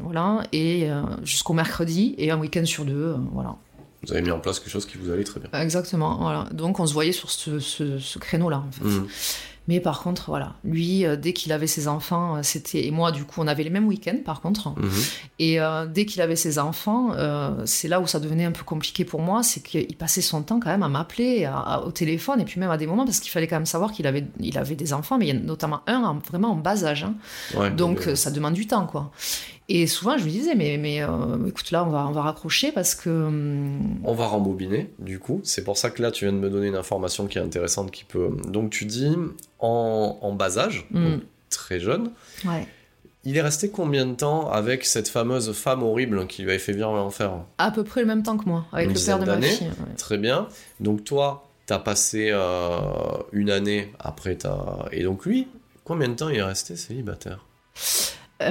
voilà, 0.00 0.44
et 0.52 0.88
jusqu'au 1.24 1.54
mercredi, 1.54 2.14
et 2.18 2.30
un 2.30 2.38
week-end 2.38 2.64
sur 2.64 2.84
deux, 2.84 3.16
voilà. 3.32 3.56
Vous 4.02 4.12
avez 4.12 4.22
mis 4.22 4.30
en 4.30 4.38
place 4.40 4.60
quelque 4.60 4.70
chose 4.70 4.86
qui 4.86 4.98
vous 4.98 5.10
allait 5.10 5.24
très 5.24 5.40
bien. 5.40 5.48
Exactement, 5.60 6.16
voilà. 6.20 6.46
Donc 6.52 6.78
on 6.80 6.86
se 6.86 6.92
voyait 6.92 7.12
sur 7.12 7.30
ce, 7.30 7.58
ce- 7.58 7.98
ce 7.98 8.18
créneau-là, 8.18 8.62
en 8.66 8.72
fait. 8.72 8.84
Mm. 8.84 9.06
Mais 9.68 9.80
par 9.80 10.00
contre, 10.04 10.26
voilà, 10.28 10.54
lui, 10.62 11.04
euh, 11.04 11.16
dès 11.16 11.32
qu'il 11.32 11.50
avait 11.50 11.66
ses 11.66 11.88
enfants, 11.88 12.36
euh, 12.36 12.40
c'était... 12.44 12.86
Et 12.86 12.92
moi, 12.92 13.10
du 13.10 13.24
coup, 13.24 13.40
on 13.40 13.48
avait 13.48 13.64
les 13.64 13.70
mêmes 13.70 13.88
week-ends, 13.88 14.20
par 14.24 14.40
contre. 14.40 14.68
Mhm. 14.78 14.88
Et 15.40 15.60
euh, 15.60 15.86
dès 15.86 16.06
qu'il 16.06 16.22
avait 16.22 16.36
ses 16.36 16.60
enfants, 16.60 17.10
c'est 17.64 17.88
là 17.88 17.98
où 18.00 18.06
ça 18.06 18.20
devenait 18.20 18.44
un 18.44 18.52
peu 18.52 18.62
compliqué 18.62 19.04
pour 19.04 19.20
moi, 19.22 19.42
c'est 19.42 19.60
qu'il 19.64 19.96
passait 19.96 20.20
son 20.20 20.42
temps 20.42 20.60
quand 20.60 20.70
même 20.70 20.84
à 20.84 20.88
m'appeler 20.88 21.50
au 21.84 21.90
téléphone, 21.90 22.40
et 22.40 22.44
puis 22.44 22.60
même 22.60 22.70
à 22.70 22.76
des 22.76 22.86
moments, 22.86 23.04
parce 23.06 23.18
qu'il 23.18 23.32
fallait 23.32 23.48
quand 23.48 23.56
même 23.56 23.66
savoir 23.66 23.90
qu'il 23.90 24.06
avait, 24.06 24.24
il 24.38 24.56
avait 24.56 24.76
des 24.76 24.92
enfants, 24.92 25.18
mais 25.18 25.26
il 25.26 25.34
y 25.34 25.36
a 25.36 25.40
notamment 25.40 25.80
un 25.88 26.00
en- 26.04 26.18
vraiment 26.20 26.52
en 26.52 26.56
bas 26.56 26.84
âge. 26.84 27.02
hein. 27.02 27.14
Ouais, 27.56 27.72
Donc 27.72 28.06
mais- 28.06 28.14
ça 28.14 28.30
demande 28.30 28.54
du 28.54 28.68
temps, 28.68 28.86
quoi. 28.86 29.10
Et 29.68 29.86
souvent, 29.88 30.16
je 30.16 30.22
lui 30.24 30.30
disais, 30.30 30.54
mais, 30.54 30.76
mais 30.78 31.02
euh, 31.02 31.08
écoute, 31.48 31.72
là, 31.72 31.84
on 31.84 31.90
va, 31.90 32.06
on 32.06 32.12
va 32.12 32.22
raccrocher 32.22 32.70
parce 32.70 32.94
que. 32.94 33.10
hum, 33.10 33.98
On 34.04 34.14
va 34.14 34.26
rembobiner, 34.26 34.90
du 35.00 35.18
coup. 35.18 35.40
C'est 35.42 35.64
pour 35.64 35.76
ça 35.76 35.90
que 35.90 36.00
là, 36.02 36.10
tu 36.12 36.24
viens 36.24 36.32
de 36.32 36.38
me 36.38 36.48
donner 36.50 36.68
une 36.68 36.76
information 36.76 37.26
qui 37.26 37.38
est 37.38 37.42
intéressante 37.42 37.90
qui 37.90 38.04
peut. 38.04 38.30
Donc, 38.48 38.70
tu 38.70 38.84
dis 38.84 39.12
en, 39.58 40.18
en 40.22 40.32
bas 40.34 40.58
âge, 40.58 40.86
Mm. 40.90 41.04
donc 41.10 41.20
très 41.50 41.80
jeune. 41.80 42.12
Ouais. 42.44 42.66
Il 43.24 43.36
est 43.36 43.42
resté 43.42 43.70
combien 43.70 44.06
de 44.06 44.14
temps 44.14 44.48
avec 44.52 44.84
cette 44.84 45.08
fameuse 45.08 45.50
femme 45.52 45.82
horrible 45.82 46.28
qui 46.28 46.42
lui 46.42 46.50
avait 46.50 46.60
fait 46.60 46.72
vivre 46.72 46.92
l'enfer 46.94 47.32
À 47.58 47.72
peu 47.72 47.82
près 47.82 48.02
le 48.02 48.06
même 48.06 48.22
temps 48.22 48.36
que 48.36 48.48
moi, 48.48 48.66
avec 48.72 48.88
Une 48.90 48.94
le 48.94 49.00
père 49.04 49.18
de 49.18 49.24
ma 49.24 49.42
fille. 49.42 49.66
ouais. 49.66 49.94
Très 49.98 50.16
bien. 50.16 50.46
Donc, 50.78 51.02
toi, 51.02 51.48
t'as 51.66 51.80
passé 51.80 52.28
euh, 52.30 52.78
une 53.32 53.50
année 53.50 53.92
après 53.98 54.36
ta. 54.36 54.86
Et 54.92 55.02
donc, 55.02 55.26
lui, 55.26 55.48
combien 55.82 56.08
de 56.08 56.14
temps 56.14 56.28
il 56.28 56.36
est 56.36 56.42
resté 56.42 56.76
célibataire? 56.76 57.44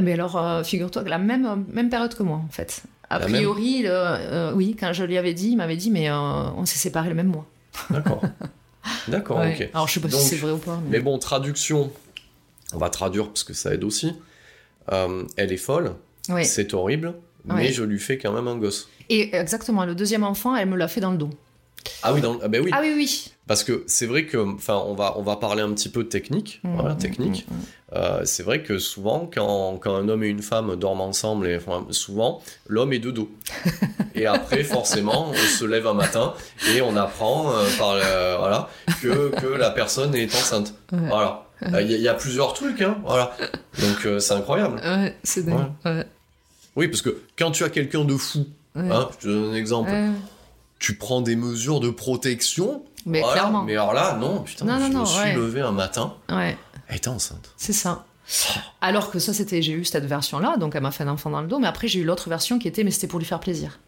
Mais 0.02 0.14
alors, 0.14 0.38
euh, 0.38 0.64
figure-toi 0.64 1.04
que 1.04 1.10
la 1.10 1.18
même, 1.18 1.66
même 1.72 1.90
période 1.90 2.14
que 2.16 2.24
moi, 2.24 2.38
en 2.38 2.50
fait. 2.52 2.84
A 3.10 3.20
La 3.20 3.26
priori, 3.28 3.84
le- 3.84 3.90
euh, 3.92 4.52
oui, 4.54 4.76
quand 4.80 4.92
je 4.94 5.04
lui 5.04 5.18
avais 5.18 5.34
dit, 5.34 5.50
il 5.50 5.58
m'avait 5.58 5.76
dit, 5.78 5.92
mais 5.92 6.10
euh, 6.10 6.16
on 6.16 6.66
s'est 6.66 6.78
séparés 6.80 7.10
le 7.10 7.16
même 7.16 7.28
mois. 7.28 7.46
D'accord. 7.92 8.22
D'accord, 9.08 9.38
Ouais. 9.40 9.56
ok. 9.60 9.70
Alors, 9.74 9.88
je 9.88 9.94
sais 9.94 10.00
pas 10.00 10.08
Donc, 10.08 10.22
si 10.22 10.28
c'est 10.30 10.36
vrai 10.38 10.52
ou 10.52 10.58
pas. 10.58 10.80
Mais 10.90 11.00
bon, 11.00 11.18
traduction, 11.20 11.92
on 12.74 12.78
va 12.78 12.90
traduire 12.90 13.28
parce 13.28 13.44
que 13.44 13.54
ça 13.54 13.74
aide 13.74 13.84
aussi. 13.84 14.14
Euh, 14.92 15.24
elle 15.38 15.52
est 15.52 15.58
folle, 15.58 15.94
c'est 16.44 16.74
horrible, 16.74 17.14
mais 17.46 17.72
je 17.72 17.84
lui 17.84 18.00
fais 18.00 18.18
quand 18.18 18.32
même 18.34 18.48
un 18.48 18.58
gosse. 18.58 18.90
Et 19.10 19.36
exactement, 19.36 19.86
le 19.86 19.94
deuxième 19.96 20.24
enfant, 20.24 20.56
elle 20.56 20.68
me 20.70 20.76
l'a 20.76 20.88
fait 20.88 21.02
dans 21.02 21.12
le 21.12 21.18
dos. 21.18 21.30
Ah 22.04 22.14
oui, 22.14 22.22
dans- 22.22 22.40
ah 22.44 22.48
ben 22.48 22.62
oui, 22.64 22.72
Ah 22.74 22.80
oui, 22.82 22.94
oui. 22.96 23.32
parce 23.48 23.64
que 23.64 23.84
c'est 23.88 24.06
vrai 24.06 24.26
que, 24.26 24.38
enfin, 24.38 24.82
on 24.86 24.94
va, 24.94 25.16
on 25.18 25.22
va 25.24 25.36
parler 25.36 25.62
un 25.62 25.72
petit 25.74 25.90
peu 25.90 26.04
de 26.04 26.10
technique, 26.10 26.60
Mm, 26.64 26.76
voilà, 26.76 26.94
mm, 26.96 26.98
technique. 26.98 27.46
mm, 27.50 27.54
mm. 27.54 27.60
Euh, 27.94 28.22
c'est 28.26 28.44
vrai 28.44 28.62
que 28.64 28.78
souvent, 28.80 29.30
quand, 29.34 29.78
quand 29.82 29.96
un 29.96 30.10
homme 30.10 30.24
et 30.24 30.28
une 30.28 30.42
femme 30.42 30.76
dorment 30.76 31.02
ensemble, 31.02 31.48
et, 31.48 31.56
enfin, 31.58 31.86
souvent, 31.92 32.42
l'homme 32.68 32.92
est 32.94 33.00
de 33.00 33.12
dos. 33.12 33.30
et 34.16 34.26
après, 34.26 34.64
forcément, 34.64 35.30
on 35.30 35.34
se 35.36 35.64
lève 35.66 35.88
un 35.88 35.94
matin 35.94 36.34
et 36.74 36.82
on 36.82 36.96
apprend 36.98 37.52
euh, 37.54 37.64
par 37.78 37.96
voilà, 38.40 38.70
que, 39.02 39.30
que 39.40 39.48
la 39.48 39.70
personne 39.70 40.14
est 40.16 40.34
enceinte. 40.36 40.74
Ouais. 40.92 41.00
Voilà. 41.08 41.42
Il 41.62 41.72
y, 41.72 41.76
a- 41.94 41.98
il 41.98 42.02
y 42.02 42.08
a 42.10 42.14
plusieurs 42.16 42.54
trucs, 42.54 42.82
hein, 42.82 42.98
voilà. 43.06 43.36
Donc 43.80 44.06
euh, 44.06 44.20
c'est 44.20 44.34
incroyable. 44.34 44.82
Ouais, 44.84 45.16
c'est 45.24 45.46
dingue. 45.46 45.72
Ouais. 45.86 46.06
Oui, 46.76 46.88
parce 46.90 47.02
que 47.02 47.22
quand 47.40 47.52
tu 47.52 47.64
as 47.64 47.70
quelqu'un 47.70 48.04
de 48.04 48.16
fou, 48.18 48.46
hein, 48.76 49.08
je 49.20 49.24
te 49.26 49.28
donne 49.32 49.54
un 49.54 49.56
exemple. 49.56 49.90
Tu 50.86 50.96
prends 50.96 51.22
des 51.22 51.36
mesures 51.36 51.80
de 51.80 51.90
protection. 51.90 52.84
Mais 53.08 53.22
voilà, 53.22 53.34
clairement. 53.42 53.64
Mais 53.64 53.74
alors 53.74 53.94
là, 53.94 54.18
non, 54.20 54.42
putain, 54.44 54.66
Non, 54.66 54.80
je 54.86 54.92
non, 54.92 55.00
me 55.02 55.06
suis 55.06 55.20
ouais. 55.20 55.34
levé 55.36 55.62
un 55.62 55.72
matin, 55.72 56.14
Ouais, 56.30 56.56
elle 56.88 56.96
était 56.98 57.08
enceinte. 57.08 57.50
c'est 57.58 57.74
ça. 57.74 58.06
Alors 58.82 59.10
que 59.12 59.18
ça, 59.20 59.34
c'était, 59.34 59.62
j'ai 59.62 59.74
eu 59.74 59.84
cette 59.86 60.06
version-là, 60.06 60.58
donc 60.58 60.76
elle 60.76 60.82
m'a 60.84 60.92
fait 60.92 61.04
un 61.04 61.08
enfant 61.10 61.30
dans 61.32 61.42
le 61.42 61.48
dos, 61.48 61.60
mais 61.60 61.68
après 61.68 61.88
j'ai 61.88 62.00
eu 62.00 62.04
l'autre 62.04 62.30
version 62.30 62.58
qui 62.60 62.68
était, 62.68 62.84
mais 62.84 62.92
c'était 62.92 63.08
pour 63.08 63.20
lui 63.20 63.26
faire 63.26 63.40
plaisir. 63.40 63.80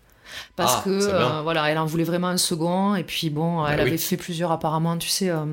Parce 0.56 0.76
Ah, 0.78 0.82
que 0.84 0.90
euh, 0.90 1.42
voilà, 1.42 1.70
elle 1.72 1.78
en 1.80 1.86
voulait 1.86 2.04
vraiment 2.04 2.28
un 2.28 2.38
second, 2.38 2.96
et 2.96 3.04
puis 3.04 3.30
bon, 3.30 3.66
elle 3.66 3.78
Bah 3.78 3.84
oui. 3.84 3.90
avait 3.90 3.98
fait 3.98 4.18
plusieurs 4.18 4.52
apparemment, 4.52 4.98
tu 4.98 5.10
sais. 5.10 5.30
euh, 5.30 5.46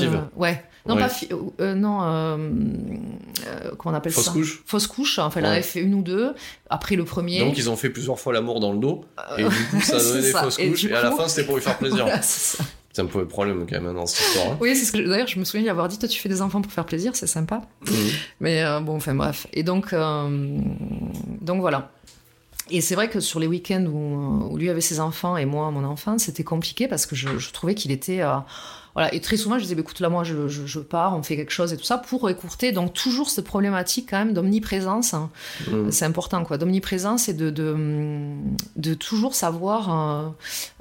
euh, 0.00 0.20
ouais. 0.36 0.62
Non, 0.88 0.94
Ouais. 0.96 1.00
pas 1.02 1.10
euh, 1.60 1.74
non, 1.74 2.02
euh, 2.02 2.36
euh, 3.46 3.70
comment 3.78 3.94
on 3.94 3.98
appelle 3.98 4.12
Fausse 4.12 4.24
ça 4.26 4.30
couche. 4.32 4.62
Fausse 4.66 4.86
couche, 4.86 5.18
enfin, 5.18 5.40
elle 5.40 5.46
en 5.46 5.48
Ouais. 5.50 5.54
avait 5.54 5.62
fait 5.62 5.80
une 5.80 5.94
ou 5.94 6.02
deux. 6.02 6.34
Après 6.70 6.96
le 6.96 7.04
premier. 7.04 7.40
Donc 7.40 7.56
ils 7.58 7.68
ont 7.70 7.76
fait 7.76 7.90
plusieurs 7.90 8.18
fois 8.20 8.32
l'amour 8.32 8.60
dans 8.60 8.72
le 8.72 8.78
dos, 8.78 9.04
et 9.38 9.42
du 9.44 9.48
coup 9.70 9.80
ça 9.80 9.98
c'est 10.00 10.08
donnait 10.10 10.22
des 10.22 10.30
ça. 10.32 10.42
fausses 10.42 10.58
Et 10.58 10.68
couches, 10.70 10.84
et 10.84 10.92
à 10.94 11.02
la 11.02 11.10
fin 11.12 11.28
c'était 11.28 11.44
pour 11.46 11.56
lui 11.56 11.62
faire 11.62 11.78
plaisir. 11.78 11.98
Voilà, 12.04 12.22
c'est 12.22 12.56
ça. 12.58 12.64
C'est 12.92 13.02
un 13.02 13.06
peu 13.06 13.18
le 13.20 13.28
problème 13.28 13.66
quand 13.68 13.78
même 13.80 13.94
dans 13.94 14.06
cette 14.06 14.26
histoire. 14.26 14.52
hein. 14.52 14.58
Oui, 14.58 14.74
c'est 14.74 14.86
ce 14.86 14.92
que 14.92 15.06
d'ailleurs 15.06 15.26
je 15.26 15.38
me 15.38 15.44
souviens 15.44 15.62
d'y 15.64 15.68
avoir 15.68 15.86
dit 15.88 15.98
toi 15.98 16.08
tu 16.08 16.18
fais 16.18 16.30
des 16.30 16.40
enfants 16.40 16.62
pour 16.62 16.72
faire 16.72 16.86
plaisir, 16.86 17.14
c'est 17.14 17.26
sympa. 17.26 17.60
Mhm. 17.86 17.94
Mais 18.40 18.64
euh, 18.64 18.80
bon, 18.80 18.96
enfin 18.96 19.14
bref. 19.14 19.46
Et 19.52 19.62
donc, 19.62 19.92
euh, 19.92 20.58
donc 21.42 21.60
voilà. 21.60 21.90
Et 22.70 22.80
c'est 22.80 22.94
vrai 22.96 23.08
que 23.08 23.20
sur 23.20 23.38
les 23.40 23.46
week-ends 23.46 23.84
où, 23.86 24.52
où 24.52 24.56
lui 24.56 24.68
avait 24.70 24.80
ses 24.80 24.98
enfants 25.00 25.36
et 25.36 25.44
moi 25.46 25.70
mon 25.70 25.84
enfant, 25.84 26.18
c'était 26.18 26.44
compliqué 26.44 26.88
parce 26.88 27.06
que 27.06 27.14
je, 27.14 27.38
je 27.38 27.52
trouvais 27.52 27.74
qu'il 27.74 27.92
était. 27.92 28.22
euh, 28.22 28.36
voilà. 28.94 29.12
Et 29.12 29.20
très 29.20 29.36
souvent, 29.36 29.58
je 29.58 29.62
disais, 29.64 29.74
bah, 29.74 29.82
écoute, 29.82 30.00
là, 30.00 30.08
moi, 30.08 30.24
je, 30.24 30.48
je, 30.48 30.64
je 30.64 30.80
pars, 30.80 31.14
on 31.14 31.22
fait 31.22 31.36
quelque 31.36 31.52
chose 31.52 31.70
et 31.72 31.76
tout 31.76 31.84
ça 31.84 31.98
pour 31.98 32.30
écourter. 32.30 32.72
Donc, 32.72 32.94
toujours 32.94 33.28
cette 33.28 33.44
problématique 33.44 34.08
quand 34.08 34.16
même 34.16 34.32
d'omniprésence. 34.32 35.12
hein. 35.12 35.28
Mhm. 35.70 35.92
C'est 35.92 36.06
important, 36.06 36.42
quoi. 36.44 36.56
D'omniprésence 36.56 37.28
et 37.28 37.34
de, 37.34 37.50
de, 37.50 37.76
de 38.76 38.94
toujours 38.94 39.34
savoir 39.34 39.90
euh, 39.90 40.28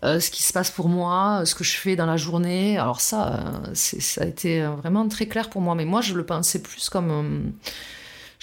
euh, 0.06 0.20
ce 0.22 0.32
qui 0.32 0.44
se 0.44 0.54
passe 0.54 0.72
pour 0.72 0.88
moi, 0.88 1.42
ce 1.46 1.56
que 1.56 1.66
je 1.66 1.76
fais 1.76 1.98
dans 1.98 2.06
la 2.06 2.16
journée. 2.16 2.78
Alors, 2.78 3.02
ça, 3.02 3.34
euh, 3.68 3.74
ça 3.74 4.22
a 4.24 4.26
été 4.26 4.62
euh, 4.64 4.70
vraiment 4.70 5.06
très 5.10 5.26
clair 5.26 5.50
pour 5.50 5.60
moi. 5.62 5.76
Mais 5.76 5.84
moi, 5.86 6.00
je 6.00 6.14
le 6.14 6.26
pensais 6.26 6.62
plus 6.62 6.90
comme. 6.90 7.12
euh, 7.12 7.40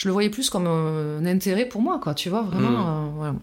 je 0.03 0.09
le 0.09 0.13
voyais 0.13 0.31
plus 0.31 0.51
comme 0.51 0.67
un 0.67 1.25
intérêt 1.27 1.65
pour 1.65 1.81
moi, 1.81 2.01
quoi. 2.03 2.13
Tu 2.13 2.29
vois, 2.29 2.43
vraiment. 2.43 2.71
Mhm. 2.71 2.79
euh, 2.79 3.11
voilà. 3.15 3.35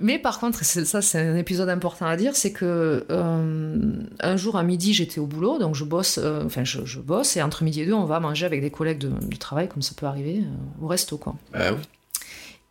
Mais 0.00 0.18
par 0.18 0.40
contre, 0.40 0.64
ça 0.64 1.02
c'est 1.02 1.20
un 1.20 1.36
épisode 1.36 1.68
important 1.68 2.06
à 2.06 2.16
dire, 2.16 2.34
c'est 2.34 2.52
que 2.52 3.04
euh, 3.10 3.76
un 4.18 4.36
jour 4.36 4.56
à 4.56 4.62
midi 4.62 4.92
j'étais 4.94 5.20
au 5.20 5.26
boulot, 5.26 5.58
donc 5.58 5.74
je 5.74 5.84
bosse, 5.84 6.18
euh, 6.20 6.42
enfin 6.44 6.64
je, 6.64 6.84
je 6.84 6.98
bosse 7.00 7.36
et 7.36 7.42
entre 7.42 7.62
midi 7.62 7.82
et 7.82 7.86
deux 7.86 7.92
on 7.92 8.04
va 8.04 8.18
manger 8.18 8.44
avec 8.46 8.60
des 8.60 8.70
collègues 8.70 8.98
de, 8.98 9.10
de 9.10 9.36
travail, 9.36 9.68
comme 9.68 9.82
ça 9.82 9.92
peut 9.96 10.06
arriver, 10.06 10.38
euh, 10.42 10.84
au 10.84 10.88
resto 10.88 11.16
quoi. 11.16 11.36
Bah 11.52 11.72
oui. 11.72 11.82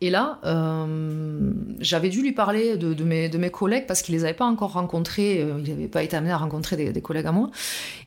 Et 0.04 0.10
là, 0.10 0.38
euh, 0.44 1.50
j'avais 1.80 2.10
dû 2.10 2.20
lui 2.20 2.32
parler 2.32 2.76
de, 2.76 2.92
de 2.92 3.04
mes, 3.04 3.30
de 3.30 3.38
mes 3.38 3.50
collègues 3.50 3.86
parce 3.86 4.02
qu'il 4.02 4.14
les 4.14 4.26
avait 4.26 4.34
pas 4.34 4.44
encore 4.44 4.72
rencontrés, 4.72 5.40
euh, 5.40 5.58
il 5.64 5.70
n'avait 5.70 5.88
pas 5.88 6.02
été 6.02 6.14
amené 6.14 6.30
à 6.30 6.36
rencontrer 6.36 6.76
des, 6.76 6.92
des 6.92 7.00
collègues 7.00 7.24
à 7.24 7.32
moi. 7.32 7.50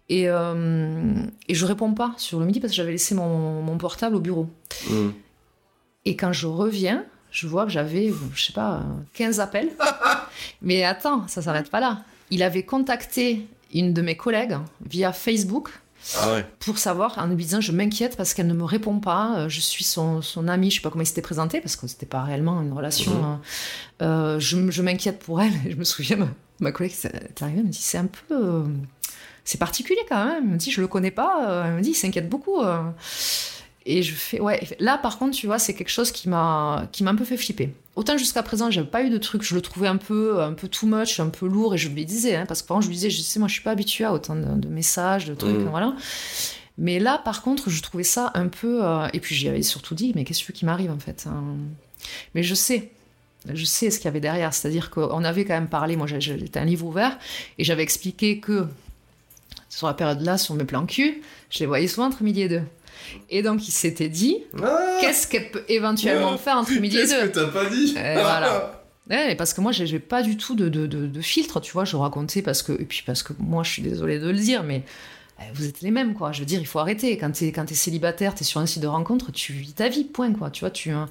Et, 0.08 0.26
euh, 0.30 1.16
et 1.48 1.56
je 1.56 1.66
réponds 1.66 1.96
pas 1.96 2.14
sur 2.18 2.40
le 2.40 2.46
midi 2.46 2.60
parce 2.60 2.70
que 2.70 2.78
j'avais 2.78 2.92
laissé 2.92 3.16
mon, 3.16 3.64
mon 3.64 3.80
portable 3.80 4.16
au 4.16 4.20
bureau. 4.20 4.48
Mhm. 4.92 5.12
Et 6.06 6.16
quand 6.16 6.32
je 6.34 6.46
reviens, 6.46 7.04
je 7.32 7.48
vois 7.48 7.66
que 7.66 7.72
j'avais, 7.72 8.14
je 8.36 8.46
sais 8.46 8.54
pas, 8.54 8.84
15 9.16 9.40
appels. 9.40 9.72
Mais 10.62 10.84
attends, 10.84 11.28
ça 11.28 11.42
s'arrête 11.42 11.72
pas 11.72 11.80
là. 11.80 12.04
Il 12.30 12.44
avait 12.44 12.62
contacté 12.62 13.48
une 13.74 13.92
de 13.92 14.04
mes 14.04 14.16
collègues 14.16 14.58
via 14.86 15.14
Facebook 15.14 15.72
Ah 16.18 16.32
ouais. 16.34 16.46
pour 16.60 16.78
savoir, 16.78 17.18
en 17.18 17.28
lui 17.28 17.36
disant 17.44 17.60
je 17.60 17.72
m'inquiète 17.72 18.16
parce 18.16 18.34
qu'elle 18.34 18.48
ne 18.48 18.54
me 18.54 18.64
répond 18.64 19.00
pas, 19.00 19.36
euh, 19.40 19.50
je 19.50 19.60
suis 19.60 19.84
son, 19.84 20.22
son 20.22 20.48
amie, 20.48 20.70
je 20.72 20.76
sais 20.76 20.82
pas 20.82 20.90
comment 20.90 21.04
il 21.04 21.08
s'était 21.08 21.22
présenté 21.22 21.60
parce 21.60 21.76
que 21.76 21.86
c'était 21.88 22.06
pas 22.06 22.24
réellement 22.24 22.62
une 22.62 22.72
relation. 22.74 23.12
Mhm. 23.14 23.24
hein. 23.24 23.42
Euh, 24.02 24.40
je, 24.40 24.70
je 24.72 24.82
m'inquiète 24.82 25.20
pour 25.20 25.42
elle 25.42 25.52
et 25.66 25.72
je 25.72 25.76
me 25.76 25.84
souviens, 25.84 26.16
ma, 26.18 26.28
ma 26.60 26.72
collègue 26.72 26.94
est 27.04 27.42
arrivée, 27.42 27.60
elle 27.60 27.66
me 27.66 27.72
dit 27.72 27.82
c'est 27.82 27.98
un 27.98 28.06
peu. 28.08 28.36
euh, 28.36 28.64
c'est 29.44 29.58
particulier 29.58 30.00
quand 30.10 30.26
même. 30.26 30.44
Elle 30.46 30.50
me 30.54 30.58
dit 30.58 30.72
je 30.72 30.82
le 30.82 30.88
connais 30.88 31.12
pas, 31.12 31.64
elle 31.66 31.74
me 31.74 31.82
dit 31.82 31.90
il 31.92 31.96
s'inquiète 31.96 32.30
beaucoup. 32.30 32.62
euh. 32.62 32.82
Et 33.90 34.04
je 34.04 34.14
fais 34.14 34.40
ouais. 34.42 34.60
Là 34.80 34.98
par 34.98 35.18
contre 35.18 35.36
tu 35.38 35.48
vois 35.48 35.60
c'est 35.60 35.74
quelque 35.74 35.90
chose 35.90 36.12
qui 36.12 36.28
m'a 36.30 36.88
qui 36.92 37.04
m'a 37.04 37.12
un 37.12 37.16
peu 37.16 37.24
fait 37.26 37.38
flipper. 37.38 37.70
Autant 37.96 38.18
jusqu'à 38.18 38.44
présent 38.44 38.70
j'avais 38.70 38.86
pas 38.88 39.02
eu 39.02 39.10
de 39.10 39.18
truc, 39.18 39.44
je 39.44 39.56
le 39.56 39.62
trouvais 39.62 39.88
un 39.88 39.96
peu 39.98 40.42
un 40.42 40.52
peu 40.54 40.68
too 40.68 40.88
much, 40.88 41.20
un 41.22 41.30
peu 41.30 41.48
lourd 41.48 41.74
et 41.74 41.78
je 41.78 41.88
lui 41.90 42.06
disais 42.06 42.36
hein, 42.36 42.46
parce 42.46 42.62
que 42.62 42.68
par 42.68 42.76
exemple 42.78 42.86
je 42.86 42.90
lui 42.90 42.96
disais 42.96 43.10
je 43.10 43.22
sais 43.22 43.40
moi 43.40 43.48
je 43.48 43.54
suis 43.54 43.64
pas 43.64 43.72
habituée 43.72 44.04
à 44.04 44.12
autant 44.14 44.36
de, 44.36 44.44
de 44.44 44.68
messages, 44.68 45.26
de 45.26 45.34
trucs 45.34 45.56
Mhm. 45.56 45.70
voilà. 45.70 45.96
Mais 46.80 47.00
là, 47.00 47.18
par 47.18 47.42
contre, 47.42 47.72
je 47.72 47.82
trouvais 47.82 48.04
ça 48.04 48.30
un 48.36 48.50
peu. 48.50 48.86
euh, 48.86 49.08
Et 49.12 49.20
puis, 49.20 49.34
j'y 49.34 49.50
avais 49.50 49.64
surtout 49.64 49.96
dit, 49.96 50.12
mais 50.14 50.24
qu'est-ce 50.24 50.52
qui 50.52 50.64
m'arrive, 50.64 50.92
en 50.92 51.00
fait 51.00 51.26
hein 51.28 51.44
Mais 52.36 52.44
je 52.44 52.54
sais. 52.54 52.92
Je 53.52 53.66
sais 53.66 53.90
ce 53.90 53.98
qu'il 53.98 54.06
y 54.06 54.10
avait 54.10 54.20
derrière. 54.20 54.54
C'est-à-dire 54.54 54.92
qu'on 54.92 55.24
avait 55.24 55.44
quand 55.44 55.56
même 55.56 55.70
parlé. 55.70 55.96
Moi, 55.96 56.06
j'étais 56.06 56.60
un 56.60 56.66
livre 56.66 56.86
ouvert. 56.86 57.18
Et 57.58 57.64
j'avais 57.64 57.82
expliqué 57.82 58.38
que, 58.40 58.68
sur 59.70 59.88
la 59.88 59.96
période-là, 59.96 60.38
sur 60.38 60.54
mes 60.54 60.66
plans 60.66 60.86
cul, 60.86 61.24
je 61.50 61.58
les 61.62 61.66
voyais 61.66 61.88
souvent 61.88 62.06
entre 62.10 62.22
midi 62.22 62.42
et 62.44 62.50
deux. 62.50 62.62
Et 63.30 63.42
donc, 63.42 63.68
il 63.68 63.72
s'était 63.72 64.10
dit, 64.10 64.38
Ah, 64.62 64.98
qu'est-ce 65.02 65.28
qu'elle 65.28 65.52
peut 65.52 65.64
éventuellement 65.70 66.32
Ouais. 66.32 66.38
faire 66.38 66.58
entre 66.58 66.72
midi 66.80 66.98
et 66.98 67.02
Qu'est-ce 67.02 67.22
deux 67.22 67.28
que 67.30 67.40
t'as 67.40 67.48
pas 67.48 67.66
dit 67.66 67.92
Et 67.98 68.14
voilà. 68.14 68.84
Ouais, 69.10 69.36
parce 69.38 69.54
que 69.54 69.62
moi, 69.62 69.72
j'ai 69.72 70.00
pas 70.00 70.22
du 70.24 70.38
tout 70.38 70.56
de, 70.56 70.70
de, 70.70 70.86
de- 70.88 71.08
de 71.08 71.22
filtre, 71.22 71.60
tu 71.60 71.72
vois. 71.72 71.86
Je 71.86 71.96
racontais 71.96 72.42
parce 72.42 72.62
que. 72.62 72.74
Et 72.74 72.86
puis 72.86 73.04
parce 73.06 73.24
que 73.24 73.34
moi, 73.40 73.64
je 73.64 73.72
suis 73.72 73.82
désolée 73.82 74.20
de 74.20 74.28
le 74.28 74.38
dire, 74.38 74.64
mais 74.64 74.84
euh, 75.40 75.44
vous 75.54 75.66
êtes 75.68 75.82
les 75.82 75.92
mêmes, 75.92 76.14
quoi. 76.14 76.32
Je 76.32 76.40
veux 76.40 76.46
dire, 76.46 76.60
il 76.60 76.68
faut 76.68 76.80
arrêter. 76.80 77.18
Quand 77.18 77.32
t'es 77.32 77.52
quand 77.52 77.66
t'es 77.66 77.76
célibataire, 77.76 78.36
t'es 78.36 78.44
sur 78.44 78.60
un 78.60 78.66
site 78.66 78.82
de 78.82 78.88
rencontre, 78.88 79.32
tu 79.32 79.54
vis 79.54 79.74
ta 79.74 79.88
vie, 79.88 80.04
point, 80.04 80.34
quoi. 80.34 80.50
Tu 80.50 80.62
vois, 80.62 80.72
tu. 80.72 80.90
hein. 80.92 81.08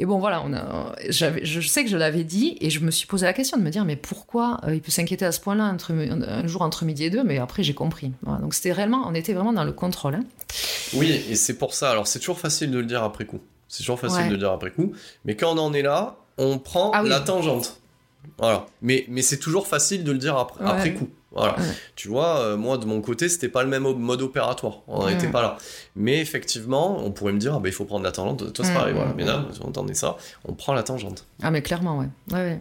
Et 0.00 0.06
bon, 0.06 0.18
voilà, 0.20 0.42
on 0.46 0.52
a, 0.54 0.94
j'avais, 1.08 1.44
je 1.44 1.60
sais 1.60 1.82
que 1.84 1.90
je 1.90 1.96
l'avais 1.96 2.22
dit, 2.24 2.56
et 2.60 2.70
je 2.70 2.80
me 2.80 2.90
suis 2.92 3.06
posé 3.08 3.26
la 3.26 3.32
question 3.32 3.56
de 3.58 3.62
me 3.62 3.70
dire, 3.70 3.84
mais 3.84 3.96
pourquoi 3.96 4.60
euh, 4.64 4.74
il 4.74 4.80
peut 4.80 4.92
s'inquiéter 4.92 5.24
à 5.24 5.32
ce 5.32 5.40
point-là 5.40 5.64
entre, 5.64 5.92
un, 5.92 6.22
un 6.22 6.46
jour 6.46 6.62
entre 6.62 6.84
midi 6.84 7.04
et 7.04 7.10
deux? 7.10 7.24
Mais 7.24 7.38
après, 7.38 7.62
j'ai 7.64 7.74
compris. 7.74 8.12
Voilà, 8.22 8.40
donc 8.40 8.54
c'était 8.54 8.70
réellement, 8.72 9.02
on 9.06 9.14
était 9.14 9.32
vraiment 9.32 9.52
dans 9.52 9.64
le 9.64 9.72
contrôle. 9.72 10.14
hein. 10.14 10.24
Oui, 10.94 11.20
et 11.28 11.34
c'est 11.34 11.58
pour 11.58 11.74
ça. 11.74 11.90
Alors, 11.90 12.06
c'est 12.06 12.20
toujours 12.20 12.38
facile 12.38 12.70
de 12.70 12.78
le 12.78 12.86
dire 12.86 13.02
après 13.02 13.24
coup. 13.26 13.40
C'est 13.66 13.82
toujours 13.82 13.98
facile 14.00 14.20
Ouais. 14.22 14.26
de 14.28 14.32
le 14.32 14.38
dire 14.38 14.52
après 14.52 14.70
coup. 14.70 14.92
Mais 15.24 15.34
quand 15.36 15.54
on 15.54 15.58
en 15.58 15.72
est 15.74 15.82
là, 15.82 16.16
on 16.38 16.58
prend 16.58 16.92
Ah 16.94 17.02
oui. 17.02 17.08
la 17.08 17.20
tangente. 17.20 17.80
Voilà. 18.38 18.66
Mais, 18.82 19.04
mais 19.08 19.22
c'est 19.22 19.38
toujours 19.38 19.66
facile 19.66 20.04
de 20.04 20.12
le 20.12 20.18
dire 20.18 20.36
après, 20.36 20.64
Ouais. 20.64 20.70
après 20.70 20.94
coup. 20.94 21.08
Voilà. 21.38 21.58
Ouais. 21.58 21.64
Tu 21.96 22.08
vois, 22.08 22.38
euh, 22.40 22.56
moi, 22.56 22.78
de 22.78 22.86
mon 22.86 23.00
côté, 23.00 23.28
c'était 23.28 23.48
pas 23.48 23.62
le 23.62 23.68
même 23.68 23.82
mode 23.82 24.22
opératoire. 24.22 24.80
On 24.88 25.06
n'était 25.08 25.30
pas 25.30 25.42
là. 25.42 25.58
Mais 25.96 26.18
effectivement, 26.20 26.98
on 27.04 27.10
pourrait 27.10 27.32
me 27.32 27.38
dire, 27.38 27.54
ah, 27.54 27.58
bah, 27.60 27.68
il 27.68 27.72
faut 27.74 27.84
prendre 27.84 28.04
la 28.04 28.12
tangente. 28.12 28.52
Toi, 28.52 28.64
c'est 28.64 28.72
Mm, 28.72 28.74
pareil. 28.74 28.94
Voilà. 28.94 29.10
mm, 29.10 29.14
Mais 29.16 29.24
là, 29.24 29.44
on 29.62 29.68
entendait 29.68 29.94
ça. 29.94 30.16
On 30.44 30.52
prend 30.54 30.74
la 30.74 30.82
tangente. 30.82 31.24
Ah 31.42 31.50
mais 31.50 31.62
clairement, 31.62 31.98
ouais. 31.98 32.06
ouais, 32.32 32.38
ouais. 32.38 32.60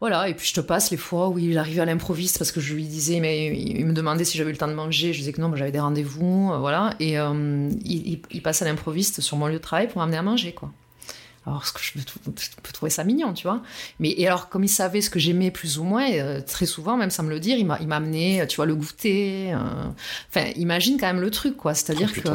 Voilà, 0.00 0.28
et 0.28 0.34
puis 0.34 0.46
je 0.46 0.54
te 0.54 0.60
passe 0.60 0.92
les 0.92 0.96
fois 0.96 1.28
où 1.28 1.38
il 1.40 1.58
arrivait 1.58 1.80
à 1.80 1.84
l'improviste 1.84 2.38
parce 2.38 2.52
que 2.52 2.60
je 2.60 2.72
lui 2.72 2.84
disais, 2.84 3.18
mais 3.18 3.48
il 3.58 3.84
me 3.84 3.92
demandait 3.92 4.24
si 4.24 4.38
j'avais 4.38 4.50
eu 4.50 4.52
le 4.52 4.58
temps 4.58 4.68
de 4.68 4.72
manger, 4.72 5.12
je 5.12 5.18
disais 5.18 5.32
que 5.32 5.40
non, 5.40 5.52
j'avais 5.56 5.72
des 5.72 5.80
rendez-vous, 5.80 6.52
euh, 6.52 6.58
voilà, 6.58 6.94
et 7.00 7.18
euh, 7.18 7.68
il, 7.84 8.06
il- 8.12 8.22
il 8.30 8.40
passe 8.40 8.62
à 8.62 8.64
l'improviste 8.64 9.20
sur 9.20 9.36
mon 9.36 9.48
lieu 9.48 9.54
de 9.54 9.58
travail 9.58 9.88
pour 9.88 10.00
m'amener 10.00 10.16
à 10.18 10.22
manger, 10.22 10.52
quoi. 10.52 10.70
Alors, 11.48 11.66
ce 11.66 11.72
que 11.72 11.80
je 11.80 11.92
peux, 11.94 12.72
trouver 12.72 12.90
ça 12.90 13.04
mignon, 13.04 13.32
tu 13.32 13.44
vois. 13.46 13.62
Mais 14.00 14.14
et 14.16 14.26
alors, 14.26 14.48
comme 14.48 14.64
il 14.64 14.68
savait 14.68 15.00
ce 15.00 15.10
que 15.10 15.18
j'aimais 15.18 15.50
plus 15.50 15.78
ou 15.78 15.84
moins, 15.84 16.10
euh, 16.12 16.40
très 16.40 16.66
souvent, 16.66 16.96
même 16.96 17.10
sans 17.10 17.22
me 17.24 17.30
le 17.30 17.40
dire, 17.40 17.56
il 17.58 17.66
m'a 17.66 17.78
il 17.80 17.88
m'a 17.88 17.96
amené, 17.96 18.40
euh, 18.42 18.46
tu 18.46 18.56
vois, 18.56 18.66
le 18.66 18.74
goûter. 18.76 19.52
euh, 19.54 19.58
Enfin, 20.30 20.46
imagine 20.56 20.98
quand 20.98 21.06
même 21.06 21.20
le 21.20 21.30
truc, 21.30 21.56
quoi. 21.56 21.74
C'est-à-dire 21.74 22.10
Oh, 22.16 22.20
que. 22.20 22.28
euh, 22.28 22.32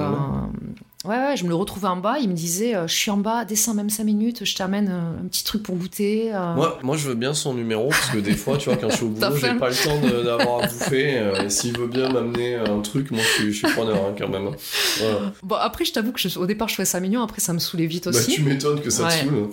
ouais, 1.05 1.15
ouais, 1.17 1.37
je 1.37 1.43
me 1.43 1.49
le 1.49 1.55
retrouvais 1.55 1.87
en 1.87 1.97
bas, 1.97 2.15
il 2.19 2.29
me 2.29 2.33
disait, 2.33 2.75
euh, 2.75 2.87
je 2.87 2.93
suis 2.93 3.11
en 3.11 3.17
bas, 3.17 3.45
descends 3.45 3.73
même 3.73 3.89
5 3.89 4.03
minutes, 4.03 4.45
je 4.45 4.55
t'amène 4.55 4.89
euh, 4.89 5.21
un 5.23 5.27
petit 5.27 5.43
truc 5.43 5.63
pour 5.63 5.75
goûter. 5.75 6.33
euh. 6.33 6.55
Moi, 6.55 6.79
moi, 6.83 6.97
je 6.97 7.07
veux 7.09 7.15
bien 7.15 7.33
son 7.33 7.53
numéro 7.53 7.89
parce 7.89 8.09
que 8.09 8.17
des 8.19 8.35
fois, 8.35 8.57
tu 8.57 8.69
vois, 8.69 8.77
quand 8.77 8.89
je 8.89 8.95
suis 8.95 9.05
au 9.05 9.09
boulot, 9.09 9.35
j'ai 9.37 9.53
pas 9.55 9.69
le 9.69 9.75
temps 9.75 9.99
d'avoir 10.23 10.63
à 10.63 10.67
bouffer. 10.67 11.17
euh, 11.19 11.49
s'il 11.49 11.77
veut 11.77 11.87
bien 11.87 12.09
m'amener 12.09 12.55
un 12.55 12.79
truc, 12.79 13.11
moi, 13.11 13.21
je 13.21 13.27
suis, 13.43 13.53
je 13.53 13.57
suis 13.65 13.67
preneur 13.75 13.97
hein, 13.97 14.15
quand 14.17 14.29
même. 14.29 14.49
Voilà. 14.99 15.31
Bon, 15.43 15.55
après, 15.55 15.85
je 15.85 15.93
t'avoue 15.93 16.11
que 16.11 16.19
je- 16.19 16.37
au 16.39 16.45
départ, 16.45 16.67
je 16.69 16.75
trouvais 16.75 16.85
ça 16.85 16.99
mignon, 16.99 17.21
après, 17.21 17.41
ça 17.41 17.53
me 17.53 17.59
saoulait 17.59 17.85
vite 17.85 18.05
Bah, 18.05 18.11
aussi. 18.17 18.31
tu 18.31 18.41
m'étonnes 18.43 18.81
que 18.81 18.89
ça 18.89 19.03
Ouais. 19.03 19.09
te 19.09 19.25
saoule. 19.25 19.49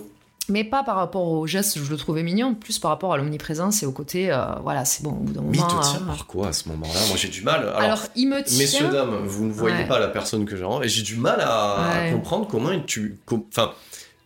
Mais 0.49 0.63
pas 0.63 0.83
par 0.83 0.95
rapport 0.97 1.27
au 1.27 1.45
geste, 1.47 1.77
je 1.81 1.89
le 1.89 1.97
trouvais 1.97 2.23
mignon, 2.23 2.55
plus 2.55 2.79
par 2.79 2.89
rapport 2.91 3.13
à 3.13 3.17
l'omniprésence 3.17 3.83
et 3.83 3.85
au 3.85 3.91
côté, 3.91 4.31
euh, 4.31 4.43
voilà, 4.63 4.85
c'est 4.85 5.03
bon, 5.03 5.11
au 5.11 5.13
bout 5.23 5.33
d'un 5.33 5.41
Mais 5.41 5.57
il 5.57 5.61
moment. 5.61 5.79
te 5.81 5.87
tient 5.89 6.01
euh, 6.01 6.05
par 6.07 6.25
quoi 6.25 6.47
à 6.49 6.53
ce 6.53 6.67
moment-là? 6.69 6.99
Moi, 7.07 7.15
j'ai 7.15 7.29
du 7.29 7.41
mal. 7.43 7.61
Alors, 7.61 7.77
alors, 7.79 7.99
il 8.15 8.27
me 8.27 8.43
tient. 8.43 8.57
messieurs, 8.57 8.89
dames, 8.89 9.23
vous 9.25 9.45
ne 9.45 9.51
voyez 9.51 9.77
Ouais. 9.77 9.87
pas 9.87 9.99
la 9.99 10.07
personne 10.07 10.45
que 10.45 10.57
j'ai 10.57 10.65
et 10.83 10.89
j'ai 10.89 11.03
du 11.03 11.15
mal 11.15 11.39
à, 11.41 12.09
comprendre 12.11 12.47
comment 12.49 12.71
il, 12.71 12.83
tu, 12.85 13.19
com- 13.25 13.43
enfin, 13.49 13.71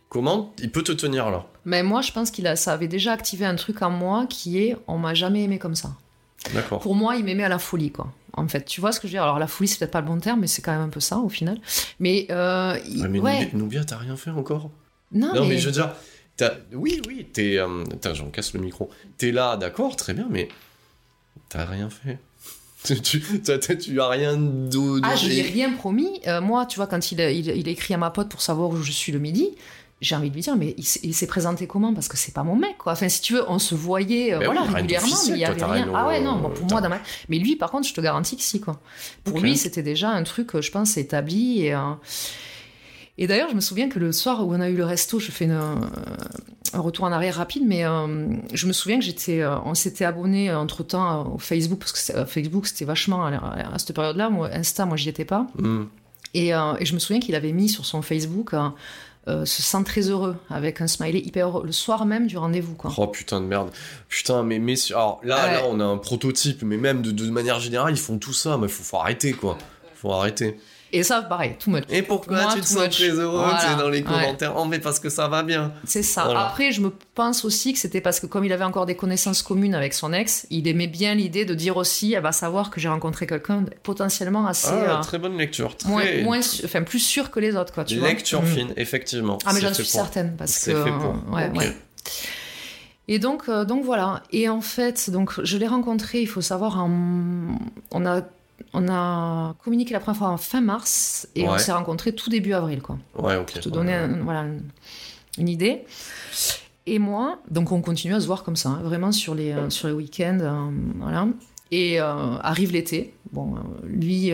comment 0.10 0.54
il 0.60 0.72
peut 0.72 0.84
te 0.84 0.94
tenir 0.94 1.30
là. 1.30 1.46
Mais 1.66 1.84
moi, 1.84 2.02
je 2.02 2.12
pense 2.12 2.32
qu'il 2.32 2.48
a, 2.48 2.56
ça 2.56 2.74
avait 2.74 2.88
déjà 2.88 3.12
activé 3.12 3.46
un 3.46 3.56
truc 3.56 3.82
en 3.82 3.90
moi 3.92 4.26
qui 4.28 4.60
est, 4.60 4.78
on 4.88 4.98
m'a 4.98 5.14
jamais 5.14 5.44
aimé 5.44 5.60
comme 5.60 5.76
ça. 5.76 5.92
D'accord. 6.54 6.80
Pour 6.80 6.96
moi, 6.96 7.18
il 7.18 7.26
m'aimait 7.26 7.44
à 7.44 7.50
la 7.50 7.60
folie, 7.60 7.92
quoi. 7.92 8.08
En 8.34 8.48
fait, 8.48 8.64
tu 8.66 8.82
vois 8.82 8.92
ce 8.92 9.00
que 9.00 9.08
je 9.08 9.14
veux 9.14 9.16
dire? 9.18 9.24
Alors, 9.24 9.40
la 9.40 9.48
folie, 9.48 9.68
c'est 9.68 9.80
peut-être 9.80 9.92
pas 9.92 10.02
le 10.02 10.08
bon 10.08 10.20
terme, 10.20 10.40
mais 10.42 10.48
c'est 10.48 10.62
quand 10.62 10.72
même 10.72 10.82
un 10.82 10.90
peu 10.90 11.00
ça, 11.00 11.18
au 11.20 11.30
final. 11.30 11.60
Mais, 12.00 12.28
euh, 12.32 12.78
il- 12.88 13.02
Ouais, 13.02 13.08
mais 13.10 13.20
ouais. 13.20 13.50
Noubia, 13.54 13.84
t'as 13.84 13.98
rien 13.98 14.16
fait 14.16 14.30
encore? 14.32 14.70
Non, 15.12 15.34
Non, 15.34 15.44
mais... 15.44 15.50
mais, 15.50 15.58
je 15.58 15.66
veux 15.68 15.72
dire, 15.72 15.94
t'as- 16.38 16.56
oui, 16.74 17.02
oui, 17.08 17.28
t'es. 17.32 17.58
euh, 17.58 17.84
j'en 18.14 18.30
casse 18.30 18.54
le 18.54 18.60
micro. 18.60 18.90
T'es 19.18 19.32
là, 19.32 19.58
d'accord, 19.58 19.96
très 19.96 20.14
bien, 20.14 20.28
mais 20.30 20.50
t'as 21.50 21.66
rien 21.66 21.90
fait. 21.90 22.20
tu, 23.02 23.02
tu, 23.02 23.42
tu 23.42 24.02
as 24.02 24.10
rien 24.10 24.38
de. 24.38 25.02
Ah, 25.04 25.16
je 25.16 25.28
lui 25.28 25.40
ai 25.40 25.42
rien 25.42 25.74
promis. 25.74 26.22
Euh, 26.28 26.42
moi, 26.42 26.66
tu 26.66 26.76
vois, 26.76 26.88
quand 26.88 27.12
il, 27.12 27.20
il, 27.20 27.68
écrit 27.68 27.94
à 27.94 27.98
ma 27.98 28.12
pote 28.12 28.30
pour 28.30 28.42
savoir 28.42 28.70
où 28.70 28.82
je 28.82 28.92
suis 28.92 29.12
le 29.12 29.18
midi, 29.18 29.50
j'ai 30.02 30.16
envie 30.16 30.30
de 30.30 30.36
lui 30.36 30.42
dire, 30.42 30.56
mais 30.56 30.76
il, 30.78 31.14
s'est 31.14 31.28
présenté 31.28 31.68
comment? 31.68 31.94
Parce 31.94 32.08
que 32.08 32.18
c'est 32.18 32.34
pas 32.34 32.44
mon 32.44 32.56
mec, 32.56 32.78
quoi. 32.78 32.94
Enfin, 32.94 33.10
si 33.10 33.22
tu 33.22 33.34
veux, 33.34 33.50
on 33.50 33.60
se 33.60 33.74
voyait 33.74 34.34
euh, 34.34 34.40
Ben 34.40 34.46
voilà, 34.46 34.64
oui, 34.64 34.76
régulièrement, 34.76 35.16
mais 35.28 35.34
il 35.34 35.40
y 35.40 35.46
avait 35.46 35.58
toi, 35.58 35.72
rien. 35.72 35.90
Ah 35.96 36.08
ouais, 36.08 36.22
non, 36.22 36.50
pour 36.50 36.68
moi, 36.68 36.82
dans 36.82 36.90
ma... 36.90 37.00
Mais 37.30 37.40
lui, 37.40 37.56
par 37.56 37.72
contre, 37.72 37.88
je 37.88 37.94
te 37.94 38.02
garantis 38.02 38.36
que 38.36 38.44
si, 38.44 38.60
quoi. 38.60 38.80
Pour 39.24 39.40
lui, 39.40 39.58
c'était 39.58 39.84
déjà 39.84 40.10
un 40.10 40.24
truc, 40.24 40.54
euh, 40.54 40.62
je 40.62 40.72
pense, 40.72 40.98
établi. 40.98 41.66
Et, 41.66 41.74
euh, 41.74 41.80
et 43.18 43.28
d'ailleurs, 43.28 43.50
je 43.50 43.56
me 43.56 43.62
souviens 43.62 43.90
que 43.90 44.00
le 44.00 44.12
soir 44.12 44.46
où 44.46 44.54
on 44.54 44.60
a 44.60 44.70
eu 44.70 44.76
le 44.76 44.86
resto, 44.86 45.20
je 45.20 45.32
fais 45.32 45.46
une, 45.46 45.52
euh, 45.52 45.76
un 46.74 46.80
retour 46.80 47.06
en 47.06 47.12
arrière 47.12 47.36
rapide, 47.36 47.64
mais 47.66 47.86
euh, 47.86 48.28
je 48.54 48.68
me 48.68 48.74
souviens 48.74 49.00
que 49.00 49.06
j'étais, 49.06 49.42
euh, 49.42 49.58
on 49.66 49.74
s'était 49.74 50.06
abonné 50.06 50.54
entre 50.54 50.84
temps 50.84 51.34
au 51.34 51.38
Facebook, 51.38 51.80
parce 51.80 51.92
que 51.94 52.18
euh, 52.18 52.26
Facebook, 52.26 52.68
c'était 52.68 52.86
vachement 52.86 53.26
à, 53.26 53.78
cette 53.78 53.94
période-là. 53.94 54.30
Moi, 54.30 54.50
Insta, 54.52 54.86
moi, 54.86 54.98
j'y 54.98 55.10
étais 55.10 55.26
pas. 55.26 55.48
Hmm. 55.58 55.86
Et, 56.34 56.50
et 56.50 56.86
je 56.86 56.94
me 56.94 57.00
souviens 57.00 57.22
qu'il 57.22 57.34
avait 57.36 57.54
mis 57.54 57.70
sur 57.70 57.86
son 57.86 58.02
Facebook 58.02 58.54
euh, 58.54 58.68
euh, 59.30 59.46
se 59.46 59.62
sent 59.64 59.84
très 59.86 60.02
heureux 60.10 60.36
avec 60.50 60.82
un 60.82 60.88
smiley 60.88 61.20
hyper 61.20 61.48
heureux 61.48 61.66
le 61.66 61.72
soir 61.72 62.06
même 62.06 62.28
du 62.28 62.38
rendez-vous 62.38 62.76
quoi. 62.76 62.92
Oh 62.98 63.08
putain 63.08 63.40
de 63.42 63.46
merde. 63.48 63.72
Putain, 64.10 64.44
mais, 64.44 64.60
mais 64.60 64.76
alors 64.92 65.20
là, 65.24 65.46
Ouais. 65.46 65.54
là, 65.54 65.62
on 65.68 65.80
a 65.80 65.84
un 65.84 65.98
prototype, 65.98 66.62
mais 66.62 66.78
même 66.78 67.02
de, 67.02 67.10
de 67.12 67.30
manière 67.32 67.60
générale, 67.60 67.94
ils 67.94 68.00
font 68.00 68.18
tout 68.20 68.34
ça, 68.34 68.58
mais 68.58 68.68
faut, 68.68 68.84
faut 68.84 68.98
arrêter 68.98 69.32
quoi. 69.32 69.58
Faut 69.96 70.12
arrêter. 70.12 70.60
Et 70.98 71.04
ça 71.04 71.22
pareil, 71.24 71.56
too 71.60 71.72
much. 71.72 71.84
Et 71.90 72.02
pourquoi 72.02 72.42
Moi, 72.44 72.54
tu 72.54 72.62
te 72.62 72.66
sens 72.66 72.84
much. 72.84 72.96
très 72.96 73.10
heureux 73.10 73.38
Voilà. 73.44 73.76
dans 73.76 73.90
les 73.90 73.98
Ouais. 74.00 74.04
commentaires 74.04 74.54
Oh, 74.56 74.64
mais 74.66 74.80
parce 74.80 75.00
que 75.00 75.10
ça 75.10 75.28
va 75.28 75.44
bien. 75.44 75.74
C'est 75.84 76.04
ça. 76.04 76.24
Voilà. 76.24 76.48
Après, 76.48 76.72
je 76.72 76.80
me 76.82 76.92
pense 77.16 77.44
aussi 77.44 77.74
que 77.74 77.80
c'était 77.80 78.00
parce 78.02 78.20
que 78.22 78.28
comme 78.28 78.46
il 78.46 78.54
avait 78.54 78.64
encore 78.64 78.86
des 78.86 78.96
connaissances 78.96 79.42
communes 79.44 79.76
avec 79.76 79.94
son 79.94 80.14
ex, 80.14 80.48
il 80.50 80.68
aimait 80.68 80.88
bien 80.88 81.14
l'idée 81.16 81.44
de 81.44 81.54
dire 81.54 81.76
aussi, 81.78 82.14
elle 82.14 82.24
va 82.24 82.32
savoir 82.32 82.70
que 82.70 82.80
j'ai 82.80 82.88
rencontré 82.88 83.28
quelqu'un 83.28 83.66
potentiellement 83.84 84.48
assez 84.48 84.70
Ah, 84.72 85.00
euh, 85.00 85.02
très 85.02 85.18
bonne 85.20 85.38
lecture. 85.38 85.76
Très... 85.76 86.24
moins, 86.24 86.40
enfin 86.64 86.84
plus 86.84 87.00
sûr 87.00 87.30
que 87.30 87.40
les 87.42 87.56
autres 87.58 87.74
quoi. 87.74 87.84
Tu. 87.84 88.00
Lecture 88.00 88.42
Mm. 88.42 88.46
fine, 88.48 88.74
effectivement. 88.78 89.38
Ah 89.46 89.52
mais 89.54 89.60
j'en 89.62 89.74
suis 89.74 89.84
pour. 89.84 89.92
certaine 89.92 90.36
parce 90.38 90.52
C'est 90.54 90.72
que 90.74 90.84
fait 90.84 90.92
pour. 90.92 91.16
euh, 91.30 91.36
ouais, 91.36 91.50
ouais. 91.58 91.76
Et 93.08 93.20
donc, 93.20 93.44
euh, 93.50 93.66
donc 93.66 93.84
voilà. 93.86 94.24
Et 94.32 94.50
en 94.50 94.62
fait, 94.62 95.10
donc 95.12 95.34
je 95.44 95.58
l'ai 95.58 95.68
rencontré. 95.68 96.22
Il 96.22 96.28
faut 96.28 96.42
savoir, 96.42 96.80
en- 96.84 97.58
on 97.92 98.06
a 98.06 98.22
on 98.74 98.88
a 98.90 99.56
communiqué 99.64 99.94
la 99.94 100.00
première 100.00 100.18
fois 100.18 100.30
en 100.30 100.38
fin 100.38 100.62
mars 100.62 101.28
et 101.36 101.44
on 101.48 101.58
s'est 101.60 101.72
rencontrés 101.72 102.14
tout 102.14 102.30
début 102.30 102.54
avril, 102.54 102.82
quoi. 102.82 102.98
Ouais, 103.18 103.36
ok. 103.38 103.52
Pour 103.54 103.62
te 103.62 103.70
donner 103.70 103.94
un- 103.94 104.24
voilà, 104.24 104.42
un- 104.42 104.58
une 105.38 105.50
idée. 105.50 105.84
Et 106.88 107.00
moi, 107.00 107.40
donc 107.50 107.72
on 107.72 107.82
continue 107.82 108.14
à 108.14 108.20
se 108.20 108.28
voir 108.28 108.44
comme 108.44 108.56
ça, 108.56 108.70
hein, 108.70 108.82
vraiment 108.84 109.12
sur 109.12 109.34
les, 109.36 109.52
euh, 109.52 109.70
sur 109.70 109.88
les 109.88 109.94
week-ends, 109.94 110.38
euh, 110.42 110.70
voilà. 111.00 111.28
Et 111.72 112.00
euh, 112.00 112.38
arrive 112.42 112.72
l'été. 112.72 113.14
Bon, 113.32 113.56
lui 113.84 114.32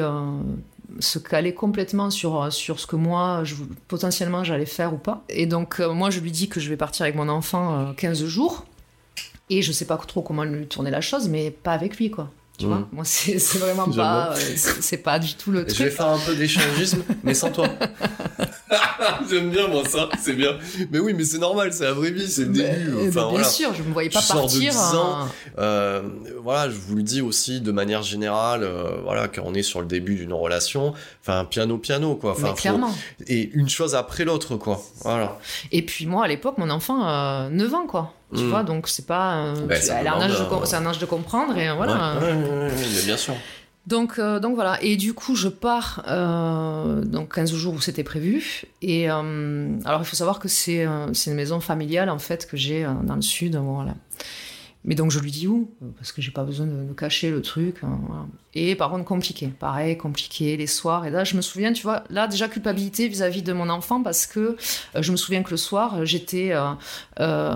se 1.00 1.18
calait 1.20 1.54
complètement 1.54 2.10
sur, 2.10 2.52
sur 2.52 2.80
ce 2.80 2.86
que 2.86 2.98
moi, 2.98 3.44
je, 3.46 3.56
potentiellement, 3.88 4.44
j'allais 4.44 4.66
faire 4.66 4.94
ou 4.94 4.98
pas. 4.98 5.24
Et 5.30 5.46
donc, 5.46 5.80
moi, 5.80 6.10
je 6.10 6.20
lui 6.20 6.32
dis 6.32 6.50
que 6.50 6.60
je 6.60 6.70
vais 6.70 6.76
partir 6.78 7.04
avec 7.04 7.16
mon 7.16 7.30
enfant 7.30 7.80
euh, 7.80 7.94
15 7.94 8.26
jours. 8.26 8.66
Et 9.50 9.62
je 9.62 9.72
sais 9.72 9.86
pas 9.86 9.98
trop 9.98 10.22
comment 10.22 10.44
lui 10.44 10.68
tourner 10.68 10.92
la 10.92 11.02
chose, 11.02 11.28
mais 11.30 11.50
pas 11.52 11.72
avec 11.74 11.98
lui, 11.98 12.12
quoi. 12.12 12.30
Tu 12.62 12.68
Mm. 12.68 12.70
vois 12.70 12.88
Moi, 12.91 13.03
c'est 13.05 13.38
vraiment 13.59 13.88
pas... 13.95 14.34
euh, 14.36 14.39
c'est 14.55 14.97
pas 14.97 15.20
du 15.20 15.34
tout 15.36 15.51
le 15.51 15.62
Je 15.62 15.66
vais 15.66 15.74
truc. 15.74 15.91
faire 15.91 16.07
un 16.07 16.20
peu 16.20 16.36
d'échangisme, 16.36 17.03
mais 17.24 17.34
sans 17.34 17.49
toi. 17.51 17.68
J'aime 19.30 19.50
bien 19.50 19.68
moi 19.68 19.84
ça, 19.88 20.10
c'est 20.20 20.34
bien. 20.34 20.58
Mais 20.92 21.00
oui, 21.00 21.14
mais 21.14 21.24
c'est 21.26 21.38
normal, 21.40 21.74
c'est 21.74 21.84
la 21.84 21.94
vraie 21.94 22.12
vie, 22.12 22.28
c'est 22.30 22.44
le 22.46 22.50
Mais- 22.52 22.58
début. 22.76 22.92
eh 23.02 23.08
Enfin, 23.10 23.22
bien 23.22 23.30
voilà. 23.30 23.44
sûr, 23.44 23.74
je 23.74 23.84
me 23.84 23.92
voyais 23.94 24.10
pas 24.10 24.20
Tu 24.20 24.26
sors 24.26 24.38
de 24.38 24.42
partir. 24.44 24.60
10 24.72 24.78
ans, 24.96 25.16
hein. 25.22 25.28
Euh, 25.60 26.02
voilà, 26.44 26.70
je 26.70 26.76
vous 26.78 26.96
le 26.96 27.04
dis 27.04 27.22
aussi 27.22 27.62
de 27.62 27.72
manière 27.72 28.04
générale, 28.04 28.64
euh, 28.64 29.02
voilà, 29.04 29.28
quand 29.28 29.42
on 29.46 29.54
est 29.54 29.64
sur 29.64 29.82
le 29.82 29.88
début 29.88 30.16
d'une 30.16 30.34
relation, 30.34 30.94
enfin 31.22 31.46
piano 31.46 31.78
piano 31.78 32.16
quoi. 32.16 32.32
Enfin, 32.32 32.42
Mais 32.44 32.50
faut- 32.50 32.56
clairement. 32.56 32.94
Et 33.28 33.50
une 33.54 33.70
chose 33.70 33.96
après 33.96 34.24
l'autre 34.26 34.56
quoi. 34.56 34.82
Voilà. 35.04 35.38
Et 35.72 35.82
puis 35.86 36.06
moi, 36.06 36.26
à 36.26 36.28
l'époque, 36.28 36.58
mon 36.58 36.70
enfant, 36.70 37.08
euh, 37.08 37.50
9 37.50 37.74
ans, 37.74 37.86
quoi. 37.88 38.14
Tu 38.34 38.44
Mm. 38.44 38.50
vois, 38.50 38.64
donc 38.64 38.88
c'est 38.88 39.06
pas. 39.06 39.36
euh, 39.48 39.56
Ben, 39.68 39.82
elle 40.00 40.08
a 40.08 40.16
un 40.16 40.22
âge 40.22 40.40
de 40.40 40.46
com- 40.46 40.62
c'est 40.64 40.78
un 40.78 40.86
âge 40.86 41.00
de 41.00 41.06
comprendre 41.06 41.58
et 41.58 41.68
euh, 41.70 41.74
voilà. 41.74 42.16
Ouais, 42.16 42.28
ouais, 42.28 42.34
ouais, 42.34 42.50
ouais, 42.68 42.72
mais 42.96 43.02
bien 43.06 43.18
sûr. 43.18 43.34
Donc, 43.88 44.20
euh, 44.20 44.40
donc 44.40 44.56
voilà. 44.56 44.82
Et 44.84 44.96
du 44.96 45.14
coup, 45.14 45.36
je 45.36 45.48
pars 45.48 46.04
euh, 46.08 47.04
donc 47.04 47.34
15 47.34 47.54
jours 47.54 47.74
où 47.74 47.82
c'était 47.82 48.04
prévu. 48.04 48.64
Et 48.82 49.10
euh, 49.10 49.70
alors, 49.86 50.02
il 50.02 50.06
faut 50.06 50.16
savoir 50.16 50.40
que 50.40 50.48
c'est 50.48 50.86
euh, 50.86 51.12
une 51.28 51.34
maison 51.34 51.60
familiale 51.60 52.10
en 52.10 52.20
fait 52.20 52.48
que 52.48 52.58
j'ai 52.58 52.86
euh, 52.86 52.94
dans 53.04 53.16
le 53.16 53.22
sud. 53.22 53.56
Voilà. 53.56 53.96
Mais 54.84 54.96
donc 54.96 55.12
je 55.12 55.20
lui 55.20 55.30
dis 55.32 55.48
où? 55.48 55.70
Parce 55.98 56.12
que 56.12 56.22
j'ai 56.22 56.32
pas 56.32 56.44
besoin 56.44 56.66
de, 56.66 56.92
cacher 56.94 57.30
le 57.30 57.42
truc. 57.42 57.78
hein. 57.84 58.00
Et 58.54 58.76
par 58.76 58.90
contre, 58.90 59.06
compliqué. 59.06 59.48
Pareil, 59.48 59.96
compliqué 59.98 60.58
les 60.58 60.68
soirs. 60.68 61.06
Et 61.06 61.10
là, 61.12 61.24
je 61.24 61.36
me 61.38 61.42
souviens, 61.42 61.72
tu 61.72 61.84
vois, 61.84 62.04
là 62.10 62.28
déjà 62.28 62.48
culpabilité 62.48 63.08
vis-à-vis 63.08 63.44
de 63.44 63.54
mon 63.54 63.70
enfant 63.70 64.02
parce 64.04 64.26
que 64.26 64.40
euh, 64.40 65.02
je 65.02 65.12
me 65.12 65.18
souviens 65.18 65.44
que 65.44 65.52
le 65.52 65.58
soir, 65.58 66.06
j'étais 66.06 66.52
euh, 66.52 66.72
euh, 67.20 67.56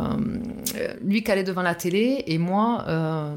lui 1.02 1.24
calé 1.24 1.44
devant 1.44 1.64
la 1.64 1.76
télé 1.76 2.24
et 2.28 2.38
moi, 2.38 2.86
euh, 2.88 3.36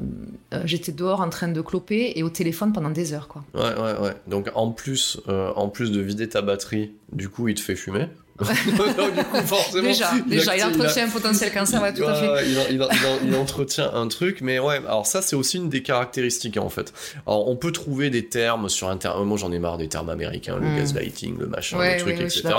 euh, 0.53 0.61
j'étais 0.65 0.91
dehors 0.91 1.21
en 1.21 1.29
train 1.29 1.47
de 1.49 1.61
cloper 1.61 2.13
et 2.15 2.23
au 2.23 2.29
téléphone 2.29 2.71
pendant 2.73 2.91
des 2.91 3.13
heures, 3.13 3.27
quoi. 3.27 3.43
Ouais, 3.53 3.61
ouais, 3.75 3.99
ouais. 3.99 4.15
Donc 4.27 4.49
en 4.55 4.71
plus, 4.71 5.19
en 5.27 5.67
plus 5.69 5.91
de 5.91 5.99
vider 5.99 6.29
ta 6.29 6.41
batterie, 6.41 6.91
du 7.11 7.27
coup, 7.29 7.47
il 7.47 7.55
te 7.55 7.61
fait 7.61 7.75
fumer. 7.75 8.07
Donc, 8.39 9.15
du 9.15 9.23
coup, 9.25 9.37
forcément, 9.45 9.83
Déjà, 9.83 10.11
déjà, 10.27 10.55
il 10.57 10.63
entretient 10.63 11.05
un 11.05 11.09
potentiel 11.09 11.51
cancer, 11.51 11.81
ouais, 11.81 11.93
tout 11.93 12.03
à 12.05 12.13
fait. 12.15 12.45
il, 12.45 12.51
il- 12.71 12.87
il- 13.23 13.27
il 13.29 13.35
entretient 13.35 13.91
un 13.93 14.07
truc, 14.07 14.39
mais 14.41 14.59
ouais, 14.59 14.77
alors 14.77 15.05
ça 15.05 15.21
c'est 15.21 15.35
aussi 15.35 15.57
une 15.57 15.69
des 15.69 15.83
caractéristiques 15.83 16.57
en 16.57 16.69
fait. 16.69 16.93
Alors 17.27 17.47
on 17.49 17.55
peut 17.55 17.71
trouver 17.71 18.09
des 18.09 18.25
termes 18.27 18.69
sur 18.69 18.89
internet, 18.89 19.25
moi 19.25 19.37
j'en 19.37 19.51
ai 19.51 19.59
marre 19.59 19.77
des 19.77 19.89
termes 19.89 20.09
américains, 20.09 20.57
le 20.57 20.69
Mm. 20.69 20.75
gaslighting, 20.77 21.37
le 21.37 21.47
machin, 21.47 21.77
Ouais, 21.77 21.95
le 21.95 22.01
truc, 22.01 22.19
etc. 22.21 22.49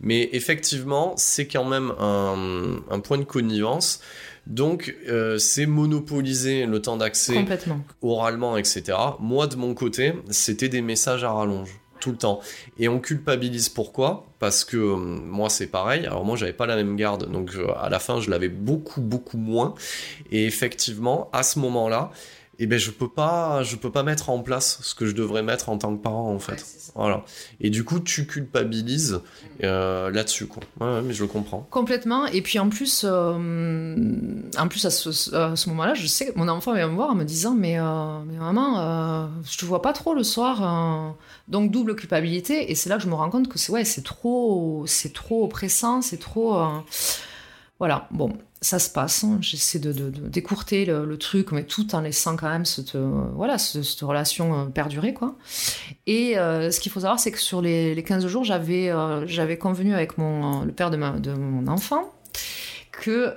Mais 0.00 0.28
effectivement, 0.32 1.14
c'est 1.16 1.46
quand 1.46 1.64
même 1.64 1.92
un, 1.98 2.76
un 2.90 3.00
point 3.00 3.18
de 3.18 3.24
connivence. 3.24 4.00
Donc 4.46 4.94
euh, 5.08 5.38
c'est 5.38 5.66
monopoliser 5.66 6.66
le 6.66 6.80
temps 6.80 6.96
d'accès 6.96 7.44
oralement, 8.00 8.56
etc. 8.56 8.96
Moi, 9.18 9.48
de 9.48 9.56
mon 9.56 9.74
côté, 9.74 10.14
c'était 10.30 10.68
des 10.68 10.82
messages 10.82 11.24
à 11.24 11.32
rallonge 11.32 11.70
tout 12.00 12.10
le 12.10 12.16
temps. 12.16 12.40
Et 12.78 12.88
on 12.88 13.00
culpabilise 13.00 13.68
pourquoi? 13.68 14.26
Parce 14.38 14.64
que 14.64 14.76
euh, 14.76 14.96
moi, 14.96 15.48
c'est 15.48 15.66
pareil. 15.66 16.06
Alors 16.06 16.24
moi, 16.24 16.36
j'avais 16.36 16.52
pas 16.52 16.66
la 16.66 16.76
même 16.76 16.96
garde, 16.96 17.30
donc 17.30 17.54
euh, 17.54 17.68
à 17.78 17.88
la 17.88 17.98
fin, 17.98 18.20
je 18.20 18.30
l'avais 18.30 18.48
beaucoup, 18.48 19.00
beaucoup 19.00 19.38
moins. 19.38 19.74
Et 20.30 20.46
effectivement, 20.46 21.30
à 21.32 21.42
ce 21.42 21.58
moment-là, 21.58 22.10
eh 22.58 22.66
ben, 22.66 22.78
je 22.78 22.90
peux 22.90 23.08
pas, 23.08 23.62
je 23.62 23.76
peux 23.76 23.90
pas 23.90 24.02
mettre 24.02 24.30
en 24.30 24.40
place 24.40 24.78
ce 24.82 24.94
que 24.94 25.06
je 25.06 25.12
devrais 25.12 25.42
mettre 25.42 25.68
en 25.68 25.76
tant 25.76 25.94
que 25.94 26.02
parent, 26.02 26.32
en 26.32 26.38
fait. 26.38 26.64
Voilà. 26.94 27.24
Et 27.60 27.68
du 27.68 27.84
coup, 27.84 28.00
tu 28.00 28.26
culpabilises 28.26 29.20
euh, 29.62 30.10
là-dessus, 30.10 30.46
quoi. 30.46 30.62
Ouais, 30.80 31.02
mais 31.02 31.12
je 31.12 31.22
le 31.22 31.28
comprends. 31.28 31.66
Complètement. 31.70 32.26
Et 32.26 32.40
puis 32.40 32.58
en 32.58 32.70
plus, 32.70 33.04
euh, 33.04 34.14
en 34.58 34.68
plus 34.68 34.84
à 34.86 34.90
ce, 34.90 35.34
à 35.34 35.54
ce 35.54 35.68
moment-là, 35.68 35.92
je 35.94 36.06
sais 36.06 36.32
que 36.32 36.38
mon 36.38 36.48
enfant 36.48 36.72
vient 36.72 36.88
me 36.88 36.94
voir 36.94 37.10
en 37.10 37.14
me 37.14 37.24
disant 37.24 37.54
mais, 37.54 37.78
euh, 37.78 38.18
mais 38.26 38.38
maman, 38.38 39.28
je 39.44 39.58
te 39.58 39.66
vois 39.66 39.82
pas 39.82 39.92
trop 39.92 40.14
le 40.14 40.22
soir. 40.22 41.14
Donc 41.48 41.70
double 41.70 41.94
culpabilité. 41.94 42.70
Et 42.70 42.74
c'est 42.74 42.88
là 42.88 42.96
que 42.96 43.02
je 43.02 43.08
me 43.08 43.14
rends 43.14 43.30
compte 43.30 43.48
que 43.48 43.58
c'est 43.58 43.72
ouais, 43.72 43.84
c'est 43.84 44.02
trop, 44.02 44.84
c'est 44.86 45.12
trop 45.12 45.44
oppressant, 45.44 46.00
c'est 46.00 46.18
trop. 46.18 46.58
Voilà. 47.78 48.08
Bon, 48.10 48.32
ça 48.62 48.78
se 48.78 48.88
passe. 48.88 49.22
hein. 49.24 49.38
J'essaie 49.42 49.78
de, 49.78 49.92
décourter 50.28 50.86
le, 50.86 51.16
truc, 51.18 51.52
mais 51.52 51.64
tout 51.64 51.94
en 51.94 52.00
laissant 52.00 52.36
quand 52.36 52.48
même 52.48 52.64
cette, 52.64 52.94
euh, 52.94 53.24
voilà, 53.34 53.58
ce- 53.58 53.82
cette 53.82 54.00
relation 54.00 54.58
euh, 54.60 54.64
perdurer, 54.66 55.12
quoi. 55.12 55.34
Et 56.06 56.38
euh, 56.38 56.70
ce 56.70 56.80
qu'il 56.80 56.90
faut 56.90 57.00
savoir, 57.00 57.18
c'est 57.20 57.30
que 57.32 57.38
sur 57.38 57.60
les, 57.60 57.94
les 57.94 58.02
15 58.02 58.26
jours, 58.26 58.44
j'avais 58.44 59.58
convenu 59.58 59.94
avec 59.94 60.16
mon, 60.18 60.62
le 60.64 60.72
père 60.72 60.90
de, 60.90 60.96
mon 60.96 61.66
enfant 61.66 62.12
que 62.92 63.34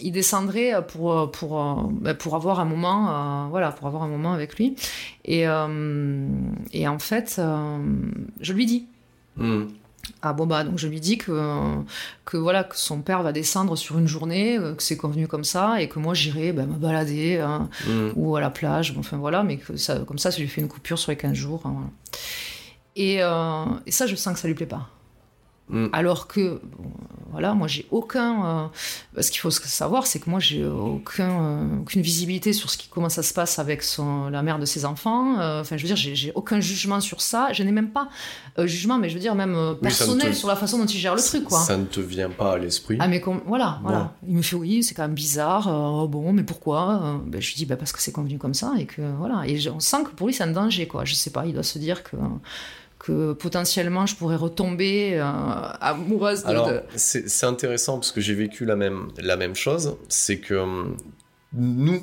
il 0.00 0.10
descendrait 0.10 0.72
pour 0.88 1.30
pour 1.32 1.82
bah, 1.92 2.14
pour 2.14 2.34
avoir 2.34 2.60
un 2.60 2.64
moment 2.64 3.46
voilà 3.50 3.72
pour 3.72 3.86
avoir 3.86 4.04
un 4.04 4.08
moment 4.08 4.32
avec 4.32 4.56
lui 4.56 4.74
et 5.26 5.46
en 5.46 6.98
fait 6.98 7.38
je 8.40 8.52
lui 8.54 8.64
dis 8.64 8.86
Hmm. 9.36 9.64
Ah 10.20 10.32
bon 10.32 10.46
bah 10.46 10.64
donc 10.64 10.78
je 10.78 10.88
lui 10.88 10.98
dis 11.00 11.16
que 11.18 11.76
que 12.24 12.36
voilà 12.36 12.64
que 12.64 12.76
son 12.76 13.02
père 13.02 13.22
va 13.22 13.32
descendre 13.32 13.76
sur 13.76 13.98
une 13.98 14.08
journée 14.08 14.58
euh, 14.58 14.74
que 14.74 14.82
c'est 14.82 14.96
convenu 14.96 15.28
comme 15.28 15.44
ça 15.44 15.80
et 15.80 15.88
que 15.88 15.98
moi 16.00 16.12
j'irai 16.14 16.52
bah, 16.52 16.66
me 16.66 16.76
balader 16.76 17.38
hein, 17.38 17.68
Hmm. 17.86 18.10
ou 18.16 18.34
à 18.36 18.40
la 18.40 18.50
plage 18.50 18.94
enfin 18.98 19.16
voilà 19.16 19.42
mais 19.44 19.58
que 19.58 19.76
ça 19.76 20.00
comme 20.00 20.18
ça 20.18 20.30
ça 20.30 20.38
lui 20.40 20.48
fait 20.48 20.60
une 20.60 20.68
coupure 20.68 20.98
sur 20.98 21.10
les 21.12 21.16
15 21.16 21.34
jours 21.34 21.62
hein, 21.64 21.72
voilà. 21.74 21.88
et, 22.96 23.22
euh, 23.22 23.64
et 23.86 23.90
ça 23.92 24.06
je 24.06 24.14
sens 24.16 24.34
que 24.34 24.40
ça 24.40 24.48
lui 24.48 24.54
plaît 24.54 24.66
pas 24.66 24.88
Mm. 25.72 25.88
alors 25.94 26.28
que 26.28 26.60
bon, 26.78 26.90
voilà 27.30 27.54
moi 27.54 27.66
j'ai 27.66 27.86
aucun 27.90 28.68
euh, 29.16 29.22
ce 29.22 29.30
qu'il 29.30 29.40
faut 29.40 29.50
savoir 29.50 30.06
c'est 30.06 30.18
que 30.20 30.28
moi 30.28 30.38
j'ai 30.38 30.66
aucun 30.66 31.30
euh, 31.30 31.80
aucune 31.80 32.02
visibilité 32.02 32.52
sur 32.52 32.68
ce 32.68 32.76
qui 32.76 32.88
comment 32.88 33.08
ça 33.08 33.22
se 33.22 33.32
passe 33.32 33.58
avec 33.58 33.82
son 33.82 34.28
la 34.28 34.42
mère 34.42 34.58
de 34.58 34.66
ses 34.66 34.84
enfants 34.84 35.40
Euh, 35.40 35.62
enfin 35.62 35.78
je 35.78 35.82
veux 35.82 35.86
dire 35.94 35.96
j'ai 35.96 36.30
aucun 36.34 36.60
jugement 36.60 37.00
sur 37.00 37.22
ça 37.22 37.48
je 37.54 37.62
n'ai 37.62 37.72
même 37.72 37.88
pas 37.90 38.10
jugement 38.58 38.98
mais 38.98 39.08
je 39.08 39.14
veux 39.14 39.20
dire 39.20 39.34
même 39.34 39.56
Oui, 39.56 39.76
personnel 39.80 40.32
te- 40.32 40.36
sur 40.36 40.48
la 40.48 40.56
façon 40.56 40.76
dont 40.78 40.84
il 40.84 40.98
gère 40.98 41.14
le 41.14 41.22
truc 41.22 41.44
quoi 41.44 41.60
Ça 41.60 41.78
ne 41.78 41.86
te 41.86 42.00
vient 42.00 42.28
pas 42.28 42.52
à 42.52 42.58
l'esprit. 42.58 42.98
ah 43.00 43.08
mais 43.08 43.22
com- 43.22 43.40
voilà, 43.46 43.78
Voilà. 43.82 43.96
voilà. 43.98 44.14
Il 44.28 44.36
me 44.36 44.42
fait 44.42 44.56
oui, 44.56 44.82
c'est 44.82 44.94
quand 44.94 45.02
même 45.08 45.14
bizarre. 45.14 45.68
euh, 45.68 46.06
bon, 46.06 46.34
mais 46.34 46.42
pourquoi 46.42 47.18
ben, 47.26 47.40
Je 47.40 47.48
lui 47.48 47.56
dis 47.56 47.64
bah, 47.66 47.76
parce 47.76 47.92
que 47.92 48.02
c'est 48.02 48.12
convenu 48.12 48.36
comme 48.36 48.52
ça 48.54 48.72
et 48.78 48.84
que 48.84 49.00
voilà. 49.16 49.44
Et 49.46 49.58
on 49.70 49.80
sent 49.80 50.04
que 50.04 50.10
pour 50.10 50.26
lui 50.26 50.34
c'est 50.34 50.44
un 50.44 50.52
danger 50.52 50.86
quoi. 50.86 51.06
Je 51.06 51.14
sais 51.14 51.30
pas, 51.30 51.46
il 51.46 51.54
doit 51.54 51.62
se 51.62 51.78
dire 51.78 52.02
que 52.02 52.16
que 53.04 53.32
potentiellement 53.32 54.06
je 54.06 54.14
pourrais 54.14 54.36
retomber 54.36 55.14
euh, 55.18 55.24
amoureuse 55.80 56.44
de. 56.44 56.48
Alors, 56.48 56.68
de- 56.68 56.82
c'est 56.96 57.44
intéressant 57.44 57.94
parce 57.98 58.12
que 58.12 58.20
j'ai 58.20 58.34
vécu 58.34 58.64
la 58.64 58.76
même, 58.76 59.08
la 59.18 59.36
même 59.36 59.54
chose. 59.56 59.96
C'est 60.08 60.38
que 60.38 60.54
hum, 60.54 60.96
nous, 61.52 62.00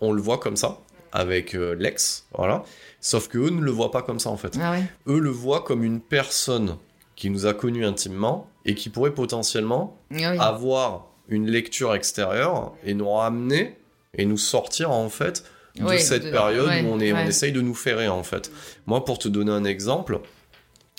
on 0.00 0.12
le 0.12 0.20
voit 0.20 0.38
comme 0.38 0.56
ça, 0.56 0.78
avec 1.12 1.54
euh, 1.54 1.74
l'ex, 1.78 2.26
voilà. 2.36 2.64
Sauf 3.00 3.28
que 3.28 3.38
eux 3.38 3.50
ne 3.50 3.60
le 3.62 3.70
voient 3.70 3.90
pas 3.90 4.02
comme 4.02 4.18
ça, 4.18 4.28
en 4.30 4.36
fait. 4.36 4.58
Ah 4.60 4.72
ouais. 4.72 4.84
Eux 5.06 5.18
le 5.20 5.30
voient 5.30 5.62
comme 5.62 5.82
une 5.84 6.00
personne 6.00 6.76
qui 7.14 7.30
nous 7.30 7.46
a 7.46 7.54
connus 7.54 7.86
intimement 7.86 8.48
et 8.66 8.74
qui 8.74 8.90
pourrait 8.90 9.14
potentiellement 9.14 9.96
Ah 10.12 10.32
oui. 10.32 10.38
avoir 10.38 11.06
une 11.28 11.46
lecture 11.50 11.94
extérieure 11.94 12.74
et 12.84 12.92
nous 12.94 13.08
ramener 13.10 13.78
et 14.14 14.26
nous 14.26 14.36
sortir, 14.36 14.90
en 14.90 15.08
fait, 15.08 15.44
de 15.78 15.84
Ouais, 15.84 15.98
cette 15.98 16.24
de- 16.26 16.30
période 16.30 16.68
ouais, 16.68 16.82
où 16.82 16.88
on, 16.88 17.00
est, 17.00 17.12
on 17.12 17.18
essaye 17.26 17.52
de 17.52 17.60
nous 17.60 17.74
ferrer, 17.74 18.08
en 18.08 18.22
fait. 18.22 18.50
Moi, 18.86 19.04
pour 19.04 19.18
te 19.18 19.28
donner 19.28 19.52
un 19.52 19.64
exemple, 19.64 20.20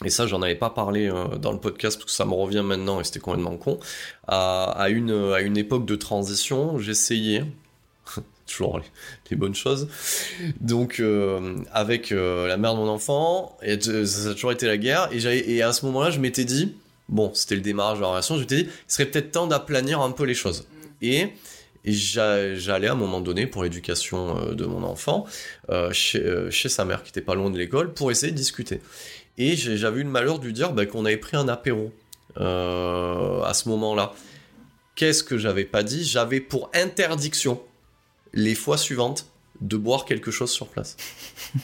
et 0.05 0.09
ça, 0.11 0.27
j'en 0.27 0.41
avais 0.43 0.55
pas 0.55 0.69
parlé 0.69 1.09
euh, 1.09 1.37
dans 1.37 1.51
le 1.51 1.59
podcast 1.59 1.97
parce 1.97 2.05
que 2.11 2.15
ça 2.15 2.25
me 2.25 2.33
revient 2.33 2.61
maintenant 2.63 2.99
et 3.01 3.03
c'était 3.03 3.19
complètement 3.19 3.57
con. 3.57 3.79
À, 4.27 4.65
à 4.71 4.89
une, 4.89 5.31
à 5.33 5.41
une 5.41 5.57
époque 5.57 5.85
de 5.87 5.95
transition, 5.95 6.77
j'essayais, 6.77 7.43
toujours 8.45 8.77
les, 8.79 8.85
les 9.31 9.35
bonnes 9.37 9.55
choses, 9.55 9.87
donc 10.61 10.99
euh, 10.99 11.55
avec 11.73 12.11
euh, 12.11 12.47
la 12.47 12.57
mère 12.57 12.73
de 12.75 12.79
mon 12.79 12.87
enfant, 12.87 13.57
et 13.63 13.79
ça 13.81 14.29
a 14.29 14.33
toujours 14.33 14.51
été 14.51 14.67
la 14.67 14.77
guerre, 14.77 15.09
et, 15.11 15.55
et 15.55 15.61
à 15.63 15.73
ce 15.73 15.85
moment-là, 15.87 16.11
je 16.11 16.19
m'étais 16.19 16.45
dit, 16.45 16.75
bon, 17.09 17.31
c'était 17.33 17.55
le 17.55 17.61
démarrage 17.61 17.97
de 17.97 18.03
la 18.03 18.09
relation, 18.09 18.35
je 18.35 18.41
m'étais 18.41 18.55
dit, 18.63 18.69
il 18.69 18.91
serait 18.93 19.05
peut-être 19.07 19.31
temps 19.31 19.47
d'aplanir 19.47 19.99
un 20.01 20.11
peu 20.11 20.23
les 20.25 20.35
choses. 20.35 20.67
Et. 21.01 21.29
Et 21.87 21.93
j'a- 21.93 22.53
j'allais 22.55 22.87
à 22.87 22.91
un 22.91 22.95
moment 22.95 23.21
donné 23.21 23.47
pour 23.47 23.63
l'éducation 23.63 24.37
euh, 24.37 24.53
de 24.53 24.65
mon 24.65 24.83
enfant 24.83 25.25
euh, 25.69 25.91
chez, 25.93 26.21
euh, 26.23 26.51
chez 26.51 26.69
sa 26.69 26.83
mère 26.85 27.01
qui 27.01 27.09
était 27.09 27.21
pas 27.21 27.33
loin 27.33 27.49
de 27.49 27.57
l'école 27.57 27.93
pour 27.93 28.11
essayer 28.11 28.31
de 28.31 28.37
discuter. 28.37 28.81
Et 29.37 29.55
j'avais 29.55 30.01
eu 30.01 30.03
le 30.03 30.09
malheur 30.09 30.39
de 30.39 30.45
lui 30.45 30.53
dire 30.53 30.73
bah, 30.73 30.85
qu'on 30.85 31.05
avait 31.05 31.17
pris 31.17 31.37
un 31.37 31.47
apéro 31.47 31.91
à 32.35 33.51
ce 33.53 33.69
moment-là. 33.69 34.13
Qu'est-ce 34.95 35.23
que 35.23 35.37
j'avais 35.37 35.65
pas 35.65 35.83
dit? 35.83 36.03
J'avais 36.03 36.39
pour 36.41 36.69
interdiction 36.73 37.61
les 38.33 38.55
fois 38.55 38.77
suivantes 38.77 39.27
de 39.61 39.77
boire 39.77 40.05
quelque 40.05 40.31
chose 40.31 40.51
sur 40.51 40.67
place. 40.67 40.97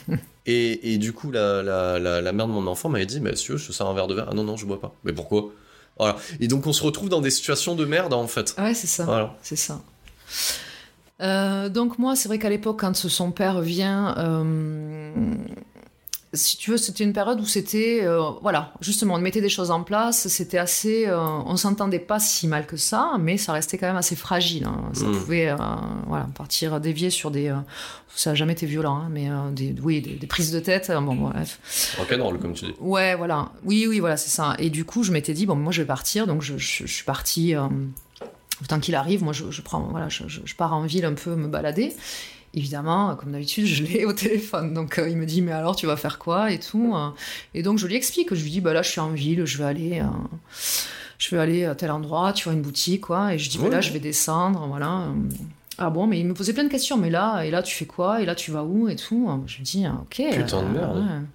et, 0.46 0.94
et 0.94 0.98
du 0.98 1.14
coup, 1.14 1.32
la, 1.32 1.62
la, 1.64 2.00
la, 2.00 2.22
la 2.22 2.32
mère 2.32 2.48
de 2.48 2.52
mon 2.52 2.66
enfant 2.68 2.90
m'avait 2.90 3.06
dit 3.06 3.20
Monsieur, 3.22 3.58
je 3.58 3.68
te 3.68 3.72
sers 3.72 3.86
un 3.88 3.94
verre 3.94 4.08
de 4.08 4.16
verre. 4.16 4.28
Ah 4.32 4.34
non, 4.36 4.44
non, 4.44 4.56
je 4.58 4.66
bois 4.66 4.80
pas. 4.80 4.96
Mais 5.04 5.14
pourquoi? 5.14 5.52
Voilà. 5.98 6.18
Et 6.40 6.48
donc, 6.48 6.66
on 6.68 6.74
se 6.74 6.82
retrouve 6.84 7.10
dans 7.10 7.22
des 7.22 7.30
situations 7.32 7.76
de 7.76 7.86
merde 7.86 8.14
en 8.14 8.28
fait. 8.28 8.56
Ouais, 8.58 8.74
c'est 8.74 8.88
ça. 8.88 9.06
Voilà. 9.06 9.36
C'est 9.44 9.56
ça. 9.56 9.82
Euh, 11.22 11.70
donc 11.70 12.00
moi, 12.00 12.16
c'est 12.16 12.28
vrai 12.28 12.40
qu'à 12.40 12.50
l'époque, 12.50 12.80
quand 12.82 12.96
son 12.96 13.32
père 13.32 13.62
vient, 13.62 14.16
euh, 14.18 15.14
si 16.34 16.58
tu 16.58 16.72
veux, 16.72 16.78
c'était 16.78 17.04
une 17.04 17.14
période 17.14 17.40
où 17.40 17.46
c'était, 17.46 18.00
euh, 18.04 18.20
voilà, 18.42 18.74
justement, 18.82 19.14
on 19.14 19.20
mettait 19.20 19.40
des 19.40 19.50
choses 19.50 19.70
en 19.70 19.84
place, 19.84 20.28
c'était 20.28 20.58
assez, 20.58 21.08
on 21.12 21.56
s'entendait 21.56 22.00
pas 22.00 22.20
si 22.20 22.48
mal 22.48 22.66
que 22.66 22.76
ça, 22.78 23.12
mais 23.20 23.38
ça 23.38 23.54
restait 23.54 23.78
quand 23.78 23.86
même 23.88 23.96
assez 23.96 24.16
fragile. 24.16 24.66
hein. 24.66 24.90
Ça 24.94 25.06
Mm. 25.06 25.12
pouvait, 25.12 25.56
voilà, 26.08 26.28
partir 26.36 26.82
dévier 26.82 27.12
sur 27.12 27.30
des, 27.30 27.54
ça 28.16 28.32
a 28.32 28.36
jamais 28.36 28.54
été 28.54 28.66
violent, 28.66 28.98
hein, 28.98 29.10
mais 29.12 29.30
des, 29.52 29.76
oui, 29.82 30.02
des, 30.02 30.16
des 30.16 30.28
prises 30.28 30.52
de 30.52 30.60
tête. 30.60 30.92
Bon, 30.92 31.14
bref. 31.16 31.96
Rock'n'roll, 32.00 32.40
comme 32.40 32.54
tu 32.54 32.66
dis. 32.66 32.74
Ouais, 32.80 33.14
voilà. 33.16 33.50
Oui, 33.64 33.86
oui, 33.88 34.00
voilà, 34.00 34.18
c'est 34.18 34.30
ça. 34.32 34.56
Et 34.58 34.72
du 34.72 34.84
coup, 34.86 35.04
je 35.04 35.12
m'étais 35.12 35.34
dit, 35.34 35.46
bon, 35.46 35.56
moi, 35.56 35.72
je 35.72 35.84
vais 35.84 35.88
partir. 35.88 36.26
Donc, 36.26 36.42
je, 36.42 36.58
je- 36.58 36.86
je 36.88 36.92
suis 36.94 37.06
partie. 37.06 37.54
Tant 38.68 38.80
qu'il 38.80 38.96
arrive, 38.96 39.24
moi, 39.24 39.34
je, 39.34 39.50
je 39.52 39.62
prends, 39.62 39.82
voilà, 39.92 40.10
je, 40.10 40.24
je- 40.28 40.42
je 40.46 40.56
pars 40.56 40.74
en 40.74 40.84
ville 40.86 41.06
un 41.06 41.14
peu 41.14 41.36
me 41.36 41.48
balader. 41.48 41.94
Évidemment, 42.56 43.16
comme 43.16 43.32
d'habitude, 43.32 43.66
je 43.66 43.84
l'ai 43.84 44.06
au 44.06 44.14
téléphone. 44.14 44.74
Donc, 44.74 45.00
euh, 45.00 45.10
il 45.10 45.18
me 45.18 45.26
dit, 45.26 45.42
mais 45.42 45.52
alors, 45.52 45.76
tu 45.76 45.88
vas 45.88 45.98
faire 45.98 46.20
quoi 46.20 46.52
et 46.52 46.60
tout. 46.60 46.94
euh. 46.96 47.10
Et 47.56 47.64
donc, 47.64 47.80
je 47.80 47.88
lui 47.88 47.96
explique. 47.96 48.34
Je 48.34 48.44
lui 48.44 48.52
dis, 48.52 48.62
bah 48.62 48.74
là, 48.74 48.82
je 48.84 48.90
suis 48.92 49.00
en 49.02 49.10
ville, 49.10 49.46
je 49.46 49.58
vais 49.58 49.64
aller. 49.66 50.00
euh, 50.02 50.06
je 51.18 51.34
vais 51.36 51.42
aller 51.42 51.66
à 51.66 51.74
tel 51.74 51.90
endroit, 51.90 52.32
tu 52.34 52.44
vois, 52.44 52.54
une 52.54 52.62
boutique, 52.62 53.02
quoi. 53.02 53.34
Et 53.34 53.40
je 53.40 53.50
dis, 53.50 53.58
bah 53.58 53.70
là, 53.70 53.82
je 53.82 53.92
vais 53.92 54.00
descendre, 54.00 54.66
voilà. 54.68 55.08
Ah 55.80 55.90
bon, 55.90 56.06
mais 56.06 56.20
il 56.20 56.28
me 56.28 56.34
posait 56.36 56.54
plein 56.54 56.66
de 56.66 56.70
questions. 56.70 56.98
Mais 56.98 57.10
là, 57.10 57.42
et 57.44 57.50
là, 57.50 57.64
tu 57.64 57.74
fais 57.76 57.86
quoi? 57.86 58.22
Et 58.22 58.26
là, 58.26 58.36
tu 58.36 58.52
vas 58.52 58.64
où? 58.64 58.88
Et 58.88 58.96
tout. 58.96 59.28
Je 59.48 59.56
lui 59.58 59.64
dis, 59.64 59.86
ah, 59.88 59.96
ok. 60.04 60.22
Putain 60.36 60.62
de 60.62 60.68
merde. 60.68 60.98
ouais. 60.98 61.26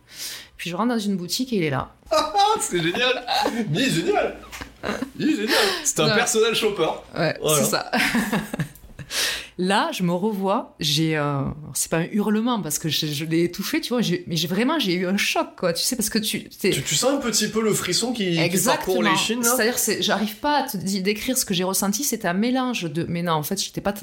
Puis 0.56 0.70
je 0.70 0.76
rentre 0.76 0.90
dans 0.90 0.98
une 0.98 1.16
boutique 1.16 1.52
et 1.52 1.56
il 1.56 1.62
est 1.64 1.70
là. 1.70 1.94
C'est 2.60 2.80
génial 2.82 3.24
Mais 3.70 3.88
génial 3.90 4.36
C'est 5.84 6.00
un 6.00 6.14
personnel 6.14 6.54
shopper. 6.54 6.88
Ouais, 7.16 7.36
Voilà. 7.40 7.62
c'est 7.64 7.70
ça. 7.70 7.90
Là, 9.60 9.90
je 9.92 10.04
me 10.04 10.12
revois, 10.12 10.76
j'ai, 10.78 11.16
euh, 11.16 11.42
c'est 11.74 11.90
pas 11.90 11.96
un 11.98 12.06
hurlement 12.12 12.62
parce 12.62 12.78
que 12.78 12.88
je, 12.88 13.06
je 13.06 13.24
l'ai 13.24 13.42
étouffé, 13.42 13.80
tu 13.80 13.88
vois, 13.92 14.02
mais 14.28 14.36
j'ai 14.36 14.46
vraiment, 14.46 14.78
j'ai 14.78 14.94
eu 14.94 15.06
un 15.06 15.16
choc, 15.16 15.48
quoi, 15.56 15.72
tu 15.72 15.82
sais, 15.82 15.96
parce 15.96 16.10
que 16.10 16.18
tu, 16.20 16.48
Tu, 16.48 16.70
tu 16.82 16.94
sens 16.94 17.10
un 17.14 17.16
petit 17.16 17.48
peu 17.48 17.60
le 17.60 17.74
frisson 17.74 18.12
qui, 18.12 18.30
qui 18.30 18.38
exactement, 18.38 18.76
parcourt 18.76 19.02
les 19.02 19.16
chines 19.16 19.42
c'est-à-dire, 19.42 19.76
c'est, 19.78 20.00
j'arrive 20.00 20.36
pas 20.36 20.58
à 20.58 20.62
te 20.68 20.76
décrire 20.76 21.36
ce 21.36 21.44
que 21.44 21.54
j'ai 21.54 21.64
ressenti, 21.64 22.04
c'était 22.04 22.28
un 22.28 22.34
mélange 22.34 22.84
de, 22.84 23.04
mais 23.08 23.22
non, 23.22 23.32
en 23.32 23.42
fait, 23.42 23.60
j'étais 23.60 23.80
pas, 23.80 23.94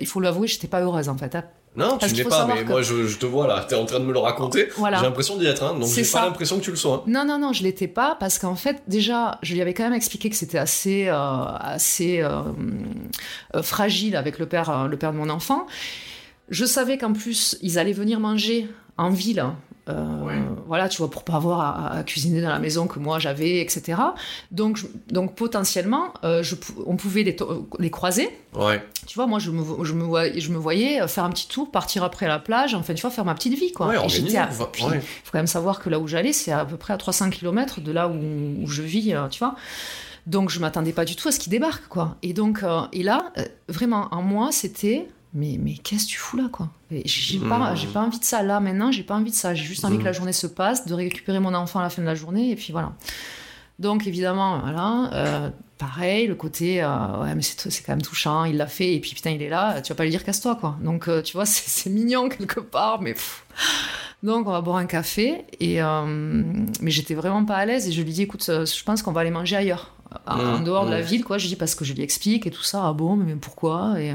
il 0.00 0.06
faut 0.06 0.20
l'avouer, 0.20 0.48
j'étais 0.48 0.68
pas 0.68 0.80
heureuse, 0.80 1.10
en 1.10 1.18
fait. 1.18 1.34
hein. 1.34 1.44
Non, 1.76 1.98
Parce 1.98 2.12
tu 2.12 2.18
n'es 2.18 2.24
pas, 2.28 2.46
mais 2.46 2.64
que- 2.64 2.68
moi 2.70 2.82
je, 2.82 3.06
je 3.06 3.18
te 3.18 3.26
vois 3.26 3.46
là, 3.46 3.64
t'es 3.68 3.74
en 3.74 3.84
train 3.84 4.00
de 4.00 4.04
me 4.04 4.12
le 4.12 4.18
raconter. 4.18 4.68
Voilà. 4.76 4.98
J'ai 4.98 5.04
l'impression 5.04 5.36
d'y 5.36 5.46
être, 5.46 5.62
hein, 5.62 5.74
donc 5.74 5.88
j'ai 5.88 6.02
pas 6.10 6.24
l'impression 6.24 6.58
que 6.58 6.64
tu 6.64 6.70
le 6.70 6.76
sois. 6.76 6.96
hein. 6.96 7.02
Non, 7.06 7.24
non, 7.26 7.38
non, 7.38 7.52
je 7.52 7.62
l'étais 7.62 7.88
pas 7.88 8.16
parce 8.18 8.38
qu'en 8.38 8.54
fait, 8.56 8.82
déjà, 8.88 9.38
je 9.42 9.52
lui 9.54 9.60
avais 9.60 9.74
quand 9.74 9.84
même 9.84 9.92
expliqué 9.92 10.30
que 10.30 10.36
c'était 10.36 10.58
assez, 10.58 11.06
euh, 11.08 11.14
assez 11.14 12.20
euh, 12.22 12.40
euh, 13.54 13.62
fragile 13.62 14.16
avec 14.16 14.38
le 14.38 14.46
père, 14.46 14.88
le 14.88 14.96
père 14.96 15.12
de 15.12 15.18
mon 15.18 15.28
enfant. 15.28 15.66
Je 16.48 16.64
savais 16.64 16.96
qu'en 16.96 17.12
plus, 17.12 17.58
ils 17.60 17.78
allaient 17.78 17.92
venir 17.92 18.20
manger 18.20 18.68
en 18.96 19.10
ville. 19.10 19.44
Euh, 19.88 20.22
Ouais. 20.22 20.34
Voilà, 20.66 20.88
tu 20.88 20.98
vois, 20.98 21.10
pour 21.10 21.22
pas 21.24 21.34
avoir 21.34 21.60
à, 21.60 21.92
à 21.98 22.02
cuisiner 22.02 22.42
dans 22.42 22.48
la 22.48 22.58
maison 22.58 22.86
que 22.88 22.98
moi 22.98 23.18
j'avais, 23.20 23.60
etc. 23.60 24.00
Donc, 24.50 24.76
je- 24.78 24.86
donc 25.10 25.34
potentiellement, 25.36 26.12
euh, 26.24 26.42
je, 26.42 26.56
on 26.86 26.96
pouvait 26.96 27.22
les, 27.22 27.90
croiser. 27.90 28.28
Ouais. 28.54 28.82
Tu 29.06 29.14
vois, 29.14 29.26
moi, 29.26 29.38
je 29.38 29.50
me, 29.52 29.84
je, 29.84 29.92
me 29.92 30.02
voyais, 30.04 30.40
je 30.40 30.50
me 30.50 30.58
voyais 30.58 31.06
faire 31.06 31.24
un 31.24 31.30
petit 31.30 31.46
tour, 31.48 31.70
partir 31.70 32.02
après 32.02 32.26
à 32.26 32.28
la 32.28 32.38
plage, 32.40 32.74
enfin, 32.74 32.94
tu 32.94 33.02
vois, 33.02 33.10
faire 33.10 33.24
ma 33.24 33.34
petite 33.34 33.54
vie, 33.58 33.72
quoi. 33.72 33.86
Ouais, 33.88 33.94
Et 33.94 33.98
organisé, 33.98 34.26
j'étais 34.26 34.38
à- 34.38 34.46
va- 34.46 34.66
puis, 34.72 34.84
ouais. 34.84 35.00
faut 35.00 35.30
quand 35.32 35.38
même 35.38 35.46
savoir 35.46 35.78
que 35.80 35.88
là 35.88 35.98
où 36.00 36.06
j'allais, 36.08 36.32
c'est 36.32 36.52
à 36.52 36.64
peu 36.64 36.76
près 36.76 36.92
à 36.92 36.96
300 36.96 37.30
km 37.30 37.80
de 37.80 37.92
là 37.92 38.08
où, 38.08 38.14
où 38.62 38.66
je 38.66 38.82
vis, 38.82 39.14
euh, 39.14 39.28
tu 39.28 39.38
vois. 39.38 39.54
Donc 40.26 40.50
je 40.50 40.58
m'attendais 40.58 40.92
pas 40.92 41.04
du 41.04 41.14
tout 41.14 41.28
à 41.28 41.32
ce 41.32 41.38
qu'il 41.38 41.50
débarque, 41.52 41.86
quoi. 41.86 42.16
Et 42.24 42.32
donc, 42.32 42.64
euh, 42.64 42.80
et 42.92 43.04
là, 43.04 43.32
vraiment, 43.68 44.08
en 44.10 44.22
moi, 44.22 44.48
c'était, 44.50 45.06
mais, 45.36 45.58
mais 45.62 45.74
qu'est-ce 45.74 46.06
que 46.06 46.10
tu 46.10 46.18
fous 46.18 46.36
là, 46.38 46.48
quoi? 46.50 46.70
Et 46.90 47.02
J'ai 47.04 47.38
pas, 47.38 47.74
envie 47.96 48.18
de 48.18 48.24
ça 48.24 48.42
là 48.42 48.58
maintenant, 48.58 48.90
j'ai 48.90 49.02
pas 49.02 49.14
envie 49.14 49.30
de 49.30 49.36
ça. 49.36 49.54
J'ai 49.54 49.64
juste 49.64 49.84
envie 49.84 49.98
que 49.98 50.04
la 50.04 50.12
journée 50.12 50.32
se 50.32 50.46
passe, 50.46 50.86
de 50.86 50.94
récupérer 50.94 51.40
mon 51.40 51.52
enfant 51.54 51.80
à 51.80 51.82
la 51.82 51.90
fin 51.90 52.00
de 52.00 52.06
la 52.06 52.14
journée, 52.14 52.50
et 52.50 52.56
puis 52.56 52.72
voilà. 52.72 52.94
Donc 53.78 54.06
évidemment, 54.06 54.60
voilà, 54.60 55.10
euh, 55.12 55.50
pareil, 55.76 56.26
le 56.26 56.34
côté, 56.34 56.82
euh, 56.82 57.22
ouais, 57.22 57.34
mais 57.34 57.42
c'est 57.42 57.82
quand 57.84 57.92
même 57.92 58.02
touchant, 58.02 58.44
il 58.44 58.56
l'a 58.56 58.66
fait, 58.66 58.94
et 58.94 59.00
puis 59.00 59.14
putain, 59.14 59.30
il 59.30 59.42
est 59.42 59.50
là, 59.50 59.82
tu 59.82 59.92
vas 59.92 59.96
pas 59.96 60.04
lui 60.04 60.10
dire 60.10 60.24
casse-toi, 60.24 60.56
quoi. 60.56 60.78
Donc 60.82 61.08
euh, 61.08 61.20
tu 61.20 61.34
vois, 61.34 61.44
c'est 61.46 61.90
mignon 61.90 62.28
quelque 62.30 62.60
part, 62.60 63.02
mais. 63.02 63.12
pff. 63.12 63.44
Donc 64.22 64.48
on 64.48 64.52
va 64.52 64.62
boire 64.62 64.78
un 64.78 64.86
café, 64.86 65.44
et 65.60 65.80
mais 66.80 66.90
j'étais 66.90 67.14
vraiment 67.14 67.44
pas 67.44 67.56
à 67.56 67.66
l'aise, 67.66 67.86
et 67.86 67.92
je 67.92 68.00
lui 68.00 68.10
dis, 68.10 68.22
écoute, 68.22 68.46
je 68.46 68.84
pense 68.84 69.02
qu'on 69.02 69.12
va 69.12 69.20
aller 69.20 69.30
manger 69.30 69.56
ailleurs, 69.56 69.92
en, 70.26 70.38
en 70.40 70.60
dehors 70.60 70.86
de 70.86 70.90
la 70.90 71.00
mhm. 71.00 71.04
ville, 71.06 71.24
quoi. 71.24 71.38
Je 71.38 71.46
dis 71.48 71.56
parce 71.56 71.74
que 71.74 71.84
je 71.84 71.92
lui 71.92 72.02
explique 72.02 72.46
et 72.46 72.50
tout 72.50 72.62
ça, 72.62 72.82
ah 72.86 72.92
bon, 72.92 73.16
mais 73.16 73.34
pourquoi 73.34 73.94
Et, 74.00 74.14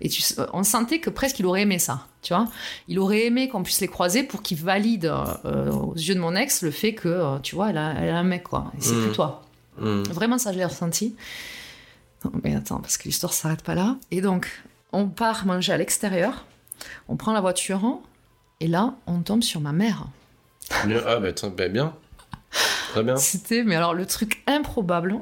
et 0.00 0.08
tu, 0.08 0.22
on 0.52 0.62
sentait 0.62 0.98
que 1.00 1.10
presque 1.10 1.38
il 1.38 1.46
aurait 1.46 1.62
aimé 1.62 1.78
ça, 1.78 2.06
tu 2.22 2.32
vois. 2.34 2.46
Il 2.88 2.98
aurait 2.98 3.26
aimé 3.26 3.48
qu'on 3.48 3.62
puisse 3.62 3.80
les 3.80 3.88
croiser 3.88 4.22
pour 4.22 4.42
qu'il 4.42 4.58
valide 4.58 5.12
euh, 5.44 5.70
aux 5.70 5.94
yeux 5.94 6.14
de 6.14 6.20
mon 6.20 6.34
ex 6.34 6.62
le 6.62 6.70
fait 6.70 6.94
que, 6.94 7.08
euh, 7.08 7.38
tu 7.38 7.54
vois, 7.54 7.70
elle 7.70 7.78
a, 7.78 7.94
elle 7.98 8.10
a 8.10 8.18
un 8.18 8.22
mec, 8.24 8.44
quoi. 8.44 8.70
Et 8.78 8.80
c'est 8.80 8.94
Mhm. 8.94 9.02
plus 9.04 9.12
toi. 9.12 9.42
Vraiment, 9.78 10.36
ça, 10.38 10.52
je 10.52 10.58
l'ai 10.58 10.64
ressenti. 10.64 11.14
Non, 12.24 12.32
mais 12.44 12.54
attends, 12.54 12.80
parce 12.80 12.98
que 12.98 13.04
l'histoire 13.04 13.32
s'arrête 13.32 13.62
pas 13.62 13.74
là. 13.74 13.96
Et 14.10 14.20
donc, 14.20 14.46
on 14.92 15.08
part 15.08 15.46
manger 15.46 15.72
à 15.72 15.78
l'extérieur, 15.78 16.44
on 17.08 17.16
prend 17.16 17.32
la 17.32 17.40
voiture, 17.40 17.80
et 18.60 18.66
là, 18.66 18.94
on 19.06 19.20
tombe 19.20 19.42
sur 19.42 19.60
ma 19.60 19.72
mère. 19.72 20.04
Ah 20.70 21.18
bah, 21.18 21.32
tiens, 21.32 21.48
bah, 21.56 21.68
bien. 21.68 21.94
Très 22.92 23.02
bien. 23.02 23.16
C'était, 23.16 23.62
mais 23.64 23.76
alors, 23.76 23.94
le 23.94 24.04
truc 24.06 24.42
improbable, 24.46 25.16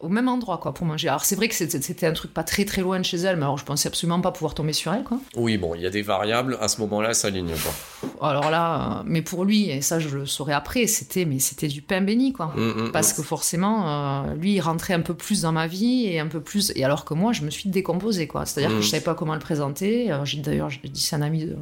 au 0.00 0.08
même 0.08 0.28
endroit, 0.28 0.58
quoi, 0.58 0.74
pour 0.74 0.84
manger. 0.86 1.08
Alors, 1.08 1.24
c'est 1.24 1.36
vrai 1.36 1.48
que 1.48 1.54
c'était 1.54 2.06
un 2.06 2.12
truc 2.12 2.34
pas 2.34 2.42
très 2.42 2.64
très 2.66 2.82
loin 2.82 2.98
de 2.98 3.04
chez 3.04 3.16
elle, 3.18 3.36
mais 3.36 3.44
alors 3.44 3.56
je 3.56 3.64
pensais 3.64 3.88
absolument 3.88 4.20
pas 4.20 4.32
pouvoir 4.32 4.52
tomber 4.52 4.74
sur 4.74 4.92
elle, 4.92 5.02
quoi. 5.04 5.18
Oui, 5.36 5.56
bon, 5.56 5.74
il 5.74 5.80
y 5.80 5.86
a 5.86 5.90
des 5.90 6.02
variables, 6.02 6.58
à 6.60 6.68
ce 6.68 6.80
moment-là, 6.82 7.14
ça 7.14 7.28
aligne 7.28 7.52
pas. 7.54 8.18
Alors 8.28 8.50
là, 8.50 8.98
euh, 8.98 9.02
mais 9.06 9.22
pour 9.22 9.44
lui, 9.46 9.70
et 9.70 9.80
ça, 9.80 10.00
je 10.00 10.08
le 10.10 10.26
saurais 10.26 10.52
après, 10.52 10.86
c'était, 10.88 11.24
mais 11.24 11.38
c'était 11.38 11.68
du 11.68 11.80
pain 11.80 12.02
béni, 12.02 12.32
quoi. 12.34 12.52
Hmm, 12.54 12.86
hmm, 12.88 12.92
Parce 12.92 13.12
hmm. 13.12 13.16
que 13.16 13.22
forcément, 13.22 14.24
euh, 14.26 14.34
lui, 14.34 14.54
il 14.54 14.60
rentrait 14.60 14.92
un 14.94 15.00
peu 15.00 15.14
plus 15.14 15.42
dans 15.42 15.52
ma 15.52 15.68
vie 15.68 16.04
et 16.06 16.18
un 16.20 16.26
peu 16.26 16.40
plus. 16.40 16.70
Et 16.76 16.84
alors 16.84 17.06
que 17.06 17.14
moi, 17.14 17.32
je 17.32 17.40
me 17.42 17.50
suis 17.50 17.70
décomposée, 17.70 18.26
quoi. 18.26 18.44
C'est-à-dire 18.44 18.74
Mm. 18.74 18.80
que 18.80 18.84
je 18.84 18.90
savais 18.90 19.02
pas 19.04 19.14
comment 19.14 19.34
le 19.34 19.40
présenter. 19.40 20.12
Euh, 20.12 20.18
D'ailleurs, 20.38 20.68
j'ai 20.68 20.80
dit 20.84 21.00
c'est 21.00 21.16
un 21.16 21.22
ami 21.22 21.46
de, 21.46 21.56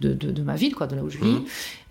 de, 0.00 0.12
de- 0.12 0.32
de 0.32 0.42
ma 0.42 0.56
ville, 0.56 0.74
quoi, 0.74 0.86
de 0.86 0.96
là 0.96 1.02
où 1.02 1.08
je 1.08 1.18
vis. 1.18 1.38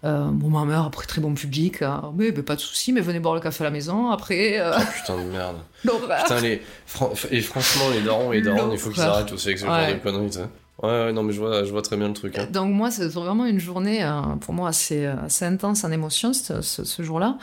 Euh, 0.05 0.27
bon, 0.31 0.49
ma 0.49 0.63
mère, 0.65 0.83
après, 0.85 1.05
très 1.05 1.19
bon 1.21 1.33
public. 1.33 1.81
euh, 1.81 1.97
mais, 2.15 2.31
pas 2.31 2.55
de 2.55 2.61
souci, 2.61 2.93
mais 2.93 3.01
venez 3.01 3.19
boire 3.19 3.35
le 3.35 3.41
café 3.41 3.63
à 3.63 3.67
la 3.67 3.71
maison. 3.71 4.09
Après, 4.11 4.59
euh, 4.59 4.71
Putain 4.95 5.17
de 5.17 5.23
merde. 5.29 5.57
l'horreur. 5.83 6.23
Putain, 6.23 6.39
les... 6.39 6.61
fran- 6.85 7.11
Et 7.31 7.41
franchement, 7.41 7.85
les 7.93 8.01
darons 8.01 8.31
et 8.31 8.37
les 8.37 8.41
darons, 8.43 8.71
il 8.71 8.77
faut 8.77 8.91
qu'ils 8.91 9.01
arrêtent 9.03 9.31
aussi 9.33 9.47
avec 9.49 9.59
ce 9.59 9.65
Ouais. 9.65 9.69
genre 9.87 9.93
de 9.95 9.99
conneries, 9.99 10.29
tu 10.29 10.37
sais. 10.37 10.45
Ouais, 10.81 11.11
non, 11.11 11.23
mais 11.23 11.33
je 11.33 11.39
vois, 11.41 11.65
je 11.65 11.71
vois 11.71 11.81
très 11.81 11.97
bien 11.97 12.07
le 12.07 12.13
truc. 12.13 12.37
Hein. 12.37 12.47
Donc 12.51 12.71
moi, 12.73 12.89
c'est 12.91 13.07
vraiment 13.09 13.45
une 13.45 13.59
journée, 13.59 14.01
euh, 14.03 14.21
pour 14.39 14.53
moi, 14.53 14.69
assez, 14.69 15.05
assez 15.05 15.43
intense 15.43 15.83
en 15.83 15.91
émotion, 15.91 16.31
ce, 16.33 16.61
ce 16.61 17.03
jour-là. 17.03 17.37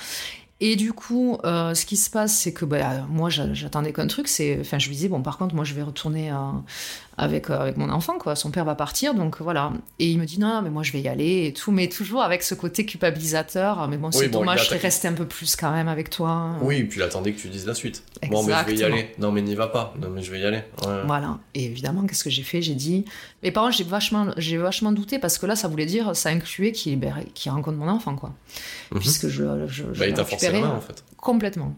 Et 0.59 0.75
du 0.77 0.95
coup, 0.95 1.37
euh, 1.45 1.75
ce 1.75 1.85
qui 1.85 1.99
se 1.99 2.09
passe, 2.09 2.33
c'est 2.39 2.55
que 2.55 2.65
bah, 2.65 3.03
moi, 3.11 3.29
j'attendais 3.29 3.93
qu'un 3.93 4.07
truc. 4.07 4.27
C'est, 4.27 4.57
enfin, 4.59 4.79
je 4.79 4.89
me 4.89 4.95
disais 4.95 5.09
bon, 5.09 5.21
par 5.21 5.37
contre, 5.37 5.55
moi, 5.55 5.65
je 5.65 5.75
vais 5.75 5.83
retourner 5.83 6.31
euh, 6.33 6.37
avec 7.19 7.51
euh, 7.51 7.59
avec 7.59 7.77
mon 7.77 7.89
enfant, 7.91 8.19
quoi. 8.19 8.37
Son 8.37 8.51
père 8.51 8.65
va 8.65 8.75
partir, 8.75 9.15
donc 9.15 9.41
voilà. 9.41 9.73
Et 9.99 10.11
il 10.11 10.19
me 10.19 10.25
dit 10.25 10.39
non, 10.39 10.61
mais 10.63 10.71
moi, 10.71 10.83
je 10.83 10.93
vais 10.93 11.01
y 11.01 11.09
aller 11.09 11.47
et 11.47 11.53
tout, 11.53 11.73
mais 11.73 11.89
toujours 11.89 12.23
avec 12.23 12.43
ce 12.43 12.55
côté 12.55 12.85
culpabilisateur. 12.85 13.89
Mais 13.89 13.97
bon, 13.97 14.11
c'est 14.11 14.29
dommage, 14.29 14.61
je 14.61 14.65
serais 14.67 14.79
resté 14.79 15.09
un 15.09 15.13
peu 15.13 15.27
plus 15.27 15.57
quand 15.57 15.73
même 15.73 15.89
avec 15.89 16.11
toi. 16.11 16.57
Oui, 16.61 16.77
et 16.77 16.85
puis 16.85 17.01
il 17.01 17.03
attendait 17.03 17.33
que 17.33 17.41
tu 17.41 17.49
dises 17.49 17.67
la 17.67 17.75
suite. 17.75 18.03
Bon, 18.29 18.43
mais 18.43 18.53
je 18.61 18.67
vais 18.67 18.77
y 18.77 18.85
aller. 18.85 19.11
Non, 19.19 19.33
mais 19.33 19.43
n'y 19.43 19.55
va 19.55 19.69
pas. 19.69 19.95
Non, 20.01 20.11
mais 20.11 20.23
je 20.23 20.31
vais 20.31 20.41
y 20.41 20.45
aller. 20.45 20.63
Voilà. 21.07 21.39
Et 21.55 21.65
évidemment, 21.65 22.07
qu'est-ce 22.07 22.25
que 22.25 22.31
j'ai 22.31 22.43
fait? 22.43 22.63
J'ai 22.63 22.75
dit. 22.75 23.05
Mes 23.43 23.51
parents, 23.51 23.71
j'ai 23.71 23.85
vachement, 23.85 24.33
j'ai 24.37 24.57
vachement 24.57 24.93
douté 24.93 25.19
parce 25.19 25.39
que 25.39 25.47
là, 25.47 25.57
ça 25.57 25.69
voulait 25.69 25.87
dire, 25.87 26.17
ça 26.17 26.31
incluait 26.31 26.73
qu'il 26.73 26.99
ben, 26.99 27.15
rencontre 27.47 27.79
mon 27.79 27.89
enfant, 27.89 28.17
quoi. 28.17 28.33
Mhm. 28.91 29.01
Puisque 29.01 29.29
je, 29.29 29.67
je, 29.67 29.85
je 29.93 30.01
bah, 30.01 30.07
il 30.07 30.15
t'a 30.15 30.25
forcé 30.25 30.51
la 30.51 30.61
main, 30.61 30.71
en 30.71 30.81
fait 30.81 31.05
complètement. 31.27 31.75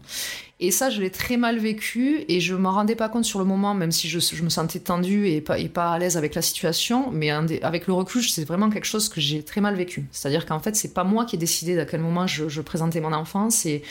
Et 0.61 0.71
ça, 0.71 0.89
je 0.89 0.99
l'ai 0.99 1.09
très 1.09 1.37
mal 1.37 1.57
vécu 1.57 2.25
et 2.27 2.41
je 2.41 2.53
m'en 2.53 2.73
rendais 2.73 2.95
pas 2.95 3.07
compte 3.07 3.23
sur 3.23 3.39
le 3.39 3.45
moment, 3.45 3.73
même 3.73 3.93
si 3.93 4.09
je, 4.09 4.43
me 4.43 4.49
sentais 4.49 4.79
tendue 4.79 5.29
et 5.29 5.39
pas, 5.39 5.57
et 5.57 5.69
pas 5.69 5.93
à 5.93 5.99
l'aise 5.99 6.17
avec 6.17 6.35
la 6.35 6.41
situation. 6.41 7.11
Mais 7.11 7.31
avec 7.31 7.87
le 7.87 7.93
recul, 7.93 8.21
c'est 8.23 8.43
vraiment 8.43 8.69
quelque 8.69 8.85
chose 8.85 9.07
que 9.07 9.21
j'ai 9.21 9.41
très 9.41 9.61
mal 9.61 9.75
vécu. 9.75 10.07
C'est-à-dire 10.11 10.45
qu'en 10.45 10.59
fait, 10.59 10.75
c'est 10.75 10.93
pas 10.93 11.05
moi 11.05 11.23
qui 11.23 11.37
ai 11.37 11.39
décidé 11.39 11.77
d'à 11.77 11.85
quel 11.85 12.01
moment 12.01 12.27
je, 12.27 12.61
présentais 12.61 12.99
mon 12.99 13.13
enfant, 13.13 13.49
c'est 13.49 13.83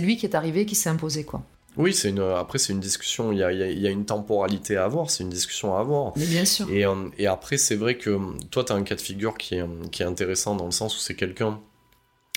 lui 0.00 0.16
qui 0.16 0.26
est 0.26 0.34
arrivé, 0.34 0.66
qui 0.66 0.74
s'est 0.74 0.90
imposé, 0.90 1.22
quoi. 1.22 1.42
Oui, 1.76 1.92
c'est 1.92 2.08
une. 2.08 2.20
Après, 2.20 2.58
c'est 2.58 2.72
une 2.72 2.80
discussion. 2.80 3.32
Il 3.32 3.38
y, 3.38 3.42
a, 3.42 3.52
il 3.52 3.78
y, 3.78 3.86
a, 3.86 3.90
une 3.90 4.06
temporalité 4.06 4.78
à 4.78 4.84
avoir. 4.86 5.10
C'est 5.10 5.24
une 5.24 5.30
discussion 5.30 5.76
à 5.76 5.80
avoir. 5.80 6.14
Mais 6.16 6.24
bien 6.24 6.46
sûr. 6.46 6.70
Et, 6.70 6.86
euh, 6.86 6.94
et 7.18 7.26
après, 7.26 7.58
c'est 7.58 7.76
vrai 7.76 7.98
que 7.98 8.18
toi, 8.50 8.64
tu 8.64 8.72
as 8.72 8.76
un 8.76 8.82
cas 8.82 8.94
de 8.94 9.00
figure 9.00 9.36
qui 9.36 9.56
est, 9.56 9.64
qui 9.90 10.02
est 10.02 10.06
intéressant 10.06 10.56
dans 10.56 10.64
le 10.64 10.70
sens 10.70 10.96
où 10.96 11.00
c'est 11.00 11.14
quelqu'un 11.14 11.60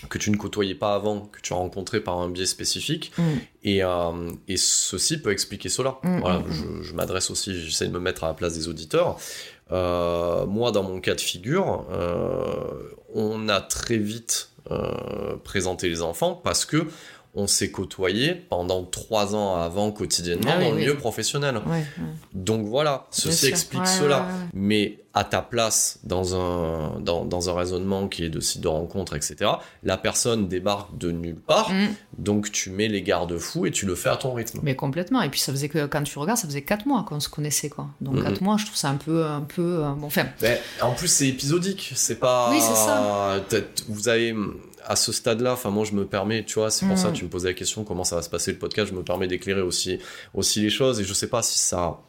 que 0.08 0.18
tu 0.18 0.32
ne 0.32 0.38
côtoyais 0.38 0.76
pas 0.76 0.95
avant, 0.95 1.22
que 1.32 1.41
tu 1.41 1.54
as 1.54 1.56
rencontré 1.56 2.00
par 2.00 2.20
un 2.20 2.30
biais 2.30 2.45
spécifique. 2.45 3.12
Mm. 3.18 3.24
Et, 3.64 3.84
euh, 3.84 4.32
et, 4.47 4.58
ceci 4.58 5.22
peut 5.22 5.32
expliquer 5.32 5.70
cela. 5.70 5.97
Mm, 6.04 6.20
voilà, 6.20 6.39
mm, 6.39 6.82
je, 6.82 6.93
m'adresse 6.93 7.30
aussi, 7.30 7.60
j'essaie 7.60 7.88
de 7.88 7.91
me 7.91 8.00
mettre 8.00 8.24
à 8.24 8.28
la 8.28 8.34
place 8.34 8.54
des 8.54 8.68
auditeurs. 8.68 9.18
Euh, 9.72 10.45
moi, 10.45 10.72
dans 10.72 10.84
mon 10.84 11.02
cas 11.02 11.16
de 11.16 11.22
figure, 11.22 11.86
euh, 11.91 12.95
on 13.14 13.50
a 13.50 13.62
très 13.62 13.97
vite 13.97 14.52
présenté 15.43 15.89
les 15.89 16.04
enfants 16.04 16.39
parce 16.43 16.64
que 16.64 16.86
on 17.36 17.48
s'est 17.48 17.72
côtoyé 17.72 18.34
pendant 18.34 18.84
trois 18.84 19.36
ans 19.36 19.56
avant 19.56 19.92
quotidiennement 19.92 20.52
ah 20.56 20.64
dans 20.64 20.72
le 20.72 20.78
milieu 20.78 20.98
professionnel. 20.98 21.62
Donc 22.34 22.66
voilà, 22.66 23.08
ceci 23.12 23.48
explique 23.48 23.88
cela. 23.88 24.28
Mais 24.54 25.00
à 25.14 25.24
ta 25.24 25.42
place 25.42 26.00
dans 26.04 26.36
un, 26.36 27.00
dans, 27.00 27.50
un 27.50 27.54
raisonnement 27.54 28.08
qui 28.08 28.24
est 28.24 28.30
de 28.30 28.40
site 28.40 28.62
de 28.62 28.68
rencontre, 28.68 29.16
etc., 29.16 29.52
la 29.84 29.98
personne 29.98 30.48
débarque 30.48 30.98
de 30.98 31.12
nulle 31.12 31.36
part, 31.36 31.72
mm. 31.72 31.88
donc 32.20 32.52
tu 32.52 32.70
mets 32.70 32.88
les 32.88 33.02
garde-fous 33.02 33.66
et 33.66 33.72
tu 33.72 33.86
le 33.86 33.96
fais 33.96 34.10
à 34.10 34.18
ton 34.18 34.34
rythme. 34.34 34.60
Mais 34.62 34.76
complètement. 34.76 35.22
Et 35.22 35.30
puis 35.30 35.40
ça 35.40 35.52
faisait 35.52 35.70
que, 35.70 35.88
quand 35.88 36.04
tu 36.04 36.18
regardes, 36.20 36.38
ça 36.38 36.48
faisait 36.48 36.62
quatre 36.62 36.86
mois 36.86 37.04
qu'on 37.08 37.20
se 37.20 37.30
connaissait, 37.30 37.70
quoi. 37.70 37.88
Donc 38.02 38.24
quatre 38.24 38.42
mois, 38.42 38.58
je 38.58 38.66
trouve 38.66 38.78
ça 38.78 38.90
un 38.90 38.98
peu... 38.98 39.26
Un 39.26 39.42
peu 39.42 39.84
euh, 39.84 39.92
bon, 39.92 40.08
enfin... 40.08 40.26
en 40.82 40.94
plus, 40.94 41.08
c'est 41.08 41.28
épisodique. 41.28 41.92
C'est 41.96 42.20
pas... 42.20 42.52
Oui, 42.52 42.60
c'est 42.62 42.76
ça. 42.76 43.44
Vous 43.88 44.10
avez 44.10 44.36
à 44.90 44.96
ce 44.96 45.12
stade-là, 45.12 45.54
enfin 45.54 45.70
moi 45.70 45.86
je 45.86 45.94
me 45.94 46.06
permets, 46.06 46.44
tu 46.44 46.56
vois, 46.56 46.72
c'est 46.72 46.88
pour 46.88 46.98
ça 46.98 47.10
que 47.10 47.12
mm. 47.12 47.18
tu 47.18 47.24
me 47.26 47.30
posais 47.30 47.50
la 47.50 47.54
question 47.54 47.84
comment 47.84 48.04
ça 48.04 48.16
va 48.16 48.24
se 48.24 48.30
passer 48.30 48.52
le 48.52 48.58
podcast, 48.58 48.90
je 48.90 48.96
me 48.96 49.04
permets 49.04 49.28
d'éclairer 49.28 49.62
aussi 49.62 50.00
aussi 50.34 50.62
les 50.62 50.72
choses 50.72 51.00
et 51.00 51.04
je 51.04 51.14
sais 51.14 51.30
pas 51.30 51.44
si 51.44 51.60
ça 51.60 52.00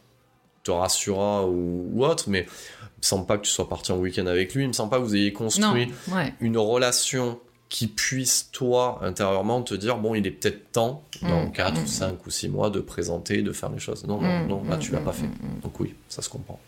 te 0.64 0.70
rassurera 0.70 1.46
ou, 1.46 2.04
autre, 2.04 2.24
mais 2.28 2.40
il 2.40 3.00
me 3.00 3.02
semble 3.02 3.26
pas 3.26 3.36
que 3.36 3.42
tu 3.42 3.50
sois 3.50 3.68
parti 3.68 3.92
en 3.92 3.98
week-end 3.98 4.26
avec 4.26 4.54
lui, 4.54 4.64
il 4.64 4.68
me 4.68 4.72
semble 4.72 4.90
pas 4.90 4.96
que 4.96 5.02
vous 5.02 5.14
ayez 5.14 5.32
construit 5.32 5.92
une 6.40 6.56
relation 6.56 7.38
qui 7.68 7.86
puisse 7.86 8.48
toi 8.50 8.98
intérieurement 9.02 9.62
te 9.62 9.74
dire 9.74 9.98
bon 9.98 10.14
il 10.14 10.26
est 10.26 10.32
peut-être 10.32 10.72
temps 10.72 11.04
dans 11.20 11.50
4 11.50 11.78
mm. 11.80 11.84
ou 11.84 11.86
5 11.86 12.26
ou 12.26 12.30
6 12.30 12.48
mois 12.48 12.70
de 12.70 12.80
présenter, 12.80 13.42
de 13.42 13.52
faire 13.52 13.68
les 13.68 13.78
choses. 13.78 14.06
Non, 14.06 14.22
non, 14.22 14.44
mm. 14.44 14.48
non, 14.48 14.64
là 14.70 14.78
tu 14.78 14.90
l'as 14.92 15.00
pas 15.00 15.12
fait. 15.12 15.28
Donc 15.62 15.78
oui, 15.80 15.94
ça 16.08 16.22
se 16.22 16.30
comprend. 16.30 16.58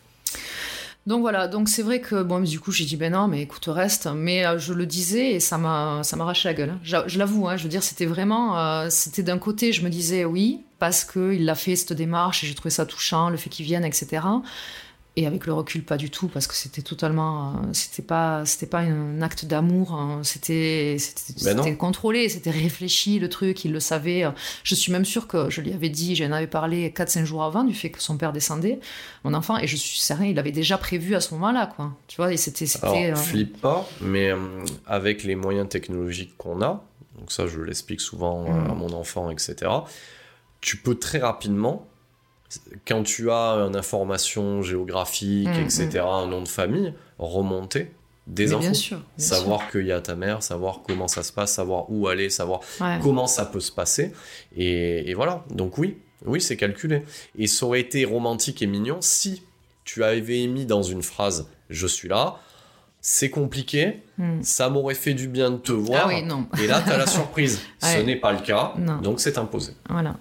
Donc 1.07 1.21
voilà, 1.21 1.49
donc 1.49 1.69
c'est 1.69 1.83
vrai 1.83 2.01
que 2.01 2.23
bon, 2.23 2.41
du 2.41 2.61
coup 2.61 2.71
j'ai 2.71 2.85
dit 2.85 2.97
ben 2.97 3.13
non, 3.13 3.27
mais 3.27 3.43
écoute 3.43 3.67
reste, 3.67 4.09
mais 4.15 4.47
euh, 4.47 4.59
je 4.59 4.73
le 4.73 4.87
disais 4.87 5.33
et 5.33 5.41
ça 5.41 5.59
m'a 5.59 6.03
ça 6.05 6.17
m'arrachait 6.17 6.49
la 6.49 6.55
gueule. 6.55 6.71
Hein. 6.71 7.05
Je, 7.09 7.19
l'avoue, 7.19 7.49
hein, 7.49 7.57
je 7.57 7.65
veux 7.65 7.69
dire 7.69 7.83
c'était 7.83 8.07
vraiment, 8.07 8.57
euh, 8.57 8.87
c'était 8.89 9.25
d'un 9.25 9.39
côté 9.39 9.73
je 9.73 9.83
me 9.83 9.91
disais 9.91 10.25
oui 10.25 10.61
parce 10.79 11.05
que 11.05 11.33
il 11.35 11.49
a 11.51 11.57
fait 11.57 11.75
cette 11.75 11.93
démarche 11.93 12.45
et 12.45 12.47
j'ai 12.47 12.55
trouvé 12.55 12.71
ça 12.71 12.87
touchant, 12.87 13.31
le 13.31 13.37
fait 13.37 13.51
qu'il 13.51 13.67
vienne, 13.67 13.85
etc. 13.85 14.23
Et 15.17 15.27
avec 15.27 15.47
le 15.47 15.53
recul, 15.53 15.85
pas 15.85 15.99
du 15.99 16.09
tout, 16.09 16.29
parce 16.29 16.47
que 16.47 16.55
c'était 16.55 16.81
totalement, 16.81 17.51
euh, 17.51 17.57
c'était 17.73 18.03
pas, 18.03 18.47
c'était 18.47 18.67
pas 18.67 18.79
un 18.79 19.21
acte 19.21 19.45
d'amour, 19.45 19.93
hein. 19.93 20.21
c'était, 20.23 20.97
c'était 20.99 21.77
contrôlé, 21.77 22.31
c'était 22.31 22.51
réfléchi 22.51 23.19
le 23.19 23.29
truc, 23.29 23.65
il 23.67 23.73
le 23.73 23.81
savait. 23.81 24.25
Je 24.65 24.75
suis 24.75 24.91
même 24.91 25.05
sûre 25.05 25.27
que 25.29 25.51
je 25.51 25.61
lui 25.61 25.73
avais 25.73 25.91
dit, 25.91 26.17
j'en 26.17 26.33
avais 26.33 26.47
parlé 26.47 26.89
4-5 26.91 27.25
jours 27.25 27.43
avant 27.43 27.65
du 27.65 27.75
fait 27.75 27.91
que 27.91 28.03
son 28.03 28.17
père 28.17 28.33
descendait, 28.33 28.81
mon 29.25 29.35
enfant, 29.35 29.59
et 29.59 29.67
je 29.67 29.77
suis 29.77 29.99
certain, 29.99 30.25
il 30.25 30.39
avait 30.39 30.51
déjà 30.51 30.79
prévu 30.79 31.15
à 31.15 31.21
ce 31.21 31.35
moment-là, 31.35 31.67
quoi. 31.67 31.93
Tu 32.07 32.17
vois, 32.17 32.33
et 32.33 32.39
c'était. 32.39 32.65
Euh... 32.83 33.15
flippe 33.15 33.61
pas, 33.61 33.87
mais 34.01 34.31
euh, 34.31 34.39
avec 34.87 35.25
les 35.25 35.37
moyens 35.37 35.69
technologiques 35.69 36.39
qu'on 36.39 36.63
a, 36.63 36.83
donc 37.19 37.31
ça, 37.31 37.47
je 37.47 37.61
l'explique 37.61 38.01
souvent 38.01 38.45
euh, 38.45 38.49
à 38.49 38.75
mm. 38.75 38.79
mon 38.79 38.93
enfant, 38.93 39.31
etc. 39.31 39.71
Tu 40.61 40.77
peux 40.77 40.95
très 40.95 41.19
rapidement 41.19 41.87
quand 42.87 43.03
tu 43.03 43.31
as 43.31 43.55
une 43.67 43.77
information 43.77 44.63
géographique, 44.63 45.49
mm, 45.49 45.65
etc., 45.65 45.91
mm. 45.95 46.07
un 46.07 46.27
nom 46.27 46.43
de 46.43 46.49
famille, 46.49 46.95
remonter 47.19 47.93
des 48.27 48.53
infos. 48.53 48.97
savoir 49.17 49.71
qu'il 49.71 49.87
y 49.87 49.93
a 49.93 50.01
ta 50.01 50.15
mère, 50.15 50.43
savoir 50.43 50.83
comment 50.87 51.09
ça 51.09 51.23
se 51.23 51.33
passe, 51.33 51.55
savoir 51.55 51.87
où 51.89 52.07
aller, 52.09 52.31
savoir 52.31 52.61
comment 53.03 53.27
ça 53.27 53.45
peut 53.45 53.61
se 53.61 53.73
passer. 53.73 54.13
Et, 54.57 55.13
voilà. 55.15 55.45
Donc 55.51 55.79
oui, 55.79 55.99
oui, 56.25 56.41
c'est 56.41 56.57
calculé. 56.57 57.03
Et 57.37 57.47
ça 57.47 57.67
aurait 57.67 57.81
été 57.81 58.05
romantique 58.05 58.63
et 58.63 58.67
mignon 58.67 58.99
si 59.01 59.43
tu 59.85 60.05
avais 60.05 60.47
mis 60.47 60.67
dans 60.67 60.83
une 60.83 61.03
phrase 61.03 61.49
je 61.69 61.87
suis 61.87 62.09
là. 62.09 62.37
C'est 63.05 63.31
compliqué, 63.31 64.03
mm. 64.19 64.43
ça 64.43 64.69
m'aurait 64.69 64.95
fait 64.95 65.15
du 65.15 65.27
bien 65.27 65.51
de 65.51 65.57
te 65.57 65.73
voir. 65.73 66.09
Ah 66.09 66.23
non. 66.23 66.47
et 66.63 66.69
là, 66.69 66.81
tu 66.87 66.93
as 66.93 66.99
la 66.99 67.07
surprise. 67.09 67.61
Ce 67.81 67.99
n'est 67.99 68.15
pas 68.15 68.33
le 68.33 68.39
cas, 68.39 68.75
donc 69.03 69.19
c'est 69.19 69.39
imposé. 69.39 69.73
Voilà. 69.89 70.17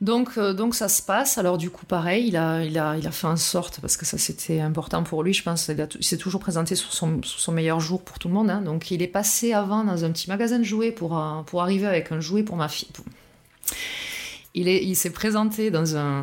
Donc, 0.00 0.38
euh, 0.38 0.54
donc 0.54 0.74
ça 0.74 0.88
se 0.88 1.02
passe. 1.02 1.36
Alors 1.36 1.58
du 1.58 1.70
coup, 1.70 1.84
pareil, 1.84 2.28
il 2.28 2.36
a, 2.36 2.64
il 2.64 2.78
a, 2.78 2.96
il 2.96 3.06
a 3.06 3.10
fait 3.10 3.26
en 3.26 3.36
sorte, 3.36 3.80
parce 3.80 3.96
que 3.96 4.06
ça 4.06 4.16
c'était 4.16 4.60
important 4.60 5.02
pour 5.02 5.22
lui, 5.22 5.34
je 5.34 5.42
pense, 5.42 5.68
il, 5.68 6.04
s'est 6.04 6.16
toujours 6.16 6.40
présenté 6.40 6.74
sur 6.74 6.92
son, 6.92 7.20
son, 7.22 7.52
meilleur 7.52 7.80
jour 7.80 8.02
pour 8.02 8.18
tout 8.18 8.28
le 8.28 8.34
monde. 8.34 8.48
Hein. 8.50 8.62
Donc 8.62 8.90
il 8.90 9.02
est 9.02 9.08
passé 9.08 9.52
avant 9.52 9.84
dans 9.84 10.04
un 10.04 10.10
petit 10.10 10.28
magasin 10.28 10.58
de 10.58 10.64
jouets 10.64 10.92
pour, 10.92 11.18
euh, 11.18 11.42
pour 11.42 11.62
arriver 11.62 11.86
avec 11.86 12.12
un 12.12 12.20
jouet 12.20 12.42
pour 12.42 12.56
ma 12.56 12.68
fille. 12.68 12.88
Il, 14.54 14.68
est, 14.68 14.82
il 14.82 14.96
s'est 14.96 15.10
présenté 15.10 15.70
dans 15.70 15.96
un, 15.96 16.22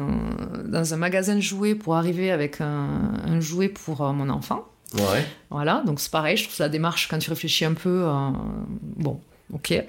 dans 0.65 0.93
un 0.93 0.97
magasin 0.97 1.36
de 1.36 1.41
jouets 1.41 1.75
pour 1.75 1.95
arriver 1.95 2.32
avec 2.32 2.59
un, 2.61 3.11
un 3.25 3.39
jouet 3.39 3.69
pour 3.69 4.01
euh, 4.01 4.11
mon 4.11 4.30
enfant. 4.30 4.65
Ouais. 4.95 5.25
Voilà, 5.51 5.84
donc 5.86 5.99
c'est 5.99 6.11
pareil, 6.11 6.38
je 6.38 6.45
trouve 6.45 6.55
la 6.59 6.69
démarche, 6.69 7.09
quand 7.09 7.19
tu 7.19 7.30
réfléchis 7.30 7.65
un 7.65 7.73
peu, 7.73 8.07
bon, 8.95 9.19
Ok. 9.53 9.81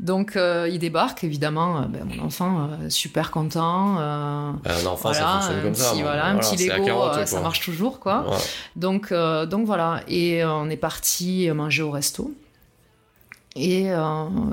Donc 0.00 0.36
euh, 0.36 0.68
il 0.70 0.78
débarque, 0.78 1.22
évidemment, 1.22 1.78
euh, 1.78 1.86
ben, 1.86 2.04
mon 2.04 2.24
enfant 2.24 2.70
euh, 2.80 2.88
super 2.88 3.30
content. 3.30 3.98
un 3.98 4.56
enfant, 4.86 5.12
ça 5.12 5.40
fonctionne 5.40 5.62
comme 5.62 5.74
ça. 5.74 5.92
Voilà, 5.94 6.26
un 6.26 6.38
petit 6.38 6.56
Lego, 6.68 7.24
ça 7.26 7.40
marche 7.40 7.60
toujours, 7.60 8.00
quoi. 8.00 8.26
Donc, 8.74 9.12
donc 9.12 9.66
voilà. 9.66 10.02
Et 10.08 10.44
on 10.44 10.70
est 10.70 10.76
parti 10.76 11.48
manger 11.50 11.82
au 11.82 11.90
resto. 11.90 12.32
Et, 13.54 13.86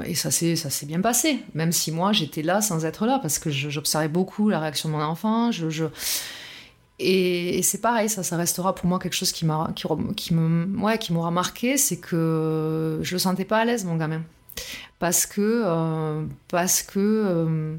et 0.05 0.15
ça 0.15 0.31
s'est 0.31 0.85
bien 0.85 1.01
passé, 1.01 1.39
même 1.53 1.71
si 1.71 1.91
moi 1.91 2.13
j'étais 2.13 2.41
là 2.41 2.61
sans 2.61 2.85
être 2.85 3.05
là, 3.05 3.19
parce 3.21 3.39
que 3.39 3.49
j'observais 3.49 4.07
beaucoup 4.07 4.49
la 4.49 4.59
réaction 4.59 4.89
de 4.89 4.93
mon 4.93 5.01
enfant. 5.01 5.51
Je, 5.51 5.69
je... 5.69 5.85
Et, 6.99 7.61
c'est 7.63 7.81
pareil, 7.81 8.07
ça, 8.07 8.23
ça 8.23 8.37
restera 8.37 8.75
pour 8.75 8.85
moi 8.85 8.99
quelque 8.99 9.15
chose 9.15 9.31
qui 9.31 9.45
m'a, 9.45 9.71
qui, 9.75 10.33
me, 10.33 10.79
ouais, 10.79 10.97
qui 10.97 11.11
m'aura 11.11 11.31
marqué, 11.31 11.77
c'est 11.77 11.97
que 11.97 12.99
je 13.01 13.13
le 13.13 13.19
sentais 13.19 13.45
pas 13.45 13.59
à 13.59 13.65
l'aise, 13.65 13.83
mon 13.83 13.95
gamin, 13.95 14.21
parce 14.99 15.25
que, 15.25 15.63
euh, 15.65 16.23
parce 16.49 16.83
que, 16.83 16.99
euh, 16.99 17.75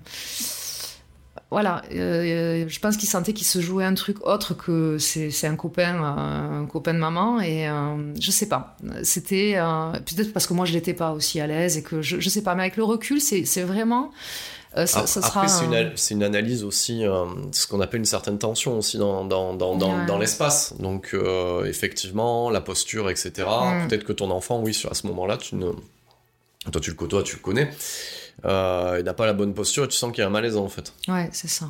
voilà, 1.50 1.82
euh, 1.92 2.64
je 2.68 2.80
pense 2.80 2.96
qu'il 2.96 3.08
sentait 3.08 3.32
qu'il 3.32 3.46
se 3.46 3.60
jouait 3.60 3.84
un 3.84 3.94
truc 3.94 4.26
autre 4.26 4.54
que 4.54 4.98
c'est, 4.98 5.46
un 5.46 5.54
copain, 5.54 6.02
un 6.02 6.66
copain 6.66 6.92
de 6.92 6.98
maman, 6.98 7.40
et 7.40 7.68
je 8.20 8.30
sais 8.32 8.48
pas. 8.48 8.76
C'était 9.04 9.54
peut-être 10.04 10.32
parce 10.32 10.48
que 10.48 10.54
moi 10.54 10.66
je 10.66 10.72
l'étais 10.72 10.94
pas 10.94 11.12
aussi 11.12 11.40
à 11.40 11.46
l'aise 11.46 11.78
et 11.78 11.84
que 11.84 12.02
je, 12.02 12.28
sais 12.28 12.42
pas, 12.42 12.56
mais 12.56 12.62
avec 12.62 12.76
le 12.76 12.82
recul, 12.82 13.20
c'est 13.20 13.62
vraiment 13.62 14.10
euh, 14.76 14.86
après, 15.22 15.46
c'est 15.96 16.14
une, 16.14 16.22
analyse 16.22 16.64
aussi, 16.64 17.06
euh, 17.06 17.24
ce 17.52 17.66
qu'on 17.66 17.80
appelle 17.80 18.00
une 18.00 18.06
certaine 18.06 18.38
tension 18.38 18.78
aussi 18.78 18.98
dans, 18.98 19.24
dans, 19.24 19.54
dans, 19.54 19.76
dans, 19.76 20.18
l'espace. 20.18 20.74
Donc, 20.78 21.10
euh, 21.14 21.64
effectivement, 21.64 22.50
la 22.50 22.60
posture, 22.60 23.08
etc. 23.10 23.32
Mm. 23.38 23.88
Peut-être 23.88 24.04
que 24.04 24.12
ton 24.12 24.30
enfant, 24.30 24.60
oui, 24.60 24.76
à 24.90 24.94
ce 24.94 25.06
moment-là, 25.06 25.36
tu 25.36 25.54
ne... 25.56 25.70
toi, 26.72 26.80
tu 26.80 26.90
le 26.90 26.96
côtoies, 26.96 27.22
tu 27.22 27.36
le 27.36 27.42
connais. 27.42 27.70
il 28.44 29.02
n'a 29.04 29.14
pas 29.14 29.26
la 29.26 29.32
bonne 29.32 29.54
posture 29.54 29.84
et 29.84 29.88
tu 29.88 29.96
sens 29.96 30.10
qu'il 30.12 30.22
y 30.22 30.24
a 30.24 30.26
un 30.26 30.30
malaise 30.30 30.56
en 30.56 30.68
fait. 30.68 30.92
Ouais, 31.08 31.28
c'est 31.32 31.48
ça. 31.48 31.66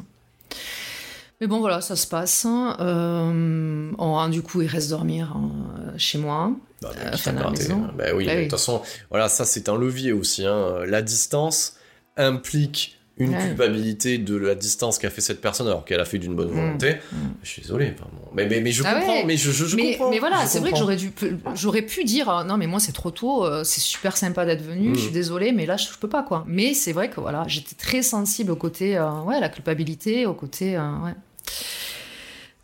Mais 1.40 1.46
bon, 1.48 1.60
voilà, 1.60 1.80
ça 1.80 1.96
se 1.96 2.06
passe. 2.06 2.46
Euh, 2.46 3.90
on, 3.98 4.28
du 4.28 4.42
coup, 4.42 4.62
il 4.62 4.68
reste 4.68 4.90
dormir 4.90 5.32
hein, 5.36 5.50
chez 5.98 6.18
moi. 6.18 6.52
Bah, 6.80 6.90
Euh, 6.96 7.10
enfin, 7.12 7.36
à 7.36 7.42
la 7.42 7.50
maison. 7.50 7.88
Bah 7.96 8.04
oui, 8.14 8.26
Bah 8.26 8.32
de 8.34 8.38
oui. 8.38 8.42
toute 8.44 8.52
façon, 8.52 8.82
voilà, 9.10 9.28
ça 9.28 9.44
c'est 9.44 9.68
un 9.68 9.76
levier 9.76 10.12
aussi. 10.12 10.46
hein. 10.46 10.84
La 10.86 11.02
distance 11.02 11.76
implique 12.16 12.93
une 13.16 13.32
Ouais. 13.32 13.46
culpabilité 13.46 14.18
de 14.18 14.36
la 14.36 14.56
distance 14.56 14.98
qu'a 14.98 15.08
fait 15.10 15.20
cette 15.20 15.40
personne 15.40 15.68
alors 15.68 15.84
qu'elle 15.84 16.00
a 16.00 16.04
fait 16.04 16.18
d'une 16.18 16.34
bonne 16.34 16.50
Mm. 16.50 16.54
volonté. 16.54 16.94
Mm. 17.12 17.16
Je 17.44 17.48
suis 17.48 17.62
désolé. 17.62 17.92
enfin, 17.96 18.08
bon. 18.12 18.28
mais, 18.34 18.46
mais, 18.48 18.60
mais 18.60 18.72
je 18.72 18.82
Ah 18.84 18.94
comprends. 18.94 19.12
ouais. 19.14 19.24
Mais 19.24 19.36
je, 19.36 19.52
je, 19.52 19.66
je 19.66 19.76
mais, 19.76 19.92
comprends. 19.92 20.10
mais 20.10 20.18
voilà, 20.18 20.46
c'est 20.46 20.58
vrai 20.58 20.72
que 20.72 20.76
j'aurais 20.78 20.96
dû, 20.96 21.12
j'aurais 21.54 21.82
pu 21.82 22.02
dire 22.04 22.28
euh, 22.28 22.42
non 22.44 22.56
mais 22.56 22.66
moi 22.66 22.80
c'est 22.80 22.92
trop 22.92 23.12
tôt, 23.12 23.44
euh, 23.46 23.62
c'est 23.62 23.80
super 23.80 24.16
sympa 24.16 24.44
d'être 24.44 24.62
venu, 24.62 24.88
Mm. 24.90 24.94
je 24.96 25.00
suis 25.00 25.12
désolée, 25.12 25.52
mais 25.52 25.64
là 25.66 25.76
je, 25.76 25.86
je 25.92 25.98
peux 25.98 26.08
pas 26.08 26.22
quoi. 26.24 26.44
Mais 26.48 26.74
c'est 26.74 26.92
vrai 26.92 27.08
que 27.08 27.20
voilà, 27.20 27.44
j'étais 27.46 27.76
très 27.76 28.02
sensible 28.02 28.50
au 28.50 28.56
côté 28.56 28.96
euh, 28.96 29.20
ouais 29.22 29.38
la 29.38 29.48
culpabilité, 29.48 30.26
au 30.26 30.34
côté 30.34 30.76
ouais. 30.76 31.14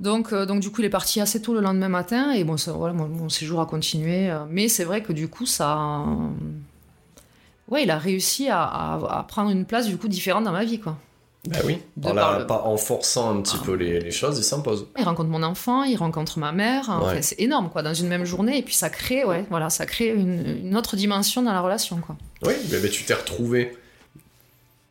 Donc, 0.00 0.32
euh, 0.32 0.46
donc 0.46 0.60
du 0.60 0.70
coup, 0.70 0.80
il 0.80 0.86
est 0.86 0.88
parti 0.90 1.20
assez 1.20 1.42
tôt 1.42 1.52
le 1.52 1.60
lendemain 1.60 1.90
matin 1.90 2.32
et 2.32 2.42
bon, 2.42 2.56
ça, 2.56 2.72
voilà, 2.72 2.94
mon, 2.94 3.06
mon 3.06 3.28
séjour 3.28 3.60
a 3.60 3.66
continué. 3.66 4.30
euh, 4.30 4.44
mais 4.48 4.68
c'est 4.68 4.84
vrai 4.84 5.02
que 5.02 5.12
du 5.12 5.28
coup, 5.28 5.44
ça, 5.44 6.02
ouais, 7.70 7.82
il 7.84 7.90
a 7.90 7.98
réussi 7.98 8.48
à, 8.48 8.62
à- 8.62 9.18
à 9.20 9.22
prendre 9.22 9.50
une 9.50 9.64
place 9.64 9.86
du 9.86 9.96
coup 9.96 10.08
différente 10.08 10.44
dans 10.44 10.52
ma 10.52 10.64
vie, 10.64 10.78
quoi. 10.80 10.96
Bah 11.48 11.56
oui. 11.64 11.78
En, 12.04 12.12
la- 12.12 12.20
par 12.22 12.38
le- 12.40 12.46
pas- 12.46 12.62
en 12.64 12.76
forçant 12.76 13.30
un 13.34 13.40
petit 13.40 13.56
Ah. 13.60 13.64
peu 13.64 13.72
les, 13.72 13.98
les 14.00 14.10
choses, 14.10 14.38
il 14.38 14.42
s'impose. 14.44 14.86
Il 14.98 15.04
rencontre 15.04 15.30
mon 15.30 15.42
enfant, 15.42 15.84
il 15.84 15.96
rencontre 15.96 16.38
ma 16.38 16.52
mère. 16.52 16.90
Enfin, 16.90 17.22
c'est 17.22 17.40
énorme, 17.40 17.70
quoi, 17.70 17.80
dans 17.82 17.94
une 17.94 18.08
même 18.08 18.26
journée. 18.26 18.58
Et 18.58 18.62
puis 18.62 18.74
ça 18.74 18.90
crée, 18.90 19.24
ouais, 19.24 19.46
voilà, 19.48 19.70
ça 19.70 19.86
crée 19.86 20.08
une, 20.08 20.58
une 20.66 20.76
autre 20.76 20.96
dimension 20.96 21.40
dans 21.42 21.52
la 21.52 21.62
relation, 21.62 21.96
quoi. 21.98 22.16
Oui, 22.44 22.52
mais, 22.70 22.78
mais 22.82 22.90
tu 22.90 23.04
t'es 23.04 23.14
retrouvé 23.14 23.74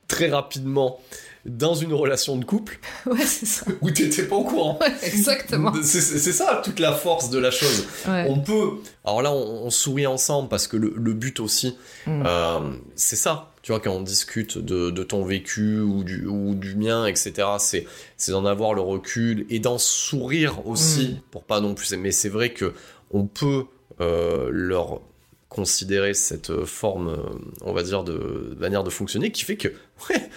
très 0.08 0.30
rapidement 0.30 1.00
dans 1.46 1.74
une 1.74 1.94
relation 1.94 2.36
de 2.38 2.44
couple 2.46 2.80
Ouais, 3.06 3.26
c'est 3.26 3.46
ça. 3.46 3.66
où 3.82 3.90
t'étais 3.92 4.24
pas 4.24 4.36
au 4.36 4.44
courant. 4.44 4.78
Ouais, 4.82 4.92
exactement. 5.04 5.74
C'est 5.84 6.02
ça 6.34 6.62
toute 6.64 6.80
la 6.80 6.94
force 6.94 7.30
de 7.30 7.40
la 7.40 7.52
chose. 7.52 7.86
Ouais. 8.08 8.26
On 8.30 8.40
peut. 8.40 8.72
Alors 9.06 9.22
là, 9.22 9.32
on, 9.32 9.66
on 9.66 9.70
sourit 9.70 10.06
ensemble 10.08 10.50
parce 10.50 10.68
que 10.68 10.78
le, 10.78 10.94
le 10.96 11.14
but 11.14 11.40
aussi, 11.40 11.78
Mm. 12.08 12.24
euh, 12.26 12.60
c'est 12.96 13.16
ça. 13.18 13.52
Tu 13.62 13.72
vois, 13.74 13.82
quand 13.82 13.92
on 13.92 14.02
discute 14.02 14.58
de, 14.58 14.90
de 14.90 15.04
ton 15.04 15.24
vécu 15.26 15.80
ou 15.82 16.04
du, 16.06 16.26
ou 16.26 16.56
du 16.56 16.76
mien, 16.76 17.06
etc., 17.06 17.48
c'est 17.60 17.86
c'est 18.18 18.32
d'en 18.32 18.46
avoir 18.46 18.74
le 18.74 18.82
recul 18.82 19.46
et 19.50 19.60
d'en 19.60 19.78
sourire 19.78 20.66
aussi 20.68 21.10
Mm. 21.10 21.22
pour 21.32 21.44
pas 21.44 21.60
non 21.62 21.74
plus. 21.76 21.92
Mais 21.98 22.12
c'est 22.12 22.30
vrai 22.30 22.54
que 22.54 22.74
on 23.12 23.26
peut 23.26 23.66
euh, 24.02 24.50
leur 24.52 25.02
considérer 25.50 26.14
cette 26.14 26.64
forme, 26.66 27.08
euh, 27.10 27.18
on 27.62 27.74
va 27.74 27.82
dire, 27.84 28.04
de 28.04 28.56
manière 28.60 28.84
de 28.84 28.90
fonctionner 28.92 29.32
qui 29.32 29.44
fait 29.44 29.58
que, 29.58 29.68
ouais, 30.10 30.30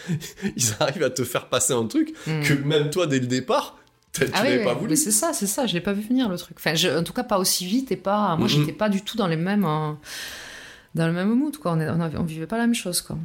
ils 0.57 0.75
arrivent 0.81 1.03
à 1.05 1.11
te 1.11 1.23
faire 1.25 1.49
passer 1.49 1.73
un 1.75 1.87
truc 1.87 2.15
Mm. 2.27 2.43
que 2.43 2.55
même 2.55 2.91
toi, 2.91 3.07
dès 3.07 3.21
le 3.21 3.27
départ, 3.27 3.77
tu 4.13 4.25
Ah 4.33 4.43
n'avais 4.43 4.59
oui, 4.59 4.65
pas 4.65 4.75
voulu. 4.75 4.91
mais 4.91 4.97
c'est 4.97 5.11
ça, 5.11 5.33
c'est 5.33 5.47
ça, 5.47 5.67
je 5.67 5.75
l'ai 5.75 5.81
pas 5.81 5.93
vu 5.93 6.03
venir 6.03 6.29
le 6.29 6.37
truc. 6.37 6.57
Enfin, 6.59 6.75
je- 6.75 6.89
en 6.99 7.03
tout 7.03 7.13
cas, 7.13 7.25
pas 7.25 7.39
aussi 7.39 7.65
vite 7.67 7.93
et 7.93 7.97
pas. 7.97 8.37
Moi, 8.37 8.47
Mhm. 8.47 8.49
j'étais 8.49 8.73
pas 8.73 8.89
du 8.89 9.03
tout 9.03 9.17
dans 9.17 9.27
les 9.27 9.37
mêmes, 9.37 9.65
euh, 9.65 9.93
dans 10.95 11.07
le 11.07 11.13
même 11.13 11.29
mood, 11.35 11.57
quoi. 11.57 11.73
On, 11.73 11.81
est- 11.81 11.89
on, 11.89 12.01
avait- 12.01 12.19
on 12.19 12.25
vivait 12.25 12.47
pas 12.47 12.57
la 12.59 12.65
même 12.67 12.75
chose, 12.75 13.01
quoi. 13.01 13.17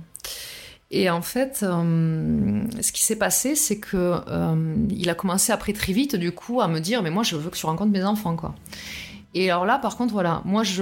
Et 0.90 1.10
en 1.10 1.22
fait, 1.22 1.60
euh, 1.64 2.62
ce 2.82 2.92
qui 2.94 3.04
s'est 3.04 3.18
passé, 3.18 3.56
c'est 3.56 3.78
que 3.80 3.98
euh, 3.98 4.76
il 4.90 5.10
a 5.10 5.16
commencé 5.16 5.52
après 5.52 5.74
très 5.74 5.92
vite, 5.92 6.16
du 6.16 6.32
coup, 6.32 6.62
à 6.62 6.70
me 6.70 6.80
dire, 6.80 7.04
mais 7.04 7.10
moi, 7.10 7.24
je 7.24 7.36
veux 7.36 7.50
que 7.50 7.58
tu 7.58 7.66
rencontres 7.66 7.92
mes 7.92 8.04
enfants, 8.06 8.38
quoi. 8.38 8.56
Et 9.40 9.52
alors 9.52 9.68
là, 9.68 9.78
par 9.78 9.98
contre, 9.98 10.14
voilà, 10.14 10.42
moi, 10.46 10.64
je, 10.64 10.82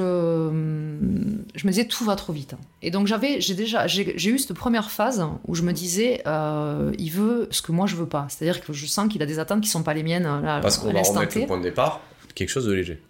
je 1.56 1.68
me 1.68 1.72
disais, 1.72 1.84
tout 1.84 2.06
va 2.06 2.15
trop 2.15 2.32
vite. 2.32 2.56
Et 2.82 2.90
donc, 2.90 3.06
j'avais, 3.06 3.41
j'ai 3.41 3.53
déjà, 3.53 3.86
j'ai 3.86 4.30
eu 4.30 4.40
cette 4.40 4.53
première 4.53 4.91
phase 4.91 5.27
où 5.45 5.56
je 5.56 5.61
me 5.61 5.73
disais, 5.73 6.22
euh, 6.26 6.94
il 6.98 7.10
veut 7.10 7.49
ce 7.52 7.61
que 7.61 7.73
moi, 7.73 7.86
je 7.86 7.98
veux 7.98 8.06
pas. 8.06 8.27
C'est-à-dire 8.30 8.64
que 8.64 8.72
je 8.72 8.86
sens 8.86 9.10
qu'il 9.11 9.22
a 9.22 9.26
des 9.26 9.40
attentes 9.40 9.60
qui 9.60 9.68
sont 9.68 9.84
pas 9.84 9.94
les 9.94 10.03
miennes, 10.03 10.23
là, 10.23 10.61
Parce 10.61 10.77
qu'on 10.77 10.94
va 10.94 11.02
remettre 11.02 11.38
le 11.38 11.45
point 11.48 11.57
de 11.57 11.64
départ, 11.64 11.99
quelque 12.34 12.48
chose 12.48 12.65
de 12.65 12.72
léger. 12.72 13.02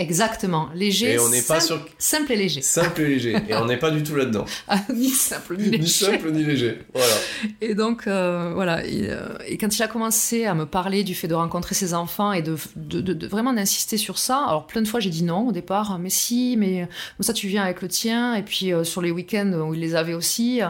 Exactement, 0.00 0.70
léger, 0.74 1.12
Et 1.12 1.18
on 1.18 1.28
n'est 1.28 1.42
pas 1.42 1.60
simple, 1.60 1.82
sur- 1.84 1.94
simple 1.98 2.32
et 2.32 2.36
léger. 2.36 2.62
Simple 2.62 3.02
et 3.02 3.06
léger. 3.08 3.36
Et 3.48 3.54
on 3.54 3.66
n'est 3.66 3.76
pas 3.76 3.90
du 3.90 4.02
tout 4.02 4.16
là-dedans. 4.16 4.46
Ah, 4.66 4.78
ni 4.94 5.10
simple 5.10 5.56
ni 5.58 5.64
Ni 5.64 5.70
léger. 5.76 5.86
simple 6.06 6.30
ni 6.32 6.42
léger. 6.42 6.78
Voilà. 6.94 7.12
Et 7.60 7.74
donc, 7.74 8.06
euh, 8.06 8.52
voilà. 8.54 8.84
Et, 8.86 9.10
euh, 9.10 9.28
et 9.46 9.58
quand 9.58 9.76
il 9.76 9.82
a 9.82 9.88
commencé 9.88 10.46
à 10.46 10.54
me 10.54 10.64
parler 10.64 11.04
du 11.04 11.14
fait 11.14 11.28
de 11.28 11.34
rencontrer 11.34 11.74
ses 11.74 11.92
enfants 11.92 12.32
et 12.32 12.40
de, 12.40 12.56
de, 12.76 13.00
de- 13.02 13.12
de 13.12 13.26
vraiment 13.26 13.52
d'insister 13.52 13.98
sur 13.98 14.16
ça, 14.18 14.38
alors 14.48 14.66
plein 14.66 14.80
de 14.80 14.88
fois 14.88 15.00
j'ai 15.00 15.10
dit 15.10 15.22
non 15.22 15.48
au 15.48 15.52
départ, 15.52 15.98
mais 15.98 16.08
si, 16.10 16.56
mais 16.56 16.88
comme 17.18 17.24
ça 17.24 17.34
tu 17.34 17.46
viens 17.46 17.62
avec 17.64 17.82
le 17.82 17.88
tien, 17.88 18.34
et 18.36 18.42
puis 18.42 18.72
euh, 18.72 18.84
sur 18.84 19.02
les 19.02 19.10
week-ends 19.10 19.52
où 19.68 19.74
il 19.74 19.80
les 19.80 19.94
avait 19.96 20.14
aussi, 20.14 20.60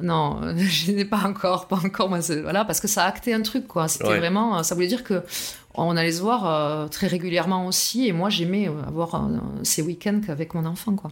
non, 0.00 0.40
je 0.58 0.92
n'ai 0.92 1.06
pas 1.06 1.22
encore, 1.24 1.66
pas 1.66 1.80
encore, 1.82 2.10
moi, 2.10 2.18
voilà, 2.42 2.66
parce 2.66 2.80
que 2.80 2.88
ça 2.88 3.04
a 3.04 3.08
acté 3.08 3.32
un 3.32 3.40
truc, 3.42 3.66
quoi. 3.66 3.88
C'était 3.88 4.08
Ouais. 4.08 4.18
vraiment, 4.18 4.62
ça 4.62 4.74
voulait 4.74 4.86
dire 4.86 5.02
que 5.02 5.22
on 5.76 5.96
allait 5.96 6.12
se 6.12 6.22
voir 6.22 6.46
euh, 6.46 6.88
très 6.88 7.06
régulièrement 7.06 7.66
aussi, 7.66 8.06
et 8.06 8.12
moi 8.12 8.30
j'aimais 8.30 8.68
euh, 8.68 8.82
avoir 8.86 9.14
euh, 9.14 9.38
ces 9.62 9.82
week-ends 9.82 10.20
qu'avec 10.26 10.54
mon 10.54 10.64
enfant, 10.64 10.94
quoi. 10.94 11.10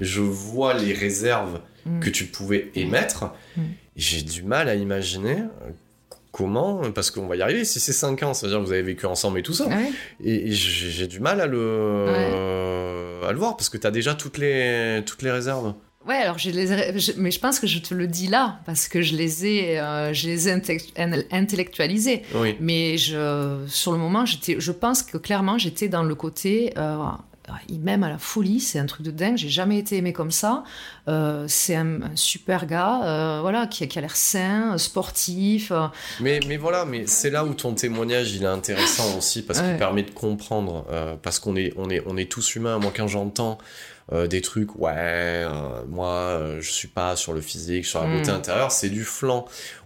Je 0.00 0.20
vois 0.20 0.74
les 0.74 0.92
réserves 0.92 1.60
Mm. 1.84 2.00
que 2.00 2.10
tu 2.10 2.26
pouvais 2.26 2.70
émettre. 2.74 3.32
Mm. 3.56 3.62
J'ai 3.96 4.22
du 4.22 4.42
mal 4.42 4.68
à 4.68 4.74
imaginer 4.74 5.38
comment, 6.30 6.80
parce 6.92 7.10
qu'on 7.10 7.26
va 7.26 7.36
y 7.36 7.42
arriver. 7.42 7.64
Si 7.64 7.80
c'est 7.80 7.92
5 7.92 8.22
ans, 8.22 8.34
ça 8.34 8.46
veut 8.46 8.52
dire 8.52 8.60
que 8.60 8.66
vous 8.66 8.72
avez 8.72 8.82
vécu 8.82 9.06
ensemble 9.06 9.38
et 9.40 9.42
tout 9.42 9.52
ça. 9.52 9.66
Ouais. 9.66 9.90
Et 10.22 10.48
et 10.48 10.52
j'ai 10.52 11.06
du 11.06 11.20
mal 11.20 11.40
à 11.40 11.46
le, 11.46 12.06
à 13.26 13.32
le 13.32 13.38
voir 13.38 13.56
parce 13.56 13.68
que 13.68 13.76
tu 13.76 13.86
as 13.86 13.90
déjà 13.90 14.14
toutes 14.14 14.38
les, 14.38 15.02
toutes 15.04 15.22
les 15.22 15.30
réserves. 15.30 15.74
Ouais, 16.06 16.16
alors 16.16 16.38
je 16.38 16.50
les 16.50 16.72
ai- 16.72 16.98
je- 16.98 17.12
mais 17.16 17.30
je 17.30 17.38
pense 17.38 17.60
que 17.60 17.66
je 17.66 17.78
te 17.78 17.94
le 17.94 18.06
dis 18.08 18.26
là 18.26 18.58
parce 18.66 18.88
que 18.88 19.02
je 19.02 19.14
les 19.14 19.46
ai, 19.46 19.78
euh, 19.80 20.12
je 20.12 20.26
les 20.28 20.48
ai 20.48 20.52
intellectualisés. 21.30 22.22
Oui. 22.34 22.56
Mais 22.60 22.96
je, 22.98 23.64
sur 23.68 23.92
le 23.92 23.98
moment, 23.98 24.26
j'étais, 24.26 24.56
je 24.58 24.72
pense 24.72 25.02
que 25.02 25.16
clairement, 25.18 25.58
j'étais 25.58 25.88
dans 25.88 26.02
le 26.02 26.14
côté. 26.14 26.72
Euh, 26.76 26.96
il 27.68 27.80
m'aime 27.80 28.02
à 28.04 28.08
la 28.08 28.18
folie, 28.18 28.60
c'est 28.60 28.78
un 28.78 28.86
truc 28.86 29.04
de 29.04 29.10
dingue. 29.10 29.36
J'ai 29.36 29.48
jamais 29.48 29.78
été 29.78 29.96
aimé 29.96 30.12
comme 30.12 30.30
ça. 30.30 30.62
Euh, 31.08 31.44
c'est 31.48 31.74
un, 31.74 32.00
un 32.02 32.16
super 32.16 32.66
gars, 32.66 33.00
euh, 33.04 33.38
voilà, 33.42 33.66
qui, 33.66 33.82
a- 33.84 33.86
qui 33.88 33.98
a 33.98 34.00
l'air 34.00 34.14
sain, 34.16 34.78
sportif. 34.78 35.70
euh, 35.72 35.86
Mais, 36.20 36.38
mais 36.46 36.56
voilà, 36.56 36.84
mais 36.84 37.04
c'est 37.06 37.30
là 37.30 37.44
où 37.44 37.52
ton 37.54 37.74
témoignage 37.74 38.32
il 38.32 38.44
est 38.44 38.46
intéressant 38.46 39.18
aussi 39.18 39.42
parce 39.42 39.60
qu'il 39.60 39.76
permet 39.76 40.02
de 40.04 40.10
comprendre, 40.12 40.86
parce 41.22 41.40
qu'on 41.40 41.56
est, 41.56 41.72
on 41.76 41.90
est, 41.90 42.02
on 42.06 42.16
est 42.16 42.30
tous 42.30 42.54
humains. 42.54 42.78
Moi, 42.78 42.92
quand 42.96 43.08
j'entends 43.08 43.58
euh, 44.10 44.26
des 44.26 44.40
trucs, 44.40 44.74
ouais, 44.76 44.92
euh, 44.96 45.48
moi, 45.88 46.08
euh, 46.10 46.60
je 46.60 46.70
suis 46.70 46.88
pas 46.88 47.14
sur 47.16 47.32
le 47.32 47.40
physique, 47.40 47.84
sur 47.84 48.00
la 48.00 48.06
beauté 48.08 48.30
intérieure, 48.30 48.72
c'est 48.72 48.88
du 48.90 49.04
flanc. 49.04 49.44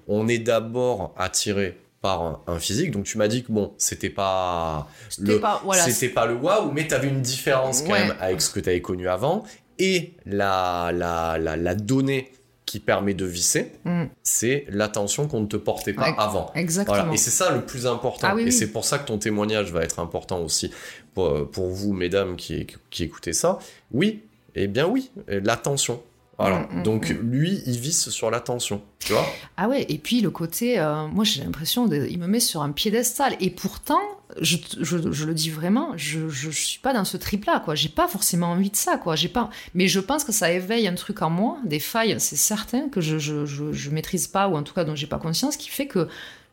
On 0.08 0.28
est 0.28 0.38
d'abord 0.38 1.12
attiré 1.18 1.78
par 2.00 2.22
un, 2.22 2.40
un 2.46 2.58
physique. 2.58 2.92
Donc 2.92 3.04
tu 3.04 3.18
m'as 3.18 3.28
dit 3.28 3.42
que 3.42 3.52
bon, 3.52 3.74
c'était 3.78 4.10
pas 4.10 4.86
le, 5.18 5.40
pas- 5.40 5.60
voilà, 5.64 5.82
c'était 5.92 6.12
pas 6.12 6.26
le 6.26 6.34
waouh, 6.34 6.70
mais 6.72 6.86
t'avais 6.86 7.08
une 7.08 7.22
différence 7.22 7.82
quand 7.82 7.92
même 7.94 8.14
avec 8.20 8.40
ce 8.40 8.50
que 8.50 8.60
t'avais 8.60 8.80
connu 8.80 9.08
avant 9.08 9.44
et 9.78 10.14
la, 10.24 10.90
la, 10.94 11.36
la, 11.38 11.56
la 11.56 11.74
donnée 11.74 12.32
qui 12.66 12.80
permet 12.80 13.14
de 13.14 13.24
visser, 13.24 13.72
Mm. 13.84 14.04
c'est 14.22 14.66
l'attention 14.68 15.28
qu'on 15.28 15.40
ne 15.40 15.46
te 15.46 15.56
portait 15.56 15.92
pas 15.92 16.12
avant. 16.18 16.50
exactement. 16.54 16.96
Voilà. 16.96 17.12
Et 17.14 17.16
c'est 17.16 17.30
ça 17.30 17.52
le 17.54 17.64
plus 17.64 17.86
important. 17.86 18.26
Ah 18.30 18.34
oui, 18.34 18.42
et 18.42 18.44
oui. 18.46 18.52
c'est 18.52 18.66
pour 18.72 18.84
ça 18.84 18.98
que 18.98 19.06
ton 19.06 19.18
témoignage 19.18 19.72
va 19.72 19.82
être 19.84 20.00
important 20.00 20.40
aussi 20.40 20.72
pour, 21.14 21.48
pour 21.50 21.68
vous, 21.68 21.92
mesdames, 21.92 22.34
qui, 22.36 22.66
qui 22.90 23.04
écoutez 23.04 23.32
ça. 23.32 23.58
Oui, 23.92 24.24
eh 24.56 24.66
bien 24.66 24.86
oui, 24.88 25.10
l'attention. 25.28 26.02
Voilà. 26.38 26.68
Mm, 26.70 26.78
mm, 26.78 26.82
Donc 26.82 27.08
lui, 27.08 27.62
il 27.66 27.78
visse 27.78 28.10
sur 28.10 28.30
l'attention. 28.30 28.82
Tu 28.98 29.12
vois 29.12 29.26
Ah 29.56 29.68
ouais, 29.68 29.86
et 29.88 29.98
puis 29.98 30.20
le 30.20 30.30
côté, 30.30 30.78
euh, 30.78 31.06
moi 31.06 31.24
j'ai 31.24 31.42
l'impression, 31.42 31.86
il 31.90 32.18
me 32.18 32.26
met 32.26 32.40
sur 32.40 32.62
un 32.62 32.72
piédestal. 32.72 33.36
Et 33.40 33.50
pourtant, 33.50 34.00
je, 34.40 34.56
je, 34.80 35.12
je 35.12 35.24
le 35.24 35.34
dis 35.34 35.50
vraiment, 35.50 35.92
je, 35.96 36.28
je, 36.28 36.50
je 36.50 36.64
suis 36.66 36.80
pas 36.80 36.92
dans 36.92 37.04
ce 37.04 37.16
trip-là, 37.16 37.60
quoi. 37.60 37.74
J'ai 37.74 37.88
pas 37.88 38.08
forcément 38.08 38.48
envie 38.48 38.70
de 38.70 38.76
ça, 38.76 38.98
quoi. 38.98 39.16
J'ai 39.16 39.28
pas. 39.28 39.50
Mais 39.74 39.88
je 39.88 40.00
pense 40.00 40.24
que 40.24 40.32
ça 40.32 40.50
éveille 40.52 40.86
un 40.88 40.94
truc 40.94 41.22
en 41.22 41.30
moi, 41.30 41.58
des 41.64 41.80
failles, 41.80 42.16
c'est 42.18 42.36
certain 42.36 42.88
que 42.88 43.00
je, 43.00 43.18
je, 43.18 43.46
je, 43.46 43.72
je 43.72 43.90
maîtrise 43.90 44.26
pas, 44.26 44.48
ou 44.48 44.56
en 44.56 44.62
tout 44.62 44.74
cas 44.74 44.84
dont 44.84 44.94
j'ai 44.94 45.06
pas 45.06 45.18
conscience, 45.18 45.56
qui 45.56 45.70
fait 45.70 45.86
que 45.86 46.08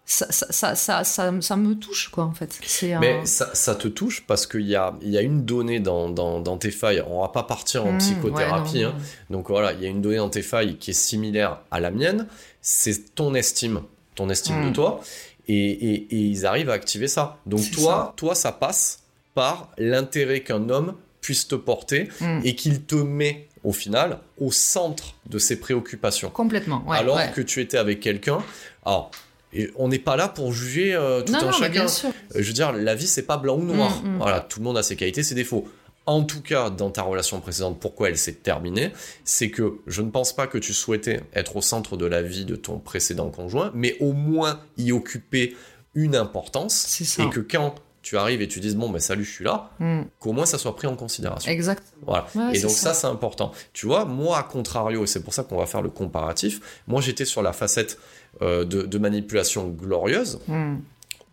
ça, 0.06 0.28
ça, 0.32 0.76
ça, 0.76 1.04
ça, 1.04 1.56
me 1.56 1.74
touche, 1.74 2.10
quoi, 2.10 2.26
en 2.26 2.34
fait. 2.34 2.60
Mais 3.00 3.26
ça, 3.26 3.50
ça 3.54 3.74
te 3.76 3.88
touche 3.88 4.24
parce 4.28 4.46
qu'il 4.46 4.68
y 4.68 4.76
a, 4.76 4.94
il 5.02 5.10
y 5.10 5.18
a 5.18 5.22
une 5.22 5.46
donnée 5.46 5.80
dans, 5.80 6.10
dans, 6.10 6.40
dans 6.42 6.58
tes 6.58 6.72
failles. 6.72 7.02
On 7.08 7.22
va 7.22 7.30
pas 7.30 7.44
partir 7.44 7.86
en 7.86 7.94
hmm, 7.94 7.98
psychothérapie. 8.00 8.80
ouais, 8.80 8.84
hein. 8.84 8.96
Donc 9.30 9.48
voilà, 9.50 9.72
il 9.74 9.82
y 9.82 9.86
a 9.86 9.90
une 9.90 10.02
donnée 10.02 10.18
dans 10.18 10.30
tes 10.30 10.42
failles 10.42 10.78
qui 10.78 10.92
est 10.92 10.94
similaire 10.94 11.60
à 11.72 11.80
la 11.80 11.90
mienne. 11.90 12.28
C'est 12.62 13.16
ton 13.16 13.34
estime, 13.34 13.82
ton 14.16 14.30
estime 14.30 14.70
de 14.70 14.74
toi. 14.74 15.02
Et, 15.48 15.56
et, 15.56 15.94
et 16.16 16.18
ils 16.18 16.46
arrivent 16.46 16.70
à 16.70 16.74
activer 16.74 17.08
ça. 17.08 17.38
Donc 17.46 17.70
toi, 17.72 18.14
toi, 18.18 18.36
ça 18.36 18.52
passe 18.52 19.04
par 19.34 19.70
l'intérêt 19.78 20.42
qu'un 20.42 20.70
homme 20.70 20.96
puisse 21.22 21.48
te 21.48 21.56
porter 21.56 22.10
Mm. 22.20 22.42
et 22.44 22.56
qu'il 22.56 22.84
te 22.84 22.96
met 22.96 23.48
au 23.64 23.72
final 23.72 24.20
au 24.38 24.52
centre 24.52 25.16
de 25.30 25.40
ses 25.40 25.58
préoccupations. 25.60 26.30
Complètement, 26.30 26.84
ouais. 26.88 26.98
alors 26.98 27.20
que 27.34 27.40
tu 27.42 27.62
étais 27.62 27.78
avec 27.78 28.02
quelqu'un. 28.02 28.40
Alors, 28.86 29.10
et 29.54 29.72
on 29.76 29.88
n'est 29.88 30.00
pas 30.00 30.16
là 30.16 30.28
pour 30.28 30.52
juger 30.54 30.94
euh, 30.94 31.22
tout 31.22 31.32
non, 31.34 31.40
un 31.40 31.46
non, 31.46 31.52
chacun. 31.52 31.86
Euh, 31.86 32.12
Je 32.36 32.42
veux 32.48 32.54
dire, 32.54 32.72
la 32.72 32.96
vie, 32.96 33.08
c'est 33.08 33.24
pas 33.24 33.38
blanc 33.38 33.58
ou 33.58 33.64
noir. 33.64 34.02
Mm, 34.04 34.16
mm. 34.16 34.18
Voilà, 34.18 34.40
tout 34.42 34.60
le 34.60 34.66
monde 34.66 34.78
a 34.78 34.84
ses 34.84 34.96
qualités, 34.96 35.24
ses 35.24 35.36
défauts. 35.36 35.68
En 36.06 36.24
tout 36.24 36.42
cas, 36.42 36.70
dans 36.70 36.90
ta 36.90 37.02
relation 37.04 37.40
précédente, 37.40 37.80
pourquoi 37.80 38.10
elle 38.10 38.18
s'est 38.18 38.34
terminée, 38.34 38.92
c'est 39.24 39.50
que 39.50 39.76
je 39.88 40.02
ne 40.02 40.10
pense 40.12 40.36
pas 40.36 40.48
que 40.48 40.58
tu 40.58 40.74
souhaitais 40.74 41.22
être 41.34 41.56
au 41.56 41.62
centre 41.62 41.96
de 41.96 42.06
la 42.06 42.22
vie 42.22 42.44
de 42.44 42.58
ton 42.58 42.78
précédent 42.80 43.30
conjoint, 43.30 43.72
mais 43.74 43.96
au 44.02 44.12
moins 44.12 44.60
y 44.78 44.92
occuper 44.92 45.56
une 45.96 46.16
importance 46.18 46.74
C'est 46.74 47.06
ça. 47.06 47.24
et 47.24 47.30
que 47.30 47.40
quand 47.40 47.76
tu 48.02 48.18
arrives 48.18 48.42
et 48.42 48.50
tu 48.50 48.60
dises 48.60 48.76
bon 48.76 48.90
ben 48.90 49.00
salut 49.00 49.24
je 49.24 49.32
suis 49.32 49.46
là, 49.46 49.70
Mm. 49.80 50.02
qu'au 50.20 50.34
moins 50.34 50.46
ça 50.46 50.58
soit 50.58 50.76
pris 50.76 50.88
en 50.88 50.96
considération. 50.98 51.50
Exact. 51.50 51.84
Voilà. 52.06 52.28
Ouais, 52.36 52.58
et 52.58 52.60
donc 52.62 52.72
ça. 52.72 52.90
ça, 52.90 52.94
c'est 52.94 53.08
important. 53.08 53.54
Tu 53.72 53.86
vois, 53.86 54.04
moi, 54.04 54.38
à 54.38 54.44
contrario, 54.44 55.06
et 55.06 55.08
c'est 55.08 55.24
pour 55.24 55.34
ça 55.34 55.44
qu'on 55.44 55.56
va 55.58 55.68
faire 55.68 55.82
le 55.82 55.90
comparatif, 55.90 56.60
moi 56.86 57.00
j'étais 57.00 57.24
sur 57.24 57.42
la 57.42 57.54
facette 57.54 57.98
de, 58.42 58.64
de 58.64 58.98
manipulation 58.98 59.70
glorieuse, 59.70 60.40
Mm. 60.48 60.76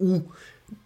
où 0.01 0.23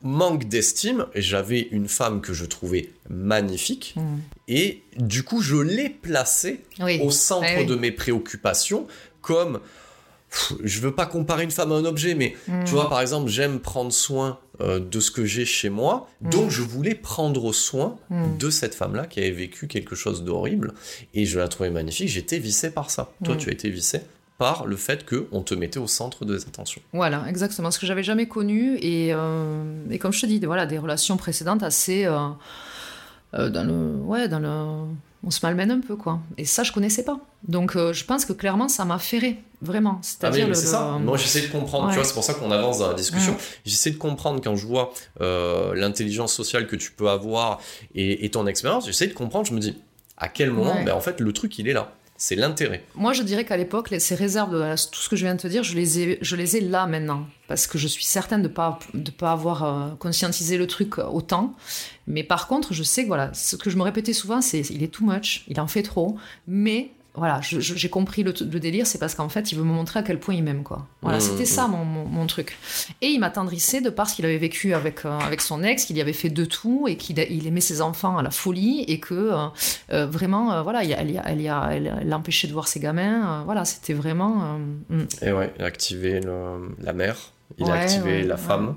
manque 0.02 0.48
d'estime, 0.48 1.06
j'avais 1.14 1.60
une 1.70 1.88
femme 1.88 2.20
que 2.22 2.32
je 2.32 2.46
trouvais 2.46 2.90
magnifique, 3.10 3.94
Mm. 3.96 4.16
et 4.48 4.82
du 4.96 5.22
coup 5.22 5.40
je 5.42 5.56
l'ai 5.56 5.90
placée 5.90 6.60
Oui. 6.80 7.00
au 7.02 7.10
centre 7.10 7.46
Eh 7.54 7.60
oui. 7.60 7.66
de 7.66 7.74
mes 7.74 7.90
préoccupations, 7.92 8.86
comme... 9.20 9.60
pff, 10.30 10.54
Je 10.64 10.80
veux 10.80 10.92
pas 10.94 11.06
comparer 11.06 11.44
une 11.44 11.50
femme 11.50 11.70
à 11.72 11.74
un 11.76 11.84
objet, 11.84 12.14
mais 12.14 12.34
Mm. 12.48 12.64
tu 12.64 12.72
vois, 12.72 12.88
par 12.88 13.00
exemple, 13.02 13.28
j'aime 13.30 13.60
prendre 13.60 13.92
soin 13.92 14.38
euh, 14.60 14.78
de 14.80 15.00
ce 15.00 15.10
que 15.10 15.24
j'ai 15.24 15.44
chez 15.44 15.68
moi, 15.68 16.08
donc 16.20 16.48
je 16.50 16.62
voulais 16.62 16.94
prendre 16.94 17.52
soin 17.52 17.98
de 18.38 18.50
cette 18.50 18.74
femme-là 18.74 19.04
qui 19.06 19.18
avait 19.20 19.32
vécu 19.32 19.66
quelque 19.66 19.96
chose 19.96 20.22
d'horrible, 20.24 20.74
et 21.12 21.26
je 21.26 21.38
la 21.40 21.48
trouvais 21.48 21.70
magnifique. 21.70 22.08
J'étais 22.08 22.38
vissé 22.38 22.70
par 22.70 22.88
ça. 22.90 23.12
Toi, 23.24 23.34
tu 23.36 23.48
as 23.48 23.52
été 23.52 23.68
vissé 23.68 24.00
par 24.44 24.66
le 24.66 24.76
fait 24.76 25.04
qu'on 25.08 25.42
te 25.42 25.54
mettait 25.54 25.78
au 25.78 25.86
centre 25.86 26.24
des 26.24 26.42
attentions. 26.42 26.82
Voilà, 26.92 27.24
exactement. 27.28 27.70
Ce 27.70 27.78
que 27.78 27.86
j'avais 27.86 28.02
jamais 28.02 28.26
connu. 28.28 28.76
Et, 28.82 29.12
euh, 29.14 29.64
et 29.90 29.98
comme 29.98 30.12
je 30.12 30.20
te 30.20 30.26
dis, 30.26 30.38
voilà, 30.44 30.66
des 30.66 30.78
relations 30.78 31.16
précédentes 31.16 31.62
assez. 31.62 32.04
euh, 32.04 32.28
euh, 33.34 33.48
dans 33.50 33.64
le. 33.64 33.96
Ouais, 34.04 34.28
dans 34.28 34.38
le. 34.40 34.54
On 35.26 35.30
se 35.30 35.40
malmène 35.42 35.70
un 35.70 35.80
peu, 35.80 35.96
quoi. 35.96 36.20
Et 36.36 36.44
ça, 36.44 36.62
je 36.64 36.72
connaissais 36.72 37.02
pas. 37.02 37.18
Donc, 37.48 37.76
euh, 37.76 37.94
je 37.94 38.04
pense 38.04 38.26
que 38.26 38.34
clairement, 38.34 38.68
ça 38.68 38.84
m'a 38.84 38.98
ferré. 38.98 39.42
Vraiment. 39.62 39.92
Ah 39.92 39.96
oui, 39.96 40.06
C'est-à-dire. 40.06 40.48
le- 40.48 40.54
c'est 40.54 40.66
ça. 40.66 40.98
Moi, 41.00 41.16
j'essaie 41.16 41.40
de 41.40 41.46
comprendre. 41.50 41.84
Ouais. 41.86 41.92
Tu 41.92 41.96
vois, 41.96 42.04
c'est 42.04 42.12
pour 42.12 42.24
ça 42.24 42.34
qu'on 42.34 42.50
avance 42.50 42.78
dans 42.80 42.88
la 42.88 42.94
discussion. 42.94 43.34
J'essaie 43.64 43.90
de 43.92 43.96
comprendre 43.96 44.40
quand 44.44 44.54
je 44.56 44.66
vois 44.66 44.92
l'intelligence 45.74 46.32
sociale 46.34 46.66
que 46.66 46.76
tu 46.76 46.92
peux 46.92 47.08
avoir 47.08 47.60
et, 47.94 48.24
et 48.24 48.30
ton 48.30 48.46
expérience. 48.46 48.86
J'essaie 48.86 49.06
de 49.06 49.14
comprendre. 49.14 49.46
Je 49.46 49.54
me 49.54 49.60
dis, 49.60 49.76
à 50.18 50.28
quel 50.28 50.50
moment 50.50 50.74
Ouais. 50.74 50.84
ben, 50.84 50.94
En 50.94 51.00
fait, 51.00 51.20
le 51.20 51.32
truc, 51.32 51.58
il 51.58 51.68
est 51.68 51.72
là. 51.72 51.92
C'est 52.26 52.36
l'intérêt. 52.36 52.82
Moi, 52.94 53.12
je 53.12 53.22
dirais 53.22 53.44
qu'à 53.44 53.58
l'époque, 53.58 53.94
ces 53.98 54.14
réserves 54.14 54.74
tout 54.90 54.98
ce 54.98 55.10
que 55.10 55.14
je 55.14 55.26
viens 55.26 55.34
de 55.34 55.40
te 55.42 55.46
dire, 55.46 55.62
je 55.62 55.74
les 55.74 56.00
ai, 56.00 56.18
je 56.22 56.36
les 56.36 56.56
ai 56.56 56.62
là 56.62 56.86
maintenant. 56.86 57.26
Parce 57.48 57.66
que 57.66 57.76
je 57.76 57.86
suis 57.86 58.02
certaine 58.02 58.40
de 58.40 58.48
ne 58.48 58.52
pas, 58.54 58.78
de 58.94 59.10
pas 59.10 59.32
avoir 59.32 59.62
euh, 59.62 59.94
conscientisé 59.96 60.56
le 60.56 60.66
truc 60.66 60.96
autant. 60.96 61.54
Mais 62.06 62.24
par 62.24 62.46
contre, 62.48 62.72
je 62.72 62.82
sais 62.82 63.02
que 63.02 63.08
voilà, 63.08 63.34
ce 63.34 63.56
que 63.56 63.68
je 63.68 63.76
me 63.76 63.82
répétais 63.82 64.14
souvent, 64.14 64.40
c'est 64.40 64.60
il 64.70 64.82
est 64.82 64.88
too 64.88 65.04
much, 65.04 65.44
il 65.48 65.60
en 65.60 65.66
fait 65.66 65.82
trop. 65.82 66.16
Mais 66.48 66.92
voilà, 67.16 67.40
j'ai 67.42 67.88
compris 67.88 68.24
le, 68.24 68.34
le 68.50 68.58
délire, 68.60 68.86
c'est 68.88 68.98
parce 68.98 69.14
qu'en 69.14 69.28
fait, 69.28 69.52
il 69.52 69.58
veut 69.58 69.62
me 69.64 69.72
montrer 69.72 70.00
à 70.00 70.02
quel 70.02 70.18
point 70.18 70.34
il 70.34 70.42
m'aime. 70.42 70.64
quoi. 70.64 70.86
Voilà, 71.00 71.18
Mmh, 71.18 71.20
c'était 71.20 71.44
ça 71.44 71.68
mon, 71.68 71.84
mon- 71.84 72.06
mon 72.06 72.26
truc. 72.26 72.58
Et 73.02 73.06
il 73.08 73.20
m'attendrissait 73.20 73.80
de 73.80 73.88
par 73.90 74.08
ce 74.08 74.16
qu'il 74.16 74.24
avait 74.24 74.38
vécu 74.38 74.74
avec, 74.74 75.04
euh, 75.04 75.16
avec 75.20 75.40
son 75.40 75.62
ex, 75.62 75.84
qu'il 75.84 75.96
y 75.96 76.00
avait 76.00 76.12
fait 76.12 76.28
de 76.30 76.44
tout 76.44 76.86
et 76.88 76.96
qu'il 76.96 77.18
il 77.18 77.46
aimait 77.46 77.60
ses 77.60 77.80
enfants 77.80 78.18
à 78.18 78.22
la 78.22 78.30
folie 78.30 78.84
et 78.88 78.98
que 78.98 79.14
euh, 79.14 79.46
euh, 79.92 80.06
vraiment, 80.06 80.52
euh, 80.52 80.62
voilà, 80.62 80.82
il 80.82 80.90
y 80.90 80.94
a- 80.94 81.00
elle, 81.00 81.46
elle, 81.46 82.08
l'empêchait 82.08 82.48
de 82.48 82.52
voir 82.52 82.66
ses 82.66 82.80
gamins. 82.80 83.42
voilà, 83.44 83.64
c'était 83.64 83.92
vraiment. 83.94 84.58
mm. 84.88 85.02
Et 85.22 85.30
ouais, 85.32 85.52
il 85.58 85.62
a 85.62 85.66
activé 85.66 86.18
le- 86.20 86.74
la 86.82 86.92
mère, 86.92 87.16
il 87.58 87.64
a 87.70 87.74
Ouais, 87.74 87.78
activé 87.78 88.04
ouais, 88.04 88.22
la 88.24 88.36
femme. 88.36 88.74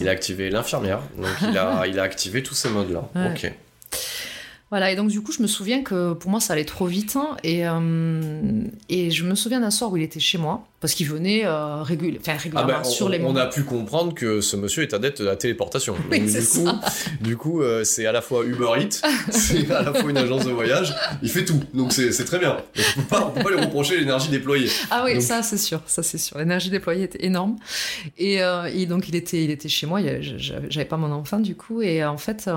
Il 0.00 0.08
a 0.08 0.10
activé 0.12 0.50
l'infirmière, 0.50 1.00
donc 1.16 1.26
il 1.50 1.56
a, 1.56 1.86
il 1.86 1.98
a 1.98 2.02
activé 2.02 2.42
tous 2.42 2.54
ces 2.54 2.68
modes-là. 2.68 3.08
Ok. 3.32 3.50
Voilà, 4.70 4.92
et 4.92 4.96
donc 4.96 5.08
du 5.08 5.22
coup, 5.22 5.32
je 5.32 5.40
me 5.40 5.46
souviens 5.46 5.82
que 5.82 6.12
pour 6.12 6.30
moi, 6.30 6.40
ça 6.40 6.52
allait 6.52 6.66
trop 6.66 6.84
vite. 6.86 7.16
hein, 7.16 7.36
et, 7.42 7.66
euh, 7.66 8.20
et 8.90 9.10
je 9.10 9.24
me 9.24 9.34
souviens 9.34 9.60
d'un 9.60 9.70
soir 9.70 9.90
où 9.90 9.96
il 9.96 10.02
était 10.02 10.20
chez 10.20 10.36
moi, 10.36 10.66
parce 10.80 10.92
qu'il 10.92 11.08
venait 11.08 11.46
euh, 11.46 11.82
régul- 11.82 12.18
enfin, 12.20 12.32
Ah 12.34 12.38
régulièrement 12.42 12.72
ben, 12.74 12.80
on, 12.84 12.88
sur 12.90 13.08
les 13.08 13.18
on 13.24 13.34
a 13.36 13.46
pu 13.46 13.62
comprendre 13.62 14.12
que 14.12 14.42
ce 14.42 14.56
monsieur 14.56 14.82
est 14.82 14.92
adepte 14.92 15.20
de 15.22 15.26
la 15.26 15.36
téléportation. 15.36 15.94
Oui, 16.10 16.20
Donc, 16.20 16.28
c'est 16.28 16.40
du 16.42 16.46
coup, 16.66 16.68
du 17.22 17.36
coup, 17.38 17.62
euh, 17.62 17.82
c'est 17.84 18.04
à 18.04 18.12
la 18.12 18.20
fois 18.20 18.44
Uber 18.44 18.68
Eats, 18.78 19.00
c'est 19.30 19.70
à 19.70 19.82
la 19.84 19.94
fois 19.94 20.10
une 20.10 20.18
agence 20.18 20.44
de 20.44 20.50
voyage. 20.50 20.94
Il 21.22 21.30
fait 21.30 21.46
tout, 21.46 21.60
donc 21.72 21.92
c'est 21.94 22.24
très 22.26 22.38
bien. 22.38 22.58
Donc, 22.76 22.84
on 23.10 23.16
on 23.16 23.30
peut 23.30 23.42
pas 23.42 23.50
lui 23.50 23.60
reprocher 23.60 23.96
l'énergie 23.98 24.28
déployée. 24.28 24.68
Ah 24.90 25.02
oui, 25.06 25.14
Donc- 25.14 25.22
ça 25.22 25.42
c'est 25.42 25.56
sûr, 25.56 25.80
ça 25.86 26.02
c'est 26.02 26.18
sûr. 26.18 26.36
L'énergie 26.36 26.68
déployée 26.68 27.04
était 27.04 27.24
énorme. 27.24 27.56
Et, 28.18 28.40
et 28.74 28.84
donc 28.84 29.08
il 29.08 29.16
était, 29.16 29.44
il 29.44 29.50
était 29.50 29.70
chez 29.70 29.86
moi, 29.86 30.00
j'avais 30.20 30.84
pas 30.84 30.98
mon 30.98 31.10
enfant 31.10 31.40
du 31.40 31.54
coup. 31.56 31.80
Et 31.80 32.04
en 32.04 32.18
fait, 32.18 32.50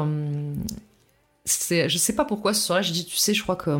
c'est, 1.45 1.89
je 1.89 1.97
sais 1.97 2.13
pas 2.15 2.25
pourquoi 2.25 2.53
ce 2.53 2.61
soir-là, 2.65 2.81
j'ai 2.81 2.93
dit, 2.93 3.05
tu 3.05 3.15
sais, 3.17 3.33
je 3.33 3.41
crois 3.43 3.55
que... 3.55 3.69
euh, 3.71 3.77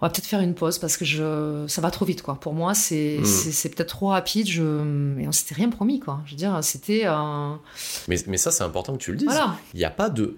On 0.00 0.04
va 0.06 0.10
peut-être 0.10 0.26
faire 0.26 0.40
une 0.40 0.54
pause 0.54 0.78
parce 0.78 0.96
que 0.98 1.04
je, 1.06 1.64
ça 1.68 1.80
va 1.80 1.90
trop 1.90 2.04
vite, 2.04 2.20
quoi. 2.22 2.34
Pour 2.38 2.52
moi, 2.52 2.74
c'est 2.74 3.18
Mm. 3.20 3.24
c'est- 3.24 3.68
peut-être 3.70 3.88
trop 3.88 4.08
rapide. 4.08 4.46
Je, 4.46 4.62
et 5.18 5.26
on 5.26 5.32
s'était 5.32 5.54
rien 5.54 5.70
promis, 5.70 6.00
quoi. 6.00 6.20
Je 6.26 6.32
veux 6.32 6.36
dire, 6.36 6.58
c'était. 6.62 7.02
euh, 7.06 7.54
Mais, 8.08 8.16
mais 8.26 8.36
ça, 8.36 8.50
c'est 8.50 8.62
important 8.62 8.92
que 8.92 9.02
tu 9.02 9.10
le 9.12 9.16
dises. 9.16 9.26
Voilà. 9.28 9.56
Il 9.72 9.78
n'y 9.78 9.84
a 9.86 9.90
pas 9.90 10.10
de. 10.10 10.36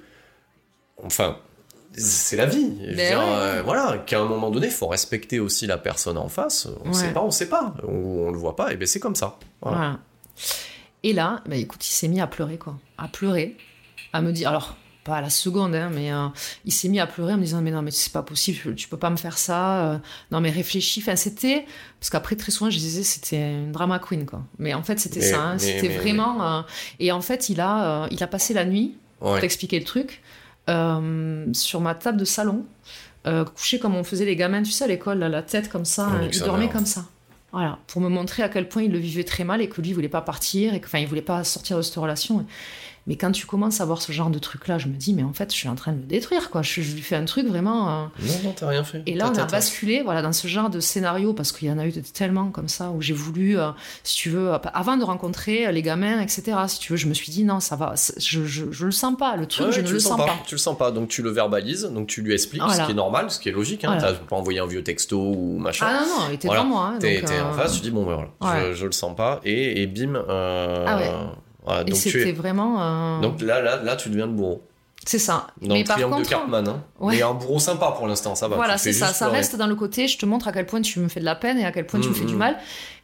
Enfin, 1.02 1.38
c'est 1.96 2.36
la 2.36 2.46
vie. 2.46 2.72
Je 2.82 2.90
veux 2.90 2.94
Mais 2.96 3.08
dire, 3.08 3.18
ouais. 3.18 3.24
euh, 3.24 3.62
voilà, 3.64 3.98
qu'à 3.98 4.20
un 4.20 4.26
moment 4.26 4.50
donné, 4.50 4.66
il 4.68 4.72
faut 4.72 4.86
respecter 4.86 5.40
aussi 5.40 5.66
la 5.66 5.76
personne 5.78 6.18
en 6.18 6.28
face. 6.28 6.68
On 6.84 6.88
Ouais. 6.90 6.94
sait 6.94 7.12
pas, 7.12 7.22
on 7.22 7.30
sait 7.32 7.48
pas. 7.48 7.74
On, 7.86 7.92
on 8.28 8.30
le 8.30 8.38
voit 8.38 8.54
pas, 8.54 8.72
et 8.72 8.76
ben 8.76 8.86
c'est 8.86 9.00
comme 9.00 9.16
ça. 9.16 9.38
Voilà. 9.60 9.76
Voilà. 9.76 9.98
Et 11.02 11.12
là, 11.12 11.42
bah, 11.46 11.56
écoute, 11.56 11.84
il 11.84 11.90
s'est 11.92 12.08
mis 12.08 12.20
à 12.20 12.26
pleurer, 12.28 12.58
quoi. 12.58 12.76
À 12.96 13.08
pleurer. 13.08 13.56
À 14.12 14.20
me 14.22 14.30
dire, 14.32 14.48
alors, 14.50 14.76
pas 15.09 15.16
à 15.16 15.20
la 15.20 15.30
seconde, 15.30 15.74
hein, 15.74 15.90
mais 15.93 16.12
euh, 16.12 16.26
il 16.64 16.72
s'est 16.72 16.89
mis 16.89 17.01
à 17.01 17.06
pleurer 17.06 17.32
en 17.32 17.36
me 17.39 17.43
disant, 17.43 17.60
mais 17.62 17.70
non, 17.70 17.82
mais 17.82 17.90
c'est 17.90 18.12
pas 18.12 18.22
possible, 18.22 18.74
tu 18.76 18.86
peux 18.89 18.97
pas 18.97 19.10
me 19.10 19.16
faire 19.16 19.39
ça. 19.39 19.93
euh, 19.94 19.98
non, 20.30 20.40
mais 20.40 20.51
réfléchis. 20.51 21.01
Enfin, 21.02 21.16
c'était. 21.16 21.64
Parce 21.98 22.10
qu'après, 22.10 22.36
très 22.36 22.52
souvent, 22.52 22.70
je 22.70 22.78
disais, 22.78 23.02
c'était 23.02 23.52
une 23.55 23.72
drama 23.72 23.98
queen, 23.98 24.24
quoi. 24.26 24.43
Mais 24.59 24.74
en 24.74 24.82
fait, 24.82 25.01
c'était 25.01 25.20
ça. 25.22 25.40
hein, 25.43 25.59
C'était 25.59 25.89
vraiment. 25.89 26.59
euh, 26.59 26.62
Et 27.01 27.10
en 27.12 27.20
fait, 27.20 27.48
il 27.48 27.60
a, 27.60 28.06
il 28.10 28.22
a 28.22 28.26
passé 28.26 28.55
la 28.55 28.64
nuit, 28.64 28.97
pour 29.18 29.32
Ouais. 29.32 29.40
t'expliquer 29.40 29.78
le 29.80 29.85
truc, 29.85 30.22
sur 31.52 31.80
ma 31.80 31.94
table 31.94 32.18
de 32.18 32.24
salon, 32.24 32.64
couché 33.56 33.78
comme 33.78 33.94
on 33.97 34.05
faisait 34.05 34.24
les 34.24 34.36
gamins, 34.36 34.62
tu 34.62 34.70
sais, 34.70 34.85
à 34.85 34.86
l'école, 34.86 35.18
la 35.18 35.43
tête 35.43 35.68
comme 35.68 35.85
ça, 35.85 36.09
Oh, 36.10 36.14
hein, 36.16 36.28
il 36.32 36.40
dormait 36.40 36.68
comme 36.68 36.86
ça. 36.86 37.05
Voilà, 37.52 37.78
pour 37.86 38.02
me 38.02 38.09
montrer 38.10 38.43
à 38.43 38.48
quel 38.51 38.68
point 38.68 38.82
il 38.82 38.93
le 38.93 38.98
vivait 38.98 39.24
très 39.24 39.43
mal 39.43 39.62
et 39.62 39.68
que 39.70 39.80
lui, 39.80 39.90
il 39.90 39.94
voulait 39.94 40.09
pas 40.10 40.20
partir, 40.20 40.74
et 40.74 40.80
que, 40.80 40.86
enfin, 40.86 40.98
il 40.98 41.06
voulait 41.06 41.22
pas 41.22 41.44
sortir 41.44 41.76
de 41.78 41.82
cette 41.82 41.94
relation. 41.97 42.44
Mais 43.09 43.16
quand 43.16 43.32
tu 43.32 43.47
commences 43.47 43.80
à 43.80 43.85
voir 43.86 44.01
ce 44.02 44.12
genre 44.12 44.30
de 44.30 44.39
truc-là, 44.39 44.78
je 44.78 44.86
me 44.86 44.93
dis, 44.94 45.14
mais 45.14 45.22
en 45.24 45.32
fait, 45.32 45.51
je 45.51 45.56
suis 45.56 45.68
en 45.68 45.74
train 45.74 45.93
de 45.93 45.97
le 45.98 46.05
détruire, 46.05 46.51
quoi. 46.51 46.62
Je, 46.62 46.82
je 46.82 46.94
lui 46.94 47.01
fais 47.01 47.16
un 47.16 47.24
truc 47.24 47.47
vraiment. 47.48 47.89
euh, 47.89 48.05
Non, 48.20 48.35
non, 48.44 48.52
t'as 48.55 48.68
rien 48.68 48.85
fait. 48.85 49.02
et 49.06 49.14
là, 49.14 49.32
on 49.35 49.39
a 49.39 49.47
basculé 49.47 50.02
voilà, 50.05 50.20
dans 50.22 50.32
ce 50.35 50.47
genre 50.47 50.68
de 50.70 50.78
scénario, 50.78 51.32
parce 51.32 51.51
qu'il 51.52 51.68
y 51.68 51.72
en 51.72 51.78
a 51.78 51.86
eu 51.86 51.93
tellement 51.93 52.51
comme 52.51 52.68
ça, 52.68 52.90
où 52.90 53.01
j'ai 53.02 53.14
voulu, 53.14 53.59
euh, 53.59 53.70
si 54.05 54.16
tu 54.16 54.28
veux, 54.30 54.52
euh, 54.52 54.59
avant 54.74 54.97
de 54.98 55.05
rencontrer 55.05 55.72
les 55.72 55.80
gamins, 55.82 56.20
etc., 56.20 56.43
si 56.68 56.78
tu 56.80 56.93
veux, 56.93 56.97
je 56.98 57.06
me 57.09 57.14
suis 57.14 57.32
dit, 57.32 57.44
non, 57.44 57.60
ça 57.60 57.76
va, 57.76 57.94
je, 58.18 58.44
je, 58.44 58.64
je 58.70 58.85
le 58.85 58.93
sens 58.93 59.16
pas, 59.16 59.36
le 59.36 59.47
truc, 59.47 59.66
Ouais, 59.68 59.72
je 59.72 59.80
ne 59.80 59.90
le 59.90 59.98
sens 60.01 60.18
pas. 60.18 60.35
Tu 60.47 60.55
le 60.55 60.59
sens 60.59 60.76
pas, 60.76 60.90
donc 60.90 61.09
tu 61.09 61.22
le 61.22 61.30
verbalises, 61.30 61.85
donc 61.85 62.09
tu 62.09 62.20
lui 62.20 62.35
expliques, 62.35 62.60
Voilà. 62.62 62.82
ce 62.82 62.85
qui 62.86 62.93
est 62.93 62.94
normal, 62.94 63.30
ce 63.30 63.40
qui 63.40 63.48
est 63.48 63.52
logique. 63.52 63.85
Hein. 63.85 63.97
Voilà. 63.98 64.12
T'as 64.12 64.18
pas 64.24 64.36
envoyé 64.36 64.59
un 64.60 64.66
vieux 64.66 64.82
texto 64.85 65.18
ou 65.18 65.56
machin. 65.59 65.86
Ah 65.89 66.01
non, 66.02 66.06
non, 66.06 66.24
il 66.28 66.35
était 66.35 66.48
Voilà. 66.48 66.62
devant 66.62 66.74
moi. 66.74 66.93
hein, 66.94 66.98
T'es 67.01 67.22
en 67.40 67.52
face, 67.55 67.74
tu 67.76 67.80
dis 67.80 67.90
bon, 67.90 68.05
ben 68.05 68.28
voilà, 68.40 68.60
je, 68.62 68.68
ouais. 68.68 68.74
je 68.74 68.85
le 68.85 68.93
sens 68.93 69.16
pas, 69.16 69.40
et, 69.44 69.80
et 69.82 69.86
bim. 69.86 70.14
Ah 70.28 70.97
ouais. 70.98 71.10
Voilà, 71.68 71.82
Et 71.82 71.84
donc 71.90 72.00
tu 72.00 72.10
c'était 72.10 72.30
es. 72.30 72.32
vraiment. 72.32 72.76
euh, 72.80 73.20
Donc 73.20 73.40
là, 73.42 73.60
là, 73.60 73.82
là, 73.82 73.96
tu 73.96 74.08
deviens 74.10 74.26
le 74.26 74.32
bourreau. 74.32 74.62
c'est 75.06 75.18
ça. 75.18 75.46
Dans 75.62 75.74
Mais 75.74 75.80
le 75.82 75.86
par 75.86 75.96
triangle 75.96 76.14
contre. 76.16 76.26
de 76.26 76.30
Cartman, 76.34 76.68
hein. 76.68 76.82
Ouais. 76.98 77.16
Mais 77.16 77.22
un 77.22 77.34
bourreau 77.34 77.58
sympa 77.58 77.92
pour 77.96 78.06
l'instant, 78.08 78.34
ça 78.34 78.48
va. 78.48 78.56
Voilà, 78.56 78.76
c'est 78.78 78.92
ça. 78.92 79.06
Ça 79.08 79.26
pleurer. 79.26 79.38
reste 79.38 79.56
dans 79.56 79.66
le 79.68 79.74
côté, 79.76 80.08
je 80.08 80.18
te 80.18 80.26
montre 80.26 80.48
à 80.48 80.52
quel 80.52 80.66
point 80.66 80.80
tu 80.82 80.98
me 81.00 81.08
fais 81.08 81.20
de 81.20 81.24
la 81.24 81.34
peine 81.36 81.58
et 81.58 81.64
à 81.64 81.72
quel 81.72 81.86
point 81.86 82.00
tu 82.00 82.08
me 82.08 82.12
Mm, 82.12 82.16
fais 82.16 82.24
du 82.24 82.34
mm. 82.34 82.38
mal. 82.38 82.56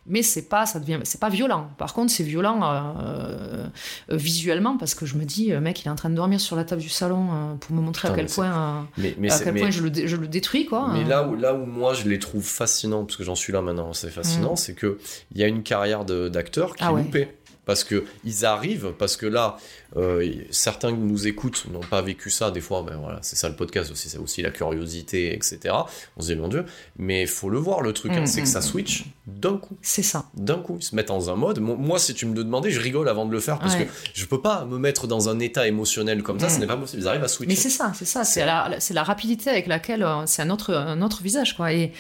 Mais 0.07 0.23
c'est 0.23 0.43
pas, 0.51 0.67
ça 0.67 0.81
devient, 0.81 0.99
c'est 1.05 1.19
pas 1.19 1.31
violent. 1.31 1.71
Par 1.79 1.95
contre, 1.95 2.13
c'est 2.13 2.25
violent 2.25 2.61
euh, 2.63 3.65
euh, 4.11 4.17
visuellement 4.17 4.77
parce 4.77 4.95
que 4.95 5.07
je 5.07 5.15
me 5.17 5.25
dis, 5.25 5.51
mec, 5.55 5.81
il 5.83 5.87
est 5.89 5.91
en 5.91 5.95
train 5.95 6.11
de 6.11 6.15
dormir 6.15 6.41
sur 6.41 6.57
la 6.57 6.65
table 6.65 6.83
du 6.83 6.91
salon 6.91 7.29
euh, 7.33 7.55
pour 7.55 7.75
me 7.75 7.81
montrer 7.81 8.09
Putain, 8.09 8.13
à 8.13 8.17
quel 8.17 8.27
mais 8.27 8.31
point, 8.31 8.87
Mais, 8.99 9.15
mais, 9.19 9.33
à 9.33 9.39
quel 9.39 9.55
point 9.55 9.71
je 9.71 9.83
le, 9.83 10.07
je 10.07 10.17
le 10.17 10.29
détruis, 10.29 10.67
quoi. 10.67 10.91
mais 10.93 11.05
là 11.05 11.27
où, 11.27 11.37
là 11.37 11.55
où 11.55 11.65
moi 11.65 11.95
je 11.95 12.07
les 12.07 12.19
trouve 12.19 12.45
fascinants, 12.45 13.05
parce 13.07 13.17
que 13.17 13.25
j'en 13.25 13.35
suis 13.35 13.51
là 13.53 13.63
maintenant, 13.63 13.95
c'est 13.95 14.11
fascinant, 14.11 14.53
Mm. 14.53 14.57
c'est 14.57 14.75
que 14.75 14.99
il 15.33 15.41
y 15.41 15.45
a 15.45 15.47
une 15.47 15.63
carrière 15.63 16.05
d'acteur 16.05 16.77
qui 16.77 16.85
Ah 16.85 16.91
est 16.91 16.93
ouais. 16.95 17.03
loupée. 17.05 17.35
Parce 17.67 17.83
que 17.85 18.05
ils 18.25 18.45
arrivent, 18.45 18.93
parce 18.99 19.17
que 19.17 19.27
là, 19.27 19.57
euh, 19.97 20.35
certains 20.51 20.91
qui 20.93 20.99
nous 20.99 21.27
écoutent 21.27 21.65
n'ont 21.73 21.81
pas 21.81 22.03
vécu 22.03 22.29
ça. 22.31 22.51
Des 22.51 22.61
fois, 22.61 22.83
ben 22.87 22.97
voilà, 22.97 23.21
c'est 23.23 23.37
ça 23.37 23.49
le 23.49 23.57
podcast 23.57 23.91
aussi, 23.91 24.09
c'est 24.09 24.19
aussi 24.19 24.43
la 24.43 24.51
curiosité, 24.51 25.33
etc. 25.35 25.75
On 26.17 26.21
se 26.23 26.33
dit 26.33 26.37
mon 26.39 26.49
Dieu, 26.49 26.65
mais 26.99 27.23
il 27.23 27.29
faut 27.29 27.49
le 27.49 27.59
voir 27.59 27.81
le 27.81 27.93
truc, 27.93 28.13
hein, 28.13 28.21
Mm, 28.23 28.27
c'est 28.27 28.43
que 28.43 28.47
mm, 28.47 28.51
ça 28.51 28.59
mm. 28.59 28.63
switch 28.63 29.05
d'un 29.27 29.57
coup. 29.57 29.77
C'est 29.83 30.03
ça. 30.03 30.27
d'un 30.35 30.59
coup, 30.59 30.77
ils 30.79 30.85
se 30.85 30.95
mettent 30.95 31.09
dans 31.09 31.31
un 31.31 31.37
mode. 31.37 31.59
Mo- 31.61 31.77
Moi, 31.77 31.99
si 31.99 32.13
tu 32.15 32.27
me 32.27 32.35
le 32.35 32.45
demandais, 32.45 32.71
je 32.71 32.81
rigole 32.81 33.09
avant 33.09 33.25
de 33.25 33.33
le 33.33 33.41
faire 33.41 33.59
parce 33.59 33.75
Ouais. 33.77 33.87
que 33.87 33.91
je 34.13 34.27
peux 34.27 34.41
pas 34.43 34.65
me 34.67 34.77
mettre 34.79 35.07
dans 35.07 35.29
un 35.29 35.39
état 35.39 35.67
émotionnel 35.67 36.23
comme 36.23 36.39
ça, 36.41 36.47
Mm. 36.47 36.51
ce 36.51 36.59
n'est 36.61 36.67
pas 36.67 36.77
possible. 36.77 37.03
Ils 37.03 37.09
arrivent 37.09 37.25
à 37.25 37.29
switcher. 37.29 37.49
Mais 37.55 37.57
c'est 37.61 37.71
ça, 37.71 37.93
c'est 37.95 38.05
ça. 38.05 38.25
C'est 38.25 38.45
la, 38.45 38.77
c'est 38.79 38.95
la 38.95 39.03
rapidité 39.05 39.49
avec 39.51 39.67
laquelle 39.69 40.03
euh, 40.03 40.27
c'est 40.27 40.43
un 40.43 40.51
autre, 40.51 40.75
un 40.75 41.01
autre 41.03 41.23
visage, 41.23 41.57
quoi. 41.57 41.73
Et, 41.73 41.93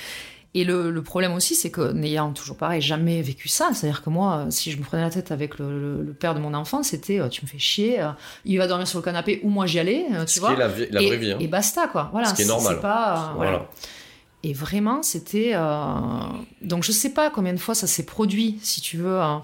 et 0.55 0.65
le, 0.65 0.91
le 0.91 1.03
problème 1.03 1.33
aussi, 1.35 1.55
c'est 1.57 1.71
que 1.71 1.93
n'ayant 1.93 2.33
toujours 2.33 2.57
pareil 2.57 2.81
jamais 2.81 3.21
vécu 3.23 3.49
ça, 3.49 3.71
c'est-à-dire 3.73 4.03
que 4.03 4.11
moi, 4.11 4.47
si 4.51 4.71
je 4.71 4.77
me 4.79 4.83
prenais 4.85 5.03
la 5.03 5.11
tête 5.11 5.33
avec 5.33 5.59
le, 5.59 5.69
le- 5.81 6.03
le 6.03 6.13
père 6.13 6.35
de 6.35 6.41
mon 6.41 6.55
enfant, 6.55 6.83
c'était 6.83 7.19
euh, 7.21 7.29
tu 7.29 7.43
me 7.45 7.49
fais 7.49 7.59
chier, 7.59 8.01
euh, 8.01 8.09
il 8.45 8.57
va 8.59 8.67
dormir 8.69 8.87
sur 8.87 8.99
le 9.01 9.05
canapé 9.05 9.41
ou 9.43 9.51
moi 9.51 9.67
j'y 9.67 9.79
allais, 9.81 10.07
euh, 10.13 10.25
tu 10.25 10.35
Ce 10.35 10.41
vois. 10.41 10.51
qui 10.51 10.55
est 10.55 10.59
la, 10.59 10.69
vie- 10.69 10.87
la 10.91 11.03
et, 11.03 11.07
vraie 11.09 11.17
vie. 11.17 11.33
hein. 11.33 11.39
et 11.41 11.49
basta, 11.49 11.89
quoi. 11.89 12.09
Voilà. 12.13 12.29
Ce 12.29 12.35
qui 12.35 12.43
est 12.43 12.45
c'est- 12.45 12.51
normal. 12.51 12.75
c'est 12.77 12.81
pas, 12.83 13.13
euh, 13.31 13.35
voilà. 13.37 13.51
Voilà. 13.51 13.69
Et 14.47 14.53
vraiment, 14.53 15.03
c'était. 15.03 15.55
Donc, 16.61 16.83
je 16.85 16.93
sais 16.93 17.11
pas 17.11 17.31
combien 17.31 17.55
de 17.55 17.59
fois 17.59 17.75
ça 17.75 17.87
s'est 17.87 18.05
produit, 18.05 18.59
si 18.63 18.83
tu 18.83 18.99
veux, 18.99 19.19
hein, 19.21 19.43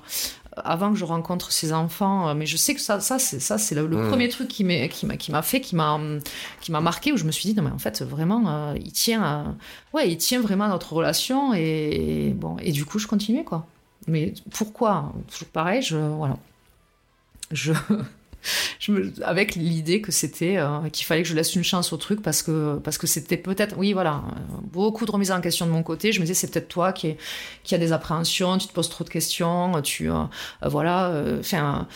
avant 0.56 0.90
que 0.92 0.98
je 0.98 1.04
rencontre 1.04 1.52
ses 1.52 1.72
enfants. 1.72 2.28
euh, 2.28 2.34
Mais 2.34 2.46
je 2.46 2.56
sais 2.56 2.74
que 2.74 2.80
ça, 2.80 3.00
ça 3.00 3.18
c'est 3.18 3.40
ça, 3.40 3.56
c'est 3.58 3.74
le, 3.74 3.86
le 3.86 3.96
Mm. 3.96 4.08
premier 4.08 4.28
truc 4.28 4.48
qui 4.48 4.64
m'a, 4.64 4.88
qui 4.88 5.06
m'a, 5.06 5.16
qui 5.16 5.30
m'a 5.32 5.42
fait, 5.42 5.60
qui 5.60 5.76
m'a, 5.76 5.98
qui 6.60 6.72
m'a 6.72 6.80
marqué, 6.80 7.12
où 7.12 7.16
je 7.16 7.24
me 7.24 7.30
suis 7.32 7.48
dit 7.48 7.54
non 7.54 7.62
mais 7.62 7.70
en 7.70 7.78
fait 7.78 8.02
vraiment, 8.02 8.42
euh, 8.48 8.74
il 8.76 8.92
tient, 8.92 9.22
à- 9.22 9.54
ouais, 9.94 10.10
il 10.10 10.16
tient 10.18 10.40
vraiment 10.40 10.64
à 10.64 10.68
notre 10.68 10.92
relation 10.92 11.54
et, 11.54 12.28
et 12.28 12.30
bon, 12.30 12.56
et 12.60 12.72
du 12.72 12.84
coup 12.84 12.98
je 12.98 13.06
continuais 13.06 13.44
quoi. 13.44 13.66
Mais 14.06 14.32
pourquoi? 14.52 15.12
Toujours 15.30 15.48
pareil, 15.48 15.82
je 15.82 15.96
voilà, 15.96 16.36
je. 17.50 17.72
Avec 19.22 19.54
l'idée 19.54 20.00
que 20.00 20.10
c'était 20.12 20.56
euh, 20.56 20.88
qu'il 20.90 21.04
fallait 21.06 21.22
que 21.22 21.28
je 21.28 21.34
laisse 21.34 21.54
une 21.54 21.62
chance 21.64 21.92
au 21.92 21.96
truc 21.96 22.22
parce 22.22 22.42
que 22.42 22.78
parce 22.82 22.98
que 22.98 23.06
c'était 23.06 23.36
peut-être 23.36 23.76
oui 23.78 23.92
voilà 23.92 24.22
beaucoup 24.62 25.04
de 25.06 25.10
remises 25.10 25.30
en 25.32 25.40
question 25.40 25.66
de 25.66 25.70
mon 25.70 25.82
côté. 25.82 26.12
Je 26.12 26.20
me 26.20 26.24
disais 26.24 26.34
c'est 26.34 26.50
peut-être 26.50 26.68
toi 26.68 26.92
qui, 26.92 27.08
est- 27.08 27.16
qui 27.62 27.74
a 27.74 27.78
des 27.78 27.92
appréhensions 27.92 28.58
tu 28.58 28.66
te 28.66 28.72
poses 28.72 28.88
trop 28.88 29.04
de 29.04 29.10
questions 29.10 29.80
tu 29.82 30.10
euh, 30.10 30.14
euh, 30.64 30.68
voilà 30.68 31.12
enfin 31.38 31.86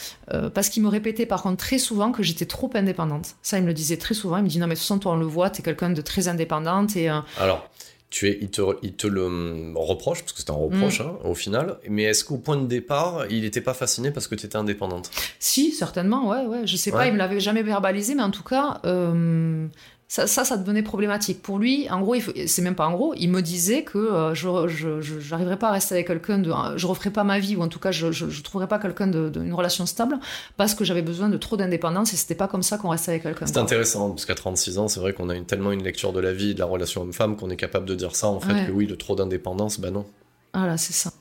parce 0.55 0.69
qu'il 0.69 0.83
me 0.83 0.89
répétait 0.89 1.27
par 1.27 1.43
contre 1.43 1.57
très 1.57 1.79
souvent 1.79 2.13
que 2.13 2.23
j'étais 2.23 2.47
trop 2.47 2.71
indépendante. 2.75 3.35
Ça 3.43 3.59
il 3.59 3.63
me 3.63 3.69
le 3.69 3.75
disait 3.75 3.97
très 3.97 4.15
souvent. 4.15 4.37
Il 4.39 4.45
me 4.45 4.49
dit 4.49 4.59
non 4.59 4.67
mais 4.67 4.75
de 4.75 4.79
toute 4.79 4.83
façon 4.87 4.99
toi 4.99 5.13
on 5.13 5.17
le 5.17 5.27
voit 5.27 5.51
t'es 5.51 5.63
quelqu'un 5.63 5.91
de 5.91 6.01
très 6.03 6.29
indépendante 6.29 6.97
et 6.97 7.09
Alors, 7.39 7.69
tu 8.15 8.29
es, 8.29 8.39
il, 8.41 8.49
te, 8.49 8.63
il 8.83 8.93
te 8.93 9.09
le 9.09 9.25
hum, 9.25 9.73
reproche, 9.77 10.21
parce 10.21 10.33
que 10.33 10.39
c'était 10.39 10.53
un 10.53 10.55
reproche 10.55 11.01
Mm. 11.01 11.03
hein, 11.03 11.19
au 11.25 11.35
final, 11.35 11.79
mais 11.91 12.05
est-ce 12.05 12.25
qu'au 12.25 12.37
point 12.37 12.57
de 12.57 12.67
départ, 12.67 13.27
il 13.29 13.41
n'était 13.41 13.61
pas 13.61 13.75
fasciné 13.75 14.13
parce 14.13 14.29
que 14.29 14.37
tu 14.37 14.47
étais 14.47 14.55
indépendante? 14.55 15.11
Si, 15.41 15.73
certainement, 15.73 16.29
ouais, 16.29 16.47
ouais. 16.47 16.65
Je 16.65 16.77
sais 16.77 16.93
pas, 16.93 17.09
il 17.09 17.13
me 17.13 17.19
l'avait 17.19 17.41
jamais 17.41 17.65
verbalisé, 17.65 18.15
mais 18.15 18.23
en 18.23 18.31
tout 18.31 18.45
cas, 18.45 18.81
euh, 18.85 19.67
ça, 20.07 20.27
ça, 20.27 20.45
ça 20.45 20.57
devenait 20.57 20.83
problématique. 20.83 21.43
Pour 21.43 21.59
lui, 21.59 21.89
en 21.91 22.01
gros, 22.01 22.15
c'est 22.47 22.63
même 22.63 22.75
pas 22.75 22.87
en 22.87 22.93
gros, 22.93 23.15
il 23.17 23.29
me 23.31 23.41
disait 23.43 23.83
que 23.83 23.99
euh, 23.99 24.35
je, 24.35 25.01
j'arriverais 25.21 25.59
pas 25.59 25.69
à 25.69 25.73
rester 25.73 25.95
avec 25.95 26.07
quelqu'un 26.07 26.39
de, 26.39 26.53
je 26.77 26.87
referais 26.87 27.11
pas 27.11 27.25
ma 27.25 27.39
vie, 27.39 27.57
ou 27.57 27.63
en 27.63 27.69
tout 27.69 27.79
cas, 27.81 27.91
je, 27.91 28.13
je 28.13 28.43
trouverais 28.43 28.69
pas 28.69 28.79
quelqu'un 28.79 29.07
de, 29.07 29.29
de- 29.29 29.41
une 29.43 29.55
relation 29.55 29.87
stable, 29.87 30.19
parce 30.57 30.75
que 30.75 30.85
j'avais 30.85 31.03
besoin 31.03 31.29
de 31.29 31.37
trop 31.37 31.57
d'indépendance, 31.57 32.13
et 32.13 32.17
c'était 32.17 32.35
pas 32.35 32.49
comme 32.49 32.63
ça 32.63 32.79
qu'on 32.79 32.91
restait 32.91 33.13
avec 33.13 33.23
quelqu'un. 33.25 33.47
C'est 33.47 33.59
intéressant, 33.59 34.11
parce 34.11 34.27
qu'à 34.27 34.35
36 34.35 34.79
ans, 34.79 34.89
c'est 34.89 35.01
vrai 35.01 35.13
qu'on 35.15 35.31
a 35.31 35.35
une, 35.35 35.47
tellement 35.47 35.73
une 35.73 35.83
lecture 35.83 36.13
de 36.13 36.21
la 36.21 36.33
vie 36.33 36.51
et 36.51 36.55
de 36.55 36.61
la 36.61 36.67
relation 36.67 37.03
homme-femme 37.03 37.37
qu'on 37.37 37.51
est 37.51 37.57
capable 37.57 37.87
de 37.87 37.95
dire 37.95 38.15
ça, 38.15 38.29
en 38.29 38.41
fait, 38.41 38.53
Ouais. 38.53 38.67
que 38.67 38.73
oui, 38.73 38.87
le 38.87 38.97
trop 38.97 39.17
d'indépendance, 39.17 39.81
bah 39.81 39.91
non. 39.91 40.05
Voilà, 40.53 40.77
c'est 40.77 40.93
ça. 40.93 41.13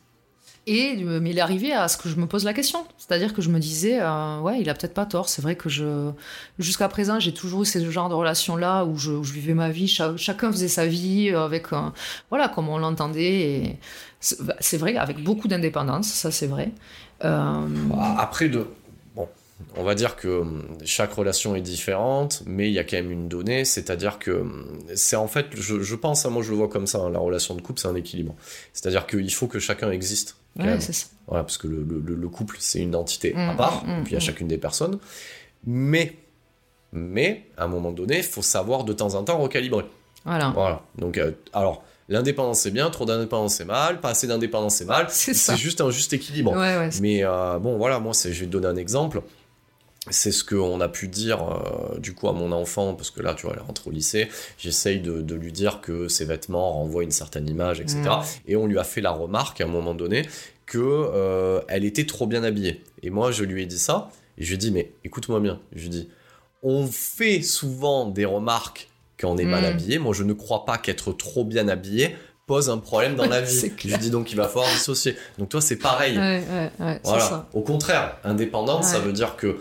Et 0.66 0.96
euh, 1.04 1.20
mais 1.20 1.32
il 1.32 1.38
est 1.38 1.42
arrivé 1.42 1.74
à 1.74 1.90
ce 1.90 1.98
que 1.98 2.08
je 2.08 2.16
me 2.16 2.26
pose 2.26 2.46
la 2.46 2.54
question, 2.54 2.86
c'est-à-dire 2.98 3.34
que 3.34 3.42
je 3.42 3.50
me 3.50 3.60
disais, 3.60 4.00
euh, 4.00 4.40
ouais, 4.40 4.62
il 4.62 4.70
a 4.70 4.74
peut-être 4.74 4.94
pas 4.94 5.06
tort. 5.06 5.28
C'est 5.28 5.42
vrai 5.42 5.56
que 5.58 5.68
jusqu'à 6.58 6.88
présent, 6.88 7.20
j'ai 7.20 7.34
toujours 7.34 7.64
eu 7.64 7.66
ce 7.66 7.92
genre 7.92 8.08
de 8.08 8.14
relation-là 8.14 8.86
où 8.86 8.98
je, 8.98 9.12
vivais 9.12 9.54
ma 9.56 9.70
vie, 9.70 9.90
cha- 9.90 10.16
chacun 10.16 10.52
faisait 10.52 10.70
sa 10.70 10.86
vie 10.86 11.32
euh, 11.32 11.44
avec, 11.44 11.68
voilà, 12.30 12.48
comme 12.48 12.70
on 12.70 12.78
l'entendait. 12.78 13.78
Bah, 14.40 14.56
c'est 14.62 14.78
vrai, 14.78 14.96
avec 14.96 15.22
beaucoup 15.22 15.50
d'indépendance, 15.50 16.08
ça 16.08 16.32
c'est 16.32 16.48
vrai. 16.48 16.72
Bah, 17.20 17.66
Après, 18.18 18.48
de... 18.48 18.66
bon, 19.16 19.28
on 19.76 19.84
va 19.84 19.96
dire 19.96 20.16
que 20.16 20.28
hum, 20.28 20.64
chaque 20.86 21.12
relation 21.12 21.56
est 21.58 21.62
différente, 21.62 22.42
mais 22.46 22.70
il 22.70 22.74
y 22.74 22.80
a 22.80 22.86
quand 22.86 22.96
même 22.98 23.12
une 23.12 23.28
donnée, 23.28 23.66
c'est-à-dire 23.66 24.18
que 24.18 24.32
hum, 24.32 24.66
c'est 24.96 25.18
en 25.18 25.28
fait, 25.28 25.48
je, 25.54 25.96
pense, 25.96 26.26
hein, 26.26 26.30
moi 26.30 26.42
je 26.42 26.52
le 26.52 26.58
vois 26.58 26.70
comme 26.70 26.88
ça, 26.88 27.00
hein, 27.00 27.10
la 27.10 27.20
relation 27.20 27.54
de 27.56 27.62
couple, 27.62 27.82
c'est 27.82 27.90
un 27.90 27.96
équilibre. 27.96 28.34
C'est-à-dire 28.72 29.06
qu'il 29.08 29.34
faut 29.34 29.48
que 29.48 29.60
chacun 29.60 29.92
existe. 29.92 30.38
Ouais, 30.60 30.80
c'est 30.80 30.94
ça. 30.94 31.08
Voilà, 31.28 31.44
parce 31.44 31.58
que 31.58 31.68
le, 31.68 31.84
le- 31.84 32.16
le 32.16 32.30
couple, 32.30 32.58
c'est 32.60 32.80
une 32.80 32.96
entité 32.96 33.34
à 33.36 33.54
Mm, 33.54 33.58
part, 33.58 33.86
mm, 33.86 33.90
et 34.00 34.04
puis 34.04 34.16
a 34.16 34.18
mm. 34.18 34.22
chacune 34.22 34.48
des 34.48 34.58
personnes. 34.58 35.00
Mais, 35.66 36.16
mais, 36.92 37.48
à 37.58 37.64
un 37.64 37.68
moment 37.68 37.92
donné, 37.92 38.18
il 38.18 38.24
faut 38.24 38.42
savoir 38.42 38.84
de 38.84 38.94
temps 38.94 39.16
en 39.16 39.24
temps 39.24 39.38
recalibrer. 39.40 39.86
Voilà. 40.26 40.50
Voilà. 40.50 40.82
Donc, 40.98 41.18
euh, 41.18 41.32
alors, 41.54 41.84
l'indépendance 42.10 42.60
c'est 42.60 42.72
bien, 42.72 42.90
trop 42.90 43.06
d'indépendance 43.06 43.56
c'est 43.56 43.66
mal, 43.66 44.00
pas 44.02 44.10
assez 44.10 44.28
d'indépendance 44.28 44.76
c'est 44.76 44.86
mal. 44.86 45.08
C'est 45.10 45.34
ça. 45.34 45.54
C'est 45.54 45.60
juste 45.62 45.82
un 45.82 45.90
juste 45.90 46.14
équilibre. 46.14 46.52
Ouais, 46.52 46.78
ouais, 46.78 46.90
Mais 47.02 47.24
euh, 47.24 47.58
bon, 47.60 47.78
voilà, 47.78 48.00
moi, 48.00 48.14
je 48.14 48.28
vais 48.30 48.46
te 48.46 48.52
donner 48.52 48.68
un 48.68 48.76
exemple. 48.76 49.22
C'est 50.10 50.32
ce 50.34 50.44
qu'on 50.44 50.82
a 50.82 50.90
pu 50.90 51.08
dire 51.08 51.42
euh, 51.44 51.98
du 51.98 52.14
coup 52.14 52.28
à 52.28 52.34
mon 52.34 52.52
enfant, 52.52 52.94
parce 52.94 53.10
que 53.10 53.22
là, 53.22 53.34
tu 53.36 53.46
vois, 53.46 53.56
elle 53.56 53.62
rentre 53.64 53.88
au 53.88 53.92
lycée. 53.92 54.28
J'essaye 54.58 55.00
de, 55.00 55.22
de 55.22 55.36
lui 55.36 55.52
dire 55.54 55.80
que 55.80 56.10
ses 56.10 56.26
vêtements 56.26 56.74
renvoient 56.74 57.04
une 57.04 57.12
certaine 57.12 57.48
image, 57.50 57.80
etc. 57.80 58.02
Mm. 58.02 58.22
Et 58.48 58.56
on 58.58 58.68
lui 58.68 58.78
a 58.80 58.84
fait 58.84 59.00
la 59.02 59.12
remarque 59.12 59.62
à 59.62 59.64
un 59.64 59.68
moment 59.68 59.94
donné 59.94 60.24
que 60.66 60.80
euh, 60.80 61.62
elle 61.70 61.86
était 61.86 62.06
trop 62.06 62.28
bien 62.28 62.44
habillée. 62.44 62.84
Et 63.02 63.10
moi, 63.12 63.32
je 63.32 63.46
lui 63.46 63.64
ai 63.64 63.66
dit 63.66 63.80
ça, 63.80 64.10
et 64.38 64.44
je 64.44 64.50
lui 64.50 64.56
ai 64.56 64.58
dit, 64.58 64.72
mais 64.72 64.92
écoute-moi 65.06 65.40
bien. 65.40 65.60
Je 65.74 65.80
lui 65.80 65.86
ai 65.88 65.90
dit, 65.90 66.10
on 66.64 66.86
fait 66.88 67.42
souvent 67.42 68.06
des 68.06 68.26
remarques 68.26 68.90
quand 69.18 69.30
on 69.32 69.38
est 69.38 69.46
mal 69.46 69.62
Mm. 69.64 69.68
habillé. 69.68 70.00
Moi, 70.00 70.14
je 70.14 70.24
ne 70.24 70.34
crois 70.34 70.66
pas 70.66 70.78
qu'être 70.78 71.14
trop 71.14 71.46
bien 71.46 71.70
habillé 71.70 72.16
pose 72.46 72.70
un 72.70 72.78
problème 72.78 73.16
dans 73.16 73.26
la 73.26 73.40
vie. 73.42 73.72
Je 73.86 73.96
dis 73.96 74.10
donc 74.10 74.32
il 74.32 74.36
va 74.36 74.50
falloir 74.50 74.70
dissocier. 74.70 75.16
Donc 75.38 75.48
toi, 75.48 75.62
c'est 75.62 75.78
pareil. 75.78 76.18
ouais, 76.18 76.44
ouais, 76.52 76.72
ouais, 76.86 77.00
Voilà. 77.06 77.24
ça. 77.24 77.50
Au 77.54 77.62
contraire, 77.62 78.18
indépendante, 78.26 78.84
ça 78.84 79.00
veut 79.00 79.14
dire 79.14 79.38
que 79.38 79.60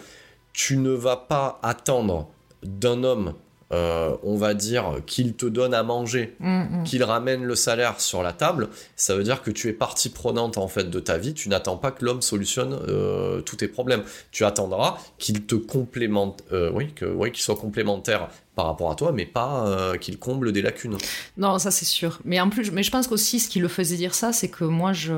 tu 0.53 0.77
ne 0.77 0.91
vas 0.91 1.17
pas 1.17 1.59
attendre 1.63 2.29
d'un 2.63 3.05
homme, 3.05 3.35
euh, 3.73 4.15
on 4.23 4.37
va 4.37 4.53
dire, 4.53 4.97
qu'il 5.07 5.33
te 5.35 5.47
donne 5.47 5.73
à 5.73 5.83
manger, 5.83 6.37
Mm, 6.41 6.81
mm. 6.81 6.85
qu'il 6.85 7.03
ramène 7.05 7.43
le 7.43 7.55
salaire 7.55 8.01
sur 8.01 8.23
la 8.23 8.33
table. 8.33 8.69
Ça 8.97 9.17
veut 9.17 9.23
dire 9.25 9.43
que 9.43 9.51
tu 9.51 9.69
es 9.69 9.73
partie 9.73 10.11
prenante 10.11 10.59
en 10.59 10.69
fait 10.69 10.91
de 10.91 11.01
ta 11.01 11.17
vie. 11.17 11.33
Tu 11.33 11.49
n'attends 11.49 11.79
pas 11.79 11.91
que 11.91 12.05
l'homme 12.05 12.21
solutionne 12.21 12.79
euh, 12.87 13.41
tous 13.41 13.57
tes 13.57 13.69
problèmes. 13.69 14.03
Tu 14.31 14.45
attendras 14.45 14.99
qu'il 15.19 15.47
te 15.47 15.55
complémente, 15.55 16.45
euh, 16.53 16.71
oui, 16.75 16.93
que, 16.95 17.07
oui, 17.07 17.33
qu'il 17.33 17.43
soit 17.43 17.57
complémentaire 17.57 18.29
par 18.55 18.67
rapport 18.67 18.91
à 18.91 18.95
toi, 18.95 19.13
mais 19.13 19.25
pas 19.25 19.67
euh, 19.67 19.97
qu'il 19.97 20.19
comble 20.19 20.53
des 20.53 20.61
lacunes. 20.61 20.99
Non, 21.39 21.59
ça 21.59 21.71
c'est 21.71 21.87
sûr. 21.87 22.21
Mais 22.27 22.39
en 22.41 22.51
plus, 22.51 22.71
mais 22.71 22.83
je 22.83 22.91
pense 22.91 23.07
qu'aussi 23.07 23.41
ce 23.41 23.49
qui 23.49 23.59
le 23.59 23.69
faisait 23.69 23.97
dire 23.97 24.15
ça, 24.15 24.33
c'est 24.35 24.49
que 24.49 24.65
moi, 24.65 24.93
je, 24.93 25.15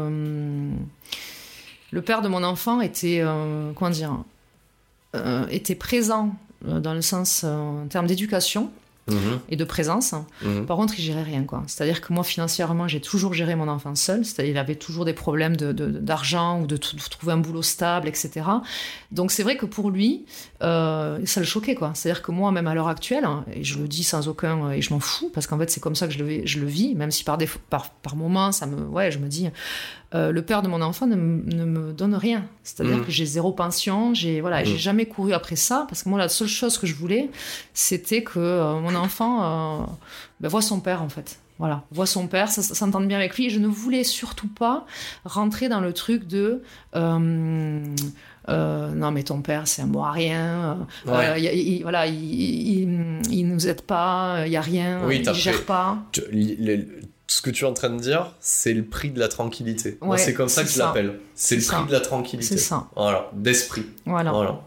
le 1.90 2.02
père 2.02 2.22
de 2.22 2.28
mon 2.28 2.44
enfant 2.44 2.80
était, 2.80 3.20
euh, 3.20 3.72
comment 3.74 3.90
dire, 3.90 4.22
euh, 5.14 5.46
était 5.50 5.74
présent 5.74 6.34
euh, 6.68 6.80
dans 6.80 6.94
le 6.94 7.02
sens 7.02 7.42
euh, 7.44 7.54
en 7.54 7.86
termes 7.88 8.06
d'éducation 8.06 8.70
Mhm, 9.06 9.40
et 9.50 9.56
de 9.56 9.64
présence. 9.64 10.14
mhm. 10.42 10.64
Par 10.64 10.78
contre, 10.78 10.98
il 10.98 11.02
gérait 11.02 11.24
rien, 11.24 11.44
quoi. 11.44 11.62
C'est-à-dire 11.66 12.00
que 12.00 12.10
moi, 12.14 12.24
financièrement, 12.24 12.88
j'ai 12.88 13.02
toujours 13.02 13.34
géré 13.34 13.54
mon 13.54 13.68
enfant 13.68 13.94
seul. 13.94 14.24
C'est-à-dire, 14.24 14.54
il 14.54 14.56
avait 14.56 14.76
toujours 14.76 15.04
des 15.04 15.12
problèmes 15.12 15.58
de- 15.58 15.72
de- 15.72 15.90
d'argent 15.90 16.62
ou 16.62 16.66
de, 16.66 16.78
t- 16.78 16.96
de 16.96 17.02
trouver 17.10 17.34
un 17.34 17.36
boulot 17.36 17.60
stable, 17.60 18.08
etc. 18.08 18.30
Donc, 19.12 19.30
c'est 19.30 19.42
vrai 19.42 19.58
que 19.58 19.66
pour 19.66 19.90
lui, 19.90 20.24
euh, 20.64 21.18
ça 21.26 21.40
le 21.40 21.46
choquait, 21.46 21.74
quoi. 21.74 21.92
C'est-à-dire 21.94 22.22
que 22.22 22.32
moi, 22.32 22.50
même 22.50 22.66
à 22.66 22.74
l'heure 22.74 22.88
actuelle, 22.88 23.24
hein, 23.24 23.44
et 23.52 23.62
je 23.62 23.78
le 23.78 23.86
dis 23.86 24.02
sans 24.02 24.26
aucun, 24.28 24.70
et 24.70 24.80
je 24.82 24.92
m'en 24.92 24.98
fous, 25.00 25.30
parce 25.34 25.46
qu'en 25.46 25.58
fait, 25.58 25.70
c'est 25.70 25.80
comme 25.80 25.94
ça 25.94 26.06
que 26.08 26.12
je 26.14 26.18
le, 26.18 26.24
vis- 26.24 26.46
je 26.46 26.58
le 26.60 26.66
vis, 26.66 26.94
même 26.94 27.10
si 27.10 27.22
par, 27.24 27.36
défaut, 27.38 27.58
par, 27.70 27.90
par 27.90 28.16
moment, 28.16 28.50
ça 28.52 28.66
me, 28.66 28.82
ouais, 28.86 29.10
je 29.10 29.18
me 29.18 29.28
dis, 29.28 29.48
euh, 30.14 30.30
le 30.32 30.42
père 30.42 30.62
de 30.62 30.68
mon 30.68 30.80
enfant 30.80 31.06
ne, 31.06 31.16
me 31.16 31.92
donne 31.92 32.14
rien. 32.14 32.44
C'est-à-dire 32.62 32.96
Mhm. 32.98 33.04
que 33.04 33.10
j'ai 33.10 33.26
zéro 33.26 33.52
pension, 33.52 34.14
j'ai 34.14 34.40
voilà, 34.40 34.62
j'ai 34.64 34.78
jamais 34.78 35.06
couru 35.06 35.32
après 35.32 35.56
ça 35.56 35.86
parce 35.88 36.02
que 36.04 36.08
moi 36.08 36.18
la 36.18 36.28
seule 36.28 36.46
chose 36.48 36.78
que 36.78 36.86
je 36.86 36.94
voulais, 36.94 37.30
c'était 37.74 38.22
que 38.22 38.38
euh, 38.38 38.78
mon 38.80 38.94
enfant 38.94 39.82
euh, 39.82 39.84
ben, 40.40 40.48
voit 40.48 40.62
son 40.62 40.78
père 40.80 41.02
en 41.02 41.08
fait. 41.08 41.38
Voilà, 41.58 41.84
voit 41.92 42.06
son 42.06 42.26
père, 42.26 42.48
ça, 42.48 42.62
ça 42.62 42.74
s'entende 42.74 43.06
bien 43.06 43.16
avec 43.16 43.36
lui. 43.36 43.46
Et 43.46 43.50
je 43.50 43.60
ne 43.60 43.68
voulais 43.68 44.02
surtout 44.04 44.48
pas 44.48 44.86
rentrer 45.24 45.68
dans 45.68 45.80
le 45.80 45.92
truc 45.92 46.26
de 46.26 46.62
euh, 46.96 47.84
euh, 48.48 48.88
non 48.90 49.10
mais 49.12 49.22
ton 49.22 49.40
père 49.40 49.66
c'est 49.68 49.80
un 49.82 49.86
bon 49.86 50.02
à 50.02 50.10
rien. 50.10 50.86
Ouais. 51.06 51.12
euh, 51.14 51.38
il- 51.38 51.44
il- 51.76 51.82
voilà, 51.82 52.06
il, 52.06 53.46
nous 53.46 53.66
aide 53.68 53.82
pas, 53.82 54.42
il 54.46 54.52
y 54.52 54.56
a 54.56 54.60
rien, 54.60 55.00
Oui, 55.06 55.22
il 55.24 55.32
gère 55.34 55.54
fait- 55.54 55.62
pas. 55.62 55.98
Tu- 56.12 56.22
ce 57.26 57.40
que 57.40 57.50
tu 57.50 57.64
es 57.64 57.68
en 57.68 57.72
train 57.72 57.88
de 57.90 57.98
dire, 58.00 58.32
c'est 58.40 58.74
le 58.74 58.84
prix 58.84 59.10
de 59.10 59.18
la 59.18 59.28
tranquillité. 59.28 59.96
Ouais, 60.02 60.18
c'est 60.18 60.34
comme 60.34 60.48
ça 60.50 60.62
que 60.62 60.68
je 60.68 60.74
ça. 60.74 60.86
l'appelle. 60.86 61.20
C'est 61.34 61.54
le 61.56 61.62
C'est 61.62 61.68
prix 61.68 61.76
ça. 61.82 61.86
de 61.86 61.92
la 61.92 62.00
tranquillité. 62.00 62.56
C'est 62.56 62.62
ça. 62.62 62.88
Voilà, 62.96 63.30
d'esprit. 63.32 63.86
Voilà. 64.04 64.30
Voilà. 64.32 64.60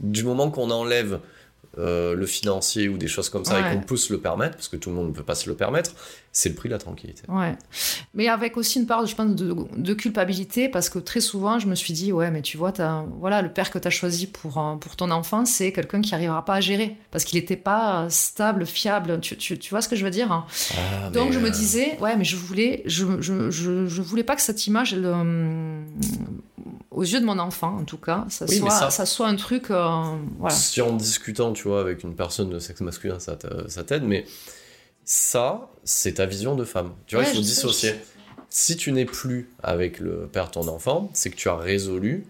Du 0.00 0.22
moment 0.22 0.50
qu'on 0.50 0.70
enlève 0.70 1.18
euh, 1.78 2.14
le 2.14 2.26
financier 2.26 2.88
ou 2.88 2.96
des 2.98 3.08
choses 3.08 3.28
comme 3.28 3.44
ça 3.44 3.60
Ouais. 3.60 3.72
et 3.72 3.74
qu'on 3.76 3.82
peut 3.82 3.96
se 3.96 4.12
le 4.12 4.18
permettre, 4.20 4.56
parce 4.56 4.68
que 4.68 4.76
tout 4.76 4.90
le 4.90 4.96
monde 4.96 5.08
ne 5.08 5.12
peut 5.12 5.22
pas 5.22 5.34
se 5.34 5.48
le 5.48 5.54
permettre, 5.56 5.92
c'est 6.32 6.48
le 6.48 6.54
prix 6.54 6.68
de 6.68 6.74
la 6.74 6.78
tranquillité. 6.78 7.22
Ouais. 7.28 7.54
Mais 8.14 8.28
avec 8.28 8.56
aussi 8.56 8.78
une 8.78 8.86
part, 8.86 9.04
je 9.06 9.14
pense, 9.14 9.34
de, 9.34 9.54
de 9.76 9.94
culpabilité, 9.94 10.68
parce 10.68 10.88
que 10.88 10.98
très 10.98 11.20
souvent, 11.20 11.58
je 11.58 11.66
me 11.66 11.74
suis 11.74 11.92
dit, 11.94 12.12
ouais, 12.12 12.30
mais 12.30 12.42
tu 12.42 12.56
vois, 12.56 12.72
voilà, 13.20 13.42
le 13.42 13.50
père 13.52 13.70
que 13.70 13.78
tu 13.78 13.86
as 13.88 13.90
choisi 13.90 14.26
pour, 14.26 14.58
euh, 14.58 14.76
pour 14.76 14.96
ton 14.96 15.10
enfant, 15.10 15.44
c'est 15.44 15.72
quelqu'un 15.72 16.00
qui 16.00 16.12
n'arrivera 16.12 16.44
pas 16.44 16.54
à 16.54 16.60
gérer, 16.60 16.96
parce 17.10 17.24
qu'il 17.24 17.38
n'était 17.38 17.56
pas 17.56 18.06
stable, 18.10 18.66
fiable. 18.66 19.20
Tu, 19.20 19.36
tu, 19.36 19.58
tu 19.58 19.70
vois 19.70 19.80
ce 19.82 19.88
que 19.88 19.96
je 19.96 20.04
veux 20.04 20.10
dire 20.10 20.30
hein? 20.32 20.46
Ah, 20.76 21.10
Donc 21.10 21.32
je 21.32 21.38
me 21.38 21.46
euh, 21.48 21.50
disais, 21.50 21.98
ouais, 22.00 22.16
mais 22.16 22.24
je 22.24 22.36
voulais, 22.36 22.82
je, 22.86 23.06
je, 23.20 23.50
je, 23.50 23.86
je 23.86 24.02
voulais 24.02 24.24
pas 24.24 24.36
que 24.36 24.42
cette 24.42 24.66
image, 24.66 24.92
elle, 24.92 25.04
euh, 25.06 25.82
aux 26.96 27.02
yeux 27.04 27.20
de 27.20 27.24
mon 27.24 27.38
enfant, 27.38 27.76
en 27.78 27.84
tout 27.84 27.98
cas, 27.98 28.24
ça, 28.28 28.46
Oui, 28.48 28.58
soit, 28.58 28.70
ça- 28.70 28.90
ça... 28.90 29.06
soit 29.06 29.28
un 29.28 29.36
truc, 29.36 29.70
euh, 29.70 30.16
voilà. 30.40 30.54
Si 30.54 30.80
en 30.80 30.92
discutant, 30.94 31.52
tu 31.52 31.68
vois, 31.68 31.80
avec 31.80 32.02
une 32.02 32.16
personne 32.16 32.50
de 32.50 32.58
sexe 32.58 32.80
masculin, 32.80 33.18
ça 33.20 33.36
t'a- 33.36 33.68
ça 33.68 33.84
t'aide, 33.84 34.02
mais 34.02 34.24
ça, 35.04 35.68
c'est 35.84 36.14
ta 36.14 36.26
vision 36.26 36.54
de 36.56 36.64
femme. 36.64 36.92
Tu 37.06 37.14
vois, 37.14 37.24
Ouais, 37.24 37.30
il 37.30 37.36
faut 37.36 37.42
dissocier. 37.42 37.90
sais. 37.90 38.04
Si 38.48 38.76
tu 38.76 38.92
n'es 38.92 39.04
plus 39.04 39.50
avec 39.62 40.00
le 40.00 40.26
père 40.26 40.46
de 40.46 40.52
ton 40.52 40.68
enfant, 40.68 41.10
c'est 41.14 41.30
que 41.30 41.36
tu 41.36 41.48
as 41.48 41.56
résolu 41.56 42.26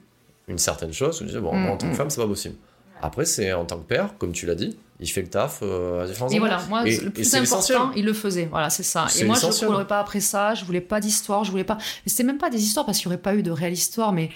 une 0.49 0.59
certaine 0.59 0.93
chose. 0.93 1.19
Tu 1.19 1.25
dis, 1.25 1.39
bon, 1.39 1.51
en 1.71 1.77
tant 1.77 1.87
que 1.89 1.93
Mm, 1.93 1.97
femme, 1.97 2.11
c'est 2.11 2.21
pas 2.21 2.27
possible. 2.27 2.57
Après, 3.03 3.25
c'est 3.25 3.53
en 3.53 3.65
tant 3.65 3.79
que 3.79 3.87
père, 3.87 4.15
comme 4.19 4.33
tu 4.33 4.47
l'as 4.47 4.55
dit, 4.55 4.77
il 5.01 5.09
fait 5.11 5.23
le 5.23 5.29
taf 5.29 5.61
euh, 5.63 6.05
à 6.05 6.07
différents 6.07 6.29
Et 6.31 6.39
voilà, 6.39 6.61
moi, 6.69 6.87
Et- 6.87 6.99
le 6.99 7.11
plus 7.11 7.35
important, 7.35 7.91
il 7.95 8.05
le 8.05 8.13
faisait. 8.13 8.47
Voilà, 8.51 8.71
c'est 8.71 8.83
ça. 8.83 9.07
Et 9.19 9.25
moi, 9.25 9.37
je 9.41 9.47
ne 9.47 9.67
courais 9.71 9.87
pas 9.87 10.01
après 10.01 10.21
ça. 10.21 10.55
Je 10.55 10.65
voulais 10.65 10.81
pas 10.81 11.01
d'histoire. 11.01 11.45
Je 11.45 11.51
voulais 11.51 11.65
pas. 11.65 11.77
Mais 11.77 12.11
c'était 12.11 12.25
même 12.25 12.39
pas 12.39 12.51
des 12.51 12.63
histoires 12.63 12.87
parce 12.87 12.99
qu'il 12.99 13.09
n'y 13.09 13.15
aurait 13.15 13.23
pas 13.23 13.35
eu 13.35 13.43
de 13.43 13.51
réelle 13.51 13.75
histoire. 13.75 14.13
Mais 14.13 14.31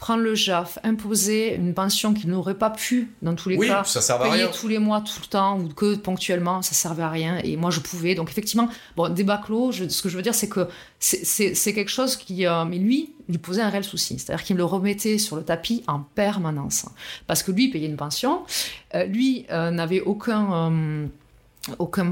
prendre 0.00 0.22
le 0.22 0.34
JAF, 0.34 0.78
imposer 0.82 1.54
une 1.54 1.74
pension 1.74 2.14
qu'il 2.14 2.30
n'aurait 2.30 2.54
pas 2.54 2.70
pu, 2.70 3.10
dans 3.20 3.34
tous 3.34 3.50
les 3.50 3.56
Oui, 3.58 3.66
cas, 3.68 3.84
ça 3.84 4.00
sert 4.00 4.16
à 4.16 4.20
payer 4.24 4.44
rien. 4.44 4.48
tous 4.48 4.66
les 4.66 4.78
mois, 4.78 5.02
tout 5.02 5.20
le 5.20 5.26
temps, 5.26 5.60
ou 5.60 5.68
que 5.68 5.94
ponctuellement, 5.96 6.62
ça 6.62 6.72
servait 6.72 7.02
à 7.02 7.10
rien. 7.10 7.38
Et 7.44 7.56
moi, 7.58 7.70
je 7.70 7.80
pouvais. 7.80 8.14
Donc, 8.14 8.30
effectivement, 8.30 8.70
bon, 8.96 9.12
des 9.12 9.24
baclos, 9.24 9.72
je- 9.72 9.88
ce 9.88 10.00
que 10.00 10.08
je 10.08 10.16
veux 10.16 10.22
dire, 10.22 10.34
c'est 10.34 10.48
que 10.48 10.66
c'est- 10.98 11.54
quelque 11.74 11.90
chose 11.90 12.16
qui. 12.16 12.46
euh, 12.46 12.64
mais 12.64 12.78
lui, 12.78 13.10
lui 13.28 13.36
posait 13.38 13.60
un 13.60 13.68
réel 13.68 13.84
souci. 13.84 14.18
C'est-à-dire 14.18 14.42
qu'il 14.42 14.56
me 14.56 14.58
le 14.60 14.64
remettait 14.64 15.18
sur 15.18 15.36
le 15.36 15.42
tapis 15.42 15.84
en 15.86 16.00
permanence. 16.00 16.86
Parce 17.26 17.42
que 17.42 17.52
lui 17.52 17.68
payait 17.68 17.86
une 17.86 17.96
pension. 17.96 18.40
Euh, 18.94 19.04
lui 19.04 19.44
euh, 19.50 19.70
n'avait 19.70 20.00
aucun. 20.00 20.70
euh, 20.72 21.06
aucun. 21.78 22.10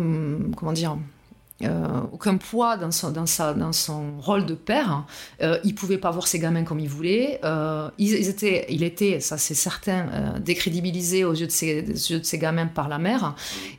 Comment 0.56 0.72
dire 0.72 0.96
euh, 1.64 1.86
aucun 2.12 2.36
poids 2.36 2.76
dans 2.76 2.90
son, 2.92 3.10
dans, 3.10 3.26
sa, 3.26 3.52
dans 3.52 3.72
son 3.72 4.18
rôle 4.20 4.46
de 4.46 4.54
père. 4.54 5.04
Euh, 5.42 5.58
il 5.64 5.74
pouvait 5.74 5.98
pas 5.98 6.10
voir 6.10 6.26
ses 6.28 6.38
gamins 6.38 6.62
comme 6.64 6.78
il 6.78 6.88
voulait. 6.88 7.40
Euh, 7.44 7.90
ils, 7.98 8.12
ils 8.12 8.28
étaient, 8.28 8.66
il 8.68 8.82
était, 8.84 9.18
ça 9.20 9.38
c'est 9.38 9.54
certain, 9.54 10.06
euh, 10.12 10.38
décrédibilisé 10.38 11.24
aux 11.24 11.34
yeux, 11.34 11.46
de 11.46 11.52
ses, 11.52 11.80
aux 11.82 12.12
yeux 12.12 12.20
de 12.20 12.24
ses 12.24 12.38
gamins 12.38 12.66
par 12.66 12.88
la 12.88 12.98
mère. 12.98 13.34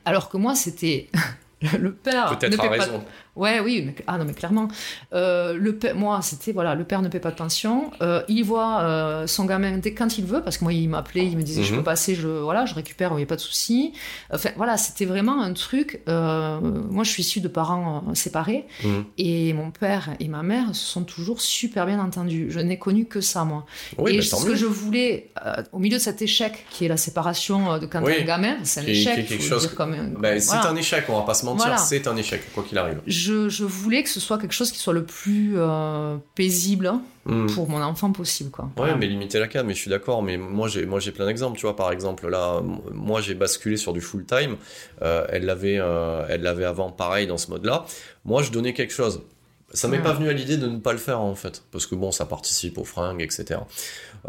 Alors 0.06 0.30
que 0.30 0.38
moi, 0.38 0.56
c'était 0.56 1.10
le 1.80 1.94
père. 1.94 2.38
Peut-être 2.38 2.60
à 2.60 2.64
pas- 2.68 2.70
raison. 2.70 3.04
Ouais, 3.40 3.60
oui, 3.62 3.84
mais, 3.86 3.96
ah 4.08 4.18
non, 4.18 4.26
mais 4.26 4.34
clairement. 4.34 4.68
Euh, 5.14 5.54
le 5.54 5.76
père- 5.76 5.96
moi, 5.96 6.20
c'était, 6.22 6.52
voilà, 6.52 6.76
le 6.76 6.84
père 6.84 7.02
ne 7.02 7.08
paie 7.08 7.20
pas 7.22 7.32
de 7.32 7.36
pension. 7.36 7.90
Euh, 8.02 8.22
il 8.28 8.44
voit 8.44 8.82
euh, 8.82 9.28
son 9.28 9.46
gamin 9.46 9.78
dès 9.78 9.94
quand 9.94 10.18
il 10.18 10.26
veut, 10.26 10.42
parce 10.44 10.58
que 10.58 10.64
moi, 10.66 10.74
il 10.74 10.90
m'appelait, 10.90 11.26
il 11.26 11.38
me 11.38 11.42
disait, 11.44 11.64
je 11.64 11.72
Mhm. 11.72 11.80
peux 11.80 11.84
passer, 11.86 12.16
je, 12.16 12.28
voilà, 12.28 12.66
je 12.66 12.76
récupère, 12.76 13.12
il 13.14 13.18
n'y 13.18 13.24
a 13.24 13.26
pas 13.26 13.36
de 13.38 13.42
souci. 13.42 13.94
Enfin, 14.34 14.50
voilà, 14.58 14.78
c'était 14.78 15.06
vraiment 15.06 15.42
un 15.42 15.54
truc. 15.54 16.02
moi, 16.08 17.04
je 17.04 17.10
suis 17.12 17.24
issue 17.24 17.40
de 17.42 17.48
parents 17.48 18.04
séparés, 18.14 18.66
Mhm. 18.84 19.06
et 19.18 19.54
mon 19.54 19.72
père 19.72 20.10
et 20.20 20.28
ma 20.28 20.44
mère 20.44 20.76
se 20.76 20.86
sont 20.86 21.04
toujours 21.04 21.40
super 21.42 21.86
bien 21.86 22.00
entendus. 22.00 22.48
Je 22.50 22.60
n'ai 22.60 22.78
connu 22.78 23.06
que 23.06 23.22
ça, 23.22 23.44
moi. 23.46 23.66
Oui, 23.98 24.14
et 24.14 24.18
bah, 24.18 24.24
ce 24.24 24.46
que 24.46 24.56
je 24.56 24.66
voulais, 24.66 25.32
au 25.72 25.80
milieu 25.80 25.98
de 25.98 26.02
cet 26.02 26.22
échec, 26.22 26.66
qui 26.72 26.86
est 26.86 26.88
la 26.90 26.98
séparation 26.98 27.78
de 27.78 27.86
quand 27.86 28.02
Oui. 28.04 28.14
un 28.22 28.26
gamin, 28.26 28.56
c'est 28.64 28.82
un 28.82 28.84
Qui 28.84 28.92
échec, 28.92 29.16
qui 29.22 29.26
quelque 29.38 29.44
chose- 29.44 29.62
dire 29.62 29.76
comme 29.76 29.94
un- 29.94 30.10
Bah, 30.20 30.40
c'est 30.40 30.56
un 30.58 30.76
échec, 30.76 31.06
on 31.10 31.18
va 31.20 31.22
pas 31.26 31.34
se 31.34 31.46
mentir, 31.46 31.66
Voilà. 31.68 31.78
c'est 31.78 32.06
un 32.08 32.18
échec, 32.18 32.42
quoi 32.54 32.64
qu'il 32.68 32.78
arrive. 32.78 33.00
Je, 33.08 33.29
je 33.50 33.64
voulais 33.66 34.04
que 34.04 34.10
ce 34.10 34.20
soit 34.20 34.38
quelque 34.38 34.54
chose 34.54 34.72
qui 34.72 34.80
soit 34.80 34.94
le 34.94 35.04
plus 35.06 35.54
euh, 35.58 36.18
paisible 36.36 36.88
hein, 36.88 37.02
Hmm. 37.26 37.46
pour 37.54 37.70
mon 37.70 37.80
enfant 37.82 38.12
possible. 38.12 38.50
Quoi. 38.50 38.66
Ouais, 38.66 38.72
Voilà. 38.78 38.96
mais 38.96 39.06
limiter 39.06 39.38
la 39.40 39.48
cam, 39.48 39.68
mais 39.68 39.74
je 39.76 39.80
suis 39.80 39.90
d'accord. 39.92 40.24
Mais 40.24 40.38
moi, 40.38 40.68
j'ai, 40.68 40.86
moi, 40.88 41.00
j'ai 41.00 41.12
plein 41.12 41.28
d'exemples. 41.28 41.58
Tu 41.60 41.66
vois, 41.68 41.76
par 41.76 41.92
exemple, 41.92 42.28
là, 42.28 42.60
moi, 42.92 43.22
j'ai 43.22 43.36
basculé 43.36 43.78
sur 43.78 43.94
du 43.94 44.02
full 44.02 44.26
time. 44.26 44.56
Euh, 45.04 45.26
elle 45.30 45.46
l'avait, 45.46 45.78
euh, 45.80 46.26
elle 46.28 46.42
l'avait 46.42 46.66
avant, 46.66 46.92
pareil, 46.92 47.28
dans 47.28 47.38
ce 47.38 47.52
mode-là. 47.52 47.86
Moi, 48.26 48.42
je 48.42 48.52
donnais 48.52 48.74
quelque 48.74 48.94
chose. 48.94 49.22
Ça 49.74 49.88
m'est 49.88 49.98
Ouais. 49.98 50.04
pas 50.04 50.14
venu 50.14 50.28
à 50.30 50.34
l'idée 50.34 50.58
de 50.58 50.66
ne 50.66 50.78
pas 50.80 50.92
le 50.94 50.98
faire, 50.98 51.20
en 51.22 51.36
fait, 51.36 51.64
parce 51.72 51.86
que 51.86 51.94
bon, 51.94 52.12
ça 52.12 52.26
participe 52.26 52.80
aux 52.80 52.84
fringues, 52.84 53.22
etc. 53.22 53.60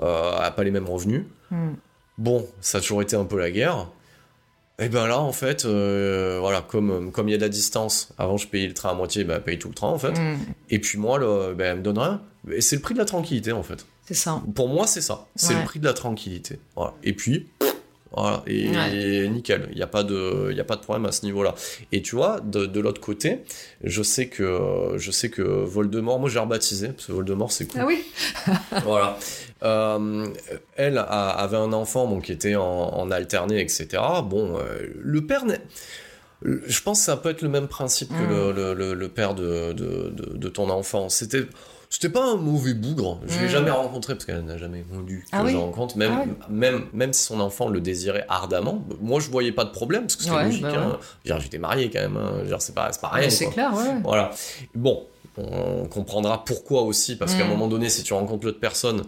Euh, 0.02 0.32
a 0.39 0.51
pas 0.51 0.62
les 0.64 0.70
mêmes 0.70 0.89
revenus. 0.89 1.24
Hmm. 1.51 1.70
Bon, 2.18 2.47
ça 2.60 2.78
a 2.78 2.81
toujours 2.82 3.01
été 3.01 3.16
un 3.16 3.24
peu 3.24 3.39
la 3.39 3.51
guerre. 3.51 3.89
Et 4.81 4.89
ben 4.89 5.07
là, 5.07 5.20
en 5.20 5.32
fait, 5.32 5.65
euh, 5.65 6.39
voilà, 6.40 6.62
comme 6.62 7.12
comme 7.12 7.28
il 7.28 7.32
y 7.32 7.35
a 7.35 7.39
de 7.39 7.43
la 7.43 7.48
distance, 7.48 8.12
avant 8.19 8.36
je 8.36 8.48
payais 8.48 8.66
le 8.66 8.74
train 8.74 8.90
à 8.90 8.94
moitié, 8.94 9.24
ben 9.24 9.35
elle 9.36 9.43
paye 9.43 9.59
tout 9.59 9.69
le 9.69 9.74
train 9.74 9.89
en 9.89 9.98
fait. 9.98 10.12
Mm, 10.19 10.39
Et 10.70 10.78
puis 10.78 10.98
moi, 10.98 11.19
le, 11.19 11.55
ben, 11.55 11.73
elle 11.73 11.77
me 11.78 11.82
donne 11.82 11.98
rien. 11.98 12.23
Et 12.51 12.61
c'est 12.62 12.77
le 12.77 12.82
prix 12.82 12.94
de 12.94 12.98
la 12.98 13.05
tranquillité 13.05 13.52
en 13.52 13.62
fait. 13.62 13.85
c'est 14.07 14.15
ça. 14.15 14.43
Pour 14.55 14.69
moi, 14.69 14.86
c'est 14.86 15.02
ça. 15.02 15.27
C'est 15.36 15.52
Ouais. 15.55 15.61
le 15.61 15.66
prix 15.66 15.78
de 15.81 15.85
la 15.85 15.93
tranquillité. 15.93 16.59
Voilà. 16.74 16.94
Et 17.05 17.12
puis, 17.12 17.47
voilà. 18.12 18.43
Et, 18.47 18.69
Ouais. 18.70 19.28
nickel. 19.28 19.69
Il 19.70 19.77
n'y 19.77 19.82
a, 19.82 19.86
pas 19.86 20.02
de- 20.02 20.51
y 20.52 20.59
a 20.61 20.65
pas 20.65 20.74
de 20.77 20.81
problème 20.81 21.07
à 21.07 21.12
ce 21.12 21.24
niveau-là. 21.27 21.55
Et 21.93 22.02
tu 22.02 22.16
vois, 22.16 22.40
de, 22.40 22.66
de 22.66 22.81
l'autre 22.81 23.01
côté, 23.01 23.40
je 23.85 24.02
sais 24.02 24.27
que, 24.28 24.94
je 24.97 25.11
sais 25.12 25.28
que 25.31 25.43
Voldemort, 25.43 26.19
moi 26.19 26.28
j'ai 26.31 26.40
rebaptisé, 26.40 26.89
parce 26.89 27.07
que 27.07 27.12
Voldemort 27.12 27.52
c'est 27.52 27.66
cool. 27.70 27.81
Ah 27.82 27.86
oui 27.86 28.02
voilà. 28.85 29.16
Euh, 29.62 30.27
elle 30.77 30.99
a- 30.99 31.03
avait 31.03 31.57
un 31.59 31.73
enfant 31.73 32.07
bon, 32.07 32.20
qui 32.20 32.32
était 32.32 32.55
en, 32.57 32.62
en 32.65 33.11
alterné, 33.11 33.61
etc. 33.61 33.89
Bon, 34.24 34.57
euh, 34.59 34.87
le 34.99 35.27
père 35.27 35.45
n'est- 35.45 35.61
Je 36.43 36.81
pense 36.81 37.01
que 37.01 37.05
ça 37.05 37.19
peut 37.19 37.28
être 37.28 37.43
le 37.43 37.51
même 37.51 37.69
principe 37.69 38.09
que 38.09 38.15
Mm. 38.15 38.28
le, 38.31 38.53
le- 38.53 38.73
le- 38.74 38.95
le 38.95 39.09
père 39.09 39.35
de, 39.35 39.73
de, 39.74 40.09
de- 40.16 40.37
de 40.39 40.49
ton 40.49 40.70
enfant. 40.70 41.09
C'était. 41.11 41.45
C'était 41.93 42.09
pas 42.09 42.24
un 42.24 42.37
mauvais 42.37 42.73
bougre. 42.73 43.19
Je 43.27 43.37
l'ai 43.41 43.47
Mm. 43.47 43.49
jamais 43.49 43.70
rencontré 43.73 44.15
parce 44.15 44.24
qu'elle 44.24 44.45
n'a 44.45 44.57
jamais 44.57 44.85
voulu 44.89 45.24
que 45.24 45.28
Ah 45.37 45.43
oui 45.45 45.51
je 45.51 45.57
rencontre. 45.57 45.99
Même, 45.99 46.12
Ah 46.15 46.20
ouais. 46.20 46.28
même, 46.49 46.85
même 46.93 47.12
si 47.12 47.24
son 47.24 47.41
enfant 47.41 47.69
le 47.69 47.81
désirait 47.81 48.24
ardemment, 48.28 48.85
moi 49.01 49.19
je 49.19 49.28
voyais 49.28 49.51
pas 49.51 49.65
de 49.65 49.70
problème 49.70 50.03
parce 50.03 50.15
que 50.15 50.23
c'était 50.23 50.37
Ouais, 50.37 50.45
logique. 50.45 50.62
bah 50.62 50.70
hein. 50.73 50.99
Veux 51.24 51.28
dire, 51.32 51.41
J'étais 51.41 51.59
marié 51.59 51.91
quand 51.91 51.99
même. 52.01 52.16
hein. 52.16 52.45
C'est 52.61 52.77
pas, 52.77 52.91
c'est 52.93 53.01
pas 53.01 53.09
rien. 53.09 53.24
Mais 53.24 53.31
C'est 53.31 53.51
clair, 53.51 53.74
ouais. 53.74 54.01
Voilà. 54.05 54.31
Bon, 54.77 55.03
on 55.37 55.87
comprendra 55.87 56.45
pourquoi 56.45 56.82
aussi, 56.82 57.16
parce 57.16 57.35
qu'à 57.35 57.43
un 57.43 57.47
Mm. 57.47 57.51
moment 57.51 57.66
donné, 57.66 57.89
si 57.89 58.05
tu 58.05 58.15
rencontres 58.15 58.47
l'autre 58.47 58.61
personne, 58.61 59.03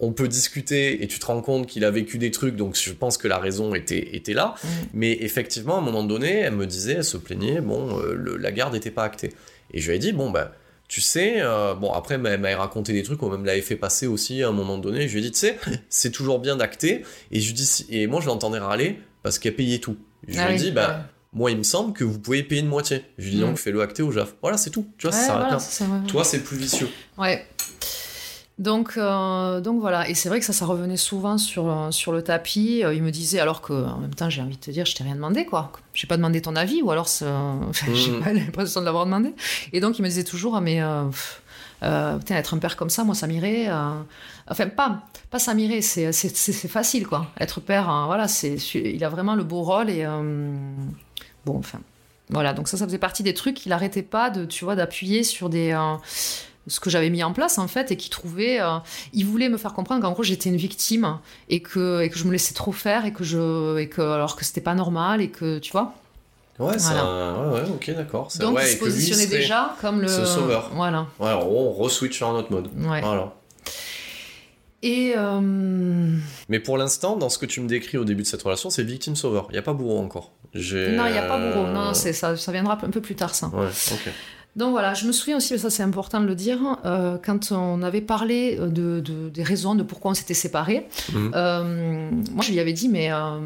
on 0.00 0.12
peut 0.12 0.28
discuter 0.28 1.02
et 1.02 1.08
tu 1.08 1.18
te 1.18 1.26
rends 1.26 1.40
compte 1.42 1.66
qu'il 1.66 1.84
a 1.84 1.90
vécu 1.90 2.18
des 2.18 2.30
trucs, 2.30 2.54
donc 2.56 2.76
je 2.76 2.92
pense 2.92 3.18
que 3.18 3.26
la 3.28 3.38
raison 3.38 3.74
était, 3.74 4.14
était 4.16 4.34
là. 4.34 4.54
Mm. 4.62 4.68
Mais 4.94 5.12
effectivement, 5.20 5.76
à 5.76 5.78
un 5.78 5.82
moment 5.82 6.04
donné, 6.04 6.38
elle 6.38 6.54
me 6.54 6.66
disait, 6.66 6.92
elle 6.94 7.04
se 7.04 7.16
plaignait, 7.16 7.60
bon, 7.60 7.98
euh, 7.98 8.14
le- 8.14 8.36
la 8.36 8.52
garde 8.52 8.72
n'était 8.74 8.90
pas 8.92 9.02
actée. 9.04 9.32
Et 9.72 9.80
je 9.80 9.88
lui 9.90 9.96
ai 9.96 9.98
dit, 9.98 10.12
bon, 10.12 10.30
ben. 10.30 10.50
Tu 10.90 11.02
sais, 11.02 11.34
euh, 11.42 11.74
bon 11.74 11.92
après 11.92 12.14
elle 12.14 12.22
m'avait 12.22 12.54
raconté 12.54 12.94
des 12.94 13.02
trucs, 13.02 13.22
on 13.22 13.28
même 13.28 13.44
l'avait 13.44 13.60
fait 13.60 13.76
passer 13.76 14.06
aussi 14.06 14.42
à 14.42 14.48
un 14.48 14.52
moment 14.52 14.78
donné. 14.78 15.06
Je 15.06 15.12
lui 15.12 15.18
ai 15.18 15.22
dit, 15.24 15.32
tu 15.32 15.38
sais, 15.40 15.58
c'est 15.90 16.10
toujours 16.10 16.38
bien 16.38 16.56
d'acter. 16.56 17.04
Et 17.30 17.40
je 17.40 17.52
dis, 17.52 17.84
et 17.90 18.06
moi 18.06 18.22
je 18.22 18.26
l'entendais 18.26 18.58
râler 18.58 18.98
parce 19.22 19.38
qu'elle 19.38 19.54
payait 19.54 19.80
tout. 19.80 19.98
Je 20.26 20.38
Ah 20.38 20.46
lui 20.48 20.54
ai 20.54 20.56
oui, 20.56 20.62
dit, 20.64 20.70
bah, 20.72 20.88
ouais. 20.88 20.94
moi, 21.34 21.50
il 21.50 21.58
me 21.58 21.62
semble 21.62 21.92
que 21.92 22.04
vous 22.04 22.18
pouvez 22.18 22.42
payer 22.42 22.62
une 22.62 22.68
moitié. 22.68 23.02
Je 23.18 23.24
lui 23.24 23.32
dis 23.32 23.36
Mm. 23.36 23.48
donc, 23.48 23.58
fais-le 23.58 23.82
acter 23.82 24.02
au 24.02 24.10
JAF. 24.10 24.34
Voilà, 24.40 24.56
c'est 24.56 24.70
tout. 24.70 24.86
Tu 24.96 25.06
vois, 25.06 25.12
ça 25.14 25.26
s'arrête 25.26 25.60
voilà. 25.80 26.04
Toi, 26.06 26.24
c'est 26.24 26.38
plus 26.42 26.56
vicieux. 26.56 26.88
Ouais. 27.18 27.44
Donc, 28.58 28.94
euh, 28.96 29.60
donc 29.60 29.80
voilà, 29.80 30.08
et 30.08 30.14
c'est 30.14 30.28
vrai 30.28 30.40
que 30.40 30.44
ça, 30.44 30.52
ça 30.52 30.66
revenait 30.66 30.96
souvent 30.96 31.38
sur, 31.38 31.88
sur 31.92 32.10
le 32.12 32.22
tapis. 32.22 32.82
Euh, 32.84 32.92
il 32.92 33.02
me 33.04 33.10
disait, 33.12 33.38
alors 33.38 33.60
que 33.62 33.72
en 33.72 33.98
même 33.98 34.14
temps, 34.14 34.28
j'ai 34.30 34.42
envie 34.42 34.56
de 34.56 34.60
te 34.60 34.70
dire, 34.72 34.84
je 34.84 34.96
t'ai 34.96 35.04
rien 35.04 35.14
demandé, 35.14 35.44
quoi. 35.46 35.70
J'ai 35.94 36.08
pas 36.08 36.16
demandé 36.16 36.42
ton 36.42 36.56
avis, 36.56 36.82
ou 36.82 36.90
alors 36.90 37.06
euh, 37.22 37.54
j'ai 37.94 38.10
Mhm. 38.10 38.20
pas 38.24 38.32
l'impression 38.32 38.80
de 38.80 38.84
l'avoir 38.86 39.04
demandé. 39.04 39.32
Et 39.72 39.78
donc, 39.80 39.98
il 39.98 40.02
me 40.02 40.08
disait 40.08 40.24
toujours, 40.24 40.56
ah, 40.56 40.60
mais 40.60 40.82
euh, 40.82 41.04
euh, 41.84 42.18
putain, 42.18 42.34
être 42.34 42.54
un 42.54 42.58
père 42.58 42.76
comme 42.76 42.90
ça, 42.90 43.04
moi, 43.04 43.14
ça 43.14 43.26
m'irait. 43.28 43.68
euh, 43.68 43.92
Enfin, 44.50 44.66
pas, 44.68 45.02
pas 45.30 45.38
ça 45.38 45.54
m'irait, 45.54 45.80
c'est, 45.82 46.10
c'est, 46.12 46.34
c'est- 46.34 46.52
c'est 46.52 46.68
facile, 46.68 47.06
quoi. 47.06 47.26
Être 47.38 47.60
père, 47.60 47.88
hein, 47.88 48.06
voilà, 48.06 48.26
c'est, 48.26 48.56
il 48.74 49.04
a 49.04 49.08
vraiment 49.08 49.36
le 49.36 49.44
beau 49.44 49.62
rôle 49.62 49.88
et. 49.88 50.04
euh, 50.04 50.50
bon, 51.46 51.58
enfin. 51.58 51.78
Voilà, 52.30 52.52
donc 52.52 52.66
ça, 52.68 52.76
ça 52.76 52.84
faisait 52.86 52.98
partie 52.98 53.22
des 53.22 53.32
trucs 53.34 53.54
qu'il 53.56 53.72
arrêtait 53.72 54.02
pas 54.02 54.28
de, 54.30 54.44
tu 54.44 54.64
vois, 54.64 54.74
d'appuyer 54.74 55.22
sur 55.22 55.48
des. 55.48 55.70
Euh, 56.68 56.70
ce 56.70 56.80
que 56.80 56.90
j'avais 56.90 57.10
mis 57.10 57.22
en 57.24 57.32
place 57.32 57.58
en 57.58 57.68
fait 57.68 57.90
et 57.90 57.96
qui 57.96 58.10
trouvait 58.10 58.60
euh, 58.60 58.78
il 59.12 59.24
voulait 59.26 59.48
me 59.48 59.56
faire 59.58 59.72
comprendre 59.74 60.02
qu'en 60.02 60.12
gros 60.12 60.22
j'étais 60.22 60.48
une 60.50 60.56
victime 60.56 61.18
et 61.48 61.60
que 61.60 62.02
et 62.02 62.10
que 62.10 62.18
je 62.18 62.24
me 62.24 62.32
laissais 62.32 62.54
trop 62.54 62.72
faire 62.72 63.04
et 63.06 63.12
que 63.12 63.24
je 63.24 63.76
et 63.78 63.88
que 63.88 64.00
alors 64.02 64.36
que 64.36 64.44
c'était 64.44 64.60
pas 64.60 64.74
normal 64.74 65.20
et 65.20 65.28
que 65.30 65.58
tu 65.58 65.72
vois 65.72 65.94
Ouais, 66.58 66.76
Voilà. 66.76 67.04
ouais, 67.52 67.52
ouais, 67.60 67.68
ok, 67.72 67.94
d'accord. 67.94 68.32
C'est- 68.32 68.40
donc 68.40 68.56
ouais, 68.56 68.68
il 68.68 68.74
se 68.74 68.78
positionnait 68.80 69.26
déjà 69.28 69.76
comme 69.80 70.00
le 70.00 70.08
ce 70.08 70.24
sauveur. 70.24 70.70
voilà 70.74 71.06
Ouais, 71.20 71.30
on 71.32 71.72
re-switch 71.72 72.16
sur 72.16 72.28
un 72.28 72.34
autre 72.34 72.50
mode. 72.50 72.66
ouais 72.76 73.00
Voilà. 73.00 73.32
et 74.82 75.14
euh, 75.16 75.40
Mais 76.48 76.58
pour 76.60 76.76
l'instant, 76.78 77.16
dans 77.16 77.28
ce 77.28 77.38
que 77.38 77.46
tu 77.46 77.60
me 77.60 77.68
décris 77.68 77.96
au 77.96 78.04
début 78.04 78.22
de 78.22 78.26
cette 78.26 78.42
relation, 78.42 78.70
c'est 78.70 78.82
victime-sauveur. 78.82 79.46
Il 79.50 79.52
n'y 79.52 79.58
a 79.58 79.62
pas 79.62 79.72
bourreau 79.72 79.98
encore. 80.00 80.32
Non 80.54 80.60
il 81.06 81.14
y 81.14 81.18
a 81.18 81.22
pas 81.28 81.38
euh, 81.38 81.52
bourreau 81.52 81.66
non 81.72 81.94
c'est 81.94 82.12
ça 82.12 82.36
ça 82.36 82.50
viendra 82.52 82.78
un 82.82 82.90
peu 82.90 83.00
plus 83.02 83.14
tard 83.14 83.34
ça 83.34 83.48
Ouais, 83.48 83.66
ok. 83.92 84.08
Donc 84.58 84.72
voilà, 84.72 84.92
je 84.92 85.06
me 85.06 85.12
souviens 85.12 85.36
aussi, 85.38 85.52
mais 85.52 85.58
ça 85.58 85.70
c'est 85.70 85.82
important 85.84 86.20
de 86.20 86.26
le 86.26 86.34
dire, 86.34 86.58
euh, 86.84 87.16
quand 87.24 87.52
on 87.52 87.80
avait 87.82 88.00
parlé 88.00 88.56
de, 88.56 89.00
de- 89.00 89.28
des 89.28 89.42
raisons 89.42 89.74
de 89.76 89.82
pourquoi 89.84 90.10
on 90.10 90.14
s'était 90.14 90.34
séparés, 90.34 90.86
Mhm. 91.14 91.32
euh, 91.34 92.10
moi 92.34 92.42
je 92.44 92.50
lui 92.52 92.58
avais 92.60 92.72
dit, 92.72 92.88
mais 92.88 93.12
euh, 93.12 93.38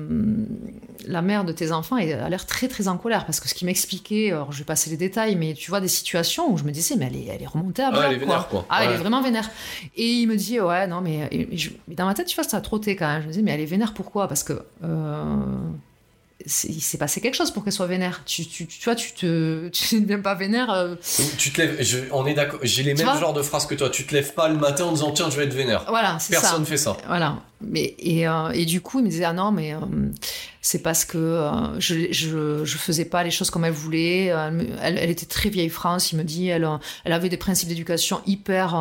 la 1.06 1.20
mère 1.20 1.44
de 1.44 1.52
tes 1.52 1.70
enfants 1.72 1.96
elle 1.98 2.18
a 2.18 2.28
l'air 2.30 2.46
très 2.46 2.66
très 2.68 2.88
en 2.88 2.96
colère, 2.96 3.26
parce 3.26 3.40
que 3.40 3.48
ce 3.48 3.54
qu'il 3.54 3.66
m'expliquait, 3.66 4.30
alors 4.32 4.52
je 4.52 4.58
vais 4.58 4.64
passer 4.64 4.88
les 4.90 4.96
détails, 4.96 5.36
mais 5.36 5.52
tu 5.54 5.68
vois 5.70 5.80
des 5.82 5.88
situations 5.88 6.50
où 6.52 6.56
je 6.56 6.64
me 6.64 6.70
disais, 6.70 6.96
mais 6.96 7.06
elle 7.06 7.16
est, 7.16 7.26
elle 7.34 7.42
est 7.42 7.46
remontée 7.46 7.82
à 7.82 7.90
Ah, 7.92 8.04
elle 8.06 8.14
est 8.14 8.18
vénère, 8.18 8.48
quoi. 8.48 8.64
Ah, 8.70 8.84
elle 8.84 8.92
est 8.92 8.96
vraiment 8.96 9.20
vénère. 9.22 9.50
Et 9.96 10.06
il 10.14 10.26
me 10.28 10.36
dit, 10.36 10.60
ouais, 10.60 10.86
non, 10.86 11.00
mais, 11.02 11.28
et 11.30 11.56
je- 11.58 11.70
mais 11.88 11.94
dans 11.94 12.06
ma 12.06 12.14
tête, 12.14 12.26
tu 12.28 12.36
vois, 12.36 12.44
ça 12.44 12.56
a 12.56 12.60
trotté 12.62 12.96
quand 12.96 13.06
même. 13.08 13.22
Je 13.22 13.26
me 13.28 13.32
dis, 13.32 13.42
mais 13.42 13.50
elle 13.50 13.60
est 13.60 13.66
vénère 13.66 13.92
pourquoi? 13.92 14.28
Parce 14.28 14.42
que. 14.44 14.54
Il 16.46 16.80
s'est 16.80 16.98
passé 16.98 17.20
quelque 17.20 17.34
chose 17.36 17.50
pour 17.50 17.64
qu'elle 17.64 17.72
soit 17.72 17.86
vénère. 17.86 18.22
Tu, 18.26 18.46
tu, 18.46 18.66
tu 18.66 18.84
vois, 18.84 18.94
tu 18.94 19.12
te, 19.12 19.68
tu 19.72 19.96
ne 19.96 20.00
deviens 20.00 20.20
pas 20.20 20.34
vénère. 20.34 20.70
euh, 20.70 20.94
Tu 21.38 21.50
te 21.52 21.60
lèves, 21.60 21.76
je- 21.82 21.98
on 22.12 22.26
est 22.26 22.34
d'accord, 22.34 22.60
j'ai 22.62 22.82
les 22.82 22.94
mêmes 22.94 23.06
genres 23.18 23.32
de 23.32 23.42
phrases 23.42 23.66
que 23.66 23.74
toi. 23.74 23.90
Tu 23.90 24.06
te 24.06 24.14
lèves 24.14 24.34
pas 24.34 24.48
le 24.48 24.56
matin 24.56 24.84
en 24.84 24.92
disant 24.92 25.10
tiens, 25.12 25.30
je 25.30 25.36
vais 25.36 25.44
être 25.44 25.54
vénère. 25.54 25.84
Voilà, 25.88 26.18
c'est 26.18 26.34
ça. 26.34 26.40
Personne 26.40 26.64
fait 26.66 26.76
ça. 26.76 26.96
Voilà. 27.06 27.38
Mais, 27.60 27.94
et, 28.00 28.26
euh, 28.26 28.50
et 28.50 28.64
du 28.64 28.80
coup, 28.80 28.98
il 28.98 29.04
me 29.04 29.08
disait, 29.10 29.24
ah 29.24 29.32
non, 29.32 29.52
mais 29.52 29.72
euh, 29.74 29.78
c'est 30.60 30.80
parce 30.80 31.04
que 31.04 31.48
je, 31.78 32.08
je, 32.10 32.64
je 32.64 32.76
faisais 32.78 33.04
pas 33.04 33.22
les 33.22 33.30
choses 33.30 33.50
comme 33.50 33.64
elle 33.64 33.72
voulait. 33.72 34.26
Elle, 34.26 34.76
elle, 34.82 34.98
elle 34.98 35.10
était 35.10 35.26
très 35.26 35.48
vieille 35.48 35.68
France, 35.68 36.10
il 36.12 36.16
me 36.18 36.24
dit. 36.24 36.48
Elle, 36.48 36.68
elle 37.04 37.12
avait 37.12 37.28
des 37.28 37.36
principes 37.36 37.68
d'éducation 37.68 38.20
hyper. 38.26 38.74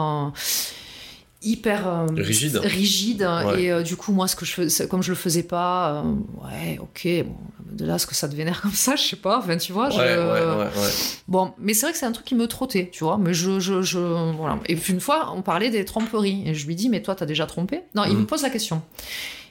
Hyper 1.44 1.88
euh, 1.88 2.06
Rigide. 2.16 2.58
rigide 2.58 3.22
Ouais. 3.24 3.64
et 3.64 3.72
euh, 3.72 3.82
du 3.84 3.96
coup 3.96 4.12
moi 4.12 4.28
ce 4.28 4.36
que 4.36 4.46
je 4.46 4.52
faisais 4.54 4.88
comme 4.88 5.02
je 5.02 5.10
le 5.10 5.16
faisais 5.16 5.44
pas 5.44 6.04
euh, 6.04 6.14
ouais 6.44 6.78
ok 6.80 7.08
bon 7.26 7.36
de 7.72 7.86
là 7.86 7.98
ce 7.98 8.06
que 8.06 8.14
ça 8.14 8.28
devenait 8.28 8.52
comme 8.62 8.72
ça 8.74 8.96
je 8.96 9.02
sais 9.04 9.16
pas 9.16 9.40
enfin 9.40 9.58
tu 9.58 9.72
vois 9.74 9.88
Ouais, 9.88 9.94
je... 9.94 9.98
ouais, 10.00 10.56
ouais, 10.56 10.66
ouais. 10.66 10.90
bon 11.28 11.54
mais 11.58 11.74
c'est 11.74 11.88
vrai 11.88 11.94
que 11.94 11.98
c'est 11.98 12.06
un 12.06 12.12
truc 12.12 12.26
qui 12.28 12.36
me 12.36 12.48
trottait 12.48 12.90
tu 12.92 13.04
vois 13.04 13.18
mais 13.18 13.34
je, 13.34 13.60
je, 13.60 13.82
je 13.82 13.98
voilà 14.00 14.60
et 14.68 14.76
puis 14.76 14.94
une 14.94 15.00
fois 15.00 15.34
on 15.36 15.42
parlait 15.42 15.70
des 15.72 15.84
tromperies 15.86 16.44
et 16.48 16.54
je 16.54 16.68
lui 16.68 16.76
dis 16.76 16.90
mais 16.90 17.02
toi 17.02 17.16
t'as 17.16 17.26
déjà 17.26 17.46
trompé? 17.48 17.82
Non 17.96 18.04
il 18.06 18.14
Mhm. 18.14 18.20
me 18.22 18.26
pose 18.26 18.44
la 18.44 18.50
question 18.52 18.82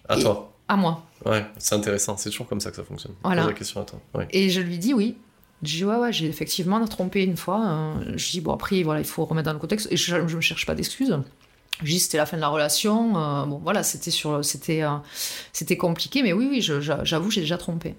À 0.09 0.17
Et- 0.17 0.23
toi. 0.23 0.53
à 0.69 0.77
moi 0.77 1.05
Ouais, 1.27 1.45
c'est 1.59 1.75
intéressant. 1.75 2.17
C'est 2.17 2.31
toujours 2.31 2.47
comme 2.49 2.61
ça 2.61 2.71
que 2.71 2.77
ça 2.77 2.83
fonctionne. 2.85 3.13
Voilà. 3.23 3.43
Pose 3.43 3.51
la 3.51 3.57
question 3.59 3.83
à 3.83 3.85
toi. 3.85 4.01
Et 4.31 4.49
je 4.49 4.63
lui 4.63 4.79
dis 4.79 4.95
oui. 4.95 5.17
Je 5.63 5.77
dis 5.77 5.85
ouais, 5.85 5.97
ouais, 5.97 6.15
j'ai 6.15 6.27
effectivement 6.27 6.83
trompé 6.87 7.23
une 7.25 7.37
fois. 7.37 7.93
Je 8.17 8.31
dis 8.31 8.41
bon, 8.41 8.55
après, 8.55 8.83
voilà, 8.83 9.01
il 9.01 9.07
faut 9.07 9.27
remettre 9.27 9.45
dans 9.45 9.53
le 9.53 9.59
contexte. 9.59 9.87
Et 9.91 9.99
je, 9.99 10.27
je 10.27 10.37
me 10.37 10.41
cherche 10.41 10.65
pas 10.65 10.75
d'excuses. 10.75 11.19
Je 11.83 11.91
dis 11.91 12.01
c'était 12.01 12.19
la 12.19 12.27
fin 12.27 12.37
de 12.37 12.43
la 12.43 12.49
relation. 12.49 13.17
Euh, 13.17 13.47
bon, 13.47 13.59
voilà, 13.59 13.83
c'était 13.83 14.11
sur, 14.11 14.45
c'était, 14.45 14.83
euh, 14.83 14.91
c'était 15.53 15.77
compliqué, 15.77 16.23
mais 16.23 16.33
oui, 16.33 16.47
oui, 16.51 16.61
j'avoue, 16.61 17.31
j'ai 17.31 17.41
déjà 17.43 17.59
trompé. 17.59 17.95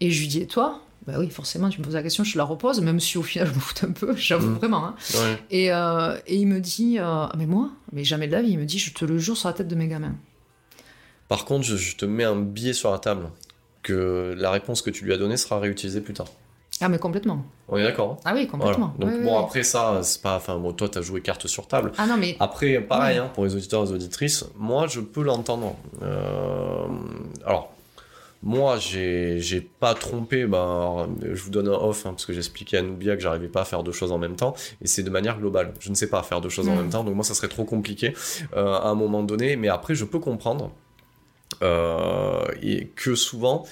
Et 0.00 0.10
je 0.10 0.20
lui 0.20 0.28
dis 0.28 0.40
et 0.40 0.46
toi? 0.46 0.80
Bah 1.06 1.14
oui, 1.18 1.30
forcément, 1.30 1.70
tu 1.70 1.80
me 1.80 1.84
poses 1.84 1.94
la 1.94 2.02
question, 2.02 2.24
je 2.24 2.32
te 2.34 2.38
la 2.38 2.44
repose, 2.44 2.80
même 2.82 3.00
si 3.00 3.16
au 3.16 3.22
final, 3.22 3.48
je 3.48 3.54
me 3.54 3.58
foute 3.58 3.84
un 3.84 3.92
peu, 3.92 4.14
j'avoue 4.16 4.48
Mm. 4.50 4.54
vraiment. 4.58 4.84
hein. 4.84 4.94
Ouais. 5.14 5.38
Et, 5.50 5.72
euh, 5.72 6.16
et 6.26 6.36
il 6.36 6.46
me 6.46 6.60
dit, 6.60 6.98
Ah, 6.98 7.32
mais 7.38 7.46
moi, 7.46 7.70
mais 7.92 8.04
jamais 8.04 8.26
de 8.26 8.32
la 8.32 8.42
vie, 8.42 8.50
il 8.50 8.58
me 8.58 8.66
dit, 8.66 8.78
je 8.78 8.92
te 8.92 9.04
le 9.06 9.18
jure 9.18 9.36
sur 9.36 9.48
la 9.48 9.54
tête 9.54 9.68
de 9.68 9.74
mes 9.74 9.88
gamins. 9.88 10.14
Par 11.28 11.44
contre, 11.46 11.64
je, 11.64 11.76
je 11.76 11.96
te 11.96 12.04
mets 12.04 12.24
un 12.24 12.36
billet 12.36 12.72
sur 12.74 12.90
la 12.90 12.98
table 12.98 13.30
que 13.82 14.34
la 14.36 14.50
réponse 14.50 14.82
que 14.82 14.90
tu 14.90 15.04
lui 15.04 15.12
as 15.14 15.16
donnée 15.16 15.36
sera 15.38 15.58
réutilisée 15.58 16.00
plus 16.02 16.12
tard. 16.12 16.26
Ah, 16.80 16.88
mais 16.88 16.98
complètement. 16.98 17.44
On 17.68 17.76
est 17.76 17.82
d'accord 17.84 18.12
hein 18.12 18.16
Ah 18.24 18.32
oui, 18.34 18.48
Voilà. 18.50 18.74
complètement. 18.76 18.94
Donc 18.98 19.22
bon, 19.22 19.38
après 19.38 19.62
ça, 19.62 20.00
c'est 20.02 20.22
pas. 20.22 20.36
Enfin, 20.36 20.58
bon, 20.58 20.72
toi, 20.72 20.88
t'as 20.88 21.02
joué 21.02 21.20
carte 21.20 21.46
sur 21.46 21.66
table. 21.68 21.92
Ah 21.98 22.06
non, 22.06 22.16
mais 22.16 22.36
Après, 22.40 22.80
pareil, 22.80 23.18
hein, 23.18 23.30
pour 23.34 23.44
les 23.44 23.54
auditeurs 23.54 23.82
et 23.82 23.86
les 23.86 23.92
auditrices, 23.92 24.44
moi, 24.56 24.86
je 24.86 25.00
peux 25.00 25.22
l'entendre. 25.22 25.76
Euh, 26.02 26.86
alors, 27.44 27.72
moi, 28.42 28.78
j'ai 28.78 29.60
pas 29.78 29.94
trompé. 29.94 30.46
Ben, 30.46 31.06
je 31.20 31.42
vous 31.42 31.50
donne 31.50 31.68
un 31.68 31.72
off, 31.72 32.06
hein, 32.06 32.10
parce 32.10 32.24
que 32.24 32.32
j'expliquais 32.32 32.78
à 32.78 32.82
Nubia 32.82 33.14
que 33.14 33.22
j'arrivais 33.22 33.48
pas 33.48 33.60
à 33.60 33.64
faire 33.66 33.82
deux 33.82 33.92
choses 33.92 34.10
en 34.12 34.18
même 34.18 34.36
temps, 34.36 34.54
et 34.82 34.86
c'est 34.86 35.02
de 35.02 35.10
manière 35.10 35.38
globale. 35.38 35.74
Je 35.80 35.90
ne 35.90 35.94
sais 35.94 36.08
pas 36.08 36.22
faire 36.22 36.40
deux 36.40 36.48
choses 36.48 36.68
en 36.68 36.74
Mm. 36.74 36.78
même 36.78 36.88
temps, 36.90 37.04
donc 37.04 37.14
moi, 37.14 37.24
ça 37.24 37.34
serait 37.34 37.48
trop 37.48 37.64
compliqué 37.64 38.14
euh, 38.56 38.72
à 38.74 38.88
un 38.88 38.94
moment 38.94 39.22
donné. 39.22 39.56
Mais 39.56 39.68
après, 39.68 39.94
je 39.94 40.04
peux 40.06 40.18
comprendre 40.20 40.70
euh, 41.62 42.44
et 42.62 42.86
que 42.96 43.14
souvent, 43.14 43.64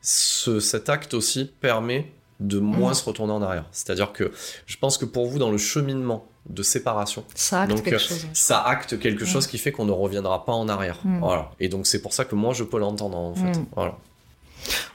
ce- 0.00 0.60
cet 0.60 0.88
acte 0.88 1.14
aussi 1.14 1.44
permet 1.60 2.10
de 2.40 2.58
moins 2.58 2.94
se 2.94 3.04
retourner 3.04 3.32
en 3.32 3.42
arrière. 3.42 3.64
C'est-à-dire 3.72 4.12
que 4.12 4.32
je 4.66 4.76
pense 4.76 4.98
que 4.98 5.04
pour 5.04 5.26
vous, 5.26 5.38
dans 5.38 5.50
le 5.50 5.58
cheminement 5.58 6.26
de 6.48 6.62
séparation, 6.62 7.24
ça 7.34 7.62
acte 7.62 7.70
Donc, 7.70 7.84
quelque 7.84 7.94
euh, 7.94 7.98
chose. 7.98 8.26
ça 8.32 8.60
acte 8.60 8.98
quelque 8.98 9.24
chose 9.24 9.46
qui 9.46 9.56
fait 9.58 9.72
qu'on 9.72 9.86
ne 9.86 9.92
reviendra 9.92 10.44
pas 10.44 10.52
en 10.52 10.68
arrière. 10.68 10.98
Mm. 11.04 11.20
Voilà. 11.20 11.50
Et 11.60 11.68
donc 11.68 11.86
c'est 11.86 12.02
pour 12.02 12.12
ça 12.12 12.24
que 12.24 12.34
moi 12.34 12.52
je 12.52 12.64
peux 12.64 12.78
l'entendre 12.78 13.16
en 13.16 13.34
fait. 13.34 13.58
Mm. 13.58 13.66
Voilà. 13.74 13.96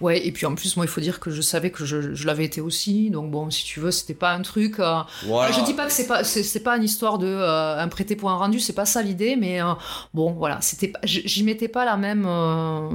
Ouais, 0.02 0.26
et 0.26 0.32
puis 0.32 0.46
en 0.46 0.56
plus, 0.56 0.76
moi, 0.78 0.86
il 0.86 0.90
faut 0.90 1.02
dire 1.02 1.20
que 1.20 1.30
je 1.32 1.42
savais 1.42 1.70
que 1.72 1.86
je, 1.86 2.14
je 2.14 2.26
l'avais 2.28 2.46
été 2.46 2.62
aussi. 2.62 3.10
Donc 3.10 3.32
bon, 3.32 3.50
si 3.50 3.64
tu 3.66 3.80
veux, 3.80 3.92
c'était 3.92 4.14
pas 4.14 4.32
un 4.34 4.42
truc. 4.42 4.80
euh, 4.80 5.00
Voilà. 5.26 5.52
Je 5.52 5.62
dis 5.64 5.74
pas 5.74 5.86
que 5.86 5.92
c'est 5.92 6.08
pas 6.08 6.24
c'est, 6.24 6.60
pas 6.64 6.78
une 6.78 6.84
histoire 6.84 7.18
de 7.18 7.28
euh, 7.28 7.78
un 7.80 7.88
prêté 7.88 8.16
pour 8.16 8.30
un 8.32 8.36
rendu, 8.38 8.60
c'est 8.60 8.74
pas 8.74 8.86
ça 8.86 9.02
l'idée, 9.02 9.36
mais 9.36 9.62
euh, 9.62 9.74
bon, 10.14 10.32
voilà, 10.34 10.60
c'était 10.62 10.94
j'y 11.04 11.44
mettais 11.44 11.68
pas 11.68 11.86
la 11.86 11.98
même. 11.98 12.26
euh, 12.28 12.90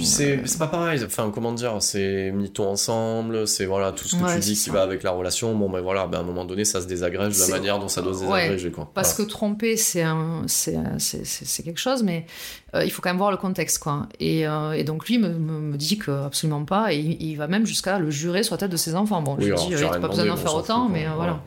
c'est 0.00 0.40
c'est 0.46 0.58
pas 0.58 0.66
pareil. 0.68 1.02
Enfin 1.04 1.30
comment 1.34 1.52
dire, 1.52 1.76
c'est 1.80 2.30
mis-tout 2.32 2.62
ensemble. 2.62 3.46
C'est 3.48 3.66
voilà 3.66 3.92
tout 3.92 4.06
ce 4.08 4.16
que 4.16 4.22
Ouais, 4.24 4.34
tu 4.34 4.40
dis 4.40 4.50
qui 4.52 4.56
ça. 4.56 4.72
va 4.72 4.82
avec 4.82 5.02
la 5.02 5.10
relation. 5.10 5.54
Bon 5.54 5.68
ben 5.70 5.80
voilà, 5.80 6.06
ben, 6.06 6.18
à 6.18 6.20
un 6.20 6.24
moment 6.24 6.44
donné 6.44 6.64
ça 6.64 6.80
se 6.80 6.86
désagrège 6.86 7.36
de 7.36 7.40
la 7.42 7.48
manière 7.48 7.78
dont 7.78 7.88
ça 7.88 8.02
doit 8.02 8.14
se 8.14 8.20
Ouais. 8.24 8.42
désagréger 8.42 8.70
quoi. 8.70 8.90
Parce 8.94 9.14
Voilà. 9.14 9.26
que 9.26 9.30
tromper, 9.30 9.76
c'est 9.76 10.02
un, 10.02 10.42
c'est, 10.46 10.76
c'est, 10.98 11.62
quelque 11.62 11.78
chose, 11.80 12.02
mais 12.02 12.26
euh, 12.74 12.84
il 12.84 12.90
faut 12.90 13.02
quand 13.02 13.10
même 13.10 13.18
voir 13.18 13.30
le 13.30 13.36
contexte, 13.36 13.78
quoi. 13.78 14.06
Et, 14.20 14.40
et 14.42 14.84
donc 14.84 15.06
lui 15.08 15.18
me, 15.18 15.28
me, 15.28 15.60
me 15.60 15.76
dit 15.76 15.98
que 15.98 16.05
absolument 16.08 16.64
pas, 16.64 16.92
et 16.92 16.98
il, 16.98 17.22
il 17.22 17.36
va 17.36 17.46
même 17.48 17.66
jusqu'à 17.66 17.98
le 17.98 18.10
jurer 18.10 18.42
sur 18.42 18.54
la 18.54 18.58
tête 18.58 18.70
de 18.70 18.76
ses 18.76 18.94
enfants. 18.94 19.22
Bon, 19.22 19.36
Oui, 19.38 19.46
je 19.48 19.54
dis, 19.54 19.74
rien 19.74 19.88
t'as 19.90 19.98
pas 20.00 20.08
besoin 20.08 20.24
d'en 20.26 20.36
faire 20.36 20.54
autant, 20.54 20.88
mais 20.88 21.06
euh, 21.06 21.10
voilà. 21.16 21.32
Ouais, 21.32 21.38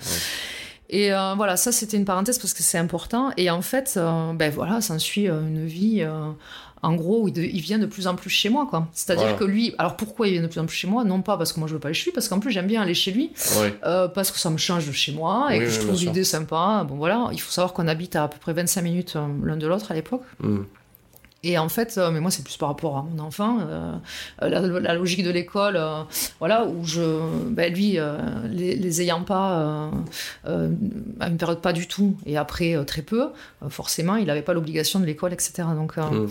Et 0.89 1.13
euh, 1.13 1.33
voilà, 1.35 1.55
ça 1.57 1.71
c'était 1.71 1.97
une 1.97 2.05
parenthèse 2.05 2.39
parce 2.39 2.53
que 2.53 2.63
c'est 2.63 2.77
important. 2.77 3.31
Et 3.37 3.49
en 3.49 3.61
fait, 3.61 3.93
euh, 3.97 4.33
ben 4.33 4.51
voilà, 4.51 4.81
s'ensuit 4.81 5.27
euh, 5.29 5.41
une 5.41 5.65
vie, 5.65 6.01
euh, 6.01 6.31
en 6.81 6.93
gros, 6.95 7.23
où 7.23 7.27
il, 7.27 7.33
de- 7.33 7.41
il 7.43 7.59
vient 7.61 7.77
de 7.77 7.85
plus 7.85 8.07
en 8.07 8.15
plus 8.15 8.29
chez 8.29 8.49
moi, 8.49 8.65
quoi. 8.69 8.87
C'est-à-dire 8.93 9.23
Voilà. 9.25 9.37
que 9.37 9.43
lui, 9.43 9.75
alors 9.77 9.97
pourquoi 9.97 10.27
il 10.27 10.33
vient 10.33 10.41
de 10.41 10.47
plus 10.47 10.59
en 10.59 10.65
plus 10.65 10.75
chez 10.75 10.87
moi? 10.87 11.03
Non 11.03 11.21
pas 11.21 11.37
parce 11.37 11.51
que 11.53 11.59
moi 11.59 11.67
je 11.67 11.73
veux 11.73 11.79
pas 11.79 11.89
aller 11.89 11.93
chez 11.93 12.05
lui, 12.05 12.11
parce 12.13 12.27
qu'en 12.29 12.39
plus 12.39 12.51
j'aime 12.51 12.67
bien 12.67 12.81
aller 12.81 12.93
chez 12.93 13.11
lui, 13.11 13.31
parce 13.83 14.31
que 14.31 14.39
ça 14.39 14.49
me 14.49 14.57
change 14.57 14.87
de 14.87 14.91
chez 14.93 15.11
moi 15.11 15.49
et 15.53 15.59
Oui, 15.59 15.65
que 15.65 15.69
je 15.71 15.79
trouve 15.81 15.95
l'idée 15.99 16.23
sympa. 16.23 16.85
Bon 16.87 16.95
voilà, 16.95 17.27
il 17.33 17.39
faut 17.41 17.51
savoir 17.51 17.73
qu'on 17.73 17.87
habite 17.87 18.15
à 18.15 18.23
à 18.23 18.27
peu 18.29 18.37
près 18.39 18.53
25 18.53 18.81
minutes 18.81 19.15
l'un 19.43 19.57
de 19.57 19.67
l'autre 19.67 19.91
à 19.91 19.93
l'époque. 19.93 20.23
Mm. 20.41 20.59
Et 21.43 21.57
en 21.57 21.69
fait, 21.69 21.97
euh, 21.97 22.11
mais 22.11 22.19
moi, 22.19 22.31
c'est 22.31 22.43
plus 22.43 22.57
par 22.57 22.69
rapport 22.69 22.97
à 22.97 23.03
mon 23.03 23.23
enfant, 23.23 23.59
euh, 23.61 23.95
la, 24.41 24.93
logique 24.93 25.23
de 25.23 25.29
l'école, 25.29 25.77
euh, 25.77 26.03
voilà, 26.39 26.65
où 26.65 26.85
je, 26.85 27.01
ben 27.47 27.73
lui, 27.73 27.97
les, 28.49 29.01
ayant 29.01 29.23
pas, 29.23 29.89
à 30.45 31.27
une 31.27 31.37
période 31.37 31.61
pas 31.61 31.73
du 31.73 31.87
tout, 31.87 32.17
et 32.25 32.37
après 32.37 32.83
très 32.85 33.01
peu, 33.01 33.29
forcément, 33.69 34.17
il 34.17 34.25
n'avait 34.27 34.41
pas 34.41 34.53
l'obligation 34.53 34.99
de 34.99 35.05
l'école, 35.05 35.31
etc. 35.33 35.63
Donc, 35.75 35.97
euh, 35.97 36.01
Mm. 36.19 36.29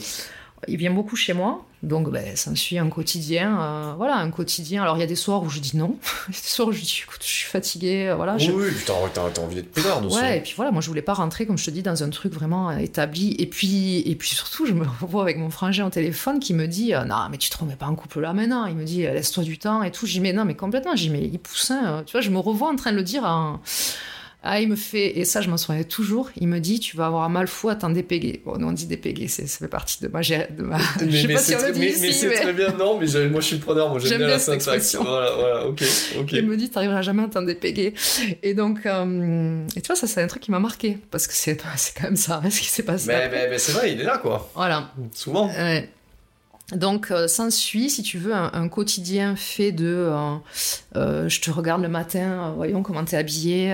Il 0.67 0.77
vient 0.77 0.91
beaucoup 0.91 1.15
chez 1.15 1.33
moi, 1.35 1.65
donc 1.85 2.11
ben, 2.11 2.35
ça 2.37 2.51
me 2.51 2.57
suit 2.57 2.79
un 2.79 2.89
quotidien, 2.89 3.61
euh, 3.61 3.93
voilà, 3.97 4.17
un 4.17 4.31
quotidien. 4.31 4.83
Alors, 4.83 4.97
il 4.97 5.01
y 5.01 5.03
a 5.05 5.07
des 5.07 5.15
soirs 5.15 5.43
où 5.43 5.49
je 5.49 5.61
dis 5.61 5.77
non, 5.77 5.97
il 6.29 6.35
y 6.35 6.39
a 6.39 6.41
des 6.41 6.47
soirs 6.49 6.69
où 6.69 6.73
je 6.73 6.81
dis, 6.81 7.01
écoute, 7.05 7.21
je 7.23 7.27
suis 7.29 7.47
fatiguée, 7.47 8.09
euh, 8.09 8.17
voilà. 8.17 8.35
Oui, 8.35 8.41
je- 8.45 8.51
oui, 8.53 8.65
t'as 8.85 9.41
envie 9.43 9.55
d'être 9.55 9.71
pédard 9.73 10.05
aussi. 10.05 10.17
Ouais, 10.19 10.39
et 10.39 10.41
puis 10.41 10.55
voilà, 10.57 10.73
moi 10.73 10.81
je 10.83 10.89
voulais 10.89 11.03
pas 11.03 11.15
rentrer, 11.15 11.47
comme 11.47 11.57
je 11.59 11.65
te 11.65 11.71
dis, 11.71 11.83
dans 11.83 12.03
un 12.03 12.11
truc 12.11 12.33
vraiment 12.33 12.71
euh, 12.71 12.79
établi. 12.79 13.37
Et 13.39 13.47
puis, 13.47 14.01
et 14.01 14.15
puis 14.17 14.31
surtout, 14.31 14.67
je 14.67 14.73
me 14.73 14.85
revois 15.01 15.23
avec 15.23 15.39
mon 15.39 15.51
frangin 15.51 15.87
au 15.87 15.91
téléphone 15.91 16.41
qui 16.41 16.55
me 16.55 16.67
dit 16.67 16.95
euh, 16.95 17.05
Non, 17.05 17.29
mais 17.31 17.39
tu 17.39 17.51
te 17.51 17.59
remets 17.59 17.77
pas 17.77 17.87
en 17.87 17.95
couple 17.95 18.21
là 18.21 18.33
maintenant. 18.33 18.67
Il 18.67 18.75
me 18.75 18.85
dit 18.85 19.03
Laisse-toi 19.03 19.45
du 19.45 19.59
temps 19.59 19.83
et 19.85 19.91
tout. 19.93 20.07
J'y 20.07 20.19
mais 20.21 20.33
non, 20.33 20.45
mais 20.45 20.55
complètement. 20.57 20.97
J'y 20.97 21.11
mais 21.11 21.23
il 21.23 21.39
poussin. 21.39 21.87
euh, 21.87 22.03
tu 22.03 22.13
vois, 22.13 22.21
je 22.21 22.31
me 22.31 22.39
revois 22.39 22.69
en 22.69 22.77
train 22.77 22.91
de 22.91 22.97
le 22.97 23.03
dire. 23.05 23.23
en- 23.25 23.61
Ah, 24.51 24.61
il 24.61 24.69
me 24.69 24.77
fait, 24.77 25.19
et 25.19 25.27
ça 25.27 25.43
je 25.43 25.51
m'en 25.51 25.59
souviens 25.59 25.83
toujours, 25.83 26.31
il 26.41 26.49
me 26.49 26.59
dit 26.59 26.81
Tu 26.81 26.97
vas 26.97 27.05
avoir 27.07 27.25
un 27.25 27.29
mal 27.29 27.47
fou 27.49 27.69
à 27.69 27.75
t'en 27.75 27.91
dépéguer. 27.91 28.41
Bon, 28.47 28.57
nous 28.57 28.67
on 28.67 28.73
dit 28.73 28.87
dépéguer, 28.87 29.29
c'est- 29.29 29.47
ça 29.47 29.59
fait 29.59 29.69
partie 29.69 30.01
de 30.03 30.09
ma. 30.09 30.21
De 30.23 30.63
ma... 30.63 30.79
Mais, 30.79 31.11
je 31.11 31.17
sais 31.21 31.27
mais 31.29 31.35
pas 31.35 31.41
si 31.41 31.47
c'est 31.53 31.57
on 31.63 31.67
le 31.67 31.73
dit 31.73 31.81
mais- 31.81 31.87
ici, 31.91 32.01
mais 32.01 32.13
c'est 32.13 32.29
mais- 32.29 32.35
très 32.41 32.53
bien, 32.55 32.71
non, 32.79 32.99
mais 32.99 33.29
moi 33.29 33.41
je 33.43 33.47
suis 33.47 33.57
le 33.57 33.63
preneur, 33.63 33.91
moi 33.91 33.99
j'aime 33.99 34.19
bien, 34.19 34.27
la 34.29 34.39
syntaxe. 34.39 34.95
Voilà, 34.95 35.33
voilà, 35.37 35.67
ok, 35.67 35.83
ok. 36.21 36.33
Il 36.33 36.47
me 36.47 36.57
dit, 36.57 36.71
t'arriveras 36.71 37.03
jamais 37.03 37.25
à 37.25 37.29
t'en 37.29 37.43
dépéguer. 37.43 37.93
Et 38.43 38.55
donc, 38.55 38.87
euh, 38.87 39.63
et 39.77 39.81
tu 39.83 39.87
vois, 39.89 39.97
ça, 39.97 40.07
c'est 40.07 40.23
un 40.23 40.27
truc 40.27 40.43
qui 40.43 40.51
m'a 40.51 40.61
marqué. 40.61 40.99
Parce 41.11 41.27
que 41.27 41.35
c'est 41.35 41.57
quand 41.95 42.05
même 42.05 42.17
ça, 42.17 42.41
hein, 42.43 42.49
ce 42.51 42.61
qui 42.61 42.69
s'est 42.69 42.83
passé. 42.85 43.09
Mais, 43.09 43.29
mais, 43.31 43.49
mais 43.51 43.59
c'est 43.59 43.73
vrai, 43.73 43.93
il 43.93 44.01
est 44.01 44.05
là 44.05 44.17
quoi. 44.17 44.51
Voilà. 44.55 44.93
Souvent. 45.13 45.49
Ouais. 45.49 45.91
Donc, 46.73 47.11
euh, 47.11 47.29
s'ensuit, 47.29 47.89
si 47.89 48.03
tu 48.03 48.19
veux, 48.19 48.35
un, 48.35 48.51
un 48.53 48.69
quotidien 48.69 49.37
fait 49.37 49.73
de 49.73 49.87
euh, 49.87 50.35
euh, 50.97 51.29
je 51.29 51.41
te 51.41 51.51
regarde 51.51 51.81
le 51.83 51.89
matin, 51.89 52.49
euh, 52.49 52.53
voyons 52.57 52.83
comment 52.83 53.05
t'es 53.05 53.17
habillé. 53.17 53.73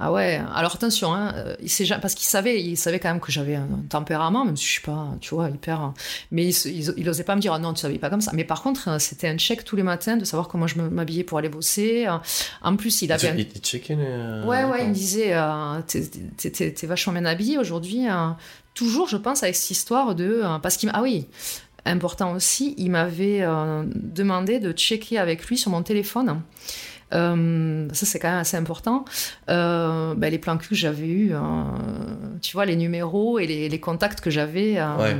Ah 0.00 0.10
ouais, 0.12 0.40
alors 0.54 0.74
attention, 0.74 1.12
hein, 1.14 1.32
euh, 1.36 1.56
il 1.60 1.68
sait, 1.68 1.84
parce 2.00 2.14
qu'il 2.14 2.26
savait, 2.26 2.62
il 2.62 2.76
savait 2.76 2.98
quand 2.98 3.10
même 3.10 3.20
que 3.20 3.30
j'avais 3.32 3.54
un, 3.56 3.66
tempérament, 3.88 4.44
même 4.44 4.56
si 4.56 4.64
je 4.64 4.70
suis 4.72 4.80
pas, 4.82 5.08
tu 5.20 5.34
vois, 5.34 5.50
hyper. 5.50 5.82
euh, 5.82 5.88
Mais 6.30 6.44
il, 6.46 6.66
il, 6.66 6.94
il 6.96 7.08
osait 7.08 7.24
pas 7.24 7.36
me 7.36 7.40
dire, 7.40 7.52
ah 7.52 7.58
non, 7.58 7.72
tu 7.74 7.80
savais 7.80 7.98
pas 7.98 8.10
comme 8.10 8.20
ça. 8.20 8.30
Mais 8.34 8.44
par 8.44 8.62
contre, 8.62 8.88
euh, 8.88 8.98
c'était 8.98 9.28
un 9.28 9.36
check 9.36 9.64
tous 9.64 9.76
les 9.76 9.82
matins 9.82 10.16
de 10.16 10.24
savoir 10.24 10.48
comment 10.48 10.66
je 10.66 10.80
m'habillais 10.80 11.24
pour 11.24 11.38
aller 11.38 11.48
bosser. 11.48 12.06
euh. 12.06 12.16
En 12.62 12.76
plus, 12.76 13.02
il 13.02 13.12
avait 13.12 13.28
un 13.28 13.36
Il, 13.36 13.48
il 13.54 13.60
checkait 13.60 13.96
les. 13.96 14.46
Ouais, 14.46 14.64
ouais, 14.64 14.82
il 14.84 14.88
me 14.90 14.94
disait, 14.94 15.32
euh, 15.34 15.80
t'es- 15.86 16.86
vachement 16.86 17.12
bien 17.12 17.24
habillé 17.26 17.58
aujourd'hui. 17.58 18.06
toujours, 18.74 19.08
je 19.08 19.16
pense, 19.16 19.42
avec 19.42 19.56
cette 19.56 19.70
histoire 19.70 20.14
de. 20.14 20.40
euh, 20.44 20.58
parce 20.58 20.76
qu'il 20.76 20.90
Ah 20.94 21.02
oui, 21.02 21.26
important 21.84 22.32
aussi, 22.32 22.74
il 22.78 22.90
m'avait 22.90 23.40
euh, 23.42 23.84
demandé 23.94 24.58
de 24.60 24.72
checker 24.72 25.18
avec 25.18 25.46
lui 25.46 25.56
sur 25.58 25.70
mon 25.70 25.82
téléphone. 25.82 26.40
Euh, 27.12 27.88
ça, 27.92 28.06
c'est 28.06 28.18
quand 28.18 28.30
même 28.30 28.38
assez 28.40 28.56
important. 28.56 29.04
Euh, 29.48 30.14
ben, 30.14 30.30
les 30.30 30.38
plans 30.38 30.56
que 30.56 30.74
j'avais 30.74 31.08
eus, 31.08 31.30
euh, 31.34 31.38
tu 32.40 32.52
vois, 32.52 32.64
les 32.66 32.76
numéros 32.76 33.38
et 33.38 33.46
les, 33.46 33.68
les 33.68 33.80
contacts 33.80 34.20
que 34.20 34.30
j'avais. 34.30 34.78
euh, 34.78 34.96
Ouais. 34.96 35.16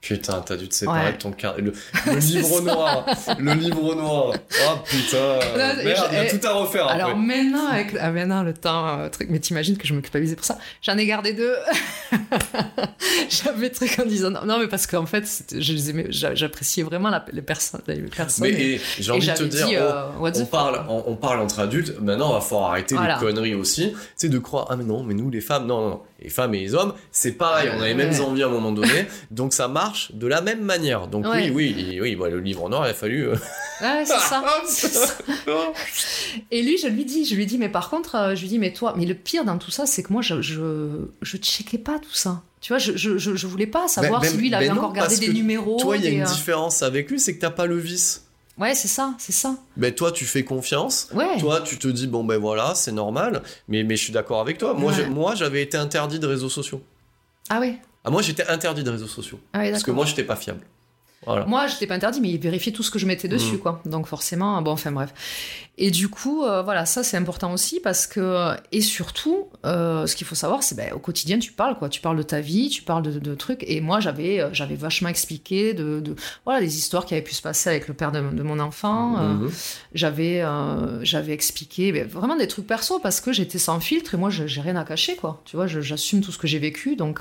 Putain, 0.00 0.40
t'as 0.46 0.56
dû 0.56 0.68
te 0.68 0.74
séparer 0.74 1.06
Ouais. 1.06 1.12
de 1.12 1.16
ton 1.18 1.32
car... 1.32 1.56
Le, 1.58 1.72
livre 2.20 2.60
noir. 2.60 3.04
Le 3.38 3.52
livre 3.54 3.94
noir. 3.96 4.32
Oh 4.34 4.74
putain. 4.84 5.38
Merde, 5.56 5.78
il 6.12 6.14
y 6.16 6.20
a 6.20 6.30
tout 6.38 6.46
à 6.46 6.52
refaire 6.52 6.86
Alors 6.86 7.10
après. 7.10 7.20
maintenant, 7.22 7.66
avec 7.66 7.96
ah, 8.00 8.10
maintenant 8.12 8.42
le 8.44 8.54
temps, 8.54 8.86
euh, 9.00 9.08
truc, 9.08 9.28
mais 9.30 9.40
t'imagines 9.40 9.76
que 9.76 9.86
je 9.86 9.94
me 9.94 10.00
culpabilisais 10.00 10.36
pour 10.36 10.44
ça. 10.44 10.58
J'en 10.82 10.96
ai 10.96 11.06
gardé 11.06 11.32
deux. 11.32 11.54
J'avais 13.28 13.70
truc 13.70 13.98
en 13.98 14.06
disant 14.06 14.30
non, 14.30 14.44
non, 14.44 14.58
mais 14.58 14.68
parce 14.68 14.86
qu'en 14.86 15.06
fait, 15.06 15.26
c'était- 15.26 15.60
je 15.60 15.72
les 15.72 15.90
aimais, 15.90 16.06
j'a- 16.10 16.34
j'appréciais 16.34 16.82
vraiment 16.84 17.10
la- 17.10 17.24
les 17.32 17.42
personnes, 17.42 17.80
les 17.88 18.00
personnes. 18.02 18.46
Mais 18.46 18.52
et, 18.52 18.74
et, 18.74 18.80
j'ai 18.98 19.10
envie 19.10 19.26
de 19.26 19.32
te 19.34 19.42
dire, 19.44 19.66
dit, 19.66 19.76
euh, 19.76 20.02
on, 20.20 20.46
parle, 20.46 20.84
on, 20.88 21.04
on 21.08 21.16
parle 21.16 21.40
entre 21.40 21.60
adultes, 21.60 21.98
maintenant 22.00 22.30
il 22.30 22.34
va 22.34 22.40
falloir 22.40 22.70
arrêter 22.70 22.94
Voilà. 22.94 23.14
les 23.14 23.20
conneries 23.26 23.54
aussi. 23.54 23.90
Tu 23.92 23.98
sais, 24.16 24.28
de 24.28 24.38
croire, 24.38 24.66
ah 24.70 24.76
mais 24.76 24.84
non, 24.84 25.02
mais 25.02 25.14
nous 25.14 25.30
les 25.30 25.40
femmes, 25.40 25.66
non, 25.66 25.80
non, 25.80 25.88
non. 25.90 26.02
Les 26.22 26.30
femmes 26.30 26.54
et 26.54 26.60
les 26.60 26.74
hommes, 26.74 26.94
c'est 27.12 27.32
pareil, 27.32 27.68
on 27.76 27.80
a 27.82 27.86
les 27.86 27.94
mêmes 27.94 28.10
Ouais. 28.10 28.20
envies 28.20 28.42
à 28.42 28.46
un 28.46 28.50
moment 28.50 28.72
donné, 28.72 29.04
donc 29.30 29.52
ça 29.52 29.68
marche 29.68 30.12
de 30.12 30.26
la 30.26 30.40
même 30.40 30.62
manière. 30.62 31.08
Donc 31.08 31.26
Ouais. 31.26 31.50
oui, 31.50 31.74
oui, 31.76 31.98
oui, 32.00 32.16
bah, 32.16 32.30
le 32.30 32.40
livre 32.40 32.68
noir, 32.70 32.86
il 32.86 32.90
a 32.90 32.94
fallu. 32.94 33.28
euh, 33.28 33.34
Ouais, 33.82 34.04
c'est 34.06 34.14
ça. 34.18 34.42
ça. 34.66 35.18
Et 36.50 36.62
lui, 36.62 36.78
je 36.78 36.86
lui 36.88 37.04
dis, 37.04 37.24
je 37.26 37.34
lui 37.34 37.44
dis, 37.46 37.58
mais 37.58 37.68
par 37.68 37.90
contre, 37.90 38.14
euh, 38.14 38.34
je 38.34 38.40
lui 38.42 38.48
dis, 38.48 38.58
mais 38.58 38.72
toi, 38.72 38.94
mais 38.96 39.04
le 39.06 39.14
pire 39.14 39.44
dans 39.44 39.58
tout 39.58 39.70
ça, 39.70 39.84
c'est 39.86 40.02
que 40.02 40.12
moi, 40.12 40.22
je, 40.22 40.40
je, 40.42 40.88
je 41.22 41.36
checkais 41.36 41.78
pas 41.78 41.98
tout 41.98 42.12
ça. 42.14 42.42
Tu 42.60 42.72
vois, 42.72 42.78
je, 42.78 42.96
je, 42.96 43.18
je, 43.18 43.46
voulais 43.46 43.66
pas 43.66 43.86
savoir 43.86 44.20
Ben- 44.22 44.30
si 44.30 44.36
lui, 44.38 44.48
il 44.48 44.54
avait 44.54 44.68
ben 44.68 44.74
non, 44.74 44.80
encore 44.80 44.92
gardé 44.94 45.16
des 45.18 45.28
numéros. 45.32 45.76
Toi, 45.78 45.96
il 45.98 46.04
y 46.04 46.06
a 46.06 46.10
des, 46.10 46.16
une 46.16 46.22
euh, 46.22 46.26
différence 46.26 46.82
avec 46.82 47.10
lui, 47.10 47.20
c'est 47.20 47.34
que 47.36 47.40
t'as 47.40 47.50
pas 47.50 47.66
le 47.66 47.76
vice. 47.78 48.25
Ouais, 48.58 48.74
c'est 48.74 48.88
ça, 48.88 49.14
c'est 49.18 49.32
ça. 49.32 49.54
Ben 49.76 49.92
toi, 49.94 50.10
tu 50.12 50.24
fais 50.24 50.42
confiance. 50.44 51.08
Ouais. 51.12 51.38
Toi, 51.38 51.60
tu 51.60 51.78
te 51.78 51.88
dis 51.88 52.06
bon 52.06 52.24
ben 52.24 52.38
voilà, 52.38 52.74
c'est 52.74 52.92
normal. 52.92 53.42
Mais 53.68 53.82
mais 53.84 53.96
je 53.96 54.04
suis 54.04 54.12
d'accord 54.12 54.40
avec 54.40 54.56
toi. 54.58 54.72
Moi, 54.74 54.92
Ouais. 54.92 54.96
j'ai- 55.04 55.06
moi, 55.08 55.34
j'avais 55.34 55.60
été 55.62 55.76
interdit 55.76 56.18
de 56.18 56.26
réseaux 56.26 56.48
sociaux. 56.48 56.82
Ah 57.50 57.60
ouais. 57.60 57.78
Ah 58.04 58.10
moi, 58.10 58.22
j'étais 58.22 58.46
interdit 58.48 58.82
de 58.84 58.90
réseaux 58.90 59.06
sociaux 59.08 59.38
Ah 59.52 59.58
ouais, 59.58 59.70
parce 59.72 59.82
que 59.82 59.90
moi, 59.90 60.06
j'étais 60.06 60.24
pas 60.24 60.36
fiable. 60.36 60.60
Voilà. 61.26 61.44
Moi, 61.46 61.66
je 61.66 61.84
pas 61.86 61.94
interdit, 61.94 62.20
mais 62.20 62.30
il 62.30 62.38
vérifiait 62.40 62.72
tout 62.72 62.82
ce 62.82 62.90
que 62.90 62.98
je 62.98 63.06
mettais 63.06 63.28
dessus, 63.28 63.56
Mm. 63.56 63.58
quoi. 63.58 63.82
Donc 63.84 64.06
forcément, 64.06 64.60
bon, 64.62 64.70
enfin 64.72 64.90
bref. 64.92 65.12
Et 65.78 65.90
du 65.90 66.08
coup, 66.08 66.42
euh, 66.44 66.62
voilà, 66.62 66.86
ça 66.86 67.02
c'est 67.02 67.18
important 67.18 67.52
aussi 67.52 67.80
parce 67.80 68.06
que 68.06 68.54
et 68.72 68.80
surtout, 68.80 69.48
euh, 69.66 70.06
ce 70.06 70.16
qu'il 70.16 70.26
faut 70.26 70.34
savoir, 70.34 70.62
c'est 70.62 70.74
ben, 70.74 70.92
au 70.94 70.98
quotidien, 70.98 71.38
tu 71.38 71.52
parles, 71.52 71.76
quoi. 71.76 71.88
Tu 71.90 72.00
parles 72.00 72.16
de 72.16 72.22
ta 72.22 72.40
vie, 72.40 72.70
tu 72.70 72.82
parles 72.82 73.02
de, 73.02 73.18
de 73.18 73.34
trucs. 73.34 73.62
Et 73.66 73.80
moi, 73.82 74.00
j'avais, 74.00 74.40
euh, 74.40 74.48
j'avais 74.54 74.74
vachement 74.76 75.08
expliqué 75.10 75.74
de, 75.74 76.00
de, 76.00 76.14
voilà, 76.46 76.60
des 76.60 76.78
histoires 76.78 77.04
qui 77.04 77.12
avaient 77.14 77.22
pu 77.22 77.34
se 77.34 77.42
passer 77.42 77.68
avec 77.68 77.88
le 77.88 77.94
père 77.94 78.10
de, 78.10 78.20
de 78.20 78.42
mon 78.42 78.58
enfant. 78.58 79.18
Euh, 79.18 79.34
Mhm. 79.34 79.50
j'avais, 79.94 80.40
euh, 80.42 81.04
j'avais 81.04 81.32
expliqué 81.32 81.92
ben, 81.92 82.06
vraiment 82.06 82.36
des 82.36 82.48
trucs 82.48 82.66
perso 82.66 82.98
parce 82.98 83.20
que 83.20 83.32
j'étais 83.32 83.58
sans 83.58 83.78
filtre 83.80 84.14
et 84.14 84.16
moi, 84.16 84.30
je- 84.30 84.46
j'ai 84.46 84.62
rien 84.62 84.76
à 84.76 84.84
cacher, 84.84 85.16
quoi. 85.16 85.42
Tu 85.44 85.56
vois, 85.56 85.66
j'assume 85.66 86.22
tout 86.22 86.32
ce 86.32 86.38
que 86.38 86.46
j'ai 86.46 86.58
vécu, 86.58 86.96
donc. 86.96 87.20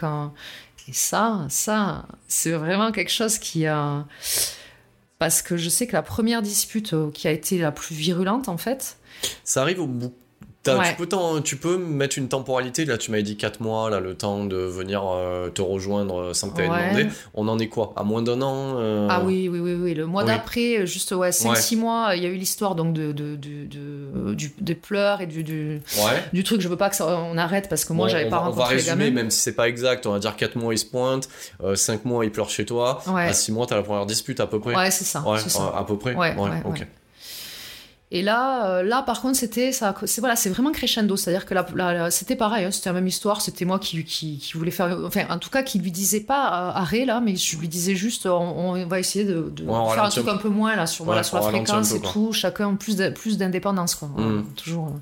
Et 0.87 0.93
ça, 0.93 1.45
ça, 1.49 2.05
c'est 2.27 2.51
vraiment 2.51 2.91
quelque 2.91 3.11
chose 3.11 3.37
qui 3.37 3.65
a. 3.65 4.05
Parce 5.17 5.41
que 5.41 5.57
je 5.57 5.69
sais 5.69 5.87
que 5.87 5.93
la 5.93 6.01
première 6.01 6.41
dispute 6.41 6.93
euh, 6.93 7.09
qui 7.09 7.27
a 7.27 7.31
été 7.31 7.57
la 7.57 7.71
plus 7.71 7.95
virulente, 7.95 8.49
en 8.49 8.57
fait, 8.57 8.97
Ça 9.43 9.61
arrive 9.61 9.79
au 9.79 9.87
bout. 9.87 10.13
Ouais. 10.73 10.89
Tu, 10.89 10.95
peux 11.05 11.07
tu 11.43 11.55
peux 11.57 11.77
mettre 11.77 12.17
une 12.17 12.27
temporalité, 12.27 12.85
là 12.85 12.97
tu 12.97 13.11
m'avais 13.11 13.23
dit 13.23 13.37
4 13.37 13.59
mois, 13.61 13.89
là 13.89 13.99
le 13.99 14.15
temps 14.15 14.45
de 14.45 14.55
venir 14.57 15.03
euh, 15.05 15.49
te 15.49 15.61
rejoindre 15.61 16.19
euh, 16.21 16.33
sans 16.33 16.49
que 16.49 16.55
tu 16.57 16.61
aies 16.63 16.69
Ouais. 16.69 16.89
demandé. 16.93 17.07
On 17.33 17.47
en 17.47 17.59
est 17.59 17.67
quoi? 17.67 17.93
À 17.95 18.03
moins 18.03 18.21
d'un 18.21 18.41
an 18.41 18.75
euh, 18.77 19.07
Ah 19.09 19.21
oui, 19.23 19.47
oui, 19.51 19.59
oui, 19.59 19.73
oui. 19.73 19.93
Le 19.93 20.05
mois 20.05 20.23
oui. 20.23 20.27
d'après, 20.29 20.79
euh, 20.79 20.85
juste 20.85 21.11
ouais, 21.11 21.29
5-6 21.31 21.75
Ouais. 21.75 21.81
mois, 21.81 22.15
il 22.15 22.23
y 22.23 22.25
a 22.25 22.29
eu 22.29 22.35
l'histoire 22.35 22.75
donc 22.75 22.93
de, 22.93 23.11
de, 23.11 23.35
de, 23.35 23.65
de- 23.67 24.33
du- 24.33 24.53
des 24.59 24.75
pleurs 24.75 25.21
et 25.21 25.27
du, 25.27 25.43
du, 25.43 25.81
truc. 26.43 26.61
Je 26.61 26.67
veux 26.67 26.77
pas 26.77 26.89
que 26.89 26.95
ça, 26.95 27.05
on 27.07 27.37
arrête 27.37 27.69
parce 27.69 27.85
que 27.85 27.93
moi, 27.93 28.07
Bon, 28.07 28.11
j'avais 28.11 28.25
on 28.25 28.29
pas 28.29 28.37
va, 28.37 28.41
on 28.41 28.45
va 28.45 28.51
rencontré 28.63 28.75
les 28.75 28.81
résumer, 28.81 29.05
gamins. 29.05 29.15
même 29.15 29.29
si 29.31 29.39
c'est 29.39 29.53
pas 29.55 29.67
exact, 29.67 30.05
on 30.05 30.11
va 30.11 30.19
dire 30.19 30.35
4 30.35 30.55
mois 30.57 30.73
il 30.73 30.77
se 30.77 30.85
pointe, 30.85 31.29
5 31.75 32.05
mois 32.05 32.25
il 32.25 32.31
pleure 32.31 32.49
chez 32.49 32.65
toi, 32.65 33.01
à 33.07 33.33
6 33.33 33.51
mois 33.51 33.65
t'as 33.67 33.75
la 33.75 33.83
première 33.83 34.05
dispute 34.05 34.39
à 34.39 34.47
peu 34.47 34.59
près. 34.59 34.75
Ouais, 34.75 34.91
c'est 34.91 35.03
ça. 35.05 35.23
À 35.77 35.83
peu 35.83 35.97
près. 35.97 36.15
Ouais. 36.15 36.33
Et 38.17 38.21
là, 38.21 38.67
euh, 38.69 38.83
là, 38.83 39.01
par 39.01 39.19
contre, 39.21 39.35
c'était 39.35 39.73
ça. 39.73 39.93
C'est 40.05 40.21
voilà, 40.21 40.37
c'est 40.37 40.49
vraiment 40.49 40.71
crescendo. 40.71 41.17
C'est-à-dire 41.17 41.45
que 41.45 41.53
là, 41.53 42.09
c'était 42.11 42.37
pareil. 42.37 42.63
hein, 42.63 42.71
c'était 42.71 42.89
la 42.89 42.93
même 42.93 43.07
histoire. 43.07 43.41
C'était 43.41 43.65
moi 43.65 43.77
qui, 43.77 44.05
qui, 44.05 44.37
qui 44.37 44.53
voulais 44.53 44.71
faire, 44.71 44.97
enfin, 45.05 45.25
en 45.29 45.37
tout 45.37 45.49
cas, 45.49 45.63
qui 45.63 45.79
lui 45.79 45.91
disais 45.91 46.21
pas 46.21 46.45
euh, 46.47 46.79
arrêt 46.79 47.03
là, 47.03 47.19
mais 47.19 47.35
je 47.35 47.57
lui 47.57 47.67
disais 47.67 47.93
juste, 47.93 48.25
on, 48.25 48.31
on 48.75 48.85
va 48.87 48.99
essayer 49.01 49.25
de, 49.25 49.51
de 49.53 49.63
Ouais, 49.63 49.69
on 49.75 49.89
faire 49.89 50.03
un 50.05 50.09
truc 50.09 50.27
un 50.29 50.37
peu 50.37 50.47
moins 50.47 50.77
là 50.77 50.87
sur, 50.87 51.03
voilà, 51.03 51.23
sur 51.23 51.35
la 51.35 51.43
fréquence 51.43 51.89
peu, 51.89 51.97
et 51.97 52.01
tout. 52.01 52.31
Chacun 52.31 52.75
plus 52.75 52.95
de- 52.95 53.09
plus 53.09 53.37
d'indépendance, 53.37 53.95
quoi. 53.95 54.09
Voilà, 54.15 54.31
Mm. 54.31 54.45
toujours. 54.55 54.93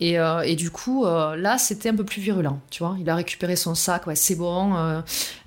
Euh. 0.00 0.04
Et, 0.04 0.18
euh, 0.18 0.40
et 0.42 0.56
du 0.56 0.70
coup, 0.70 1.04
euh, 1.06 1.36
là, 1.36 1.56
c'était 1.58 1.88
un 1.88 1.94
peu 1.94 2.04
plus 2.04 2.20
virulent, 2.20 2.58
tu 2.70 2.82
vois. 2.82 2.96
Il 3.00 3.08
a 3.08 3.14
récupéré 3.14 3.54
son 3.56 3.74
sac, 3.74 4.06
ouais, 4.06 4.16
c'est 4.16 4.34
bon, 4.34 4.74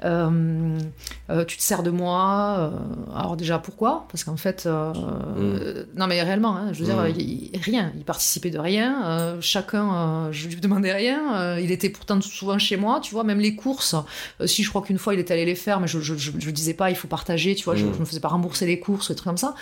euh, 0.04 1.44
tu 1.48 1.58
te 1.58 1.62
sers 1.64 1.84
de 1.84 1.90
moi. 1.92 2.72
alors 3.16 3.36
déjà, 3.38 3.60
pourquoi? 3.60 4.06
Parce 4.12 4.24
qu'en 4.24 4.38
fait, 4.38 4.64
euh, 4.66 4.94
non 5.96 6.08
mais 6.08 6.22
réellement, 6.22 6.56
hein, 6.56 6.72
je 6.74 6.80
veux 6.80 6.86
dire, 6.86 6.96
Mm. 6.98 7.14
il- 7.18 7.50
il- 7.54 7.60
rien, 7.62 7.92
il 7.98 8.04
participait 8.04 8.50
de 8.50 8.60
rien, 8.60 9.38
chacun, 9.42 10.32
je 10.32 10.48
lui 10.48 10.56
demandais 10.62 10.94
rien, 10.94 11.58
il 11.60 11.72
était 11.72 11.90
pourtant 11.90 12.20
souvent 12.22 12.58
chez 12.58 12.78
moi, 12.78 13.00
tu 13.02 13.14
vois, 13.14 13.24
même 13.24 13.40
les 13.40 13.56
courses, 13.56 13.96
si 14.46 14.64
je 14.64 14.70
crois 14.70 14.82
qu'une 14.82 14.98
fois 14.98 15.14
il 15.14 15.20
est 15.20 15.32
allé 15.32 15.46
les 15.46 15.56
faire, 15.56 15.80
mais 15.80 15.88
je, 15.88 16.00
je, 16.00 16.16
je, 16.16 16.32
je 16.38 16.50
disais 16.52 16.74
pas, 16.74 16.90
il 16.90 16.96
faut 16.96 17.08
partager, 17.08 17.56
tu 17.56 17.66
vois, 17.66 17.76
je, 17.76 17.86
Mm. 17.86 17.94
je 17.96 18.00
me 18.00 18.06
faisais 18.06 18.20
pas 18.20 18.30
rembourser 18.30 18.66
les 18.66 18.80
courses, 18.80 19.10
des 19.10 19.16
trucs 19.16 19.28
comme 19.28 19.38
ça. 19.38 19.56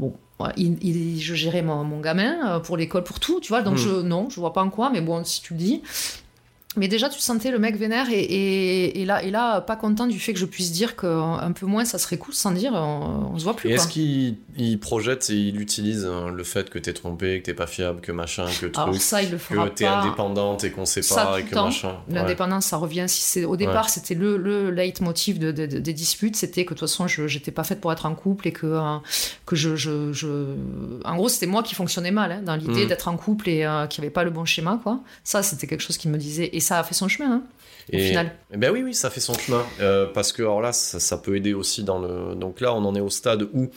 Bon, 0.00 0.14
il, 0.56 0.82
il- 0.82 1.20
je 1.20 1.34
gérais 1.34 1.60
mon, 1.62 1.84
mon 1.84 2.00
gamin 2.00 2.56
euh, 2.56 2.60
pour 2.60 2.76
l'école, 2.78 3.04
pour 3.04 3.20
tout, 3.20 3.40
tu 3.40 3.48
vois. 3.50 3.60
Donc 3.62 3.74
Mm. 3.74 3.78
je, 3.78 3.90
non, 4.00 4.30
je 4.30 4.40
vois 4.40 4.52
pas 4.54 4.62
en 4.62 4.70
quoi, 4.70 4.88
mais 4.90 5.02
bon, 5.02 5.22
si 5.24 5.42
tu 5.42 5.52
le 5.52 5.58
dis. 5.58 5.82
Mais 6.76 6.86
déjà, 6.86 7.08
tu 7.08 7.18
sentais 7.18 7.50
le 7.50 7.58
mec 7.58 7.76
vénère 7.76 8.10
et, 8.10 8.20
et, 8.20 9.00
et 9.00 9.04
là, 9.04 9.24
et 9.24 9.32
là, 9.32 9.60
pas 9.60 9.74
content 9.74 10.06
du 10.06 10.20
fait 10.20 10.32
que 10.32 10.38
je 10.38 10.46
puisse 10.46 10.70
dire 10.70 10.94
qu'un 10.94 11.50
peu 11.52 11.66
moins, 11.66 11.84
ça 11.84 11.98
serait 11.98 12.16
cool, 12.16 12.32
sans 12.32 12.52
dire, 12.52 12.70
on, 12.74 13.32
on 13.34 13.38
se 13.38 13.42
voit 13.42 13.56
plus. 13.56 13.70
Est-ce 13.70 13.88
qu'il 13.88 14.36
il 14.56 14.78
projette 14.78 15.30
et 15.30 15.34
il 15.34 15.60
utilise 15.60 16.04
hein, 16.06 16.30
le 16.32 16.44
fait 16.44 16.70
que 16.70 16.78
t'es 16.78 16.92
trompé, 16.92 17.40
que 17.40 17.46
t'es 17.46 17.54
pas 17.54 17.66
fiable, 17.66 18.00
que 18.00 18.12
machin, 18.12 18.46
que 18.60 18.66
Alors 18.76 18.90
truc, 18.90 19.02
ça, 19.02 19.20
il 19.20 19.32
le 19.32 19.38
fera 19.38 19.68
que 19.68 19.74
t'es 19.74 19.84
indépendante 19.86 20.62
et 20.62 20.70
qu'on 20.70 20.84
Ça, 20.86 21.00
tout 21.00 21.38
et 21.40 21.42
que 21.42 21.54
temps. 21.54 21.64
machin. 21.64 21.88
Ouais. 22.08 22.14
L'indépendance, 22.14 22.66
ça 22.66 22.76
revient. 22.76 23.06
Si 23.08 23.22
c'est 23.22 23.44
au 23.44 23.56
départ, 23.56 23.88
c'était 23.88 24.14
le, 24.14 24.36
le 24.36 24.70
leitmotiv 24.70 25.40
de, 25.40 25.50
de- 25.50 25.66
de- 25.66 25.78
des 25.80 25.92
disputes, 25.92 26.36
c'était 26.36 26.64
que 26.64 26.74
de 26.74 26.78
toute 26.78 26.88
façon, 26.88 27.08
je 27.08 27.26
j'étais 27.26 27.50
pas 27.50 27.64
faite 27.64 27.80
pour 27.80 27.92
être 27.92 28.06
en 28.06 28.14
couple 28.14 28.46
et 28.46 28.52
que 28.52 28.66
euh, 28.66 28.96
que 29.44 29.56
je, 29.56 29.74
je, 29.74 30.12
je- 30.12 30.54
en 31.04 31.16
gros, 31.16 31.28
c'était 31.28 31.46
moi 31.46 31.64
qui 31.64 31.74
fonctionnais 31.74 32.12
mal 32.12 32.30
hein, 32.30 32.42
dans 32.44 32.54
l'idée 32.54 32.84
Mm. 32.84 32.88
d'être 32.88 33.08
en 33.08 33.16
couple 33.16 33.48
et 33.48 33.64
euh, 33.64 33.86
qui 33.88 34.00
avait 34.00 34.10
pas 34.10 34.22
le 34.22 34.30
bon 34.30 34.44
schéma, 34.44 34.78
quoi. 34.84 35.00
Ça, 35.24 35.42
c'était 35.42 35.66
quelque 35.66 35.80
chose 35.82 35.96
qui 35.96 36.08
me 36.08 36.16
disait 36.16 36.48
et 36.60 36.62
ça 36.62 36.78
a 36.78 36.84
fait 36.84 36.94
son 36.94 37.08
chemin. 37.08 37.32
Hein, 37.32 37.42
au 37.92 37.96
Et, 37.96 38.08
final. 38.08 38.32
eh 38.52 38.56
ben 38.56 38.70
oui, 38.70 38.82
oui, 38.82 38.94
ça 38.94 39.10
fait 39.10 39.20
son 39.20 39.34
chemin. 39.34 39.64
Euh, 39.80 40.06
parce 40.12 40.32
que 40.32 40.42
alors 40.42 40.60
là, 40.60 40.72
ça, 40.72 41.00
ça 41.00 41.16
peut 41.18 41.34
aider 41.36 41.54
aussi 41.54 41.82
dans 41.84 41.98
le. 41.98 42.34
Donc 42.34 42.60
là, 42.60 42.74
on 42.74 42.84
en 42.84 42.94
est 42.94 43.00
au 43.00 43.10
stade 43.10 43.42
où, 43.54 43.68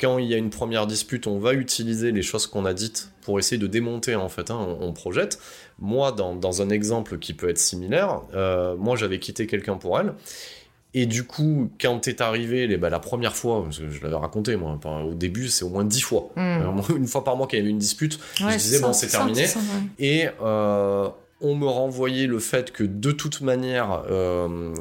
quand 0.00 0.18
il 0.18 0.26
y 0.26 0.34
a 0.34 0.36
une 0.36 0.50
première 0.50 0.86
dispute, 0.86 1.26
on 1.26 1.38
va 1.38 1.54
utiliser 1.54 2.12
les 2.12 2.22
choses 2.22 2.46
qu'on 2.46 2.64
a 2.66 2.72
dites 2.74 3.10
pour 3.22 3.38
essayer 3.38 3.58
de 3.58 3.66
démonter, 3.66 4.14
en 4.14 4.28
fait. 4.28 4.50
hein, 4.50 4.58
on, 4.80 4.88
on 4.88 4.92
projette. 4.92 5.38
Moi, 5.80 6.12
dans, 6.12 6.34
dans 6.36 6.62
un 6.62 6.70
exemple 6.70 7.18
qui 7.18 7.34
peut 7.34 7.48
être 7.48 7.58
similaire, 7.58 8.20
euh, 8.34 8.76
moi, 8.76 8.94
j'avais 8.96 9.18
quitté 9.18 9.46
quelqu'un 9.46 9.74
pour 9.76 9.98
elle. 9.98 10.12
Et 10.94 11.04
du 11.06 11.24
coup, 11.24 11.70
quand 11.80 11.98
t'es 12.00 12.22
arrivé 12.22 12.66
les, 12.66 12.76
bah, 12.78 12.88
la 12.90 12.98
première 12.98 13.36
fois, 13.36 13.62
parce 13.64 13.78
que 13.78 13.90
je 13.90 14.02
l'avais 14.02 14.16
raconté, 14.16 14.56
moi, 14.56 14.78
au 15.06 15.12
début, 15.14 15.48
c'est 15.48 15.64
au 15.64 15.68
moins 15.68 15.84
dix 15.84 16.00
fois. 16.00 16.30
Mm. 16.36 16.40
Euh, 16.40 16.96
une 16.96 17.06
fois 17.06 17.24
par 17.24 17.36
mois 17.36 17.46
qu'il 17.46 17.58
y 17.58 17.62
avait 17.62 17.70
une 17.70 17.78
dispute, 17.78 18.18
Ouais, 18.40 18.52
je 18.52 18.56
disais, 18.58 18.78
ça, 18.78 18.86
bon, 18.86 18.92
c'est 18.92 19.08
terminé. 19.08 19.46
ça, 19.46 19.58
ouais. 19.58 19.64
Et 20.06 20.28
on 21.40 21.54
me 21.54 21.66
renvoyait 21.66 22.26
le 22.26 22.38
fait 22.38 22.72
que 22.72 22.84
de 22.84 23.12
toute 23.12 23.40
manière, 23.40 24.04
euh, 24.10 24.74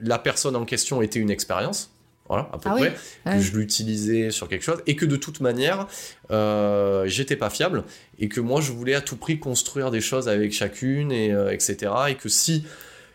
la 0.00 0.18
personne 0.18 0.56
en 0.56 0.64
question 0.64 1.02
était 1.02 1.18
une 1.18 1.30
expérience. 1.30 1.90
Voilà, 2.28 2.48
à 2.52 2.58
peu 2.58 2.68
Ah 2.72 2.74
près. 2.74 3.36
que 3.36 3.40
je 3.40 3.56
l'utilisais 3.56 4.32
sur 4.32 4.48
quelque 4.48 4.64
chose. 4.64 4.82
Et 4.88 4.96
que 4.96 5.06
de 5.06 5.14
toute 5.14 5.40
manière, 5.40 5.86
euh, 6.32 7.06
j'étais 7.06 7.36
pas 7.36 7.50
fiable. 7.50 7.84
Et 8.18 8.28
que 8.28 8.40
moi, 8.40 8.60
je 8.60 8.72
voulais 8.72 8.96
à 8.96 9.00
tout 9.00 9.16
prix 9.16 9.38
construire 9.38 9.92
des 9.92 10.00
choses 10.00 10.28
avec 10.28 10.52
chacune, 10.52 11.12
et, 11.12 11.32
euh, 11.32 11.52
etc. 11.52 11.92
Et 12.08 12.16
que 12.16 12.28
si. 12.28 12.64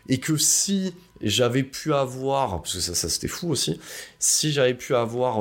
Et 0.08 0.18
que 0.18 0.38
si 0.38 0.94
j'avais 1.20 1.62
pu 1.62 1.92
avoir, 1.92 2.62
parce 2.62 2.74
que 2.74 2.80
ça, 2.80 2.94
ça 2.94 3.10
c'était 3.10 3.28
fou 3.28 3.50
aussi, 3.50 3.78
si 4.18 4.50
j'avais 4.50 4.74
pu 4.74 4.94
avoir 4.94 5.38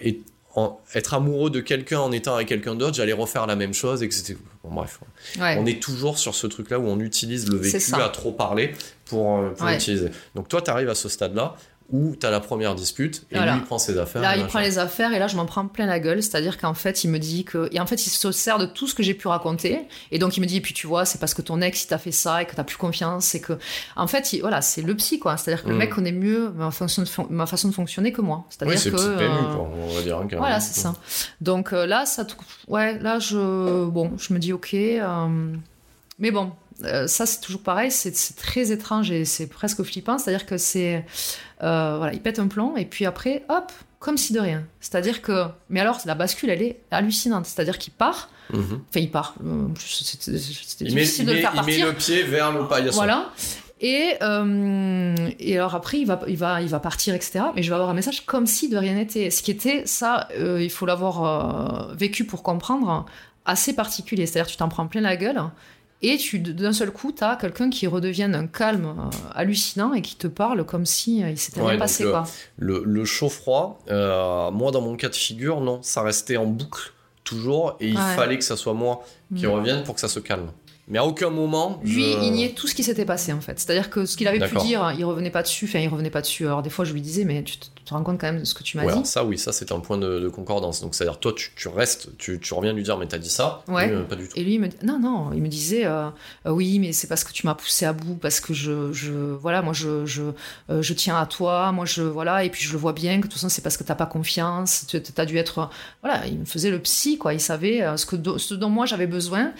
et 0.00 0.20
en- 0.58 0.80
être 0.94 1.14
amoureux 1.14 1.50
de 1.50 1.60
quelqu'un 1.60 2.00
en 2.00 2.12
étant 2.12 2.34
avec 2.34 2.48
quelqu'un 2.48 2.74
d'autre, 2.74 2.94
j'allais 2.94 3.12
refaire 3.12 3.46
la 3.46 3.56
même 3.56 3.74
chose 3.74 4.02
et 4.02 4.08
que 4.08 4.14
c'était. 4.14 4.36
Bon, 4.64 4.70
bref. 4.74 5.00
Ouais. 5.38 5.56
On 5.58 5.66
est 5.66 5.80
toujours 5.82 6.18
sur 6.18 6.34
ce 6.34 6.46
truc-là 6.46 6.78
où 6.78 6.86
on 6.86 7.00
utilise 7.00 7.48
le 7.50 7.56
vécu 7.58 7.94
à 7.94 8.08
trop 8.08 8.32
parler 8.32 8.72
pour, 9.06 9.38
euh, 9.38 9.50
pour 9.50 9.66
Ouais. 9.66 9.74
l'utiliser. 9.74 10.10
Donc 10.34 10.48
toi, 10.48 10.60
tu 10.62 10.70
arrives 10.70 10.88
à 10.88 10.94
ce 10.94 11.08
stade-là 11.08 11.54
où 11.90 12.14
tu 12.20 12.26
as 12.26 12.30
la 12.30 12.40
première 12.40 12.74
dispute 12.74 13.24
et 13.30 13.36
Voilà. 13.36 13.52
lui 13.54 13.60
il 13.60 13.64
prend 13.64 13.78
ses 13.78 13.96
affaires. 13.96 14.20
Là, 14.20 14.34
il 14.36 14.40
machin. 14.40 14.48
prend 14.48 14.58
les 14.60 14.78
affaires 14.78 15.12
et 15.14 15.18
là, 15.18 15.26
je 15.26 15.36
m'en 15.36 15.46
prends 15.46 15.66
plein 15.66 15.86
la 15.86 15.98
gueule. 16.00 16.22
C'est-à-dire 16.22 16.58
qu'en 16.58 16.74
fait, 16.74 17.02
il 17.02 17.08
me 17.10 17.18
dit 17.18 17.44
que. 17.44 17.68
Et 17.72 17.80
en 17.80 17.86
fait, 17.86 18.06
il 18.06 18.10
se 18.10 18.30
sert 18.30 18.58
de 18.58 18.66
tout 18.66 18.86
ce 18.86 18.94
que 18.94 19.02
j'ai 19.02 19.14
pu 19.14 19.26
raconter. 19.28 19.80
Et 20.10 20.18
donc, 20.18 20.36
il 20.36 20.40
me 20.40 20.46
dit, 20.46 20.58
et 20.58 20.60
puis 20.60 20.74
tu 20.74 20.86
vois, 20.86 21.06
c'est 21.06 21.18
parce 21.18 21.32
que 21.32 21.40
ton 21.40 21.62
ex, 21.62 21.84
il 21.84 21.86
t'a 21.86 21.96
fait 21.96 22.12
ça 22.12 22.42
et 22.42 22.46
que 22.46 22.54
t'as 22.54 22.64
plus 22.64 22.76
confiance. 22.76 23.34
Et 23.34 23.40
que. 23.40 23.54
En 23.96 24.06
fait, 24.06 24.34
il- 24.34 24.40
voilà, 24.42 24.60
c'est 24.60 24.82
le 24.82 24.94
psy, 24.96 25.18
quoi. 25.18 25.38
C'est-à-dire 25.38 25.64
que 25.64 25.68
le 25.70 25.76
Mm. 25.76 25.78
mec 25.78 25.90
connaît 25.90 26.12
mieux 26.12 26.50
ma 26.50 26.70
façon 26.70 27.02
de, 27.02 27.08
fon- 27.08 27.26
ma 27.30 27.46
façon 27.46 27.68
de 27.68 27.74
fonctionner 27.74 28.12
que 28.12 28.20
moi. 28.20 28.44
C'est-à-dire 28.50 28.74
Oui, 28.74 28.78
c'est 28.78 28.90
que. 28.90 28.96
le 28.96 29.02
petit 29.02 29.24
PMU, 29.24 29.38
euh, 29.38 29.54
quoi, 29.54 29.70
on 29.74 29.88
va 29.94 30.02
dire. 30.02 30.18
hein. 30.18 30.28
Voilà, 30.36 30.60
c'est 30.60 30.78
ça. 30.78 30.94
Donc 31.40 31.72
euh, 31.72 31.86
là, 31.86 32.04
ça, 32.04 32.26
ouais, 32.66 32.98
là, 32.98 33.18
je, 33.18 33.86
bon, 33.86 34.12
je 34.18 34.34
me 34.34 34.38
dis 34.38 34.52
ok, 34.52 34.74
euh, 34.74 35.54
mais 36.18 36.30
bon, 36.30 36.52
euh, 36.84 37.06
ça 37.06 37.26
c'est 37.26 37.40
toujours 37.40 37.62
pareil, 37.62 37.90
c'est 37.90 38.12
très 38.36 38.72
étrange 38.72 39.10
et 39.10 39.24
c'est 39.24 39.46
presque 39.46 39.82
flippant. 39.82 40.18
C'est-à-dire 40.18 40.46
que 40.46 40.58
c'est, 40.58 41.04
euh, 41.62 41.96
voilà, 41.98 42.12
il 42.12 42.20
pète 42.20 42.38
un 42.38 42.48
plomb 42.48 42.76
et 42.76 42.84
puis 42.84 43.06
après, 43.06 43.44
hop, 43.48 43.72
comme 43.98 44.16
si 44.16 44.32
de 44.32 44.40
rien. 44.40 44.64
C'est-à-dire 44.80 45.22
que, 45.22 45.46
mais 45.70 45.80
alors 45.80 45.98
la 46.06 46.14
bascule, 46.14 46.50
elle 46.50 46.62
est 46.62 46.80
hallucinante. 46.90 47.46
C'est-à-dire 47.46 47.78
qu'il 47.78 47.92
part, 47.92 48.28
Mhm. 48.50 48.80
enfin 48.88 49.00
il 49.00 49.10
part. 49.10 49.34
Euh, 49.44 49.66
c'était 49.78 50.38
c'était 50.38 50.84
Il, 50.86 50.94
met, 50.94 51.02
difficile 51.02 51.26
de 51.26 51.32
le 51.32 51.38
il 51.38 51.62
met 51.66 51.78
le 51.78 51.92
pied 51.92 52.22
vers 52.22 52.50
le 52.52 52.66
paillasson. 52.66 52.96
Voilà. 52.96 53.28
Et, 53.80 54.14
euh, 54.22 55.14
et 55.38 55.56
alors 55.56 55.74
après, 55.74 55.98
il 56.00 56.06
va, 56.06 56.20
il, 56.26 56.36
va, 56.36 56.60
il 56.62 56.68
va 56.68 56.80
partir, 56.80 57.14
etc. 57.14 57.40
Mais 57.54 57.62
je 57.62 57.68
vais 57.68 57.74
avoir 57.74 57.90
un 57.90 57.94
message 57.94 58.24
comme 58.26 58.46
si 58.46 58.68
de 58.68 58.76
rien 58.76 58.94
n'était. 58.94 59.30
Ce 59.30 59.42
qui 59.42 59.50
était, 59.50 59.82
ça, 59.86 60.28
euh, 60.36 60.62
il 60.62 60.70
faut 60.70 60.86
l'avoir 60.86 61.24
euh, 61.90 61.94
vécu 61.94 62.24
pour 62.24 62.42
comprendre, 62.42 63.06
assez 63.44 63.74
particulier. 63.74 64.26
C'est-à-dire, 64.26 64.50
tu 64.50 64.56
t'en 64.56 64.68
prends 64.68 64.86
plein 64.88 65.00
la 65.00 65.16
gueule. 65.16 65.40
Et 66.00 66.16
tu, 66.16 66.38
d'un 66.38 66.72
seul 66.72 66.92
coup, 66.92 67.10
tu 67.10 67.24
as 67.24 67.34
quelqu'un 67.36 67.70
qui 67.70 67.86
redevient 67.88 68.28
d'un 68.30 68.46
calme 68.46 68.94
euh, 68.98 69.10
hallucinant 69.34 69.94
et 69.94 70.02
qui 70.02 70.14
te 70.14 70.28
parle 70.28 70.64
comme 70.64 70.86
si 70.86 71.24
euh, 71.24 71.30
il 71.30 71.38
s'était 71.38 71.60
Ouais, 71.60 71.70
rien 71.70 71.78
passé. 71.78 72.04
le- 72.04 72.10
Quoi. 72.10 72.24
Le, 72.56 72.82
le 72.84 73.04
chaud-froid, 73.04 73.80
euh, 73.90 74.50
moi 74.52 74.70
dans 74.70 74.80
mon 74.80 74.96
cas 74.96 75.08
de 75.08 75.14
figure, 75.16 75.60
non, 75.60 75.80
ça 75.82 76.02
restait 76.02 76.36
en 76.36 76.46
boucle 76.46 76.92
toujours 77.24 77.76
et 77.80 77.88
il 77.88 77.96
Ouais. 77.96 78.14
fallait 78.16 78.38
que 78.38 78.44
ça 78.44 78.56
soit 78.56 78.74
moi 78.74 79.04
qui 79.36 79.46
Mm. 79.46 79.50
revienne 79.50 79.82
pour 79.82 79.94
que 79.96 80.00
ça 80.00 80.08
se 80.08 80.20
calme. 80.20 80.50
Mais 80.90 80.98
à 80.98 81.04
aucun 81.04 81.30
moment. 81.30 81.80
Lui, 81.84 81.92
je- 82.12 82.18
il 82.24 82.30
niait 82.32 82.50
tout 82.50 82.66
ce 82.66 82.74
qui 82.74 82.82
s'était 82.82 83.04
passé 83.04 83.32
en 83.32 83.40
fait. 83.40 83.58
C'est-à-dire 83.60 83.90
que 83.90 84.06
ce 84.06 84.16
qu'il 84.16 84.26
avait 84.28 84.38
pu 84.46 84.56
dire, 84.56 84.92
il 84.98 85.04
revenait 85.04 85.30
pas 85.30 85.42
dessus. 85.42 85.66
Enfin, 85.66 85.80
il 85.80 85.88
revenait 85.88 86.10
pas 86.10 86.20
dessus. 86.22 86.46
Alors 86.46 86.62
des 86.62 86.70
fois, 86.70 86.84
je 86.84 86.92
lui 86.92 87.00
disais, 87.02 87.24
mais 87.24 87.42
tu 87.42 87.58
te, 87.58 87.66
tu 87.74 87.84
te 87.84 87.90
rends 87.94 88.02
compte 88.02 88.18
quand 88.20 88.26
même 88.28 88.40
de 88.40 88.44
ce 88.44 88.54
que 88.54 88.62
tu 88.62 88.76
m'as 88.78 88.84
Ouais, 88.84 88.94
dit. 88.94 89.04
ça, 89.04 89.24
oui, 89.24 89.38
ça 89.38 89.52
c'est 89.52 89.70
un 89.72 89.80
point 89.80 89.98
de, 89.98 90.18
de 90.20 90.28
concordance. 90.28 90.80
Donc 90.80 90.94
c'est-à-dire, 90.94 91.18
toi, 91.18 91.32
tu, 91.36 91.50
tu 91.56 91.68
restes, 91.68 92.08
tu, 92.18 92.40
tu 92.40 92.54
reviens 92.54 92.72
lui 92.72 92.82
dire, 92.82 92.96
mais 92.96 93.06
t'as 93.06 93.18
dit 93.18 93.28
ça? 93.30 93.62
Ouais. 93.68 93.88
Lui, 93.88 93.94
euh, 93.96 94.02
Pas 94.04 94.16
du 94.16 94.26
tout. 94.28 94.32
Et 94.36 94.44
lui, 94.44 94.54
il 94.54 94.60
me 94.60 94.68
non, 94.82 94.98
non, 94.98 95.30
il 95.34 95.42
me 95.42 95.48
disait, 95.48 95.84
euh, 95.84 96.08
euh, 96.46 96.50
oui, 96.50 96.78
mais 96.78 96.92
c'est 96.92 97.06
parce 97.06 97.22
que 97.24 97.32
tu 97.32 97.46
m'as 97.46 97.54
poussé 97.54 97.84
à 97.84 97.92
bout, 97.92 98.14
parce 98.14 98.40
que 98.40 98.54
je, 98.54 98.92
je 98.92 99.12
voilà, 99.12 99.60
moi, 99.62 99.72
je, 99.74 100.06
je, 100.06 100.22
je 100.80 100.92
tiens 100.94 101.18
à 101.18 101.26
toi, 101.26 101.70
moi, 101.72 101.84
je, 101.84 102.02
voilà, 102.02 102.44
et 102.44 102.50
puis 102.50 102.62
je 102.62 102.72
le 102.72 102.78
vois 102.78 102.92
bien 102.94 103.16
que 103.16 103.22
de 103.22 103.22
toute 103.24 103.34
façon, 103.34 103.48
c'est 103.50 103.62
parce 103.62 103.76
que 103.76 103.84
t'as 103.84 103.94
pas 103.94 104.06
confiance, 104.06 104.86
tu 104.88 105.00
as 105.16 105.26
dû 105.26 105.36
être, 105.36 105.68
voilà, 106.02 106.26
il 106.26 106.38
me 106.38 106.44
faisait 106.44 106.70
le 106.70 106.78
psy, 106.80 107.18
quoi, 107.18 107.34
il 107.34 107.40
savait 107.40 107.84
ce, 107.96 108.06
que, 108.06 108.16
ce 108.38 108.54
dont 108.54 108.70
moi 108.70 108.86
j'avais 108.86 109.06
besoin. 109.06 109.52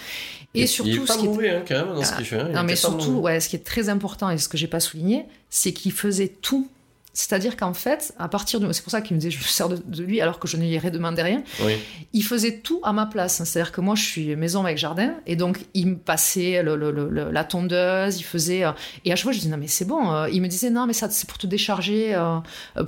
Et, 0.55 0.67
surtout, 0.67 0.91
il 0.91 0.97
est 0.97 1.05
pas 1.05 1.13
ce 1.15 1.19
qui 1.19 1.27
mauvais 1.27 1.51
hein, 1.51 1.63
quand 1.69 1.75
même 1.87 1.95
dans 1.95 2.03
ce 2.03 2.13
Ah, 2.13 2.17
qu'il 2.17 2.27
fait. 2.27 2.41
hein. 2.41 2.49
Non, 2.55 2.63
mais 2.65 2.75
surtout, 2.75 3.13
ouais, 3.21 3.39
ce 3.41 3.49
qui 3.49 3.57
est 3.57 3.65
très 3.65 3.89
important 3.91 4.31
et 4.31 4.39
ce 4.39 4.49
que 4.49 4.57
j'ai 4.57 4.67
pas 4.67 4.81
souligné, 4.81 5.27
c'est 5.51 5.73
qu'il 5.73 5.93
faisait 5.93 6.29
tout. 6.29 6.69
C'est-à-dire 7.13 7.57
qu'en 7.57 7.75
fait, 7.75 8.15
à 8.19 8.29
partir 8.29 8.61
de. 8.61 8.71
C'est 8.73 8.83
pour 8.83 8.93
ça 8.93 9.01
qu'il 9.01 9.17
me 9.17 9.21
disait 9.21 9.31
je 9.33 9.39
me 9.39 9.43
sers 9.45 9.69
de, 9.69 9.77
de 9.85 10.03
lui 10.05 10.21
alors 10.21 10.39
que 10.39 10.47
je 10.47 10.57
ne 10.57 10.63
lui 10.63 10.75
ai 10.75 10.91
demandé 10.91 11.21
rien. 11.23 11.43
Oui. 11.65 11.73
Il 12.13 12.23
faisait 12.23 12.59
tout 12.59 12.81
à 12.85 12.93
ma 12.93 13.07
place. 13.07 13.43
C'est-à-dire 13.43 13.73
que 13.73 13.81
moi, 13.81 13.97
je 13.97 14.05
suis 14.05 14.37
maison 14.37 14.65
avec 14.65 14.79
jardin 14.79 15.15
et 15.27 15.35
donc 15.35 15.59
il 15.75 15.89
me 15.89 15.97
passait 15.97 16.63
le- 16.63 16.77
le- 16.77 16.93
le- 16.93 17.09
le- 17.11 17.31
la 17.33 17.43
tondeuse, 17.45 18.19
il 18.19 18.23
faisait. 18.23 18.65
euh, 18.65 18.71
et 19.05 19.13
à 19.13 19.17
chaque 19.17 19.25
fois, 19.25 19.33
je 19.33 19.39
disais 19.39 19.51
non, 19.51 19.57
mais 19.59 19.67
c'est 19.67 19.85
bon. 19.85 20.13
euh, 20.13 20.29
il 20.31 20.41
me 20.41 20.47
disait 20.47 20.71
non, 20.71 20.87
mais 20.87 20.93
ça, 20.93 21.11
c'est 21.11 21.29
pour 21.29 21.39
te 21.39 21.47
décharger. 21.49 22.15
euh, 22.15 22.39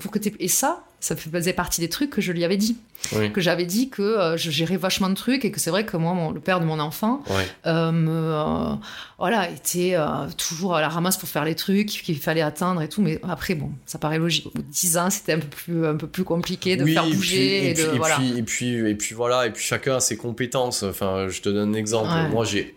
pour 0.01 0.13
que 0.13 0.19
Et 0.39 0.49
ça, 0.49 0.85
ça 1.01 1.17
faisait 1.17 1.53
partie 1.55 1.81
des 1.81 1.89
trucs 1.89 2.11
que 2.11 2.21
je 2.21 2.31
lui 2.33 2.45
avais 2.45 2.57
dit. 2.59 2.77
Oui. 3.17 3.33
Que 3.33 3.41
j'avais 3.41 3.65
dit 3.65 3.89
que 3.89 4.03
euh, 4.03 4.37
je 4.37 4.51
gérais 4.51 4.77
vachement 4.77 5.09
de 5.09 5.15
trucs 5.15 5.47
et 5.47 5.51
que 5.51 5.59
c'est 5.59 5.71
vrai 5.71 5.87
que 5.87 5.97
moi, 5.97 6.13
mon- 6.13 6.31
le 6.33 6.41
père 6.41 6.61
de 6.61 6.67
mon 6.67 6.79
enfant, 6.79 7.23
euh, 7.67 7.91
me, 7.91 8.11
euh, 8.11 8.75
voilà, 9.19 9.49
était 9.49 9.97
toujours 10.37 10.77
à 10.77 10.81
la 10.83 10.89
ramasse 10.91 11.17
pour 11.17 11.29
faire 11.29 11.45
les 11.47 11.55
trucs 11.55 11.89
qu'il 11.89 12.19
fallait 12.19 12.43
atteindre 12.43 12.83
et 12.83 12.89
tout. 12.91 13.01
Mais 13.01 13.19
après, 13.27 13.55
bon, 13.55 13.71
ça 13.87 13.99
paraît 13.99 14.19
logique. 14.19 14.47
Au 14.47 14.51
bout 14.51 14.63
de 14.63 14.69
10 14.71 14.99
ans, 14.99 15.09
c'était 15.09 15.33
un 15.33 15.39
peu 15.39 15.49
plus, 15.49 15.87
un 15.87 15.97
peu 15.97 16.07
plus 16.07 16.25
compliqué 16.25 16.77
de 16.77 16.85
Oui, 16.85 16.93
faire 16.93 17.07
et 17.07 17.13
bouger 17.15 17.73
puis- 17.75 17.83
et, 17.83 17.89
puis, 17.89 17.99
voilà. 17.99 18.17
puis, 18.17 18.39
et 18.39 18.43
puis 18.43 18.75
et 18.91 18.95
puis 18.95 19.15
voilà 19.15 19.47
et 19.47 19.51
puis 19.51 19.65
chacun 19.65 19.97
a 19.97 20.01
ses 20.01 20.17
compétences 20.19 20.83
enfin 20.83 21.29
je 21.29 21.41
te 21.41 21.49
donne 21.49 21.71
un 21.75 21.79
exemple 21.79 22.11
Ouais. 22.11 22.29
moi 22.29 22.45
j'ai 22.45 22.75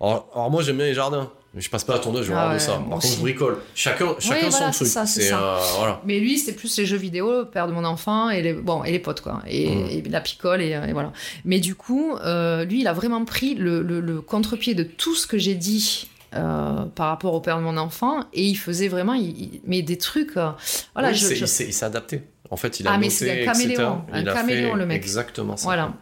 alors, 0.00 0.28
alors 0.34 0.50
moi 0.50 0.62
j'aime 0.62 0.76
bien 0.76 0.86
les 0.86 0.94
jardins 0.94 1.30
je 1.60 1.70
passe 1.70 1.84
pas 1.84 1.96
à 1.96 1.98
tondeuse 1.98 2.26
je 2.26 2.32
Ah 2.32 2.36
regarde 2.36 2.52
ouais, 2.54 2.58
ça. 2.58 2.72
par 2.78 2.84
contre 3.00 3.06
je 3.06 3.16
bricole. 3.20 3.58
Chacun 3.74 4.14
chacun 4.18 4.48
voilà, 4.48 4.72
son 4.72 4.84
truc. 4.84 4.88
ça, 4.88 5.04
euh, 5.18 5.58
voilà. 5.78 6.00
Mais 6.04 6.18
lui, 6.20 6.38
c'était 6.38 6.52
plus 6.52 6.76
les 6.78 6.86
jeux 6.86 6.96
vidéo, 6.96 7.40
le 7.40 7.44
père 7.46 7.66
de 7.66 7.72
mon 7.72 7.84
enfant 7.84 8.30
et 8.30 8.42
les 8.42 8.52
bon 8.52 8.84
et 8.84 8.92
les 8.92 8.98
potes 8.98 9.20
quoi, 9.20 9.42
et, 9.46 9.68
Mm. 9.74 9.86
et 9.90 10.02
la 10.08 10.20
picole 10.20 10.62
et, 10.62 10.70
et 10.70 10.92
voilà. 10.92 11.12
Mais 11.44 11.60
du 11.60 11.74
coup, 11.74 12.14
euh, 12.24 12.64
lui, 12.64 12.80
il 12.80 12.86
a 12.88 12.92
vraiment 12.92 13.24
pris 13.24 13.54
le, 13.54 13.82
le- 13.82 14.00
le 14.00 14.20
contre-pied 14.20 14.74
de 14.74 14.82
tout 14.84 15.14
ce 15.14 15.26
que 15.26 15.38
j'ai 15.38 15.54
dit. 15.54 16.08
euh, 16.34 16.84
par 16.94 17.08
rapport 17.08 17.32
au 17.32 17.40
père 17.40 17.56
de 17.56 17.62
mon 17.62 17.78
enfant 17.78 18.20
et 18.34 18.44
il 18.44 18.54
faisait 18.54 18.88
vraiment 18.88 19.14
il- 19.14 19.30
il- 19.30 19.60
mais 19.64 19.80
des 19.80 19.96
trucs 19.96 20.36
euh, 20.36 20.50
voilà 20.94 21.08
Oui, 21.08 21.14
je- 21.14 21.24
c'est- 21.24 21.36
je- 21.36 21.44
il 21.44 21.48
s'est 21.48 21.64
il 21.68 21.72
s'est 21.72 21.86
adapté 21.86 22.20
en 22.50 22.56
fait 22.56 22.80
il 22.80 22.86
a 22.86 22.92
Ah, 22.92 22.98
mais 22.98 23.08
noté, 23.08 23.30
un 23.30 23.34
etc. 23.34 23.44
caméléon, 23.46 24.02
un 24.12 24.26
a 24.26 24.32
caméléon, 24.32 24.72
fait 24.72 24.78
le 24.78 24.86
mec. 24.86 24.96
exactement 25.02 25.56
ça 25.56 25.64
Voilà. 25.64 25.94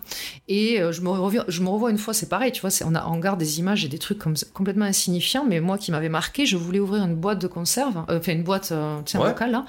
Et 0.49 0.81
euh, 0.81 0.93
je, 0.93 1.01
me 1.01 1.09
reviens, 1.11 1.45
je 1.49 1.61
me 1.63 1.69
revois 1.69 1.91
une 1.91 1.99
fois, 1.99 2.15
c'est 2.15 2.29
pareil, 2.29 2.53
tu 2.53 2.61
vois, 2.61 2.71
on, 2.85 2.95
a, 2.95 3.05
on 3.07 3.19
garde 3.19 3.39
des 3.39 3.59
images 3.59 3.85
et 3.85 3.89
des 3.89 3.99
trucs 3.99 4.19
comme, 4.19 4.35
complètement 4.55 4.85
insignifiants, 4.85 5.45
mais 5.45 5.61
moi 5.61 5.77
qui 5.79 5.91
m'avait 5.91 6.09
marqué, 6.09 6.47
je 6.47 6.57
voulais 6.57 6.79
ouvrir 6.79 7.03
une 7.05 7.17
boîte 7.17 7.41
de 7.41 7.47
conserve, 7.49 7.97
euh, 8.09 8.19
enfin 8.19 8.33
une 8.33 8.45
boîte, 8.45 8.71
euh, 8.73 8.99
tu 9.05 9.13
sais, 9.13 9.19
un 9.19 9.23
Ouais. 9.23 9.29
bocal 9.31 9.51
là. 9.51 9.65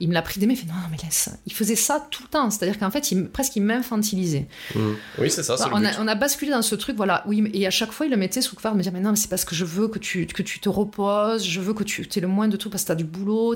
Il 0.00 0.08
me 0.08 0.14
l'a 0.14 0.22
pris 0.22 0.40
des 0.40 0.46
mains, 0.46 0.54
il 0.54 0.58
fait 0.58 0.66
non, 0.66 0.72
mais 0.90 0.96
laisse. 1.02 1.28
Il 1.46 1.52
faisait 1.52 1.76
ça 1.76 2.06
tout 2.10 2.22
le 2.22 2.28
temps, 2.28 2.50
c'est-à-dire 2.50 2.78
qu'en 2.78 2.90
fait, 2.90 3.12
il, 3.12 3.26
presque 3.28 3.56
il 3.56 3.62
m'infantilisait. 3.62 4.46
Mm. 4.74 4.78
oui 5.18 5.30
c'est 5.30 5.42
ça 5.42 5.56
Bah, 5.56 5.66
le 5.68 5.74
on, 5.74 5.80
but. 5.80 5.86
a, 5.86 5.90
on 6.02 6.08
a 6.08 6.14
basculé 6.14 6.50
dans 6.50 6.62
ce 6.62 6.74
truc, 6.74 6.96
voilà, 6.96 7.22
oui, 7.26 7.50
et 7.52 7.66
à 7.66 7.70
chaque 7.70 7.92
fois, 7.92 8.06
il 8.06 8.10
le 8.10 8.16
mettait 8.16 8.40
sous 8.40 8.56
couvert 8.56 8.72
de 8.72 8.78
me 8.78 8.82
dire, 8.82 8.92
mais 8.92 9.00
non, 9.00 9.10
mais 9.10 9.16
c'est 9.16 9.28
parce 9.28 9.44
que 9.44 9.54
je 9.54 9.64
veux 9.64 9.88
que 9.88 9.98
tu, 9.98 10.26
que 10.26 10.42
tu 10.42 10.60
te 10.60 10.68
reposes, 10.68 11.44
je 11.46 11.60
veux 11.60 11.74
que 11.74 11.84
tu 11.84 12.02
aies 12.16 12.20
le 12.20 12.28
moins 12.28 12.48
de 12.48 12.56
trucs 12.56 12.72
parce 12.72 12.84
que 12.84 12.86
tu 12.86 12.92
as 12.92 12.96
du 12.96 13.04
boulot. 13.04 13.54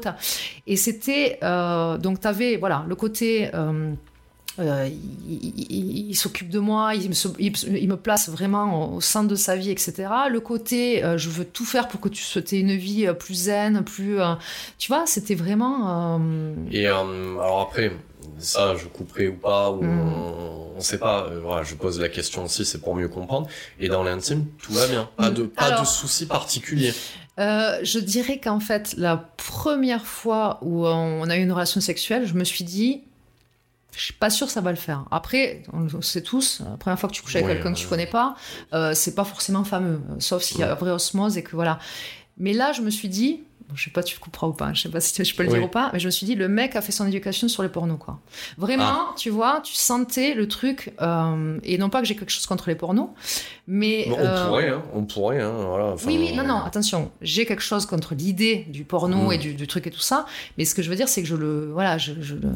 Et 0.66 0.76
c'était, 0.76 1.38
euh, 1.42 1.96
donc 1.98 2.20
tu 2.20 2.26
avais, 2.26 2.56
voilà, 2.56 2.65
le 2.88 2.94
côté. 2.94 3.50
euh, 3.54 3.92
euh, 4.58 4.88
il, 4.88 5.34
il- 5.44 5.66
il- 5.70 6.08
il 6.10 6.14
s'occupe 6.16 6.48
de 6.48 6.58
moi, 6.58 6.94
il 6.94 7.10
me, 7.10 7.14
il, 7.38 7.52
place 7.96 8.30
vraiment 8.30 8.94
au, 8.94 9.02
centre 9.02 9.28
de 9.28 9.34
sa 9.34 9.54
vie, 9.54 9.70
etc. 9.70 10.08
Le 10.30 10.40
côté, 10.40 11.04
euh, 11.04 11.18
je 11.18 11.28
veux 11.28 11.44
tout 11.44 11.66
faire 11.66 11.88
pour 11.88 12.00
que 12.00 12.08
tu 12.08 12.22
aies 12.38 12.60
une 12.60 12.74
vie 12.74 13.06
plus 13.18 13.34
zen, 13.34 13.82
plus, 13.84 14.18
euh, 14.18 14.32
tu 14.78 14.88
vois, 14.90 15.04
c'était 15.06 15.34
vraiment. 15.34 16.18
Et 16.72 16.86
alors 16.86 17.68
après, 17.68 17.92
ça, 18.38 18.74
je 18.76 18.86
couperai 18.86 19.28
ou 19.28 19.34
pas, 19.34 19.70
ou 19.70 19.82
Mm. 19.82 20.00
on, 20.00 20.76
on 20.78 20.80
sait 20.80 20.98
pas. 20.98 21.28
voilà, 21.42 21.62
je 21.62 21.74
pose 21.74 22.00
la 22.00 22.08
question 22.08 22.44
aussi, 22.44 22.64
c'est 22.64 22.80
pour 22.80 22.94
mieux 22.96 23.08
comprendre. 23.08 23.48
Et 23.78 23.88
dans 23.88 24.02
l'intime, 24.04 24.46
tout 24.62 24.72
va 24.72 24.86
bien. 24.86 25.06
Pas 25.18 25.28
de, 25.28 25.42
pas 25.42 25.64
Alors- 25.64 25.80
de 25.82 25.86
soucis 25.86 26.24
particuliers. 26.24 26.94
Euh, 27.38 27.78
je 27.82 27.98
dirais 27.98 28.38
qu'en 28.38 28.60
fait, 28.60 28.94
la 28.96 29.16
première 29.16 30.06
fois 30.06 30.58
où 30.62 30.86
on 30.86 31.28
a 31.28 31.36
eu 31.36 31.42
une 31.42 31.52
relation 31.52 31.80
sexuelle, 31.80 32.26
je 32.26 32.34
me 32.34 32.44
suis 32.44 32.64
dit, 32.64 33.02
je 33.96 34.04
suis 34.04 34.14
pas 34.14 34.30
sûre 34.30 34.46
que 34.46 34.52
ça 34.52 34.60
va 34.60 34.70
le 34.70 34.76
faire. 34.76 35.04
Après, 35.10 35.62
on 35.72 35.80
le 35.80 36.02
sait 36.02 36.22
tous, 36.22 36.60
la 36.60 36.76
première 36.76 36.98
fois 36.98 37.08
que 37.08 37.14
tu 37.14 37.22
couches 37.22 37.36
avec 37.36 37.46
Ouais, 37.46 37.54
quelqu'un 37.54 37.72
que 37.72 37.78
tu 37.78 37.86
connais 37.86 38.06
pas, 38.06 38.36
euh, 38.72 38.92
c'est 38.94 39.14
pas 39.14 39.24
forcément 39.24 39.64
fameux, 39.64 40.00
euh, 40.10 40.16
sauf 40.18 40.42
s'il 40.42 40.60
y 40.60 40.62
a 40.62 40.74
vraie 40.74 40.90
osmose 40.90 41.38
et 41.38 41.42
que 41.42 41.52
voilà. 41.52 41.78
Mais 42.38 42.52
là, 42.52 42.72
je 42.72 42.82
me 42.82 42.90
suis 42.90 43.08
dit, 43.08 43.42
je 43.74 43.84
sais 43.84 43.90
pas, 43.90 44.02
tu 44.02 44.18
couperas 44.18 44.46
ou 44.46 44.52
pas, 44.52 44.72
je 44.72 44.82
sais 44.82 44.88
pas 44.88 45.00
si 45.00 45.24
je 45.24 45.34
peux 45.34 45.42
le 45.42 45.48
Oui. 45.50 45.56
dire 45.58 45.64
ou 45.66 45.68
pas, 45.70 45.90
mais 45.92 45.98
je 45.98 46.06
me 46.06 46.10
suis 46.10 46.24
dit, 46.26 46.34
le 46.34 46.48
mec 46.48 46.76
a 46.76 46.80
fait 46.80 46.92
son 46.92 47.06
éducation 47.06 47.48
sur 47.48 47.62
les 47.62 47.68
pornos, 47.68 47.98
quoi. 47.98 48.20
Vraiment, 48.58 49.14
tu 49.16 49.28
vois, 49.30 49.60
tu 49.62 49.74
sentais 49.74 50.34
le 50.34 50.46
truc, 50.48 50.94
euh, 51.02 51.58
et 51.64 51.76
non 51.78 51.90
pas 51.90 52.00
que 52.00 52.06
j'ai 52.06 52.14
quelque 52.16 52.30
chose 52.30 52.46
contre 52.46 52.68
les 52.68 52.74
pornos, 52.76 53.08
mais. 53.66 54.06
Bon, 54.08 54.16
euh, 54.20 54.44
on 54.44 54.48
pourrait, 54.48 54.68
hein, 54.68 54.82
on 54.94 55.04
pourrait, 55.04 55.40
hein, 55.42 55.52
voilà. 55.68 55.84
enfin, 55.92 56.06
oui, 56.06 56.16
oui, 56.18 56.36
non, 56.36 56.46
non, 56.46 56.58
attention, 56.60 57.10
j'ai 57.20 57.44
quelque 57.46 57.62
chose 57.62 57.86
contre 57.86 58.14
l'idée 58.14 58.66
du 58.68 58.84
porno 58.84 59.28
Mm. 59.28 59.32
et 59.32 59.38
du, 59.38 59.54
du 59.54 59.66
truc 59.66 59.86
et 59.86 59.90
tout 59.90 59.98
ça, 60.00 60.26
mais 60.58 60.64
ce 60.64 60.74
que 60.74 60.82
je 60.82 60.88
veux 60.90 60.96
dire, 60.96 61.08
c'est 61.08 61.22
que 61.22 61.28
je 61.28 61.34
le, 61.36 61.70
voilà, 61.72 61.98
je, 61.98 62.12
je 62.20 62.34
le, 62.34 62.50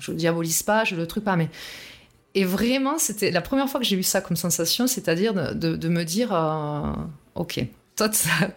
je 0.00 0.10
le 0.10 0.16
diabolise 0.16 0.62
pas, 0.62 0.84
je 0.84 0.96
le 0.96 1.06
truc 1.06 1.24
pas, 1.24 1.36
mais. 1.36 1.48
Et 2.34 2.44
vraiment, 2.44 2.96
c'était 2.98 3.32
la 3.32 3.40
première 3.40 3.68
fois 3.68 3.80
que 3.80 3.86
j'ai 3.86 3.96
eu 3.96 4.04
ça 4.04 4.20
comme 4.20 4.36
sensation, 4.36 4.86
c'est-à-dire 4.86 5.34
de, 5.34 5.52
de- 5.52 5.76
de 5.76 5.88
me 5.88 6.04
dire, 6.04 6.32
euh, 6.32 6.92
ok. 7.34 7.64
Toi, 7.96 8.08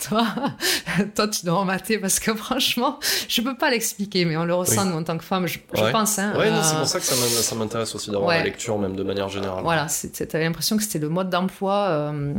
toi, 0.07 0.25
toi, 1.15 1.27
tu 1.27 1.45
dois 1.45 1.55
en 1.59 1.65
mater 1.65 1.97
parce 1.97 2.19
que 2.19 2.33
franchement, 2.33 2.97
je 3.27 3.41
peux 3.41 3.57
pas 3.57 3.69
l'expliquer, 3.71 4.23
mais 4.23 4.37
on 4.37 4.45
le 4.45 4.53
ressent 4.53 4.83
Oui. 4.85 4.89
nous 4.91 4.97
en 4.99 5.03
tant 5.03 5.17
que 5.17 5.23
femme, 5.23 5.47
je, 5.47 5.59
je 5.73 5.81
Ouais. 5.81 5.91
pense. 5.91 6.17
Hein, 6.17 6.33
Ouais, 6.37 6.47
euh, 6.47 6.61
c'est 6.63 6.75
pour 6.77 6.87
ça 6.87 6.99
que 6.99 7.05
ça 7.05 7.15
m'in- 7.15 7.41
ça 7.41 7.55
m'intéresse 7.55 7.93
aussi 7.93 8.09
d'avoir 8.09 8.29
ouais. 8.29 8.37
la 8.37 8.43
lecture, 8.45 8.77
même 8.79 8.95
de 8.95 9.03
manière 9.03 9.27
générale. 9.27 9.61
voilà, 9.63 9.89
c'était- 9.89 10.25
t'avais 10.27 10.45
l'impression 10.45 10.77
que 10.77 10.83
c'était 10.83 10.99
le 10.99 11.09
mode 11.09 11.29
d'emploi. 11.29 11.87
euh, 11.89 12.33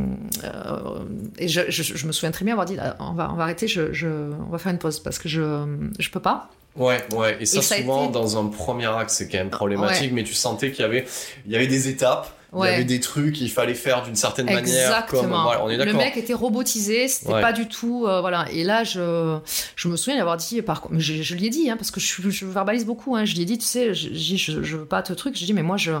euh, 0.45 0.99
et 1.37 1.47
je, 1.47 1.61
je- 1.69 1.83
je 1.83 2.07
me 2.07 2.11
souviens 2.11 2.31
très 2.31 2.43
bien 2.43 2.55
avoir 2.55 2.65
dit 2.65 2.75
là, 2.75 2.95
on 2.99 3.13
va, 3.13 3.29
on 3.31 3.35
va 3.35 3.43
arrêter, 3.43 3.67
je, 3.67 4.07
on 4.47 4.49
va 4.49 4.57
faire 4.57 4.71
une 4.71 4.79
pause 4.79 4.99
parce 4.99 5.19
que 5.19 5.29
je, 5.29 5.43
je 5.99 6.09
peux 6.09 6.19
pas. 6.21 6.49
Ouais, 6.75 7.05
ouais. 7.15 7.37
Et 7.39 7.45
ça, 7.45 7.59
Et 7.59 7.61
ça 7.61 7.75
a 7.75 7.77
souvent, 7.77 8.05
été- 8.05 8.13
dans 8.13 8.37
un 8.43 8.47
premier 8.47 8.87
acte, 8.87 9.11
c'est 9.11 9.29
quand 9.29 9.37
même 9.37 9.49
problématique, 9.51 10.11
mais 10.11 10.23
tu 10.23 10.33
sentais 10.33 10.71
qu'il 10.71 10.81
y 10.81 10.85
avait, 10.85 11.05
il 11.45 11.51
y 11.51 11.55
avait 11.55 11.67
des 11.67 11.87
étapes, 11.87 12.29
il 12.63 12.65
y 12.71 12.73
avait 12.73 12.83
des 12.85 12.99
trucs 12.99 13.33
qu'il 13.35 13.49
fallait 13.51 13.73
faire 13.73 14.03
d'une 14.03 14.15
certaine 14.15 14.45
manière. 14.45 14.63
Comme, 15.07 15.19
Exactement. 15.19 15.43
voilà, 15.43 15.63
on 15.65 15.69
est 15.69 15.77
le 15.77 15.93
mec 15.93 16.15
était 16.17 16.33
robotisé, 16.33 17.07
c'était 17.07 17.33
Ouais. 17.33 17.41
pas 17.41 17.51
du 17.53 17.67
tout. 17.67 18.05
euh, 18.07 18.21
voilà. 18.21 18.45
Et 18.51 18.63
là, 18.63 18.83
je, 18.83 19.37
je 19.75 19.87
me 19.87 19.95
souviens 19.97 20.17
d'avoir 20.17 20.37
dit, 20.37 20.61
par 20.61 20.81
contre, 20.81 20.95
je, 20.99 21.21
je 21.21 21.35
lui 21.35 21.47
ai 21.47 21.49
dit, 21.49 21.69
hein, 21.69 21.75
parce 21.77 21.91
que 21.91 21.99
je, 21.99 22.29
je 22.29 22.45
verbalise 22.45 22.85
beaucoup, 22.85 23.15
hein, 23.15 23.25
je 23.25 23.33
lui 23.35 23.41
ai 23.41 23.45
dit, 23.45 23.57
tu 23.57 23.65
sais, 23.65 23.93
je, 23.93 24.09
je, 24.13 24.77
veux 24.77 24.85
pas 24.85 25.01
te 25.01 25.11
truc, 25.13 25.37
je 25.37 25.45
dis, 25.45 25.53
mais 25.53 25.63
moi, 25.63 25.77
je, 25.77 25.91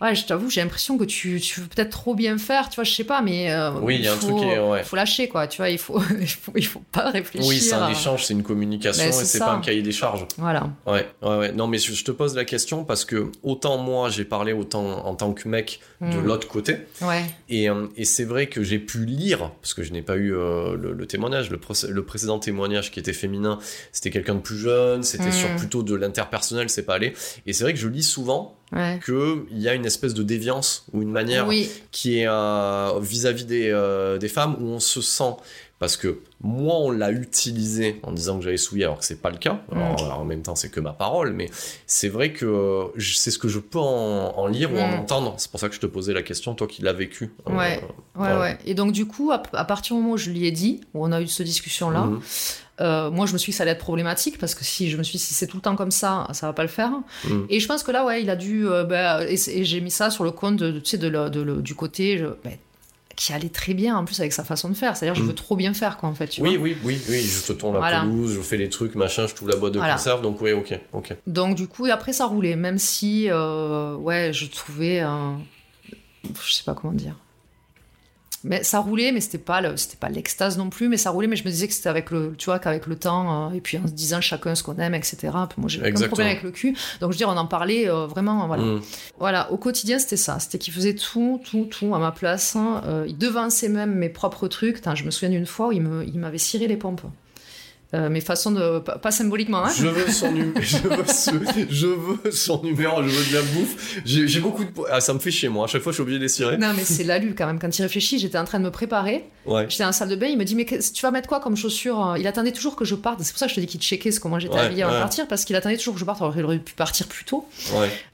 ouais, 0.00 0.14
je 0.14 0.24
t'avoue, 0.24 0.48
j'ai 0.50 0.60
l'impression 0.62 0.96
que 0.98 1.04
tu, 1.04 1.40
tu 1.40 1.60
veux 1.60 1.66
peut-être 1.66 1.90
trop 1.90 2.14
bien 2.14 2.38
faire, 2.38 2.68
tu 2.68 2.76
vois, 2.76 2.84
je 2.84 2.92
sais 2.92 3.04
pas, 3.04 3.20
mais. 3.22 3.52
euh, 3.52 3.72
Oui, 3.82 3.96
il 3.96 4.04
y 4.04 4.08
a 4.08 4.12
un 4.12 4.16
faut, 4.16 4.28
truc 4.28 4.38
qui 4.38 4.44
est- 4.44 4.58
ouais. 4.58 4.82
faut 4.84 4.96
lâcher, 4.96 5.28
quoi, 5.28 5.46
tu 5.46 5.58
vois, 5.58 5.70
il 5.70 5.78
faut, 5.78 6.00
il 6.20 6.26
faut, 6.28 6.52
il 6.56 6.66
faut 6.66 6.82
pas 6.92 7.10
réfléchir. 7.10 7.48
Oui, 7.48 7.60
c'est 7.60 7.74
un 7.74 7.88
échange, 7.90 8.24
c'est 8.24 8.34
une 8.34 8.42
communication 8.42 9.02
Ben, 9.04 9.10
et 9.10 9.24
c'est 9.24 9.38
pas 9.38 9.52
un 9.52 9.60
cahier 9.60 9.82
des 9.82 9.92
charges. 9.92 10.26
Voilà. 10.38 10.68
Ouais, 10.86 11.06
ouais, 11.22 11.36
ouais. 11.36 11.52
Non, 11.52 11.66
mais 11.66 11.78
je, 11.78 11.92
je 11.92 12.04
te 12.04 12.10
pose 12.10 12.34
la 12.34 12.44
question 12.44 12.84
parce 12.84 13.04
que 13.04 13.30
autant 13.42 13.78
moi 13.78 14.08
j'ai 14.10 14.24
parlé 14.24 14.52
autant 14.52 15.04
en 15.06 15.14
tant 15.14 15.32
que 15.32 15.48
mec 15.48 15.80
de 16.00 16.18
Mm. 16.20 16.24
l'autre 16.26 16.46
côté, 16.46 16.76
Ouais. 17.02 17.24
et, 17.48 17.68
euh, 17.68 17.86
et 17.96 18.04
c'est 18.04 18.22
vrai 18.24 18.46
que 18.46 18.62
j'ai 18.62 18.78
pu 18.78 19.04
lire 19.04 19.50
parce 19.60 19.74
que 19.74 19.82
je 19.82 19.92
n'ai 19.92 20.02
pas 20.02 20.14
eu 20.16 20.32
euh, 20.32 20.76
le, 20.76 20.92
le 20.92 21.06
témoignage, 21.06 21.50
le, 21.50 21.58
le 21.88 22.02
précédent 22.04 22.38
témoignage 22.38 22.92
qui 22.92 23.00
était 23.00 23.12
féminin, 23.12 23.58
c'était 23.90 24.10
quelqu'un 24.10 24.36
de 24.36 24.40
plus 24.40 24.58
jeune, 24.58 25.02
c'était 25.02 25.32
sur 25.32 25.54
plutôt 25.56 25.82
de 25.82 25.96
l'interpersonnel, 25.96 26.70
c'est 26.70 26.84
pas 26.84 26.94
allé. 26.94 27.14
Et 27.46 27.52
c'est 27.52 27.64
vrai 27.64 27.72
que 27.74 27.80
je 27.80 27.88
lis 27.88 28.04
souvent 28.04 28.54
Ouais. 28.70 29.00
qu'il 29.04 29.58
y 29.58 29.66
a 29.66 29.72
une 29.74 29.86
espèce 29.86 30.12
de 30.14 30.22
déviance 30.22 30.84
ou 30.92 31.00
une 31.02 31.10
manière 31.10 31.48
Oui, 31.48 31.70
qui 31.90 32.18
est 32.20 32.28
euh, 32.28 32.92
vis-à-vis 33.00 33.46
des, 33.46 33.70
euh, 33.70 34.18
des 34.18 34.28
femmes 34.28 34.56
où 34.60 34.66
on 34.66 34.78
se 34.78 35.00
sent 35.00 35.34
parce 35.78 35.96
que 35.96 36.18
moi 36.40 36.74
on 36.78 36.90
l'a 36.90 37.10
utilisé 37.12 38.00
en 38.02 38.12
disant 38.12 38.38
que 38.38 38.44
j'avais 38.44 38.56
souillé 38.56 38.84
alors 38.84 38.98
que 38.98 39.04
c'est 39.04 39.20
pas 39.22 39.30
le 39.30 39.38
cas 39.38 39.60
alors, 39.72 40.08
Mm. 40.16 40.20
en 40.20 40.24
même 40.24 40.42
temps 40.42 40.54
c'est 40.56 40.70
que 40.70 40.80
ma 40.80 40.92
parole 40.92 41.32
mais 41.32 41.48
c'est 41.86 42.08
vrai 42.08 42.32
que 42.32 42.44
euh, 42.46 42.84
c'est 43.00 43.30
ce 43.30 43.38
que 43.38 43.48
je 43.48 43.58
peux 43.60 43.78
en, 43.78 44.34
en 44.36 44.46
lire 44.46 44.72
ou 44.72 44.78
en 44.78 44.88
Mm. 44.88 44.94
entendre 45.00 45.34
c'est 45.38 45.50
pour 45.50 45.60
ça 45.60 45.68
que 45.68 45.74
je 45.74 45.80
te 45.80 45.86
posais 45.86 46.12
la 46.12 46.22
question 46.22 46.54
toi 46.54 46.66
qui 46.66 46.82
l'as 46.82 46.92
vécu 46.92 47.32
Euh, 47.48 47.52
Ouais. 47.52 47.56
ouais, 47.56 47.82
voilà. 48.14 48.40
ouais. 48.40 48.58
Et 48.66 48.74
donc, 48.74 48.92
du 48.92 49.06
coup, 49.06 49.30
à, 49.30 49.42
à 49.52 49.64
partir 49.64 49.94
du 49.96 50.02
moment 50.02 50.14
où 50.14 50.18
je 50.18 50.30
lui 50.30 50.46
ai 50.46 50.50
dit, 50.50 50.80
où 50.94 51.04
on 51.06 51.12
a 51.12 51.20
eu 51.20 51.28
cette 51.28 51.46
discussion-là, 51.46 52.00
Mhm. 52.06 52.20
euh, 52.80 53.10
moi, 53.10 53.26
je 53.26 53.32
me 53.32 53.38
suis 53.38 53.50
dit 53.50 53.54
que 53.54 53.56
ça 53.58 53.62
allait 53.62 53.72
être 53.72 53.78
problématique 53.78 54.38
parce 54.38 54.54
que 54.54 54.64
si 54.64 54.90
je 54.90 54.96
me 54.96 55.02
suis 55.02 55.18
dit, 55.18 55.24
si 55.24 55.34
c'est 55.34 55.46
tout 55.46 55.56
le 55.56 55.62
temps 55.62 55.76
comme 55.76 55.90
ça, 55.90 56.26
ça 56.32 56.46
va 56.46 56.52
pas 56.52 56.62
le 56.62 56.68
faire. 56.68 56.92
Et 57.48 57.60
je 57.60 57.66
pense 57.68 57.82
que 57.82 57.90
là, 57.92 58.04
ouais, 58.04 58.22
il 58.22 58.30
a 58.30 58.36
dû. 58.36 58.66
euh, 58.68 58.84
bah, 58.84 59.24
et, 59.28 59.36
j'ai 59.64 59.80
mis 59.80 59.90
ça 59.90 60.10
sur 60.10 60.24
le 60.24 60.30
compte 60.32 60.56
de, 60.56 60.78
tu 60.80 60.90
sais, 60.90 60.98
de 60.98 61.08
de 61.08 61.60
du 61.60 61.74
côté. 61.74 62.18
je- 62.18 62.26
bah, 62.26 62.50
qui 63.18 63.32
allait 63.32 63.48
très 63.48 63.74
bien 63.74 63.96
en 63.96 64.04
plus 64.04 64.20
avec 64.20 64.32
sa 64.32 64.44
façon 64.44 64.68
de 64.68 64.74
faire. 64.74 64.96
C'est-à-dire, 64.96 65.16
je 65.16 65.22
Mhm. 65.22 65.28
veux 65.28 65.34
trop 65.34 65.56
bien 65.56 65.74
faire, 65.74 65.96
quoi, 65.96 66.08
en 66.08 66.14
fait. 66.14 66.28
Tu 66.28 66.40
oui 66.40 66.56
vois 66.56 66.64
oui 66.68 66.76
oui 66.84 67.00
oui 67.08 67.20
je 67.20 67.42
te 67.48 67.52
tourne 67.52 67.74
la 67.74 67.80
Voilà. 67.80 68.00
pelouse 68.02 68.32
je 68.32 68.40
fais 68.40 68.56
les 68.56 68.68
trucs 68.68 68.94
machin 68.94 69.26
je 69.26 69.34
trouve 69.34 69.48
la 69.48 69.56
boîte 69.56 69.72
de 69.72 69.78
Voilà. 69.78 69.94
conserve 69.94 70.22
donc 70.22 70.40
oui 70.40 70.52
ok 70.52 70.78
ok 70.92 71.16
Donc, 71.26 71.56
du 71.56 71.66
coup, 71.66 71.86
et 71.86 71.90
après, 71.90 72.12
ça 72.12 72.26
roulait. 72.26 72.54
Même 72.54 72.78
si, 72.78 73.26
euh, 73.28 73.96
ouais, 73.96 74.32
je 74.32 74.46
trouvais. 74.46 75.00
un- 75.00 75.40
Je 76.24 76.54
sais 76.54 76.62
pas 76.64 76.74
comment 76.74 76.92
dire. 76.94 77.14
Mais 78.44 78.62
ça 78.62 78.78
roulait, 78.78 79.10
mais 79.12 79.20
c'était 79.20 79.38
pas 79.38 79.60
c'était 79.76 79.96
pas 79.96 80.08
l'extase 80.08 80.58
non 80.58 80.70
plus, 80.70 80.88
mais 80.88 80.96
ça 80.96 81.10
roulait. 81.10 81.26
Mais 81.26 81.36
je 81.36 81.44
me 81.44 81.50
disais 81.50 81.66
que 81.66 81.72
c'était 81.74 81.88
avec 81.88 82.10
le, 82.10 82.34
tu 82.38 82.46
vois, 82.46 82.58
qu'avec 82.58 82.86
le 82.86 82.96
temps, 82.96 83.48
euh, 83.50 83.54
et 83.54 83.60
puis 83.60 83.78
en 83.78 83.86
se 83.86 83.92
disant 83.92 84.20
chacun 84.20 84.54
ce 84.54 84.62
qu'on 84.62 84.76
aime, 84.76 84.94
etc. 84.94 85.16
Puis 85.22 85.58
moi, 85.58 85.68
j'ai 85.68 85.80
aucun 85.80 85.90
problème 86.06 86.26
avec 86.28 86.42
le 86.44 86.50
cul. 86.52 86.72
Donc, 87.00 87.10
je 87.12 87.14
veux 87.14 87.16
dire, 87.16 87.28
on 87.28 87.36
en 87.36 87.46
parlait 87.46 87.88
euh, 87.90 88.06
vraiment, 88.06 88.46
voilà. 88.46 88.62
Mhm. 88.62 88.80
Voilà, 89.18 89.50
au 89.50 89.56
quotidien, 89.56 89.98
c'était 89.98 90.16
ça. 90.16 90.38
C'était 90.38 90.58
qu'il 90.58 90.72
faisait 90.72 90.94
tout, 90.94 91.40
tout, 91.50 91.64
tout 91.64 91.94
à 91.94 91.98
ma 91.98 92.12
place. 92.12 92.54
hein. 92.54 92.82
Euh, 92.86 93.04
il 93.08 93.18
devançait 93.18 93.68
même 93.68 93.94
mes 93.94 94.08
propres 94.08 94.46
trucs. 94.48 94.76
Putain, 94.76 94.94
je 94.94 95.04
me 95.04 95.10
souviens 95.10 95.30
d'une 95.30 95.46
fois 95.46 95.68
où 95.68 95.72
il 95.72 95.82
me- 95.82 96.04
il 96.06 96.18
m'avait 96.18 96.38
ciré 96.38 96.68
les 96.68 96.76
pompes. 96.76 97.02
Euh, 97.94 98.10
mes 98.10 98.20
façons 98.20 98.50
de. 98.50 98.80
Pas, 98.80 99.10
symboliquement, 99.10 99.64
hein. 99.64 99.72
Je 99.74 99.86
veux 99.86 100.12
son 100.12 100.30
numéro, 100.30 100.60
je 100.60 100.76
veux, 101.86 102.18
je 102.26 102.30
son 102.30 102.62
numéro, 102.62 103.02
je 103.02 103.08
veux 103.08 103.30
de 103.30 103.34
la 103.34 103.40
bouffe. 103.42 104.00
J'ai 104.04 104.40
beaucoup 104.40 104.62
de. 104.64 104.70
Ah, 104.90 105.00
ça 105.00 105.14
me 105.14 105.18
fait 105.18 105.30
chier, 105.30 105.48
moi. 105.48 105.64
À 105.64 105.68
chaque 105.68 105.80
fois, 105.80 105.92
je 105.92 105.94
suis 105.94 106.02
obligé 106.02 106.18
de 106.18 106.24
les 106.24 106.28
cirer. 106.28 106.58
Non, 106.58 106.74
mais 106.76 106.84
c'est 106.84 107.04
l'alu 107.04 107.34
quand 107.34 107.46
même. 107.46 107.58
Quand 107.58 107.78
il 107.78 107.80
réfléchit, 107.82 108.18
j'étais 108.18 108.36
en 108.36 108.44
train 108.44 108.58
de 108.58 108.64
me 108.64 108.70
préparer. 108.70 109.24
Ouais. 109.46 109.64
J'étais 109.70 109.84
dans 109.84 109.88
la 109.88 109.92
salle 109.94 110.10
de 110.10 110.16
bain. 110.16 110.26
Il 110.26 110.36
me 110.36 110.44
dit 110.44 110.54
Mais 110.54 110.66
tu 110.66 111.00
vas 111.02 111.10
mettre 111.10 111.28
quoi 111.28 111.40
comme 111.40 111.56
chaussures 111.56 112.16
Il 112.18 112.26
attendait 112.26 112.52
toujours 112.52 112.76
que 112.76 112.84
je 112.84 112.94
parte. 112.94 113.20
C'est 113.22 113.32
pour 113.32 113.38
ça 113.38 113.46
que 113.46 113.52
je 113.52 113.54
te 113.56 113.60
dis 113.60 113.66
qu'il 113.66 113.80
checkait 113.80 114.10
ce 114.12 114.20
comment 114.20 114.38
j'étais 114.38 114.52
Ouais, 114.54 114.60
habillée 114.60 114.82
avant 114.82 114.92
ouais. 114.92 114.98
de 114.98 115.02
partir. 115.02 115.26
Parce 115.26 115.46
qu'il 115.46 115.56
attendait 115.56 115.78
toujours 115.78 115.94
que 115.94 116.00
je 116.00 116.04
parte. 116.04 116.20
Alors 116.20 116.36
il 116.36 116.44
aurait 116.44 116.58
pu 116.58 116.74
partir 116.74 117.06
plus 117.08 117.24
tôt. 117.24 117.48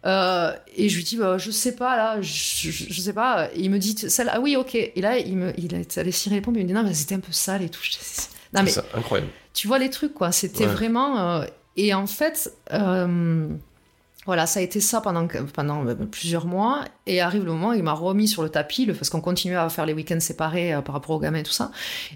Euh, 0.06 0.52
et 0.76 0.88
je 0.88 0.96
lui 0.96 1.02
dis 1.02 1.16
bah, 1.16 1.36
Je 1.36 1.50
sais 1.50 1.74
pas, 1.74 1.96
là. 1.96 2.20
Je, 2.20 2.70
je, 2.70 2.84
je 2.90 3.00
sais 3.00 3.12
pas. 3.12 3.48
Et 3.56 3.62
il 3.62 3.70
me 3.72 3.80
dit 3.80 3.96
celle, 4.08 4.30
Ah 4.32 4.38
oui, 4.40 4.54
ok. 4.54 4.76
Et 4.76 4.92
là, 5.00 5.18
il, 5.18 5.36
me, 5.36 5.52
il 5.58 5.74
est 5.74 5.98
allé 5.98 6.12
cirer 6.12 6.36
les 6.36 6.40
pompes. 6.40 6.54
Il 6.56 6.62
me 6.62 6.68
dit 6.68 6.74
Non, 6.74 6.84
mais 6.84 6.94
c'était 6.94 7.16
un 7.16 7.20
peu 7.20 7.32
sale 7.32 7.62
et 7.62 7.68
tout. 7.68 7.80
Non, 8.54 8.62
mais 8.62 8.70
C'est 8.70 8.80
ça, 8.80 8.86
incroyable. 8.94 9.30
tu 9.52 9.66
vois 9.68 9.78
les 9.78 9.90
trucs 9.90 10.14
quoi 10.14 10.32
c'était 10.32 10.66
Ouais. 10.66 10.72
vraiment 10.72 11.18
euh, 11.18 11.44
et 11.76 11.92
en 11.94 12.06
fait 12.06 12.52
euh, 12.72 13.48
voilà 14.26 14.46
ça 14.46 14.60
a 14.60 14.62
été 14.62 14.80
ça 14.80 15.00
pendant 15.02 15.26
pendant 15.52 15.86
euh, 15.86 15.94
plusieurs 16.10 16.46
mois 16.46 16.80
et 17.06 17.20
arrive 17.20 17.44
le 17.44 17.52
moment 17.52 17.72
il 17.72 17.82
m'a 17.82 17.92
remis 17.92 18.26
sur 18.28 18.42
le 18.42 18.48
tapis 18.48 18.86
le, 18.86 18.94
parce 18.94 19.10
qu'on 19.10 19.20
continuait 19.20 19.56
à 19.56 19.68
faire 19.68 19.84
les 19.86 19.92
week-ends 19.92 20.20
séparés 20.20 20.72
euh, 20.72 20.80
par 20.80 20.94
rapport 20.94 21.16
aux 21.16 21.20
gamins 21.20 21.38
et 21.38 21.42
tout 21.42 21.52
ça 21.52 21.70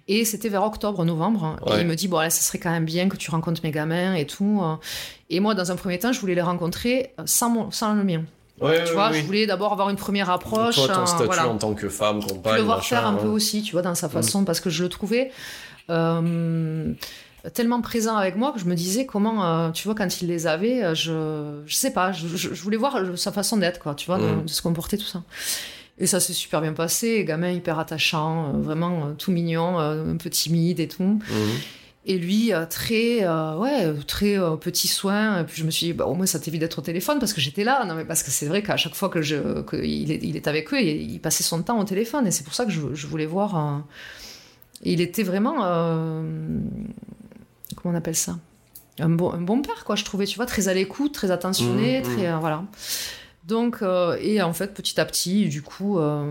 et 0.06 0.24
c'était 0.24 0.48
vers 0.48 0.62
octobre 0.64 1.04
novembre 1.04 1.56
et 1.66 1.80
il 1.80 1.86
me 1.86 1.94
dit 1.96 2.08
bon 2.08 2.18
là 2.20 2.30
ça 2.30 2.40
serait 2.40 2.58
quand 2.58 2.70
même 2.70 2.86
bien 2.86 3.08
que 3.08 3.16
tu 3.16 3.30
rencontres 3.30 3.60
mes 3.62 3.72
gamins 3.72 4.14
et 4.14 4.26
tout 4.26 4.60
euh. 4.62 4.76
et 5.28 5.40
moi 5.40 5.54
dans 5.54 5.70
un 5.70 5.76
premier 5.76 5.98
temps 5.98 6.12
je 6.12 6.20
voulais 6.20 6.34
les 6.36 6.40
rencontrer 6.42 7.12
euh, 7.18 7.24
sans 7.26 7.50
mon, 7.50 7.70
sans 7.70 7.94
le 7.94 8.04
mien 8.04 8.22
Ouais, 8.60 8.82
tu 8.82 8.92
vois 8.92 9.10
oui. 9.12 9.20
je 9.20 9.24
voulais 9.24 9.46
d'abord 9.46 9.72
avoir 9.72 9.88
une 9.88 9.94
première 9.96 10.30
approche 10.30 10.74
Toi, 10.74 10.88
ton 10.88 11.02
euh, 11.02 11.06
statut 11.06 11.26
voilà 11.26 11.46
en 11.48 11.58
tant 11.58 11.74
que 11.74 11.88
femme, 11.88 12.20
compagne, 12.24 12.56
le 12.56 12.62
voir 12.62 12.78
machin, 12.78 12.96
faire 12.96 13.06
un 13.06 13.14
peu 13.14 13.28
ouais. 13.28 13.34
aussi, 13.34 13.62
tu 13.62 13.70
vois, 13.70 13.82
dans 13.82 13.94
sa 13.94 14.08
façon, 14.08 14.44
parce 14.44 14.58
que 14.58 14.68
je 14.68 14.82
le 14.82 14.88
trouvais 14.88 15.30
euh, 15.30 15.30
tellement 17.54 17.80
présent 17.80 18.16
avec 18.16 18.36
moi 18.36 18.52
que 18.52 18.58
je 18.60 18.64
me 18.66 18.74
disais 18.74 19.06
comment, 19.06 19.44
euh, 19.44 19.70
tu 19.70 19.84
vois, 19.86 19.94
quand 19.94 20.20
il 20.20 20.28
les 20.28 20.46
avait, 20.46 20.82
euh, 20.84 20.94
je, 20.94 21.62
je 21.66 21.74
sais 21.74 21.92
pas, 21.92 22.12
je, 22.12 22.26
je- 22.28 22.52
je 22.52 22.62
voulais 22.62 22.76
voir 22.76 22.96
euh, 22.96 23.16
sa 23.16 23.32
façon 23.32 23.56
d'être, 23.56 23.78
quoi, 23.80 23.94
tu 23.94 24.06
vois, 24.06 24.18
de, 24.18 24.24
Mm. 24.26 24.44
de 24.44 24.48
se 24.50 24.60
comporter, 24.62 24.98
tout 24.98 25.06
ça. 25.06 25.22
Et 25.98 26.06
ça 26.06 26.20
s'est 26.20 26.32
super 26.32 26.60
bien 26.60 26.72
passé, 26.74 27.24
gamin 27.24 27.50
hyper 27.50 27.78
attachant, 27.78 28.54
euh, 28.54 28.58
vraiment 28.60 29.06
euh, 29.06 29.12
tout 29.16 29.32
mignon, 29.32 29.80
euh, 29.80 30.12
un 30.12 30.16
peu 30.16 30.30
timide 30.30 30.78
et 30.80 30.88
tout. 30.88 31.02
Mhm. 31.04 31.20
Et 32.06 32.16
lui, 32.18 32.52
euh, 32.54 32.64
très, 32.66 33.22
euh, 33.24 33.56
ouais, 33.56 33.92
très 34.06 34.38
euh, 34.38 34.56
petit 34.56 34.88
soin. 34.88 35.40
Et 35.40 35.44
puis 35.44 35.56
je 35.60 35.64
me 35.64 35.70
suis 35.70 35.86
dit, 35.86 35.92
bah, 35.92 36.06
au 36.06 36.14
moins 36.14 36.24
ça 36.26 36.38
t'évite 36.38 36.60
d'être 36.60 36.78
au 36.78 36.82
téléphone 36.82 37.18
parce 37.18 37.32
que 37.34 37.40
j'étais 37.40 37.64
là. 37.64 37.84
Non, 37.84 37.94
mais 37.94 38.04
parce 38.04 38.22
que 38.22 38.30
c'est 38.30 38.46
vrai 38.46 38.62
qu'à 38.62 38.76
chaque 38.76 38.94
fois 38.94 39.08
que 39.10 39.20
je, 39.22 39.60
que 39.62 39.76
il, 39.76 40.10
est, 40.12 40.20
il 40.22 40.36
est 40.36 40.46
avec 40.48 40.72
eux, 40.72 40.80
il, 40.80 41.10
il 41.12 41.20
passait 41.20 41.42
son 41.44 41.62
temps 41.62 41.78
au 41.78 41.84
téléphone. 41.84 42.26
Et 42.26 42.30
c'est 42.30 42.44
pour 42.44 42.54
ça 42.54 42.64
que 42.64 42.70
je 42.70 43.06
voulais 43.06 43.26
voir. 43.26 43.82
Il 44.82 45.00
était 45.00 45.22
vraiment, 45.22 45.64
euh, 45.64 46.22
comment 47.76 47.94
on 47.94 47.96
appelle 47.98 48.16
ça? 48.16 48.38
Un 49.00 49.08
bon, 49.10 49.32
un 49.32 49.40
bon 49.40 49.62
père, 49.62 49.84
quoi, 49.84 49.94
je 49.96 50.04
trouvais, 50.04 50.26
tu 50.26 50.36
vois, 50.36 50.46
très 50.46 50.68
à 50.68 50.74
l'écoute, 50.74 51.12
très 51.14 51.30
attentionné, 51.30 51.98
Mhm, 51.98 52.02
très, 52.04 52.26
euh, 52.28 52.36
voilà. 52.38 52.64
Donc, 53.48 53.78
euh, 53.82 54.16
et 54.20 54.42
en 54.42 54.52
fait, 54.52 54.74
petit 54.74 55.00
à 55.00 55.04
petit, 55.06 55.48
du 55.48 55.62
coup, 55.62 55.98
euh, 55.98 56.30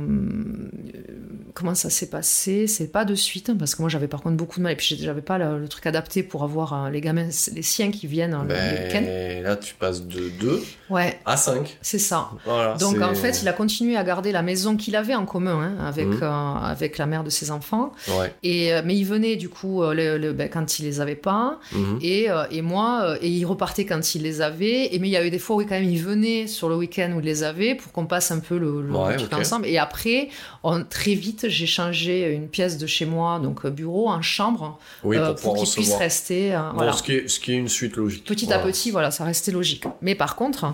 comment 1.54 1.74
ça 1.76 1.90
s'est 1.90 2.10
passé? 2.10 2.68
C'est 2.68 2.92
pas 2.92 3.06
de 3.06 3.16
suite, 3.16 3.50
hein, 3.50 3.56
parce 3.58 3.74
que 3.76 3.82
moi 3.82 3.90
j'avais 3.90 4.08
par 4.08 4.22
contre 4.22 4.38
beaucoup 4.38 4.60
de 4.60 4.64
mal, 4.64 4.74
et 4.74 4.76
puis 4.76 4.96
j'avais 5.00 5.22
pas 5.22 5.38
le, 5.40 5.60
le 5.60 5.68
truc 5.68 5.86
adapté 5.88 6.22
pour 6.22 6.44
avoir 6.44 6.86
euh, 6.86 6.90
les 6.92 7.02
gamins, 7.02 7.30
les 7.54 7.62
siens 7.64 7.90
qui 7.92 8.06
viennent 8.08 8.36
euh, 8.36 8.44
le- 8.44 8.86
week-end. 8.86 9.02
Ben, 9.04 9.44
là, 9.44 9.56
tu 9.56 9.74
passes 9.76 10.04
de 10.06 10.30
2 10.40 10.64
Ouais, 10.90 11.20
à 11.26 11.38
5. 11.38 11.78
c'est 11.82 12.00
ça. 12.00 12.30
Voilà, 12.46 12.76
Donc 12.76 13.02
en 13.02 13.16
fait, 13.16 13.42
il 13.42 13.48
a 13.48 13.54
continué 13.54 13.98
à 13.98 14.04
garder 14.04 14.32
la 14.32 14.44
maison 14.44 14.78
qu'il 14.78 14.96
avait 14.96 15.16
en 15.16 15.26
commun 15.26 15.60
hein, 15.80 15.86
avec, 15.86 16.08
Mhm. 16.08 16.22
avec 16.24 16.98
la 17.00 17.08
mère 17.08 17.24
de 17.24 17.30
ses 17.32 17.50
enfants. 17.52 17.92
Ouais. 18.20 18.34
Et, 18.44 18.72
mais 18.86 18.96
il 18.96 19.06
venait 19.06 19.36
du 19.38 19.50
coup 19.50 19.82
le, 19.84 20.18
le- 20.18 20.34
ben, 20.34 20.50
quand 20.50 20.78
il 20.80 20.86
les 20.86 21.02
avait 21.02 21.16
pas. 21.16 21.60
Mhm. 21.72 22.00
Et, 22.02 22.28
et 22.52 22.62
moi, 22.62 23.16
et 23.22 23.28
il 23.30 23.46
repartait 23.46 23.86
quand 23.86 24.14
il 24.16 24.22
les 24.22 24.42
avait. 24.42 24.94
Et 24.94 25.00
mais 25.00 25.08
il 25.08 25.12
y 25.12 25.18
a 25.18 25.26
eu 25.26 25.30
des 25.32 25.40
fois 25.40 25.56
où 25.56 25.60
quand 25.60 25.72
même 25.72 25.84
il 25.84 26.02
venait 26.02 26.46
sur 26.48 26.70
le 26.70 26.76
week-end 26.76 27.07
où 27.14 27.20
il 27.20 27.26
les 27.26 27.44
avait 27.44 27.76
pour 27.76 27.92
qu'on 27.92 28.06
passe 28.06 28.32
un 28.32 28.40
peu 28.40 28.58
le, 28.58 28.82
le 28.82 28.92
Ouais, 28.92 29.22
ok. 29.22 29.34
ensemble. 29.34 29.66
Et 29.68 29.78
après, 29.78 30.30
on- 30.64 30.84
très 30.84 31.14
vite, 31.14 31.48
j'ai 31.50 31.66
changé 31.68 32.32
une 32.34 32.48
pièce 32.48 32.78
de 32.78 32.88
chez 32.88 33.06
moi, 33.06 33.40
donc 33.40 33.66
euh, 33.66 33.70
bureau, 33.70 34.10
en 34.10 34.22
chambre, 34.22 34.80
Oui, 35.04 35.18
euh, 35.18 35.28
pour 35.34 35.36
pouvoir 35.54 35.64
qu'il 35.66 35.74
puisse 35.74 35.96
rester. 35.96 36.56
euh, 36.56 36.60
Bon, 36.70 36.76
voilà. 36.78 36.94
ce, 36.94 37.04
qui 37.04 37.14
est, 37.14 37.28
ce 37.28 37.40
qui 37.40 37.52
est 37.54 37.58
une 37.58 37.70
suite 37.70 37.96
logique. 37.98 38.26
Petit 38.26 38.46
Voilà. 38.46 38.62
à 38.62 38.66
petit, 38.66 38.92
voilà, 38.92 39.12
ça 39.12 39.24
restait 39.24 39.52
logique. 39.52 39.84
Mais 40.02 40.16
par 40.16 40.36
contre, 40.36 40.74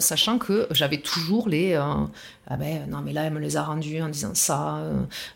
sachant 0.00 0.38
que 0.38 0.66
j'avais 0.70 0.98
toujours 0.98 1.48
les. 1.48 1.74
ah 1.74 2.56
ben 2.58 2.86
non, 2.90 2.98
mais 3.04 3.12
là, 3.12 3.22
elle 3.24 3.32
me 3.32 3.38
les 3.40 3.56
a 3.56 3.62
rendus 3.62 4.00
en 4.02 4.08
disant 4.08 4.32
ça. 4.34 4.78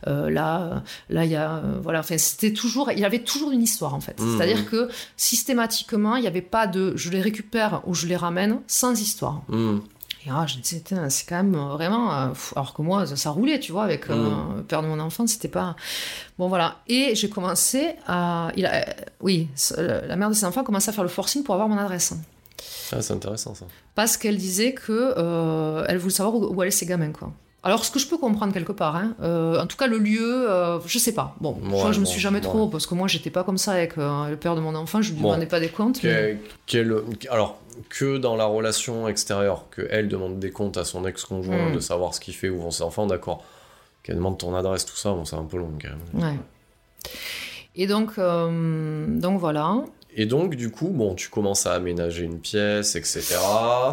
euh, 0.07 0.29
là, 0.31 0.83
là, 1.09 1.25
il 1.25 1.31
y 1.31 1.37
a. 1.37 1.57
euh, 1.57 1.79
voilà, 1.83 2.01
enfin, 2.01 2.19
c'était 2.19 2.53
toujours. 2.53 2.91
Il 2.93 2.99
y 2.99 3.05
avait 3.05 3.21
toujours 3.23 3.51
une 3.53 3.63
histoire, 3.63 3.95
en 3.95 4.01
fait. 4.01 4.21
Mhm. 4.21 4.37
C'est-à-dire 4.37 4.67
que 4.69 4.89
systématiquement, 5.17 6.17
il 6.17 6.23
n'y 6.23 6.27
avait 6.29 6.41
pas 6.43 6.67
de 6.67 6.93
je 6.97 7.11
les 7.11 7.21
récupère 7.21 7.83
ou 7.87 7.95
je 7.95 8.07
les 8.07 8.17
ramène 8.17 8.61
sans 8.67 9.01
histoire. 9.01 9.43
Mhm. 9.49 9.81
Et 10.27 10.31
ah, 10.33 10.45
je 10.47 10.57
me 10.57 10.63
disais, 10.63 10.81
Tain, 10.81 11.09
c'est 11.09 11.25
quand 11.29 11.37
même 11.37 11.55
euh, 11.55 11.69
vraiment. 11.75 12.13
euh, 12.13 12.29
alors 12.57 12.75
que 12.75 12.83
moi, 12.83 13.07
ça, 13.07 13.15
ça 13.17 13.31
roulait, 13.31 13.61
tu 13.61 13.71
vois, 13.73 13.85
avec 13.85 14.09
le 14.09 14.63
père 14.67 14.83
de 14.83 14.89
mon 14.89 14.99
enfant, 14.99 15.27
c'était 15.27 15.47
pas. 15.49 15.77
Bon, 16.39 16.49
voilà. 16.49 16.77
Et 16.89 17.15
j'ai 17.15 17.29
commencé 17.31 17.91
à. 18.07 18.51
Il 18.57 18.67
a, 18.67 18.85
oui, 19.21 19.49
la 19.77 20.17
mère 20.17 20.29
de 20.29 20.35
ses 20.35 20.45
enfants 20.45 20.63
a 20.63 20.65
commencé 20.65 20.89
à 20.89 20.93
faire 20.93 21.05
le 21.05 21.11
forcing 21.11 21.45
pour 21.45 21.55
avoir 21.55 21.69
mon 21.69 21.79
adresse. 21.79 22.13
Ah, 22.93 23.01
c'est 23.03 23.13
intéressant 23.13 23.55
ça. 23.55 23.67
Parce 23.95 24.17
qu'elle 24.17 24.37
disait 24.37 24.73
que 24.75 25.15
euh, 25.17 25.85
elle 25.89 25.99
voulait 25.99 26.13
savoir 26.15 26.35
où, 26.35 26.55
où 26.55 26.61
allaient 26.61 26.71
ses 26.71 26.87
gamins, 26.87 27.13
quoi. 27.13 27.31
Alors, 27.63 27.85
ce 27.85 27.91
que 27.91 27.99
je 27.99 28.07
peux 28.07 28.17
comprendre 28.19 28.53
quelque 28.53 28.71
part, 28.73 28.95
hein, 28.95 29.15
euh, 29.23 29.61
en 29.61 29.67
tout 29.67 29.77
cas, 29.77 29.89
le 29.89 29.99
lieu, 29.99 30.49
euh, 30.49 30.79
je 30.87 30.99
sais 31.01 31.11
pas. 31.13 31.35
Bon, 31.41 31.55
Ouais, 31.65 31.81
vois, 31.81 31.91
je 31.93 31.99
me 31.99 32.05
suis 32.05 32.21
jamais 32.21 32.39
ouais. 32.39 32.45
trop, 32.45 32.69
parce 32.69 32.87
que 32.87 32.95
moi, 32.95 33.09
j'étais 33.09 33.31
pas 33.31 33.43
comme 33.43 33.59
ça 33.59 33.73
avec 33.73 33.97
le 33.97 34.35
père 34.37 34.55
de 34.55 34.61
mon 34.61 34.75
enfant, 34.77 35.03
je 35.03 35.13
lui 35.13 35.21
Bon. 35.21 35.29
demandais 35.31 35.47
pas 35.47 35.59
des 35.59 35.69
comptes. 35.69 36.01
mais- 36.05 36.39
Quel- 36.67 37.03
quel- 37.19 37.29
alors, 37.31 37.59
que 37.89 38.17
dans 38.19 38.37
la 38.37 38.45
relation 38.47 39.09
extérieure, 39.09 39.67
que 39.71 39.87
elle 39.91 40.09
demande 40.09 40.39
des 40.39 40.51
comptes 40.51 40.77
à 40.77 40.85
son 40.85 41.05
ex-conjoint, 41.07 41.71
Mm. 41.71 41.75
de 41.75 41.81
savoir 41.81 42.15
ce 42.15 42.21
qu'il 42.21 42.35
fait, 42.35 42.49
où 42.49 42.59
vont 42.61 42.71
ses 42.71 42.83
enfants, 42.83 43.07
d'accord. 43.07 43.43
Qu'elle 44.03 44.17
demande 44.17 44.39
ton 44.39 44.55
adresse, 44.55 44.85
tout 44.87 44.97
ça, 44.97 45.11
bon, 45.13 45.25
c'est 45.25 45.37
un 45.37 45.45
peu 45.45 45.57
long 45.59 45.73
quand 45.81 45.89
même. 45.89 46.25
Ouais. 46.25 46.39
Et 47.75 47.87
donc, 47.87 48.13
euh, 48.19 49.07
donc 49.09 49.39
voilà. 49.41 49.77
Et 50.15 50.25
donc, 50.27 50.55
du 50.55 50.71
coup, 50.71 50.89
bon, 50.89 51.15
tu 51.15 51.29
commences 51.29 51.67
à 51.67 51.75
aménager 51.75 52.25
une 52.25 52.39
pièce, 52.39 52.97
etc. 52.97 53.37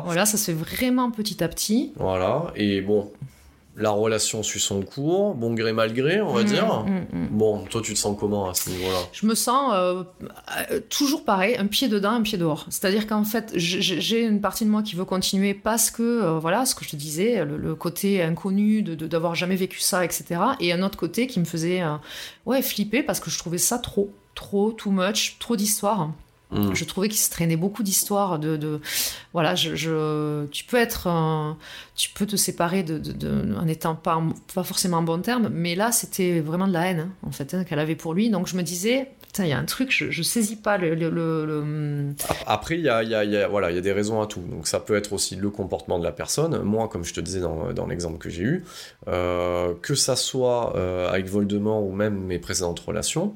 Voilà, 0.06 0.26
ça 0.26 0.38
se 0.38 0.52
fait 0.52 0.58
vraiment 0.58 1.12
petit 1.12 1.44
à 1.44 1.50
petit. 1.50 1.92
Voilà. 1.98 2.46
Et 2.56 2.80
bon, 2.82 3.12
la 3.76 3.90
relation 3.90 4.44
suit 4.44 4.60
son 4.60 4.82
cours, 4.84 5.34
bon 5.34 5.54
gré 5.56 5.74
mal 5.74 5.94
gré, 5.94 6.22
on 6.22 6.32
va 6.34 6.42
Mm, 6.44 6.46
dire. 6.46 6.66
mm, 6.86 7.18
mm. 7.18 7.28
Bon, 7.32 7.64
toi, 7.66 7.82
tu 7.82 7.94
te 7.94 7.98
sens 7.98 8.16
comment 8.20 8.48
à 8.50 8.54
ce 8.54 8.70
niveau-là? 8.70 9.00
Je 9.12 9.26
me 9.26 9.34
sens 9.34 9.72
euh, 9.74 10.04
euh, 10.72 10.80
toujours 10.90 11.26
pareil, 11.26 11.56
un 11.58 11.66
pied 11.66 11.88
dedans, 11.88 12.12
un 12.12 12.22
pied 12.22 12.38
dehors. 12.38 12.66
C'est-à-dire 12.70 13.08
qu'en 13.08 13.24
fait, 13.24 13.52
j'ai- 13.56 14.22
une 14.22 14.42
partie 14.42 14.64
de 14.66 14.70
moi 14.70 14.84
qui 14.84 14.96
veut 14.96 15.06
continuer 15.06 15.56
parce 15.56 15.90
que, 15.90 16.04
euh, 16.04 16.38
voilà, 16.40 16.66
ce 16.68 16.76
que 16.76 16.86
je 16.86 16.92
te 16.92 16.96
disais, 16.96 17.44
le, 17.46 17.58
le 17.58 17.74
côté 17.76 18.22
inconnu 18.22 18.84
de 18.84 18.94
de- 18.94 19.08
d'avoir 19.08 19.34
jamais 19.34 19.56
vécu 19.56 19.80
ça, 19.80 20.06
etc. 20.06 20.40
Et 20.60 20.72
un 20.72 20.84
autre 20.84 20.98
côté 20.98 21.26
qui 21.26 21.40
me 21.40 21.46
faisait, 21.46 21.82
euh, 21.82 21.96
ouais, 22.46 22.62
flipper 22.62 23.02
parce 23.02 23.20
que 23.20 23.32
je 23.32 23.40
trouvais 23.40 23.58
ça 23.58 23.80
trop, 23.80 24.14
trop, 24.36 24.72
too 24.72 24.92
much, 24.92 25.38
trop 25.40 25.56
d'histoires. 25.56 26.12
Mm. 26.54 26.76
Je 26.76 26.86
trouvais 26.86 27.10
qu'il 27.10 27.20
se 27.20 27.30
traînait 27.30 27.56
beaucoup 27.58 27.84
d'histoires 27.84 28.40
de, 28.40 28.58
de- 28.58 28.80
voilà, 29.34 29.56
je, 29.56 29.76
je- 29.76 30.46
tu 30.48 30.64
peux 30.66 30.78
être, 30.78 31.08
un- 31.08 31.58
tu 31.96 32.10
peux 32.10 32.26
te 32.26 32.36
séparer 32.36 32.84
de, 32.84 32.98
de- 32.98 33.56
en 33.56 33.68
étant 33.68 33.96
pas, 33.96 34.22
pas 34.54 34.64
forcément 34.64 34.98
en 34.98 35.04
bon 35.04 35.22
terme, 35.22 35.50
mais 35.52 35.76
là 35.76 35.92
c'était 35.92 36.40
vraiment 36.40 36.68
de 36.68 36.74
la 36.74 36.88
haine, 36.88 37.00
hein, 37.00 37.10
en 37.28 37.32
fait, 37.32 37.54
hein, 37.54 37.64
qu'elle 37.64 37.80
avait 37.80 37.96
pour 37.96 38.14
lui. 38.14 38.30
Donc 38.30 38.48
je 38.48 38.56
me 38.56 38.62
disais, 38.64 39.10
il 39.40 39.48
y 39.48 39.52
a 39.52 39.58
un 39.58 39.66
truc, 39.66 39.90
je, 39.92 40.12
je 40.12 40.22
saisis 40.22 40.56
pas 40.58 40.78
le, 40.78 40.94
le- 40.94 41.10
le- 41.10 41.46
le- 41.46 42.14
Après, 42.46 42.76
il 42.78 42.82
y 42.84 42.90
a, 42.90 43.02
il 43.02 43.10
y 43.10 43.16
a- 43.16 43.24
il 43.24 43.32
y 43.32 43.38
a- 43.38 43.48
voilà, 43.48 43.72
il 43.72 43.76
y 43.76 43.80
a 43.80 43.82
des 43.82 43.92
raisons 43.92 44.22
à 44.22 44.28
tout. 44.28 44.42
Donc, 44.42 44.68
ça 44.68 44.80
peut 44.80 44.96
être 44.96 45.12
aussi 45.12 45.36
le 45.36 45.50
comportement 45.50 45.98
de 45.98 46.04
la 46.04 46.12
personne. 46.12 46.62
Moi, 46.62 46.88
comme 46.88 47.04
je 47.04 47.16
te 47.16 47.20
disais 47.20 47.40
dans, 47.42 47.74
dans 47.74 47.88
l'exemple 47.88 48.20
que 48.20 48.30
j'ai 48.30 48.44
eu, 48.44 48.64
euh, 49.08 49.74
que 49.82 49.96
ça 49.96 50.16
soit 50.16 50.76
euh, 50.78 51.10
avec 51.10 51.26
Voldemort 51.28 51.84
ou 51.84 51.92
même 51.92 52.16
mes 52.26 52.38
précédentes 52.38 52.80
relations, 52.82 53.34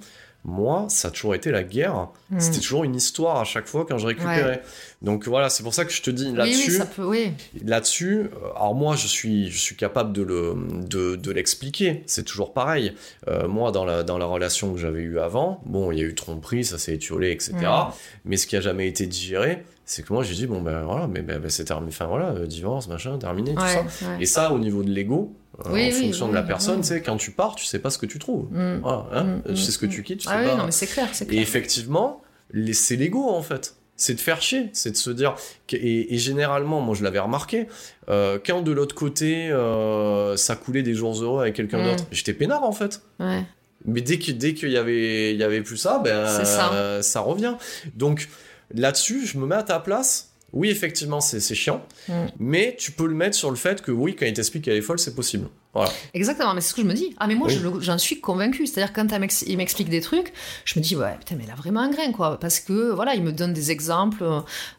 moi, 0.47 0.85
ça 0.87 1.09
a 1.09 1.11
toujours 1.11 1.35
été 1.35 1.51
la 1.51 1.63
guerre. 1.63 2.07
Hmm. 2.31 2.39
C'était 2.39 2.59
toujours 2.61 2.85
une 2.85 2.95
histoire 2.95 3.35
à 3.37 3.43
chaque 3.43 3.67
fois 3.67 3.85
quand 3.87 3.97
je 3.97 4.07
récupérais. 4.07 4.63
Donc 5.01 5.27
voilà, 5.27 5.49
c'est 5.49 5.61
pour 5.61 5.73
ça 5.73 5.83
que 5.83 5.91
je 5.91 6.01
te 6.01 6.09
dis 6.09 6.23
Oui, 6.27 6.31
oui, 6.31 6.37
là-dessus. 6.37 6.71
ça 6.71 6.85
peut, 6.85 7.03
oui. 7.03 7.33
Là-dessus, 7.65 8.21
euh, 8.21 8.49
alors 8.55 8.73
moi 8.73 8.95
je 8.95 9.07
suis, 9.07 9.51
je 9.51 9.57
suis 9.57 9.75
capable 9.75 10.13
de 10.13 10.21
le, 10.21 10.55
de, 10.87 11.17
de 11.17 11.31
l'expliquer. 11.31 12.01
C'est 12.07 12.23
toujours 12.23 12.53
pareil. 12.53 12.93
Euh, 13.27 13.49
moi 13.49 13.73
dans 13.73 13.83
la, 13.83 14.03
dans 14.03 14.17
la 14.17 14.25
relation 14.25 14.73
que 14.73 14.79
j'avais 14.79 15.01
eue 15.01 15.19
avant, 15.19 15.61
bon 15.65 15.91
il 15.91 15.99
y 15.99 16.01
a 16.01 16.05
eu 16.05 16.15
tromperie, 16.15 16.63
ça 16.63 16.77
s'est 16.77 16.93
étiolé, 16.95 17.31
etc. 17.31 17.53
Mm. 17.59 17.91
Mais 18.23 18.37
ce 18.37 18.47
qui 18.47 18.55
a 18.55 18.61
jamais 18.61 18.87
été 18.87 19.05
digéré, 19.05 19.65
c'est 19.83 20.01
que 20.05 20.13
moi 20.13 20.23
j'ai 20.23 20.33
dit 20.33 20.47
bon 20.47 20.61
ben 20.61 20.81
voilà, 20.83 21.07
mais 21.07 21.21
ben, 21.23 21.39
ben, 21.39 21.49
c'est 21.49 21.65
terminé. 21.65 21.91
Enfin 21.91 22.05
voilà, 22.05 22.29
euh, 22.29 22.45
divorce, 22.47 22.87
machin, 22.87 23.17
terminé, 23.17 23.53
tout 23.53 23.61
ça. 23.61 23.81
ouais. 23.81 24.21
Et 24.21 24.25
ça 24.25 24.53
au 24.53 24.59
niveau 24.59 24.81
de 24.81 24.89
l'ego, 24.91 25.35
Oui, 25.65 25.71
en 25.71 25.73
oui, 25.73 25.91
fonction 25.91 26.25
oui, 26.25 26.31
de 26.31 26.35
la 26.35 26.43
personne, 26.43 26.81
tu 26.81 26.87
sais, 26.87 27.01
quand 27.01 27.17
tu 27.17 27.31
pars, 27.31 27.55
tu 27.55 27.65
sais 27.65 27.79
pas 27.79 27.89
ce 27.89 27.97
que 27.97 28.05
tu 28.05 28.19
trouves. 28.19 28.47
Mm. 28.51 28.79
Voilà, 28.81 29.05
hein. 29.11 29.23
Mm, 29.23 29.41
tu 29.49 29.57
sais 29.57 29.71
ce 29.71 29.77
que 29.79 29.85
mm, 29.87 29.89
tu 29.89 30.03
quittes, 30.03 30.19
tu 30.19 30.27
Ah 30.29 30.33
sais 30.37 30.43
oui, 30.43 30.51
pas. 30.51 30.55
non, 30.57 30.65
mais 30.65 30.71
c'est 30.71 30.87
clair, 30.87 31.09
c'est 31.13 31.25
Et 31.25 31.27
clair. 31.29 31.41
effectivement, 31.41 32.21
les- 32.51 32.73
c'est 32.73 32.95
l'ego 32.95 33.27
en 33.29 33.41
fait. 33.41 33.75
C'est 33.99 34.13
de 34.13 34.19
faire 34.19 34.39
chier, 34.43 34.69
c'est 34.73 34.91
de 34.91 34.95
se 34.95 35.09
dire. 35.09 35.35
Et, 35.71 36.13
et 36.13 36.17
généralement, 36.19 36.79
moi 36.81 36.93
je 36.93 37.03
l'avais 37.03 37.17
remarqué, 37.17 37.65
euh, 38.09 38.37
quand 38.45 38.61
de 38.61 38.71
l'autre 38.71 38.93
côté 38.93 39.49
euh, 39.49 40.37
ça 40.37 40.55
coulait 40.55 40.83
des 40.83 40.93
jours 40.93 41.19
heureux 41.23 41.41
avec 41.41 41.55
quelqu'un 41.55 41.79
Mm. 41.79 41.83
d'autre, 41.89 42.03
j'étais 42.11 42.33
peinard 42.33 42.61
en 42.63 42.71
fait. 42.71 43.01
Ouais. 43.19 43.43
Mais 43.85 44.01
dès 44.01 44.19
que 44.19 44.31
dès 44.31 44.53
qu'il 44.53 44.69
y 44.69 44.77
avait 44.77 45.33
il 45.33 45.39
y 45.39 45.43
avait 45.43 45.61
plus 45.61 45.77
ça, 45.77 45.99
ben 46.03 46.27
ça. 46.45 46.71
euh, 46.73 47.01
ça 47.01 47.21
revient. 47.21 47.55
Donc 47.95 48.27
là-dessus, 48.75 49.25
je 49.25 49.39
me 49.39 49.47
mets 49.47 49.55
à 49.55 49.63
ta 49.63 49.79
place. 49.79 50.31
Oui, 50.57 50.69
effectivement, 50.69 51.21
c'est 51.21 51.39
chiant, 51.53 51.85
Mm. 52.09 52.13
mais 52.39 52.75
tu 52.79 52.91
peux 52.91 53.05
le 53.05 53.13
mettre 53.13 53.35
sur 53.35 53.49
le 53.51 53.55
fait 53.57 53.81
que 53.81 53.91
oui, 53.91 54.15
quand 54.15 54.25
il 54.25 54.33
t'explique 54.33 54.63
qu'elle 54.63 54.75
est 54.77 54.81
folle, 54.81 54.97
c'est 54.97 55.13
possible. 55.13 55.47
Voilà. 55.73 55.91
Exactement, 56.15 56.55
mais 56.55 56.61
c'est 56.61 56.69
ce 56.69 56.73
que 56.73 56.81
je 56.81 56.87
me 56.87 56.93
dis. 56.95 57.13
Ah, 57.19 57.27
mais 57.27 57.35
moi, 57.35 57.47
Oui. 57.47 57.53
je 57.53 57.59
le- 57.67 57.79
j'en 57.81 57.99
suis 57.99 58.19
convaincue. 58.19 58.65
C'est-à-dire, 58.65 58.93
quand 58.93 59.07
il 59.45 59.57
m'explique 59.57 59.89
des 59.89 60.01
trucs, 60.01 60.33
je 60.65 60.79
me 60.79 60.83
dis, 60.83 60.95
ouais, 60.95 61.15
putain, 61.19 61.35
mais 61.37 61.43
elle 61.45 61.51
a 61.51 61.55
vraiment 61.55 61.81
un 61.81 61.91
grain, 61.91 62.11
quoi. 62.11 62.39
Parce 62.39 62.59
que, 62.59 62.91
voilà, 62.91 63.13
il 63.13 63.21
me 63.21 63.31
donne 63.31 63.53
des 63.53 63.69
exemples 63.69 64.23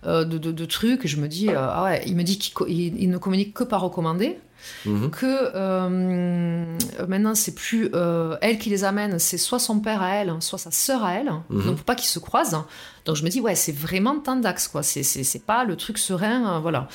euh, 0.04 0.24
de, 0.24 0.36
de- 0.38 0.50
de 0.50 0.64
trucs, 0.64 1.04
et 1.04 1.08
je 1.08 1.18
me 1.18 1.28
dis, 1.28 1.48
euh, 1.50 1.54
ah 1.56 1.84
ouais, 1.84 2.02
il 2.06 2.16
me 2.16 2.24
dit 2.24 2.38
qu'il 2.38 2.52
il- 2.68 3.00
il 3.00 3.10
ne 3.10 3.18
communique 3.18 3.54
que 3.54 3.62
par 3.62 3.80
recommandé, 3.82 4.38
Mhm. 4.84 5.10
que 5.10 5.26
euh, 5.54 6.76
maintenant, 7.06 7.34
c'est 7.34 7.54
plus 7.54 7.90
euh, 7.94 8.36
elle 8.40 8.58
qui 8.58 8.70
les 8.70 8.84
amène, 8.84 9.18
c'est 9.18 9.38
soit 9.38 9.58
son 9.58 9.80
père 9.80 10.02
à 10.02 10.14
elle, 10.16 10.32
soit 10.40 10.58
sa 10.58 10.70
sœur 10.70 11.04
à 11.04 11.14
elle. 11.14 11.30
Mhm. 11.50 11.64
Donc, 11.66 11.76
faut 11.78 11.84
pas 11.84 11.94
qu'ils 11.94 12.08
se 12.08 12.18
croisent. 12.18 12.64
Donc, 13.04 13.16
je 13.16 13.24
me 13.24 13.30
dis, 13.30 13.40
ouais, 13.40 13.54
c'est 13.54 13.72
vraiment 13.74 14.18
Tandax, 14.20 14.68
quoi. 14.68 14.82
C'est- 14.82 15.38
pas 15.46 15.64
le 15.64 15.76
truc 15.76 15.96
serein, 15.98 16.56
euh, 16.56 16.58
voilà. 16.58 16.88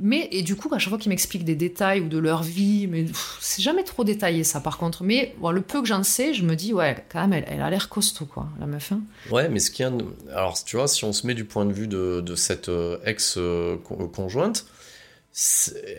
Mais, 0.00 0.28
et 0.32 0.42
du 0.42 0.56
coup, 0.56 0.68
à 0.74 0.78
chaque 0.78 0.88
fois 0.88 0.98
qu'ils 0.98 1.10
m'expliquent 1.10 1.44
des 1.44 1.54
détails 1.54 2.00
ou 2.00 2.08
de 2.08 2.18
leur 2.18 2.42
vie, 2.42 2.88
mais 2.88 3.06
c'est 3.40 3.62
jamais 3.62 3.84
trop 3.84 4.02
détaillé, 4.02 4.42
ça, 4.44 4.60
par 4.60 4.78
contre. 4.78 5.04
Mais 5.04 5.34
bon, 5.40 5.50
le 5.50 5.60
peu 5.60 5.80
que 5.82 5.86
j'en 5.86 6.02
sais, 6.02 6.34
je 6.34 6.42
me 6.42 6.56
dis, 6.56 6.72
ouais, 6.74 7.04
quand 7.12 7.20
même, 7.20 7.32
elle, 7.32 7.44
elle 7.46 7.62
a 7.62 7.70
l'air 7.70 7.88
costaud, 7.88 8.24
quoi, 8.26 8.48
la 8.58 8.66
meuf. 8.66 8.90
hein. 8.92 9.00
Ouais, 9.30 9.48
mais 9.48 9.60
ce 9.60 9.70
qui 9.70 9.82
est... 9.84 9.90
Alors, 10.34 10.58
tu 10.64 10.76
vois, 10.76 10.88
si 10.88 11.04
on 11.04 11.12
se 11.12 11.26
met 11.26 11.34
du 11.34 11.44
point 11.44 11.64
de 11.66 11.72
vue 11.72 11.86
de, 11.86 12.20
de 12.20 12.34
cette 12.34 12.70
ex-conjointe, 13.04 14.66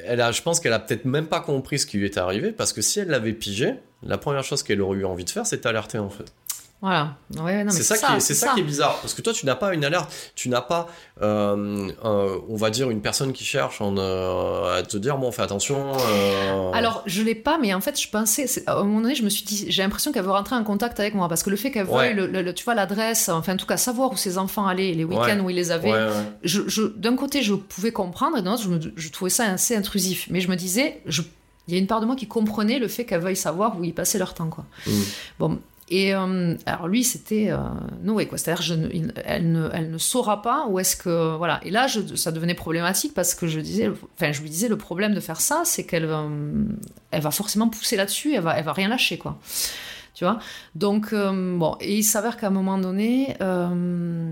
elle 0.06 0.22
a, 0.22 0.32
je 0.32 0.42
pense 0.42 0.60
qu'elle 0.60 0.74
a 0.74 0.80
peut-être 0.80 1.06
même 1.06 1.28
pas 1.28 1.40
compris 1.40 1.80
ce 1.80 1.86
qui 1.86 1.98
lui 1.98 2.06
était 2.06 2.20
arrivé, 2.20 2.52
parce 2.52 2.74
que 2.74 2.82
si 2.82 3.00
elle 3.00 3.08
l'avait 3.08 3.34
pigé, 3.34 3.76
la 4.04 4.18
première 4.18 4.44
chose 4.44 4.64
qu'elle 4.64 4.82
aurait 4.82 5.00
eu 5.00 5.06
envie 5.06 5.26
de 5.26 5.30
faire, 5.30 5.46
c'est 5.46 5.64
d'alerter, 5.64 5.98
en 5.98 6.10
fait. 6.10 6.32
Voilà. 6.86 7.16
Ouais, 7.42 7.66
C'est 7.70 7.82
ça, 7.82 7.96
qui 7.98 8.14
est, 8.14 8.20
c'est 8.20 8.34
ça, 8.34 8.50
qui 8.54 8.60
est 8.60 8.64
bizarre, 8.64 9.00
parce 9.00 9.14
que 9.14 9.22
toi, 9.22 9.32
tu 9.32 9.46
n'as 9.46 9.56
pas 9.56 9.74
une 9.74 9.86
alerte, 9.86 10.12
tu 10.36 10.50
n'as 10.50 10.60
pas, 10.60 10.88
euh, 11.22 11.90
on 12.04 12.56
va 12.58 12.70
dire, 12.72 12.90
une 12.90 13.02
personne 13.02 13.32
qui 13.32 13.46
cherche 13.46 13.80
en, 13.80 13.96
euh, 13.98 14.80
à 14.80 14.84
te 14.84 14.98
dire, 14.98 15.18
bon, 15.18 15.32
fais 15.32 15.44
attention. 15.44 15.94
euh, 15.98 16.72
Alors, 16.74 17.02
je 17.06 17.22
l'ai 17.24 17.36
pas, 17.36 17.58
mais 17.58 17.74
en 17.74 17.80
fait, 17.80 17.98
je 18.02 18.10
pensais, 18.10 18.48
à 18.68 18.74
un 18.74 18.84
moment 18.84 19.00
donné, 19.00 19.16
je 19.16 19.24
me 19.24 19.30
suis 19.30 19.44
dit, 19.46 19.66
j'ai 19.70 19.82
l'impression 19.82 20.12
qu'elle 20.12 20.26
veut 20.26 20.32
rentrer 20.32 20.58
en 20.58 20.64
contact 20.66 21.00
avec 21.00 21.16
moi, 21.16 21.30
parce 21.30 21.42
que 21.42 21.50
le 21.50 21.56
fait 21.56 21.72
qu'elle 21.72 21.88
Ouais. 21.88 22.08
veuille, 22.10 22.16
le, 22.16 22.28
le- 22.28 22.42
le- 22.42 22.54
tu 22.54 22.66
vois, 22.66 22.76
l'adresse, 22.76 23.30
enfin, 23.30 23.54
en 23.54 23.58
tout 23.58 23.66
cas, 23.66 23.78
savoir 23.78 24.12
où 24.12 24.18
ses 24.18 24.38
enfants 24.38 24.68
allaient, 24.68 24.92
les 24.92 25.06
week-ends 25.06 25.22
Ouais. 25.24 25.40
où 25.40 25.50
ils 25.50 25.56
les 25.56 25.72
avaient, 25.72 25.94
je, 26.44 26.64
je- 26.68 26.82
d'un 26.98 27.16
côté, 27.16 27.44
je 27.44 27.54
pouvais 27.54 27.94
comprendre, 27.94 28.38
et 28.38 28.42
d'un 28.42 28.56
autre, 28.56 28.64
je, 28.64 28.68
me- 28.70 28.94
je 28.94 29.10
trouvais 29.10 29.30
ça 29.32 29.46
assez 29.46 29.74
intrusif. 29.78 30.28
Mais 30.30 30.42
je 30.42 30.50
me 30.50 30.56
disais, 30.58 31.02
je- 31.06 31.22
il 31.70 31.74
y 31.74 31.78
a 31.78 31.80
une 31.80 31.88
part 31.88 32.02
de 32.02 32.06
moi 32.06 32.18
qui 32.18 32.28
comprenait 32.28 32.78
le 32.78 32.90
fait 32.90 33.06
qu'elle 33.06 33.22
veuille 33.22 33.38
savoir 33.38 33.80
où 33.80 33.86
ils 33.86 33.94
passaient 33.94 34.18
leur 34.20 34.34
temps, 34.34 34.50
quoi. 34.50 34.66
Mm. 34.86 34.92
Bon. 35.40 35.60
Et 35.90 36.16
euh, 36.16 36.56
alors 36.66 36.88
lui, 36.88 37.04
c'était 37.04 37.52
euh, 37.52 37.58
Noé, 38.02 38.26
quoi. 38.26 38.38
C'est-à-dire, 38.38 38.78
elle, 39.26 39.52
ne, 39.52 39.70
elle 39.74 39.92
ne 39.92 39.98
saura 39.98 40.42
pas 40.42 40.66
où 40.70 40.80
est-ce 40.80 40.96
que 40.96 41.36
voilà. 41.38 41.60
Et 41.64 41.72
là, 41.72 41.88
je- 41.88 42.16
ça 42.16 42.32
devenait 42.32 42.54
problématique 42.56 43.14
parce 43.14 43.36
que 43.36 43.48
je 43.48 43.60
disais, 43.60 43.92
enfin, 44.16 44.32
je 44.32 44.42
lui 44.42 44.50
disais, 44.50 44.70
le 44.70 44.78
problème 44.78 45.14
de 45.14 45.20
faire 45.20 45.42
ça, 45.42 45.64
c'est 45.66 45.84
qu'elle 45.86 46.06
va, 46.06 46.26
elle 47.12 47.22
va 47.22 47.32
forcément 47.32 47.68
pousser 47.68 47.96
là-dessus, 47.98 48.34
elle 48.34 48.42
va, 48.42 48.58
elle 48.58 48.64
va 48.66 48.74
rien 48.74 48.88
lâcher, 48.88 49.18
quoi. 49.18 49.38
Tu 50.16 50.24
vois? 50.24 50.40
Donc, 50.76 51.12
euh, 51.12 51.58
bon, 51.58 51.76
et 51.82 51.98
il 51.98 52.04
s'avère 52.04 52.38
qu'à 52.38 52.48
un 52.48 52.52
moment 52.52 52.78
donné, 52.78 53.36
euh, 53.42 54.32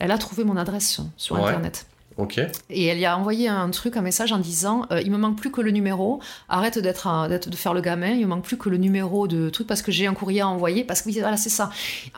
elle 0.00 0.10
a 0.10 0.18
trouvé 0.18 0.42
mon 0.42 0.56
adresse 0.56 0.90
sur, 0.90 1.04
sur 1.16 1.36
Ouais. 1.36 1.42
Internet. 1.50 1.86
Ok. 2.16 2.38
Et 2.70 2.86
elle 2.86 2.98
y 2.98 3.06
a 3.06 3.16
envoyé 3.16 3.48
un 3.48 3.68
truc, 3.70 3.96
un 3.96 4.02
message 4.02 4.32
en 4.32 4.38
disant 4.38 4.86
euh, 4.90 5.00
Il 5.02 5.10
me 5.10 5.18
manque 5.18 5.36
plus 5.36 5.50
que 5.50 5.60
le 5.60 5.70
numéro, 5.70 6.20
arrête 6.48 6.78
d'être, 6.78 7.28
de 7.28 7.56
faire 7.56 7.74
le 7.74 7.80
gamin, 7.80 8.10
il 8.10 8.22
me 8.22 8.26
manque 8.26 8.44
plus 8.44 8.56
que 8.56 8.68
le 8.68 8.76
numéro 8.76 9.26
de 9.28 9.50
truc 9.50 9.66
parce 9.66 9.82
que 9.82 9.92
j'ai 9.92 10.06
un 10.06 10.14
courrier 10.14 10.40
à 10.42 10.48
envoyer. 10.48 10.84
Parce 10.84 11.02
que 11.02 11.08
oui, 11.08 11.18
voilà, 11.20 11.36
c'est 11.36 11.48
ça. 11.50 11.70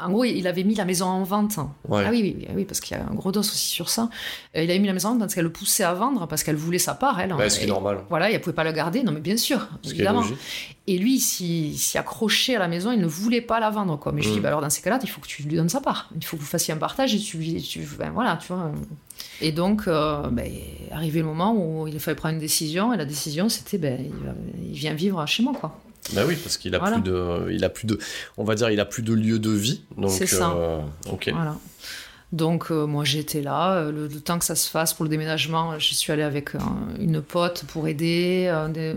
En 0.03 0.11
gros, 0.11 0.25
il 0.25 0.47
avait 0.47 0.65
mis 0.65 0.75
la 0.75 0.85
maison 0.85 1.07
en 1.07 1.23
vente. 1.23 1.57
Ouais. 1.89 2.05
Ah 2.07 2.11
oui, 2.11 2.37
oui, 2.39 2.47
oui, 2.55 2.65
parce 2.65 2.81
qu'il 2.81 2.97
y 2.97 3.01
a 3.01 3.05
un 3.05 3.15
gros 3.15 3.33
dos 3.33 3.41
aussi 3.41 3.59
sur 3.69 3.89
ça. 3.89 4.09
Euh, 4.57 4.63
il 4.63 4.71
avait 4.71 4.79
mis 4.79 4.87
la 4.89 4.93
maison 4.95 5.09
en 5.09 5.13
vente 5.13 5.21
parce 5.21 5.35
qu'elle 5.35 5.45
le 5.45 5.53
poussait 5.53 5.85
à 5.85 5.95
vendre, 5.95 6.27
parce 6.27 6.43
qu'elle 6.43 6.57
voulait 6.57 6.79
sa 6.79 6.95
part, 6.95 7.21
elle. 7.21 7.35
Bah, 7.37 7.49
ce 7.49 7.57
qui 7.59 7.65
est 7.65 7.69
Et 7.69 7.71
normal. 7.71 7.99
Voilà, 8.09 8.31
et 8.31 8.35
elle 8.35 8.41
pouvait 8.41 8.55
pas 8.55 8.65
le 8.65 8.73
garder. 8.73 9.03
Non, 9.03 9.13
mais 9.13 9.21
bien 9.21 9.37
sûr, 9.37 9.69
Ce 9.83 9.91
évidemment. 9.91 10.23
Et 10.87 10.99
lui, 10.99 11.15
il 11.17 11.21
s'y 11.79 11.97
accrochait 11.97 12.57
à 12.57 12.59
la 12.59 12.69
maison, 12.69 12.93
il 12.93 13.01
ne 13.01 13.07
voulait 13.07 13.41
pas 13.41 13.59
la 13.59 13.71
vendre, 13.71 13.99
quoi. 13.99 14.13
Mais 14.13 14.21
je 14.21 14.27
lui 14.29 14.35
dis, 14.35 14.41
Mm. 14.41 14.43
bah 14.43 14.49
alors 14.49 14.61
dans 14.61 14.69
ces 14.71 14.83
cas-là, 14.83 14.99
il 15.03 15.09
faut 15.09 15.21
que 15.21 15.27
tu 15.27 15.43
lui 15.43 15.57
donnes 15.57 15.69
sa 15.71 15.81
part. 15.81 16.11
Il 16.15 16.25
faut 16.25 16.37
que 16.37 16.43
vous 16.43 16.47
fassiez 16.49 16.75
un 16.75 16.77
partage 16.77 17.15
et 17.15 17.19
tu. 17.19 17.39
Tu, 17.63 17.89
ben, 17.99 18.11
voilà, 18.13 18.37
tu 18.37 18.49
vois. 18.53 18.71
Et 19.41 19.53
donc, 19.53 19.83
euh, 19.89 20.29
ben, 20.31 20.49
arrivé 20.93 21.21
le 21.21 21.27
moment 21.27 21.55
où 21.57 21.87
il 21.89 21.99
fallait 22.01 22.15
prendre 22.15 22.35
une 22.35 22.41
décision, 22.41 22.93
et 22.93 22.97
la 22.97 23.05
décision, 23.05 23.49
c'était, 23.49 23.79
ben, 23.79 23.99
il, 24.63 24.73
vient 24.75 24.95
vivre 24.95 25.25
chez 25.27 25.43
moi, 25.43 25.53
quoi. 25.59 25.81
Bah 26.13 26.23
oui, 26.27 26.37
parce 26.37 26.57
qu'il 26.59 26.75
a 26.75 26.79
Voilà. 26.79 26.97
plus 26.99 27.11
de, 27.11 27.51
il 27.51 27.65
a 27.65 27.71
plus 27.71 27.87
de, 27.87 27.99
on 28.37 28.45
va 28.45 28.55
dire, 28.55 28.71
il 28.71 28.79
a 28.79 28.85
plus 28.85 29.03
de 29.03 29.13
lieu 29.15 29.39
de 29.39 29.51
vie. 29.51 29.83
Donc, 29.97 30.11
C'est 30.11 30.27
ça. 30.27 30.53
euh, 30.53 30.81
ok. 31.11 31.31
Voilà. 31.35 31.57
Donc, 32.33 32.73
euh, 32.73 32.87
moi, 32.87 33.05
j'étais 33.05 33.43
là. 33.43 33.75
euh, 33.75 33.93
Le, 33.93 34.09
le 34.09 34.21
temps 34.21 34.39
que 34.41 34.45
ça 34.45 34.57
se 34.57 34.69
fasse 34.69 34.93
pour 34.93 35.05
le 35.05 35.09
déménagement, 35.09 35.79
je 35.79 35.95
suis 35.95 36.13
allée 36.13 36.23
avec 36.25 36.55
euh, 36.57 36.59
une 36.99 37.23
pote 37.23 37.65
pour 37.69 37.87
aider, 37.87 38.49
un, 38.49 38.69
des- 38.71 38.97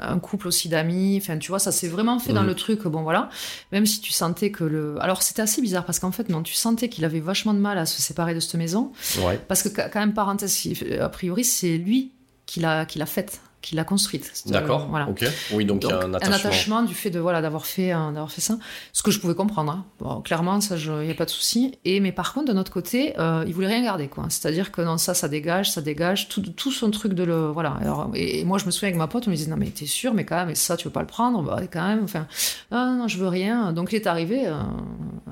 un 0.00 0.18
couple 0.18 0.48
aussi 0.48 0.68
d'amis. 0.68 1.18
Enfin, 1.22 1.38
tu 1.38 1.48
vois, 1.48 1.60
ça 1.60 1.70
s'est 1.70 1.86
vraiment 1.86 2.18
fait 2.18 2.32
dans 2.32 2.42
le 2.42 2.54
truc. 2.54 2.82
Bon, 2.88 3.02
voilà. 3.02 3.28
Même 3.70 3.86
si 3.86 4.00
tu 4.00 4.10
sentais 4.12 4.50
que 4.50 4.64
le. 4.64 4.96
Alors, 5.00 5.22
c'était 5.22 5.42
assez 5.42 5.62
bizarre 5.62 5.84
parce 5.84 6.00
qu'en 6.00 6.10
fait, 6.12 6.28
non, 6.28 6.42
tu 6.42 6.54
sentais 6.54 6.88
qu'il 6.88 7.04
avait 7.04 7.20
vachement 7.20 7.54
de 7.54 7.60
mal 7.60 7.78
à 7.78 7.86
se 7.86 8.02
séparer 8.02 8.34
de 8.34 8.40
cette 8.40 8.54
maison. 8.56 8.90
Ouais. 9.20 9.38
Parce 9.46 9.62
que, 9.62 9.68
quand 9.68 10.00
même, 10.00 10.12
parenthèse, 10.14 10.60
a 11.00 11.08
priori, 11.08 11.44
c'est 11.44 11.76
lui 11.78 12.10
qui 12.46 12.58
l'a 12.60 12.84
qui 12.86 12.98
l'a 12.98 13.06
faite, 13.06 13.40
qui 13.66 13.74
l'a 13.74 13.82
construite. 13.82 14.30
D'accord. 14.46 14.82
euh, 14.82 14.90
voilà. 14.90 15.08
Ok. 15.08 15.24
Oui, 15.52 15.64
donc, 15.64 15.82
il 15.82 15.88
y 15.90 15.92
a 15.92 15.96
Donc, 15.96 16.04
un 16.04 16.14
attachement. 16.14 16.82
du 16.84 16.94
fait 16.94 17.10
de 17.10 17.18
voilà 17.18 17.42
d'avoir 17.42 17.66
fait 17.66 17.92
euh, 17.92 18.12
d'avoir 18.12 18.30
fait 18.30 18.40
ça 18.40 18.56
ce 18.92 19.02
que 19.02 19.10
je 19.10 19.18
pouvais 19.18 19.34
comprendre 19.34 19.72
hein. 19.72 19.84
Bon, 19.98 20.20
clairement 20.20 20.60
ça 20.60 20.76
il 20.76 21.08
y 21.08 21.10
a 21.10 21.14
pas 21.14 21.24
de 21.24 21.30
souci 21.30 21.74
et 21.84 21.98
mais 21.98 22.12
par 22.12 22.32
contre 22.32 22.46
de 22.46 22.52
notre 22.52 22.70
côté 22.70 23.18
euh, 23.18 23.42
il 23.44 23.52
voulait 23.54 23.66
rien 23.66 23.82
garder 23.82 24.06
quoi 24.06 24.26
c'est 24.28 24.46
à 24.46 24.52
dire 24.52 24.70
que 24.70 24.82
non 24.82 24.98
ça 24.98 25.14
ça 25.14 25.26
dégage 25.28 25.72
ça 25.72 25.80
dégage 25.80 26.28
tout, 26.28 26.42
tout 26.42 26.70
son 26.70 26.92
truc 26.92 27.12
de 27.14 27.24
le 27.24 27.48
voilà 27.48 27.76
Alors, 27.80 28.08
et, 28.14 28.38
et 28.40 28.44
moi 28.44 28.58
je 28.58 28.66
me 28.66 28.70
souviens 28.70 28.90
avec 28.90 28.98
ma 28.98 29.08
pote 29.08 29.24
on 29.26 29.30
me 29.32 29.36
disait 29.36 29.50
non 29.50 29.56
mais 29.56 29.66
t'es 29.66 29.86
sûr 29.86 30.14
mais 30.14 30.24
quand 30.24 30.36
même 30.46 30.54
ça 30.54 30.76
tu 30.76 30.84
veux 30.86 30.92
pas 30.92 31.00
le 31.00 31.06
prendre? 31.08 31.42
Bah, 31.42 31.60
quand 31.72 31.88
même 31.88 32.04
enfin 32.04 32.26
non 32.70 33.08
je 33.08 33.18
veux 33.18 33.28
rien 33.28 33.72
donc 33.72 33.90
il 33.92 33.96
est 33.96 34.06
arrivé 34.06 34.46
euh, 34.46 34.54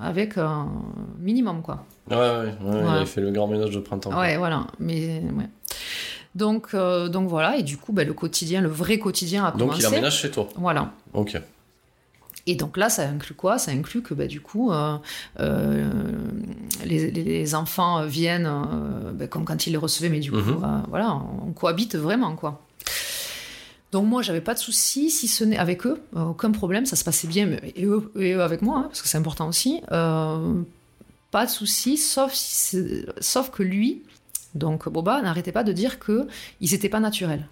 avec 0.02 0.39
un 0.39 0.69
minimum 1.20 1.62
quoi 1.62 1.85
Ouais, 2.11 2.16
ouais, 2.16 2.44
ouais, 2.44 2.81
Il 2.82 2.89
avait 2.89 3.06
fait 3.06 3.23
le 3.23 3.31
grand 3.31 3.47
ménage 3.47 3.70
de 3.70 3.78
printemps. 3.81 4.11
quoi. 4.11 4.20
Ouais, 4.20 4.36
voilà. 4.36 4.66
Mais 4.78 5.23
ouais. 5.39 5.48
Donc, 6.35 6.69
euh, 6.74 7.09
donc 7.09 7.28
voilà. 7.28 7.56
Et 7.59 7.62
du 7.62 7.77
coup, 7.77 7.93
ben, 7.93 8.06
le 8.06 8.12
quotidien, 8.15 8.61
le 8.61 8.69
vrai 8.69 8.98
quotidien 8.98 9.44
a 9.44 9.51
Donc, 9.52 9.61
commencé. 9.70 9.81
il 9.82 9.86
aménage 9.86 10.20
chez 10.20 10.31
toi. 10.31 10.48
Voilà. 10.56 10.93
Ok. 11.12 11.40
Et 12.47 12.56
donc 12.56 12.77
là, 12.77 12.90
ça 12.90 13.09
inclut 13.09 13.35
quoi? 13.35 13.56
Ça 13.56 13.70
inclut 13.70 14.02
que 14.02 14.12
bah, 14.12 14.27
du 14.27 14.40
coup, 14.40 14.70
euh, 14.70 14.98
euh, 15.40 15.89
les, 16.85 17.55
enfants 17.55 18.05
viennent 18.05 18.47
euh, 18.47 19.12
bah, 19.12 19.27
comme 19.28 19.44
quand 19.47 19.66
ils 19.66 19.70
les 19.70 19.77
recevaient, 19.78 20.11
mais 20.11 20.20
du 20.20 20.31
coup, 20.31 20.36
Mhm. 20.39 20.82
voilà, 20.90 21.20
on 21.47 21.52
cohabite 21.52 21.97
vraiment, 21.97 22.35
quoi. 22.36 22.61
Donc 23.93 24.06
moi, 24.06 24.20
j'avais 24.23 24.40
pas 24.40 24.55
de 24.55 24.59
soucis, 24.59 25.09
si 25.09 25.28
ce 25.28 25.44
n'est 25.44 25.56
avec 25.56 25.86
eux, 25.86 26.02
aucun 26.16 26.51
problème, 26.51 26.85
ça 26.85 26.97
se 26.97 27.05
passait 27.05 27.28
bien, 27.28 27.47
mais- 27.47 27.73
et 27.77 27.85
eux, 27.86 28.11
et 28.19 28.32
eux 28.35 28.43
avec 28.43 28.61
moi, 28.61 28.78
hein, 28.78 28.82
parce 28.89 29.01
que 29.01 29.09
c'est 29.09 29.19
important 29.19 29.48
aussi. 29.48 29.81
Pas 29.89 31.47
de 31.47 31.51
souci, 31.51 31.97
sauf, 31.97 32.32
si 32.35 33.05
sauf 33.20 33.51
que 33.51 33.62
lui, 33.62 34.02
donc 34.55 34.89
Boba, 34.89 35.20
n'arrêtait 35.22 35.52
pas 35.52 35.64
de 35.64 35.72
dire 35.72 35.98
que 35.98 36.26
ils 36.60 36.70
n'étaient 36.72 36.89
pas 36.89 37.01
naturels. 37.01 37.47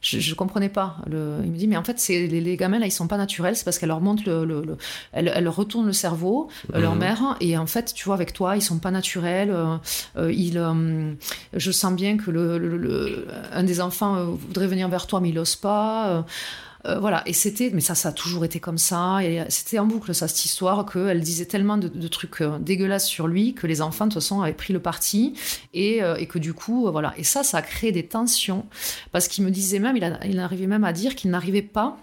Je, 0.00 0.18
je 0.20 0.34
comprenais 0.34 0.68
pas. 0.68 0.98
Le, 1.08 1.38
il 1.44 1.50
me 1.50 1.56
dit, 1.56 1.66
mais 1.66 1.78
en 1.78 1.82
fait, 1.82 1.98
c'est, 1.98 2.26
les, 2.26 2.42
les 2.42 2.56
gamins 2.58 2.78
là, 2.78 2.84
ils 2.84 2.90
sont 2.90 3.06
pas 3.08 3.16
naturels, 3.16 3.56
c'est 3.56 3.64
parce 3.64 3.78
qu'elle 3.78 3.88
leur 3.88 4.02
monte 4.02 4.26
le, 4.26 4.44
le, 4.44 4.60
le 4.60 4.76
elle, 5.12 5.32
elle 5.34 5.44
leur 5.44 5.56
retourne 5.56 5.86
le 5.86 5.94
cerveau, 5.94 6.48
euh, 6.74 6.80
leur 6.80 6.92
Mhm. 6.92 6.98
mère, 7.00 7.36
et 7.40 7.56
en 7.56 7.64
fait, 7.66 7.94
tu 7.94 8.04
vois, 8.04 8.14
avec 8.14 8.34
toi, 8.34 8.54
ils 8.54 8.60
sont 8.60 8.78
pas 8.78 8.90
naturels. 8.90 9.50
euh, 9.50 9.76
euh, 10.18 10.30
il, 10.30 10.58
euh, 10.58 11.14
je 11.54 11.70
sens 11.70 11.94
bien 11.94 12.18
que 12.18 12.30
le, 12.30 13.26
un 13.50 13.62
des 13.62 13.80
enfants 13.80 14.26
voudrait 14.26 14.66
venir 14.66 14.90
vers 14.90 15.06
toi, 15.06 15.20
mais 15.22 15.30
il 15.30 15.38
ose 15.38 15.56
pas. 15.56 16.08
euh, 16.10 16.22
euh, 16.86 16.98
voilà, 16.98 17.22
et 17.26 17.32
c'était, 17.32 17.70
mais 17.72 17.80
ça, 17.80 17.94
ça 17.94 18.10
a 18.10 18.12
toujours 18.12 18.44
été 18.44 18.60
comme 18.60 18.76
ça, 18.78 19.22
et 19.24 19.44
c'était 19.48 19.78
en 19.78 19.86
boucle, 19.86 20.14
ça, 20.14 20.28
cette 20.28 20.44
histoire, 20.44 20.84
qu'elle 20.84 21.20
disait 21.20 21.46
tellement 21.46 21.76
de, 21.78 21.88
de 21.88 22.08
trucs 22.08 22.40
euh, 22.42 22.58
dégueulasses 22.58 23.06
sur 23.06 23.26
lui 23.26 23.54
que 23.54 23.66
les 23.66 23.80
enfants, 23.80 24.06
de 24.06 24.12
toute 24.12 24.22
façon, 24.22 24.42
avaient 24.42 24.52
pris 24.52 24.72
le 24.72 24.80
parti, 24.80 25.34
et, 25.72 26.02
euh, 26.02 26.16
et 26.16 26.26
que 26.26 26.38
du 26.38 26.52
coup, 26.54 26.86
euh, 26.86 26.90
voilà. 26.90 27.14
Et 27.16 27.24
ça, 27.24 27.42
ça 27.42 27.58
a 27.58 27.62
créé 27.62 27.90
des 27.92 28.06
tensions, 28.06 28.66
parce 29.12 29.28
qu'il 29.28 29.44
me 29.44 29.50
disait 29.50 29.78
même, 29.78 29.96
il, 29.96 30.04
a- 30.04 30.24
il 30.26 30.38
arrivait 30.38 30.66
même 30.66 30.84
à 30.84 30.92
dire 30.92 31.14
qu'il 31.14 31.30
n'arrivait 31.30 31.62
pas 31.62 31.96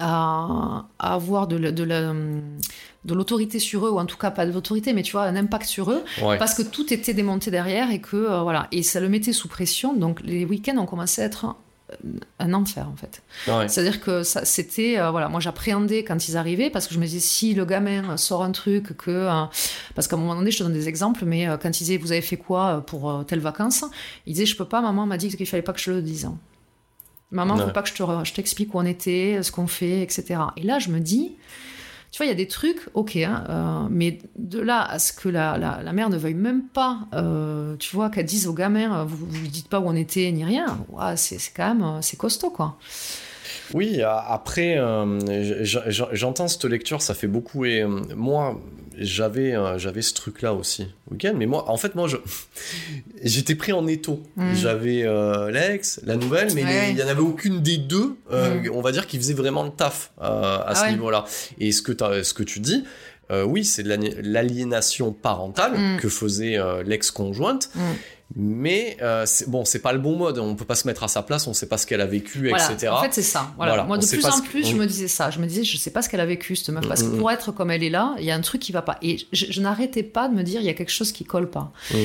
à, 0.00 0.84
à 0.98 1.14
avoir 1.14 1.46
de, 1.48 1.56
la- 1.56 1.72
de, 1.72 1.82
la- 1.82 2.12
de 2.12 3.14
l'autorité 3.14 3.58
sur 3.58 3.86
eux, 3.86 3.90
ou 3.90 3.98
en 3.98 4.06
tout 4.06 4.16
cas 4.16 4.30
pas 4.30 4.46
de 4.46 4.52
l'autorité, 4.52 4.92
mais 4.92 5.02
tu 5.02 5.12
vois, 5.12 5.22
un 5.24 5.34
impact 5.36 5.66
sur 5.66 5.90
eux, 5.90 6.04
Ouais. 6.22 6.38
parce 6.38 6.54
que 6.54 6.62
tout 6.62 6.92
était 6.92 7.14
démonté 7.14 7.50
derrière 7.50 7.90
et 7.90 8.00
que 8.00 8.16
euh, 8.16 8.42
voilà, 8.42 8.68
et 8.70 8.82
ça 8.82 9.00
le 9.00 9.08
mettait 9.08 9.32
sous 9.32 9.48
pression. 9.48 9.94
Donc 9.94 10.20
les 10.22 10.44
week-ends 10.44 10.76
ont 10.78 10.86
commencé 10.86 11.22
à 11.22 11.24
être 11.24 11.56
un, 12.38 12.46
un 12.50 12.54
enfer 12.54 12.88
en 12.88 12.96
fait. 12.96 13.22
Ouais. 13.50 13.68
C'est-à-dire 13.68 14.00
que 14.00 14.22
ça, 14.22 14.44
c'était 14.44 14.98
euh, 14.98 15.10
voilà, 15.10 15.28
moi 15.28 15.40
j'appréhendais 15.40 16.04
quand 16.04 16.28
ils 16.28 16.36
arrivaient 16.36 16.70
parce 16.70 16.86
que 16.86 16.94
je 16.94 16.98
me 16.98 17.04
disais 17.06 17.20
si 17.20 17.54
le 17.54 17.64
gamin 17.64 18.16
sort 18.16 18.42
un 18.42 18.52
truc 18.52 18.96
que 18.96 19.10
euh, 19.10 19.44
parce 19.94 20.08
qu'à 20.08 20.16
un 20.16 20.18
moment 20.18 20.34
donné 20.36 20.50
je 20.50 20.58
te 20.58 20.62
donne 20.64 20.72
des 20.72 20.88
exemples, 20.88 21.24
mais 21.24 21.48
euh, 21.48 21.56
quand 21.56 21.68
ils 21.80 21.84
disaient 21.84 21.96
vous 21.96 22.12
avez 22.12 22.20
fait 22.22 22.36
quoi 22.36 22.82
pour 22.86 23.10
euh, 23.10 23.22
telle 23.24 23.40
vacances, 23.40 23.84
il 24.26 24.34
disait 24.34 24.46
je 24.46 24.56
peux 24.56 24.64
pas, 24.66 24.80
maman 24.80 25.06
m'a 25.06 25.16
dit 25.16 25.28
qu'il 25.34 25.46
fallait 25.46 25.62
pas 25.62 25.72
que 25.72 25.80
je 25.80 25.90
le 25.90 26.02
dise. 26.02 26.28
Maman, 27.30 27.56
Ouais. 27.56 27.64
faut 27.64 27.70
pas 27.72 27.82
que 27.82 27.88
je 27.90 27.94
te 27.94 28.02
je 28.24 28.32
t'explique 28.32 28.74
où 28.74 28.78
on 28.78 28.86
était, 28.86 29.42
ce 29.42 29.52
qu'on 29.52 29.66
fait, 29.66 30.00
etc. 30.02 30.40
Et 30.56 30.62
là 30.62 30.78
je 30.78 30.88
me 30.88 30.98
dis 31.00 31.36
tu 32.10 32.18
vois, 32.18 32.26
il 32.26 32.30
y 32.30 32.32
a 32.32 32.36
des 32.36 32.48
trucs, 32.48 32.88
ok, 32.94 33.16
hein, 33.16 33.44
euh, 33.48 33.88
mais 33.90 34.18
de 34.36 34.60
là 34.60 34.82
à 34.82 34.98
ce 34.98 35.12
que 35.12 35.28
la, 35.28 35.58
la, 35.58 35.92
mère 35.92 36.08
ne 36.08 36.16
veuille 36.16 36.34
même 36.34 36.62
pas, 36.62 37.00
euh, 37.12 37.76
tu 37.76 37.94
vois, 37.94 38.08
qu'elle 38.08 38.24
dise 38.24 38.46
au 38.46 38.54
gamin, 38.54 39.00
euh, 39.00 39.04
vous, 39.04 39.26
vous 39.26 39.40
lui 39.40 39.48
dites 39.48 39.68
pas 39.68 39.78
où 39.78 39.86
on 39.86 39.94
était 39.94 40.30
ni 40.32 40.44
rien, 40.44 40.78
c'est 41.16 41.38
quand 41.54 41.74
même, 41.74 42.02
c'est 42.02 42.16
costaud, 42.16 42.50
quoi. 42.50 42.78
Oui, 43.74 44.00
après, 44.02 44.78
j'entends 46.12 46.48
cette 46.48 46.64
lecture, 46.64 47.02
ça 47.02 47.12
fait 47.12 47.26
beaucoup. 47.26 47.66
Et 47.66 47.84
moi, 47.84 48.58
j'avais 48.98 49.54
j'avais 49.78 50.02
ce 50.02 50.14
truc-là 50.14 50.52
aussi, 50.54 50.88
week-end. 51.10 51.34
Mais 51.36 51.46
moi, 51.46 51.70
en 51.70 51.76
fait, 51.76 51.94
moi, 51.94 52.08
je 52.08 52.16
j'étais 53.22 53.54
pris 53.54 53.72
en 53.72 53.86
étau. 53.86 54.22
Mm. 54.36 54.54
J'avais 54.54 55.02
euh, 55.04 55.50
l'ex, 55.50 56.00
la 56.04 56.16
nouvelle, 56.16 56.52
mais 56.54 56.64
Ouais, 56.64 56.68
les- 56.72 56.78
ouais. 56.78 56.90
il 56.92 56.98
y 56.98 57.02
en 57.02 57.08
avait 57.08 57.20
aucune 57.20 57.60
des 57.62 57.76
deux, 57.78 58.16
euh, 58.32 58.60
Mm. 58.62 58.70
on 58.74 58.80
va 58.80 58.92
dire, 58.92 59.06
qui 59.06 59.16
faisait 59.18 59.34
vraiment 59.34 59.62
le 59.64 59.70
taf 59.70 60.12
euh, 60.20 60.24
à 60.24 60.64
Ah 60.68 60.74
ce 60.74 60.82
ouais. 60.84 60.90
niveau-là. 60.92 61.24
Et 61.58 61.72
ce 61.72 61.82
que, 61.82 61.92
t'as- 61.92 62.22
ce 62.24 62.34
que 62.34 62.42
tu 62.42 62.60
dis, 62.60 62.84
oui, 63.46 63.62
c'est 63.64 63.82
de 63.82 63.94
l'aliénation 64.22 65.12
parentale 65.12 65.72
Mm. 65.76 65.96
que 66.00 66.08
faisait 66.08 66.56
euh, 66.58 66.82
l'ex-conjointe. 66.82 67.70
Mais 68.36 68.98
euh, 69.00 69.24
bon, 69.46 69.64
c'est 69.64 69.78
pas 69.80 69.92
le 69.94 69.98
bon 69.98 70.14
mode. 70.16 70.38
On 70.38 70.54
peut 70.54 70.66
pas 70.66 70.74
se 70.74 70.86
mettre 70.86 71.02
à 71.02 71.08
sa 71.08 71.22
place. 71.22 71.46
On 71.46 71.54
sait 71.54 71.66
pas 71.66 71.78
ce 71.78 71.86
qu'elle 71.86 72.02
a 72.02 72.06
vécu, 72.06 72.48
Voilà. 72.50 72.70
etc. 72.72 72.88
En 72.92 73.00
fait, 73.00 73.12
c'est 73.14 73.22
ça. 73.22 73.52
Voilà. 73.56 73.72
Voilà. 73.72 73.84
Moi, 73.84 73.96
de 73.98 74.06
plus 74.06 74.24
en 74.26 74.40
que- 74.40 74.46
plus, 74.46 74.66
je 74.66 74.76
me 74.76 74.86
disais 74.86 75.08
ça. 75.08 75.30
Je 75.30 75.38
me 75.38 75.46
disais, 75.46 75.64
je 75.64 75.76
sais 75.78 75.90
pas 75.90 76.02
ce 76.02 76.08
qu'elle 76.10 76.20
a 76.20 76.26
vécu, 76.26 76.54
cette 76.54 76.68
meuf, 76.68 76.86
parce 76.86 77.02
que 77.02 77.16
pour 77.16 77.30
être 77.30 77.52
comme 77.52 77.70
elle 77.70 77.82
est 77.82 77.88
là, 77.90 78.14
il 78.18 78.24
y 78.24 78.30
a 78.30 78.34
un 78.34 78.40
truc 78.42 78.60
qui 78.60 78.70
va 78.72 78.82
pas. 78.82 78.98
Et 79.02 79.16
je, 79.32 79.46
je 79.48 79.60
n'arrêtais 79.62 80.02
pas 80.02 80.28
de 80.28 80.34
me 80.34 80.42
dire, 80.42 80.60
il 80.60 80.66
y 80.66 80.70
a 80.70 80.74
quelque 80.74 80.92
chose 80.92 81.10
qui 81.10 81.24
colle 81.24 81.48
pas. 81.48 81.72
Mm. 81.90 81.96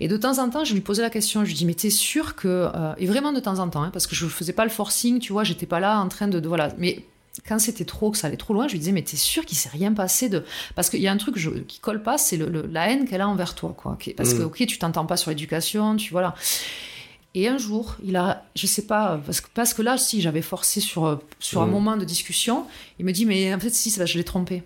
Et 0.00 0.08
de 0.08 0.16
temps 0.16 0.38
en 0.38 0.48
temps, 0.48 0.64
je 0.64 0.72
lui 0.72 0.80
posais 0.80 1.02
la 1.02 1.10
question. 1.10 1.42
Je 1.44 1.48
lui 1.48 1.54
dis, 1.54 1.66
mais 1.66 1.74
t'es 1.74 1.90
sûr 1.90 2.36
que 2.36 2.48
euh, 2.74 2.94
et 2.98 3.06
vraiment 3.06 3.32
de 3.32 3.40
temps 3.40 3.58
en 3.58 3.68
temps, 3.68 3.82
hein, 3.82 3.90
parce 3.92 4.06
que 4.06 4.14
je 4.14 4.26
faisais 4.26 4.52
pas 4.54 4.64
le 4.64 4.70
forcing, 4.70 5.18
tu 5.18 5.32
vois, 5.32 5.44
j'étais 5.44 5.66
pas 5.66 5.80
là 5.80 5.98
en 6.00 6.08
train 6.08 6.28
de, 6.28 6.40
de- 6.40 6.48
voilà. 6.48 6.70
Mais 6.78 7.04
quand 7.46 7.58
c'était 7.58 7.84
trop, 7.84 8.10
que 8.10 8.18
ça 8.18 8.28
allait 8.28 8.36
trop 8.36 8.54
loin, 8.54 8.66
je 8.68 8.72
lui 8.72 8.78
disais, 8.78 8.92
mais 8.92 9.02
t'es 9.02 9.16
sûr 9.16 9.44
qu'il 9.44 9.58
s'est 9.58 9.68
rien 9.68 9.92
passé 9.92 10.28
de 10.28 10.44
parce 10.74 10.90
qu'il 10.90 11.00
y 11.00 11.08
a 11.08 11.12
un 11.12 11.16
truc 11.16 11.36
je- 11.38 11.50
qui 11.50 11.78
colle 11.80 12.02
pas, 12.02 12.18
c'est 12.18 12.36
le, 12.36 12.48
le- 12.48 12.66
la 12.66 12.90
haine 12.90 13.06
qu'elle 13.08 13.20
a 13.20 13.28
envers 13.28 13.54
toi, 13.54 13.74
quoi. 13.76 13.98
Parce 14.16 14.34
que 14.34 14.42
Mm. 14.42 14.46
ok, 14.46 14.66
tu 14.66 14.78
t'entends 14.78 15.06
pas 15.06 15.16
sur 15.16 15.30
l'éducation, 15.30 15.96
tu 15.96 16.12
voilà. 16.12 16.34
Et 17.34 17.48
un 17.48 17.58
jour, 17.58 17.96
il 18.02 18.16
a, 18.16 18.44
je 18.54 18.66
sais 18.66 18.86
pas, 18.86 19.20
parce 19.26 19.42
que, 19.42 19.48
parce 19.52 19.74
que 19.74 19.82
là, 19.82 19.98
si 19.98 20.22
j'avais 20.22 20.40
forcé 20.42 20.80
sur, 20.80 21.20
sur 21.38 21.60
un 21.60 21.66
Mm. 21.66 21.70
moment 21.70 21.96
de 21.98 22.04
discussion, 22.04 22.66
il 22.98 23.04
me 23.04 23.12
dit, 23.12 23.26
mais 23.26 23.52
en 23.54 23.60
fait, 23.60 23.70
si, 23.74 23.90
je 23.90 24.16
l'ai 24.16 24.24
trompé. 24.24 24.62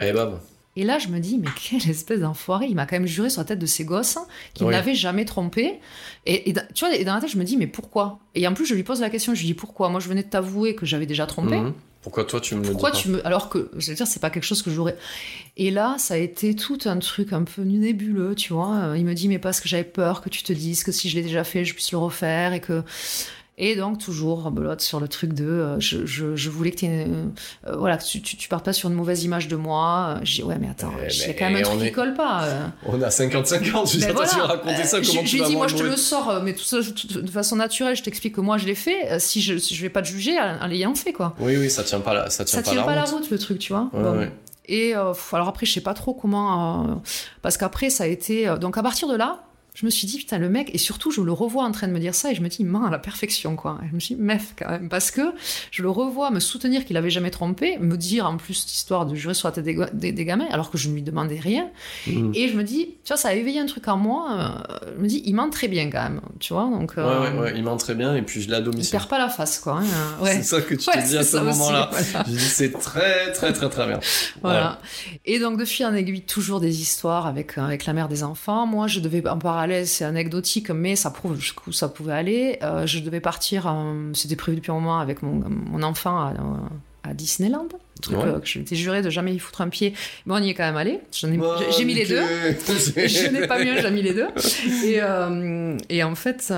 Et 0.00 0.12
bam. 0.12 0.38
Et 0.76 0.82
là, 0.84 0.98
je 0.98 1.08
me 1.08 1.20
dis, 1.20 1.38
mais 1.38 1.48
quelle 1.68 1.88
espèce 1.88 2.20
d'enfoiré. 2.20 2.66
Il 2.68 2.74
m'a 2.74 2.86
quand 2.86 2.96
même 2.96 3.06
juré 3.06 3.30
sur 3.30 3.40
la 3.40 3.44
tête 3.44 3.58
de 3.60 3.66
ses 3.66 3.84
gosses 3.84 4.18
qu'il 4.54 4.66
Oui. 4.66 4.72
n'avait 4.72 4.94
jamais 4.94 5.24
trompé. 5.24 5.80
Et, 6.26 6.52
tu 6.74 6.84
vois, 6.84 6.94
et 6.94 7.04
dans 7.04 7.14
la 7.14 7.20
tête, 7.20 7.30
je 7.30 7.38
me 7.38 7.44
dis, 7.44 7.56
mais 7.56 7.66
pourquoi? 7.68 8.18
Et 8.34 8.46
en 8.48 8.54
plus, 8.54 8.66
je 8.66 8.74
lui 8.74 8.82
pose 8.82 9.00
la 9.00 9.10
question, 9.10 9.34
je 9.34 9.40
lui 9.40 9.46
dis, 9.46 9.54
pourquoi? 9.54 9.88
Moi, 9.88 10.00
je 10.00 10.08
venais 10.08 10.22
de 10.24 10.28
t'avouer 10.28 10.74
que 10.74 10.84
j'avais 10.86 11.06
déjà 11.06 11.26
trompé. 11.26 11.56
Mhm. 11.56 11.72
Pourquoi 12.02 12.24
toi 12.24 12.38
tu 12.38 12.54
me 12.54 12.62
le 12.62 12.70
Pourquoi 12.72 12.90
pas 12.90 12.96
tu 12.98 13.08
me. 13.08 13.26
Alors 13.26 13.48
que, 13.48 13.70
je 13.78 13.88
veux 13.88 13.94
dire, 13.96 14.06
c'est 14.06 14.20
pas 14.20 14.28
quelque 14.28 14.42
chose 14.44 14.60
que 14.62 14.70
j'aurais. 14.70 14.96
Et 15.56 15.70
là, 15.70 15.96
ça 15.98 16.14
a 16.14 16.16
été 16.18 16.54
tout 16.54 16.78
un 16.84 16.98
truc 16.98 17.32
un 17.32 17.44
peu 17.44 17.62
nébuleux, 17.62 18.34
tu 18.34 18.52
vois. 18.52 18.92
Il 18.96 19.06
me 19.06 19.14
dit, 19.14 19.26
mais 19.28 19.38
parce 19.38 19.58
que 19.60 19.68
j'avais 19.70 19.84
peur 19.84 20.20
que 20.20 20.28
tu 20.28 20.42
te 20.42 20.52
dises 20.52 20.82
que 20.82 20.92
si 20.92 21.08
je 21.08 21.14
l'ai 21.16 21.22
déjà 21.22 21.44
fait, 21.44 21.64
je 21.64 21.72
puisse 21.72 21.92
le 21.92 21.98
refaire 21.98 22.52
et 22.52 22.60
que. 22.60 22.82
Et 23.56 23.76
donc, 23.76 23.98
toujours, 23.98 24.50
belote 24.50 24.80
sur 24.80 24.98
le 24.98 25.06
truc 25.06 25.32
de. 25.32 25.44
euh, 25.44 25.78
je, 25.78 26.04
je, 26.06 26.34
je 26.34 26.50
voulais 26.50 26.72
que, 26.72 26.84
euh, 26.86 27.26
voilà, 27.78 27.96
que 27.98 28.04
tu, 28.04 28.20
tu, 28.20 28.36
tu 28.36 28.48
partes 28.48 28.64
pas 28.64 28.72
sur 28.72 28.88
une 28.88 28.96
mauvaise 28.96 29.22
image 29.22 29.46
de 29.46 29.54
moi. 29.54 30.16
Euh, 30.16 30.20
Je 30.24 30.34
dis, 30.34 30.42
ouais, 30.42 30.56
mais 30.60 30.68
attends, 30.68 30.90
il 31.08 31.16
y 31.16 31.22
a 31.22 31.26
mais 31.28 31.34
quand 31.36 31.44
même 31.50 31.56
un 31.56 31.62
truc 31.62 31.74
on 31.76 31.78
qui 31.80 31.86
est- 31.86 31.92
colle 31.92 32.14
pas. 32.14 32.44
euh. 32.46 32.66
On 32.86 33.00
a 33.00 33.10
55 33.10 33.58
ans, 33.76 33.84
tu 33.84 33.98
Ben 33.98 34.06
sais 34.08 34.12
voilà. 34.12 34.28
tu 34.28 34.40
raconter 34.40 34.82
ça, 34.82 35.00
comment 35.00 35.12
je, 35.24 35.30
tu 35.30 35.36
je 35.38 35.42
vas 35.42 35.48
dis, 35.48 35.54
moi, 35.56 35.68
je 35.68 35.76
te 35.76 35.82
le 35.84 35.96
sors, 35.96 36.42
mais 36.42 36.52
tout 36.54 36.64
ça 36.64 36.78
de 36.80 37.30
façon 37.30 37.54
naturelle, 37.54 37.94
je 37.94 38.02
t'explique 38.02 38.34
que 38.34 38.40
moi, 38.40 38.58
je 38.58 38.66
l'ai 38.66 38.74
fait. 38.74 39.20
Si 39.20 39.40
je, 39.40 39.56
si 39.56 39.76
je 39.76 39.82
vais 39.82 39.88
pas 39.88 40.02
te 40.02 40.08
juger 40.08 40.36
l'ayant 40.68 40.94
fait, 40.96 41.12
quoi. 41.12 41.36
Oui, 41.38 41.56
oui, 41.56 41.70
ça 41.70 41.84
tient 41.84 42.00
pas 42.00 42.12
la, 42.14 42.30
ça 42.30 42.44
tient 42.44 42.56
Ça 42.58 42.62
pas, 42.64 42.70
tient 42.72 42.80
la, 42.80 42.86
pas 42.86 42.94
la 42.96 43.04
route. 43.04 43.20
route, 43.20 43.30
le 43.30 43.38
truc, 43.38 43.60
tu 43.60 43.72
vois. 43.72 43.88
Ouais, 43.92 44.02
Bon. 44.02 44.18
ouais. 44.18 44.32
Et 44.66 44.94
alors 44.94 45.46
après, 45.48 45.64
je 45.66 45.72
sais 45.72 45.80
pas 45.80 45.94
trop 45.94 46.12
comment. 46.14 47.00
parce 47.42 47.56
qu'après, 47.56 47.88
ça 47.90 48.02
a 48.04 48.06
été. 48.08 48.52
donc 48.60 48.76
à 48.78 48.82
partir 48.82 49.06
de 49.06 49.14
là, 49.14 49.44
je 49.74 49.84
me 49.84 49.90
suis 49.90 50.06
dit, 50.06 50.18
putain, 50.18 50.38
le 50.38 50.48
mec, 50.48 50.70
et 50.72 50.78
surtout, 50.78 51.10
je 51.10 51.20
le 51.20 51.32
revois 51.32 51.64
en 51.64 51.72
train 51.72 51.88
de 51.88 51.92
me 51.92 51.98
dire 51.98 52.14
ça, 52.14 52.30
et 52.30 52.34
je 52.36 52.40
me 52.42 52.48
dis, 52.48 52.58
il 52.60 52.66
ment 52.66 52.84
à 52.86 52.90
la 52.90 52.98
perfection, 53.00 53.56
quoi. 53.56 53.78
Et 53.84 53.88
je 53.88 53.94
me 53.94 53.98
suis 54.00 54.14
dit, 54.14 54.20
mef, 54.22 54.54
quand 54.56 54.70
même, 54.70 54.88
parce 54.88 55.10
que 55.10 55.20
je 55.72 55.82
le 55.82 55.90
revois 55.90 56.30
me 56.30 56.38
soutenir 56.40 56.84
qu'il 56.84 56.96
avait 56.96 57.10
jamais 57.10 57.30
trompé, 57.30 57.76
me 57.78 57.96
dire 57.96 58.26
en 58.26 58.36
plus 58.36 58.54
cette 58.54 58.72
histoire 58.72 59.04
de 59.04 59.14
jurer 59.16 59.34
sur 59.34 59.48
la 59.48 59.52
tête 59.52 59.64
des, 59.64 59.74
ga- 59.74 59.90
des- 59.92 60.12
des 60.12 60.24
gamins, 60.24 60.46
alors 60.50 60.70
que 60.70 60.78
je 60.78 60.88
ne 60.88 60.94
lui 60.94 61.02
demandais 61.02 61.40
rien. 61.40 61.68
Mhm. 62.06 62.30
Et 62.34 62.48
je 62.48 62.56
me 62.56 62.62
dis, 62.62 62.94
tu 63.04 63.08
vois, 63.08 63.16
ça 63.16 63.28
a 63.30 63.32
éveillé 63.34 63.58
un 63.58 63.66
truc 63.66 63.88
en 63.88 63.96
moi, 63.96 64.28
euh, 64.70 64.78
je 64.96 65.02
me 65.02 65.08
dis, 65.08 65.22
il 65.26 65.34
ment 65.34 65.50
très 65.50 65.66
bien, 65.68 65.90
quand 65.90 66.02
même, 66.04 66.20
tu 66.38 66.52
vois, 66.52 66.64
donc. 66.70 66.92
Ouais, 66.96 67.02
euh, 67.02 67.32
ouais, 67.34 67.38
ouais, 67.40 67.52
il 67.56 67.64
ment 67.64 67.76
très 67.76 67.94
bien, 67.96 68.14
et 68.14 68.22
puis 68.22 68.40
je 68.42 68.48
l'ai 68.48 68.54
à 68.54 68.58
Il 68.58 68.64
domicile. 68.64 68.92
perd 68.92 69.08
pas 69.08 69.18
la 69.18 69.28
face, 69.28 69.58
quoi. 69.58 69.80
hein, 69.80 70.22
ouais. 70.22 70.36
C'est 70.36 70.42
ça 70.44 70.60
que 70.60 70.74
tu 70.76 70.88
Ouais, 70.88 71.02
te 71.02 71.08
dis 71.08 71.16
à 71.18 71.24
ce 71.24 71.36
moment-là. 71.38 71.90
voilà. 71.90 72.24
Je 72.28 72.32
dis, 72.32 72.38
c'est 72.38 72.70
très, 72.70 73.32
très, 73.32 73.52
très, 73.52 73.68
très 73.68 73.86
bien. 73.88 73.98
Voilà. 74.40 74.78
Et 75.24 75.40
donc, 75.40 75.58
de 75.58 75.64
fil 75.64 75.84
en 75.86 75.94
aiguille, 75.94 76.20
toujours 76.22 76.60
des 76.60 76.80
histoires 76.80 77.26
avec, 77.26 77.58
euh, 77.58 77.62
avec 77.64 77.86
la 77.86 77.92
mère 77.92 78.08
des 78.08 78.22
enfants. 78.22 78.66
Moi, 78.66 78.86
je 78.86 79.00
devais, 79.00 79.26
en 79.28 79.38
parallèle, 79.64 79.86
c'est 79.86 80.04
anecdotique, 80.04 80.70
mais 80.70 80.94
ça 80.96 81.10
prouve 81.10 81.36
jusqu'où 81.40 81.72
ça 81.72 81.88
pouvait 81.88 82.12
aller. 82.12 82.58
Euh, 82.62 82.86
je 82.86 82.98
devais 83.00 83.20
partir, 83.20 83.66
euh, 83.66 84.10
c'était 84.14 84.36
prévu 84.36 84.56
depuis 84.58 84.70
un 84.70 84.74
moment, 84.74 84.98
avec 84.98 85.22
mon, 85.22 85.42
mon 85.48 85.82
enfant 85.82 86.18
à, 86.18 86.34
à 87.02 87.14
Disneyland. 87.14 87.66
Un 87.72 88.00
truc 88.02 88.16
Ouais. 88.18 88.24
euh, 88.24 88.40
que 88.40 88.46
je 88.46 88.58
m'étais 88.58 88.76
juré 88.76 89.00
de 89.02 89.08
jamais 89.10 89.34
y 89.34 89.38
foutre 89.38 89.60
un 89.62 89.68
pied. 89.68 89.94
Mais 90.26 90.34
on 90.34 90.38
y 90.38 90.50
est 90.50 90.54
quand 90.54 90.64
même 90.64 90.76
allé. 90.76 91.00
Bon, 91.22 91.54
j'ai- 91.76 91.84
mis 91.84 91.94
les 91.94 92.04
deux. 92.06 92.20
je 92.66 93.30
n'ai 93.30 93.46
pas 93.46 93.62
mieux, 93.64 93.80
j'ai 93.80 93.90
mis 93.90 94.02
les 94.02 94.12
deux. 94.14 94.28
Et, 94.84 95.00
et 95.88 96.02
en 96.02 96.14
fait, 96.14 96.52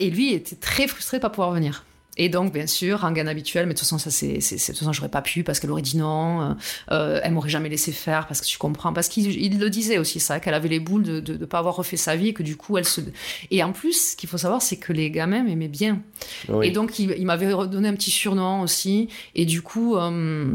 et 0.00 0.10
lui 0.10 0.32
était 0.34 0.56
très 0.56 0.88
frustré 0.88 1.18
de 1.18 1.22
pas 1.22 1.30
pouvoir 1.30 1.52
venir. 1.52 1.84
Et 2.16 2.28
donc, 2.28 2.52
bien 2.52 2.68
sûr, 2.68 3.00
rengaine 3.00 3.26
habituel, 3.26 3.66
mais 3.66 3.74
de 3.74 3.78
toute 3.78 3.88
façon, 3.88 3.98
ça, 3.98 4.08
c'est, 4.10 4.34
de 4.34 4.66
toute 4.66 4.78
façon, 4.78 4.92
j'aurais 4.92 5.08
pas 5.08 5.20
pu 5.20 5.42
parce 5.42 5.58
qu'elle 5.58 5.72
aurait 5.72 5.82
dit 5.82 5.96
non, 5.96 6.42
euh, 6.42 6.54
euh, 6.92 7.20
elle 7.24 7.32
m'aurait 7.32 7.48
jamais 7.50 7.68
laissé 7.68 7.90
faire 7.90 8.28
parce 8.28 8.40
que 8.40 8.46
tu 8.46 8.56
comprends. 8.56 8.92
Parce 8.92 9.08
qu'il 9.08 9.28
il 9.32 9.58
le 9.58 9.68
disait 9.68 9.98
aussi, 9.98 10.20
ça, 10.20 10.38
qu'elle 10.38 10.54
avait 10.54 10.68
les 10.68 10.78
boules 10.78 11.02
de, 11.02 11.18
de, 11.18 11.34
de 11.36 11.44
pas 11.44 11.58
avoir 11.58 11.74
refait 11.74 11.96
sa 11.96 12.14
vie 12.14 12.28
et 12.28 12.32
que 12.32 12.44
du 12.44 12.56
coup, 12.56 12.78
elle 12.78 12.84
se. 12.84 13.00
Et 13.50 13.64
en 13.64 13.72
plus, 13.72 14.10
ce 14.12 14.16
qu'il 14.16 14.28
faut 14.28 14.38
savoir, 14.38 14.62
c'est 14.62 14.76
que 14.76 14.92
les 14.92 15.10
gamins 15.10 15.42
m'aimaient 15.42 15.66
bien. 15.66 16.02
Oui. 16.48 16.68
Et 16.68 16.70
donc, 16.70 17.00
il, 17.00 17.16
il 17.18 17.26
m'avait 17.26 17.52
redonné 17.52 17.88
un 17.88 17.94
petit 17.94 18.12
surnom 18.12 18.60
aussi. 18.60 19.08
Et 19.34 19.44
du 19.44 19.62
coup, 19.62 19.96
euh, 19.96 20.52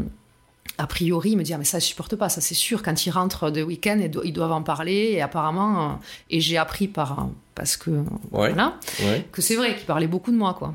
a 0.78 0.86
priori, 0.86 1.32
il 1.32 1.36
me 1.36 1.42
dit, 1.42 1.52
ah, 1.52 1.58
mais 1.58 1.64
ça, 1.64 1.78
je 1.78 1.84
supporte 1.84 2.16
pas, 2.16 2.30
ça, 2.30 2.40
c'est 2.40 2.54
sûr. 2.54 2.82
Quand 2.82 3.04
ils 3.04 3.10
rentrent 3.10 3.50
de 3.50 3.62
week-end, 3.62 3.98
ils, 4.00 4.10
do- 4.10 4.22
ils 4.24 4.32
doivent 4.32 4.52
en 4.52 4.62
parler. 4.62 5.10
Et 5.12 5.20
apparemment, 5.20 5.90
euh, 5.90 5.92
et 6.30 6.40
j'ai 6.40 6.56
appris 6.56 6.88
par, 6.88 7.28
parce 7.54 7.76
que, 7.76 7.90
Ouais. 7.90 8.04
voilà, 8.30 8.78
Ouais. 9.02 9.26
que 9.30 9.42
c'est 9.42 9.56
vrai 9.56 9.76
qu'il 9.76 9.84
parlait 9.84 10.06
beaucoup 10.06 10.30
de 10.32 10.36
moi, 10.38 10.54
quoi. 10.58 10.72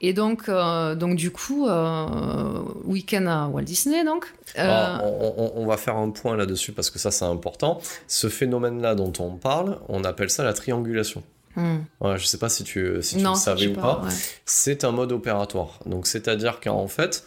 Et 0.00 0.12
donc, 0.12 0.48
euh, 0.48 0.94
donc 0.94 1.16
du 1.16 1.30
coup, 1.30 1.66
euh, 1.66 2.60
week-end 2.84 3.26
à 3.26 3.46
Walt 3.48 3.62
Disney, 3.62 4.04
donc. 4.04 4.26
Euh, 4.58 4.98
on, 5.02 5.34
on- 5.38 5.52
on 5.62 5.66
va 5.66 5.76
faire 5.76 5.96
un 5.96 6.10
point 6.10 6.36
là-dessus 6.36 6.72
parce 6.72 6.90
que 6.90 6.98
ça, 6.98 7.10
c'est 7.10 7.24
important. 7.24 7.80
Ce 8.06 8.28
phénomène-là 8.28 8.94
dont 8.94 9.12
on 9.18 9.30
parle, 9.36 9.78
on 9.88 10.04
appelle 10.04 10.30
ça 10.30 10.44
la 10.44 10.52
triangulation. 10.52 11.22
hmm. 11.56 11.76
Ouais, 12.00 12.18
je 12.18 12.26
sais 12.26 12.38
pas 12.38 12.48
si 12.50 12.64
tu, 12.64 12.98
si 13.02 13.16
tu 13.16 13.22
non, 13.22 13.30
le 13.32 13.36
savais 13.38 13.68
ou 13.68 13.74
pas. 13.74 14.00
ouais. 14.04 14.10
c'est 14.44 14.84
un 14.84 14.90
mode 14.92 15.12
opératoire. 15.12 15.78
Donc, 15.86 16.06
c'est-à-dire 16.06 16.60
qu'en 16.60 16.88
fait, 16.88 17.24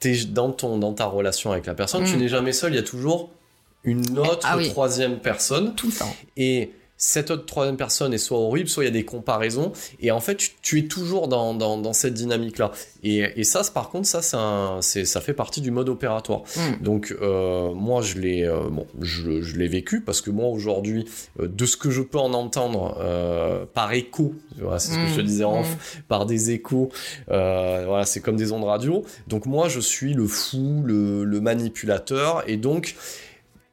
t'es 0.00 0.16
dans, 0.24 0.50
ton, 0.50 0.78
dans 0.78 0.94
ta 0.94 1.04
relation 1.06 1.52
avec 1.52 1.66
la 1.66 1.74
personne, 1.74 2.04
tu 2.04 2.16
Mm. 2.16 2.18
n'es 2.20 2.28
jamais 2.28 2.52
seul, 2.52 2.72
il 2.72 2.76
y 2.76 2.80
a 2.80 2.82
toujours 2.82 3.30
une 3.84 4.18
autre 4.18 4.40
Ah 4.50 4.56
oui. 4.56 4.68
troisième 4.70 5.18
personne. 5.20 5.74
Tout 5.76 5.86
le 5.86 5.92
temps. 5.92 6.16
Et 6.36 6.72
cette 6.98 7.30
autre 7.30 7.44
troisième 7.44 7.76
personne 7.76 8.14
est 8.14 8.18
soit 8.18 8.38
horrible, 8.38 8.68
soit 8.68 8.84
il 8.84 8.86
y 8.86 8.90
a 8.90 8.92
des 8.92 9.04
comparaisons. 9.04 9.72
Et 10.00 10.10
en 10.10 10.20
fait, 10.20 10.36
tu, 10.36 10.50
tu 10.62 10.78
es 10.78 10.82
toujours 10.84 11.28
dans, 11.28 11.54
dans, 11.54 11.76
dans 11.76 11.92
cette 11.92 12.14
dynamique-là. 12.14 12.72
Et, 13.02 13.18
et 13.36 13.44
ça, 13.44 13.62
par 13.72 13.90
contre, 13.90 14.06
ça, 14.06 14.22
c'est 14.80 15.04
ça 15.04 15.20
fait 15.20 15.34
partie 15.34 15.60
du 15.60 15.70
mode 15.70 15.88
opératoire. 15.88 16.42
Mm. 16.56 16.82
Donc, 16.82 17.14
euh, 17.20 17.72
moi, 17.74 18.02
je 18.02 18.18
l'ai 18.18 18.44
euh, 18.44 18.68
bon, 18.70 18.86
je, 19.00 19.42
je 19.42 19.56
l'ai 19.56 19.68
vécu 19.68 20.00
parce 20.00 20.20
que 20.20 20.30
moi, 20.30 20.48
aujourd'hui, 20.48 21.06
euh, 21.40 21.48
de 21.48 21.66
ce 21.66 21.76
que 21.76 21.90
je 21.90 22.02
peux 22.02 22.18
en 22.18 22.32
entendre 22.32 22.96
par 23.74 23.92
écho, 23.92 24.34
voilà, 24.58 24.78
c'est 24.78 24.92
ce 24.92 24.98
que 24.98 25.06
je 25.06 25.16
te 25.16 25.20
Mm, 25.20 25.24
disais 25.24 25.44
en 25.44 25.56
mm. 25.56 25.60
off, 25.60 26.02
par 26.08 26.26
des 26.26 26.50
échos, 26.50 26.90
voilà, 27.28 28.04
c'est 28.04 28.20
comme 28.20 28.36
des 28.36 28.52
ondes 28.52 28.64
radio. 28.64 29.04
Donc, 29.28 29.46
moi, 29.46 29.68
je 29.68 29.80
suis 29.80 30.14
le 30.14 30.26
fou, 30.26 30.82
le, 30.84 31.24
le 31.24 31.40
manipulateur. 31.40 32.42
Et 32.46 32.56
donc, 32.56 32.94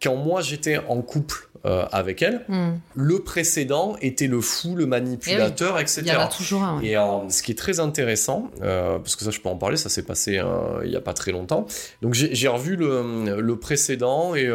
quand 0.03 0.15
moi, 0.15 0.41
j'étais 0.41 0.77
en 0.89 1.01
couple 1.01 1.47
euh, 1.65 1.85
avec 1.93 2.21
elle, 2.21 2.41
Hmm. 2.49 2.73
le 2.93 3.19
précédent 3.19 3.95
était 4.01 4.27
le 4.27 4.41
fou, 4.41 4.75
le 4.75 4.85
manipulateur, 4.85 5.79
etc. 5.79 6.01
Il 6.05 6.07
y 6.09 6.15
en 6.15 6.19
a 6.19 6.27
toujours 6.27 6.61
un. 6.63 6.79
ouais. 6.81 6.87
Et 6.87 6.97
euh, 6.97 7.29
ce 7.29 7.41
qui 7.41 7.51
est 7.53 7.57
très 7.57 7.79
intéressant, 7.79 8.51
euh, 8.61 8.99
parce 8.99 9.15
que 9.15 9.23
ça 9.23 9.31
je 9.31 9.39
peux 9.39 9.47
en 9.47 9.55
parler, 9.55 9.77
ça 9.77 9.87
s'est 9.87 10.03
passé 10.03 10.41
il 10.83 10.91
y 10.91 10.95
a 10.97 11.01
pas 11.01 11.13
très 11.13 11.31
longtemps. 11.31 11.65
Donc 12.01 12.13
j'ai 12.15 12.47
revu 12.49 12.75
le, 12.75 13.39
le 13.39 13.55
précédent 13.55 14.35
et 14.35 14.47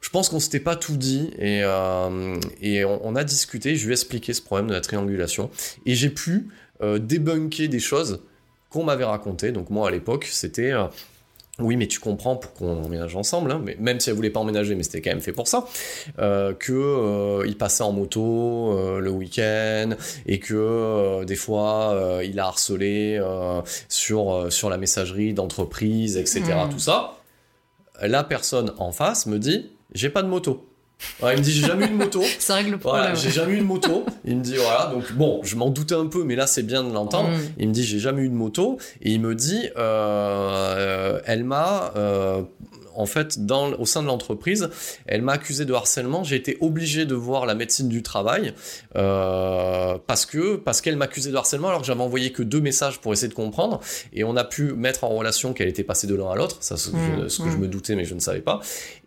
je 0.00 0.10
pense 0.10 0.30
qu'on 0.30 0.40
s'était 0.40 0.58
pas 0.60 0.74
tout 0.76 0.96
dit 0.96 1.30
et, 1.38 1.58
et 2.62 2.84
on, 2.86 3.00
on 3.06 3.14
a 3.14 3.24
discuté. 3.24 3.76
Je 3.76 3.84
lui 3.84 3.90
ai 3.92 3.96
expliqué 3.96 4.32
ce 4.32 4.40
problème 4.40 4.68
de 4.68 4.72
la 4.72 4.80
triangulation 4.80 5.50
et 5.84 5.94
j'ai 5.94 6.08
pu 6.10 6.48
débunker 6.82 7.68
des 7.68 7.80
choses 7.80 8.22
qu'on 8.70 8.84
m'avait 8.84 9.04
racontées. 9.04 9.52
Donc 9.52 9.68
moi 9.68 9.88
à 9.88 9.90
l'époque 9.90 10.26
c'était 10.30 10.72
oui, 11.60 11.76
mais 11.76 11.88
tu 11.88 11.98
comprends 11.98 12.36
pour 12.36 12.52
qu'on 12.52 12.84
emménage 12.84 13.16
ensemble, 13.16 13.50
hein, 13.50 13.60
mais 13.62 13.76
même 13.80 13.98
si 13.98 14.10
elle 14.10 14.16
voulait 14.16 14.30
pas 14.30 14.38
emménager, 14.38 14.76
mais 14.76 14.84
c'était 14.84 15.00
quand 15.00 15.10
même 15.10 15.20
fait 15.20 15.32
pour 15.32 15.48
ça, 15.48 15.66
euh, 16.20 16.54
que 16.54 16.72
euh, 16.72 17.46
il 17.46 17.56
passait 17.56 17.82
en 17.82 17.92
moto 17.92 18.72
euh, 18.72 19.00
le 19.00 19.10
week-end 19.10 19.90
et 20.26 20.38
que 20.38 20.54
euh, 20.54 21.24
des 21.24 21.34
fois 21.34 22.20
il 22.22 22.38
a 22.38 22.46
harcelé 22.46 23.20
sur 23.88 24.52
sur 24.52 24.70
la 24.70 24.78
messagerie 24.78 25.34
d'entreprise, 25.34 26.16
etc. 26.16 26.42
Mm. 26.66 26.70
Tout 26.70 26.78
ça. 26.78 27.18
La 28.00 28.22
personne 28.22 28.72
en 28.78 28.92
face 28.92 29.26
me 29.26 29.38
dit 29.38 29.70
j'ai 29.92 30.10
pas 30.10 30.22
de 30.22 30.28
moto. 30.28 30.64
Il 31.22 31.26
me 31.28 31.40
dit 31.40 31.52
j'ai 31.52 31.66
jamais 31.66 31.86
eu 31.86 31.90
de 31.90 31.94
moto. 31.94 32.22
Ça 32.38 32.54
règle 32.54 32.72
le 32.72 32.78
problème. 32.78 33.02
Voilà, 33.02 33.14
j'ai 33.14 33.30
jamais 33.30 33.54
eu 33.54 33.58
de 33.58 33.64
moto. 33.64 34.04
Il 34.24 34.36
me 34.36 34.42
dit 34.42 34.56
voilà, 34.56 34.86
donc 34.92 35.12
bon, 35.12 35.40
je 35.42 35.56
m'en 35.56 35.70
doutais 35.70 35.94
un 35.94 36.06
peu, 36.06 36.24
mais 36.24 36.36
là 36.36 36.46
c'est 36.46 36.62
bien 36.62 36.84
de 36.84 36.92
l'entendre. 36.92 37.30
Mm. 37.30 37.40
Il 37.58 37.68
me 37.68 37.72
dit 37.72 37.84
j'ai 37.84 37.98
jamais 37.98 38.22
eu 38.22 38.28
de 38.28 38.34
moto 38.34 38.78
et 39.02 39.12
il 39.12 39.20
me 39.20 39.34
dit 39.34 39.68
euh, 39.76 41.20
elle 41.24 41.44
m'a 41.44 41.92
euh, 41.96 42.42
en 42.94 43.06
fait 43.06 43.46
dans 43.46 43.72
au 43.74 43.86
sein 43.86 44.02
de 44.02 44.08
l'entreprise 44.08 44.70
elle 45.06 45.22
m'a 45.22 45.34
accusé 45.34 45.64
de 45.64 45.72
harcèlement 45.72 46.24
j'ai 46.24 46.34
été 46.34 46.58
obligé 46.60 47.06
de 47.06 47.14
voir 47.14 47.46
la 47.46 47.54
médecine 47.54 47.88
du 47.88 48.02
travail 48.02 48.54
euh, 48.96 49.98
parce 50.08 50.26
que 50.26 50.56
parce 50.56 50.80
qu'elle 50.80 50.96
m'accusait 50.96 51.30
de 51.30 51.36
harcèlement 51.36 51.68
alors 51.68 51.82
que 51.82 51.86
j'avais 51.86 52.02
envoyé 52.02 52.32
que 52.32 52.42
deux 52.42 52.60
messages 52.60 53.00
pour 53.00 53.12
essayer 53.12 53.28
de 53.28 53.34
comprendre 53.34 53.78
et 54.12 54.24
on 54.24 54.36
a 54.36 54.42
pu 54.42 54.72
mettre 54.72 55.04
en 55.04 55.10
relation 55.10 55.52
qu'elle 55.52 55.68
était 55.68 55.84
passée 55.84 56.08
de 56.08 56.16
l'un 56.16 56.28
à 56.28 56.34
l'autre 56.34 56.56
ça 56.58 56.76
c'est 56.76 56.90
Mm, 56.98 57.28
ce 57.28 57.42
que 57.42 57.50
je 57.50 57.56
mm. 57.56 57.60
me 57.60 57.68
doutais 57.68 57.94
mais 57.96 58.04
je 58.04 58.14
ne 58.14 58.20
savais 58.20 58.40
pas 58.40 58.60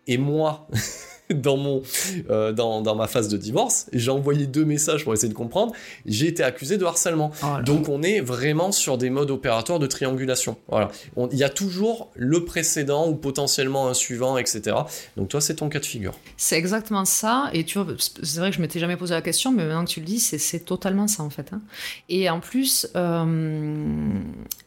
et 0.07 0.17
moi 0.17 0.67
dans 1.33 1.57
mon 1.57 1.81
euh, 2.29 2.51
dans, 2.51 2.81
dans 2.81 2.95
ma 2.95 3.07
phase 3.07 3.27
de 3.27 3.37
divorce 3.37 3.87
j'ai 3.93 4.11
envoyé 4.11 4.45
deux 4.47 4.65
messages 4.65 5.03
pour 5.03 5.13
essayer 5.13 5.29
de 5.29 5.33
comprendre 5.37 5.73
j'ai 6.05 6.27
été 6.27 6.43
accusé 6.43 6.77
de 6.77 6.85
harcèlement 6.85 7.31
Oh 7.43 7.61
donc 7.63 7.89
on 7.89 8.03
est 8.03 8.19
vraiment 8.21 8.71
sur 8.71 8.97
des 8.97 9.09
modes 9.09 9.31
opératoires 9.31 9.79
de 9.79 9.87
triangulation. 9.87 10.57
Voilà. 10.67 10.89
Il 11.31 11.37
y 11.37 11.43
a 11.43 11.49
toujours 11.49 12.09
le 12.15 12.45
précédent 12.45 13.07
ou 13.09 13.15
potentiellement 13.15 13.87
un 13.87 13.93
suivant, 13.93 14.37
etc. 14.37 14.75
Donc 15.17 15.29
toi, 15.29 15.41
c'est 15.41 15.55
ton 15.55 15.69
cas 15.69 15.79
de 15.79 15.85
figure. 15.85 16.13
C'est 16.37 16.57
exactement 16.57 17.05
ça. 17.05 17.49
Et 17.53 17.63
tu 17.63 17.79
vois, 17.79 17.93
c'est 17.97 18.39
vrai 18.39 18.49
que 18.49 18.55
je 18.55 18.61
m'étais 18.61 18.79
jamais 18.79 18.97
posé 18.97 19.13
la 19.13 19.21
question, 19.21 19.51
mais 19.51 19.63
maintenant 19.65 19.85
que 19.85 19.89
tu 19.91 19.99
le 19.99 20.05
dis, 20.05 20.19
c'est- 20.19 20.37
c'est 20.37 20.59
totalement 20.59 21.07
ça 21.07 21.23
en 21.23 21.29
fait. 21.29 21.51
hein. 21.53 21.61
Et 22.09 22.29
en 22.29 22.39
plus, 22.39 22.87
euh, 22.95 24.19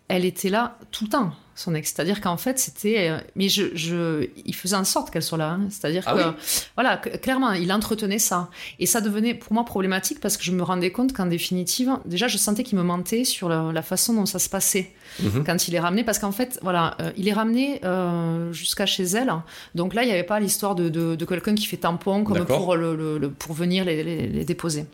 elle 0.09 0.25
était 0.25 0.49
là 0.51 0.79
tout 0.91 1.05
le 1.05 1.11
temps, 1.11 1.33
son 1.57 1.75
ex. 1.75 1.93
C'est-à-dire 1.95 2.21
qu'en 2.21 2.37
fait, 2.37 2.59
c'était. 2.59 3.09
euh, 3.11 3.19
Mais 3.37 3.49
je, 3.49 3.65
je, 3.75 4.27
il 4.45 4.55
faisait 4.55 4.77
en 4.77 4.85
sorte 4.85 5.11
qu'elle 5.11 5.23
soit 5.23 5.39
là. 5.39 5.51
hein. 5.53 5.67
C'est-à-dire 5.71 6.03
Ah 6.07 6.13
que, 6.15 6.19
oui 6.19 6.35
voilà, 6.77 6.97
clairement, 6.97 7.53
il 7.53 7.73
entretenait 7.73 8.19
ça. 8.19 8.51
Et 8.79 8.87
ça 8.87 9.01
devenait 9.01 9.35
pour 9.35 9.53
moi 9.53 9.65
problématique 9.65 10.19
parce 10.21 10.37
que 10.37 10.45
je 10.45 10.53
me 10.53 10.63
rendais 10.63 10.91
compte 10.91 11.13
qu'en 11.13 11.27
définitive, 11.27 11.91
déjà, 12.07 12.27
je 12.29 12.39
sentais 12.39 12.65
qu'il 12.65 12.77
me 12.79 12.83
mentait 12.85 13.25
sur 13.25 13.49
la, 13.49 13.71
la 13.73 13.83
façon 13.83 14.15
dont 14.15 14.27
ça 14.27 14.39
se 14.39 14.49
passait 14.49 14.93
Mhm. 15.23 15.45
quand 15.45 15.69
il 15.69 15.75
est 15.75 15.81
ramené. 15.81 16.03
Parce 16.03 16.19
qu'en 16.19 16.33
fait, 16.33 16.59
voilà, 16.63 16.97
euh, 17.01 17.13
il 17.17 17.29
est 17.29 17.33
ramené 17.33 17.81
euh, 17.85 18.53
jusqu'à 18.53 18.87
chez 18.87 19.05
elle. 19.05 19.33
Donc 19.75 19.95
là, 19.95 20.03
il 20.03 20.07
n'y 20.07 20.13
avait 20.13 20.25
pas 20.25 20.41
l'histoire 20.41 20.75
de, 20.75 20.89
de, 20.89 21.15
de 21.15 21.25
quelqu'un 21.25 21.55
qui 21.55 21.67
fait 21.67 21.77
tampon 21.77 22.25
comme 22.25 22.45
pour, 22.47 22.75
le, 22.75 22.97
le- 22.97 23.19
le- 23.19 23.31
pour 23.31 23.55
venir 23.55 23.85
les, 23.85 24.03
les- 24.03 24.27
les 24.27 24.45
déposer. 24.45 24.87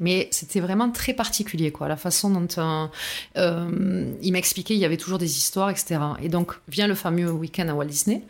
Mais 0.00 0.28
c'était 0.30 0.60
vraiment 0.60 0.90
très 0.90 1.12
particulier, 1.12 1.70
quoi, 1.70 1.86
la 1.86 1.96
façon 1.96 2.30
dont 2.30 2.48
euh, 2.56 2.86
euh, 3.36 4.10
il 4.22 4.32
m'expliquait, 4.32 4.74
il 4.74 4.80
y 4.80 4.86
avait 4.86 4.96
toujours 4.96 5.18
des 5.18 5.36
histoires, 5.36 5.68
etc. 5.68 6.00
Et 6.22 6.30
donc 6.30 6.54
vient 6.68 6.86
le 6.86 6.94
fameux 6.94 7.30
week-end 7.30 7.68
à 7.68 7.74
Walt 7.74 7.84
Disney, 7.84 8.22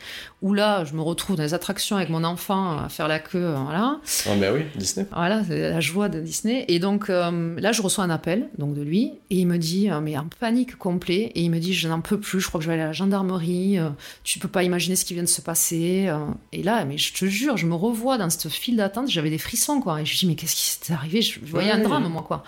où 0.42 0.52
là, 0.52 0.84
je 0.84 0.94
me 0.94 1.00
retrouve 1.00 1.36
dans 1.36 1.44
les 1.44 1.54
attractions 1.54 1.96
avec 1.96 2.10
mon 2.10 2.24
enfant 2.24 2.78
à 2.78 2.88
faire 2.88 3.06
la 3.06 3.20
queue, 3.20 3.38
euh, 3.38 3.54
voilà. 3.54 4.00
Ah 4.26 4.34
ben 4.36 4.52
oui, 4.52 4.62
Disney. 4.74 5.06
Voilà, 5.12 5.44
c'est 5.46 5.70
la 5.70 5.80
joie 5.80 6.08
de 6.08 6.20
Disney. 6.20 6.64
Et 6.66 6.80
donc 6.80 7.08
euh, 7.08 7.58
là, 7.60 7.70
je 7.70 7.82
reçois 7.82 8.02
un 8.02 8.10
appel 8.10 8.48
donc 8.58 8.74
de 8.74 8.82
lui 8.82 9.12
et 9.30 9.36
il 9.36 9.46
me 9.46 9.56
dit, 9.56 9.88
mais 10.02 10.18
en 10.18 10.26
panique 10.40 10.76
complet, 10.76 11.30
et 11.34 11.42
il 11.42 11.50
me 11.50 11.60
dit, 11.60 11.72
je 11.72 11.86
n'en 11.86 12.00
peux 12.00 12.18
plus, 12.18 12.40
je 12.40 12.48
crois 12.48 12.58
que 12.58 12.64
je 12.64 12.68
vais 12.68 12.74
aller 12.74 12.82
à 12.82 12.86
la 12.86 12.92
gendarmerie, 12.92 13.78
tu 14.24 14.40
peux 14.40 14.48
pas 14.48 14.64
imaginer 14.64 14.96
ce 14.96 15.04
qui 15.04 15.14
vient 15.14 15.22
de 15.22 15.28
se 15.28 15.40
passer. 15.40 16.12
et 16.52 16.62
là, 16.64 16.84
mais 16.84 16.98
je 16.98 17.14
te 17.14 17.26
jure, 17.26 17.56
je 17.56 17.66
me 17.66 17.74
revois 17.74 18.18
dans 18.18 18.28
cette 18.28 18.48
file 18.48 18.76
d'attente, 18.76 19.08
j'avais 19.08 19.30
des 19.30 19.38
frissons, 19.38 19.80
quoi. 19.80 20.00
Et 20.00 20.04
je 20.04 20.18
dis, 20.18 20.26
mais 20.26 20.34
qu'est-ce 20.34 20.56
qui 20.56 20.62
s'est 20.62 20.92
arrivé? 20.92 21.22
Je 21.22 21.38
voyais 21.60 21.72
un 21.72 21.82
drame, 21.88 22.08
moi, 22.08 22.22
quoi. 22.26 22.42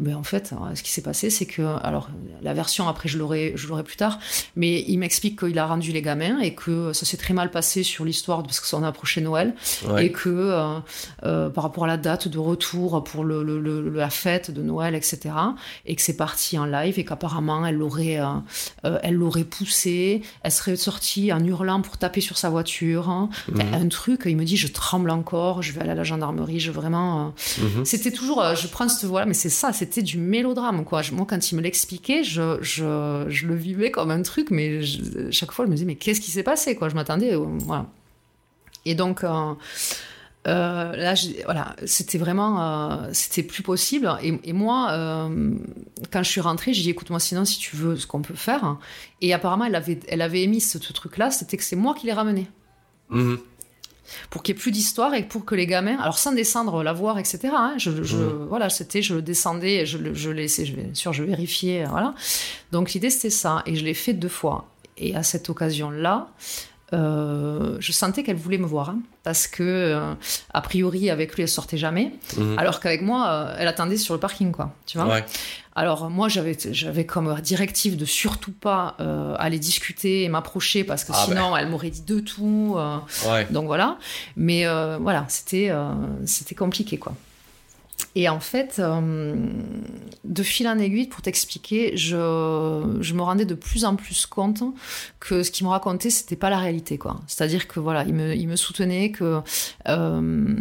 Mais 0.00 0.14
en 0.14 0.22
fait, 0.22 0.52
alors, 0.52 0.68
ce 0.74 0.82
qui 0.82 0.90
s'est 0.90 1.02
passé, 1.02 1.30
c'est 1.30 1.46
que, 1.46 1.62
alors, 1.82 2.08
la 2.42 2.54
version 2.54 2.88
après, 2.88 3.08
je 3.08 3.18
l'aurai, 3.18 3.52
je 3.56 3.68
l'aurai 3.68 3.84
plus 3.84 3.96
tard, 3.96 4.18
mais 4.56 4.82
il 4.88 4.98
m'explique 4.98 5.38
qu'il 5.38 5.58
a 5.58 5.66
rendu 5.66 5.92
les 5.92 6.02
gamins 6.02 6.40
et 6.40 6.54
que 6.54 6.92
ça 6.92 7.04
s'est 7.06 7.16
très 7.16 7.34
mal 7.34 7.50
passé 7.50 7.82
sur 7.82 8.04
l'histoire 8.04 8.42
parce 8.42 8.58
que 8.60 8.66
ça 8.66 8.76
on 8.78 8.82
a 8.82 8.88
approché 8.88 9.20
Noël 9.20 9.54
Ouais. 9.88 10.06
et 10.06 10.12
que 10.12 10.28
euh, 10.28 10.78
euh, 11.24 11.50
par 11.50 11.64
rapport 11.64 11.84
à 11.84 11.86
la 11.86 11.96
date 11.98 12.28
de 12.28 12.38
retour 12.38 13.04
pour 13.04 13.24
le, 13.24 13.42
le- 13.42 13.60
le- 13.60 13.88
la 13.90 14.10
fête 14.10 14.50
de 14.50 14.62
Noël, 14.62 14.94
etc., 14.94 15.20
et 15.86 15.94
que 15.94 16.02
c'est 16.02 16.16
parti 16.16 16.58
en 16.58 16.64
live 16.64 16.98
et 16.98 17.04
qu'apparemment 17.04 17.64
elle 17.66 17.76
l'aurait, 17.76 18.18
euh, 18.20 18.26
euh, 18.84 18.98
elle 19.02 19.14
l'aurait 19.14 19.44
poussé, 19.44 20.22
elle 20.42 20.52
serait 20.52 20.76
sortie 20.76 21.32
en 21.32 21.44
hurlant 21.44 21.80
pour 21.82 21.98
taper 21.98 22.20
sur 22.20 22.38
sa 22.38 22.48
voiture, 22.50 23.08
hein. 23.08 23.28
Mhm. 23.52 23.60
un 23.74 23.88
truc. 23.88 24.22
Il 24.26 24.36
me 24.36 24.44
dit 24.44 24.56
je 24.56 24.68
tremble 24.68 25.10
encore, 25.10 25.62
je 25.62 25.72
vais 25.72 25.80
aller 25.82 25.90
à 25.90 25.94
la 25.94 26.04
gendarmerie, 26.04 26.60
je 26.60 26.70
vraiment. 26.72 27.34
euh, 27.60 27.62
Mhm. 27.62 27.84
C'était 27.84 28.10
toujours, 28.10 28.42
euh, 28.42 28.54
je 28.54 28.66
prends 28.66 28.88
cette 28.88 29.08
voix, 29.08 29.24
mais 29.26 29.34
c'est 29.34 29.48
ça, 29.50 29.72
c'était 29.82 30.02
du 30.02 30.16
mélodrame, 30.16 30.84
quoi. 30.84 31.02
Moi, 31.10 31.26
quand 31.28 31.50
il 31.50 31.56
me 31.56 31.60
l'expliquait, 31.60 32.22
je, 32.22 32.58
je, 32.60 33.24
je 33.28 33.46
le 33.48 33.54
vivais 33.56 33.90
comme 33.90 34.12
un 34.12 34.22
truc, 34.22 34.52
mais 34.52 34.80
chaque 35.32 35.50
fois, 35.50 35.64
je 35.64 35.70
me 35.70 35.74
disais, 35.74 35.86
mais 35.86 35.96
qu'est-ce 35.96 36.20
qui 36.20 36.30
s'est 36.30 36.44
passé, 36.44 36.76
quoi? 36.76 36.88
Je 36.88 36.94
m'attendais, 36.94 37.34
voilà. 37.34 37.86
Et 38.84 38.94
donc, 38.94 39.24
euh, 39.24 39.54
euh, 40.46 40.96
là, 40.96 41.14
voilà, 41.44 41.74
c'était 41.84 42.18
vraiment, 42.18 42.62
euh, 42.62 43.10
c'était 43.12 43.42
plus 43.42 43.64
possible. 43.64 44.08
Et, 44.22 44.52
moi, 44.52 45.28
quand 46.12 46.22
je 46.22 46.30
suis 46.30 46.40
rentrée, 46.40 46.72
j'ai 46.74 46.82
dit, 46.82 46.90
écoute-moi, 46.90 47.18
sinon, 47.18 47.44
si 47.44 47.58
tu 47.58 47.74
veux, 47.74 47.96
ce 47.96 48.06
qu'on 48.06 48.22
peut 48.22 48.34
faire. 48.34 48.76
Et 49.20 49.34
apparemment, 49.34 49.64
elle 49.64 49.74
avait, 49.74 49.98
elle 50.06 50.22
avait 50.22 50.42
émis 50.42 50.60
ce, 50.60 50.78
truc-là, 50.78 51.32
c'était 51.32 51.56
que 51.56 51.64
c'est 51.64 51.76
moi 51.76 51.94
qui 51.94 52.06
l'ai 52.06 52.12
ramené 52.12 52.46
Mhm. 53.10 53.40
Pour 54.30 54.42
qu'il 54.42 54.54
y 54.54 54.58
ait 54.58 54.60
plus 54.60 54.70
d'histoire 54.72 55.14
et 55.14 55.22
pour 55.22 55.44
que 55.44 55.54
les 55.54 55.66
gamins, 55.66 55.98
alors 56.00 56.18
sans 56.18 56.32
descendre 56.32 56.82
la 56.82 56.92
voir, 56.92 57.18
etc. 57.18 57.38
hein, 57.52 57.74
je, 57.78 58.02
je- 58.02 58.16
voilà, 58.48 58.68
c'était, 58.70 59.02
je 59.02 59.14
le 59.14 59.22
descendais, 59.22 59.86
je, 59.86 59.98
je 60.14 60.30
laissais, 60.30 60.64
je, 60.64 60.74
bien 60.74 60.94
sûr, 60.94 61.12
je 61.12 61.22
vérifiais, 61.22 61.84
voilà. 61.86 62.14
Donc 62.72 62.92
l'idée 62.92 63.10
c'était 63.10 63.30
ça, 63.30 63.62
et 63.66 63.76
je 63.76 63.84
l'ai 63.84 63.94
fait 63.94 64.12
deux 64.12 64.28
fois. 64.28 64.68
Et 64.98 65.16
à 65.16 65.22
cette 65.22 65.48
occasion-là, 65.48 66.28
euh, 66.92 67.76
je 67.80 67.92
sentais 67.92 68.22
qu'elle 68.22 68.36
voulait 68.36 68.58
me 68.58 68.66
voir, 68.66 68.90
hein, 68.90 68.98
parce 69.22 69.46
que 69.46 69.62
euh, 69.62 70.14
a 70.52 70.60
priori 70.60 71.10
avec 71.10 71.34
lui 71.34 71.42
elle 71.42 71.48
sortait 71.48 71.78
jamais, 71.78 72.12
Mhm. 72.36 72.58
alors 72.58 72.80
qu'avec 72.80 73.02
moi 73.02 73.28
euh, 73.30 73.56
elle 73.58 73.68
attendait 73.68 73.96
sur 73.96 74.14
le 74.14 74.20
parking, 74.20 74.52
quoi. 74.52 74.72
Tu 74.86 74.98
vois. 74.98 75.06
Ouais. 75.08 75.24
Alors 75.74 76.10
moi 76.10 76.28
j'avais 76.28 76.56
j'avais 76.70 77.06
comme 77.06 77.40
directive 77.40 77.96
de 77.96 78.04
surtout 78.04 78.52
pas 78.52 78.96
aller 79.38 79.58
discuter 79.58 80.22
et 80.24 80.28
m'approcher 80.28 80.84
parce 80.84 81.02
que 81.04 81.12
Ah 81.14 81.24
sinon 81.26 81.56
elle 81.56 81.68
m'aurait 81.68 81.88
dit 81.88 82.02
de 82.02 82.20
tout. 82.20 82.76
Ouais. 83.26 83.46
donc 83.50 83.64
voilà. 83.66 83.96
Mais 84.36 84.66
voilà, 85.00 85.24
c'était 85.28 85.70
c'était 86.26 86.54
compliqué 86.54 86.98
quoi. 86.98 87.14
Et 88.14 88.28
en 88.28 88.40
fait, 88.40 88.76
euh, 88.78 89.34
de 90.24 90.42
fil 90.42 90.68
en 90.68 90.78
aiguille, 90.78 91.06
pour 91.06 91.22
t'expliquer, 91.22 91.96
je, 91.96 92.98
je 93.00 93.14
me 93.14 93.22
rendais 93.22 93.46
de 93.46 93.54
plus 93.54 93.86
en 93.86 93.96
plus 93.96 94.26
compte 94.26 94.62
que 95.18 95.42
ce 95.42 95.50
qu'il 95.50 95.64
me 95.66 95.70
racontait, 95.70 96.10
c'était 96.10 96.36
pas 96.36 96.50
la 96.50 96.58
réalité, 96.58 96.98
quoi. 96.98 97.20
C'est-à-dire 97.26 97.66
que 97.68 97.80
voilà, 97.80 98.04
il 98.04 98.12
me, 98.12 98.34
il 98.34 98.48
me 98.48 98.56
soutenait 98.56 99.12
que, 99.12 99.40
euh, 99.88 100.54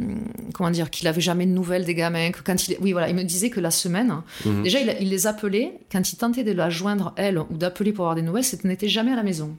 comment 0.54 0.72
dire, 0.72 0.90
qu'il 0.90 1.08
avait 1.10 1.20
jamais 1.22 1.46
de 1.46 1.52
nouvelles 1.52 1.84
des 1.84 1.96
gamins, 1.96 2.32
que 2.32 2.42
quand 2.42 2.68
il, 2.70 2.78
oui, 2.80 2.94
voilà, 2.94 3.10
il 3.10 3.16
me 3.16 3.24
disait 3.24 3.50
que 3.50 3.60
la 3.60 3.72
semaine, 3.72 4.22
Mhm. 4.46 4.64
déjà, 4.64 4.80
il, 4.80 4.96
il 5.02 5.10
les 5.10 5.28
appelait, 5.28 5.74
quand 5.92 6.12
il 6.14 6.16
tentait 6.16 6.44
de 6.46 6.54
la 6.54 6.70
joindre, 6.70 7.14
elle, 7.18 7.38
ou 7.38 7.58
d'appeler 7.58 7.92
pour 7.92 8.06
avoir 8.06 8.16
des 8.16 8.22
nouvelles, 8.22 8.44
c'était 8.46 8.68
n'était 8.68 8.88
jamais 8.88 9.12
à 9.12 9.16
la 9.18 9.24
maison. 9.24 9.56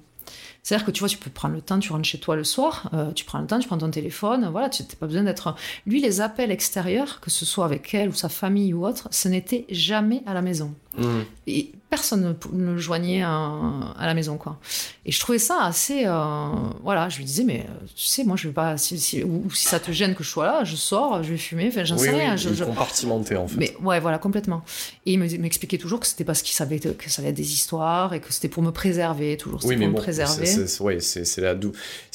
C'est-à-dire 0.62 0.86
que 0.86 0.92
tu 0.92 1.00
vois, 1.00 1.08
tu 1.08 1.18
peux 1.18 1.28
prendre 1.30 1.54
le 1.56 1.60
temps, 1.60 1.78
tu 1.80 1.90
rentres 1.92 2.04
chez 2.08 2.18
toi 2.20 2.36
le 2.36 2.44
soir, 2.44 2.88
euh, 2.94 3.10
tu 3.12 3.24
prends 3.24 3.40
le 3.40 3.46
temps, 3.48 3.58
tu 3.58 3.66
prends 3.66 3.78
ton 3.78 3.90
téléphone, 3.90 4.48
voilà, 4.52 4.68
tu 4.68 4.82
n'as 4.84 4.88
pas 5.00 5.06
besoin 5.06 5.24
d'être. 5.24 5.56
Lui, 5.86 6.00
les 6.00 6.20
appels 6.20 6.52
extérieurs, 6.52 7.18
que 7.20 7.30
ce 7.30 7.44
soit 7.44 7.64
avec 7.64 7.92
elle 7.94 8.10
ou 8.10 8.12
sa 8.14 8.28
famille 8.28 8.72
ou 8.72 8.86
autre, 8.86 9.08
ce 9.10 9.26
n'était 9.28 9.66
jamais 9.70 10.22
à 10.24 10.34
la 10.34 10.40
maison. 10.42 10.72
Mmh. 10.98 11.04
Et 11.46 11.72
personne 11.90 12.36
ne, 12.52 12.64
le 12.72 12.78
joignait 12.78 13.22
à, 13.22 13.50
à, 13.98 14.06
la 14.06 14.12
maison, 14.14 14.36
quoi. 14.36 14.58
Et 15.06 15.10
je 15.10 15.18
trouvais 15.18 15.38
ça 15.38 15.64
assez. 15.64 16.04
Euh, 16.06 16.46
voilà, 16.82 17.08
je 17.08 17.16
lui 17.18 17.24
disais, 17.24 17.44
mais 17.44 17.60
euh, 17.68 17.86
tu 17.96 18.06
sais, 18.06 18.22
moi, 18.24 18.36
je 18.36 18.48
vais 18.48 18.54
pas. 18.54 18.76
Si, 18.76 18.98
si- 19.00 19.24
ou, 19.24 19.50
si 19.50 19.64
ça 19.66 19.80
te 19.80 19.90
gêne 19.90 20.14
que 20.14 20.22
je 20.22 20.28
sois 20.28 20.44
là, 20.46 20.64
je 20.64 20.76
sors, 20.76 21.22
je 21.22 21.30
vais 21.30 21.38
fumer, 21.38 21.68
enfin, 21.68 21.82
j'en 21.84 21.96
Oui, 21.96 22.02
sais 22.04 22.10
oui, 22.12 22.20
rien. 22.20 22.36
je- 22.36 22.52
je- 22.52 22.64
compartimenté 22.64 23.36
en 23.36 23.48
fait. 23.48 23.56
mais 23.56 23.74
ouais, 23.82 24.00
voilà, 24.00 24.18
complètement. 24.18 24.62
Et 25.04 25.14
il 25.14 25.18
me- 25.18 25.38
m'expliquait 25.38 25.78
toujours 25.78 25.98
que 25.98 26.06
c'était 26.06 26.22
parce 26.22 26.42
qu'il 26.42 26.54
savait 26.54 26.78
que 26.78 27.10
ça 27.10 27.22
allait 27.22 27.30
être 27.30 27.36
des 27.36 27.52
histoires 27.52 28.14
et 28.14 28.20
que 28.20 28.32
c'était 28.32 28.48
pour 28.48 28.62
me 28.62 28.70
préserver, 28.70 29.36
toujours. 29.36 29.58
Oui, 29.64 29.74
mais 29.74 29.86
pour 29.86 29.94
bon, 29.94 29.98
me 29.98 30.02
préserver. 30.04 30.46
c'est- 30.46 30.68
c'est 30.68 30.80
ouais, 30.80 30.98
la 31.38 31.54
dou- 31.56 31.72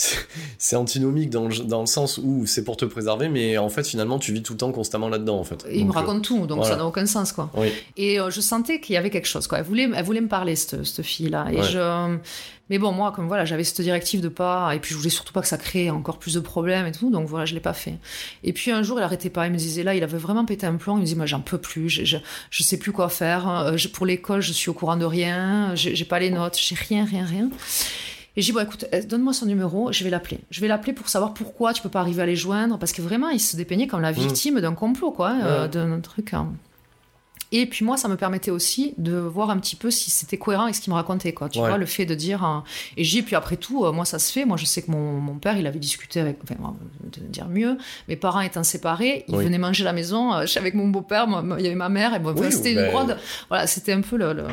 c'est- 0.58 0.76
antinomique 0.78 1.30
dans 1.30 1.50
le, 1.50 1.56
dans 1.66 1.82
le 1.82 1.86
sens 1.86 2.18
où 2.18 2.46
c'est 2.46 2.64
pour 2.64 2.78
te 2.78 2.86
préserver, 2.86 3.28
mais 3.28 3.58
en 3.58 3.68
fait 3.70 3.86
finalement 3.86 4.20
tu 4.20 4.32
vis 4.32 4.42
tout 4.42 4.54
le 4.54 4.58
temps 4.60 4.72
constamment 4.72 5.10
là-dedans 5.10 5.38
en 5.38 5.44
fait. 5.44 5.66
Et 5.70 5.80
il 5.80 5.86
me 5.86 5.92
euh, 5.92 5.96
raconte 5.96 6.24
tout, 6.24 6.48
donc 6.48 6.60
voilà. 6.60 6.72
ça 6.72 6.78
n'a 6.78 6.86
aucun 6.86 7.06
sens, 7.06 7.34
quoi. 7.34 7.50
Oui. 7.56 7.68
Et 7.98 8.20
euh, 8.22 8.30
je 8.30 8.40
sentais 8.40 8.80
qu'il 8.80 8.94
y 8.94 8.98
avait 8.98 9.10
quelque 9.10 9.28
chose, 9.28 9.48
quoi. 9.48 9.58
Elle 9.58 9.66
voulait, 9.66 9.90
elle 9.94 10.06
voulait 10.06 10.22
me 10.22 10.30
parler, 10.30 10.56
cette, 10.56 10.86
cette 10.86 11.06
fille-là. 11.06 11.48
Et 11.52 11.58
Ouais. 11.58 11.64
je... 11.64 12.18
Mais 12.70 12.80
bon, 12.80 12.92
moi, 12.92 13.12
comme 13.14 13.28
voilà, 13.28 13.46
j'avais 13.46 13.64
cette 13.64 13.80
directive 13.82 14.20
de 14.22 14.28
pas. 14.28 14.76
Et 14.76 14.80
puis, 14.80 14.92
je 14.94 14.98
voulais 14.98 15.10
surtout 15.10 15.32
pas 15.34 15.42
que 15.42 15.48
ça 15.48 15.58
crée 15.58 15.90
encore 15.90 16.20
plus 16.20 16.34
de 16.34 16.40
problèmes 16.42 16.86
et 16.86 16.92
tout. 16.92 17.10
Donc, 17.10 17.28
voilà, 17.28 17.46
je 17.46 17.54
l'ai 17.54 17.60
pas 17.62 17.74
fait. 17.74 17.96
Et 18.44 18.52
puis, 18.54 18.72
un 18.72 18.84
jour, 18.84 19.00
il 19.00 19.04
arrêtait 19.04 19.30
pas. 19.30 19.46
Il 19.48 19.54
me 19.54 19.58
disait, 19.58 19.84
là, 19.84 19.96
il 19.96 20.04
avait 20.04 20.18
vraiment 20.18 20.44
pété 20.44 20.66
un 20.66 20.76
plomb. 20.76 20.96
Il 20.98 21.00
me 21.00 21.06
disait, 21.06 21.16
moi, 21.16 21.26
j'en 21.26 21.40
peux 21.40 21.58
plus. 21.58 21.90
Je, 21.90 22.04
je, 22.04 22.18
je 22.50 22.64
sais 22.64 22.78
plus 22.78 22.92
quoi 22.92 23.08
faire. 23.10 23.48
Euh, 23.50 23.78
je- 23.78 23.88
pour 23.88 24.06
l'école, 24.06 24.42
je 24.42 24.52
suis 24.52 24.70
au 24.70 24.74
courant 24.74 24.98
de 24.98 25.06
rien. 25.06 25.76
J'ai 25.76 26.06
pas 26.06 26.20
les 26.20 26.30
notes. 26.30 26.58
J'ai 26.60 26.76
rien, 26.76 27.06
rien, 27.06 27.26
rien. 27.26 27.50
Et 28.36 28.42
j'ai 28.42 28.52
dit, 28.52 28.52
bon, 28.52 28.64
écoute, 28.64 28.86
euh, 28.94 29.02
donne-moi 29.02 29.34
son 29.34 29.46
numéro, 29.48 29.92
je 29.92 30.04
vais 30.04 30.10
l'appeler. 30.12 30.40
Je 30.52 30.62
vais 30.62 30.68
l'appeler 30.68 30.94
pour 30.94 31.10
savoir 31.10 31.34
pourquoi 31.34 31.74
tu 31.74 31.82
peux 31.82 31.90
pas 31.90 32.02
arriver 32.02 32.22
à 32.22 32.26
les 32.28 32.36
joindre. 32.36 32.78
Parce 32.78 32.92
que 32.92 33.02
vraiment, 33.02 33.30
il 33.30 33.40
se 33.40 33.56
dépeignait 33.58 33.88
comme 33.88 34.02
la 34.02 34.12
victime 34.12 34.60
d'un 34.62 34.74
complot, 34.74 35.12
quoi, 35.12 35.36
euh, 35.42 35.68
d'un 35.68 36.00
truc. 36.02 36.34
hein. 36.34 36.52
Et 37.52 37.66
puis 37.66 37.86
moi, 37.86 37.96
ça 37.98 38.08
me 38.10 38.18
permettait 38.18 38.52
aussi 38.52 38.94
de 38.98 39.14
voir 39.18 39.50
un 39.50 39.58
petit 39.58 39.76
peu 39.78 39.90
si 39.90 40.12
c'était 40.12 40.38
cohérent 40.38 40.64
avec 40.64 40.76
ce 40.76 40.82
qu'il 40.82 40.92
me 40.92 40.96
racontait, 40.98 41.34
quoi. 41.34 41.48
Tu 41.50 41.60
Ouais. 41.60 41.68
vois, 41.70 41.78
le 41.78 41.86
fait 41.86 42.06
de 42.06 42.14
dire. 42.16 42.44
euh, 42.46 42.60
Et 42.98 43.04
j'ai, 43.04 43.22
puis 43.22 43.36
après 43.36 43.56
tout, 43.56 43.86
euh, 43.86 43.92
moi, 43.92 44.04
ça 44.06 44.20
se 44.20 44.32
fait. 44.34 44.44
Moi, 44.46 44.58
je 44.58 44.66
sais 44.66 44.82
que 44.82 44.92
mon, 44.92 45.14
mon 45.20 45.36
père, 45.36 45.58
il 45.58 45.66
avait 45.66 45.80
discuté 45.80 46.20
avec. 46.20 46.40
Enfin, 46.44 46.76
de 47.04 47.20
dire 47.28 47.48
mieux. 47.48 47.78
Mes 48.10 48.16
parents 48.18 48.42
étant 48.42 48.64
séparés, 48.64 49.24
ils 49.28 49.36
Oui. 49.36 49.46
venaient 49.46 49.58
manger 49.58 49.84
à 49.84 49.86
la 49.86 49.94
maison. 49.94 50.34
euh, 50.34 50.46
avec 50.58 50.74
mon 50.74 50.88
beau-père, 50.90 51.28
il 51.58 51.64
y 51.64 51.68
avait 51.68 51.76
ma 51.76 51.90
mère, 51.90 52.14
et 52.14 52.20
moi, 52.20 52.34
Oui, 52.36 52.52
c'était 52.52 52.74
ben- 52.76 52.86
une 52.86 52.92
grande. 52.92 53.18
Voilà, 53.50 53.66
c'était 53.68 53.94
un 53.94 54.02
peu 54.02 54.18
le. 54.18 54.34
le- 54.34 54.44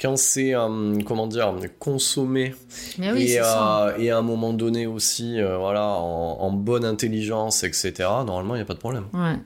Quand 0.00 0.16
c'est 0.16 0.54
euh, 0.54 0.98
comment 1.06 1.26
dire 1.26 1.54
consommé 1.78 2.54
Mais 2.98 3.12
oui, 3.12 3.22
et, 3.22 3.28
c'est 3.28 3.42
ça. 3.42 3.86
euh, 3.88 3.98
et 3.98 4.10
à 4.10 4.18
un 4.18 4.22
moment 4.22 4.52
donné 4.52 4.86
aussi 4.86 5.40
euh, 5.40 5.56
voilà 5.58 5.84
en, 5.86 6.38
en 6.40 6.50
bonne 6.50 6.84
intelligence 6.84 7.64
etc. 7.64 7.92
Normalement 8.26 8.54
il 8.56 8.58
y 8.58 8.62
a 8.62 8.64
pas 8.64 8.74
de 8.74 8.78
problème. 8.78 9.04
Ouais. 9.14 9.36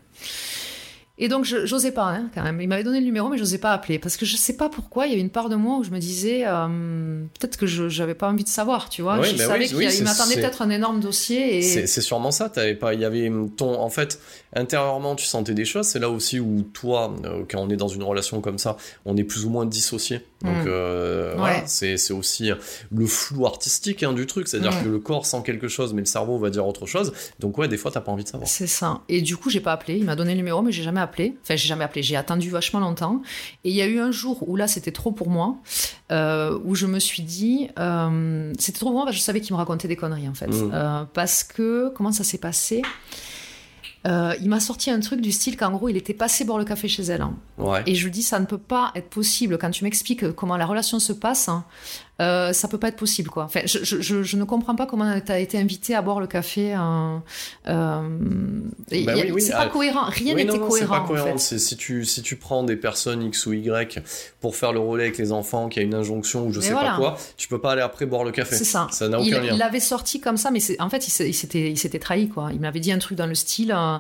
Et 1.21 1.29
donc, 1.29 1.45
je 1.45 1.67
j'osais 1.67 1.93
pas, 1.93 2.07
hein, 2.09 2.31
quand 2.35 2.43
même. 2.43 2.61
Il 2.61 2.67
m'avait 2.69 2.83
donné 2.83 2.99
le 2.99 3.05
numéro, 3.05 3.29
mais 3.29 3.39
j'osais 3.39 3.59
pas 3.59 3.73
appeler. 3.73 3.99
Parce 4.01 4.17
que 4.17 4.25
je 4.27 4.37
sais 4.37 4.57
pas 4.57 4.69
pourquoi, 4.69 5.07
il 5.07 5.11
y 5.11 5.13
avait 5.13 5.21
une 5.23 5.31
part 5.31 5.49
de 5.51 5.55
moi 5.55 5.77
où 5.79 5.85
je 5.85 5.91
me 5.91 5.99
disais, 5.99 6.45
euh, 6.47 7.23
peut-être 7.39 7.57
que 7.59 7.67
je 7.67 7.89
j'avais 7.89 8.15
pas 8.15 8.29
envie 8.29 8.43
de 8.45 8.49
savoir, 8.49 8.89
tu 8.89 9.03
vois. 9.03 9.19
Oui, 9.21 9.29
je 9.33 9.37
bah 9.37 9.45
savais 9.47 9.61
oui, 9.65 9.69
qu'il 9.69 9.77
oui, 9.77 9.87
a- 10.01 10.03
m'attendait 10.05 10.35
peut-être 10.37 10.63
un 10.63 10.71
énorme 10.71 10.99
dossier. 11.01 11.59
Et... 11.59 11.63
C'est 11.87 12.01
sûrement 12.01 12.31
ça. 12.31 12.49
T'avais 12.49 12.75
pas, 12.75 12.95
il 12.95 13.01
y 13.01 13.05
avait 13.05 13.31
ton, 13.57 13.79
en 13.81 13.91
fait, 13.91 14.19
intérieurement, 14.57 15.15
tu 15.15 15.27
sentais 15.27 15.55
des 15.55 15.65
choses. 15.67 15.87
C'est 15.87 15.99
là 15.99 16.09
aussi 16.11 16.41
où 16.41 16.63
toi, 16.73 17.15
euh, 17.25 17.45
quand 17.49 17.59
on 17.61 17.69
est 17.71 17.77
dans 17.77 17.89
une 17.89 18.03
relation 18.03 18.41
comme 18.41 18.59
ça, 18.59 18.77
on 19.05 19.17
est 19.17 19.25
plus 19.25 19.45
ou 19.45 19.51
moins 19.51 19.67
dissocié. 19.67 20.21
Donc 20.43 20.65
Mm. 20.65 20.69
euh, 20.69 21.31
Ouais. 21.33 21.37
voilà, 21.39 21.63
c'est 21.67 21.99
c'est 21.99 22.15
aussi 22.15 22.51
le 22.91 23.07
flou 23.07 23.45
artistique 23.47 24.03
hein, 24.03 24.15
du 24.15 24.25
truc, 24.27 24.49
c'est-à-dire 24.49 24.73
Mm. 24.73 24.85
que 24.85 24.89
le 24.89 24.99
corps 24.99 25.27
sent 25.27 25.43
quelque 25.45 25.69
chose, 25.69 25.93
mais 25.93 26.01
le 26.01 26.07
cerveau 26.07 26.39
va 26.39 26.49
dire 26.49 26.67
autre 26.67 26.87
chose. 26.87 27.13
Donc 27.41 27.59
ouais, 27.59 27.69
des 27.69 27.77
fois, 27.77 27.91
t'as 27.91 28.01
pas 28.01 28.11
envie 28.11 28.25
de 28.25 28.29
savoir. 28.31 28.49
C'est 28.49 28.67
ça. 28.67 29.01
Et 29.11 29.21
du 29.21 29.37
coup, 29.37 29.51
j'ai 29.51 29.61
pas 29.61 29.73
appelé. 29.73 29.99
Il 29.99 30.05
m'a 30.07 30.17
donné 30.17 30.31
le 30.33 30.39
numéro, 30.39 30.63
mais 30.63 30.73
j'ai 30.73 30.83
jamais 30.83 31.01
appelé. 31.01 31.10
Enfin, 31.43 31.57
j'ai 31.57 31.69
jamais 31.69 31.85
appelé. 31.85 32.03
J'ai 32.03 32.17
attendu 32.17 32.51
vachement 32.51 32.81
longtemps. 32.81 33.21
Et 33.65 33.71
il 33.71 33.75
y 33.77 33.83
a 33.83 33.87
eu 33.87 33.99
un 34.01 34.11
jour 34.11 34.49
où 34.49 34.57
là, 34.57 34.67
c'était 34.67 34.93
trop 34.93 35.13
pour 35.13 35.29
moi, 35.31 35.57
euh, 36.13 36.59
où 36.65 36.75
je 36.75 36.87
me 36.87 36.99
suis 36.99 37.23
dit, 37.23 37.69
euh, 37.79 38.53
c'était 38.59 38.79
trop 38.79 38.87
pour 38.87 38.95
moi 38.95 39.05
parce 39.05 39.17
que 39.17 39.21
je 39.21 39.25
savais 39.25 39.41
qu'il 39.41 39.53
me 39.55 39.59
racontait 39.59 39.89
des 39.89 39.97
conneries 39.97 40.29
en 40.29 40.35
fait. 40.35 40.47
Mm. 40.49 40.71
Euh, 40.73 41.05
parce 41.13 41.45
que 41.45 41.93
comment 41.95 42.13
ça 42.13 42.25
s'est 42.25 42.39
passé? 42.39 42.83
Euh, 44.07 44.35
Il 44.41 44.49
m'a 44.49 44.61
sorti 44.61 44.91
un 44.91 44.99
truc 45.01 45.21
du 45.21 45.31
style 45.31 45.57
qu'en 45.59 45.73
gros, 45.73 45.89
il 45.91 45.97
était 45.97 46.15
passé 46.15 46.45
boire 46.45 46.59
le 46.59 46.65
café 46.65 46.89
chez 46.89 47.03
elle. 47.03 47.21
hein. 47.21 47.35
Ouais. 47.59 47.83
Et 47.87 47.95
je 47.95 48.05
lui 48.05 48.11
dis, 48.11 48.23
ça 48.23 48.41
ne 48.41 48.47
peut 48.47 48.57
pas 48.59 48.93
être 48.95 49.11
possible. 49.11 49.59
Quand 49.59 49.71
tu 49.71 49.85
m'expliques 49.85 50.33
comment 50.33 50.57
la 50.57 50.65
relation 50.65 50.99
se 50.99 51.13
passe, 51.13 51.49
hein, 51.51 51.65
euh, 52.21 52.53
ça 52.53 52.69
peut 52.69 52.79
pas 52.79 52.89
être 52.89 52.97
possible, 52.97 53.31
quoi. 53.31 53.45
Enfin, 53.45 53.61
je, 53.65 53.79
je, 53.83 54.01
je, 54.01 54.23
je 54.23 54.37
ne 54.37 54.45
comprends 54.45 54.77
pas 54.77 54.87
comment 54.87 55.19
tu 55.21 55.33
as 55.33 55.39
été 55.39 55.59
invité 55.59 55.95
à 55.95 56.03
boire 56.03 56.21
le 56.21 56.27
café. 56.27 56.73
hein, 56.75 57.23
euh, 57.69 58.01
Bah 58.91 59.13
oui, 59.17 59.31
oui, 59.33 59.41
c'est 59.43 59.53
ah, 59.55 59.65
pas 59.65 59.69
cohérent. 59.69 60.05
Rien 60.09 60.35
Oui, 60.35 60.45
n'était 60.45 60.53
c'est 60.59 60.59
cohérent. 60.69 61.01
pas 61.01 61.07
cohérent. 61.07 61.29
en 61.29 61.33
fait. 61.33 61.39
C'est 61.39 61.59
si 61.59 61.77
tu 61.77 62.05
si 62.05 62.23
tu 62.23 62.37
prends 62.37 62.63
des 62.63 62.77
personnes 62.77 63.23
X 63.23 63.47
ou 63.47 63.53
Y 63.55 64.03
pour 64.41 64.55
faire 64.57 64.73
le 64.73 64.81
relais 64.81 65.05
avec 65.05 65.19
les 65.19 65.33
enfants, 65.33 65.69
qu'il 65.69 65.83
y 65.83 65.85
a 65.85 65.89
une 65.89 65.95
injonction 65.95 66.47
ou 66.47 66.53
je 66.53 66.59
Mais 66.61 66.67
sais 66.67 66.73
voilà. 66.73 66.91
pas 66.91 66.97
quoi, 66.97 67.19
tu 67.37 67.49
peux 67.49 67.61
pas 67.61 67.73
aller 67.73 67.83
après 67.83 68.07
boire 68.07 68.25
le 68.25 68.33
café. 68.33 68.55
C'est 68.57 68.65
ça. 68.65 68.87
Ça 68.91 69.09
n'a 69.09 69.19
il, 69.21 69.35
aucun 69.35 69.43
lien. 69.43 69.53
il 69.53 69.59
l'avait 69.59 69.81
sorti 69.81 70.21
comme 70.21 70.37
ça, 70.37 70.51
mais 70.51 70.61
en 70.81 70.91
fait, 70.91 71.07
il 71.09 71.27
il 71.27 71.35
s'était, 71.35 71.71
il 71.71 71.79
s'était 71.79 71.99
trahi, 71.99 72.29
quoi. 72.29 72.51
Il 72.53 72.61
m'avait 72.61 72.81
dit 72.81 72.93
un 72.93 72.99
truc 72.99 73.17
dans 73.17 73.27
le 73.27 73.35
style. 73.35 73.73
euh, 73.73 73.97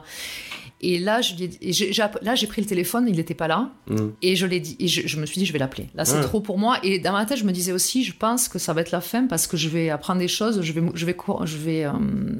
et 0.82 0.98
là, 0.98 1.20
je 1.20 1.34
lui 1.34 1.44
ai 1.44 1.48
dit- 1.48 1.58
et 1.60 1.72
j'ai, 1.72 1.92
là, 2.22 2.34
j'ai 2.34 2.46
pris 2.46 2.60
le 2.62 2.66
téléphone, 2.66 3.06
il 3.08 3.16
n'était 3.16 3.34
pas 3.34 3.48
là, 3.48 3.70
Mm. 3.88 3.96
et 4.22 4.36
je 4.36 4.46
l'ai 4.46 4.60
dit, 4.60 4.76
et 4.80 4.88
je, 4.88 5.06
je 5.06 5.20
me 5.20 5.26
suis 5.26 5.38
dit, 5.38 5.46
je 5.46 5.52
vais 5.52 5.58
l'appeler. 5.58 5.88
Là, 5.94 6.04
c'est 6.04 6.16
Ouais. 6.16 6.22
trop 6.22 6.40
pour 6.40 6.58
moi. 6.58 6.78
Et 6.82 6.98
dans 6.98 7.12
ma 7.12 7.24
tête, 7.26 7.38
je 7.38 7.44
me 7.44 7.52
disais 7.52 7.72
aussi, 7.72 8.04
je 8.04 8.14
pense 8.16 8.48
que 8.48 8.58
ça 8.58 8.72
va 8.72 8.80
être 8.80 8.90
la 8.90 9.00
fin 9.00 9.26
parce 9.26 9.46
que 9.46 9.56
je 9.56 9.68
vais 9.68 9.90
apprendre 9.90 10.20
des 10.20 10.28
choses, 10.28 10.62
je 10.62 10.72
vais, 10.72 10.82
je 10.94 11.06
vais, 11.06 11.16
je 11.44 11.56
vais 11.56 11.84
euh, 11.84 11.92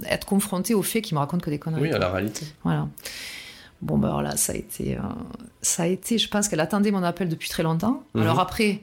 être 0.09 0.27
confrontée 0.27 0.75
au 0.75 0.83
fait 0.83 1.03
qu'il 1.03 1.15
me 1.15 1.21
raconte 1.21 1.43
que 1.43 1.51
des 1.51 1.59
conneries. 1.59 1.83
Oui, 1.83 1.91
à 1.93 1.99
la 1.99 2.11
réalité. 2.11 2.47
Voilà. 2.65 2.89
Bon, 3.83 3.97
ben 3.97 4.09
alors 4.09 4.21
là, 4.23 4.37
ça 4.37 4.53
a 4.53 4.57
été, 4.57 4.97
euh, 4.97 5.01
ça 5.63 5.85
a 5.85 5.87
été, 5.87 6.19
je 6.19 6.29
pense 6.29 6.49
qu'elle 6.49 6.61
attendait 6.61 6.91
mon 6.91 7.03
appel 7.03 7.31
depuis 7.31 7.49
très 7.49 7.63
longtemps. 7.63 8.03
Mhm. 8.15 8.23
Alors 8.23 8.39
après, 8.39 8.81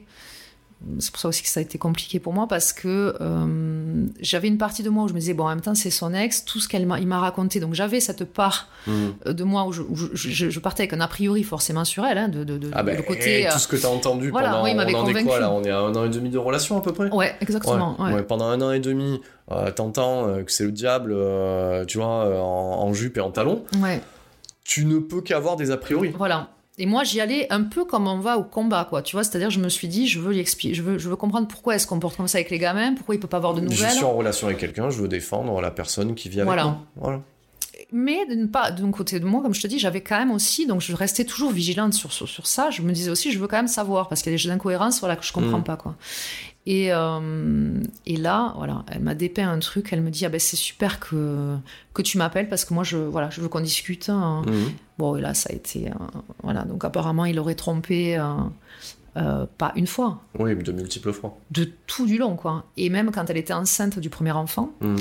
c'est 1.00 1.10
pour 1.10 1.20
ça 1.20 1.28
aussi 1.28 1.42
que 1.42 1.48
ça 1.48 1.58
a 1.58 1.62
été 1.62 1.76
compliqué 1.76 2.20
pour 2.20 2.32
moi 2.32 2.46
parce 2.46 2.72
que 2.72 3.14
euh, 3.20 4.06
j'avais 4.20 4.46
une 4.48 4.58
partie 4.58 4.82
de 4.84 4.90
moi 4.90 5.04
où 5.04 5.08
je 5.08 5.12
me 5.12 5.18
disais, 5.18 5.34
bon, 5.34 5.44
en 5.44 5.48
même 5.48 5.60
temps, 5.60 5.74
c'est 5.74 5.90
son 5.90 6.14
ex, 6.14 6.44
tout 6.44 6.60
ce 6.60 6.68
qu'il 6.68 6.86
m'a, 6.86 7.00
il 7.00 7.06
m'a 7.08 7.18
raconté. 7.18 7.58
Donc 7.58 7.74
j'avais 7.74 7.98
cette 8.00 8.24
part 8.24 8.68
Mm. 8.86 8.92
euh, 9.26 9.32
de 9.32 9.44
moi 9.44 9.64
où 9.66 9.72
je, 9.72 9.82
où 9.82 9.96
je, 9.96 10.06
je- 10.14 10.50
je 10.50 10.60
partais 10.60 10.82
avec 10.84 10.92
un 10.92 11.00
a 11.00 11.08
priori 11.08 11.42
forcément 11.42 11.84
sur 11.84 12.04
elle, 12.04 12.16
hein, 12.18 12.28
de, 12.28 12.44
de, 12.44 12.58
de- 12.58 12.70
Ah 12.72 12.82
le 12.84 13.02
côté. 13.02 13.40
et 13.40 13.48
euh, 13.48 13.52
tout 13.52 13.58
ce 13.58 13.66
que 13.68 13.76
t'as 13.76 13.88
entendu 13.88 14.30
voilà, 14.30 14.50
pendant, 14.50 14.64
oui, 14.64 14.70
il 14.70 14.76
m'avait 14.76 14.94
on 14.94 15.00
en 15.00 15.08
est 15.08 15.24
quoi 15.24 15.40
là 15.40 15.50
On 15.50 15.62
est 15.64 15.70
à 15.70 15.80
un 15.80 15.94
an 15.96 16.04
et 16.04 16.08
demi 16.10 16.30
de 16.30 16.38
relation 16.38 16.78
à 16.78 16.80
peu 16.80 16.92
près 16.92 17.10
Ouais, 17.10 17.34
exactement. 17.40 17.96
Ouais, 17.98 18.06
ouais. 18.10 18.14
ouais, 18.14 18.22
pendant 18.22 18.46
un 18.46 18.60
an 18.62 18.70
et 18.70 18.80
demi, 18.80 19.20
euh, 19.50 19.70
t'entends 19.72 20.42
que 20.44 20.52
c'est 20.52 20.64
le 20.64 20.72
diable, 20.72 21.12
euh, 21.12 21.84
tu 21.86 21.98
vois, 21.98 22.40
en, 22.40 22.82
en 22.86 22.92
jupe 22.94 23.18
et 23.18 23.20
en 23.20 23.30
talons. 23.32 23.64
Ouais, 23.82 24.00
Tu 24.64 24.84
ne 24.84 24.98
peux 25.00 25.22
qu'avoir 25.22 25.56
des 25.56 25.70
a 25.72 25.76
priori. 25.76 26.12
voilà. 26.16 26.48
Et 26.80 26.86
moi, 26.86 27.02
j'y 27.04 27.20
allais 27.20 27.46
un 27.52 27.64
peu 27.64 27.84
comme 27.84 28.06
on 28.06 28.20
va 28.20 28.38
au 28.38 28.44
combat, 28.44 28.86
quoi. 28.88 29.02
Tu 29.02 29.16
vois, 29.16 29.24
c'est-à-dire, 29.24 29.50
je 29.50 29.58
me 29.58 29.68
suis 29.68 29.88
dit, 29.88 30.06
je 30.06 30.20
veux 30.20 30.32
je 30.32 30.82
veux, 30.82 30.96
je 30.98 31.08
veux 31.08 31.16
comprendre 31.16 31.48
pourquoi 31.48 31.74
elle 31.74 31.80
se 31.80 31.86
comporte 31.88 32.16
comme 32.16 32.28
ça 32.28 32.38
avec 32.38 32.50
les 32.50 32.58
gamins, 32.58 32.94
pourquoi 32.94 33.14
il 33.16 33.18
peut 33.18 33.26
pas 33.28 33.38
avoir 33.38 33.54
de 33.54 33.60
Je 33.60 33.64
nouvelles. 33.66 33.90
suis 33.90 34.04
en 34.04 34.14
relation 34.14 34.46
avec 34.46 34.58
quelqu'un, 34.58 34.88
je 34.90 35.00
veux 35.02 35.08
défendre 35.08 35.60
la 35.60 35.70
personne 35.72 36.14
qui 36.14 36.28
vit 36.28 36.40
avec 36.40 36.54
moi. 36.54 36.78
Voilà. 36.96 37.20
Mais 37.90 38.18
part, 38.52 38.74
d'un 38.74 38.90
côté 38.90 39.18
de 39.18 39.24
moi, 39.24 39.40
comme 39.42 39.54
je 39.54 39.62
te 39.62 39.66
dis, 39.66 39.78
j'avais 39.78 40.02
quand 40.02 40.18
même 40.18 40.30
aussi, 40.30 40.66
donc 40.66 40.80
je 40.82 40.94
restais 40.94 41.24
toujours 41.24 41.50
vigilante 41.50 41.94
sur, 41.94 42.12
sur, 42.12 42.28
sur 42.28 42.46
ça. 42.46 42.70
Je 42.70 42.82
me 42.82 42.92
disais 42.92 43.10
aussi, 43.10 43.32
je 43.32 43.38
veux 43.38 43.46
quand 43.46 43.56
même 43.56 43.66
savoir, 43.68 44.08
parce 44.08 44.20
qu'il 44.22 44.30
y 44.30 44.34
a 44.34 44.38
des 44.38 44.50
incohérences 44.50 45.00
voilà, 45.00 45.16
que 45.16 45.24
je 45.24 45.32
comprends 45.32 45.58
Mm. 45.60 45.64
pas. 45.64 45.76
quoi. 45.76 45.96
Et, 46.70 46.92
euh, 46.92 47.80
et 48.04 48.16
là, 48.18 48.52
voilà, 48.58 48.84
elle 48.92 49.00
m'a 49.00 49.14
dépeint 49.14 49.48
un 49.50 49.58
truc, 49.58 49.88
elle 49.92 50.02
me 50.02 50.10
dit, 50.10 50.26
ah 50.26 50.28
ben 50.28 50.38
c'est 50.38 50.56
super 50.56 51.00
que, 51.00 51.56
que 51.94 52.02
tu 52.02 52.18
m'appelles, 52.18 52.48
parce 52.50 52.66
que 52.66 52.74
moi, 52.74 52.84
je, 52.84 52.98
voilà, 52.98 53.30
je 53.30 53.40
veux 53.40 53.48
qu'on 53.48 53.60
discute. 53.62 54.10
hein. 54.10 54.42
Mhm. 54.46 54.72
Bon, 54.98 55.16
et 55.16 55.22
là, 55.22 55.32
ça 55.32 55.48
a 55.50 55.54
été... 55.56 55.88
euh, 55.88 55.94
voilà, 56.42 56.64
donc 56.64 56.84
apparemment, 56.84 57.24
il 57.24 57.38
aurait 57.38 57.54
trompé... 57.54 58.18
euh, 58.18 58.24
euh, 59.16 59.46
pas 59.56 59.72
une 59.74 59.86
fois, 59.88 60.20
Oui, 60.38 60.54
de 60.54 60.70
multiples 60.70 61.12
fois. 61.12 61.38
de 61.50 61.64
tout 61.86 62.06
du 62.06 62.18
long, 62.18 62.36
quoi. 62.36 62.66
Et 62.76 62.88
même 62.90 63.10
quand 63.10 63.28
elle 63.30 63.38
était 63.38 63.54
enceinte 63.54 63.98
du 63.98 64.10
premier 64.10 64.32
enfant, 64.32 64.70
Mhm. 64.82 64.96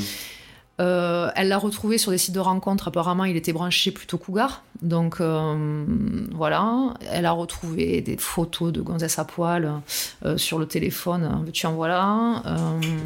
Euh, 0.80 1.30
elle 1.36 1.48
l'a 1.48 1.58
retrouvé 1.58 1.98
sur 1.98 2.12
des 2.12 2.18
sites 2.18 2.36
de 2.36 2.40
rencontres. 2.40 2.90
Apparemment, 2.90 3.26
il 3.26 3.36
était 3.36 3.54
branché 3.54 3.92
plutôt 3.92 4.18
cougar. 4.18 4.64
Donc, 4.82 5.20
euh, 5.20 5.86
voilà. 6.34 6.94
Elle 7.12 7.26
a 7.26 7.32
retrouvé 7.32 8.02
des 8.02 8.18
photos 8.18 8.72
de 8.72 8.82
gonzesse 8.82 9.18
à 9.18 9.26
poil 9.26 9.82
euh, 10.26 10.38
sur 10.38 10.60
le 10.60 10.68
téléphone. 10.68 11.46
Tu 11.52 11.66
en 11.66 11.74
voilà. 11.74 12.44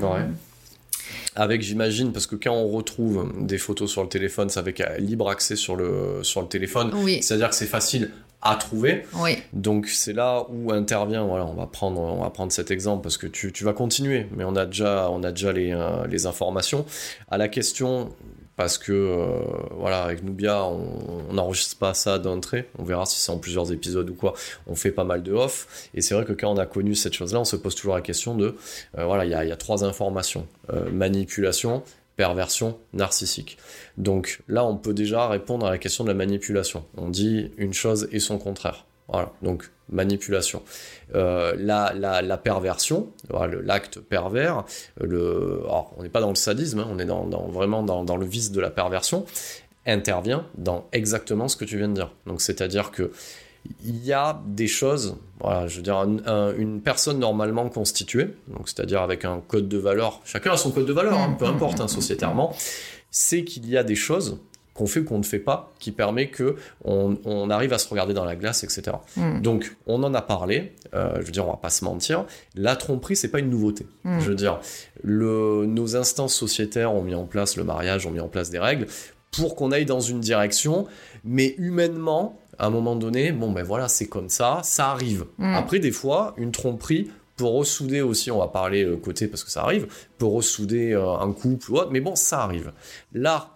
Ouais. 0.01 0.27
Avec, 1.35 1.61
j'imagine, 1.61 2.11
parce 2.11 2.27
que 2.27 2.35
quand 2.35 2.53
on 2.53 2.67
retrouve 2.67 3.31
des 3.39 3.57
photos 3.57 3.89
sur 3.89 4.03
le 4.03 4.09
téléphone, 4.09 4.49
c'est 4.49 4.59
avec 4.59 4.83
libre 4.99 5.29
accès 5.29 5.55
sur 5.55 5.77
le, 5.77 6.19
sur 6.23 6.41
le 6.41 6.47
téléphone. 6.47 6.91
Oui, 6.93 7.23
C'est-à-dire 7.23 7.49
que 7.49 7.55
c'est 7.55 7.67
facile 7.67 8.11
à 8.41 8.55
trouver. 8.55 9.05
oui, 9.15 9.37
Donc 9.53 9.87
c'est 9.87 10.13
là 10.13 10.45
où 10.49 10.71
intervient, 10.71 11.25
voilà, 11.25 11.45
on 11.45 11.53
va 11.53 11.67
prendre, 11.67 12.01
on 12.01 12.23
va 12.23 12.29
prendre 12.29 12.51
cet 12.51 12.71
exemple 12.71 13.03
parce 13.03 13.17
que 13.17 13.27
tu, 13.27 13.51
tu 13.51 13.63
vas 13.63 13.73
continuer, 13.73 14.27
mais 14.35 14.43
on 14.43 14.55
a 14.55 14.65
déjà, 14.65 15.09
on 15.11 15.23
a 15.23 15.31
déjà 15.31 15.51
les, 15.51 15.71
euh, 15.71 16.07
les 16.07 16.25
informations. 16.25 16.85
À 17.29 17.37
la 17.37 17.47
question 17.47 18.09
parce 18.57 18.77
que 18.77 18.91
euh, 18.91 19.39
voilà 19.71 20.03
avec 20.03 20.23
Nubia 20.23 20.63
on 20.65 21.33
n'enregistre 21.33 21.77
pas 21.77 21.93
ça 21.93 22.19
d'entrée. 22.19 22.67
On 22.77 22.83
verra 22.83 23.05
si 23.05 23.19
c'est 23.19 23.31
en 23.31 23.37
plusieurs 23.37 23.71
épisodes 23.71 24.09
ou 24.09 24.13
quoi. 24.13 24.33
On 24.67 24.75
fait 24.75 24.91
pas 24.91 25.03
mal 25.03 25.23
de 25.23 25.31
off. 25.33 25.89
Et 25.93 26.01
c'est 26.01 26.13
vrai 26.13 26.25
que 26.25 26.33
quand 26.33 26.51
on 26.51 26.57
a 26.57 26.65
connu 26.65 26.93
cette 26.93 27.13
chose 27.13 27.33
là 27.33 27.39
on 27.39 27.45
se 27.45 27.55
pose 27.55 27.75
toujours 27.75 27.95
la 27.95 28.01
question 28.01 28.35
de 28.35 28.55
euh, 28.97 29.05
voilà 29.05 29.25
il 29.25 29.31
y 29.31 29.35
a, 29.35 29.45
y 29.45 29.51
a, 29.51 29.57
trois 29.57 29.83
informations. 29.83 30.47
Manipulation 30.91 31.83
perversion 32.15 32.77
narcissique 32.93 33.57
donc 33.97 34.41
là 34.47 34.65
on 34.65 34.77
peut 34.77 34.93
déjà 34.93 35.27
répondre 35.27 35.65
à 35.65 35.71
la 35.71 35.77
question 35.77 36.03
de 36.03 36.09
la 36.09 36.15
manipulation 36.15 36.85
on 36.97 37.09
dit 37.09 37.51
une 37.57 37.73
chose 37.73 38.07
et 38.11 38.19
son 38.19 38.37
contraire 38.37 38.85
voilà 39.07 39.31
donc 39.41 39.69
manipulation. 39.91 40.63
Euh, 41.15 41.53
la, 41.57 42.37
perversion, 42.37 43.09
l'acte 43.63 43.99
pervers, 43.99 44.63
on 44.99 46.03
n'est 46.03 46.09
pas 46.09 46.21
dans 46.21 46.29
le 46.29 46.35
sadisme, 46.35 46.79
hein, 46.79 46.87
on 46.89 46.97
est 46.97 47.05
vraiment 47.51 47.83
dans, 47.83 48.17
le 48.17 48.25
vice 48.25 48.51
de 48.51 48.61
la 48.61 48.71
perversion, 48.71 49.25
intervient 49.85 50.45
dans 50.57 50.87
exactement 50.91 51.47
ce 51.47 51.57
que 51.57 51.65
tu 51.65 51.77
viens 51.77 51.89
de 51.89 51.95
dire. 51.95 52.11
Donc 52.25 52.41
c'est-à-dire 52.41 52.91
que 52.91 53.11
il 53.83 54.03
y 54.05 54.13
a 54.13 54.41
des 54.45 54.67
choses, 54.67 55.17
voilà, 55.39 55.67
je 55.67 55.77
veux 55.77 55.81
dire, 55.81 55.97
un, 55.97 56.17
un, 56.25 56.55
une 56.55 56.81
personne 56.81 57.19
normalement 57.19 57.69
constituée, 57.69 58.33
donc 58.47 58.67
c'est-à-dire 58.69 59.01
avec 59.01 59.25
un 59.25 59.41
code 59.47 59.69
de 59.69 59.77
valeur, 59.77 60.21
chacun 60.25 60.51
a 60.53 60.57
son 60.57 60.71
code 60.71 60.85
de 60.85 60.93
valeur, 60.93 61.17
hein, 61.17 61.35
peu 61.37 61.45
importe, 61.45 61.79
hein, 61.79 61.87
sociétairement, 61.87 62.55
c'est 63.11 63.43
qu'il 63.43 63.69
y 63.69 63.77
a 63.77 63.83
des 63.83 63.95
choses 63.95 64.39
qu'on 64.73 64.87
fait 64.87 65.01
ou 65.01 65.03
qu'on 65.03 65.17
ne 65.17 65.23
fait 65.23 65.39
pas, 65.39 65.71
qui 65.79 65.91
permet 65.91 66.29
que 66.29 66.55
on, 66.85 67.17
on, 67.25 67.49
arrive 67.49 67.73
à 67.73 67.77
se 67.77 67.89
regarder 67.89 68.13
dans 68.13 68.23
la 68.23 68.35
glace, 68.35 68.63
etc. 68.63 68.97
Mm. 69.17 69.41
Donc, 69.41 69.75
on 69.85 70.01
en 70.03 70.13
a 70.13 70.21
parlé. 70.21 70.73
Euh, 70.93 71.17
je 71.19 71.25
veux 71.25 71.31
dire, 71.31 71.45
on 71.45 71.51
va 71.51 71.57
pas 71.57 71.69
se 71.69 71.83
mentir. 71.83 72.25
La 72.55 72.77
tromperie, 72.77 73.17
c'est 73.17 73.27
pas 73.27 73.39
une 73.39 73.49
nouveauté. 73.49 73.85
Mm. 74.05 74.19
Je 74.21 74.29
veux 74.29 74.35
dire, 74.35 74.59
le, 75.03 75.65
nos 75.65 75.97
instances 75.97 76.33
sociétaires 76.33 76.93
ont 76.93 77.01
mis 77.01 77.15
en 77.15 77.25
place 77.25 77.57
le 77.57 77.65
mariage, 77.65 78.07
ont 78.07 78.11
mis 78.11 78.21
en 78.21 78.29
place 78.29 78.49
des 78.49 78.59
règles 78.59 78.87
pour 79.31 79.55
qu'on 79.55 79.71
aille 79.71 79.85
dans 79.85 80.01
une 80.01 80.19
direction, 80.19 80.87
mais 81.23 81.55
humainement, 81.57 82.39
à 82.57 82.67
un 82.67 82.69
moment 82.69 82.95
donné, 82.95 83.31
bon 83.31 83.51
ben 83.51 83.63
voilà, 83.63 83.87
c'est 83.87 84.07
comme 84.07 84.29
ça, 84.29 84.61
ça 84.63 84.89
arrive. 84.91 85.25
Mm. 85.37 85.55
Après, 85.55 85.79
des 85.79 85.91
fois, 85.91 86.33
une 86.37 86.51
tromperie 86.51 87.09
peut 87.37 87.45
ressouder 87.45 88.01
aussi, 88.01 88.29
on 88.31 88.39
va 88.39 88.47
parler 88.47 88.87
côté 89.01 89.27
parce 89.27 89.43
que 89.43 89.51
ça 89.51 89.63
arrive, 89.63 89.87
peut 90.17 90.25
ressouder 90.25 90.91
euh, 90.91 91.13
un 91.13 91.31
couple 91.31 91.71
ou 91.71 91.75
autre, 91.77 91.89
mais 91.91 92.01
bon, 92.01 92.15
ça 92.15 92.41
arrive. 92.41 92.71
Là, 93.13 93.51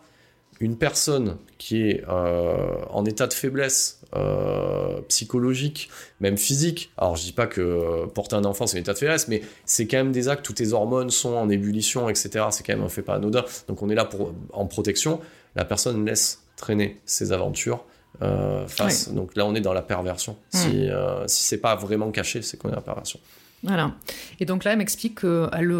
une 0.60 0.78
personne 0.78 1.38
qui 1.58 1.90
est 1.90 2.04
euh, 2.08 2.78
en 2.90 3.06
état 3.06 3.28
de 3.28 3.34
faiblesse 3.34 4.02
euh, 4.16 5.02
psychologique, 5.10 5.90
même 6.20 6.38
physique, 6.38 6.92
alors 6.98 7.16
je 7.18 7.24
dis 7.24 7.34
pas 7.34 7.48
que 7.48 8.06
porter 8.06 8.36
un 8.36 8.46
enfant 8.46 8.66
c'est 8.66 8.78
un 8.78 8.82
état 8.82 8.94
de 8.94 8.98
faiblesse, 8.98 9.28
mais 9.28 9.42
c'est 9.66 9.88
quand 9.88 9.98
même 9.98 10.12
des 10.12 10.30
actes 10.30 10.50
où 10.50 10.54
tes 10.54 10.72
hormones 10.74 11.10
sont 11.10 11.34
en 11.34 11.50
ébullition, 11.50 12.10
etc. 12.10 12.46
C'est 12.52 12.66
quand 12.66 12.74
même 12.74 12.86
un 12.86 12.90
fait 12.90 13.02
pas 13.02 13.16
anodin. 13.16 13.44
Donc 13.68 13.82
on 13.82 13.90
est 13.90 13.96
là 13.96 14.06
pour 14.06 14.34
en 14.54 14.66
protection. 14.66 15.20
La 15.56 15.66
personne 15.66 16.06
laisse 16.06 16.44
traîner 16.56 17.02
ses 17.06 17.34
aventures. 17.34 17.84
Euh, 18.22 18.68
face. 18.68 19.08
Oui. 19.10 19.16
Donc 19.16 19.36
là, 19.36 19.46
on 19.46 19.56
est 19.56 19.62
dans 19.62 19.74
la 19.74 19.82
perversion. 19.82 20.34
Mmh. 20.54 20.58
Si, 20.58 20.90
euh, 20.90 21.28
si 21.28 21.44
c'est 21.44 21.58
pas 21.58 21.76
vraiment 21.76 22.12
caché, 22.12 22.42
c'est 22.42 22.58
qu'on 22.58 22.70
est 22.70 22.72
dans 22.72 22.78
la 22.78 22.82
perversion. 22.84 23.20
Voilà. 23.64 23.94
Et 24.40 24.46
donc 24.46 24.64
là, 24.64 24.74
elle 24.74 24.78
m'explique 24.78 25.22
qu'elle, 25.22 25.76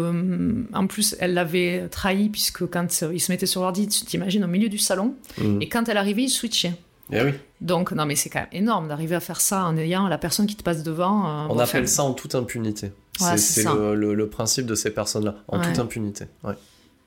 en 0.72 0.86
plus, 0.86 1.14
elle 1.20 1.34
l'avait 1.34 1.88
trahi 1.88 2.28
puisque 2.28 2.66
quand 2.68 2.86
il 3.12 3.20
se 3.20 3.30
mettait 3.30 3.46
sur 3.46 3.60
l'ordi, 3.62 3.86
tu 3.86 4.04
t'imagines, 4.04 4.44
au 4.44 4.48
milieu 4.48 4.68
du 4.68 4.78
salon, 4.78 5.14
mmh. 5.38 5.62
et 5.62 5.68
quand 5.68 5.88
elle 5.88 5.96
arrivait, 5.96 6.22
il 6.24 6.30
switchait. 6.30 6.74
Eh 7.12 7.22
oui. 7.22 7.30
Donc, 7.60 7.92
non, 7.92 8.04
mais 8.04 8.16
c'est 8.16 8.28
quand 8.28 8.40
même 8.40 8.48
énorme 8.50 8.88
d'arriver 8.88 9.14
à 9.14 9.20
faire 9.20 9.40
ça 9.40 9.64
en 9.64 9.76
ayant 9.76 10.08
la 10.08 10.18
personne 10.18 10.46
qui 10.46 10.56
te 10.56 10.64
passe 10.64 10.82
devant. 10.82 11.26
Euh, 11.26 11.46
On 11.50 11.58
appelle 11.60 11.88
ça 11.88 12.02
en 12.02 12.12
toute 12.14 12.34
impunité. 12.34 12.90
Ouais, 13.20 13.38
c'est 13.38 13.62
le, 13.64 13.94
le, 13.94 14.14
le, 14.14 14.28
principe 14.28 14.66
de 14.66 14.74
ces 14.74 14.90
personnes-là, 14.90 15.36
en 15.48 15.58
Ouais. 15.60 15.66
toute 15.66 15.78
impunité. 15.78 16.24
Ouais. 16.42 16.54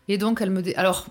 Et 0.08 0.18
donc, 0.18 0.40
elle 0.42 0.50
me 0.52 0.62
dit. 0.62 0.74
Alors, 0.76 1.08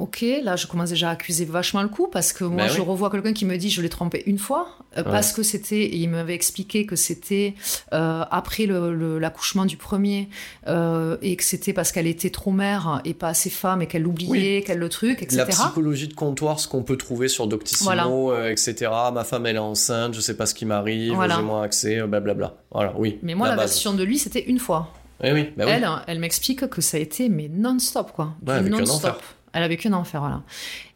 ok, 0.00 0.24
là, 0.42 0.56
je 0.56 0.66
commence 0.66 0.90
déjà 0.90 1.10
à 1.10 1.12
accuser 1.12 1.44
vachement 1.44 1.82
le 1.82 1.88
coup 1.88 2.08
parce 2.10 2.32
que 2.32 2.44
moi, 2.44 2.64
Ben 2.64 2.68
je 2.68 2.80
oui. 2.80 2.86
revois 2.86 3.10
quelqu'un 3.10 3.32
qui 3.32 3.44
me 3.44 3.56
dit 3.56 3.70
je 3.70 3.82
l'ai 3.82 3.88
trompé 3.88 4.22
une 4.26 4.38
fois 4.38 4.68
euh, 4.96 5.02
Ouais. 5.04 5.10
parce 5.10 5.32
que 5.32 5.42
c'était. 5.42 5.88
Il 5.94 6.08
m'avait 6.08 6.34
expliqué 6.34 6.86
que 6.86 6.96
c'était 6.96 7.54
euh, 7.92 8.24
après 8.30 8.66
l'accouchement 8.66 9.64
du 9.66 9.76
premier 9.76 10.28
euh, 10.66 11.16
et 11.22 11.36
que 11.36 11.44
c'était 11.44 11.72
parce 11.72 11.92
qu'elle 11.92 12.06
était 12.06 12.30
trop 12.30 12.50
mère 12.50 13.00
et 13.04 13.14
pas 13.14 13.28
assez 13.28 13.50
femme 13.50 13.82
et 13.82 13.86
qu'elle 13.86 14.02
l'oubliait, 14.02 14.62
qu'elle 14.62 14.78
le 14.78 14.88
truc, 14.88 15.22
etc. 15.22 15.36
La 15.38 15.46
psychologie 15.46 16.08
de 16.08 16.14
comptoir, 16.14 16.58
ce 16.60 16.66
qu'on 16.66 16.82
peut 16.82 16.96
trouver 16.96 17.28
sur 17.28 17.46
Doctissimo, 17.46 17.90
Voilà. 17.90 18.50
etc. 18.50 18.90
Ma 19.12 19.24
femme, 19.24 19.46
elle 19.46 19.56
est 19.56 19.58
enceinte, 19.58 20.14
je 20.14 20.20
sais 20.20 20.36
pas 20.36 20.46
ce 20.46 20.54
qui 20.54 20.64
m'arrive, 20.66 21.12
Voilà. 21.14 21.36
j'ai 21.36 21.42
moins 21.42 21.62
accès, 21.62 22.00
blablabla. 22.02 22.54
Voilà, 22.72 22.94
oui. 22.96 23.18
Mais 23.22 23.34
moi, 23.34 23.48
la, 23.48 23.56
version 23.56 23.92
de 23.92 24.02
lui, 24.02 24.18
c'était 24.18 24.44
une 24.44 24.58
fois. 24.58 24.92
Oui, 25.22 25.30
oui, 25.32 25.48
bah 25.56 25.64
oui. 25.66 25.72
Elle, 25.74 25.86
elle 26.06 26.18
m'explique 26.18 26.66
que 26.68 26.80
ça 26.80 26.96
a 26.96 27.00
été 27.00 27.28
mais 27.28 27.50
non-stop 27.52 28.12
quoi. 28.12 28.32
Ouais, 28.46 28.62
non-stop. 28.62 29.22
Elle 29.52 29.62
a 29.64 29.68
vécu 29.68 29.88
un 29.88 29.92
enfer, 29.94 30.20
voilà. 30.20 30.42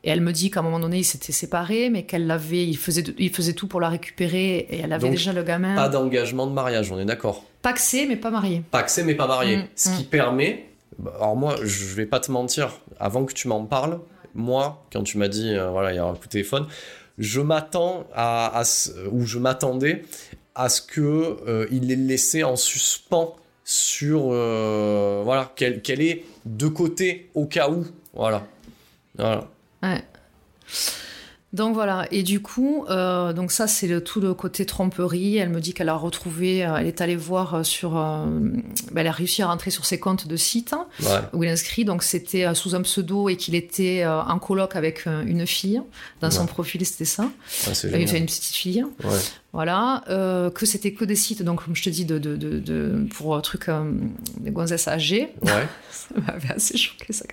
Et 0.04 0.10
elle 0.10 0.20
me 0.20 0.32
dit 0.32 0.50
qu'à 0.50 0.60
un 0.60 0.62
moment 0.62 0.78
donné, 0.78 0.98
ils 0.98 1.04
s'étaient 1.04 1.32
séparés, 1.32 1.90
mais 1.90 2.04
qu'elle 2.04 2.26
l'avait, 2.26 2.64
il 2.64 2.76
faisait, 2.76 3.02
il 3.18 3.30
faisait 3.30 3.52
tout 3.54 3.66
pour 3.66 3.80
la 3.80 3.88
récupérer, 3.88 4.58
et 4.70 4.78
elle 4.80 4.92
avait 4.92 5.02
Donc, 5.02 5.12
déjà 5.12 5.32
le 5.32 5.42
gamin. 5.42 5.74
Pas 5.74 5.88
d'engagement 5.88 6.46
de 6.46 6.52
mariage, 6.52 6.92
on 6.92 6.98
est 6.98 7.04
d'accord. 7.04 7.44
Paxé, 7.62 8.06
mais 8.06 8.16
pas 8.16 8.30
marié. 8.30 8.62
Paxé 8.70 9.02
mais 9.02 9.14
pas 9.14 9.26
marié. 9.26 9.56
Mm, 9.58 9.66
Ce 9.74 9.88
mm. 9.90 9.96
qui 9.96 10.04
permet. 10.04 10.66
bah, 10.98 11.12
Alors 11.16 11.34
moi, 11.36 11.56
je 11.64 11.94
vais 11.94 12.06
pas 12.06 12.20
te 12.20 12.30
mentir. 12.30 12.78
Avant 13.00 13.24
que 13.24 13.32
tu 13.32 13.48
m'en 13.48 13.64
parles, 13.64 13.98
moi, 14.34 14.84
quand 14.92 15.02
tu 15.02 15.18
m'as 15.18 15.28
dit, 15.28 15.54
euh, 15.54 15.70
voilà, 15.70 15.92
il 15.92 15.96
y 15.96 15.98
a 15.98 16.04
un 16.04 16.14
coup 16.14 16.26
de 16.26 16.30
téléphone, 16.30 16.66
je 17.18 17.40
m'attends 17.40 18.06
à, 18.14 18.56
à 18.56 18.64
ce- 18.64 18.90
ou 19.10 19.24
je 19.26 19.38
m'attendais 19.38 20.02
à 20.54 20.68
ce 20.68 20.80
que 20.80 21.00
euh, 21.48 21.66
il 21.72 21.88
l'ait 21.88 21.96
laissé 21.96 22.44
en 22.44 22.54
suspens 22.56 23.34
sur, 23.64 24.28
euh, 24.30 25.22
voilà, 25.24 25.50
qu'elle 25.56 25.80
qu'elle 25.82 26.00
est 26.02 26.24
de 26.44 26.68
côté 26.68 27.30
au 27.34 27.46
cas 27.46 27.70
où, 27.70 27.86
voilà. 28.14 28.46
Voilà. 29.18 29.48
Ouais. 29.82 30.02
Donc 31.52 31.74
voilà, 31.74 32.08
et 32.10 32.24
du 32.24 32.42
coup, 32.42 32.84
euh, 32.90 33.32
donc 33.32 33.52
ça 33.52 33.68
c'est 33.68 33.86
le, 33.86 34.02
tout 34.02 34.20
le 34.20 34.34
côté 34.34 34.66
tromperie. 34.66 35.36
Elle 35.36 35.50
me 35.50 35.60
dit 35.60 35.72
qu'elle 35.72 35.88
a 35.88 35.94
retrouvé, 35.94 36.66
euh, 36.66 36.74
elle 36.78 36.88
est 36.88 37.00
allée 37.00 37.14
voir 37.14 37.54
euh, 37.54 37.62
sur, 37.62 37.96
euh, 37.96 38.26
ben, 38.90 39.02
elle 39.02 39.06
a 39.06 39.12
réussi 39.12 39.40
à 39.40 39.46
rentrer 39.46 39.70
sur 39.70 39.86
ses 39.86 40.00
comptes 40.00 40.26
de 40.26 40.34
site 40.36 40.72
hein, 40.72 40.88
Ouais. 41.04 41.20
où 41.32 41.44
il 41.44 41.48
inscrit. 41.50 41.84
Donc 41.84 42.02
c'était 42.02 42.52
sous 42.56 42.74
un 42.74 42.82
pseudo 42.82 43.28
et 43.28 43.36
qu'il 43.36 43.54
était 43.54 44.04
en 44.04 44.36
coloc 44.40 44.74
avec 44.74 45.06
une 45.06 45.46
fille. 45.46 45.80
Dans 46.20 46.32
son 46.32 46.40
Ouais. 46.40 46.46
profil, 46.48 46.84
c'était 46.84 47.04
ça. 47.04 47.30
Il 47.84 47.94
avait 47.94 48.08
fait 48.08 48.18
une 48.18 48.26
petite 48.26 48.46
fille. 48.46 48.84
Voilà, 49.54 50.02
euh, 50.08 50.50
que 50.50 50.66
c'était 50.66 50.92
que 50.92 51.04
des 51.04 51.14
sites, 51.14 51.42
donc 51.44 51.64
comme 51.64 51.76
je 51.76 51.84
te 51.84 51.88
dis, 51.88 52.04
de, 52.04 52.18
de, 52.18 52.34
de, 52.34 52.58
de- 52.58 53.06
pour 53.14 53.36
un 53.36 53.40
truc 53.40 53.68
euh, 53.68 53.84
des 54.40 54.50
gonzesses 54.50 54.88
âgées. 54.88 55.28
Ouais. 55.42 55.66
Ça 55.92 56.08
m'avait 56.26 56.52
assez 56.54 56.76
choqué 56.76 57.12
ça. 57.12 57.24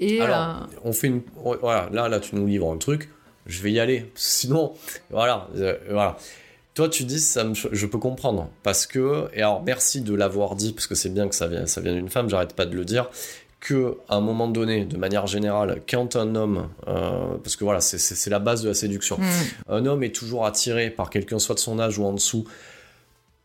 Et 0.00 0.22
Alors, 0.22 0.66
on 0.84 0.92
fait 0.94 1.08
une. 1.08 1.20
Voilà, 1.60 1.90
là, 1.92 2.08
là, 2.08 2.18
tu 2.18 2.34
nous 2.34 2.46
livres 2.46 2.72
un 2.72 2.78
truc. 2.78 3.10
Je 3.46 3.60
vais 3.60 3.70
y 3.72 3.78
aller. 3.78 4.10
Sinon, 4.14 4.72
voilà, 5.10 5.48
euh, 5.56 5.76
voilà. 5.90 6.16
Toi, 6.72 6.88
tu 6.88 7.04
dis, 7.04 7.20
ça 7.20 7.44
me, 7.44 7.52
je 7.54 7.86
peux 7.86 7.98
comprendre. 7.98 8.48
Parce 8.62 8.86
que, 8.86 9.28
et 9.34 9.38
alors, 9.42 9.62
merci 9.62 10.00
de 10.00 10.14
l'avoir 10.14 10.56
dit, 10.56 10.72
parce 10.72 10.86
que 10.86 10.94
c'est 10.94 11.10
bien 11.12 11.28
que 11.28 11.34
ça 11.34 11.46
vient, 11.46 11.66
ça 11.66 11.80
vient 11.82 11.92
d'une 11.94 12.08
femme, 12.08 12.28
j'arrête 12.30 12.54
pas 12.56 12.64
de 12.66 12.74
le 12.74 12.84
dire, 12.86 13.10
que 13.66 13.96
à 14.10 14.16
un 14.16 14.20
moment 14.20 14.46
donné, 14.46 14.84
de 14.84 14.98
manière 14.98 15.26
générale, 15.26 15.80
quand 15.88 16.16
un 16.16 16.34
homme, 16.34 16.68
euh, 16.86 17.36
parce 17.42 17.56
que 17.56 17.64
voilà, 17.64 17.80
c'est- 17.80 18.28
la 18.28 18.38
base 18.38 18.62
de 18.62 18.68
la 18.68 18.74
séduction, 18.74 19.18
euh, 19.20 19.78
un 19.78 19.86
homme 19.86 20.02
est 20.04 20.14
toujours 20.14 20.44
attiré 20.44 20.90
par 20.90 21.08
quelqu'un, 21.08 21.38
soit 21.38 21.54
de 21.54 21.60
son 21.60 21.78
âge 21.80 21.98
ou 21.98 22.04
en 22.04 22.12
dessous. 22.12 22.44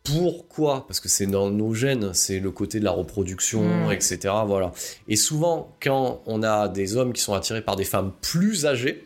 Pourquoi? 0.04 0.88
Parce 0.88 1.00
que 1.00 1.10
c'est 1.10 1.28
dans 1.28 1.50
nos 1.52 1.74
gènes, 1.74 2.14
c'est 2.14 2.40
le 2.40 2.52
côté 2.52 2.80
de 2.80 2.86
la 2.86 2.92
reproduction, 2.92 3.62
Mm. 3.88 3.92
etc. 3.92 4.18
Voilà. 4.48 4.72
Et 5.08 5.16
souvent, 5.16 5.76
quand 5.82 6.22
on 6.26 6.42
a 6.42 6.68
des 6.68 6.96
hommes 6.98 7.14
qui 7.14 7.22
sont 7.22 7.34
attirés 7.34 7.62
par 7.62 7.76
des 7.76 7.84
femmes 7.84 8.12
plus 8.22 8.66
âgées, 8.66 9.06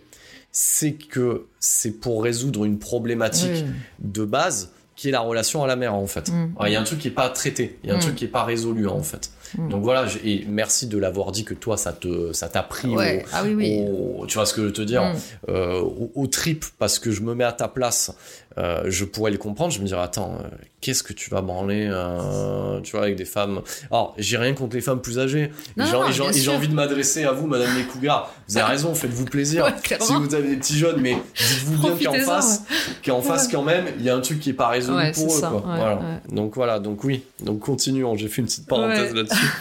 c'est 0.51 0.93
que 0.93 1.45
c'est 1.59 1.91
pour 1.99 2.23
résoudre 2.23 2.63
une 2.63 2.77
problématique 2.79 3.65
de 3.99 4.23
base 4.23 4.71
qui 4.95 5.09
est 5.09 5.11
la 5.11 5.21
relation 5.21 5.63
à 5.63 5.67
la 5.67 5.75
mère 5.75 5.95
en 5.95 6.05
fait. 6.05 6.29
Mm. 6.31 6.53
Il 6.67 6.71
y 6.71 6.75
a 6.75 6.81
un 6.81 6.83
truc 6.83 6.99
qui 6.99 7.07
est 7.07 7.11
pas 7.11 7.29
traité, 7.29 7.79
il 7.83 7.89
y 7.89 7.91
a 7.91 7.95
un 7.95 7.97
Mm. 7.97 8.01
truc 8.01 8.15
qui 8.15 8.25
est 8.25 8.29
pas 8.29 8.43
résolu 8.43 8.87
en 8.87 9.01
fait. 9.01 9.31
Mm. 9.57 9.69
Donc 9.69 9.83
voilà, 9.83 10.05
et 10.23 10.45
merci 10.47 10.87
de 10.87 10.97
l'avoir 10.97 11.31
dit 11.31 11.43
que 11.45 11.53
toi 11.53 11.77
ça 11.77 11.93
te 11.93 12.33
ça 12.33 12.47
t'a 12.49 12.63
pris 12.63 12.89
Ouais. 12.95 13.23
au- 13.25 13.29
Ah 13.33 13.41
oui, 13.43 13.53
oui. 13.53 13.81
au- 13.87 14.25
tu 14.25 14.35
vois 14.35 14.45
ce 14.45 14.53
que 14.53 14.61
je 14.61 14.67
veux 14.67 14.73
te 14.73 14.81
dire 14.81 15.03
Mm. 15.03 15.13
euh, 15.49 15.79
au, 15.81 16.11
au 16.15 16.27
trip 16.27 16.65
parce 16.79 16.99
que 16.99 17.11
je 17.11 17.21
me 17.21 17.35
mets 17.35 17.43
à 17.43 17.51
ta 17.51 17.67
place 17.67 18.11
euh, 18.59 18.83
je 18.85 19.03
pourrais 19.05 19.31
le 19.31 19.37
comprendre 19.39 19.71
je 19.73 19.79
me 19.79 19.85
dirais 19.87 20.01
attends 20.03 20.37
euh, 20.39 20.47
qu'est-ce 20.81 21.01
que 21.03 21.13
tu 21.13 21.29
vas 21.31 21.41
branler 21.41 21.89
tu 22.83 22.91
vois 22.91 23.03
avec 23.03 23.15
des 23.15 23.25
femmes? 23.25 23.61
Alors 23.89 24.13
j'ai 24.17 24.37
rien 24.37 24.53
contre 24.53 24.75
les 24.75 24.81
femmes 24.81 25.01
plus 25.01 25.17
âgées. 25.19 25.51
Non, 25.77 25.85
Et 26.07 26.11
j'ai- 26.11 26.49
envie 26.49 26.67
de 26.67 26.73
m'adresser 26.73 27.23
à 27.23 27.31
vous 27.31 27.47
madame 27.47 27.69
les 27.77 27.83
cougars. 27.83 28.33
Vous 28.47 28.57
avez 28.57 28.67
raison 28.67 28.93
faites-vous 28.93 29.25
plaisir. 29.25 29.65
Ouais, 29.93 29.97
si 29.99 30.13
vous 30.13 30.35
avez 30.35 30.49
des 30.49 30.57
petits 30.57 30.77
jeunes 30.77 30.99
mais 31.01 31.17
dites-vous 31.37 31.95
bien 31.95 32.11
qu'en 32.11 32.19
face 32.25 32.63
qu'en 33.05 33.21
face 33.21 33.47
quand 33.47 33.63
même 33.63 33.85
il 33.97 34.03
y 34.05 34.09
a 34.09 34.15
un 34.15 34.19
truc 34.21 34.39
qui 34.39 34.49
est 34.49 34.53
pas 34.53 34.67
résolu 34.67 35.11
pour 35.13 35.25
eux 35.25 35.29
ça, 35.29 35.47
quoi. 35.49 35.61
voilà. 35.65 35.99
donc 36.29 36.55
voilà 36.55 36.79
donc 36.79 37.03
oui. 37.03 37.23
Donc 37.41 37.59
continuons. 37.59 38.15
J'ai 38.15 38.27
fait 38.27 38.41
une 38.41 38.47
petite 38.47 38.67
parenthèse 38.67 39.13
là-dessus 39.13 39.42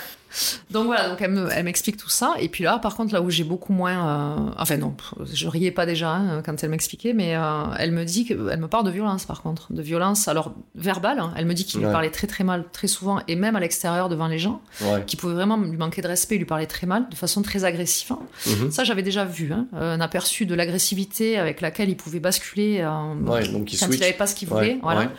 Donc 0.71 0.87
voilà, 0.87 1.11
donc 1.11 1.21
elle, 1.21 1.31
me- 1.33 1.51
elle 1.53 1.65
m'explique 1.67 1.99
tout 1.99 2.09
ça. 2.09 2.33
Et 2.41 2.49
puis 2.49 2.65
là, 2.65 2.79
par 2.79 2.97
contre, 2.97 3.13
là 3.13 3.21
où 3.21 3.29
j'ai 3.29 3.45
beaucoup 3.45 3.75
moins. 3.75 4.39
euh, 4.49 4.51
Enfin, 4.57 4.79
non, 4.79 4.95
je 5.31 5.47
riais 5.47 5.71
pas 5.71 5.85
déjà 5.85 6.09
hein, 6.13 6.41
quand 6.43 6.65
elle 6.65 6.71
m'expliquait, 6.71 7.13
mais 7.13 7.37
euh, 7.37 7.65
elle 7.79 7.93
me 7.93 8.03
dit 8.05 8.25
que, 8.25 8.33
elle 8.51 8.59
me 8.59 8.67
parle 8.67 8.87
de 8.87 8.91
violence, 8.91 9.27
par 9.27 9.43
contre. 9.43 9.71
De 9.75 9.83
violence, 9.83 10.29
alors 10.29 10.55
verbale. 10.75 11.19
hein. 11.19 11.35
Elle 11.37 11.45
me 11.45 11.53
dit 11.53 11.67
qu'il 11.67 11.81
lui 11.81 11.87
parlait 11.93 12.11
très 12.11 12.27
très 12.27 12.45
mal, 12.45 12.65
très 12.73 12.87
souvent, 12.89 13.21
et 13.29 13.37
même 13.37 13.57
à 13.57 13.61
l'extérieur 13.61 14.09
devant 14.09 14.27
les 14.27 14.39
gens, 14.39 14.63
Ouais. 14.81 15.05
qu'il 15.07 15.19
pouvait 15.19 15.35
vraiment 15.35 15.59
lui 15.59 15.77
manquer 15.77 16.01
de 16.01 16.09
respect, 16.09 16.39
lui 16.39 16.47
parler 16.47 16.67
très 16.67 16.87
mal, 16.87 17.07
de 17.11 17.15
façon 17.15 17.43
très 17.43 17.65
agressive. 17.65 18.13
Mhm. 18.47 18.71
Ça, 18.71 18.85
j'avais 18.85 19.03
déjà 19.03 19.27
vu, 19.27 19.53
hein, 19.53 19.67
un 19.79 20.01
aperçu 20.01 20.47
de 20.47 20.55
l'agressivité 20.55 21.37
avec 21.39 21.61
laquelle 21.61 21.91
il 21.91 21.97
pouvait 21.99 22.21
basculer 22.21 22.81
euh, 22.81 23.15
Ouais, 23.27 23.47
donc 23.49 23.71
il 23.71 23.79
quand 23.79 23.85
switch. 23.85 23.99
il 23.99 24.01
n'avait 24.01 24.13
pas 24.15 24.27
ce 24.27 24.35
qu'il 24.35 24.49
voulait. 24.49 24.79
Voilà. 24.83 25.11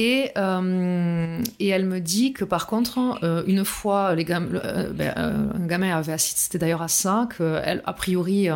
Et, 0.00 0.30
euh, 0.36 1.42
et 1.58 1.66
elle 1.68 1.84
me 1.84 1.98
dit 1.98 2.32
que 2.32 2.44
par 2.44 2.68
contre, 2.68 3.18
euh, 3.24 3.42
une 3.48 3.64
fois, 3.64 4.14
les 4.14 4.24
gam- 4.24 4.48
le- 4.52 4.60
euh, 4.64 4.92
ben, 4.92 5.12
un 5.16 5.66
gamin 5.66 5.96
avait 5.96 6.12
assisté 6.12 6.56
d'ailleurs 6.56 6.82
à 6.82 6.88
ça, 6.88 7.28
qu'elle, 7.36 7.82
a 7.84 7.92
priori, 7.94 8.48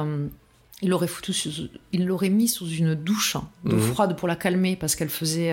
il 0.83 0.89
l'aurait 0.89 1.09
foutu 1.09 1.33
sous- 1.33 1.69
il 1.93 2.07
l'aurait 2.07 2.29
mis 2.29 2.47
sous 2.47 2.69
une 2.69 2.95
douche 2.95 3.37
d'eau 3.65 3.75
Mhm. 3.75 3.81
froide 3.93 4.17
pour 4.17 4.29
la 4.29 4.37
calmer 4.37 4.77
parce 4.77 4.95
qu'elle 4.95 5.09
faisait, 5.09 5.53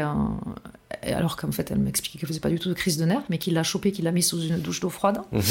alors 1.01 1.37
qu'en 1.37 1.51
fait 1.51 1.71
elle 1.71 1.79
m'expliquait 1.79 2.19
qu'elle 2.19 2.29
faisait 2.29 2.39
pas 2.39 2.49
du 2.49 2.59
tout 2.59 2.69
de 2.69 2.75
crise 2.75 2.97
de 2.97 3.05
nerfs, 3.05 3.23
mais 3.29 3.39
qu'il 3.39 3.55
l'a 3.55 3.63
chopé, 3.63 3.91
qu'il 3.91 4.05
l'a 4.05 4.11
mis 4.11 4.21
sous 4.23 4.41
une 4.43 4.59
douche 4.59 4.81
d'eau 4.81 4.89
froide. 4.89 5.17
Mhm. 5.31 5.41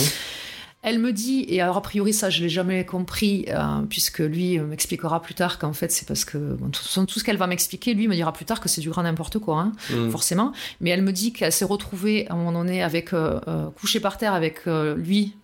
Elle 0.82 1.00
me 1.00 1.12
dit, 1.12 1.44
et 1.48 1.60
alors 1.60 1.76
a 1.76 1.82
priori 1.82 2.12
ça 2.12 2.30
je 2.30 2.40
l'ai 2.40 2.48
jamais 2.48 2.86
compris, 2.86 3.46
euh, 3.48 3.82
puisque 3.90 4.20
lui 4.20 4.58
euh, 4.58 4.64
m'expliquera 4.64 5.20
plus 5.20 5.34
tard 5.34 5.58
qu'en 5.58 5.72
fait 5.72 5.90
c'est 5.90 6.06
parce 6.06 6.24
que 6.24 6.38
bon, 6.38 6.70
façon, 6.72 7.04
tout 7.04 7.18
ce 7.18 7.24
qu'elle 7.24 7.36
va 7.36 7.48
m'expliquer, 7.48 7.94
lui 7.94 8.06
me 8.06 8.14
dira 8.14 8.32
plus 8.32 8.44
tard 8.44 8.60
que 8.60 8.68
c'est 8.68 8.80
du 8.80 8.88
grand 8.88 9.02
n'importe 9.02 9.38
quoi, 9.40 9.58
hein, 9.60 9.72
Mhm. 9.90 10.10
forcément. 10.10 10.52
Mais 10.80 10.90
elle 10.90 11.02
me 11.02 11.12
dit 11.12 11.32
qu'elle 11.32 11.52
s'est 11.52 11.64
retrouvée 11.64 12.28
à 12.28 12.34
un 12.34 12.36
moment 12.36 12.52
donné 12.52 12.82
avec 12.82 13.12
euh, 13.12 13.40
euh, 13.48 13.70
couchée 13.70 13.98
par 14.00 14.18
terre 14.18 14.34
avec 14.34 14.66
lui 14.66 15.34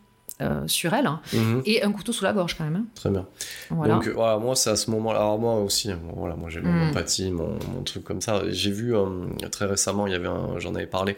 euh, 0.41 0.67
sur 0.67 0.95
elle 0.95 1.07
hein, 1.07 1.21
Mhm. 1.33 1.63
et 1.65 1.85
un 1.85 1.93
couteau 1.93 2.13
sous 2.13 2.25
la 2.25 2.33
gorge 2.33 2.57
quand 2.57 2.65
même. 2.65 2.75
hein. 2.77 2.85
Très 2.97 3.09
bien. 3.11 3.25
Voilà. 3.71 3.95
Donc 3.95 4.09
voilà, 4.09 4.37
moi 4.39 4.57
c'est 4.57 4.71
à 4.71 4.75
ce 4.77 4.91
moment-là. 4.91 5.21
Alors 5.21 5.39
moi 5.39 5.55
aussi, 5.61 5.91
voilà, 6.17 6.35
moi 6.35 6.49
j'ai 6.51 6.61
mon 6.61 6.73
Mm. 6.73 6.89
empathie, 6.91 7.31
mon, 7.31 7.57
mon 7.73 7.83
truc 7.85 8.03
comme 8.03 8.21
ça. 8.21 8.43
J'ai 8.51 8.73
vu 8.73 8.97
euh, 8.97 9.05
très 9.53 9.67
récemment, 9.67 10.07
il 10.09 10.13
y 10.13 10.17
avait 10.17 10.29
j'en 10.59 10.75
avais 10.75 10.87
parlé. 10.89 11.17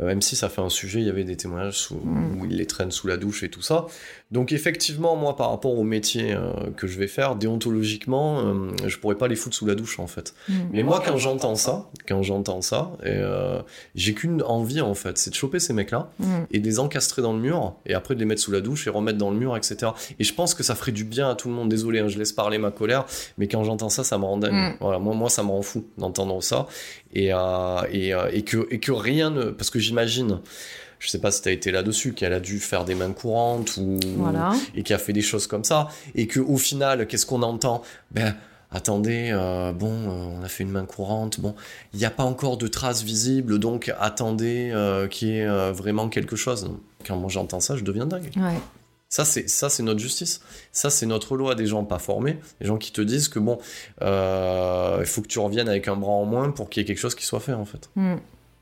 Euh, 0.00 0.06
même 0.06 0.22
si 0.22 0.36
ça 0.36 0.48
fait 0.48 0.60
un 0.62 0.68
sujet, 0.68 1.00
il 1.00 1.06
y 1.06 1.10
avait 1.10 1.24
des 1.24 1.36
témoignages 1.36 1.78
sous- 1.78 1.94
Mm. 2.02 2.40
où 2.40 2.44
il 2.46 2.56
les 2.56 2.66
traîne 2.66 2.90
sous 2.90 3.06
la 3.06 3.16
douche 3.16 3.42
et 3.42 3.50
tout 3.50 3.62
ça. 3.62 3.86
Donc 4.30 4.52
effectivement, 4.52 5.16
moi 5.16 5.36
par 5.36 5.50
rapport 5.50 5.76
au 5.78 5.82
métier 5.82 6.32
euh, 6.32 6.52
que 6.76 6.86
je 6.86 6.98
vais 6.98 7.08
faire, 7.08 7.34
déontologiquement, 7.36 8.40
euh, 8.40 8.70
je 8.86 8.96
pourrais 8.98 9.16
pas 9.16 9.28
les 9.28 9.36
foutre 9.36 9.56
sous 9.56 9.66
la 9.66 9.74
douche 9.74 9.98
en 9.98 10.06
fait. 10.06 10.34
Mm. 10.48 10.52
Mais 10.72 10.82
moi, 10.82 11.02
quand 11.04 11.16
j'entends 11.16 11.54
ça, 11.56 11.88
quand 12.08 12.22
j'entends 12.22 12.62
ça, 12.62 12.92
et, 13.02 13.08
euh, 13.08 13.60
j'ai 13.94 14.14
qu'une 14.14 14.42
envie 14.42 14.80
en 14.80 14.94
fait, 14.94 15.18
c'est 15.18 15.30
de 15.30 15.34
choper 15.34 15.58
ces 15.60 15.72
mecs-là 15.72 16.10
Mm. 16.18 16.24
et 16.52 16.58
de 16.60 16.64
les 16.66 16.78
encastrer 16.78 17.22
dans 17.22 17.32
le 17.32 17.38
mur 17.40 17.74
et 17.86 17.94
après 17.94 18.14
de 18.14 18.20
les 18.20 18.26
mettre 18.26 18.40
sous 18.40 18.52
la 18.52 18.60
douche 18.60 18.86
et 18.86 18.90
remettre 18.90 19.18
dans 19.18 19.30
le 19.30 19.36
mur, 19.36 19.56
etc. 19.56 19.92
Et 20.18 20.24
je 20.24 20.34
pense 20.34 20.54
que 20.54 20.62
ça 20.62 20.74
ferait 20.74 20.92
du 20.92 21.04
bien 21.04 21.28
à 21.30 21.34
tout 21.34 21.48
le 21.48 21.54
monde. 21.54 21.68
Désolé, 21.68 21.98
hein, 22.00 22.08
je 22.08 22.18
laisse 22.18 22.32
parler 22.32 22.58
ma 22.58 22.70
colère, 22.70 23.06
mais 23.38 23.48
quand 23.48 23.64
j'entends 23.64 23.88
ça, 23.88 24.04
ça 24.04 24.18
me 24.18 24.24
rend 24.24 24.38
dingue. 24.38 24.76
Voilà, 24.80 24.98
moi, 24.98 25.14
moi, 25.14 25.28
ça 25.30 25.42
me 25.42 25.48
rend 25.48 25.62
fou 25.62 25.84
d'entendre 25.98 26.42
ça 26.42 26.66
et, 27.14 27.32
euh, 27.32 27.82
et, 27.90 28.14
euh, 28.14 28.30
et 28.32 28.42
que 28.42 28.66
et 28.70 28.78
que 28.80 28.92
rien 28.92 29.30
ne, 29.30 29.44
parce 29.50 29.70
que 29.70 29.78
j'imagine. 29.78 30.40
Je 30.98 31.08
sais 31.08 31.18
pas 31.18 31.30
si 31.30 31.40
t'as 31.40 31.50
été 31.52 31.70
là-dessus, 31.72 32.12
qu'elle 32.12 32.34
a 32.34 32.40
dû 32.40 32.60
faire 32.60 32.84
des 32.84 32.94
mains 32.94 33.12
courantes 33.12 33.78
ou 33.78 33.98
Voilà. 34.18 34.52
et 34.74 34.82
qui 34.82 34.92
a 34.92 34.98
fait 34.98 35.14
des 35.14 35.22
choses 35.22 35.46
comme 35.46 35.64
ça, 35.64 35.88
et 36.14 36.26
que 36.26 36.40
au 36.40 36.58
final, 36.58 37.06
qu'est-ce 37.06 37.24
qu'on 37.24 37.42
entend? 37.42 37.80
Ben 38.10 38.34
attendez, 38.70 39.30
euh, 39.32 39.72
bon, 39.72 39.90
on 39.90 40.42
a 40.44 40.48
fait 40.48 40.62
une 40.62 40.70
main 40.70 40.84
courante, 40.84 41.40
bon, 41.40 41.54
il 41.94 41.98
n'y 42.00 42.04
a 42.04 42.10
pas 42.10 42.24
encore 42.24 42.58
de 42.58 42.66
traces 42.68 43.02
visibles, 43.02 43.58
donc 43.58 43.90
attendez 43.98 44.72
qu'il 45.10 45.28
y 45.28 45.38
ait 45.38 45.70
vraiment 45.72 46.08
quelque 46.10 46.36
chose. 46.36 46.70
Quand 47.06 47.16
moi 47.16 47.30
j'entends 47.30 47.60
ça, 47.60 47.76
je 47.76 47.82
deviens 47.82 48.04
dingue. 48.06 48.30
Ouais. 48.36 48.58
Ça, 49.12 49.24
c'est 49.24 49.48
ça, 49.48 49.68
c'est 49.68 49.82
notre 49.82 49.98
justice. 49.98 50.40
Ça, 50.70 50.88
c'est 50.88 51.04
notre 51.04 51.36
loi 51.36 51.56
des 51.56 51.66
gens 51.66 51.82
pas 51.84 51.98
formés, 51.98 52.38
des 52.60 52.66
gens 52.68 52.78
qui 52.78 52.92
te 52.92 53.00
disent 53.00 53.26
que 53.28 53.40
bon, 53.40 53.58
euh, 54.02 54.98
il 55.00 55.06
faut 55.06 55.20
que 55.20 55.26
tu 55.26 55.40
reviennes 55.40 55.68
avec 55.68 55.88
un 55.88 55.96
bras 55.96 56.12
en 56.12 56.24
moins 56.24 56.50
pour 56.52 56.70
qu'il 56.70 56.80
y 56.80 56.84
ait 56.84 56.86
quelque 56.86 57.00
chose 57.00 57.16
qui 57.16 57.24
soit 57.26 57.40
fait 57.40 57.52
en 57.52 57.64
fait. 57.64 57.90
Mm. 57.96 58.14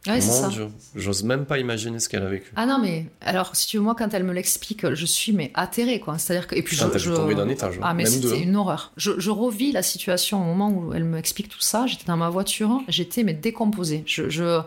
Ouais, 0.06 0.20
Mon. 0.20 0.48
Dieu, 0.48 0.68
j'ose 0.94 1.22
même 1.24 1.44
pas 1.44 1.58
imaginer 1.58 1.98
ce 1.98 2.08
qu'elle 2.08 2.22
a 2.22 2.28
vécu. 2.30 2.50
Ah 2.56 2.64
non, 2.64 2.78
mais 2.80 3.06
alors, 3.20 3.54
si 3.56 3.66
tu 3.66 3.76
veux, 3.76 3.82
moi, 3.82 3.94
quand 3.98 4.14
elle 4.14 4.24
me 4.24 4.32
l'explique, 4.32 4.94
je 4.94 5.04
suis 5.04 5.32
mais 5.32 5.50
atterrée, 5.52 6.00
quoi. 6.00 6.16
C'est-à-dire 6.16 6.46
que. 6.46 6.54
Et 6.54 6.62
puis, 6.62 6.76
Putain, 6.76 6.90
je. 6.94 6.98
je... 6.98 7.10
dû 7.10 7.16
tomber 7.16 7.34
d'un 7.34 7.48
étage. 7.48 7.78
Ah, 7.82 7.92
mais 7.92 8.06
c'était 8.06 8.40
une 8.40 8.56
horreur. 8.56 8.92
Je, 8.96 9.18
je 9.18 9.30
revis 9.30 9.70
la 9.72 9.82
situation 9.82 10.40
au 10.40 10.44
moment 10.54 10.70
où 10.70 10.94
elle 10.94 11.04
me 11.04 11.18
explique 11.18 11.50
tout 11.50 11.60
ça. 11.60 11.86
J'étais 11.86 12.06
dans 12.06 12.16
ma 12.16 12.30
voiture, 12.30 12.80
j'étais 12.88 13.22
mais 13.22 13.34
décomposée. 13.34 14.02
Je, 14.06 14.30
je- 14.30 14.60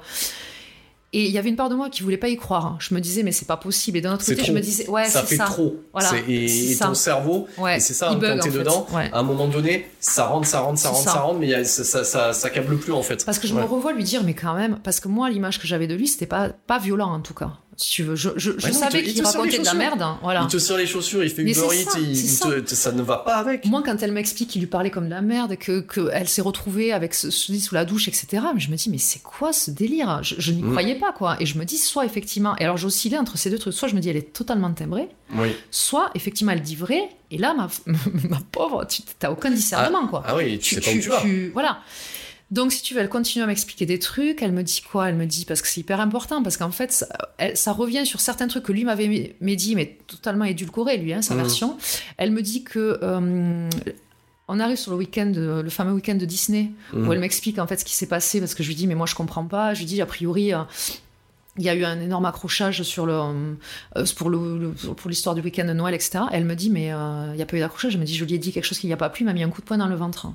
Et 1.14 1.26
il 1.26 1.32
y 1.32 1.38
avait 1.38 1.50
une 1.50 1.58
part 1.58 1.68
de 1.68 1.76
moi 1.76 1.90
qui 1.90 2.04
voulait 2.04 2.16
pas 2.18 2.30
y 2.30 2.38
croire. 2.38 2.66
hein. 2.66 2.78
Je 2.80 2.94
me 2.96 3.02
disais, 3.02 3.22
mais 3.22 3.34
c'est 3.34 3.46
pas 3.48 3.58
possible. 3.58 3.98
Et 3.98 4.02
d'un 4.02 4.14
autre 4.14 4.24
côté, 4.26 4.38
trop. 4.38 4.46
je 4.48 4.52
me 4.54 4.62
disais, 4.62 4.88
ouais, 4.90 5.10
ça 5.10 5.24
fait 5.24 5.36
ça. 5.36 5.44
trop. 5.44 5.76
Voilà, 5.92 6.10
et, 6.26 6.46
et 6.46 6.74
ça. 6.74 6.86
ton 6.88 6.94
cerveau, 6.94 7.48
Ouais, 7.58 7.78
et 7.78 7.80
c'est 7.82 7.94
ça, 7.94 8.10
il 8.14 8.18
bug, 8.18 8.38
quand 8.40 8.44
t'es 8.44 8.50
dedans, 8.58 8.88
Ouais. 8.94 9.10
à 9.12 9.20
un 9.20 9.24
moment 9.24 9.50
donné, 9.50 9.88
ça 10.00 10.28
rentre, 10.28 10.48
ça 10.48 10.62
rentre, 10.62 10.80
ça 10.80 10.88
rentre, 10.90 11.04
ça. 11.04 11.12
ça 11.12 11.20
rentre, 11.20 11.40
mais 11.40 11.54
a- 11.54 11.66
ça, 11.66 11.84
ça, 11.84 12.06
ça, 12.06 12.32
ça 12.32 12.50
câble 12.50 12.78
plus 12.78 12.94
en 12.94 13.04
fait. 13.04 13.26
Parce 13.26 13.40
que 13.40 13.48
je 13.48 13.54
Ouais. 13.54 13.62
me 13.62 13.66
revois 13.68 13.92
lui 13.92 14.06
dire, 14.06 14.24
mais 14.24 14.34
quand 14.36 14.54
même, 14.54 14.80
parce 14.86 15.02
que 15.02 15.10
moi, 15.10 15.30
l'image 15.30 15.60
que 15.60 15.68
j'avais 15.68 15.88
de 15.88 15.96
lui, 15.96 16.08
c'était 16.08 16.26
pas, 16.28 16.48
pas 16.50 16.80
violent 16.80 17.12
en 17.14 17.20
tout 17.20 17.34
cas. 17.34 17.52
Si 17.78 17.92
tu 17.94 18.04
veux, 18.04 18.16
je, 18.16 18.30
je, 18.36 18.52
je 18.58 18.68
Ouais, 18.68 18.74
savais 18.74 19.02
qu'il 19.02 19.24
racontait 19.24 19.58
de 19.58 19.66
la 19.66 19.74
merde. 19.74 20.02
hein, 20.02 20.20
Voilà. 20.22 20.42
Il 20.44 20.48
te 20.52 20.58
serre 20.58 20.78
les 20.78 20.86
chaussures, 20.86 21.24
il 21.24 21.30
fait 21.30 21.42
Uber 21.42 21.52
Eats, 21.52 21.90
ça, 21.90 22.00
il 22.00 22.64
te- 22.66 22.76
ça 22.76 22.92
ne 22.92 23.02
va 23.02 23.18
pas 23.18 23.36
avec. 23.38 23.66
Moi, 23.66 23.82
quand 23.84 23.96
elle 24.04 24.12
m'explique 24.12 24.50
qu'il 24.50 24.62
lui 24.62 24.68
parlait 24.68 24.92
comme 24.92 25.06
de 25.06 25.10
la 25.10 25.22
merde, 25.22 25.56
que 25.58 25.80
qu'elle 25.80 26.28
s'est 26.28 26.42
retrouvée 26.42 26.92
avec 26.92 27.14
ce, 27.14 27.32
ce 27.32 27.58
sous 27.60 27.74
la 27.74 27.86
douche, 27.86 28.08
etc. 28.08 28.44
Je 28.58 28.70
me 28.70 28.76
dis, 28.76 28.90
mais 28.90 28.98
c'est 28.98 29.24
quoi 29.24 29.52
ce 29.54 29.72
délire? 29.72 30.20
Je, 30.22 30.36
je 30.38 30.52
n'y 30.52 30.62
Mm. 30.62 30.72
croyais 30.72 30.96
pas, 30.96 31.12
quoi. 31.14 31.38
Et 31.42 31.46
je 31.46 31.58
me 31.58 31.64
dis, 31.66 31.78
soit 31.78 32.06
effectivement, 32.06 32.56
et 32.58 32.66
alors 32.66 32.78
j'oscillais 32.78 33.18
entre 33.18 33.38
ces 33.38 33.50
deux 33.50 33.58
trucs. 33.58 33.74
Soit 33.74 33.88
je 33.88 33.96
me 33.96 34.00
dis, 34.02 34.10
elle 34.10 34.18
est 34.18 34.34
totalement 34.34 34.72
timbrée, 34.74 35.08
Oui. 35.36 35.50
soit 35.72 36.12
effectivement, 36.14 36.52
elle 36.52 36.62
dit 36.62 36.76
vrai. 36.76 37.02
Et 37.32 37.38
là, 37.38 37.56
ma, 37.56 37.70
ma 38.30 38.40
pauvre, 38.52 38.86
tu 38.86 39.02
t'as 39.18 39.32
aucun 39.32 39.50
discernement, 39.50 40.08
quoi. 40.08 40.24
Ah 40.28 40.36
oui, 40.36 40.60
tu, 40.60 40.76
sais 40.76 40.82
pas 40.82 40.92
où 40.92 41.00
tu 41.02 41.10
vas. 41.10 41.24
voilà. 41.54 41.80
Donc, 42.52 42.74
si 42.74 42.82
tu 42.84 42.94
veux, 42.94 43.00
elle 43.00 43.10
continue 43.10 43.44
à 43.44 43.48
m'expliquer 43.48 43.86
des 43.86 43.98
trucs. 43.98 44.42
Elle 44.42 44.52
me 44.52 44.62
dit 44.64 44.82
quoi? 44.82 45.08
Elle 45.10 45.16
me 45.16 45.26
dit, 45.26 45.46
parce 45.46 45.62
que 45.62 45.68
c'est 45.70 45.80
hyper 45.80 46.02
important, 46.02 46.44
parce 46.44 46.58
qu'en 46.58 46.72
fait, 46.72 46.92
ça, 46.92 47.08
elle- 47.38 47.56
ça 47.56 47.72
revient 47.72 48.06
sur 48.06 48.20
certains 48.20 48.48
trucs 48.48 48.64
que 48.64 48.74
lui 48.74 48.84
m'avait 48.84 49.36
dit, 49.56 49.76
mais 49.76 49.98
totalement 50.08 50.44
édulcoré, 50.46 50.98
lui, 50.98 51.14
hein, 51.14 51.22
sa 51.22 51.34
Mhm. 51.34 51.42
version. 51.42 51.78
Elle 52.18 52.32
me 52.32 52.42
dit 52.42 52.64
que. 52.64 53.00
euh, 53.02 53.70
on 54.54 54.60
arrive 54.60 54.76
sur 54.76 54.92
le 54.92 54.98
week-end, 54.98 55.32
euh, 55.38 55.64
le 55.64 55.70
fameux 55.70 55.94
week-end 55.94 56.16
de 56.16 56.26
Disney, 56.26 56.72
où 56.94 57.14
elle 57.14 57.20
m'explique 57.22 57.58
en 57.58 57.68
fait 57.68 57.78
ce 57.78 57.86
qui 57.86 57.94
s'est 57.96 58.06
passé, 58.08 58.42
parce 58.42 58.54
que 58.54 58.64
je 58.64 58.68
lui 58.68 58.76
dis, 58.76 58.86
mais 58.86 58.96
moi 58.96 59.06
je 59.06 59.16
comprends 59.16 59.46
pas. 59.46 59.74
Je 59.74 59.80
lui 59.80 59.86
dis, 59.86 60.02
a 60.02 60.06
priori, 60.06 60.54
euh, 60.54 60.60
il 61.58 61.64
y 61.64 61.70
a 61.70 61.74
eu 61.76 61.86
un 61.86 62.02
énorme 62.02 62.26
accrochage 62.26 62.84
sur 62.84 63.06
le, 63.06 63.14
euh, 63.14 64.06
pour 64.18 64.30
le, 64.30 64.58
le- 64.58 64.72
pour 64.94 65.10
l'histoire 65.10 65.36
du 65.36 65.42
week-end 65.42 65.64
de 65.66 65.72
Noël, 65.72 65.94
etc. 65.96 66.26
Elle 66.34 66.44
me 66.44 66.56
dit, 66.56 66.70
mais 66.70 66.92
euh, 66.92 67.28
il 67.32 67.38
n'y 67.38 67.42
a 67.42 67.46
pas 67.46 67.56
eu 67.56 67.62
d'accrochage. 67.62 67.94
Elle 67.94 68.02
me 68.02 68.06
dit, 68.06 68.16
je 68.16 68.26
lui 68.26 68.34
ai 68.34 68.40
dit 68.40 68.52
quelque 68.52 68.66
chose 68.66 68.78
qu'il 68.78 68.90
n'y 68.90 68.94
a 68.94 68.98
pas 68.98 69.10
plu, 69.10 69.24
il 69.24 69.26
m'a 69.26 69.32
mis 69.34 69.44
un 69.44 69.50
coup 69.50 69.62
de 69.62 69.66
poing 69.66 69.78
dans 69.78 69.88
le 69.88 69.96
ventre. 69.96 70.28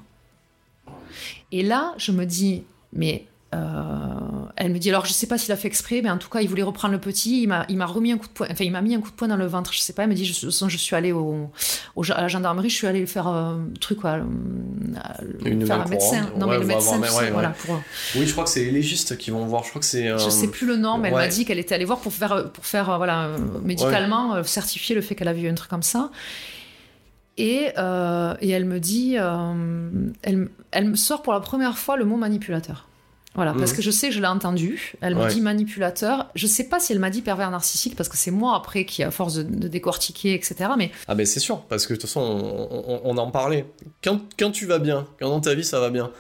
Et 1.52 1.62
là, 1.62 1.94
je 1.98 2.12
me 2.12 2.24
dis, 2.26 2.64
mais. 2.92 3.26
euh, 3.54 3.58
elle 4.56 4.72
me 4.72 4.78
dit 4.78 4.88
alors 4.90 5.04
je 5.06 5.12
sais 5.12 5.26
pas 5.28 5.38
s'il 5.38 5.52
a 5.52 5.56
fait 5.56 5.68
exprès 5.68 6.00
mais 6.02 6.10
en 6.10 6.18
tout 6.18 6.28
cas 6.28 6.40
il 6.40 6.48
voulait 6.48 6.62
reprendre 6.64 6.92
le 6.92 7.00
petit 7.00 7.42
il 7.42 7.46
m'a 7.46 7.64
il 7.68 7.76
m'a 7.76 7.86
remis 7.86 8.10
un 8.10 8.18
coup 8.18 8.26
de 8.26 8.32
poing 8.32 8.48
enfin 8.50 8.64
il 8.64 8.72
m'a 8.72 8.80
mis 8.82 8.94
un 8.94 9.00
coup 9.00 9.10
de 9.10 9.14
poing 9.14 9.28
dans 9.28 9.36
le 9.36 9.46
ventre 9.46 9.72
je 9.72 9.78
sais 9.78 9.92
pas 9.92 10.02
elle 10.02 10.08
me 10.08 10.14
dit 10.14 10.24
je, 10.24 10.32
de 10.34 10.40
toute 10.40 10.50
façon, 10.50 10.68
je 10.68 10.76
suis 10.76 10.96
allée 10.96 11.12
au, 11.12 11.48
au- 11.94 12.10
à 12.12 12.20
la 12.22 12.28
gendarmerie 12.28 12.68
je 12.70 12.74
suis 12.74 12.86
allée 12.88 13.06
faire 13.06 13.28
euh, 13.28 13.54
truc 13.80 14.00
quoi 14.00 14.14
euh, 14.14 14.24
Une 15.44 15.64
faire 15.66 15.82
un 15.82 15.88
médecin 15.88 16.30
non 16.38 16.46
Ouais, 16.48 16.54
mais 16.54 16.60
le 16.64 16.66
médecin 16.66 16.94
avoir- 16.96 17.08
tu 17.10 17.14
ouais, 17.14 17.20
sais, 17.20 17.24
ouais. 17.26 17.30
voilà 17.30 17.50
pour 17.50 17.80
Oui, 18.16 18.26
je 18.26 18.32
crois 18.32 18.44
que 18.44 18.50
c'est 18.50 18.64
les 18.64 18.70
légistes 18.72 19.16
qui 19.16 19.30
vont 19.30 19.44
voir. 19.46 19.62
Je 19.64 19.70
crois 19.70 19.80
que 19.80 19.86
c'est. 19.86 20.08
euh, 20.08 20.18
je 20.18 20.28
sais 20.30 20.48
plus 20.48 20.66
le 20.66 20.76
nom, 20.76 20.98
mais 20.98 21.08
elle 21.08 21.14
m'a 21.14 21.28
dit 21.28 21.44
qu'elle 21.44 21.58
était 21.60 21.74
allée 21.74 21.84
voir 21.84 22.00
pour 22.00 22.12
faire, 22.12 22.50
pour 22.52 22.66
faire 22.66 22.90
euh, 22.90 22.96
voilà, 22.96 23.30
médicalement 23.62 24.42
certifier 24.44 24.94
le 24.94 25.02
fait 25.02 25.14
qu'elle 25.14 25.28
avait 25.28 25.42
eu 25.42 25.48
un 25.48 25.54
truc 25.54 25.70
comme 25.70 25.82
ça. 25.82 26.10
Et, 27.38 27.68
euh, 27.76 28.34
et 28.40 28.48
elle 28.50 28.64
me 28.64 28.80
dit, 28.80 29.16
euh, 29.18 30.08
elle, 30.22 30.48
elle 30.70 30.86
me 30.88 30.96
sort 30.96 31.22
pour 31.22 31.32
la 31.34 31.40
première 31.40 31.76
fois 31.76 31.96
le 31.96 32.04
mot 32.04 32.16
manipulateur. 32.16 32.88
Voilà, 33.34 33.52
parce 33.52 33.72
Mhm. 33.72 33.76
que 33.76 33.82
je 33.82 33.90
sais, 33.90 34.10
je 34.10 34.18
l'ai 34.20 34.26
entendu. 34.26 34.94
Elle 35.02 35.14
me 35.14 35.28
dit 35.28 35.42
manipulateur. 35.42 36.30
Je 36.34 36.46
sais 36.46 36.64
pas 36.64 36.80
si 36.80 36.94
elle 36.94 36.98
m'a 36.98 37.10
dit 37.10 37.20
pervers 37.20 37.50
narcissique, 37.50 37.94
parce 37.94 38.08
que 38.08 38.16
c'est 38.16 38.30
moi 38.30 38.56
après 38.56 38.86
qui, 38.86 39.02
à 39.02 39.10
force 39.10 39.34
de, 39.34 39.42
de 39.42 39.68
décortiquer, 39.68 40.32
etc. 40.32 40.70
Mais 40.78 40.90
Ah 41.06 41.14
ben 41.14 41.26
c'est 41.26 41.38
sûr, 41.40 41.60
parce 41.68 41.86
que 41.86 41.92
de 41.92 41.98
toute 41.98 42.08
façon, 42.08 42.22
on, 42.22 42.92
on- 42.94 43.00
on 43.04 43.18
en 43.18 43.30
parlait. 43.30 43.66
Quand, 44.02 44.20
quand 44.38 44.50
tu 44.52 44.64
vas 44.64 44.78
bien, 44.78 45.06
quand 45.20 45.28
dans 45.28 45.40
ta 45.40 45.54
vie 45.54 45.64
ça 45.64 45.80
va 45.80 45.90
bien, 45.90 46.10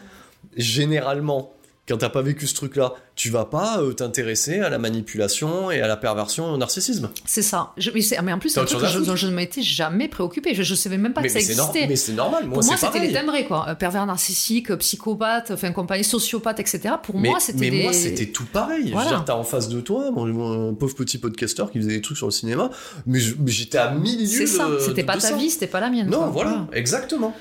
généralement, 0.58 1.52
quand 1.88 1.98
t'as 1.98 2.08
pas 2.08 2.22
vécu 2.22 2.46
ce 2.46 2.54
truc-là, 2.54 2.94
tu 3.14 3.30
vas 3.30 3.44
pas 3.44 3.78
euh, 3.80 3.92
t'intéresser 3.92 4.58
à 4.60 4.68
la 4.68 4.78
manipulation 4.78 5.70
et 5.70 5.80
à 5.80 5.86
la 5.86 5.96
perversion 5.96 6.48
et 6.48 6.54
au 6.54 6.56
narcissisme. 6.56 7.10
c'est 7.24 7.42
ça. 7.42 7.72
Je, 7.76 7.90
mais, 8.22 8.32
en 8.32 8.38
plus, 8.38 8.50
c'est 8.50 8.60
un 8.60 8.64
truc 8.64 8.84
je, 8.86 8.98
dont 8.98 9.16
je 9.16 9.26
ne 9.28 9.32
m'étais 9.34 9.62
jamais 9.62 10.08
préoccupée. 10.08 10.54
Je, 10.54 10.62
je 10.62 10.74
savais 10.74 10.98
même 10.98 11.12
pas 11.12 11.20
mais 11.20 11.28
que 11.28 11.32
ça 11.32 11.38
mais 11.48 11.54
nor- 11.54 11.68
existait. 11.68 11.86
mais 11.88 11.96
c'est 11.96 12.12
normal, 12.12 12.44
moi 12.46 12.54
Pour 12.58 12.64
moi, 12.64 12.76
c'était 12.76 12.98
les 13.00 13.12
timbrés, 13.12 13.46
quoi. 13.46 13.66
Euh, 13.68 13.74
Pervers 13.74 14.04
narcissique, 14.06 14.70
euh, 14.70 14.76
psychopathe, 14.76 15.50
enfin, 15.52 15.72
compagnie, 15.72 16.04
sociopathe, 16.04 16.60
etc. 16.60 16.94
Pour 17.02 17.16
moi, 17.18 17.38
c'était 17.40 17.58
mais 17.60 17.70
des... 17.70 17.82
moi 17.84 17.92
c'était 17.92 18.26
tout 18.26 18.44
pareil. 18.46 18.88
Je 18.88 18.92
Voilà. 18.92 19.10
veux 19.10 19.16
dire, 19.16 19.24
t'as 19.24 19.34
en 19.34 19.44
face 19.44 19.68
de 19.68 19.80
toi 19.80 20.10
mon, 20.10 20.26
mon 20.26 20.74
pauvre 20.74 20.94
petit 20.94 21.18
podcasteur 21.18 21.70
qui 21.70 21.78
faisait 21.78 21.90
des 21.90 22.00
trucs 22.02 22.16
sur 22.16 22.26
le 22.26 22.32
cinéma, 22.32 22.70
mais 23.06 23.18
je- 23.20 23.34
j'étais 23.46 23.78
à 23.78 23.92
mille 23.92 24.20
lieues 24.20 24.26
C'est 24.26 24.46
ça. 24.46 24.68
C'était 24.84 25.04
pas 25.04 25.16
de 25.16 25.20
ta 25.20 25.28
ça. 25.28 25.36
vie, 25.36 25.50
c'était 25.50 25.66
pas 25.68 25.80
la 25.80 25.90
mienne. 25.90 26.08
Non, 26.10 26.18
quoi. 26.18 26.26
voilà, 26.28 26.66
exactement. 26.72 27.34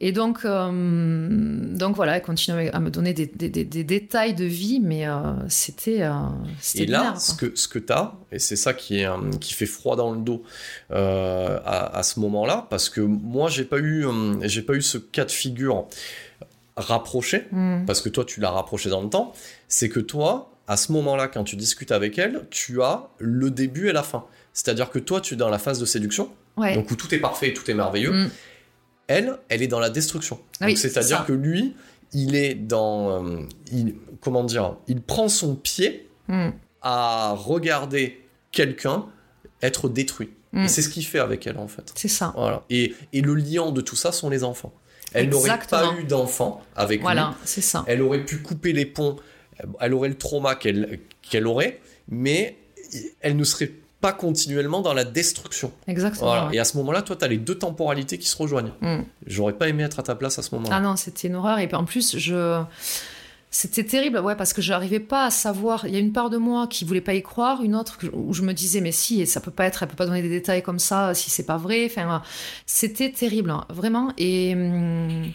Et 0.00 0.12
donc, 0.12 0.44
euh, 0.44 0.70
donc 1.76 1.96
voilà, 1.96 2.16
elle 2.16 2.22
continue 2.22 2.68
à 2.68 2.78
me 2.78 2.88
donner 2.90 3.14
des, 3.14 3.26
des- 3.26 3.48
des- 3.48 3.64
des 3.64 3.82
détails 3.82 4.34
de 4.34 4.44
vie, 4.44 4.78
mais 4.80 5.08
euh, 5.08 5.32
c'était. 5.48 6.02
euh, 6.02 6.12
Et 6.76 6.86
là, 6.86 7.14
ce 7.18 7.34
que, 7.34 7.50
ce 7.56 7.66
que 7.66 7.80
tu 7.80 7.92
as, 7.92 8.14
et 8.30 8.38
c'est 8.38 8.54
ça 8.56 8.74
qui, 8.74 9.00
est, 9.00 9.06
euh, 9.06 9.16
qui 9.40 9.54
fait 9.54 9.66
froid 9.66 9.96
dans 9.96 10.12
le 10.12 10.18
dos 10.20 10.44
euh, 10.92 11.58
à, 11.64 11.96
à 11.98 12.02
ce 12.04 12.20
moment-là, 12.20 12.66
parce 12.70 12.88
que 12.90 13.00
moi, 13.00 13.48
j'ai 13.50 13.64
pas, 13.64 13.78
eu, 13.78 14.04
j'ai 14.42 14.62
pas 14.62 14.74
eu 14.74 14.82
ce 14.82 14.98
cas 14.98 15.24
de 15.24 15.32
figure 15.32 15.86
rapproché, 16.76 17.46
Mm. 17.50 17.84
parce 17.86 18.00
que 18.00 18.08
toi, 18.08 18.24
tu 18.24 18.40
l'as 18.40 18.50
rapproché 18.50 18.88
dans 18.90 19.02
le 19.02 19.08
temps, 19.10 19.32
c'est 19.66 19.88
que 19.88 20.00
toi, 20.00 20.52
à 20.68 20.76
ce 20.76 20.92
moment-là, 20.92 21.26
quand 21.28 21.44
tu 21.44 21.56
discutes 21.56 21.90
avec 21.92 22.18
elle, 22.18 22.46
tu 22.50 22.82
as 22.82 23.08
le 23.18 23.50
début 23.50 23.88
et 23.88 23.92
la 23.92 24.02
fin. 24.02 24.24
C'est-à-dire 24.52 24.90
que 24.90 24.98
toi, 25.00 25.20
tu 25.20 25.34
es 25.34 25.36
dans 25.36 25.48
la 25.48 25.58
phase 25.58 25.80
de 25.80 25.86
séduction, 25.86 26.30
Ouais. 26.56 26.74
donc 26.74 26.90
où 26.90 26.94
tout 26.94 27.12
est 27.14 27.18
parfait 27.18 27.48
et 27.48 27.54
tout 27.54 27.68
est 27.70 27.74
merveilleux. 27.74 28.12
Mm. 28.12 28.30
Elle, 29.08 29.36
elle 29.48 29.62
est 29.62 29.66
dans 29.68 29.80
la 29.80 29.90
destruction. 29.90 30.38
Oui, 30.60 30.76
c'est-à-dire 30.76 31.24
que 31.26 31.32
lui, 31.32 31.74
il 32.12 32.36
est 32.36 32.54
dans... 32.54 33.24
euh, 33.24 33.40
il, 33.72 33.94
comment 34.20 34.44
dire 34.44 34.76
Il 34.86 35.00
prend 35.02 35.28
son 35.28 35.54
pied 35.56 36.04
Mm. 36.28 36.50
à 36.82 37.32
regarder 37.32 38.22
quelqu'un 38.52 39.06
être 39.62 39.88
détruit. 39.88 40.28
Mm. 40.52 40.64
Et 40.64 40.68
c'est 40.68 40.82
ce 40.82 40.90
qu'il 40.90 41.06
fait 41.06 41.18
avec 41.20 41.46
elle, 41.46 41.56
en 41.56 41.68
fait. 41.68 41.90
C'est 41.94 42.08
ça. 42.08 42.34
Voilà. 42.36 42.64
Et, 42.68 42.94
et 43.14 43.22
le 43.22 43.34
liant 43.34 43.72
de 43.72 43.80
tout 43.80 43.96
ça 43.96 44.12
sont 44.12 44.28
les 44.28 44.44
enfants. 44.44 44.74
Elle 45.14 45.30
n'aurait 45.30 45.58
pas 45.70 45.94
eu 45.98 46.04
d'enfants 46.04 46.60
avec 46.76 46.98
lui. 46.98 47.02
Voilà, 47.02 47.34
c'est 47.46 47.62
ça. 47.62 47.82
Elle 47.86 48.02
aurait 48.02 48.26
pu 48.26 48.42
couper 48.42 48.74
les 48.74 48.84
ponts. 48.84 49.16
Elle 49.80 49.94
aurait 49.94 50.10
le 50.10 50.18
trauma 50.18 50.54
qu'elle 50.54 51.46
aurait, 51.46 51.80
mais 52.08 52.58
elle 53.20 53.36
ne 53.36 53.44
serait 53.44 53.72
pas 54.00 54.12
continuellement 54.12 54.80
dans 54.80 54.94
la 54.94 55.04
destruction. 55.04 55.72
Exactement. 55.86 56.26
Voilà. 56.26 56.46
ouais. 56.48 56.56
Et 56.56 56.58
à 56.60 56.64
ce 56.64 56.76
moment-là, 56.76 57.02
toi, 57.02 57.16
tu 57.16 57.24
as 57.24 57.28
les 57.28 57.38
deux 57.38 57.56
temporalités 57.56 58.18
qui 58.18 58.28
se 58.28 58.36
rejoignent. 58.36 58.72
Mm. 58.80 59.00
J'aurais 59.26 59.54
pas 59.54 59.68
aimé 59.68 59.82
être 59.82 59.98
à 59.98 60.02
ta 60.02 60.14
place 60.14 60.38
à 60.38 60.42
ce 60.42 60.54
moment-là. 60.54 60.76
Ah 60.76 60.80
non, 60.80 60.96
c'était 60.96 61.28
une 61.28 61.34
horreur. 61.34 61.58
Et 61.58 61.66
puis 61.66 61.76
en 61.76 61.84
plus, 61.84 62.16
je. 62.16 62.62
C'était 63.50 63.84
terrible, 63.84 64.18
ouais, 64.18 64.36
parce 64.36 64.52
que 64.52 64.60
je 64.60 64.72
n'arrivais 64.72 65.00
pas 65.00 65.24
à 65.24 65.30
savoir. 65.30 65.86
Il 65.86 65.94
y 65.94 65.96
a 65.96 66.00
une 66.00 66.12
part 66.12 66.28
de 66.28 66.36
moi 66.36 66.66
qui 66.66 66.84
voulait 66.84 67.00
pas 67.00 67.14
y 67.14 67.22
croire, 67.22 67.62
une 67.62 67.74
autre 67.74 67.98
où 68.12 68.34
je 68.34 68.42
me 68.42 68.52
disais, 68.52 68.82
mais 68.82 68.92
si, 68.92 69.26
ça 69.26 69.40
peut 69.40 69.50
pas 69.50 69.64
être, 69.64 69.82
elle 69.82 69.88
peut 69.88 69.96
pas 69.96 70.04
donner 70.04 70.20
des 70.20 70.28
détails 70.28 70.62
comme 70.62 70.78
ça 70.78 71.14
si 71.14 71.30
c'est 71.30 71.46
pas 71.46 71.56
vrai. 71.56 71.86
Enfin, 71.86 72.22
c'était 72.66 73.10
terrible, 73.10 73.50
hein, 73.50 73.64
vraiment. 73.70 74.12
Et 74.18 74.52
hum, 74.54 75.32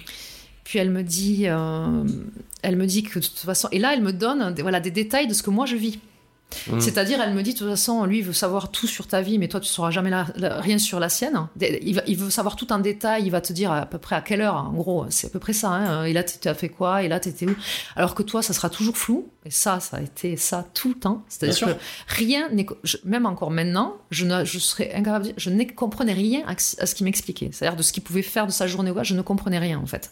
puis 0.64 0.78
elle 0.78 0.92
me 0.92 1.02
dit, 1.02 1.48
euh, 1.48 2.04
elle 2.62 2.76
me 2.76 2.86
dit 2.86 3.02
que 3.02 3.18
de 3.18 3.26
toute 3.26 3.40
façon, 3.40 3.68
et 3.72 3.80
là, 3.80 3.94
elle 3.96 4.04
me 4.04 4.14
donne, 4.14 4.54
voilà, 4.62 4.80
des 4.80 4.92
détails 4.92 5.26
de 5.26 5.34
ce 5.34 5.42
que 5.42 5.50
moi 5.50 5.66
je 5.66 5.76
vis. 5.76 6.00
Mm. 6.72 6.80
C'est-à-dire, 6.80 7.20
elle 7.22 7.34
me 7.34 7.42
dit, 7.42 7.54
de 7.54 7.58
toute 7.58 7.70
façon, 7.70 8.06
lui, 8.06 8.20
il 8.20 8.24
veut 8.24 8.34
savoir 8.34 8.70
tout 8.72 8.86
sur 8.88 9.08
ta 9.08 9.22
vie, 9.22 9.40
mais 9.40 9.48
toi, 9.48 9.60
tu 9.60 9.68
sauras 9.70 9.90
jamais 9.92 10.12
rien 10.40 10.78
sur 10.78 11.00
la 11.00 11.10
sienne. 11.10 11.48
Il, 11.60 12.02
il 12.06 12.18
veut 12.18 12.30
savoir 12.30 12.56
tout 12.56 12.72
en 12.72 12.80
détail, 12.80 13.24
il 13.26 13.32
va 13.32 13.42
te 13.42 13.52
dire 13.54 13.72
à 13.72 13.86
peu 13.86 13.98
près 13.98 14.16
à 14.16 14.22
quelle 14.22 14.42
heure, 14.42 14.56
en 14.56 14.72
gros, 14.72 15.06
c'est 15.10 15.28
à 15.28 15.30
peu 15.32 15.40
près 15.40 15.54
ça. 15.54 15.70
hein. 15.70 16.06
Et 16.06 16.14
là, 16.14 16.24
tu 16.24 16.48
as 16.48 16.54
fait 16.54 16.70
quoi? 16.70 17.02
Et 17.04 17.08
là, 17.08 17.20
tu 17.20 17.30
étais 17.30 17.48
où? 17.48 17.56
Alors 17.96 18.14
que 18.14 18.22
toi, 18.24 18.42
ça 18.44 18.54
sera 18.54 18.70
toujours 18.70 18.98
flou. 18.98 19.28
Et 19.46 19.52
ça, 19.52 19.80
ça 19.80 19.98
a 19.98 20.02
été 20.02 20.38
ça 20.38 20.66
tout 20.74 20.90
le 20.90 20.96
temps. 20.96 21.24
C'est-à-dire 21.28 21.68
que 21.68 21.72
rien 22.08 22.50
n'est. 22.50 22.66
Même 23.04 23.26
encore 23.26 23.52
maintenant, 23.52 23.98
je, 24.12 24.26
ne, 24.26 24.46
je 24.46 24.58
serais 24.60 24.94
incapable 24.94 25.34
je 25.38 25.50
ne 25.50 25.64
comprenais 25.64 26.14
rien 26.14 26.44
à, 26.48 26.52
à 26.54 26.86
ce 26.86 26.96
qu'il 26.96 27.04
m'expliquait. 27.06 27.50
C'est-à-dire 27.52 27.76
de 27.78 27.84
ce 27.84 27.92
qu'il 27.92 28.04
pouvait 28.04 28.22
faire 28.22 28.48
de 28.48 28.52
sa 28.52 28.68
journée 28.68 28.92
ou 28.92 28.94
quoi, 28.94 29.04
je 29.04 29.14
ne 29.16 29.22
comprenais 29.22 29.60
rien, 29.60 29.80
en 29.80 29.86
fait. 29.86 30.12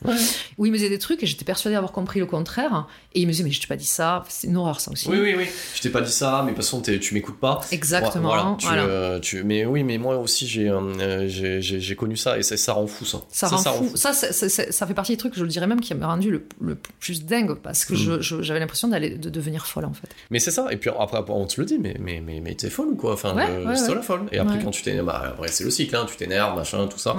Où 0.57 0.65
il 0.65 0.71
me 0.71 0.77
disait 0.77 0.89
des 0.89 0.99
trucs 0.99 1.23
et 1.23 1.25
j'étais 1.25 1.45
persuadée 1.45 1.75
d'avoir 1.75 1.91
compris 1.91 2.19
le 2.19 2.25
contraire. 2.25 2.87
Et 3.13 3.21
il 3.21 3.27
me 3.27 3.31
disait, 3.31 3.43
mais 3.43 3.51
je 3.51 3.61
t'ai 3.61 3.67
pas 3.67 3.75
dit 3.75 3.85
ça. 3.85 4.23
C'est 4.29 4.47
une 4.47 4.57
horreur, 4.57 4.79
ça 4.79 4.91
aussi. 4.91 5.07
Oui, 5.09 5.17
oui, 5.21 5.35
oui. 5.37 5.45
Je 5.75 5.81
t'ai 5.81 5.89
pas 5.89 6.01
dit 6.01 6.11
ça, 6.11 6.41
mais 6.45 6.51
de 6.51 6.55
toute 6.57 6.63
façon, 6.65 6.81
tu 6.81 7.13
m'écoutes 7.13 7.39
pas. 7.39 7.61
Exactement. 7.71 8.27
Voilà, 8.29 8.55
tu, 8.57 8.65
voilà. 8.67 8.83
euh, 8.83 9.19
tu- 9.19 9.43
mais 9.43 9.65
oui, 9.65 9.83
mais 9.83 9.97
moi 9.97 10.17
aussi, 10.17 10.47
j'ai 10.47 10.69
euh, 10.69 11.27
j'ai- 11.27 11.61
j'ai- 11.61 11.79
j'ai 11.79 11.95
connu 11.95 12.17
ça 12.17 12.37
et 12.37 12.43
ça, 12.43 12.57
ça 12.57 12.73
rend 12.73 12.87
fou, 12.87 13.05
ça. 13.05 13.19
Ça, 13.29 13.47
rend 13.47 13.57
fou. 13.73 13.91
Ça, 13.95 14.13
c'est- 14.13 14.31
c'est- 14.33 14.71
ça 14.71 14.85
fait 14.87 14.93
partie 14.93 15.11
des 15.13 15.17
trucs, 15.17 15.35
je 15.35 15.43
le 15.43 15.49
dirais 15.49 15.67
même, 15.67 15.79
qui 15.81 15.93
m'a 15.93 16.07
rendu 16.07 16.31
le, 16.31 16.45
le 16.61 16.75
plus 16.99 17.23
dingue 17.25 17.55
parce 17.55 17.85
que 17.85 17.93
Mm. 17.93 17.97
je- 17.97 18.21
je- 18.21 18.41
j'avais 18.41 18.59
l'impression 18.59 18.87
d'aller 18.87 19.17
de 19.21 19.29
devenir 19.29 19.65
folle 19.65 19.85
en 19.85 19.93
fait. 19.93 20.09
Mais 20.29 20.39
c'est 20.39 20.51
ça. 20.51 20.67
Et 20.71 20.77
puis 20.77 20.89
après, 20.97 21.19
on 21.29 21.45
te 21.45 21.59
le 21.61 21.65
dit, 21.65 21.79
mais, 21.79 21.95
mais, 21.99 22.21
mais, 22.25 22.41
mais 22.41 22.55
t'es 22.55 22.69
folle 22.69 22.89
ou 22.89 22.95
quoi? 22.95 23.13
Enfin, 23.13 23.35
Ouais, 23.35 23.45
euh, 23.49 23.65
ouais, 23.67 23.95
la 23.95 24.01
folle. 24.01 24.23
Et 24.31 24.39
après, 24.39 24.59
quand 24.63 24.71
tu 24.71 24.81
t'énerves, 24.83 25.05
bah, 25.05 25.21
après, 25.27 25.47
c'est 25.47 25.63
le 25.63 25.69
cycle, 25.69 25.95
hein, 25.95 26.05
tu 26.09 26.15
t'énerves, 26.17 26.55
machin, 26.57 26.87
tout 26.87 26.99
ça. 26.99 27.15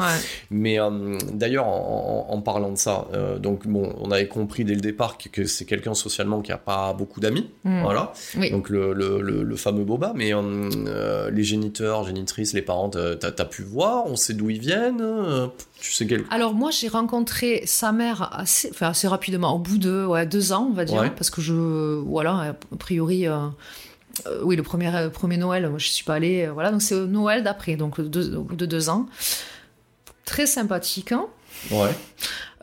Mais 0.51 0.79
euh, 0.79 1.17
d'ailleurs, 1.33 1.67
en, 1.67 2.41
parlant 2.45 2.73
de 2.73 2.77
ça, 2.79 3.07
euh, 3.15 3.39
donc 3.39 3.67
bon, 3.69 3.95
on 4.01 4.11
avait 4.11 4.27
compris 4.27 4.65
dès 4.65 4.75
le 4.75 4.81
départ 4.81 5.17
que, 5.17 5.29
que 5.29 5.45
c'est 5.45 5.65
quelqu'un 5.65 5.95
socialement 5.95 6.43
qui 6.43 6.51
a 6.53 6.59
pas 6.59 6.93
beaucoup 6.93 7.21
d'amis, 7.21 7.49
Mm. 7.65 7.83
voilà. 7.83 8.13
Oui. 8.37 8.51
Donc 8.51 8.69
le, 8.69 8.93
le, 8.93 9.21
le, 9.21 9.43
le 9.45 9.57
fameux 9.57 9.85
boba, 9.85 10.13
mais 10.17 10.33
les 11.31 11.45
géniteurs, 11.45 12.05
génitrices, 12.05 12.53
les 12.53 12.63
parents, 12.63 12.89
t'as 12.91 13.15
t'as 13.17 13.45
pu 13.45 13.63
voir, 13.63 14.07
on 14.07 14.17
sait 14.17 14.35
d'où 14.35 14.51
ils 14.51 14.59
viennent, 14.61 15.03
tu 15.81 15.93
sais 15.93 16.07
quel. 16.07 16.25
Alors 16.31 16.55
moi 16.55 16.71
j'ai 16.71 16.89
rencontré 16.89 17.63
sa 17.67 17.93
mère 17.93 18.31
assez, 18.33 18.69
enfin, 18.71 18.89
assez 18.89 19.07
rapidement, 19.09 19.55
au 19.55 19.59
bout 19.59 19.79
de 19.79 20.25
deux 20.25 20.53
ans 20.53 20.69
on 20.71 20.75
va 20.75 20.85
dire, 20.85 21.15
parce 21.15 21.31
que 21.31 21.41
je 21.41 21.92
voilà 22.07 22.55
a 22.73 22.77
priori 22.77 23.27
euh, 23.29 23.47
euh, 24.27 24.41
oui 24.43 24.57
le 24.57 24.63
premier 24.63 24.95
euh, 24.95 25.09
premier 25.11 25.37
Noël 25.37 25.69
moi 25.69 25.79
je 25.79 25.87
suis 25.89 26.05
pas 26.05 26.15
allée 26.15 26.47
euh, 26.47 26.53
voilà 26.53 26.71
donc 26.71 26.83
c'est 26.83 26.95
Noël 26.97 27.43
d'après 27.43 27.77
donc 27.77 28.01
de 28.01 28.67
deux 28.67 28.89
ans 28.89 29.07
très 30.25 30.47
sympathique 30.47 31.13
hein. 31.13 31.27
Ouais. 31.71 31.91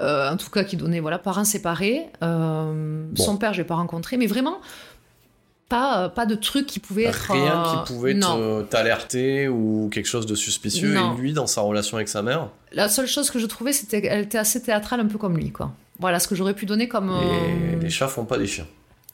Euh, 0.02 0.30
en 0.32 0.38
tout 0.38 0.50
cas 0.50 0.64
qui 0.64 0.76
donnait 0.78 1.00
voilà 1.00 1.20
parents 1.20 1.44
séparés 1.44 2.08
Euh, 2.24 3.06
Bon. 3.12 3.24
son 3.24 3.38
père 3.38 3.54
je 3.54 3.60
l'ai 3.62 3.68
pas 3.68 3.76
rencontré 3.76 4.18
mais 4.18 4.28
vraiment 4.28 4.60
pas 5.70 6.06
euh, 6.06 6.10
pas 6.10 6.26
de 6.26 6.36
truc 6.36 6.66
qui 6.66 6.80
pouvait 6.80 7.04
être 7.04 7.32
Rien 7.32 7.64
euh, 7.64 7.84
qui 7.86 7.94
pouvait 7.94 8.20
t'alerter 8.70 9.48
ou 9.48 9.90
quelque 9.94 10.08
chose 10.08 10.26
de 10.26 10.34
suspicieux. 10.34 10.94
Non. 10.94 11.14
Et 11.16 11.22
lui, 11.22 11.34
dans 11.34 11.46
sa 11.46 11.62
relation 11.62 11.98
avec 11.98 12.10
sa 12.10 12.24
mère, 12.24 12.50
la 12.72 12.90
seule 12.90 13.06
chose 13.06 13.30
que 13.30 13.38
je 13.38 13.46
trouvais 13.46 13.72
c'était 13.72 14.02
qu'elle 14.02 14.22
était 14.24 14.40
assez 14.40 14.62
théâtrale 14.64 15.00
un 15.02 15.06
peu 15.06 15.18
comme 15.20 15.38
lui 15.38 15.52
quoi 15.52 15.72
voilà 16.00 16.20
ce 16.20 16.28
que 16.28 16.34
j'aurais 16.36 16.54
pu 16.56 16.66
donner 16.66 16.88
comme 16.88 17.10
les, 17.10 17.76
euh, 17.76 17.80
les 17.82 17.90
chats 17.90 18.08
font 18.08 18.26
pas 18.26 18.38
des 18.40 18.48
chiens. 18.48 18.66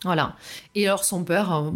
Voilà. 0.04 0.36
Et 0.76 0.88
alors 0.88 1.04
son 1.04 1.24
père, 1.24 1.52
euh, 1.54 1.72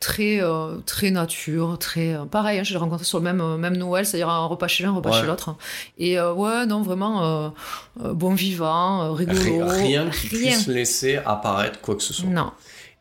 très 0.00 0.40
euh, 0.40 0.76
très 0.86 1.10
nature, 1.10 1.76
très 1.78 2.14
euh, 2.14 2.24
pareil. 2.24 2.60
hein, 2.60 2.62
je 2.62 2.72
l'ai 2.72 2.78
rencontré 2.78 3.04
sur 3.04 3.18
le 3.18 3.24
même 3.24 3.40
euh, 3.40 3.56
même 3.56 3.76
Noël, 3.76 4.06
c'est-à-dire 4.06 4.28
un 4.28 4.46
repas 4.46 4.68
chez 4.68 4.84
l'un, 4.84 4.90
un 4.90 4.94
repas 4.96 5.10
Ouais. 5.10 5.20
chez 5.20 5.26
l'autre. 5.26 5.56
Et 5.98 6.20
ouais, 6.20 6.66
non 6.66 6.82
vraiment 6.82 7.52
bon 7.96 8.34
vivant, 8.34 9.12
rigolo. 9.14 9.40
Ri- 9.68 9.82
Rien 9.88 10.08
qui 10.10 10.28
rien. 10.28 10.50
puisse 10.52 10.66
laisser 10.68 11.16
apparaître 11.24 11.80
quoi 11.80 11.96
que 11.96 12.02
ce 12.02 12.12
soit. 12.14 12.28
Non. 12.28 12.52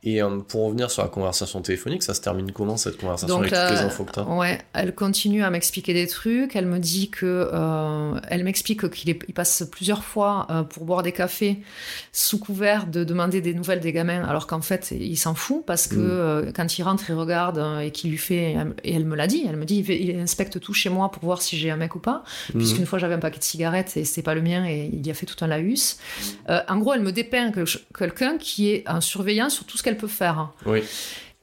Et 0.10 0.22
euh, 0.22 0.38
pour 0.40 0.66
revenir 0.68 0.90
sur 0.90 1.02
la 1.04 1.10
conversation 1.10 1.62
téléphonique, 1.62 2.02
ça 2.02 2.14
se 2.14 2.22
termine 2.22 2.54
comment 2.54 2.78
cette 2.78 2.98
conversation 2.98 3.28
Donc, 3.40 3.52
avec 3.52 3.54
toutes 3.70 3.78
les 3.78 3.84
euh, 3.84 3.88
infos 3.88 4.06
que 4.06 4.12
t'as 4.14 4.24
Ouais, 4.24 4.58
elle 4.74 4.96
continue 4.96 5.44
à 5.44 5.50
m'expliquer 5.50 5.94
des 5.94 6.08
trucs. 6.08 6.56
Elle 6.56 6.66
me 6.66 6.80
dit 6.80 7.10
que, 7.10 7.50
euh, 7.54 8.14
elle 8.30 8.46
m'explique 8.46 8.90
qu'il 8.90 9.10
est- 9.10 9.20
il 9.28 9.34
passe 9.34 9.68
plusieurs 9.70 10.04
fois 10.06 10.48
euh, 10.50 10.64
pour 10.64 10.86
boire 10.86 11.04
des 11.04 11.12
cafés 11.12 11.60
sous 12.14 12.40
couvert 12.40 12.88
de 12.88 13.04
demander 13.04 13.42
des 13.42 13.54
nouvelles 13.54 13.82
des 13.82 13.92
gamins, 13.92 14.24
alors 14.24 14.48
qu'en 14.48 14.62
fait 14.62 14.92
il 14.98 15.18
s'en 15.18 15.36
fout 15.36 15.64
parce 15.66 15.88
que 15.88 16.46
Mm. 16.48 16.54
quand 16.54 16.78
il 16.78 16.84
rentre, 16.84 17.04
il 17.10 17.14
regarde 17.16 17.62
et 17.84 17.92
qu'il 17.92 18.10
lui 18.12 18.18
fait, 18.18 18.56
et 18.86 18.94
elle 18.96 19.06
me 19.06 19.16
l'a 19.16 19.28
dit, 19.28 19.44
elle 19.50 19.58
me 19.58 19.66
dit, 19.66 19.84
il, 19.90 20.18
inspecte 20.20 20.60
tout 20.62 20.74
chez 20.74 20.90
moi 20.90 21.12
pour 21.12 21.24
voir 21.26 21.42
si 21.42 21.58
j'ai 21.58 21.70
un 21.70 21.76
mec 21.78 21.96
ou 21.96 22.00
pas, 22.00 22.24
Mhm. 22.54 22.60
puisqu'une 22.62 22.86
fois 22.86 22.98
j'avais 23.00 23.16
un 23.16 23.20
paquet 23.20 23.40
de 23.40 23.44
cigarettes 23.44 23.98
et 23.98 24.06
c'est 24.06 24.22
pas 24.22 24.36
le 24.36 24.42
mien 24.42 24.66
et 24.66 24.90
il 24.94 25.06
y 25.06 25.12
a 25.12 25.14
fait 25.14 25.26
tout 25.26 25.44
un 25.44 25.48
laus. 25.48 25.98
Euh, 26.50 26.62
en 26.70 26.78
gros, 26.78 26.94
elle 26.94 27.02
me 27.02 27.12
dépeint 27.12 27.52
que- 27.52 27.66
quelqu'un 27.98 28.38
qui 28.38 28.70
est 28.70 28.84
un 28.88 29.02
surveillant 29.02 29.50
sur 29.50 29.66
tout 29.66 29.78
ce 29.78 29.84
qu'elle 29.84 29.97
peut 29.98 30.08
faire. 30.08 30.50
Oui. 30.66 30.82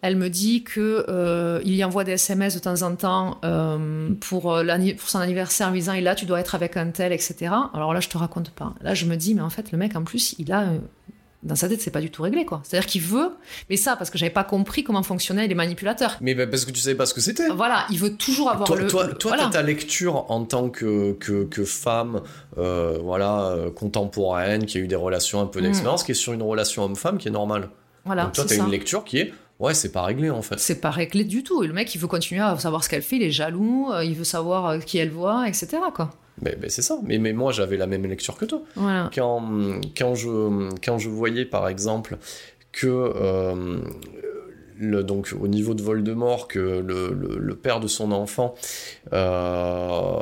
Elle 0.06 0.16
me 0.16 0.28
dit 0.28 0.64
que 0.64 1.06
euh, 1.08 1.60
il 1.64 1.74
y 1.74 1.82
envoie 1.82 2.04
des 2.04 2.12
SMS 2.12 2.54
de 2.54 2.58
temps 2.58 2.82
en 2.82 2.94
temps 2.94 3.38
euh, 3.42 4.10
pour, 4.20 4.52
euh, 4.52 4.62
pour 4.98 5.08
son 5.08 5.18
anniversaire 5.18 5.68
en 5.68 5.70
lui 5.70 5.80
disant 5.80 5.94
et 5.94 6.02
là 6.02 6.14
tu 6.14 6.26
dois 6.26 6.40
être 6.40 6.54
avec 6.54 6.76
un 6.76 6.90
tel 6.90 7.10
etc. 7.10 7.54
Alors 7.72 7.94
là 7.94 8.00
je 8.00 8.10
te 8.10 8.18
raconte 8.18 8.50
pas. 8.50 8.74
Là 8.82 8.92
je 8.92 9.06
me 9.06 9.16
dis 9.16 9.34
mais 9.34 9.40
en 9.40 9.48
fait 9.48 9.72
le 9.72 9.78
mec 9.78 9.96
en 9.96 10.04
plus 10.04 10.34
il 10.38 10.52
a 10.52 10.66
dans 11.42 11.54
sa 11.56 11.70
tête 11.70 11.80
c'est 11.80 11.90
pas 11.90 12.02
du 12.02 12.10
tout 12.10 12.22
réglé 12.22 12.44
quoi. 12.44 12.60
C'est-à-dire 12.64 12.86
qu'il 12.86 13.00
veut 13.00 13.30
mais 13.70 13.78
ça 13.78 13.96
parce 13.96 14.10
que 14.10 14.18
j'avais 14.18 14.28
pas 14.32 14.44
compris 14.44 14.84
comment 14.84 15.02
fonctionnaient 15.02 15.46
les 15.48 15.54
manipulateurs. 15.54 16.18
Mais 16.20 16.34
bah, 16.34 16.46
parce 16.46 16.66
que 16.66 16.70
tu 16.70 16.80
savais 16.80 16.96
pas 16.96 17.06
ce 17.06 17.14
que 17.14 17.22
c'était. 17.22 17.48
Voilà 17.48 17.86
il 17.90 17.98
veut 17.98 18.14
toujours 18.14 18.50
avoir 18.50 18.66
Toi, 18.66 18.76
le. 18.76 18.86
toi, 18.88 19.06
le- 19.06 19.14
toi, 19.14 19.32
voilà. 19.36 19.50
ta 19.50 19.62
lecture 19.62 20.30
en 20.30 20.44
tant 20.44 20.68
que, 20.68 21.12
que, 21.14 21.44
que 21.44 21.64
femme, 21.64 22.20
euh, 22.58 22.98
voilà, 23.02 23.56
contemporaine, 23.74 24.66
qui 24.66 24.76
a 24.76 24.80
eu 24.82 24.86
des 24.86 24.96
relations 24.96 25.40
un 25.40 25.46
peu 25.46 25.60
Mm. 25.60 25.64
d'expérience, 25.64 26.04
qui 26.04 26.12
est 26.12 26.14
sur 26.14 26.34
une 26.34 26.42
relation 26.42 26.84
homme-femme 26.84 27.16
qui 27.16 27.28
est 27.28 27.30
normale. 27.30 27.70
Voilà, 28.04 28.24
Donc 28.24 28.32
toi, 28.34 28.44
c'est 28.46 28.56
t'as 28.56 28.60
ça. 28.60 28.64
une 28.66 28.70
lecture 28.70 29.04
qui 29.04 29.18
est, 29.18 29.32
ouais, 29.60 29.74
c'est 29.74 29.92
pas 29.92 30.02
réglé 30.02 30.30
en 30.30 30.42
fait. 30.42 30.58
C'est 30.58 30.80
pas 30.80 30.90
réglé 30.90 31.24
du 31.24 31.42
tout. 31.42 31.62
Et 31.62 31.66
le 31.66 31.72
mec, 31.72 31.94
il 31.94 31.98
veut 32.00 32.06
continuer 32.08 32.42
à 32.42 32.56
savoir 32.58 32.84
ce 32.84 32.88
qu'elle 32.88 33.02
fait, 33.02 33.16
il 33.16 33.22
est 33.22 33.30
jaloux, 33.30 33.90
euh, 33.92 34.04
il 34.04 34.14
veut 34.14 34.24
savoir 34.24 34.66
euh, 34.66 34.78
qui 34.78 34.98
elle 34.98 35.10
voit, 35.10 35.48
etc. 35.48 35.68
Quoi. 35.94 36.10
Mais, 36.42 36.56
mais 36.60 36.68
c'est 36.68 36.82
ça. 36.82 36.98
Mais, 37.04 37.18
mais 37.18 37.32
moi, 37.32 37.52
j'avais 37.52 37.76
la 37.76 37.86
même 37.86 38.04
lecture 38.06 38.36
que 38.36 38.44
toi. 38.44 38.60
Voilà. 38.74 39.10
Quand, 39.14 39.42
quand, 39.96 40.14
je, 40.14 40.68
quand 40.84 40.98
je 40.98 41.08
voyais 41.08 41.44
par 41.44 41.68
exemple 41.68 42.18
que 42.72 42.86
euh, 42.88 43.78
le, 44.78 45.04
donc 45.04 45.32
au 45.40 45.46
niveau 45.46 45.74
de 45.74 45.82
Voldemort 45.82 46.48
que 46.48 46.58
le, 46.58 47.12
le, 47.12 47.38
le 47.38 47.54
père 47.56 47.78
de 47.78 47.86
son 47.86 48.10
enfant 48.10 48.56
euh, 49.12 50.20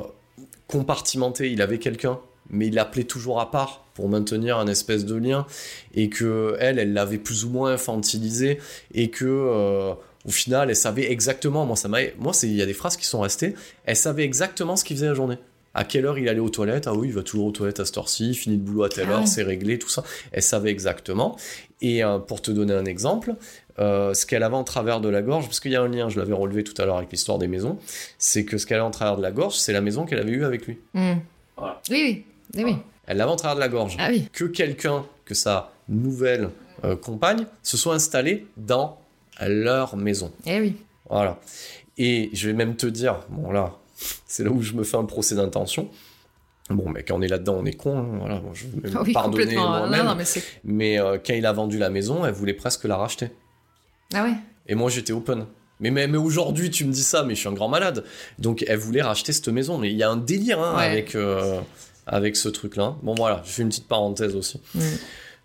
compartimenté 0.67 1.51
il 1.51 1.63
avait 1.63 1.79
quelqu'un 1.79 2.19
mais 2.53 2.69
il 2.69 2.75
l'appelait 2.75 3.05
toujours 3.05 3.41
à 3.41 3.51
part 3.51 3.85
pour 3.95 4.09
maintenir 4.09 4.59
un 4.59 4.67
espèce 4.69 5.05
de 5.05 5.17
lien 5.17 5.47
et 5.95 6.09
que 6.09 6.57
elle 6.61 6.79
elle 6.79 6.93
l'avait 6.93 7.19
plus 7.19 7.45
ou 7.45 7.51
moins 7.51 7.73
infantilisé 7.73 8.59
et 8.95 9.11
que 9.11 9.25
euh, 9.27 9.95
au 10.25 10.31
final 10.31 10.71
elle 10.71 10.77
savait 10.77 11.11
exactement 11.11 11.67
moi 11.67 11.77
ça 11.77 11.89
m'a 11.89 11.99
moi 12.19 12.33
c'est 12.33 12.47
il 12.49 12.55
y 12.55 12.63
a 12.63 12.67
des 12.67 12.75
phrases 12.75 12.97
qui 12.97 13.07
sont 13.07 13.21
restées 13.21 13.55
elle 13.85 13.97
savait 13.97 14.25
exactement 14.25 14.77
ce 14.77 14.85
qu'il 14.85 14.97
faisait 14.97 15.09
la 15.09 15.15
journée 15.15 15.39
À 15.75 15.85
quelle 15.85 16.05
heure 16.05 16.19
il 16.19 16.29
allait 16.29 16.39
aux 16.41 16.51
toilettes? 16.51 16.87
Ah 16.87 16.93
oui, 16.95 17.09
il 17.09 17.15
va 17.15 17.23
toujours 17.23 17.47
aux 17.47 17.51
toilettes 17.51 17.81
à 17.81 17.87
cette 17.87 17.97
heure-ci, 17.97 18.29
il 18.29 18.35
finit 18.35 18.57
le 18.57 18.63
boulot 18.63 18.85
à 18.85 18.89
telle 18.91 19.09
Ah 19.09 19.21
heure, 19.21 19.27
c'est 19.27 19.43
réglé, 19.43 19.79
tout 19.79 19.89
ça. 19.89 20.05
Elle 20.31 20.43
savait 20.43 20.71
exactement. 20.71 21.37
Et 21.81 22.05
euh, 22.05 22.19
pour 22.19 22.43
te 22.43 22.51
donner 22.51 22.75
un 22.75 22.85
exemple, 22.85 23.35
euh, 23.79 24.13
ce 24.13 24.27
qu'elle 24.27 24.43
avait 24.43 24.55
en 24.55 24.65
travers 24.65 25.01
de 25.01 25.09
la 25.09 25.23
gorge, 25.23 25.47
parce 25.47 25.61
qu'il 25.61 25.73
y 25.73 25.77
a 25.77 25.81
un 25.81 25.89
lien, 25.89 26.11
je 26.11 26.19
l'avais 26.21 26.35
relevé 26.35 26.63
tout 26.63 26.75
à 26.81 26.85
l'heure 26.85 26.99
avec 26.99 27.11
l'histoire 27.11 27.39
des 27.39 27.49
maisons, 27.49 27.79
c'est 28.19 28.45
que 28.45 28.59
ce 28.59 28.67
qu'elle 28.67 28.81
a 28.81 28.85
en 28.85 28.91
travers 28.91 29.17
de 29.17 29.23
la 29.23 29.31
gorge, 29.31 29.55
c'est 29.57 29.73
la 29.73 29.81
maison 29.81 30.05
qu'elle 30.05 30.19
avait 30.19 30.33
eue 30.33 30.45
avec 30.45 30.67
lui. 30.67 30.79
Voilà. 31.57 31.81
Oui, 31.91 32.03
oui. 32.05 32.25
Oui, 32.57 32.65
oui. 32.65 32.77
Elle 33.07 33.17
l'avait 33.17 33.31
en 33.31 33.37
travers 33.37 33.57
de 33.57 33.61
la 33.61 33.69
gorge. 33.69 33.97
Ah 33.99 34.09
oui. 34.11 34.29
Que 34.33 34.45
quelqu'un, 34.45 35.05
que 35.25 35.35
sa 35.35 35.73
nouvelle 35.89 36.51
euh, 36.85 36.97
compagne, 36.97 37.47
se 37.63 37.77
soit 37.77 37.95
installé 37.95 38.47
dans 38.57 38.99
leur 39.41 39.97
maison. 39.97 40.33
Eh 40.47 40.61
oui. 40.61 40.77
Voilà. 41.11 41.39
Et 41.99 42.31
je 42.33 42.47
vais 42.49 42.55
même 42.55 42.77
te 42.77 42.87
dire, 42.87 43.21
bon 43.29 43.51
là, 43.51 43.75
c'est 44.27 44.45
là 44.45 44.51
où 44.51 44.63
je 44.63 44.73
me 44.75 44.85
fais 44.85 44.97
un 44.97 45.05
procès 45.05 45.35
d'intention. 45.35 45.89
Bon, 46.71 46.89
mais 46.89 47.03
quand 47.03 47.17
on 47.17 47.23
est 47.23 47.29
là-dedans, 47.29 47.57
on 47.61 47.65
est 47.67 47.73
con. 47.77 47.99
hein, 47.99 48.07
voilà, 48.21 48.39
bon, 48.39 48.55
je 48.55 48.67
vais 48.67 48.89
me 48.91 48.97
Ah 48.97 49.03
oui, 49.03 49.13
pardonner 49.13 49.57
moi-même. 49.57 50.15
Mais. 50.17 50.25
Mais 50.65 50.99
euh, 51.01 51.19
quand 51.25 51.35
il 51.35 51.45
a 51.45 51.53
vendu 51.53 51.77
la 51.79 51.91
maison, 51.91 52.25
elle 52.25 52.33
voulait 52.33 52.55
presque 52.55 52.85
la 52.85 52.97
racheter. 52.97 53.31
Ah 54.15 54.23
ouais. 54.25 54.35
Et 54.69 54.75
moi, 54.75 54.89
j'étais 54.89 55.13
open. 55.13 55.47
Mais, 55.81 55.91
mais, 55.91 56.07
mais 56.07 56.19
aujourd'hui, 56.19 56.71
tu 56.71 56.85
me 56.85 56.93
dis 56.93 57.03
ça, 57.03 57.25
mais 57.25 57.35
je 57.35 57.41
suis 57.41 57.49
un 57.49 57.53
grand 57.53 57.69
malade. 57.69 58.05
Donc, 58.39 58.65
elle 58.69 58.79
voulait 58.79 59.03
racheter 59.03 59.33
cette 59.33 59.49
maison. 59.49 59.77
Mais 59.77 59.91
il 59.91 59.97
y 59.97 60.03
a 60.05 60.11
un 60.11 60.17
délire 60.17 60.61
hein, 60.63 60.77
Ouais. 60.79 60.85
avec, 60.85 61.15
euh, 61.17 61.61
avec 62.07 62.37
ce 62.37 62.49
truc-là. 62.49 62.97
Bon, 63.03 63.15
voilà, 63.15 63.43
je 63.45 63.51
fais 63.51 63.63
une 63.63 63.69
petite 63.69 63.89
parenthèse 63.89 64.35
aussi. 64.37 64.61
Mm. 64.75 64.81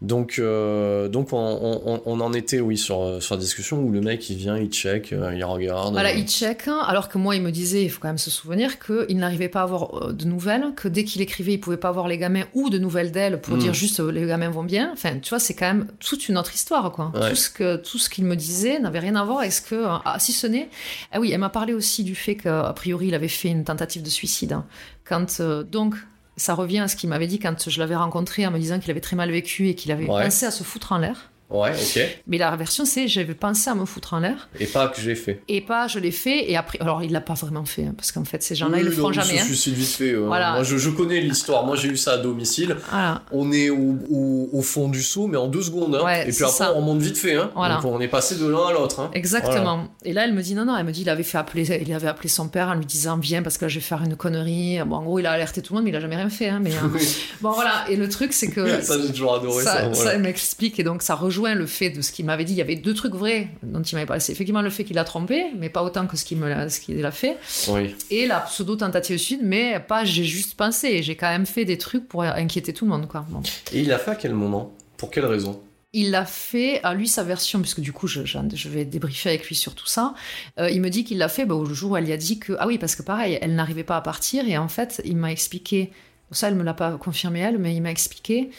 Donc, 0.03 0.35
euh, 0.37 1.07
donc 1.07 1.33
on, 1.33 1.81
on- 1.83 2.01
on 2.05 2.19
en 2.19 2.31
était, 2.33 2.59
oui, 2.59 2.77
sur, 2.77 3.17
sur 3.19 3.33
la 3.33 3.41
discussion 3.41 3.81
où 3.81 3.91
le 3.91 3.99
mec, 3.99 4.29
il 4.29 4.37
vient, 4.37 4.55
il 4.55 4.67
check, 4.69 5.11
euh, 5.11 5.33
il 5.35 5.43
regarde. 5.43 5.91
Voilà, 5.91 6.09
euh, 6.09 6.13
il 6.17 6.27
check, 6.27 6.67
hein, 6.67 6.81
alors 6.85 7.09
que 7.09 7.17
moi, 7.17 7.35
il 7.35 7.41
me 7.41 7.49
disait, 7.51 7.81
il 7.83 7.89
faut 7.89 7.99
quand 7.99 8.07
même 8.09 8.19
se 8.19 8.29
souvenir 8.29 8.77
qu'il 8.77 9.17
n'arrivait 9.17 9.49
pas 9.49 9.61
à 9.61 9.63
avoir 9.63 10.13
de 10.13 10.25
nouvelles, 10.25 10.65
que 10.75 10.87
dès 10.87 11.03
qu'il 11.03 11.21
écrivait, 11.23 11.53
il 11.53 11.57
pouvait 11.59 11.77
pas 11.77 11.89
avoir 11.89 12.07
les 12.07 12.19
gamins 12.19 12.43
ou 12.53 12.69
de 12.69 12.77
nouvelles 12.77 13.11
d'elle 13.11 13.41
pour 13.41 13.55
Mm. 13.55 13.59
dire 13.59 13.73
juste 13.73 13.99
les 13.99 14.27
gamins 14.27 14.51
vont 14.51 14.63
bien. 14.63 14.91
Enfin, 14.93 15.17
tu 15.17 15.29
vois, 15.29 15.39
c'est 15.39 15.55
quand 15.55 15.65
même 15.65 15.87
toute 15.99 16.29
une 16.29 16.37
autre 16.37 16.53
histoire, 16.53 16.91
quoi. 16.91 17.11
Ouais. 17.15 17.31
Tout 17.31 17.35
ce 17.35 17.49
que 17.49 17.77
tout 17.77 17.97
ce 17.97 18.07
qu'il 18.11 18.25
me 18.25 18.35
disait 18.35 18.77
n'avait 18.77 18.99
rien 18.99 19.15
à 19.15 19.23
voir 19.23 19.39
avec 19.39 19.51
ce 19.51 19.61
que, 19.63 19.83
ah, 19.83 20.17
si 20.19 20.31
ce 20.31 20.45
n'est, 20.45 20.69
ah 21.11 21.19
oui, 21.19 21.31
elle 21.31 21.39
m'a 21.39 21.49
parlé 21.49 21.73
aussi 21.73 22.03
du 22.03 22.13
fait 22.13 22.35
qu'a 22.35 22.71
priori, 22.75 23.07
il 23.07 23.15
avait 23.15 23.27
fait 23.27 23.49
une 23.49 23.63
tentative 23.63 24.03
de 24.03 24.11
suicide. 24.11 24.53
hein. 24.53 24.65
Quand 25.05 25.39
euh, 25.39 25.63
donc. 25.63 25.95
Ça 26.37 26.53
revient 26.53 26.79
à 26.79 26.87
ce 26.87 26.95
qu'il 26.95 27.09
m'avait 27.09 27.27
dit 27.27 27.39
quand 27.39 27.69
je 27.69 27.79
l'avais 27.79 27.95
rencontré 27.95 28.45
en 28.45 28.51
me 28.51 28.59
disant 28.59 28.79
qu'il 28.79 28.91
avait 28.91 29.01
très 29.01 29.15
mal 29.15 29.31
vécu 29.31 29.67
et 29.69 29.75
qu'il 29.75 29.91
avait 29.91 30.07
Ouais. 30.07 30.23
pensé 30.23 30.45
à 30.45 30.51
se 30.51 30.63
foutre 30.63 30.91
en 30.91 30.99
l'air. 30.99 31.31
Ouais, 31.49 31.71
ok. 31.71 32.19
Mais 32.27 32.37
la 32.37 32.53
version, 32.57 32.83
c'est 32.83 33.07
j'avais 33.07 33.33
pensé 33.33 33.69
à 33.69 33.75
me 33.75 33.85
foutre 33.85 34.13
en 34.13 34.19
l'air. 34.19 34.49
Et 34.59 34.65
pas 34.65 34.89
que 34.89 34.99
j'ai 34.99 35.15
fait. 35.15 35.41
Et 35.47 35.61
pas, 35.61 35.87
je 35.87 35.97
l'ai 35.99 36.11
fait, 36.11 36.51
et 36.51 36.57
après, 36.57 36.77
alors 36.81 37.03
il 37.03 37.11
l'a 37.13 37.21
pas 37.21 37.35
vraiment 37.35 37.63
fait, 37.63 37.85
hein, 37.85 37.93
parce 37.95 38.11
qu'en 38.11 38.25
fait, 38.25 38.43
ces 38.43 38.53
gens-là, 38.55 38.79
ils 38.79 38.83
le 38.83 38.89
Oui, 38.89 38.95
feront 38.97 39.13
jamais. 39.13 39.37
Se 39.37 39.43
hein. 39.43 39.45
suicide 39.45 39.73
vite 39.75 39.87
fait. 39.87 40.11
euh, 40.11 40.25
Voilà. 40.27 40.53
Moi, 40.53 40.63
je, 40.63 40.75
je 40.77 40.89
connais 40.89 41.21
l'histoire. 41.21 41.65
Moi, 41.65 41.77
j'ai 41.77 41.87
eu 41.87 41.95
ça 41.97 42.13
à 42.13 42.17
domicile. 42.17 42.75
Voilà. 42.91 43.21
On 43.31 43.51
est 43.53 43.69
au, 43.69 43.95
au- 44.09 44.49
au 44.51 44.61
fond 44.61 44.89
du 44.89 45.01
seau, 45.01 45.27
mais 45.27 45.37
en 45.37 45.47
deux 45.47 45.61
secondes. 45.61 45.95
hein. 45.95 46.03
Ouais, 46.03 46.27
Et 46.27 46.31
puis 46.33 46.43
après, 46.43 46.53
ça. 46.57 46.73
on 46.75 46.79
remonte 46.81 46.99
vite 47.01 47.17
fait. 47.17 47.35
Hein. 47.35 47.49
Voilà. 47.55 47.75
Donc, 47.75 47.85
on 47.85 47.99
est 48.01 48.07
passé 48.09 48.35
de 48.35 48.45
l'un 48.45 48.67
à 48.67 48.73
l'autre. 48.73 49.09
Exactement. 49.13 49.87
Et 50.03 50.11
là, 50.11 50.25
elle 50.25 50.33
me 50.33 50.41
dit 50.41 50.53
non, 50.53 50.65
non, 50.65 50.75
elle 50.77 50.85
me 50.85 50.91
dit 50.91 51.01
il 51.03 51.09
avait 51.09 51.23
fait 51.23 51.37
appeler, 51.37 51.81
il 51.81 51.93
avait 51.93 52.07
appelé 52.09 52.27
son 52.27 52.49
père 52.49 52.67
en 52.67 52.73
lui 52.73 52.85
disant 52.85 53.17
viens 53.17 53.41
parce 53.41 53.57
que 53.57 53.63
là, 53.65 53.69
je 53.69 53.75
vais 53.75 53.81
faire 53.81 54.03
une 54.03 54.17
connerie. 54.17 54.79
Bon, 54.85 54.97
en 54.97 55.03
gros, 55.03 55.19
il 55.19 55.25
a 55.25 55.31
alerté 55.31 55.61
tout 55.61 55.73
le 55.73 55.77
monde, 55.77 55.85
mais 55.85 55.91
il 55.91 55.95
a 55.95 56.01
jamais 56.01 56.17
rien 56.17 56.29
fait. 56.29 56.51
mais, 56.59 56.71
Oui. 56.93 57.07
bon, 57.41 57.51
voilà. 57.51 57.85
Et 57.89 57.95
le 57.95 58.09
truc, 58.09 58.33
c'est 58.33 58.49
que 58.49 58.81
ça, 58.81 58.95
j'ai 59.01 59.11
toujours 59.13 59.35
adoré 59.35 59.63
ça. 59.63 59.71
ça, 59.73 59.79
voilà. 59.87 59.95
ça, 59.95 60.13
elle 60.13 60.21
m'explique 60.21 60.77
et 60.79 60.83
donc 60.83 61.01
ça 61.03 61.15
rejoint 61.15 61.36
le 61.45 61.65
fait 61.65 61.89
de 61.89 62.01
ce 62.01 62.11
qu'il 62.11 62.25
m'avait 62.25 62.45
dit. 62.45 62.53
Il 62.53 62.57
y 62.57 62.61
avait 62.61 62.75
deux 62.75 62.93
trucs 62.93 63.13
vrais 63.13 63.49
dont 63.63 63.81
il 63.81 63.95
m'avait 63.95 64.07
parlé. 64.07 64.19
C'est 64.19 64.31
effectivement 64.31 64.61
le 64.61 64.69
fait 64.69 64.83
qu'il 64.83 64.97
a 64.97 65.03
trompé, 65.03 65.45
mais 65.57 65.69
pas 65.69 65.83
autant 65.83 66.07
que 66.07 66.17
ce 66.17 66.25
qu'il 66.25 66.39
l'a- 66.39 66.67
a 67.07 67.11
fait. 67.11 67.37
Oui. 67.69 67.95
Et 68.09 68.27
la 68.27 68.39
pseudo 68.41 68.75
tentative 68.75 69.15
de 69.15 69.19
suicide, 69.19 69.41
mais 69.43 69.79
pas 69.79 70.03
j'ai 70.05 70.23
juste 70.23 70.55
pensé. 70.55 71.03
J'ai 71.03 71.15
quand 71.15 71.29
même 71.29 71.45
fait 71.45 71.65
des 71.65 71.77
trucs 71.77 72.07
pour 72.07 72.23
inquiéter 72.23 72.73
tout 72.73 72.85
le 72.85 72.91
monde, 72.91 73.07
quoi. 73.07 73.25
Bon. 73.29 73.41
Et 73.73 73.81
il 73.81 73.91
a 73.91 73.99
fait 73.99 74.11
à 74.11 74.15
quel 74.15 74.33
moment? 74.33 74.73
Pour 74.97 75.11
quelle 75.11 75.25
raison? 75.25 75.61
Il 75.93 76.11
l'a 76.11 76.25
fait, 76.25 76.81
à 76.83 76.93
lui 76.93 77.07
sa 77.07 77.23
version, 77.23 77.61
puisque 77.61 77.79
du 77.79 77.93
coup 77.93 78.07
je, 78.07 78.21
vais 78.67 78.85
débriefer 78.85 79.29
avec 79.29 79.47
lui 79.47 79.55
sur 79.55 79.73
tout 79.73 79.87
ça. 79.87 80.13
Euh, 80.59 80.69
il 80.69 80.81
me 80.81 80.89
dit 80.89 81.03
qu'il 81.03 81.17
l'a 81.17 81.29
fait 81.29 81.45
bah, 81.45 81.55
au 81.55 81.65
jour 81.65 81.91
où 81.91 81.97
elle 81.97 82.05
lui 82.05 82.13
a 82.13 82.17
dit 82.17 82.39
que. 82.39 82.53
Ah 82.59 82.67
oui, 82.67 82.77
parce 82.77 82.95
que 82.95 83.03
pareil, 83.03 83.39
elle 83.41 83.55
n'arrivait 83.55 83.83
pas 83.83 83.97
à 83.97 84.01
partir, 84.01 84.47
et 84.47 84.57
en 84.57 84.67
fait, 84.67 85.01
il 85.05 85.15
m'a 85.15 85.31
expliqué. 85.31 85.91
Ça, 86.31 86.49
elle 86.49 86.55
me 86.55 86.63
l'a 86.63 86.73
pas 86.73 86.91
confirmé 86.97 87.39
elle, 87.39 87.57
mais 87.57 87.73
il 87.73 87.81
m'a 87.81 87.89
expliqué 87.89 88.49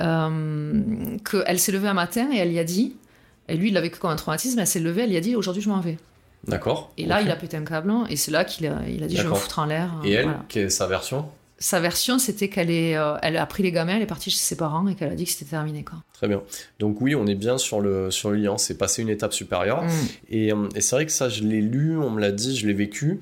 euh, 0.00 0.82
qu'elle 1.30 1.58
s'est 1.58 1.72
levée 1.72 1.88
un 1.88 1.94
matin 1.94 2.28
et 2.32 2.36
elle 2.38 2.50
lui 2.50 2.58
a 2.58 2.64
dit. 2.64 2.96
Et 3.48 3.56
lui, 3.56 3.68
il 3.68 3.74
l'a 3.74 3.80
vécu 3.80 3.98
comme 3.98 4.10
un 4.10 4.16
traumatisme, 4.16 4.58
elle 4.58 4.66
s'est 4.66 4.80
levée, 4.80 5.02
elle 5.02 5.10
lui 5.10 5.16
a 5.16 5.20
dit 5.20 5.36
aujourd'hui 5.36 5.62
je 5.62 5.68
m'en 5.68 5.80
vais. 5.80 5.98
D'accord. 6.46 6.92
Et 6.98 7.06
là, 7.06 7.20
il 7.22 7.30
a 7.30 7.36
pété 7.36 7.56
un 7.56 7.64
câble, 7.64 7.90
hein, 7.90 8.04
et 8.10 8.16
c'est 8.16 8.30
là 8.30 8.44
qu'il 8.44 8.66
a, 8.66 8.80
il 8.88 9.02
a 9.02 9.06
dit 9.06 9.16
je 9.16 9.22
vais 9.22 9.28
me 9.28 9.34
foutre 9.34 9.58
en 9.60 9.64
l'air. 9.66 9.90
Et 10.04 10.12
elle, 10.12 10.24
Voilà. 10.24 10.44
quelle 10.48 10.64
est 10.66 10.70
sa 10.70 10.86
version? 10.86 11.26
Sa 11.58 11.78
version, 11.80 12.18
c'était 12.18 12.48
qu'elle 12.48 12.70
est, 12.70 12.96
euh, 12.96 13.16
elle 13.22 13.36
a 13.36 13.46
pris 13.46 13.62
les 13.62 13.70
gamins, 13.72 13.96
elle 13.96 14.02
est 14.02 14.06
partie 14.06 14.30
chez 14.30 14.38
ses 14.38 14.56
parents 14.56 14.86
et 14.88 14.94
qu'elle 14.94 15.12
a 15.12 15.14
dit 15.14 15.24
que 15.24 15.30
c'était 15.30 15.50
terminé. 15.52 15.84
Quoi. 15.84 15.98
Très 16.12 16.26
bien. 16.28 16.42
Donc 16.80 17.00
oui, 17.00 17.14
on 17.14 17.26
est 17.26 17.34
bien 17.36 17.56
sur 17.58 17.80
le, 17.80 18.10
sur 18.10 18.30
le 18.30 18.36
lien. 18.38 18.58
C'est 18.58 18.76
passé 18.76 19.02
une 19.02 19.08
étape 19.08 19.32
supérieure. 19.32 19.84
Mm. 19.84 19.88
Et, 20.30 20.52
euh, 20.52 20.68
et 20.74 20.80
c'est 20.80 20.96
vrai 20.96 21.06
que 21.06 21.12
ça, 21.12 21.28
je 21.28 21.44
l'ai 21.44 21.60
lu, 21.62 21.96
on 21.96 22.10
me 22.10 22.20
l'a 22.20 22.32
dit, 22.32 22.56
je 22.56 22.66
l'ai 22.66 22.74
vécu. 22.74 23.20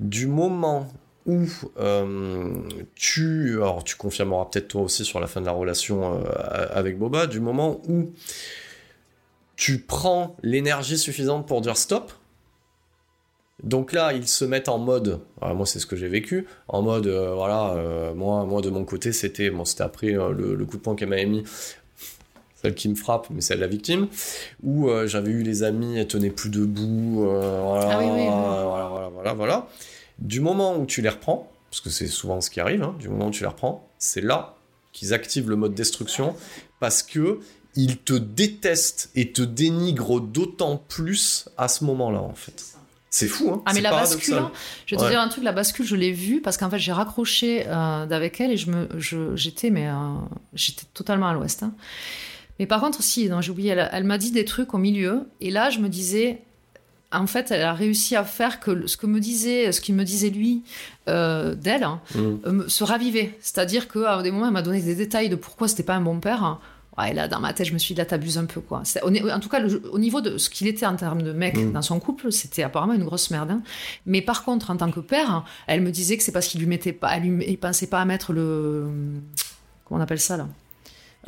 Du 0.00 0.26
moment 0.26 0.88
où 1.26 1.46
euh, 1.78 2.52
tu... 2.94 3.54
Alors, 3.56 3.84
tu 3.84 3.96
confirmeras 3.96 4.46
peut-être 4.46 4.68
toi 4.68 4.82
aussi 4.82 5.04
sur 5.04 5.20
la 5.20 5.26
fin 5.26 5.40
de 5.40 5.46
la 5.46 5.52
relation 5.52 6.14
euh, 6.14 6.66
avec 6.70 6.98
Boba. 6.98 7.26
Du 7.26 7.40
moment 7.40 7.80
où 7.88 8.12
tu 9.56 9.78
prends 9.78 10.36
l'énergie 10.42 10.98
suffisante 10.98 11.46
pour 11.46 11.60
dire 11.60 11.76
stop. 11.76 12.12
Donc 13.62 13.92
là, 13.92 14.12
ils 14.12 14.28
se 14.28 14.44
mettent 14.44 14.68
en 14.68 14.78
mode, 14.78 15.20
voilà, 15.40 15.54
moi 15.54 15.64
c'est 15.64 15.78
ce 15.78 15.86
que 15.86 15.96
j'ai 15.96 16.08
vécu, 16.08 16.46
en 16.68 16.82
mode, 16.82 17.06
euh, 17.06 17.32
voilà, 17.34 18.12
moi, 18.14 18.44
moi 18.44 18.60
de 18.60 18.68
mon 18.68 18.84
côté, 18.84 19.12
c'était, 19.12 19.48
bon, 19.48 19.64
c'était 19.64 19.84
après 19.84 20.08
le, 20.08 20.54
le 20.54 20.64
coup 20.66 20.76
de 20.76 20.82
poing 20.82 20.96
qu'elle 20.96 21.08
m'avait 21.08 21.24
mis, 21.24 21.44
celle 22.60 22.74
qui 22.74 22.88
me 22.88 22.96
frappe, 22.96 23.28
mais 23.30 23.40
celle 23.40 23.58
de 23.58 23.62
la 23.62 23.68
victime, 23.68 24.08
où 24.64 24.90
j'avais 25.06 25.30
eu 25.30 25.42
les 25.44 25.62
amis, 25.62 25.96
elles 25.96 26.08
tenaient 26.08 26.30
plus 26.30 26.50
debout, 26.50 27.20
voilà, 27.24 27.90
Ah 27.92 27.98
oui, 28.00 28.06
oui, 28.06 28.12
oui. 28.12 28.26
voilà, 28.26 28.88
voilà, 28.88 29.08
voilà, 29.08 29.32
voilà. 29.34 29.68
Du 30.18 30.40
moment 30.40 30.76
où 30.76 30.86
tu 30.86 31.02
les 31.02 31.08
reprends, 31.08 31.50
parce 31.70 31.80
que 31.80 31.90
c'est 31.90 32.06
souvent 32.06 32.40
ce 32.40 32.50
qui 32.50 32.60
arrive, 32.60 32.82
hein, 32.82 32.94
du 32.98 33.08
moment 33.08 33.26
où 33.26 33.30
tu 33.30 33.42
les 33.42 33.48
reprends, 33.48 33.88
c'est 33.98 34.20
là 34.20 34.54
qu'ils 34.92 35.12
activent 35.12 35.50
le 35.50 35.56
mode 35.56 35.74
destruction, 35.74 36.36
parce 36.80 37.02
que 37.02 37.40
ils 37.76 37.96
te 37.98 38.12
détestent 38.14 39.10
et 39.16 39.32
te 39.32 39.42
dénigrent 39.42 40.20
d'autant 40.20 40.76
plus 40.76 41.48
à 41.56 41.66
ce 41.66 41.82
moment-là, 41.84 42.20
en 42.20 42.34
fait. 42.34 42.64
C'est 43.10 43.26
fou, 43.28 43.50
hein 43.52 43.62
Ah 43.66 43.72
mais 43.74 43.80
la 43.80 43.90
bascule, 43.90 44.34
hein, 44.34 44.50
je 44.86 44.94
vais 44.94 44.98
te 45.00 45.04
Ouais. 45.04 45.10
dire 45.10 45.20
un 45.20 45.28
truc, 45.28 45.42
la 45.44 45.52
bascule, 45.52 45.84
je 45.86 45.94
l'ai 45.96 46.10
vue 46.12 46.40
parce 46.40 46.56
qu'en 46.56 46.68
fait 46.68 46.80
j'ai 46.80 46.90
raccroché 46.92 47.64
euh, 47.68 48.06
d'avec 48.06 48.40
elle 48.40 48.50
et 48.50 48.56
je 48.56 48.70
me, 48.72 48.88
je- 48.98 49.36
j'étais 49.36 49.70
mais 49.70 49.86
euh, 49.88 49.94
j'étais 50.52 50.82
totalement 50.94 51.28
à 51.28 51.32
l'ouest. 51.34 51.62
hein. 51.62 51.74
Mais 52.58 52.66
par 52.66 52.80
contre 52.80 53.04
si, 53.04 53.30
j'ai 53.40 53.50
oublié, 53.52 53.70
elle, 53.70 53.88
elle 53.92 54.02
m'a 54.02 54.18
dit 54.18 54.32
des 54.32 54.44
trucs 54.44 54.74
au 54.74 54.78
milieu 54.78 55.28
et 55.40 55.52
là 55.52 55.70
je 55.70 55.78
me 55.78 55.88
disais, 55.88 56.42
en 57.14 57.26
fait 57.26 57.50
elle 57.50 57.62
a 57.62 57.72
réussi 57.74 58.16
à 58.16 58.24
faire 58.24 58.60
que 58.60 58.86
ce 58.86 58.96
que 58.96 59.06
me 59.06 59.20
disait, 59.20 59.72
ce 59.72 59.80
qu'il 59.80 59.94
me 59.94 60.04
disait 60.04 60.30
lui 60.30 60.62
euh, 61.08 61.54
d'elle 61.54 61.84
hein, 61.84 62.00
Mm. 62.14 62.18
euh, 62.46 62.64
se 62.68 62.84
ravivait. 62.84 63.36
C'est-à-dire 63.40 63.88
qu'à 63.88 64.22
des 64.22 64.30
moments 64.30 64.46
elle 64.46 64.52
m'a 64.52 64.62
donné 64.62 64.80
des 64.82 64.94
détails 64.94 65.28
de 65.28 65.36
pourquoi 65.36 65.68
c'était 65.68 65.82
pas 65.82 65.94
un 65.94 66.00
bon 66.00 66.20
père. 66.20 66.42
hein. 66.44 66.58
Ouais, 66.96 67.12
là, 67.12 67.26
dans 67.26 67.40
ma 67.40 67.52
tête, 67.52 67.66
je 67.66 67.72
me 67.72 67.78
suis 67.78 67.92
dit, 67.92 67.98
là, 67.98 68.04
t'abuses 68.04 68.38
un 68.38 68.44
peu, 68.44 68.60
quoi. 68.60 68.84
En 69.04 69.40
tout 69.40 69.48
cas, 69.48 69.58
le- 69.58 69.82
au 69.90 69.98
niveau 69.98 70.20
de 70.20 70.38
ce 70.38 70.48
qu'il 70.48 70.68
était 70.68 70.86
en 70.86 70.94
termes 70.94 71.22
de 71.22 71.32
mec 71.32 71.56
Mm. 71.58 71.72
dans 71.72 71.82
son 71.82 71.98
couple, 71.98 72.30
c'était 72.30 72.62
apparemment 72.62 72.92
une 72.92 73.02
grosse 73.02 73.32
merde. 73.32 73.50
hein. 73.50 73.62
Mais 74.06 74.22
par 74.22 74.44
contre, 74.44 74.70
en 74.70 74.76
tant 74.76 74.92
que 74.92 75.00
père, 75.00 75.44
elle 75.66 75.80
me 75.80 75.90
disait 75.90 76.16
que 76.16 76.22
c'est 76.22 76.30
parce 76.30 76.46
qu'il 76.46 76.60
lui 76.60 76.68
mettait 76.68 76.92
pas, 76.92 77.16
elle 77.16 77.24
lui, 77.24 77.44
il 77.48 77.58
pensait 77.58 77.88
pas 77.88 78.00
à 78.00 78.04
mettre 78.04 78.32
le, 78.32 78.86
comment 79.84 79.98
on 79.98 80.02
appelle 80.04 80.20
ça 80.20 80.36
là? 80.36 80.46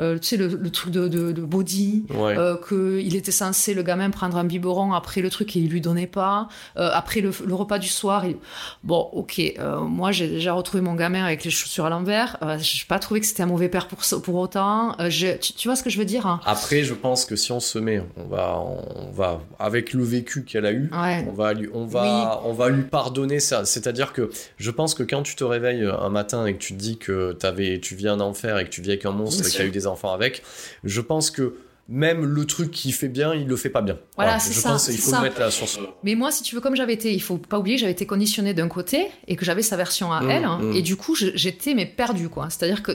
Euh, 0.01 0.19
Tu 0.19 0.27
sais 0.29 0.37
le, 0.37 0.49
le 0.49 0.71
truc 0.71 0.93
de, 0.93 1.09
de- 1.09 1.33
de 1.33 1.43
body, 1.43 2.05
Ouais. 2.11 2.37
euh, 2.37 2.57
qu'il 2.69 3.15
était 3.17 3.31
censé 3.33 3.75
le 3.75 3.83
gamin 3.83 4.11
prendre 4.11 4.37
un 4.37 4.45
biberon 4.45 4.93
après 4.93 5.21
le 5.21 5.31
truc 5.31 5.57
et 5.57 5.61
il 5.61 5.69
lui 5.71 5.81
donnait 5.81 6.07
pas, 6.07 6.49
Euh, 6.77 6.91
après 6.93 7.21
le, 7.21 7.31
le 7.45 7.55
repas 7.55 7.79
du 7.79 7.89
soir. 7.89 8.25
il- 8.27 8.37
Bon, 8.85 9.09
ok, 9.13 9.41
euh, 9.59 9.81
moi 9.81 10.13
j'ai 10.13 10.29
déjà 10.29 10.53
retrouvé 10.53 10.81
mon 10.83 10.95
gamin 10.95 11.25
avec 11.25 11.45
les 11.45 11.51
chaussures 11.51 11.85
à 11.87 11.91
l'envers. 11.91 12.37
J'ai 12.61 12.85
pas 12.87 12.99
trouvé 12.99 13.21
que 13.21 13.27
c'était 13.27 13.43
un 13.43 13.47
mauvais 13.47 13.69
père 13.69 13.89
pour 13.89 13.99
pour 14.23 14.35
autant. 14.37 14.95
Tu, 15.41 15.53
tu 15.55 15.69
vois 15.69 15.77
ce 15.77 15.83
que 15.83 15.91
je 15.91 15.99
veux 15.99 16.05
dire 16.05 16.27
hein? 16.27 16.41
Après, 16.45 16.83
je 16.85 16.95
pense 16.95 17.25
que 17.25 17.37
si 17.37 17.53
on 17.53 17.61
se 17.61 17.79
met, 17.79 18.03
on 18.17 18.25
va, 18.29 18.59
on 18.61 19.11
va 19.13 19.41
avec 19.59 19.93
le 19.93 20.05
vécu 20.05 20.45
qu'elle 20.45 20.67
a 20.67 20.73
eu, 20.73 20.91
Ouais. 20.93 21.27
on 21.29 21.33
va 21.33 21.53
lui, 21.55 21.69
on 21.73 21.87
va, 21.87 22.41
on 22.45 22.53
va 22.53 22.69
lui 22.69 22.83
pardonner 22.83 23.41
ça. 23.41 23.65
C'est-à-dire 23.65 24.13
que 24.13 24.31
je 24.59 24.71
pense 24.71 24.95
que 24.95 25.03
quand 25.03 25.23
tu 25.23 25.37
te 25.37 25.45
réveilles 25.45 25.85
un 25.87 26.09
matin 26.11 26.47
et 26.47 26.55
que 26.55 26.59
tu 26.59 26.75
te 26.75 26.79
dis 26.79 26.99
que 26.99 27.33
t'avais, 27.33 27.81
tu 27.81 27.95
viens 27.95 28.17
d'en 28.17 28.35
faire 28.35 28.59
et 28.59 28.65
que 28.65 28.71
tu 28.71 28.83
vis 28.83 28.91
avec 28.91 29.07
un 29.07 29.11
monstre 29.13 29.41
Bien 29.43 29.49
et 29.49 29.51
tu 29.53 29.57
as 29.57 29.61
sûr. 29.61 29.69
eu 29.69 29.71
des 29.71 29.86
enfants 29.87 30.13
avec, 30.13 30.43
je 30.85 31.01
pense 31.01 31.31
que 31.31 31.57
même 31.89 32.25
le 32.25 32.45
truc 32.47 32.73
qui 32.73 32.91
fait 32.91 33.09
bien, 33.09 33.33
il 33.35 33.47
le 33.47 33.57
fait 33.57 33.71
pas 33.71 33.81
bien. 33.81 33.97
Voilà, 34.17 34.41
c'est 34.41 34.53
ça, 34.53 34.71
pense 34.71 34.87
qu'il 34.87 34.95
c'est 34.95 35.01
faut 35.03 35.11
ça. 35.11 35.19
le 35.19 35.23
mettre 35.25 35.39
là 35.39 35.53
sur 35.53 35.69
ce. 35.69 35.79
Mais 36.03 36.17
moi, 36.17 36.33
si 36.33 36.43
tu 36.43 36.55
veux, 36.57 36.61
comme 36.61 36.75
j'avais 36.75 36.95
été, 36.95 37.15
il 37.15 37.23
faut 37.23 37.39
pas 37.39 37.59
oublier 37.59 37.77
que 37.77 37.81
j'avais 37.81 37.93
été 37.93 38.07
conditionnée 38.07 38.55
d'un 38.55 38.67
côté 38.67 39.07
et 39.29 39.37
que 39.37 39.45
j'avais 39.45 39.63
sa 39.63 39.77
version 39.77 40.13
à 40.13 40.21
Mm, 40.21 40.31
elle, 40.31 40.45
hein, 40.45 40.59
mm. 40.61 40.73
et 40.73 40.83
du 40.83 40.97
coup, 40.97 41.15
j'étais 41.15 41.75
mais 41.75 41.87
perdue, 41.87 42.29
quoi. 42.29 42.49
C'est-à-dire 42.51 42.83
que, 42.83 42.93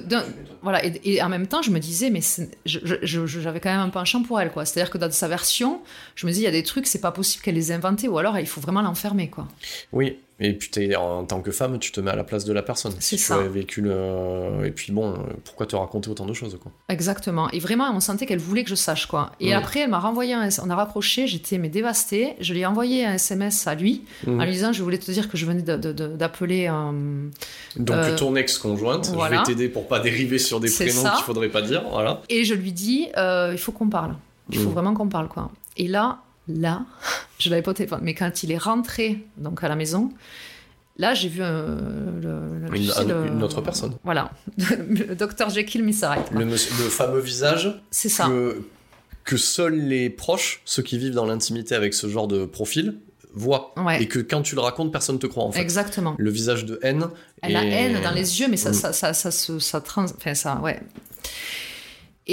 voilà, 0.62 0.86
et, 0.86 1.00
et 1.06 1.24
en 1.24 1.30
même 1.30 1.48
temps, 1.48 1.62
je 1.62 1.72
me 1.72 1.80
disais, 1.80 2.10
mais 2.10 2.22
j'avais 2.66 3.60
quand 3.60 3.72
même 3.72 3.80
un 3.80 3.90
penchant 3.90 4.24
pour 4.24 4.40
elle, 4.40 4.52
quoi. 4.52 4.66
C'est-à-dire 4.66 4.92
que 4.92 4.98
dans 4.98 5.12
sa 5.12 5.28
version, 5.28 5.82
je 6.16 6.28
me 6.28 6.32
dis, 6.32 6.40
il 6.40 6.44
y 6.44 6.48
a 6.48 6.52
des 6.52 6.64
trucs, 6.64 6.88
c'est 6.88 7.02
pas 7.02 7.12
possible 7.12 7.44
qu'elle 7.44 7.56
les 7.56 7.72
ait 7.72 7.76
inventés, 7.76 8.08
ou 8.08 8.18
alors 8.18 8.38
il 8.40 8.48
faut 8.48 8.62
vraiment 8.62 8.82
l'enfermer, 8.82 9.30
quoi. 9.30 9.48
Oui, 9.94 10.18
Et 10.44 10.54
puis 10.54 10.96
en 10.96 11.24
tant 11.24 11.40
que 11.42 11.52
femme, 11.52 11.78
tu 11.80 11.92
te 11.92 12.02
mets 12.02 12.10
à 12.12 12.16
la 12.16 12.24
place 12.24 12.46
de 12.46 12.52
la 12.52 12.64
personne. 12.64 12.92
C'est 13.00 13.16
si 13.16 13.18
ça. 13.20 13.36
tu 13.38 13.42
as 13.44 13.48
vécu 13.48 13.82
le... 13.82 14.66
Et 14.66 14.72
puis 14.72 14.92
bon, 14.92 15.12
euh, 15.14 15.18
pourquoi 15.46 15.68
te 15.68 15.76
raconter 15.76 16.10
autant 16.10 16.26
de 16.26 16.34
choses 16.34 16.58
quoi? 16.62 16.72
Exactement. 16.90 17.50
Et 17.52 17.60
vraiment, 17.60 17.92
on 17.94 18.00
sentait 18.00 18.26
qu'elle 18.26 18.40
voulait 18.40 18.64
que 18.64 18.70
je 18.72 18.76
sache, 18.76 19.06
quoi. 19.06 19.32
Et 19.40 19.54
après, 19.54 19.82
elle 19.82 19.90
m'a 19.92 20.00
renvoyé 20.00 20.34
un... 20.34 20.50
On 20.64 20.70
a 20.72 20.76
rapproché, 20.76 21.28
j'étais 21.28 21.58
mais 21.60 21.70
dévastée. 21.70 22.34
Je 22.40 22.54
lui 22.54 22.62
ai 22.62 22.66
envoyé 22.66 23.06
un 23.06 23.14
SMS 23.14 23.68
à 23.68 23.76
lui, 23.76 24.02
Mhm. 24.26 24.40
en 24.42 24.46
lui 24.46 24.52
disant, 24.52 24.74
je 24.74 24.82
voulais 24.84 24.98
te 24.98 25.10
dire 25.12 25.30
que 25.30 25.38
je 25.38 25.46
venais 25.46 25.62
d'appeler 25.62 26.68
un... 26.68 26.94
Donc 27.76 27.96
Euh, 27.96 28.16
ton 28.18 28.36
ex-conjointe, 28.36 29.06
je 29.08 29.12
voilà. 29.12 29.38
vais 29.38 29.44
t'aider 29.44 29.70
pour 29.70 29.88
pas 29.88 30.00
dériver 30.00 30.40
sur 30.40 30.60
des 30.60 30.70
prénoms 30.72 31.04
qu'il 31.04 31.24
faudrait 31.24 31.50
pas 31.50 31.62
dire, 31.62 31.84
voilà. 31.90 32.22
Et 32.30 32.44
je 32.46 32.54
lui 32.56 32.72
dis, 32.72 33.08
euh, 33.18 33.50
il 33.54 33.60
faut 33.60 33.72
qu'on 33.72 33.90
parle. 33.90 34.16
Il 34.50 34.58
faut 34.58 34.70
Mm. 34.70 34.74
vraiment 34.74 34.94
qu'on 34.96 35.08
parle, 35.08 35.28
quoi. 35.28 35.52
Et 35.78 35.88
là, 35.88 36.20
là, 36.48 36.86
je 37.40 37.50
l'avais 37.50 37.62
pas 37.62 37.72
au 37.72 37.74
téléphone. 37.76 38.02
Mais 38.04 38.14
quand 38.14 38.44
il 38.44 38.52
est 38.52 38.58
rentré 38.58 39.26
donc 39.38 39.64
à 39.64 39.70
la 39.70 39.76
maison, 39.76 40.12
là, 40.98 41.14
j'ai 41.14 41.30
vu 41.30 41.40
euh, 41.42 41.78
le, 42.22 42.68
le- 42.68 42.76
Une- 42.76 42.84
tu 42.84 42.90
sais, 42.90 43.00
un- 43.00 43.06
le- 43.06 43.28
une 43.28 43.44
autre 43.44 43.62
personne. 43.62 43.96
Voilà, 44.04 44.32
le 44.58 45.16
docteur 45.16 45.50
Jekyll, 45.50 45.82
Hyde. 45.88 46.04
quoi. 46.04 46.40
Le, 46.42 46.56
fameux 46.56 47.20
visage 47.20 47.82
C'est 47.92 48.10
ça. 48.10 48.26
que, 48.28 48.62
que 49.24 49.38
seuls 49.38 49.80
les 49.80 50.10
proches, 50.10 50.62
ceux 50.66 50.84
qui 50.84 50.98
vivent 50.98 51.14
dans 51.14 51.26
l'intimité 51.26 51.76
avec 51.76 51.94
ce 51.94 52.08
genre 52.08 52.28
de 52.28 52.46
profil, 52.46 53.00
voient. 53.34 53.74
Ouais. 53.78 54.04
Et 54.04 54.08
que 54.10 54.20
quand 54.20 54.42
tu 54.42 54.56
le 54.56 54.62
racontes, 54.62 54.92
personne 54.92 55.18
te 55.18 55.26
croit 55.28 55.46
en 55.46 55.52
fait. 55.54 55.62
Exactement. 55.62 56.16
Le 56.18 56.30
visage 56.30 56.66
de 56.66 56.80
haine. 56.84 57.06
Elle 57.42 57.56
a 57.56 57.64
et- 57.64 57.70
haine 57.70 58.02
dans 58.04 58.12
les 58.12 58.42
yeux, 58.42 58.48
mais 58.50 58.58
ça, 58.58 58.72
Mm. 58.72 58.74
ça, 58.74 58.92
ça, 58.94 59.14
ça, 59.14 59.32
se- 59.32 59.60
ça 59.60 59.80
trans... 59.80 60.04
Enfin, 60.04 60.34
ça, 60.36 60.60
ouais. 60.62 60.80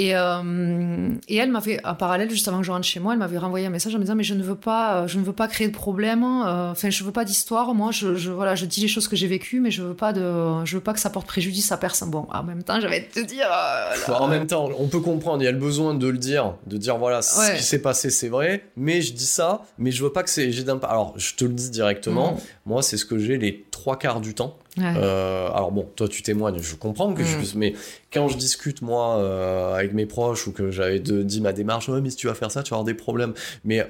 Et, 0.01 0.15
euh, 0.15 1.09
et 1.27 1.35
elle 1.35 1.51
m'avait, 1.51 1.85
en 1.85 1.93
parallèle, 1.93 2.29
juste 2.29 2.47
avant 2.47 2.59
que 2.59 2.65
je 2.65 2.71
rentre 2.71 2.85
chez 2.85 3.01
moi, 3.01 3.13
elle 3.13 3.19
m'avait 3.19 3.37
renvoyé 3.37 3.65
un 3.65 3.69
message 3.69 3.93
en 3.93 3.97
me 3.97 4.03
disant 4.03 4.15
mais 4.15 4.23
je 4.23 4.33
ne 4.33 4.43
veux 4.43 4.55
pas, 4.55 5.01
euh, 5.03 5.07
je 5.07 5.19
ne 5.19 5.23
veux 5.25 5.33
pas 5.33 5.47
créer 5.49 5.67
de 5.67 5.73
problème. 5.73 6.23
euh, 6.23 6.71
Enfin, 6.71 6.89
je 6.89 7.03
veux 7.03 7.11
pas 7.11 7.25
d'histoire. 7.25 7.73
Moi, 7.73 7.91
je, 7.91 8.15
je, 8.15 8.31
voilà, 8.31 8.55
je 8.55 8.65
dis 8.65 8.79
les 8.81 8.87
choses 8.87 9.07
que 9.09 9.15
j'ai 9.17 9.27
vécues, 9.27 9.59
mais 9.59 9.71
je 9.71 9.81
veux 9.83 9.93
pas 9.93 10.13
de, 10.13 10.63
je 10.65 10.75
veux 10.77 10.81
pas 10.83 10.93
que 10.93 10.99
ça 11.01 11.09
porte 11.09 11.27
préjudice 11.27 11.71
à 11.73 11.77
personne. 11.77 12.09
Bon, 12.11 12.27
en 12.31 12.43
même 12.43 12.63
temps, 12.63 12.79
j'avais 12.79 13.03
te 13.03 13.19
dire. 13.19 13.47
euh, 13.47 13.95
là, 13.95 13.95
Bah, 14.07 14.21
en 14.21 14.27
même 14.27 14.47
temps, 14.47 14.69
on 14.79 14.87
peut 14.87 15.01
comprendre, 15.01 15.41
il 15.41 15.45
y 15.45 15.49
a 15.49 15.51
le 15.51 15.57
besoin 15.57 15.93
de 15.95 16.07
le 16.07 16.17
dire, 16.17 16.53
de 16.67 16.77
dire 16.77 16.97
voilà, 16.97 17.21
ce 17.21 17.55
qui 17.57 17.63
s'est 17.63 17.81
passé, 17.81 18.09
c'est 18.09 18.29
vrai, 18.29 18.63
mais 18.77 19.01
je 19.01 19.13
dis 19.13 19.25
ça, 19.25 19.63
mais 19.77 19.91
je 19.91 20.01
veux 20.03 20.11
pas 20.13 20.23
que 20.23 20.29
c'est. 20.29 20.51
j'ai 20.51 20.63
d'impact. 20.63 20.91
Alors, 20.91 21.13
je 21.17 21.35
te 21.35 21.43
le 21.43 21.51
dis 21.53 21.69
directement, 21.69 22.33
Mm. 22.33 22.37
moi, 22.67 22.81
c'est 22.83 22.97
ce 22.97 23.05
que 23.05 23.17
j'ai 23.19 23.37
les 23.37 23.65
trois 23.71 23.97
quarts 23.99 24.21
du 24.21 24.33
temps. 24.33 24.57
Ouais. 24.79 24.93
Euh, 24.97 25.49
alors 25.51 25.71
bon, 25.71 25.87
toi 25.95 26.07
tu 26.07 26.21
témoignes, 26.23 26.57
je 26.59 26.75
comprends 26.75 27.13
que 27.13 27.23
je 27.23 27.35
Mm. 27.35 27.37
puisse, 27.37 27.55
mais 27.55 27.73
quand 28.11 28.27
je 28.27 28.37
discute 28.37 28.81
moi 28.81 29.17
euh, 29.17 29.75
avec 29.75 29.93
mes 29.93 30.05
proches 30.05 30.47
ou 30.47 30.51
que 30.51 30.71
j'avais 30.71 30.99
dit 30.99 31.41
ma 31.41 31.53
démarche, 31.53 31.89
ouais 31.89 32.01
mais 32.01 32.09
si 32.09 32.15
tu 32.15 32.27
vas 32.27 32.33
faire 32.33 32.51
ça, 32.51 32.63
tu 32.63 32.71
vas 32.71 32.75
avoir 32.77 32.85
des 32.85 32.93
problèmes. 32.93 33.33
Mais 33.63 33.85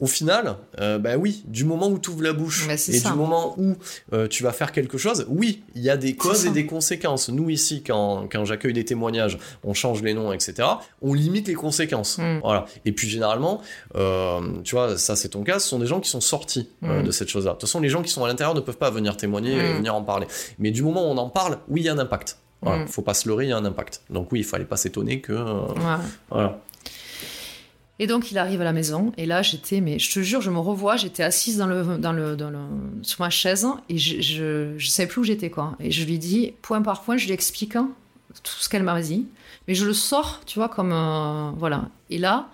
au 0.00 0.06
final, 0.06 0.56
euh, 0.80 0.98
bah 0.98 1.16
oui, 1.16 1.44
du 1.46 1.64
moment 1.64 1.88
où 1.88 1.98
tu 1.98 2.10
ouvres 2.10 2.22
la 2.22 2.32
bouche 2.32 2.66
c'est 2.76 2.92
et 2.92 2.98
ça. 2.98 3.10
du 3.10 3.16
moment 3.16 3.54
où 3.58 3.74
euh, 4.12 4.26
tu 4.28 4.42
vas 4.42 4.52
faire 4.52 4.72
quelque 4.72 4.96
chose, 4.98 5.26
oui, 5.28 5.62
il 5.74 5.82
y 5.82 5.90
a 5.90 5.96
des 5.96 6.16
causes 6.16 6.46
et 6.46 6.50
des 6.50 6.64
conséquences. 6.66 7.28
Nous 7.28 7.50
ici, 7.50 7.82
quand, 7.86 8.26
quand 8.32 8.44
j'accueille 8.46 8.72
des 8.72 8.84
témoignages, 8.84 9.38
on 9.62 9.74
change 9.74 10.02
les 10.02 10.14
noms, 10.14 10.32
etc. 10.32 10.66
On 11.02 11.12
limite 11.14 11.46
les 11.48 11.54
conséquences. 11.54 12.18
Mm. 12.18 12.40
Voilà. 12.42 12.64
Et 12.86 12.92
puis 12.92 13.08
généralement, 13.08 13.60
euh, 13.96 14.40
tu 14.64 14.74
vois, 14.74 14.96
ça 14.96 15.16
c'est 15.16 15.28
ton 15.28 15.42
cas, 15.42 15.58
ce 15.58 15.68
sont 15.68 15.78
des 15.78 15.86
gens 15.86 16.00
qui 16.00 16.08
sont 16.10 16.20
sortis 16.20 16.68
euh, 16.82 17.02
Mm. 17.02 17.04
de 17.04 17.10
cette 17.10 17.28
chose-là. 17.28 17.50
De 17.52 17.56
toute 17.58 17.68
façon, 17.68 17.80
les 17.80 17.88
gens 17.90 18.02
qui 18.02 18.10
sont 18.10 18.24
à 18.24 18.28
l'intérieur 18.28 18.54
ne 18.54 18.60
peuvent 18.60 18.78
pas 18.78 18.90
venir 18.90 19.16
témoigner 19.16 19.52
et 19.52 19.72
Mm. 19.74 19.76
venir 19.76 19.94
en 19.94 20.02
parler. 20.02 20.26
Mais 20.58 20.70
du 20.70 20.82
moment 20.82 21.02
où 21.06 21.10
on 21.12 21.18
en 21.18 21.28
parle, 21.28 21.58
oui, 21.68 21.82
il 21.82 21.84
y 21.84 21.88
a 21.88 21.92
un 21.92 21.98
impact. 21.98 22.38
Voilà. 22.62 22.86
Faut 22.86 23.02
pas 23.02 23.14
se 23.14 23.26
leurrer, 23.28 23.46
il 23.46 23.48
y 23.50 23.52
a 23.52 23.56
un 23.56 23.64
impact. 23.64 24.02
Donc 24.10 24.32
oui, 24.32 24.40
il 24.40 24.44
fallait 24.44 24.64
pas 24.66 24.76
s'étonner 24.76 25.20
que. 25.20 25.32
voilà. 26.30 26.58
Et 28.00 28.06
donc 28.06 28.32
il 28.32 28.38
arrive 28.38 28.60
à 28.62 28.64
la 28.64 28.72
maison. 28.72 29.12
Et 29.18 29.26
là 29.26 29.42
j'étais 29.42 29.80
mais 29.80 29.98
je 29.98 30.10
te 30.10 30.20
jure 30.20 30.40
je 30.40 30.50
me 30.50 30.58
revois. 30.58 30.96
J'étais 30.96 31.22
assise 31.22 31.58
dans 31.58 31.66
le 31.66 31.98
dans 31.98 32.12
le 32.12 32.34
dans 32.34 32.50
le 32.50 32.58
sur 33.02 33.20
ma 33.20 33.30
chaise 33.30 33.66
et 33.88 33.98
je 33.98 34.20
je, 34.20 34.74
je 34.78 34.88
savais 34.88 35.06
plus 35.06 35.20
où 35.20 35.24
j'étais 35.24 35.50
quoi. 35.50 35.76
Et 35.78 35.90
je 35.92 36.04
lui 36.04 36.18
dis 36.18 36.54
point 36.62 36.80
par 36.82 37.02
point 37.02 37.18
je 37.18 37.26
lui 37.26 37.32
explique 37.32 37.76
hein, 37.76 37.90
tout 38.42 38.54
ce 38.58 38.68
qu'elle 38.68 38.82
m'a 38.82 39.00
dit. 39.00 39.28
Mais 39.68 39.74
je 39.74 39.84
le 39.84 39.92
sors 39.92 40.40
tu 40.46 40.58
vois 40.58 40.70
comme 40.70 40.92
euh, 40.92 41.50
voilà. 41.58 41.90
Et 42.08 42.18
là 42.18 42.48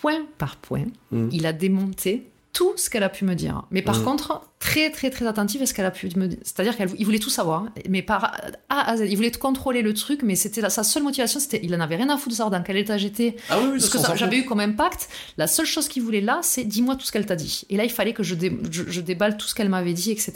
point 0.00 0.22
par 0.38 0.56
point 0.56 0.86
Mm. 1.10 1.28
il 1.32 1.46
a 1.46 1.52
démonté 1.52 2.29
tout 2.52 2.72
ce 2.76 2.90
qu'elle 2.90 3.04
a 3.04 3.08
pu 3.08 3.24
me 3.24 3.34
dire 3.34 3.62
mais 3.70 3.80
par 3.80 3.98
Mm. 4.00 4.04
contre 4.04 4.42
très 4.58 4.90
très 4.90 5.08
très 5.10 5.26
attentif 5.26 5.62
à 5.62 5.66
ce 5.66 5.72
qu'elle 5.74 5.86
a 5.86 5.90
pu 5.92 6.06
me 6.16 6.26
dire 6.26 6.38
c'est-à-dire 6.42 6.76
qu'il 6.76 7.04
voulait 7.04 7.20
tout 7.20 7.30
savoir 7.30 7.66
mais 7.88 8.02
par 8.02 8.24
A 8.68 8.90
à 8.90 8.96
Z 8.96 9.02
il 9.08 9.14
voulait 9.14 9.30
contrôler 9.30 9.82
le 9.82 9.94
truc 9.94 10.22
mais 10.24 10.34
c'était 10.34 10.68
sa 10.68 10.82
seule 10.82 11.04
motivation 11.04 11.38
c'était 11.38 11.60
il 11.62 11.72
en 11.76 11.80
avait 11.80 11.94
rien 11.96 12.08
à 12.10 12.16
foutre 12.16 12.30
de 12.30 12.34
savoir 12.34 12.50
dans 12.58 12.64
quel 12.64 12.76
état 12.76 12.98
j'étais 12.98 13.36
Ah 13.50 13.58
oui, 13.60 13.80
ce 13.80 13.88
que 13.90 14.16
j'avais 14.16 14.38
eu 14.38 14.44
comme 14.44 14.58
impact, 14.60 15.08
la 15.36 15.46
seule 15.46 15.66
chose 15.66 15.86
qu'il 15.88 16.02
voulait 16.02 16.20
là, 16.20 16.40
c'est 16.42 16.64
dis-moi 16.64 16.96
tout 16.96 17.04
ce 17.06 17.12
qu'elle 17.12 17.26
t'a 17.26 17.36
dit. 17.36 17.62
Et 17.70 17.76
là, 17.76 17.84
il 17.84 17.90
fallait 17.90 18.12
que 18.14 18.22
je, 18.24 18.34
dé- 18.34 18.58
je, 18.70 18.82
je 18.88 19.00
déballe 19.00 19.36
tout 19.36 19.46
ce 19.46 19.54
qu'elle 19.54 19.68
m'avait 19.68 19.92
dit, 19.94 20.10
etc. 20.10 20.32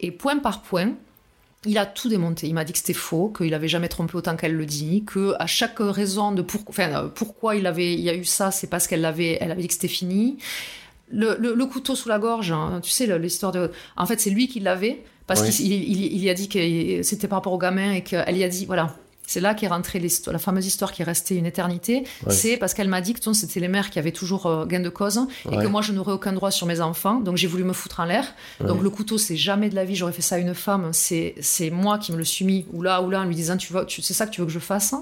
Et 0.00 0.10
point 0.10 0.38
par 0.38 0.62
point, 0.62 0.92
il 1.66 1.78
a 1.78 1.86
tout 1.86 2.08
démonté. 2.08 2.46
Il 2.46 2.54
m'a 2.54 2.64
dit 2.64 2.72
que 2.72 2.78
c'était 2.78 2.92
faux, 2.92 3.28
qu'il 3.36 3.52
avait 3.54 3.68
jamais 3.68 3.88
trompé 3.88 4.14
autant 4.16 4.36
qu'elle 4.36 4.54
le 4.54 4.66
dit, 4.66 5.04
que 5.04 5.34
à 5.38 5.46
chaque 5.46 5.76
raison 5.80 6.32
de 6.32 6.42
pour, 6.42 6.62
enfin, 6.68 6.90
euh, 7.04 7.08
pourquoi 7.08 7.56
il 7.56 7.66
avait, 7.66 7.92
il 7.92 8.00
y 8.00 8.08
a 8.10 8.14
eu 8.14 8.24
ça, 8.24 8.50
c'est 8.50 8.68
parce 8.68 8.86
qu'elle 8.86 9.04
avait, 9.04 9.38
elle 9.40 9.50
avait 9.50 9.62
dit 9.62 9.68
que 9.68 9.74
c'était 9.74 9.88
fini. 9.88 10.38
Le, 11.10 11.36
le- 11.38 11.54
le 11.54 11.66
couteau 11.66 11.94
sous 11.94 12.08
la 12.08 12.18
gorge, 12.18 12.50
hein, 12.52 12.80
tu 12.82 12.90
sais 12.90 13.06
l'histoire 13.18 13.52
de, 13.52 13.70
en 13.96 14.06
fait, 14.06 14.20
c'est 14.20 14.30
lui 14.30 14.48
qui 14.48 14.58
l'avait 14.60 15.04
parce 15.26 15.40
Oui. 15.42 15.50
qu'il 15.50 15.72
il, 16.22 16.28
a 16.28 16.34
dit 16.34 16.48
que 16.48 17.02
c'était 17.02 17.28
par 17.28 17.38
rapport 17.38 17.52
au 17.52 17.58
gamin 17.58 17.92
et 17.92 18.02
qu'elle 18.02 18.36
y 18.36 18.44
a 18.44 18.48
dit, 18.48 18.66
voilà. 18.66 18.94
C'est 19.28 19.40
là 19.40 19.54
qu'est 19.54 19.66
rentrée 19.66 20.00
la 20.28 20.38
fameuse 20.38 20.66
histoire 20.68 20.92
qui 20.92 21.02
est 21.02 21.04
restée 21.04 21.34
une 21.34 21.46
éternité. 21.46 22.04
C'est 22.28 22.56
parce 22.58 22.74
qu'elle 22.74 22.86
m'a 22.88 23.00
dit 23.00 23.12
que 23.12 23.32
c'était 23.32 23.58
les 23.58 23.66
mères 23.66 23.90
qui 23.90 23.98
avaient 23.98 24.12
toujours 24.12 24.46
euh, 24.46 24.66
gain 24.66 24.78
de 24.78 24.88
cause 24.88 25.18
et 25.50 25.56
que 25.56 25.66
moi, 25.66 25.82
je 25.82 25.90
n'aurais 25.92 26.12
aucun 26.12 26.32
droit 26.32 26.52
sur 26.52 26.68
mes 26.68 26.80
enfants. 26.80 27.18
Donc, 27.18 27.36
j'ai 27.36 27.48
voulu 27.48 27.64
me 27.64 27.72
foutre 27.72 27.98
en 27.98 28.04
l'air. 28.04 28.24
Donc, 28.60 28.82
le 28.84 28.88
couteau, 28.88 29.18
c'est 29.18 29.34
jamais 29.36 29.68
de 29.68 29.74
la 29.74 29.84
vie. 29.84 29.96
J'aurais 29.96 30.12
fait 30.12 30.22
ça 30.22 30.36
à 30.36 30.38
une 30.38 30.54
femme. 30.54 30.90
C'est 30.92 31.34
moi 31.72 31.98
qui 31.98 32.12
me 32.12 32.18
le 32.18 32.24
suis 32.24 32.44
mis 32.44 32.66
ou 32.72 32.82
là 32.82 33.02
ou 33.02 33.10
là 33.10 33.20
en 33.22 33.24
lui 33.24 33.34
disant 33.34 33.56
tu 33.56 33.72
tu, 33.88 34.00
c'est 34.00 34.14
ça 34.14 34.26
que 34.26 34.30
tu 34.30 34.40
veux 34.42 34.46
que 34.46 34.52
je 34.52 34.60
fasse. 34.60 34.94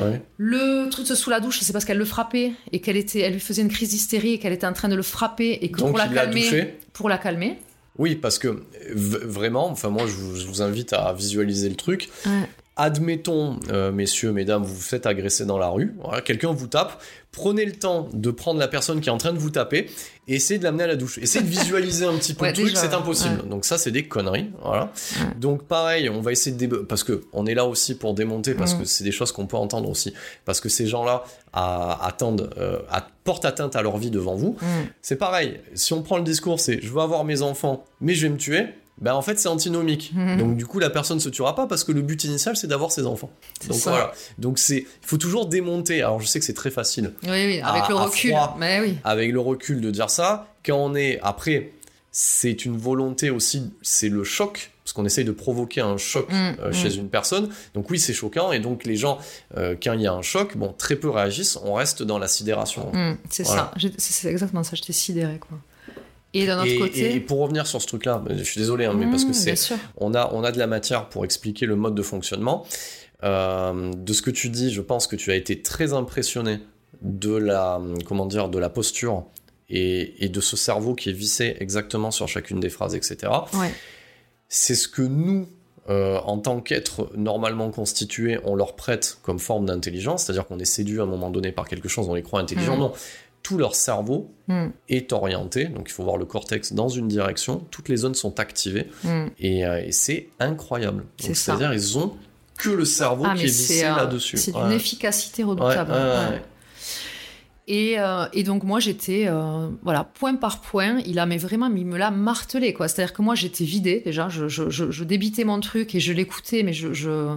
Ouais. 0.00 0.22
Le 0.36 0.88
truc 0.88 1.06
sous 1.06 1.30
la 1.30 1.40
douche, 1.40 1.60
c'est 1.60 1.72
parce 1.72 1.84
qu'elle 1.84 1.98
le 1.98 2.04
frappait 2.04 2.52
et 2.72 2.80
qu'elle 2.80 2.96
était, 2.96 3.20
elle 3.20 3.34
lui 3.34 3.40
faisait 3.40 3.62
une 3.62 3.68
crise 3.68 3.90
d'hystérie 3.90 4.34
et 4.34 4.38
qu'elle 4.38 4.52
était 4.52 4.66
en 4.66 4.72
train 4.72 4.88
de 4.88 4.94
le 4.94 5.02
frapper 5.02 5.58
et 5.62 5.70
que 5.70 5.78
Donc 5.78 5.90
pour 5.90 5.98
la 5.98 6.08
calmer, 6.08 6.74
pour 6.92 7.08
la 7.08 7.18
calmer. 7.18 7.58
Oui, 7.98 8.14
parce 8.14 8.38
que 8.38 8.62
vraiment, 8.94 9.68
enfin 9.70 9.88
moi 9.88 10.06
je 10.06 10.12
vous, 10.12 10.36
je 10.36 10.46
vous 10.46 10.62
invite 10.62 10.92
à 10.92 11.12
visualiser 11.12 11.68
le 11.68 11.76
truc. 11.76 12.08
Ouais. 12.26 12.48
Admettons, 12.78 13.58
euh, 13.70 13.90
messieurs, 13.90 14.32
mesdames, 14.32 14.62
vous 14.62 14.74
vous 14.74 14.82
faites 14.82 15.06
agresser 15.06 15.46
dans 15.46 15.56
la 15.56 15.68
rue, 15.68 15.94
voilà, 16.02 16.20
quelqu'un 16.20 16.52
vous 16.52 16.66
tape, 16.66 17.02
prenez 17.36 17.64
le 17.66 17.72
temps 17.72 18.08
de 18.14 18.30
prendre 18.30 18.58
la 18.58 18.66
personne 18.66 19.00
qui 19.00 19.08
est 19.10 19.12
en 19.12 19.18
train 19.18 19.32
de 19.34 19.38
vous 19.38 19.50
taper 19.50 19.90
et 20.26 20.34
essayez 20.36 20.58
de 20.58 20.64
l'amener 20.64 20.84
à 20.84 20.86
la 20.88 20.96
douche. 20.96 21.18
Essayez 21.18 21.44
de 21.44 21.48
visualiser 21.50 22.04
un 22.06 22.14
petit 22.16 22.32
peu 22.34 22.42
Ouais, 22.46 22.52
le 22.52 22.54
truc, 22.62 22.76
c'est 22.76 22.94
impossible. 22.94 23.42
ouais. 23.42 23.48
Donc 23.48 23.64
ça, 23.66 23.76
c'est 23.78 23.90
des 23.92 24.08
conneries, 24.08 24.50
voilà. 24.62 24.84
Ouais. 25.20 25.26
Donc 25.38 25.62
pareil, 25.64 26.08
on 26.08 26.20
va 26.22 26.32
essayer 26.32 26.56
de 26.56 26.66
parce 26.78 27.04
que 27.04 27.24
on 27.34 27.44
est 27.46 27.54
là 27.54 27.66
aussi 27.66 27.94
pour 27.94 28.14
démonter, 28.14 28.54
parce 28.54 28.74
Mm. 28.74 28.78
que 28.80 28.84
c'est 28.86 29.04
des 29.04 29.12
choses 29.12 29.30
qu'on 29.32 29.46
peut 29.46 29.56
entendre 29.58 29.88
aussi, 29.88 30.14
parce 30.46 30.60
que 30.60 30.68
ces 30.70 30.86
gens-là 30.86 31.22
attendent, 31.52 32.50
euh, 32.58 32.78
à- 32.90 33.06
portent 33.24 33.44
atteinte 33.44 33.76
à 33.76 33.82
leur 33.82 33.96
vie 33.98 34.10
devant 34.10 34.34
vous. 34.34 34.56
Mm. 34.60 34.66
C'est 35.02 35.16
pareil, 35.16 35.60
si 35.74 35.92
on 35.92 36.02
prend 36.02 36.16
le 36.18 36.24
discours, 36.24 36.58
c'est 36.60 36.80
je 36.82 36.90
veux 36.90 37.00
avoir 37.00 37.24
mes 37.24 37.42
enfants, 37.42 37.84
mais 38.00 38.14
je 38.14 38.26
vais 38.26 38.32
me 38.32 38.38
tuer, 38.38 38.66
ben 38.98 39.12
en 39.14 39.22
fait 39.22 39.38
c'est 39.38 39.48
antinomique. 39.48 40.12
Mhm. 40.14 40.38
Donc 40.38 40.56
du 40.56 40.66
coup 40.66 40.78
la 40.78 40.88
personne 40.90 41.20
se 41.20 41.28
tuera 41.28 41.54
pas 41.54 41.66
parce 41.66 41.84
que 41.84 41.92
le 41.92 42.00
but 42.02 42.24
initial 42.24 42.56
c'est 42.56 42.66
d'avoir 42.66 42.90
ses 42.92 43.06
enfants. 43.06 43.30
Donc 43.68 43.78
ça. 43.78 43.90
voilà. 43.90 44.12
Donc 44.38 44.58
c'est, 44.58 44.78
il 44.78 44.86
faut 45.06 45.18
toujours 45.18 45.46
démonter. 45.46 46.00
Alors 46.02 46.20
je 46.20 46.26
sais 46.26 46.38
que 46.38 46.44
c'est 46.46 46.54
très 46.54 46.70
facile 46.70 47.12
Oui, 47.24 47.28
oui, 47.30 47.60
avec 47.60 47.84
À- 47.84 47.88
le 47.90 47.94
recul. 47.96 48.30
froid. 48.30 48.56
Mais 48.58 48.80
oui. 48.80 48.96
avec 49.04 49.32
le 49.32 49.40
recul 49.40 49.80
de 49.80 49.90
dire 49.90 50.08
ça. 50.10 50.48
Quand 50.64 50.76
on 50.78 50.94
est 50.94 51.18
après, 51.22 51.72
c'est 52.10 52.64
une 52.64 52.76
volonté 52.78 53.30
aussi, 53.30 53.70
c'est 53.82 54.08
le 54.08 54.24
choc 54.24 54.72
parce 54.82 54.92
qu'on 54.92 55.04
essaye 55.04 55.24
de 55.24 55.32
provoquer 55.32 55.80
un 55.80 55.96
choc 55.96 56.28
Mm, 56.30 56.34
euh, 56.60 56.70
mm. 56.70 56.72
chez 56.72 56.94
une 56.96 57.08
personne. 57.08 57.50
Donc 57.74 57.90
oui 57.90 57.98
c'est 57.98 58.14
choquant 58.14 58.52
et 58.52 58.60
donc 58.60 58.84
les 58.84 58.94
gens 58.96 59.18
euh, 59.56 59.74
quand 59.82 59.92
il 59.94 60.00
y 60.00 60.06
a 60.06 60.12
un 60.12 60.22
choc, 60.22 60.56
bon 60.56 60.72
très 60.72 60.94
peu 60.96 61.10
réagissent. 61.10 61.58
On 61.64 61.74
reste 61.74 62.02
dans 62.04 62.18
la 62.18 62.28
sidération. 62.28 62.90
Mm, 62.92 63.16
c'est 63.28 63.42
Voilà. 63.42 63.72
ça. 63.78 63.88
C'est 63.98 64.28
exactement 64.30 64.62
ça. 64.62 64.76
J'étais 64.76 64.92
sidérée, 64.92 65.38
quoi. 65.38 65.58
Et 66.36 66.46
d'un 66.46 66.58
autre 66.58 66.70
Et, 66.70 66.78
côté. 66.78 67.14
et 67.14 67.20
pour 67.20 67.38
revenir 67.40 67.66
sur 67.66 67.80
ce 67.80 67.86
truc-là, 67.86 68.22
je 68.28 68.42
suis 68.42 68.60
désolé, 68.60 68.84
hein, 68.84 68.94
mais 68.96 69.06
parce 69.06 69.24
que 69.24 69.32
c'est, 69.32 69.54
on 69.96 70.14
a, 70.14 70.30
on 70.32 70.44
a 70.44 70.52
de 70.52 70.58
la 70.58 70.66
matière 70.66 71.08
pour 71.08 71.24
expliquer 71.24 71.66
le 71.66 71.76
mode 71.76 71.94
de 71.94 72.02
fonctionnement. 72.02 72.66
Euh, 73.24 73.92
de 73.94 74.12
ce 74.12 74.20
que 74.20 74.30
tu 74.30 74.50
dis, 74.50 74.70
je 74.72 74.82
pense 74.82 75.06
que 75.06 75.16
tu 75.16 75.30
as 75.32 75.36
été 75.36 75.62
très 75.62 75.94
impressionné 75.94 76.60
de 77.02 77.34
la, 77.34 77.80
comment 78.06 78.26
dire, 78.26 78.48
de 78.48 78.58
la 78.58 78.68
posture 78.68 79.24
et, 79.68 80.24
et 80.24 80.28
de 80.28 80.40
ce 80.40 80.56
cerveau 80.56 80.94
qui 80.94 81.10
est 81.10 81.14
vissé 81.14 81.56
exactement 81.60 82.10
sur 82.10 82.28
chacune 82.28 82.60
des 82.60 82.70
phrases, 82.70 82.94
etc. 82.94 83.32
Ouais. 83.54 83.72
C'est 84.48 84.74
ce 84.74 84.86
que 84.86 85.02
nous, 85.02 85.48
euh, 85.88 86.18
en 86.24 86.38
tant 86.38 86.60
qu'êtres 86.60 87.10
normalement 87.16 87.70
constitués, 87.70 88.38
on 88.44 88.54
leur 88.54 88.76
prête 88.76 89.18
comme 89.22 89.38
forme 89.38 89.66
d'intelligence, 89.66 90.24
c'est-à-dire 90.24 90.46
qu'on 90.46 90.58
est 90.58 90.64
séduit 90.64 91.00
à 91.00 91.04
un 91.04 91.06
moment 91.06 91.30
donné 91.30 91.52
par 91.52 91.68
quelque 91.68 91.88
chose, 91.88 92.08
on 92.08 92.14
les 92.14 92.22
croit 92.22 92.40
intelligents. 92.40 92.76
Mm. 92.76 92.80
Non, 92.80 92.92
tout 93.46 93.58
leur 93.58 93.74
cerveau 93.76 94.32
Mm, 94.48 94.68
est 94.88 95.12
orienté, 95.12 95.64
donc 95.64 95.86
il 95.88 95.92
faut 95.92 96.04
voir 96.04 96.16
le 96.16 96.24
cortex 96.24 96.72
dans 96.72 96.88
une 96.88 97.08
direction, 97.08 97.64
toutes 97.72 97.88
les 97.88 97.96
zones 97.96 98.14
sont 98.14 98.38
activées, 98.38 98.86
mm. 99.02 99.24
et, 99.40 99.66
euh, 99.66 99.82
et 99.84 99.90
c'est 99.92 100.28
incroyable. 100.38 101.04
C'est-à-dire 101.18 101.72
ils 101.74 101.98
ont 101.98 102.12
que 102.56 102.70
le 102.70 102.84
cerveau 102.84 103.24
Ah, 103.26 103.34
qui 103.34 103.42
est 103.42 103.46
vissé 103.46 103.84
euh, 103.84 103.96
là-dessus. 103.96 104.36
c'est 104.36 104.54
Ouais. 104.54 104.62
d'une 104.62 104.72
efficacité 104.72 105.42
redoutable. 105.42 105.90
ouais, 105.90 105.98
Ouais. 105.98 106.28
ouais. 106.34 106.42
Et, 107.68 107.98
euh, 107.98 108.26
et 108.32 108.44
donc 108.44 108.62
moi 108.62 108.78
j'étais 108.78 109.28
voilà 109.82 110.04
point 110.04 110.36
par 110.36 110.60
point 110.60 111.00
il 111.04 111.18
a 111.18 111.26
mais 111.26 111.36
vraiment 111.38 111.66
il 111.66 111.84
me 111.86 111.98
l'a 111.98 112.12
martelé 112.12 112.72
quoi 112.72 112.86
c'est 112.86 113.02
à 113.02 113.06
dire 113.06 113.12
que 113.12 113.22
moi 113.22 113.34
j'étais 113.34 113.64
vidée 113.64 114.02
déjà 114.04 114.28
je, 114.28 114.46
je, 114.46 114.70
je, 114.70 114.92
je 114.92 115.02
débitais 115.02 115.42
mon 115.42 115.58
truc 115.58 115.92
et 115.96 116.00
je 116.00 116.12
l'écoutais 116.12 116.62
mais 116.62 116.72
je, 116.72 116.92
je... 116.92 117.36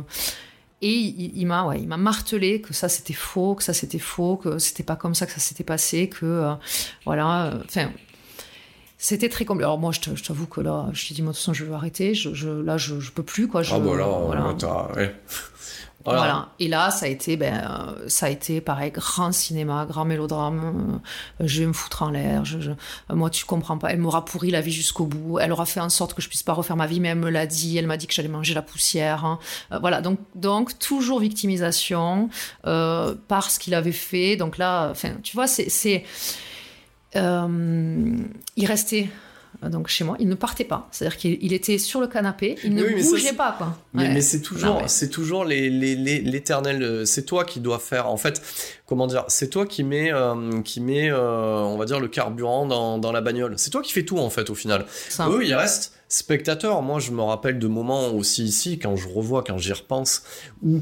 et 0.82 0.92
il, 0.94 1.38
il 1.38 1.46
m'a 1.46 1.66
ouais 1.66 1.80
il 1.82 1.88
m'a 1.88 1.98
martelé 1.98 2.62
que 2.62 2.74
ça 2.74 2.88
c'était 2.90 3.14
faux 3.14 3.56
que 3.56 3.64
ça 3.64 3.74
c'était 3.74 4.00
faux 4.00 4.38
que 4.38 4.60
c'était 4.60 4.84
pas 4.84 4.96
comme 4.96 5.14
ça 5.16 5.26
que 5.26 5.32
ça 5.34 5.40
s'était 5.40 5.64
passé 5.66 6.08
que 6.10 6.26
euh, 6.26 6.54
voilà 7.06 7.54
enfin 7.66 7.90
c'était 9.02 9.30
très 9.30 9.46
compliqué. 9.46 9.64
Alors 9.64 9.80
moi, 9.80 9.94
je 9.94 10.22
t'avoue 10.22 10.46
que 10.46 10.60
là, 10.60 10.90
je 10.92 11.08
t'ai 11.08 11.14
dit, 11.14 11.22
moi, 11.22 11.32
de 11.32 11.38
toute 11.38 11.42
façon, 11.42 11.54
je 11.54 11.64
veux 11.64 11.74
arrêter. 11.74 12.14
Je, 12.14 12.34
je- 12.34 12.50
là, 12.50 12.76
je, 12.76 13.00
je 13.00 13.12
peux 13.12 13.24
plus, 13.24 13.48
quoi. 13.48 13.64
Je, 13.64 13.74
Ah 13.74 13.80
bah 13.80 13.96
là, 13.96 14.06
voilà. 14.26 14.42
ouais. 14.98 15.16
Voilà. 16.06 16.50
Et 16.60 16.68
là, 16.70 16.92
ça 16.92 17.06
a 17.06 17.10
été, 17.10 17.36
ben, 17.38 17.54
euh, 17.54 18.08
ça 18.08 18.28
a 18.28 18.30
été 18.30 18.62
pareil, 18.62 18.90
grand 18.92 19.32
cinéma, 19.32 19.86
grand 19.86 20.06
mélodrame. 20.06 21.02
euh, 21.42 21.46
je 21.46 21.60
vais 21.60 21.68
me 21.68 21.74
foutre 21.74 22.04
en 22.04 22.10
l'air. 22.10 22.46
Je, 22.46 22.58
euh, 22.72 22.74
moi, 23.10 23.30
tu 23.30 23.46
comprends 23.46 23.78
pas. 23.78 23.90
Elle 23.92 24.00
m'aura 24.00 24.24
pourri 24.26 24.50
la 24.50 24.62
vie 24.62 24.72
jusqu'au 24.72 25.06
bout. 25.06 25.40
Elle 25.40 25.52
aura 25.52 25.66
fait 25.66 25.82
en 25.82 25.90
sorte 25.90 26.14
que 26.14 26.22
je 26.22 26.30
puisse 26.30 26.42
pas 26.42 26.54
refaire 26.54 26.78
ma 26.78 26.88
vie, 26.88 27.00
mais 27.00 27.10
elle 27.10 27.18
me 27.18 27.30
l'a 27.30 27.46
dit. 27.46 27.78
Elle 27.78 27.86
m'a 27.86 27.98
dit 27.98 28.08
que 28.08 28.14
j'allais 28.14 28.30
manger 28.30 28.54
la 28.54 28.62
poussière. 28.62 29.26
hein. 29.26 29.40
Voilà. 29.82 30.02
Donc, 30.02 30.20
donc 30.36 30.80
toujours 30.80 31.20
victimisation 31.20 32.30
par 32.64 33.52
ce 33.52 33.60
qu'il 33.60 33.74
avait 33.76 33.92
fait. 33.92 34.36
Donc 34.38 34.58
là, 34.58 34.90
enfin, 34.92 35.12
tu 35.22 35.36
vois, 35.36 35.48
c'est, 35.48 35.70
c'est, 35.70 36.06
il 37.14 38.66
restait. 38.66 39.10
Donc 39.62 39.90
chez 39.90 40.06
moi, 40.06 40.16
il 40.20 40.30
ne 40.30 40.36
partait 40.36 40.64
pas. 40.64 40.88
C'est-à-dire 40.92 41.18
qu'il 41.18 41.38
il 41.42 41.52
était 41.52 41.78
sur 41.78 42.00
le 42.00 42.08
canapé, 42.08 42.56
il 42.64 42.74
ne 42.76 42.84
Oui, 42.84 43.04
bougeait 43.04 43.34
pas 43.34 43.54
quoi. 43.58 43.78
Mais, 43.94 44.04
Ouais. 44.04 44.14
mais 44.14 44.22
c'est 44.22 44.42
toujours, 44.42 44.82
mais- 44.82 44.88
c'est 44.88 45.10
toujours 45.10 45.44
les, 45.44 45.70
les, 45.70 45.96
les- 45.96 46.22
l'éternel. 46.22 46.82
euh, 46.82 47.04
C'est 47.06 47.24
toi 47.24 47.44
qui 47.44 47.60
dois 47.60 47.80
faire. 47.80 48.08
En 48.08 48.16
fait, 48.16 48.42
comment 48.86 49.06
dire 49.08 49.26
C'est 49.28 49.50
toi 49.50 49.66
qui 49.66 49.84
met, 49.84 50.14
euh, 50.14 50.62
qui 50.62 50.80
met, 50.80 51.12
euh, 51.12 51.58
on 51.60 51.78
va 51.78 51.84
dire, 51.86 52.00
le 52.00 52.08
carburant 52.08 52.66
dans, 52.66 52.98
dans 52.98 53.12
la 53.12 53.20
bagnole. 53.22 53.56
C'est 53.58 53.70
toi 53.70 53.82
qui 53.82 53.92
fais 53.92 54.04
tout 54.06 54.18
en 54.20 54.30
fait 54.30 54.50
au 54.50 54.56
final. 54.56 54.86
Ça. 55.10 55.28
Eux, 55.30 55.44
ils 55.46 55.54
restent 55.56 55.92
spectateurs. 56.08 56.82
Moi, 56.82 57.00
je 57.00 57.12
me 57.12 57.22
rappelle 57.22 57.60
de 57.60 57.68
moments 57.68 58.08
aussi 58.10 58.44
ici 58.46 58.80
quand 58.80 58.96
je 58.96 59.08
revois, 59.10 59.44
quand 59.46 59.58
j'y 59.58 59.74
repense, 59.74 60.24
où 60.64 60.80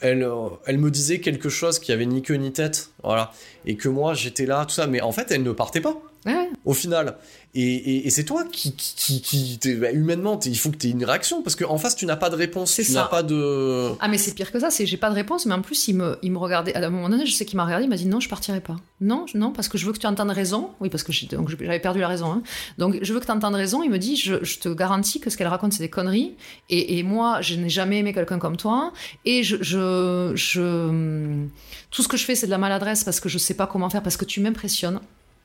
elle, 0.00 0.26
elle 0.66 0.78
me 0.78 0.90
disait 0.90 1.20
quelque 1.20 1.48
chose 1.48 1.78
qui 1.78 1.92
avait 1.92 2.06
ni 2.06 2.22
queue 2.22 2.34
ni 2.34 2.52
tête, 2.52 2.90
voilà, 3.04 3.32
et 3.66 3.76
que 3.76 3.88
moi 3.88 4.14
j'étais 4.14 4.46
là, 4.46 4.64
tout 4.66 4.74
ça, 4.74 4.86
mais 4.88 5.00
en 5.00 5.12
fait, 5.12 5.30
elle 5.30 5.42
ne 5.44 5.52
partait 5.52 5.80
pas 5.80 6.00
Ouais. 6.24 6.48
au 6.64 6.72
final. 6.74 7.16
Et, 7.54 7.62
et- 7.74 8.06
et 8.06 8.10
c'est 8.10 8.24
toi 8.24 8.44
qui, 8.50 8.72
qui, 8.74 8.94
qui, 8.94 9.20
qui- 9.20 9.58
t'es- 9.58 9.74
bah, 9.74 9.90
humainement, 9.90 10.38
il 10.46 10.56
faut 10.58 10.70
que 10.70 10.76
tu 10.76 10.86
aies 10.86 10.90
une 10.90 11.04
réaction 11.04 11.42
parce 11.42 11.54
qu'en 11.56 11.76
face, 11.78 11.96
tu 11.96 12.06
n'as 12.06 12.16
pas 12.16 12.30
de 12.30 12.36
réponse, 12.36 12.72
tu 12.74 12.92
n'as 12.92 13.04
pas 13.06 13.22
de. 13.22 13.90
Ah 14.00 14.08
mais 14.08 14.16
c'est 14.18 14.32
pire 14.32 14.50
que 14.52 14.58
ça, 14.60 14.70
c'est 14.70 14.86
j'ai 14.86 14.96
pas 14.96 15.10
de 15.10 15.14
réponse, 15.16 15.44
mais 15.46 15.54
en 15.54 15.60
plus 15.60 15.88
il 15.88 15.96
me, 15.96 16.18
il 16.22 16.30
me 16.32 16.38
regardait. 16.38 16.74
À 16.74 16.86
un 16.86 16.90
moment 16.90 17.08
donné, 17.10 17.26
je 17.26 17.32
sais 17.32 17.44
qu'il 17.44 17.56
m'a 17.56 17.64
regardé, 17.64 17.84
il 17.84 17.90
m'a 17.90 17.96
dit 17.96 18.06
non, 18.06 18.20
je 18.20 18.28
partirai 18.28 18.60
pas. 18.60 18.76
Non, 19.00 19.26
non, 19.34 19.50
parce 19.52 19.68
que 19.68 19.76
je 19.76 19.84
veux 19.84 19.92
que 19.92 19.98
tu 19.98 20.06
entendes 20.06 20.30
raison. 20.30 20.70
Oui, 20.80 20.88
parce 20.88 21.02
que 21.02 21.12
j'avais 21.12 21.80
perdu 21.80 21.98
la 22.00 22.08
raison. 22.08 22.30
hein. 22.32 22.42
Donc 22.78 22.98
je 23.02 23.12
veux 23.12 23.20
que 23.20 23.26
tu 23.26 23.32
entendes 23.32 23.54
raison. 23.56 23.82
Il 23.82 23.90
me 23.90 23.98
dit, 23.98 24.16
je, 24.16 24.42
je 24.44 24.58
te 24.58 24.68
garantis 24.68 25.18
que 25.20 25.28
ce 25.28 25.36
qu'elle 25.36 25.48
raconte 25.48 25.72
c'est 25.74 25.82
des 25.82 25.90
conneries. 25.90 26.36
Et, 26.70 26.98
et 26.98 27.02
moi, 27.02 27.40
je 27.42 27.56
n'ai 27.56 27.68
jamais 27.68 27.98
aimé 27.98 28.14
quelqu'un 28.14 28.38
comme 28.38 28.56
toi. 28.56 28.92
Et 29.26 29.42
je, 29.42 29.56
je, 29.60 30.32
je, 30.36 31.44
tout 31.90 32.02
ce 32.02 32.08
que 32.08 32.16
je 32.16 32.24
fais 32.24 32.34
c'est 32.34 32.46
de 32.46 32.50
la 32.52 32.58
maladresse 32.58 33.04
parce 33.04 33.20
que 33.20 33.28
je 33.28 33.38
sais 33.38 33.54
pas 33.54 33.66
comment 33.66 33.90
faire, 33.90 34.02
parce 34.02 34.16
que 34.16 34.24
tu 34.24 34.40
m'impressionnes. 34.40 35.00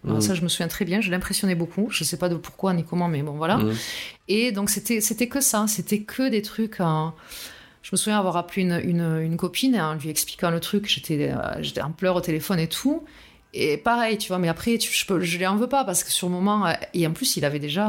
Alors 0.05 0.17
Mm. 0.17 0.21
Ça, 0.21 0.33
je 0.35 0.41
me 0.41 0.47
souviens 0.47 0.67
très 0.67 0.85
bien. 0.85 1.01
Je 1.01 1.09
l'impressionnais 1.11 1.55
beaucoup. 1.55 1.87
Je 1.89 2.03
sais 2.03 2.17
pas 2.17 2.29
de 2.29 2.35
pourquoi 2.35 2.73
ni 2.73 2.83
comment, 2.83 3.07
mais 3.07 3.23
bon, 3.23 3.33
voilà. 3.33 3.57
Mm. 3.57 3.73
Et 4.27 4.51
donc 4.51 4.69
c'était 4.69 5.01
c'était 5.01 5.27
que 5.27 5.41
ça, 5.41 5.65
c'était 5.67 6.01
que 6.01 6.29
des 6.29 6.41
trucs. 6.41 6.79
euh, 6.79 7.05
Je 7.81 7.89
me 7.91 7.97
souviens 7.97 8.19
avoir 8.19 8.37
appelé 8.37 8.61
une, 8.63 8.79
une, 8.83 9.21
une 9.21 9.37
copine 9.37 9.75
en 9.79 9.95
lui 9.95 10.09
expliquant 10.09 10.51
le 10.51 10.59
truc. 10.59 10.87
J'étais 10.87 11.31
euh, 11.31 11.61
j'étais 11.61 11.81
en 11.81 11.91
pleurs 11.91 12.15
au 12.15 12.21
téléphone 12.21 12.59
et 12.59 12.67
tout. 12.67 13.03
Et 13.59 13.77
pareil, 13.77 14.17
tu 14.19 14.27
vois. 14.27 14.37
Mais 14.37 14.49
après, 14.49 14.77
tu, 14.77 14.91
je 14.93 15.05
peux, 15.05 15.19
je 15.19 15.37
lui 15.37 15.47
en 15.47 15.55
veux 15.55 15.67
pas 15.67 15.83
parce 15.83 16.03
que 16.03 16.11
sur 16.11 16.27
le 16.27 16.33
moment, 16.33 16.67
euh, 16.67 16.73
et 16.93 17.07
en 17.07 17.11
plus, 17.11 17.37
il 17.37 17.45
avait 17.45 17.57
déjà 17.59 17.87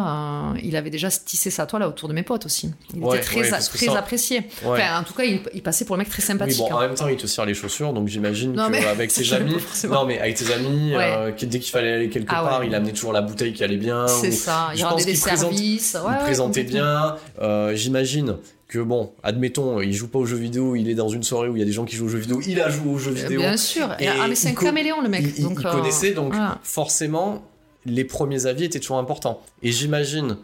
il 0.63 0.77
avait 0.77 0.89
déjà 0.91 1.11
tissé 1.11 1.51
sa 1.51 1.67
toile 1.67 1.83
autour 1.83 2.09
de 2.09 2.15
mes 2.15 2.23
potes 2.23 2.47
aussi. 2.47 2.71
Il 2.95 3.03
Ouais, 3.03 3.17
était 3.17 3.25
très 3.27 3.41
ouais, 3.41 3.49
a- 3.49 3.51
parce 3.51 3.69
que 3.69 3.77
très 3.77 3.87
ça- 3.87 3.99
apprécié. 3.99 4.39
Ouais. 4.65 4.81
Enfin, 4.81 5.01
en 5.01 5.05
tout 5.05 5.13
cas, 5.15 5.25
il, 5.25 5.41
il 5.53 5.63
passait 5.63 5.85
pour 5.85 5.97
le 5.97 6.01
mec 6.01 6.09
très 6.09 6.23
Oui, 6.23 6.27
sympathique. 6.27 6.59
bon, 6.59 6.73
en 6.73 6.79
hein. 6.79 6.87
même 6.89 6.95
temps, 6.97 7.09
il 7.09 7.17
te 7.17 7.27
serre 7.27 7.45
les 7.47 7.55
chaussures, 7.55 7.93
donc 7.93 8.09
j'imagine 8.09 8.55
qu'avec 8.57 9.11
ses 9.13 9.33
amis, 9.35 9.57
non 9.89 10.05
mais 10.07 10.19
avec 10.21 10.37
tes 10.37 10.53
amis, 10.53 10.93
euh, 10.95 11.33
dès 11.39 11.59
qu'il 11.61 11.71
fallait 11.71 11.93
aller 11.93 12.09
quelque 12.09 12.33
Ah 12.35 12.43
part, 12.43 12.65
il 12.65 12.75
amenait 12.75 12.93
toujours 12.93 13.13
la 13.13 13.21
bouteille 13.23 13.53
qui 13.53 13.63
allait 13.63 13.77
bien. 13.77 14.07
C'est 14.09 14.31
ça. 14.33 14.71
Il 14.75 14.85
rendait 14.85 15.05
des 15.05 15.15
services. 15.15 15.97
Il 16.11 16.17
présentait 16.25 16.63
bien. 16.65 17.17
Euh, 17.43 17.75
J'imagine 17.75 18.37
que 18.69 18.79
bon, 18.79 19.13
admettons, 19.23 19.81
il 19.81 19.95
joue 19.95 20.09
pas 20.09 20.19
aux 20.19 20.27
jeux 20.27 20.37
vidéo, 20.37 20.77
il 20.77 20.91
est 20.91 20.95
dans 20.95 21.09
une 21.09 21.23
soirée 21.23 21.49
où 21.49 21.57
il 21.57 21.61
y 21.61 21.63
a 21.63 21.67
des 21.67 21.73
gens 21.73 21.87
qui 21.87 21.97
jouent 21.97 22.05
aux 22.05 22.11
jeux 22.11 22.19
vidéo, 22.19 22.41
il 22.47 22.61
a 22.61 22.69
joué 22.69 22.93
aux 22.93 22.99
jeux 22.99 23.13
vidéo. 23.13 23.41
Bien 23.41 23.57
sûr. 23.57 23.89
Et 23.99 24.09
ah 24.09 24.27
mais 24.29 24.35
c'est 24.35 24.51
un 24.51 24.55
caméléon 24.55 25.01
le 25.01 25.09
mec. 25.09 25.25
il, 25.37 25.43
donc, 25.43 25.59
il 25.61 25.67
euh, 25.67 25.73
connaissait, 25.73 26.13
donc 26.13 26.35
forcément, 26.63 27.43
les 27.87 28.05
premiers 28.05 28.45
avis 28.47 28.65
étaient 28.65 28.79
toujours 28.79 28.99
importants. 28.99 29.41
Et 29.63 29.73
j'imagine 29.73 30.37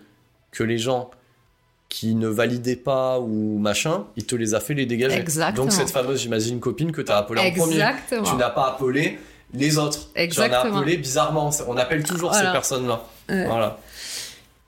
que 0.50 0.64
les 0.64 0.78
gens 0.78 1.10
qui 1.90 2.14
ne 2.14 2.26
validaient 2.26 2.76
pas 2.76 3.20
ou 3.20 3.58
machin, 3.58 4.06
il 4.16 4.24
te 4.24 4.34
les 4.34 4.54
a 4.54 4.60
fait 4.60 4.74
les 4.74 4.86
dégager. 4.86 5.16
Exactement. 5.16 5.66
Donc 5.66 5.72
cette 5.72 5.90
fameuse, 5.90 6.20
j'imagine, 6.22 6.60
copine 6.60 6.92
que 6.92 7.02
tu 7.02 7.12
as 7.12 7.18
appelée 7.18 7.40
en 7.40 7.52
premier. 7.52 7.74
Exactement. 7.74 8.22
Tu 8.22 8.36
n'as 8.36 8.50
pas 8.50 8.68
appelé 8.68 9.18
les 9.52 9.78
autres. 9.78 10.08
Tu 10.14 10.18
en 10.18 10.20
as 10.20 10.24
Exactement. 10.24 10.78
appelé 10.78 10.96
bizarrement. 10.96 11.50
On 11.68 11.76
appelle 11.76 12.02
toujours 12.02 12.30
Voilà. 12.30 12.48
ces 12.48 12.52
personnes-là. 12.52 13.04
Ouais. 13.28 13.46
Voilà. 13.46 13.78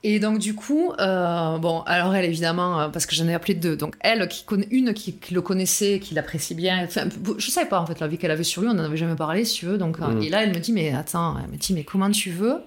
Et 0.09 0.19
donc 0.21 0.39
du 0.39 0.55
coup, 0.55 0.93
euh, 0.99 1.57
bon, 1.57 1.81
alors 1.81 2.15
elle 2.15 2.23
évidemment, 2.23 2.79
euh, 2.79 2.87
parce 2.87 3.05
que 3.05 3.13
j'en 3.13 3.27
ai 3.27 3.33
appelé 3.33 3.55
deux. 3.55 3.75
Donc 3.75 3.95
elle, 3.99 4.25
qui 4.29 4.45
connaît 4.45 4.67
une 4.71 4.93
qui, 4.93 5.11
qui 5.17 5.33
le 5.33 5.41
connaissait, 5.41 5.99
qui 5.99 6.13
l'apprécie 6.13 6.55
bien. 6.55 6.85
Enfin, 6.85 7.09
je 7.37 7.51
savais 7.51 7.67
pas 7.67 7.81
en 7.81 7.85
fait 7.85 7.99
la 7.99 8.07
vie 8.07 8.17
qu'elle 8.17 8.31
avait 8.31 8.45
sur 8.45 8.61
lui, 8.61 8.69
on 8.69 8.73
n'en 8.73 8.85
avait 8.85 8.95
jamais 8.95 9.17
parlé, 9.17 9.43
si 9.43 9.55
tu 9.59 9.65
veux. 9.65 9.77
Donc 9.77 9.99
euh, 9.99 10.07
Mm. 10.07 10.23
et 10.23 10.29
là, 10.29 10.43
elle 10.43 10.51
me 10.51 10.59
dit, 10.59 10.71
mais 10.71 10.93
attends, 10.93 11.35
elle 11.43 11.51
me 11.51 11.57
dit, 11.57 11.73
mais 11.73 11.83
comment 11.83 12.09
tu 12.09 12.31
veux? 12.31 12.61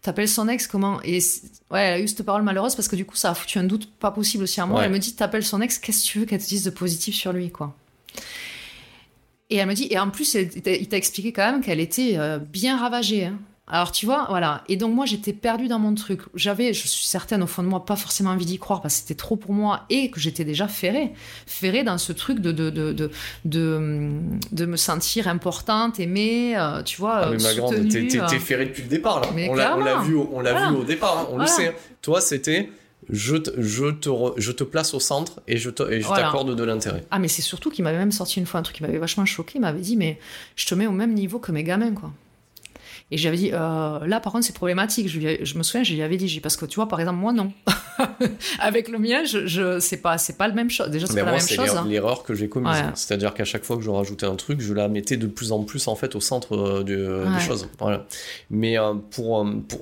T'appelles 0.00 0.28
son 0.28 0.48
ex 0.48 0.66
comment? 0.66 1.02
Et 1.02 1.18
ouais, 1.70 1.80
elle 1.80 1.92
a 1.94 2.00
eu 2.00 2.08
cette 2.08 2.22
parole 2.22 2.42
malheureuse 2.42 2.74
parce 2.74 2.88
que 2.88 2.96
du 2.96 3.04
coup, 3.04 3.16
ça 3.16 3.30
a 3.32 3.34
foutu 3.34 3.58
un 3.58 3.64
doute 3.64 3.90
pas 3.98 4.10
possible 4.10 4.44
aussi 4.44 4.58
à 4.62 4.64
moi. 4.64 4.78
Ouais. 4.80 4.86
Elle 4.86 4.92
me 4.92 4.98
dit, 4.98 5.14
t'appelles 5.14 5.44
son 5.44 5.60
ex, 5.60 5.78
qu'est-ce 5.78 6.02
que 6.02 6.06
tu 6.08 6.18
veux 6.20 6.24
qu'elle 6.24 6.42
te 6.42 6.48
dise 6.48 6.64
de 6.64 6.70
positif 6.70 7.14
sur 7.14 7.34
lui, 7.34 7.50
quoi? 7.50 7.74
Et 9.50 9.56
elle 9.56 9.68
me 9.68 9.74
dit, 9.74 9.86
et 9.90 9.98
en 9.98 10.08
plus, 10.08 10.32
il 10.34 10.88
t'a 10.88 10.96
expliqué 10.96 11.32
quand 11.34 11.52
même 11.52 11.60
qu'elle 11.62 11.80
était 11.80 12.18
bien 12.50 12.78
ravagée. 12.78 13.26
hein. 13.26 13.38
Alors 13.66 13.92
tu 13.92 14.04
vois, 14.04 14.26
voilà. 14.28 14.62
Et 14.68 14.76
donc 14.76 14.94
moi 14.94 15.06
j'étais 15.06 15.32
perdue 15.32 15.68
dans 15.68 15.78
mon 15.78 15.94
truc. 15.94 16.20
J'avais, 16.34 16.74
je 16.74 16.86
suis 16.86 17.06
certaine 17.06 17.42
au 17.42 17.46
fond 17.46 17.62
de 17.62 17.68
moi, 17.68 17.86
pas 17.86 17.96
forcément 17.96 18.30
envie 18.30 18.44
d'y 18.44 18.58
croire 18.58 18.82
parce 18.82 18.94
que 18.96 19.00
c'était 19.00 19.14
trop 19.14 19.36
pour 19.36 19.52
moi 19.54 19.84
et 19.88 20.10
que 20.10 20.20
j'étais 20.20 20.44
déjà 20.44 20.68
ferrée, 20.68 21.12
ferrée 21.46 21.82
dans 21.82 21.96
ce 21.96 22.12
truc 22.12 22.40
de 22.40 22.52
de 22.52 22.68
de 22.68 22.92
de 22.92 23.10
de, 23.46 24.10
de 24.52 24.66
me 24.66 24.76
sentir 24.76 25.28
importante, 25.28 25.98
aimée, 25.98 26.54
euh, 26.58 26.82
tu 26.82 26.98
vois, 27.00 27.20
Ah, 27.24 27.30
mais 27.30 27.38
ma 27.42 27.54
grande, 27.54 27.88
t'es 27.88 28.06
t'es- 28.06 28.20
euh. 28.20 28.26
t'es 28.28 28.38
ferré 28.38 28.66
depuis 28.66 28.82
le 28.82 28.88
départ 28.88 29.20
là. 29.20 29.28
Mais 29.34 29.48
on 29.48 29.54
l'a 29.54 29.74
on 29.74 29.78
l'a 29.78 29.82
clairement. 29.84 30.02
vu, 30.02 30.14
au- 30.14 30.30
on 30.34 30.40
l'a 30.40 30.52
Voilà. 30.52 30.68
vu 30.70 30.76
au 30.76 30.84
départ, 30.84 31.18
hein, 31.20 31.26
on 31.30 31.36
Voilà. 31.36 31.44
le 31.44 31.48
sait. 31.56 31.74
Toi, 32.02 32.20
c'était 32.20 32.70
je 33.10 33.36
te, 33.36 33.50
je 33.60 33.86
te, 33.86 34.08
re- 34.10 34.34
je 34.38 34.52
te 34.52 34.64
place 34.64 34.92
au 34.94 35.00
centre 35.00 35.40
et 35.48 35.56
je 35.56 35.70
te- 35.70 35.90
et 35.90 36.00
je 36.02 36.06
Voilà. 36.06 36.24
t'accorde 36.24 36.54
de 36.54 36.64
l'intérêt. 36.64 37.04
Ah 37.10 37.18
mais 37.18 37.28
c'est 37.28 37.42
surtout 37.42 37.70
qu'il 37.70 37.84
m'avait 37.84 37.98
même 37.98 38.12
sorti 38.12 38.40
une 38.40 38.46
fois 38.46 38.60
un 38.60 38.62
truc 38.62 38.76
qui 38.76 38.82
m'avait 38.82 38.98
vachement 38.98 39.24
choqué. 39.24 39.52
Il 39.56 39.60
m'avait 39.62 39.80
dit 39.80 39.96
mais 39.96 40.18
je 40.56 40.66
te 40.66 40.74
mets 40.74 40.86
au 40.86 40.92
même 40.92 41.14
niveau 41.14 41.38
que 41.38 41.50
mes 41.52 41.64
gamins 41.64 41.92
quoi. 41.92 42.10
Et 43.10 43.18
j'avais 43.18 43.36
dit 43.36 43.50
euh, 43.52 44.04
là 44.06 44.18
par 44.18 44.32
contre 44.32 44.44
c'est 44.46 44.54
problématique. 44.54 45.08
Je, 45.08 45.18
lui 45.18 45.26
ai- 45.26 45.44
je 45.44 45.58
me 45.58 45.62
souviens 45.62 45.82
je 45.84 45.92
lui 45.92 46.02
avais 46.02 46.16
dit 46.16 46.40
parce 46.40 46.56
que 46.56 46.64
tu 46.64 46.76
vois 46.76 46.88
par 46.88 46.98
exemple 47.00 47.18
moi 47.18 47.32
non. 47.32 47.52
Avec 48.58 48.88
le 48.88 48.98
mien 48.98 49.24
je, 49.24 49.46
je 49.46 49.78
c'est 49.78 49.98
pas 49.98 50.18
c'est 50.18 50.36
pas 50.36 50.48
le 50.48 50.54
même 50.54 50.70
chose. 50.70 50.88
Déjà 50.88 51.06
c'est 51.06 51.12
pas 51.14 51.18
la 51.20 51.24
moi, 51.24 51.32
même 51.32 51.40
c'est 51.40 51.54
chose. 51.54 51.66
l'erreur- 51.66 51.82
hein. 51.84 51.88
l'erreur 51.88 52.22
que 52.22 52.34
j'ai 52.34 52.48
commise. 52.48 52.72
Ouais. 52.76 52.84
C'est-à-dire 52.94 53.34
qu'à 53.34 53.44
chaque 53.44 53.64
fois 53.64 53.76
que 53.76 53.82
je 53.82 53.90
rajoutais 53.90 54.26
un 54.26 54.36
truc, 54.36 54.60
je 54.60 54.72
la 54.72 54.88
mettais 54.88 55.16
de 55.16 55.26
plus 55.26 55.52
en 55.52 55.62
plus 55.64 55.86
en 55.86 55.94
fait 55.96 56.14
au 56.16 56.20
centre 56.20 56.56
Ouais. 56.56 56.84
des 56.84 57.40
choses. 57.40 57.68
Voilà. 57.78 58.06
Mais 58.50 58.78
euh, 58.78 58.94
pour, 59.10 59.46
pour- 59.68 59.80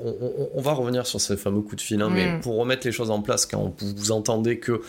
on, 0.57 0.60
va 0.60 0.73
revenir 0.73 1.07
sur 1.07 1.20
ces 1.20 1.36
fameux 1.36 1.60
coups 1.60 1.76
de 1.76 1.81
fil, 1.81 2.02
hein, 2.02 2.10
mais 2.12 2.36
Mm. 2.36 2.41
pour 2.41 2.57
remettre 2.57 2.86
les 2.86 2.92
choses 2.92 3.10
en 3.10 3.20
place, 3.23 3.47
quand 3.47 3.75
vous, 3.78 3.94
vous 3.97 4.10
entendez 4.12 4.59
que 4.59 4.81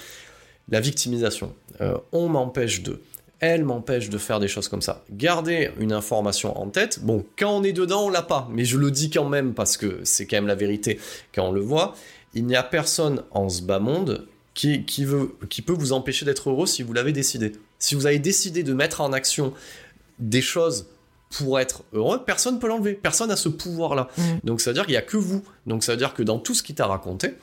la 0.69 0.79
victimisation, 0.79 1.53
euh, 1.81 1.97
on 2.11 2.29
m'empêche 2.29 2.83
de, 2.83 3.01
elle 3.43 3.65
m'empêche 3.65 4.09
de 4.09 4.17
faire 4.17 4.39
des 4.39 4.47
choses 4.47 4.69
comme 4.69 4.81
ça. 4.81 5.03
Gardez 5.11 5.71
une 5.77 5.91
information 5.91 6.57
en 6.57 6.69
tête. 6.69 6.99
Bon, 7.03 7.25
quand 7.37 7.57
on 7.57 7.63
est 7.63 7.73
dedans, 7.73 8.05
on 8.05 8.09
l'a 8.09 8.21
pas, 8.21 8.47
mais 8.49 8.63
je 8.63 8.77
le 8.77 8.89
dis 8.89 9.09
quand 9.09 9.27
même 9.27 9.53
parce 9.53 9.75
que 9.75 9.99
c'est 10.05 10.25
quand 10.25 10.37
même 10.37 10.47
la 10.47 10.55
vérité 10.55 10.97
quand 11.35 11.49
on 11.49 11.51
le 11.51 11.59
voit. 11.59 11.93
Il 12.33 12.45
n'y 12.45 12.55
a 12.55 12.63
personne 12.63 13.23
en 13.31 13.49
ce 13.49 13.61
bas 13.61 13.79
monde 13.79 14.27
qui, 14.53 14.85
qui, 14.85 15.03
veut, 15.03 15.35
qui 15.49 15.61
peut 15.61 15.73
vous 15.73 15.91
empêcher 15.91 16.25
d'être 16.25 16.49
heureux 16.49 16.67
si 16.67 16.83
vous 16.83 16.93
l'avez 16.93 17.11
décidé. 17.11 17.51
Si 17.79 17.95
vous 17.95 18.05
avez 18.05 18.19
décidé 18.19 18.63
de 18.63 18.73
mettre 18.73 19.01
en 19.01 19.11
action 19.11 19.53
des 20.19 20.41
choses 20.41 20.87
pour 21.29 21.59
être 21.59 21.83
heureux, 21.91 22.23
personne 22.23 22.55
ne 22.55 22.59
peut 22.61 22.67
l'enlever. 22.67 22.93
Personne 22.93 23.27
n'a 23.27 23.35
ce 23.35 23.49
pouvoir-là. 23.49 24.07
Mm. 24.17 24.21
Donc 24.45 24.61
ça 24.61 24.69
veut 24.69 24.75
dire 24.75 24.85
qu'il 24.85 24.93
n'y 24.93 24.97
a 24.97 25.01
que 25.01 25.17
vous. 25.17 25.43
Donc 25.67 25.83
ça 25.83 25.91
veut 25.91 25.97
dire 25.97 26.13
que 26.13 26.23
dans 26.23 26.39
tout 26.39 26.53
ce 26.53 26.63
qu'il 26.63 26.75
t'a 26.75 26.85
raconté, 26.85 27.33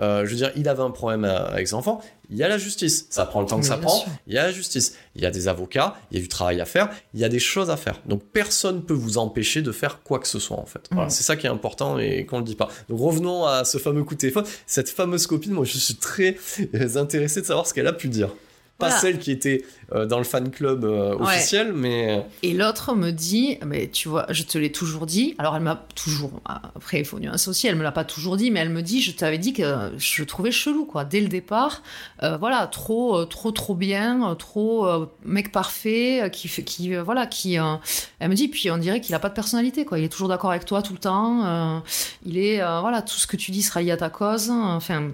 euh, 0.00 0.24
je 0.24 0.30
veux 0.30 0.36
dire, 0.36 0.52
il 0.56 0.68
avait 0.68 0.82
un 0.82 0.90
problème 0.90 1.24
euh, 1.24 1.48
avec 1.48 1.66
ses 1.68 1.74
enfants, 1.74 2.00
il 2.30 2.36
y 2.36 2.42
a 2.42 2.48
la 2.48 2.58
justice. 2.58 3.06
Ça 3.10 3.24
prend 3.26 3.40
le 3.40 3.46
temps 3.46 3.58
que 3.58 3.66
ça 3.66 3.78
prend, 3.78 3.90
sûr. 3.90 4.08
il 4.26 4.34
y 4.34 4.38
a 4.38 4.44
la 4.44 4.52
justice. 4.52 4.94
Il 5.16 5.22
y 5.22 5.26
a 5.26 5.30
des 5.30 5.48
avocats, 5.48 5.96
il 6.10 6.16
y 6.16 6.20
a 6.20 6.22
du 6.22 6.28
travail 6.28 6.60
à 6.60 6.64
faire, 6.64 6.90
il 7.14 7.20
y 7.20 7.24
a 7.24 7.28
des 7.28 7.38
choses 7.38 7.70
à 7.70 7.76
faire. 7.76 8.00
Donc 8.06 8.22
personne 8.32 8.82
peut 8.82 8.94
vous 8.94 9.18
empêcher 9.18 9.62
de 9.62 9.72
faire 9.72 10.02
quoi 10.02 10.18
que 10.18 10.28
ce 10.28 10.38
soit 10.38 10.58
en 10.58 10.66
fait. 10.66 10.88
Voilà, 10.92 11.10
c'est 11.10 11.24
ça 11.24 11.36
qui 11.36 11.46
est 11.46 11.50
important 11.50 11.98
et 11.98 12.26
qu'on 12.26 12.36
ne 12.36 12.42
le 12.42 12.46
dit 12.46 12.56
pas. 12.56 12.68
Donc 12.88 13.00
revenons 13.00 13.44
à 13.44 13.64
ce 13.64 13.78
fameux 13.78 14.04
coup 14.04 14.14
de 14.14 14.20
téléphone. 14.20 14.44
Cette 14.66 14.88
fameuse 14.88 15.26
copine, 15.26 15.52
moi 15.52 15.64
je 15.64 15.78
suis 15.78 15.96
très 15.96 16.36
euh, 16.74 16.96
intéressé 16.96 17.40
de 17.40 17.46
savoir 17.46 17.66
ce 17.66 17.74
qu'elle 17.74 17.86
a 17.86 17.92
pu 17.92 18.08
dire. 18.08 18.30
Pas 18.78 18.86
Voilà. 18.86 19.00
celle 19.00 19.18
qui 19.18 19.32
était 19.32 19.64
euh, 19.92 20.06
dans 20.06 20.18
le 20.18 20.24
fan 20.24 20.50
club 20.50 20.84
euh, 20.84 21.16
Ouais. 21.16 21.22
officiel, 21.24 21.72
mais 21.72 22.24
Et 22.44 22.54
l'autre 22.54 22.94
me 22.94 23.10
dit, 23.10 23.58
mais 23.66 23.88
tu 23.88 24.08
vois, 24.08 24.26
je 24.30 24.44
te 24.44 24.56
l'ai 24.56 24.70
toujours 24.70 25.04
dit. 25.04 25.34
Alors 25.38 25.56
elle 25.56 25.62
m'a 25.62 25.84
toujours, 25.96 26.30
après 26.46 27.00
il 27.00 27.04
faut 27.04 27.18
nuancer 27.18 27.50
aussi, 27.50 27.66
elle 27.66 27.74
me 27.74 27.82
l'a 27.82 27.90
pas 27.90 28.04
toujours 28.04 28.36
dit, 28.36 28.52
mais 28.52 28.60
elle 28.60 28.68
me 28.70 28.82
dit, 28.82 29.02
je 29.02 29.10
t'avais 29.10 29.38
dit 29.38 29.52
que 29.52 29.90
je 29.96 30.22
trouvais 30.22 30.52
chelou, 30.52 30.84
quoi, 30.84 31.04
dès 31.04 31.20
le 31.20 31.26
départ. 31.28 31.82
Euh, 32.22 32.36
voilà, 32.36 32.68
trop, 32.68 33.18
euh, 33.18 33.24
trop, 33.24 33.50
trop 33.50 33.74
bien, 33.74 34.30
euh, 34.30 34.34
trop 34.36 34.86
euh, 34.86 35.06
mec 35.24 35.50
parfait, 35.50 36.22
euh, 36.22 36.28
qui 36.28 36.48
qui, 36.48 36.94
euh, 36.94 37.02
voilà, 37.02 37.26
qui. 37.26 37.58
euh, 37.58 37.74
elle 38.20 38.28
me 38.30 38.34
dit, 38.36 38.46
puis 38.48 38.70
on 38.70 38.78
dirait 38.78 39.00
qu'il 39.00 39.14
a 39.14 39.18
pas 39.18 39.28
de 39.28 39.34
personnalité, 39.34 39.84
quoi. 39.84 39.98
Il 39.98 40.04
est 40.04 40.08
toujours 40.08 40.28
d'accord 40.28 40.50
avec 40.50 40.64
toi 40.64 40.82
tout 40.82 40.92
le 40.92 40.98
temps. 41.00 41.44
euh, 41.44 41.78
il 42.24 42.38
est, 42.38 42.60
euh, 42.62 42.80
voilà, 42.80 43.02
tout 43.02 43.16
ce 43.16 43.26
que 43.26 43.36
tu 43.36 43.50
dis 43.50 43.62
sera 43.62 43.82
lié 43.82 43.90
à 43.90 43.96
ta 43.96 44.08
cause. 44.10 44.50
Enfin, 44.50 45.08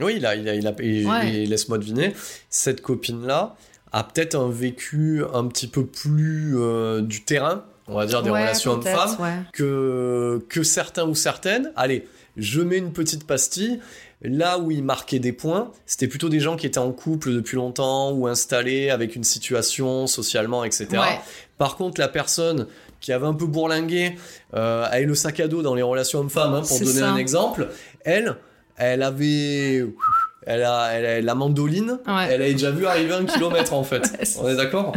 oui, 0.00 0.14
il 0.16 0.26
a, 0.26 0.34
il 0.34 0.48
a, 0.48 0.54
il 0.54 0.66
a- 0.66 0.74
et- 0.80 1.04
Ouais. 1.06 1.34
et 1.34 1.46
laisse-moi 1.46 1.78
deviner, 1.78 2.14
cette 2.50 2.80
copine-là 2.82 3.56
a 3.92 4.04
peut-être 4.04 4.34
un 4.36 4.48
vécu 4.50 5.22
un 5.34 5.46
petit 5.46 5.66
peu 5.66 5.84
plus 5.86 6.54
euh, 6.58 7.02
du 7.02 7.24
terrain, 7.24 7.64
on 7.88 7.94
va 7.94 8.06
dire 8.06 8.22
des 8.22 8.30
ouais, 8.30 8.40
relations 8.42 8.72
hommes-femmes, 8.72 9.16
ouais. 9.20 9.34
que, 9.52 10.42
que 10.48 10.62
certains 10.62 11.04
ou 11.06 11.14
certaines. 11.14 11.72
Allez, 11.76 12.06
je 12.36 12.60
mets 12.62 12.78
une 12.78 12.92
petite 12.92 13.26
pastille. 13.26 13.80
Là 14.24 14.60
où 14.60 14.70
il 14.70 14.84
marquait 14.84 15.18
des 15.18 15.32
points, 15.32 15.72
c'était 15.84 16.06
plutôt 16.06 16.28
des 16.28 16.38
gens 16.38 16.54
qui 16.56 16.64
étaient 16.64 16.78
en 16.78 16.92
couple 16.92 17.32
depuis 17.34 17.56
longtemps 17.56 18.12
ou 18.12 18.28
installés 18.28 18.88
avec 18.88 19.16
une 19.16 19.24
situation 19.24 20.06
socialement, 20.06 20.62
etc. 20.62 20.86
Par 21.58 21.76
contre, 21.76 22.00
la 22.00 22.06
personne 22.06 22.68
qui 23.00 23.12
avait 23.12 23.26
un 23.26 23.34
peu 23.34 23.46
bourlingué, 23.46 24.14
euh, 24.54 24.84
avec 24.88 25.08
le 25.08 25.16
sac 25.16 25.40
à 25.40 25.48
dos 25.48 25.60
dans 25.62 25.74
les 25.74 25.82
relations 25.82 26.20
hommes-femmes, 26.20 26.54
hein, 26.54 26.62
pour 26.66 26.78
donner 26.78 26.92
ça. 27.00 27.10
un 27.10 27.16
exemple, 27.16 27.68
elle, 28.04 28.36
elle 28.82 29.02
avait... 29.02 29.84
Elle 30.44 30.64
a, 30.64 30.88
elle 30.92 31.06
a 31.06 31.20
la 31.20 31.34
mandoline, 31.36 32.00
Ouais. 32.04 32.26
elle 32.28 32.42
avait 32.42 32.52
déjà 32.54 32.72
vu 32.72 32.84
arriver 32.84 33.12
un 33.14 33.24
kilomètre 33.26 33.74
en 33.74 33.84
fait. 33.84 34.00
Ouais, 34.18 34.26
On 34.40 34.48
est 34.48 34.56
d'accord? 34.56 34.92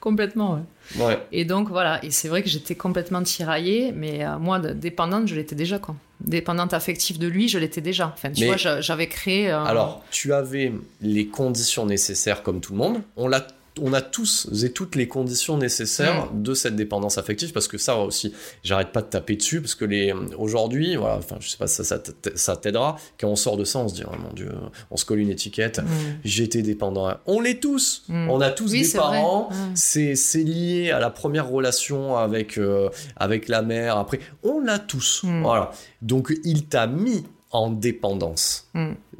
Complètement, 0.00 0.58
ouais. 0.98 1.18
Et 1.32 1.44
donc 1.44 1.68
voilà, 1.68 2.02
et 2.02 2.10
c'est 2.10 2.28
vrai 2.28 2.42
que 2.42 2.48
j'étais 2.48 2.76
complètement 2.76 3.22
tiraillée, 3.22 3.92
mais 3.94 4.24
euh, 4.24 4.38
moi, 4.38 4.58
dépendante, 4.58 5.28
je 5.28 5.34
l'étais 5.34 5.54
déjà, 5.54 5.78
quoi. 5.78 5.96
Dépendante 6.20 6.72
affective 6.72 7.18
de 7.18 7.26
lui, 7.26 7.46
je 7.48 7.58
l'étais 7.58 7.82
déjà. 7.82 8.10
Enfin, 8.14 8.30
tu 8.30 8.40
Mais- 8.40 8.46
vois, 8.46 8.56
j'a- 8.56 8.80
j'avais 8.80 9.06
créé. 9.06 9.50
euh, 9.50 9.62
Alors, 9.64 10.02
tu 10.10 10.32
avais 10.32 10.72
les 11.02 11.26
conditions 11.26 11.84
nécessaires 11.84 12.42
comme 12.42 12.60
tout 12.62 12.72
le 12.72 12.78
monde. 12.78 13.02
On 13.16 13.28
l'a 13.28 13.46
on 13.80 13.92
a 13.92 14.00
tous 14.00 14.48
et 14.64 14.70
toutes 14.72 14.94
les 14.96 15.06
conditions 15.08 15.56
nécessaires 15.58 16.26
Mm. 16.32 16.42
de 16.42 16.54
cette 16.54 16.76
dépendance 16.76 17.18
affective 17.18 17.52
parce 17.52 17.68
que 17.68 17.78
ça 17.78 17.96
aussi 17.98 18.32
j'arrête 18.62 18.92
pas 18.92 19.02
de 19.02 19.06
taper 19.08 19.36
dessus 19.36 19.60
parce 19.60 19.74
que 19.74 19.84
les 19.84 20.12
aujourd'hui 20.38 20.96
voilà 20.96 21.16
enfin 21.16 21.36
je 21.40 21.48
sais 21.50 21.56
pas 21.58 21.66
ça 21.66 21.84
ça, 21.84 22.56
t'aidera. 22.56 22.96
Quand 23.20 23.28
on 23.28 23.36
sort 23.36 23.56
de 23.56 23.64
ça 23.64 23.78
on 23.80 23.88
se 23.88 23.94
dit 23.94 24.02
oh 24.06 24.14
mon 24.18 24.32
dieu 24.32 24.50
on 24.90 24.96
se 24.96 25.04
colle 25.04 25.20
une 25.20 25.30
étiquette. 25.30 25.78
Mm, 25.80 25.86
j'étais 26.24 26.62
dépendant. 26.62 27.12
On 27.26 27.40
l'est 27.40 27.60
tous. 27.60 28.04
Mm. 28.08 28.30
on 28.30 28.40
a 28.40 28.50
tous 28.50 28.72
Oui, 28.72 28.82
des 28.82 28.98
parents. 28.98 29.48
Mm. 29.50 29.54
c'est 29.74 30.14
c'est 30.16 30.42
lié 30.42 30.90
à 30.90 30.98
la 31.00 31.10
première 31.10 31.48
relation 31.48 32.16
avec 32.16 32.58
euh, 32.58 32.88
avec 33.16 33.48
la 33.48 33.62
mère 33.62 33.96
après. 33.98 34.20
On 34.42 34.60
l'a 34.60 34.78
tous. 34.78 35.22
Voilà. 35.42 35.70
Donc 36.02 36.32
il 36.44 36.66
t'a 36.66 36.86
mis 36.86 37.24
en 37.50 37.70
dépendance. 37.70 38.68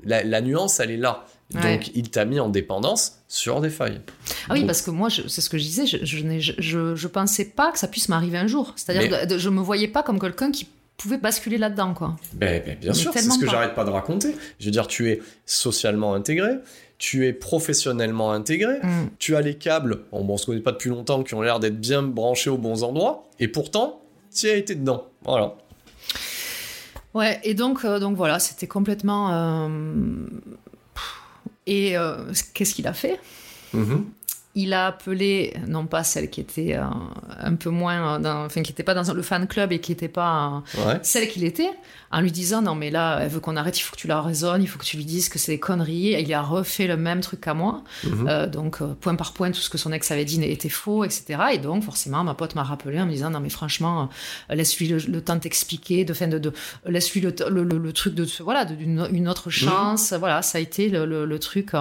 La, 0.04 0.22
la 0.24 0.40
nuance 0.40 0.80
elle 0.80 0.90
est 0.92 0.96
là. 0.96 1.24
Ouais. 1.54 1.60
donc 1.76 1.90
il 1.94 2.10
t'a 2.10 2.24
mis 2.24 2.40
en 2.40 2.48
dépendance 2.48 3.15
sur 3.28 3.60
des 3.60 3.70
failles 3.70 4.00
Ah 4.48 4.52
oui, 4.52 4.60
Donc, 4.60 4.66
parce 4.68 4.82
que 4.82 4.90
moi, 4.90 5.08
c'est 5.10 5.40
ce 5.40 5.50
que 5.50 5.58
je 5.58 5.62
disais, 5.64 5.84
je, 5.86 6.22
n'ai- 6.24 6.40
je, 6.40 6.52
je, 6.58 6.94
je 6.94 7.08
pensais 7.08 7.44
pas 7.44 7.72
que 7.72 7.78
ça 7.78 7.88
puisse 7.88 8.08
m'arriver 8.08 8.38
un 8.38 8.46
jour. 8.46 8.72
C'est-à-dire, 8.76 9.10
Mais- 9.10 9.26
de- 9.26 9.38
je 9.38 9.48
me 9.48 9.60
voyais 9.60 9.88
pas 9.88 10.02
comme 10.02 10.18
quelqu'un 10.20 10.50
qui 10.52 10.68
pouvait 10.96 11.18
basculer 11.18 11.58
là-dedans, 11.58 11.92
quoi. 11.92 12.16
ben, 12.34 12.62
ben, 12.64 12.78
bien 12.78 12.90
Mais 12.92 12.96
sûr 12.96 13.12
c'est 13.12 13.20
ce 13.20 13.38
que 13.38 13.46
j'arrête 13.46 13.74
pas 13.74 13.84
de 13.84 13.90
raconter 13.90 14.34
je 14.58 14.64
veux 14.64 14.70
dire 14.70 14.86
tu 14.86 15.10
es 15.10 15.20
socialement 15.44 16.14
intégré 16.14 16.52
tu 16.96 17.26
es 17.26 17.34
professionnellement 17.34 18.32
intégré 18.32 18.78
Mm. 18.82 19.08
tu 19.18 19.36
as 19.36 19.42
les 19.42 19.56
câbles, 19.56 20.04
bon, 20.10 20.24
bon, 20.24 20.34
on 20.34 20.36
se 20.38 20.46
connaît 20.46 20.60
pas 20.60 20.72
depuis 20.72 20.88
longtemps, 20.88 21.22
qui 21.22 21.34
ont 21.34 21.42
l'air 21.42 21.60
d'être 21.60 21.78
bien 21.78 22.02
branchés 22.02 22.48
aux 22.48 22.56
bons 22.56 22.82
endroits, 22.82 23.24
et 23.38 23.48
pourtant, 23.48 24.00
tu 24.34 24.48
as 24.48 24.54
été 24.56 24.74
dedans. 24.74 25.04
Voilà. 25.24 25.54
Ouais, 27.12 27.40
et 27.44 27.52
donc, 27.52 27.84
euh, 27.84 27.98
donc 27.98 28.16
voilà, 28.16 28.38
c'était 28.38 28.66
complètement. 28.66 29.32
euh, 29.32 29.68
Et 31.66 31.96
euh, 31.96 32.16
qu'est-ce 32.54 32.74
qu'il 32.74 32.86
a 32.86 32.92
fait? 32.92 33.18
Il 34.56 34.72
a 34.72 34.86
appelé 34.86 35.54
non 35.68 35.86
pas 35.86 36.02
celle 36.02 36.28
qui 36.30 36.40
était 36.40 36.74
euh, 36.74 36.82
un 37.38 37.54
peu 37.54 37.70
moins 37.70 38.16
euh, 38.16 38.18
dans, 38.18 38.44
enfin 38.46 38.62
qui 38.62 38.72
était 38.72 38.82
pas 38.82 38.94
dans 38.94 39.12
le 39.12 39.22
fan 39.22 39.46
club 39.46 39.70
et 39.70 39.78
qui 39.80 39.92
était 39.92 40.08
pas 40.08 40.62
euh, 40.76 40.86
Ouais. 40.86 40.98
celle 41.02 41.28
qu'il 41.28 41.44
était 41.44 41.70
en 42.10 42.20
lui 42.20 42.32
disant 42.32 42.62
non 42.62 42.74
mais 42.74 42.90
là 42.90 43.18
elle 43.20 43.28
veut 43.28 43.40
qu'on 43.40 43.56
arrête 43.56 43.78
il 43.78 43.82
faut 43.82 43.94
que 43.94 44.00
tu 44.00 44.06
la 44.08 44.20
raisonnes 44.20 44.62
il 44.62 44.66
faut 44.66 44.78
que 44.78 44.84
tu 44.84 44.96
lui 44.96 45.04
dises 45.04 45.28
que 45.28 45.38
c'est 45.38 45.52
des 45.52 45.58
conneries. 45.60 46.14
Et 46.14 46.22
il 46.22 46.32
a 46.34 46.42
refait 46.42 46.86
le 46.86 46.96
même 46.96 47.20
truc 47.20 47.40
qu'à 47.42 47.54
moi. 47.54 47.84
Mhm. 48.04 48.26
Euh, 48.28 48.46
donc 48.48 48.80
euh, 48.82 48.94
point 49.00 49.14
par 49.14 49.32
point 49.34 49.50
tout 49.50 49.60
ce 49.60 49.70
que 49.70 49.78
son 49.78 49.92
ex 49.92 50.10
avait 50.10 50.24
dit 50.24 50.42
était 50.42 50.68
faux 50.68 51.04
etc 51.04 51.38
et 51.52 51.58
donc 51.58 51.84
forcément 51.84 52.24
ma 52.24 52.34
pote 52.34 52.54
m'a 52.54 52.62
rappelé 52.64 52.98
en 53.00 53.06
me 53.06 53.10
disant 53.12 53.30
non 53.30 53.40
mais 53.40 53.50
franchement 53.50 54.08
euh, 54.50 54.54
laisse-lui 54.54 54.88
le, 54.88 54.98
le 54.98 55.20
temps 55.20 55.34
de 55.36 55.40
t'expliquer 55.40 56.04
de, 56.04 56.14
fin 56.14 56.28
de, 56.28 56.38
de 56.38 56.52
laisse-lui 56.86 57.20
le, 57.20 57.34
le, 57.50 57.62
le- 57.64 57.92
truc 57.92 58.14
de 58.14 58.26
voilà 58.40 58.64
d'une 58.64 59.06
une 59.12 59.28
autre 59.28 59.50
chance. 59.50 60.12
Voilà 60.12 60.40
ça 60.42 60.58
a 60.58 60.60
été 60.60 60.88
le, 60.88 61.38
truc 61.38 61.72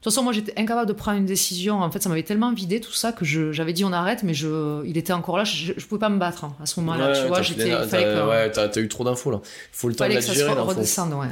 toute 0.00 0.12
façon, 0.12 0.22
moi, 0.22 0.32
j'étais 0.32 0.52
incapable 0.60 0.86
de 0.86 0.92
prendre 0.92 1.18
une 1.18 1.26
décision. 1.26 1.80
En 1.80 1.90
fait, 1.90 2.00
ça 2.00 2.08
m'avait 2.08 2.22
tellement 2.22 2.52
vidé 2.52 2.80
tout 2.80 2.92
ça 2.92 3.10
que 3.10 3.24
j'avais 3.24 3.72
dit 3.72 3.84
on 3.84 3.92
arrête, 3.92 4.22
mais 4.22 4.32
je, 4.32 4.84
il 4.86 4.96
était 4.96 5.12
encore 5.12 5.36
là. 5.36 5.44
Je, 5.44 5.72
je 5.76 5.86
pouvais 5.86 5.98
pas 5.98 6.08
me 6.08 6.18
battre 6.18 6.44
hein, 6.44 6.54
à 6.62 6.66
ce 6.66 6.78
moment-là. 6.80 7.12
Ouais, 7.12 7.20
tu 7.20 7.26
vois, 7.26 7.42
j'étais, 7.42 7.70
fallait 7.86 8.22
ouais, 8.22 8.50
t'as 8.50 8.68
eu 8.76 8.88
trop 8.88 9.02
d'infos 9.04 9.32
là. 9.32 9.40
Faut 9.72 9.88
le 9.88 9.94
temps 9.94 10.04
de 10.04 10.10
fallait 10.10 10.14
la 10.14 10.20
que 10.20 10.26
ça 10.26 10.32
digérer 10.32 10.54
se 10.54 10.60
redescende, 10.60 11.14
ouais. 11.14 11.26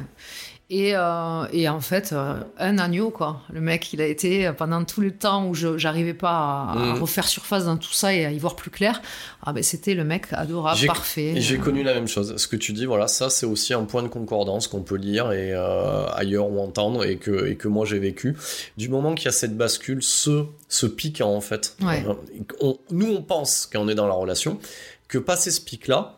Et, 0.68 0.96
euh, 0.96 1.44
et 1.52 1.68
en 1.68 1.80
fait, 1.80 2.10
euh, 2.12 2.40
un 2.58 2.78
agneau, 2.78 3.10
quoi. 3.10 3.40
Le 3.52 3.60
mec, 3.60 3.92
il 3.92 4.00
a 4.02 4.06
été, 4.06 4.48
euh, 4.48 4.52
pendant 4.52 4.82
tout 4.82 5.00
le 5.00 5.12
temps 5.12 5.46
où 5.46 5.54
je 5.54 5.78
j'arrivais 5.78 6.12
pas 6.12 6.30
à, 6.30 6.72
à 6.72 6.74
Mhm. 6.76 7.00
refaire 7.02 7.28
surface 7.28 7.66
dans 7.66 7.76
tout 7.76 7.92
ça 7.92 8.12
et 8.12 8.24
à 8.26 8.32
y 8.32 8.38
voir 8.40 8.56
plus 8.56 8.70
clair, 8.72 9.00
ah 9.44 9.52
ben, 9.52 9.62
c'était 9.62 9.94
le 9.94 10.02
mec 10.02 10.26
adorable, 10.32 10.84
parfait. 10.86 11.34
J'ai 11.36 11.56
Euh, 11.58 11.60
connu 11.60 11.84
la 11.84 11.94
même 11.94 12.08
chose. 12.08 12.36
Ce 12.36 12.48
que 12.48 12.56
tu 12.56 12.72
dis, 12.72 12.84
voilà, 12.84 13.06
ça 13.06 13.30
c'est 13.30 13.46
aussi 13.46 13.74
un 13.74 13.84
point 13.84 14.02
de 14.02 14.08
concordance 14.08 14.66
qu'on 14.66 14.82
peut 14.82 14.96
lire 14.96 15.30
et 15.30 15.54
ailleurs 16.14 16.50
ou 16.50 16.58
entendre 16.60 17.04
et 17.04 17.16
que, 17.16 17.46
et 17.46 17.54
que 17.54 17.68
moi 17.68 17.86
j'ai 17.86 18.00
vécu. 18.00 18.36
Du 18.76 18.88
moment 18.88 19.14
qu'il 19.14 19.26
y 19.26 19.28
a 19.28 19.32
cette 19.32 19.56
bascule, 19.56 20.02
ce, 20.02 20.46
ce 20.68 20.86
pic 20.86 21.20
en 21.20 21.40
fait. 21.40 21.76
Ouais. 21.80 22.04
On- 22.60 22.76
nous 22.90 23.06
on 23.12 23.22
pense 23.22 23.68
quand 23.72 23.80
on 23.80 23.88
est 23.88 23.94
dans 23.94 24.08
la 24.08 24.14
relation 24.14 24.58
que 25.06 25.18
passer 25.18 25.52
ce 25.52 25.60
pic 25.60 25.86
là, 25.86 26.15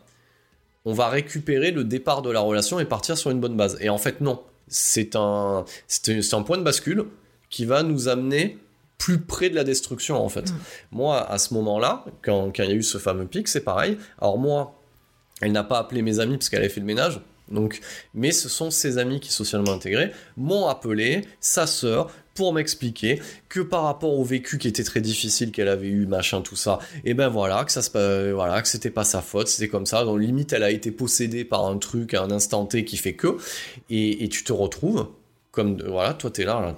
on 0.89 0.93
va 0.93 1.07
récupérer 1.07 1.69
le 1.69 1.83
départ 1.83 2.23
de 2.23 2.31
la 2.31 2.39
relation 2.39 2.79
et 2.79 2.85
partir 2.85 3.15
sur 3.15 3.29
une 3.29 3.39
bonne 3.39 3.55
base. 3.55 3.77
Et 3.79 3.89
en 3.89 3.99
fait 3.99 4.21
non, 4.21 4.41
c'est 4.67 5.15
un, 5.15 5.65
c'est 5.87 6.33
un 6.33 6.41
point 6.41 6.57
de 6.57 6.63
bascule 6.63 7.05
qui 7.51 7.65
va 7.65 7.83
nous 7.83 8.07
amener 8.07 8.57
plus 8.97 9.19
près 9.19 9.49
de 9.49 9.55
la 9.55 9.63
destruction 9.63 10.23
en 10.23 10.29
fait. 10.29 10.49
Mm. 10.49 10.55
Moi, 10.91 11.31
à 11.31 11.37
ce 11.37 11.53
moment-là, 11.53 12.05
quand, 12.23 12.51
quand 12.55 12.63
il 12.63 12.69
y 12.69 12.73
a 12.73 12.75
eu 12.75 12.83
ce 12.83 12.97
fameux 12.97 13.25
pic, 13.25 13.47
c'est 13.47 13.63
pareil. 13.63 13.97
Alors 14.19 14.39
moi, 14.39 14.79
elle 15.41 15.51
n'a 15.51 15.63
pas 15.63 15.77
appelé 15.77 16.01
mes 16.01 16.19
amis 16.19 16.37
parce 16.37 16.49
qu'elle 16.49 16.59
avait 16.59 16.69
fait 16.69 16.81
le 16.81 16.87
ménage. 16.87 17.21
Donc, 17.51 17.81
mais 18.13 18.31
ce 18.31 18.49
sont 18.49 18.71
ses 18.71 18.97
amis 18.97 19.19
qui, 19.19 19.31
socialement 19.31 19.71
intégrés, 19.71 20.11
m'ont 20.37 20.67
appelé, 20.67 21.25
sa 21.39 21.65
sœur, 21.67 22.11
pour 22.39 22.53
m'expliquer 22.53 23.21
que 23.49 23.59
par 23.59 23.83
rapport 23.83 24.17
au 24.17 24.23
vécu 24.23 24.57
qui 24.57 24.69
était 24.69 24.85
très 24.85 25.01
difficile 25.01 25.51
qu'elle 25.51 25.67
avait 25.67 25.89
eu, 25.89 26.05
machin, 26.05 26.39
tout 26.39 26.55
ça, 26.55 26.79
et 27.03 27.13
ben 27.13 27.27
voilà, 27.27 27.65
que 27.65 27.71
ça 27.73 27.81
se, 27.81 27.89
pa- 27.89 28.31
voilà, 28.31 28.61
que 28.61 28.67
c'était 28.69 28.89
pas 28.89 29.03
sa 29.03 29.21
faute, 29.21 29.49
c'était 29.49 29.67
comme 29.67 29.85
ça. 29.85 30.05
Donc 30.05 30.21
limite, 30.21 30.53
elle 30.53 30.63
a 30.63 30.71
été 30.71 30.89
possédée 30.91 31.43
par 31.43 31.65
un 31.65 31.77
truc 31.77 32.13
à 32.13 32.23
un 32.23 32.31
instant 32.31 32.65
T 32.65 32.85
qui 32.85 32.95
fait 32.95 33.11
que, 33.11 33.35
et, 33.89 34.29
tu 34.29 34.45
te 34.45 34.53
retrouves 34.53 35.09
comme, 35.51 35.81
voilà, 35.85 36.13
toi 36.13 36.31
t'es 36.31 36.45
là, 36.45 36.61
là 36.61 36.73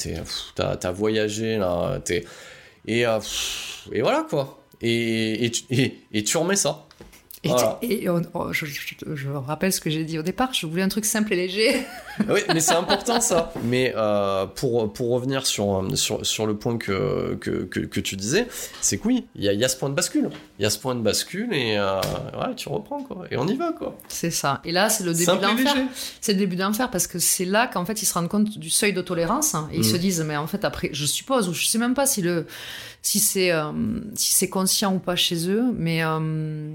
t'as, 0.56 0.78
t'as 0.78 0.92
voyagé, 0.92 1.58
là, 1.58 2.00
t'es, 2.04 2.26
et, 2.88 3.06
euh, 3.06 3.20
et 3.92 4.02
voilà 4.02 4.26
quoi. 4.28 4.58
Et, 4.82 5.52
et, 5.70 6.00
et 6.12 6.24
tu 6.24 6.38
remets 6.38 6.56
ça. 6.56 6.88
Et, 7.44 7.50
Voilà. 7.50 7.80
et 7.82 8.08
on- 8.08 8.22
oh, 8.36 8.54
je, 8.54 8.68
je- 8.68 9.16
je 9.16 9.30
rappelle 9.30 9.74
ce 9.74 9.82
que 9.82 9.90
j'ai 9.90 10.04
dit 10.04 10.20
au 10.20 10.22
départ. 10.22 10.54
Je 10.54 10.68
voulais 10.68 10.84
un 10.84 10.90
truc 10.90 11.06
simple 11.06 11.34
et 11.34 11.36
léger. 11.36 11.84
oui, 12.30 12.42
mais 12.54 12.60
c'est 12.60 12.76
important 12.76 13.20
ça. 13.20 13.52
Mais 13.64 13.94
euh, 13.96 14.46
pour, 14.46 14.94
pour 14.94 15.10
revenir 15.10 15.48
sur, 15.48 15.84
sur, 15.98 16.24
sur 16.24 16.46
le 16.46 16.56
point 16.56 16.78
que, 16.78 17.34
que, 17.42 17.64
que, 17.64 17.80
que 17.80 18.00
tu 18.00 18.16
disais, 18.16 18.46
c'est 18.80 19.00
que 19.00 19.08
oui, 19.08 19.26
il 19.36 19.44
y 19.44 19.50
a, 19.50 19.54
il 19.54 19.60
y 19.60 19.66
a 19.66 19.70
ce 19.70 19.76
point 19.76 19.90
de 19.90 19.96
bascule. 19.96 20.30
Il 20.60 20.64
y 20.64 20.66
a 20.68 20.70
ce 20.70 20.78
point 20.78 20.94
de 20.94 21.02
bascule 21.02 21.52
et 21.52 21.78
euh, 21.80 22.00
ouais, 22.40 22.54
tu 22.56 22.70
reprends 22.70 23.02
quoi. 23.02 23.26
Et 23.32 23.38
on 23.38 23.48
y 23.48 23.56
va 23.56 23.72
quoi. 23.72 23.98
C'est 24.08 24.30
ça. 24.30 24.62
Et 24.64 24.72
là, 24.72 24.90
c'est 24.90 25.04
le 25.04 25.14
début 25.14 25.24
Simple 25.26 25.42
de 25.42 25.46
et 25.48 25.50
l'enfer. 25.64 25.76
léger. 25.76 25.88
C'est 26.22 26.34
le 26.34 26.40
début 26.40 26.58
d'enfer 26.58 26.92
parce 26.92 27.08
que 27.08 27.18
c'est 27.18 27.46
là 27.46 27.66
qu'en 27.66 27.86
fait 27.86 28.04
ils 28.04 28.06
se 28.06 28.14
rendent 28.14 28.30
compte 28.30 28.60
du 28.60 28.70
seuil 28.70 28.94
de 28.94 29.02
tolérance 29.02 29.56
hein, 29.56 29.68
et 29.72 29.78
ils 29.78 29.80
Mm. 29.82 29.84
se 29.92 29.98
disent 29.98 30.22
mais 30.22 30.38
en 30.38 30.46
fait 30.46 30.64
après 30.64 30.90
je 30.94 31.08
suppose 31.08 31.50
ou 31.50 31.54
je 31.56 31.66
sais 31.66 31.80
même 31.80 31.96
pas 31.96 32.06
si 32.06 32.22
le 32.22 32.46
si 33.02 33.18
c'est 33.20 33.52
euh, 33.52 33.72
si 34.14 34.32
c'est 34.34 34.50
conscient 34.50 34.94
ou 34.94 35.00
pas 35.00 35.16
chez 35.16 35.50
eux 35.50 35.64
mais 35.76 36.04
euh, 36.04 36.70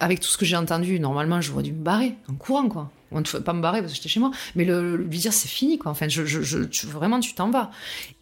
avec 0.00 0.20
tout 0.20 0.28
ce 0.28 0.36
que 0.38 0.44
j'ai 0.44 0.56
entendu 0.56 0.98
normalement 0.98 1.40
j'aurais 1.40 1.62
dû 1.62 1.72
me 1.72 1.82
barrer 1.82 2.14
en 2.30 2.34
courant 2.34 2.68
quoi 2.68 2.90
on 3.12 3.20
ne 3.20 3.24
pas 3.24 3.52
me 3.52 3.60
barrer 3.62 3.80
parce 3.80 3.92
que 3.92 3.96
j'étais 3.96 4.08
chez 4.08 4.20
moi 4.20 4.30
mais 4.56 4.64
le, 4.64 4.96
lui 4.96 5.18
dire 5.18 5.32
c'est 5.32 5.48
fini 5.48 5.78
quoi 5.78 5.92
enfin 5.92 6.08
je, 6.08 6.24
je, 6.24 6.40
je- 6.42 6.64
tu- 6.64 6.86
vraiment 6.86 7.20
tu 7.20 7.34
t'en 7.34 7.50
vas 7.50 7.70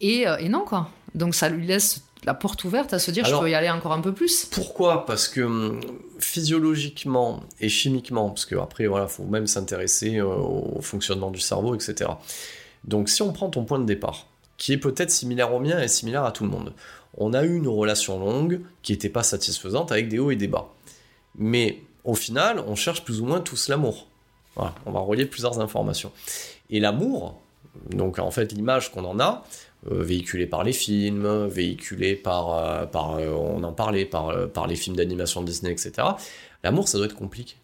et, 0.01 0.27
euh, 0.27 0.37
et 0.37 0.49
non 0.49 0.65
quoi 0.65 0.89
donc 1.15 1.33
ça 1.35 1.49
lui 1.49 1.65
laisse 1.65 2.03
la 2.25 2.33
porte 2.33 2.63
ouverte 2.65 2.93
à 2.93 2.99
se 2.99 3.11
dire 3.11 3.25
Alors- 3.25 3.39
je 3.41 3.45
peux 3.45 3.51
y 3.51 3.55
aller 3.55 3.69
encore 3.69 3.93
un 3.93 4.01
peu 4.01 4.13
plus 4.13 4.45
Pourquoi? 4.51 5.05
Parce 5.05 5.27
que 5.29 5.39
hum, 5.41 5.79
physiologiquement 6.19 7.41
et 7.59 7.69
chimiquement, 7.69 8.29
parce 8.29 8.45
que 8.45 8.55
après 8.55 8.87
voilà, 8.87 9.07
faut 9.07 9.23
même 9.25 9.47
s'intéresser 9.47 10.17
euh, 10.17 10.25
au 10.25 10.81
fonctionnement 10.81 11.31
du 11.31 11.39
cerveau, 11.39 11.75
etc. 11.75 12.09
Donc 12.83 13.09
si 13.09 13.21
on 13.21 13.31
prend 13.33 13.49
ton 13.49 13.65
point 13.65 13.79
de 13.79 13.85
départ, 13.85 14.27
qui 14.57 14.73
est 14.73 14.77
peut-être 14.77 15.11
similaire 15.11 15.53
au 15.53 15.59
mien 15.59 15.79
et 15.81 15.87
similaire 15.87 16.25
à 16.25 16.31
tout 16.31 16.43
le 16.43 16.49
monde. 16.49 16.73
On 17.17 17.33
a 17.33 17.43
eu 17.43 17.55
une 17.55 17.67
relation 17.67 18.19
longue 18.19 18.61
qui 18.83 18.91
n'était 18.91 19.09
pas 19.09 19.23
satisfaisante 19.23 19.91
avec 19.91 20.09
des 20.09 20.19
hauts 20.19 20.31
et 20.31 20.35
des 20.35 20.47
bas. 20.47 20.69
Mais 21.35 21.81
au 22.03 22.15
final, 22.15 22.63
on 22.67 22.75
cherche 22.75 23.03
plus 23.03 23.21
ou 23.21 23.25
moins 23.25 23.39
tous 23.39 23.67
l'amour. 23.67 24.07
Voilà, 24.55 24.75
on 24.85 24.91
va 24.91 24.99
relier 24.99 25.25
plusieurs 25.25 25.59
informations. 25.59 26.11
Et 26.69 26.79
l'amour, 26.79 27.41
donc 27.91 28.19
en 28.19 28.31
fait 28.31 28.51
l'image 28.51 28.91
qu'on 28.91 29.05
en 29.05 29.19
a, 29.19 29.43
euh, 29.89 30.03
véhiculée 30.03 30.47
par 30.47 30.63
les 30.63 30.73
films, 30.73 31.47
véhiculée 31.47 32.15
par, 32.15 32.53
euh, 32.53 32.85
par 32.85 33.15
euh, 33.15 33.29
on 33.29 33.63
en 33.63 33.71
parlait, 33.71 34.05
par, 34.05 34.49
par 34.49 34.67
les 34.67 34.75
films 34.75 34.97
d'animation 34.97 35.41
Disney, 35.41 35.71
etc. 35.71 35.93
L'amour, 36.63 36.89
ça 36.89 36.97
doit 36.97 37.07
être 37.07 37.15
compliqué. 37.15 37.55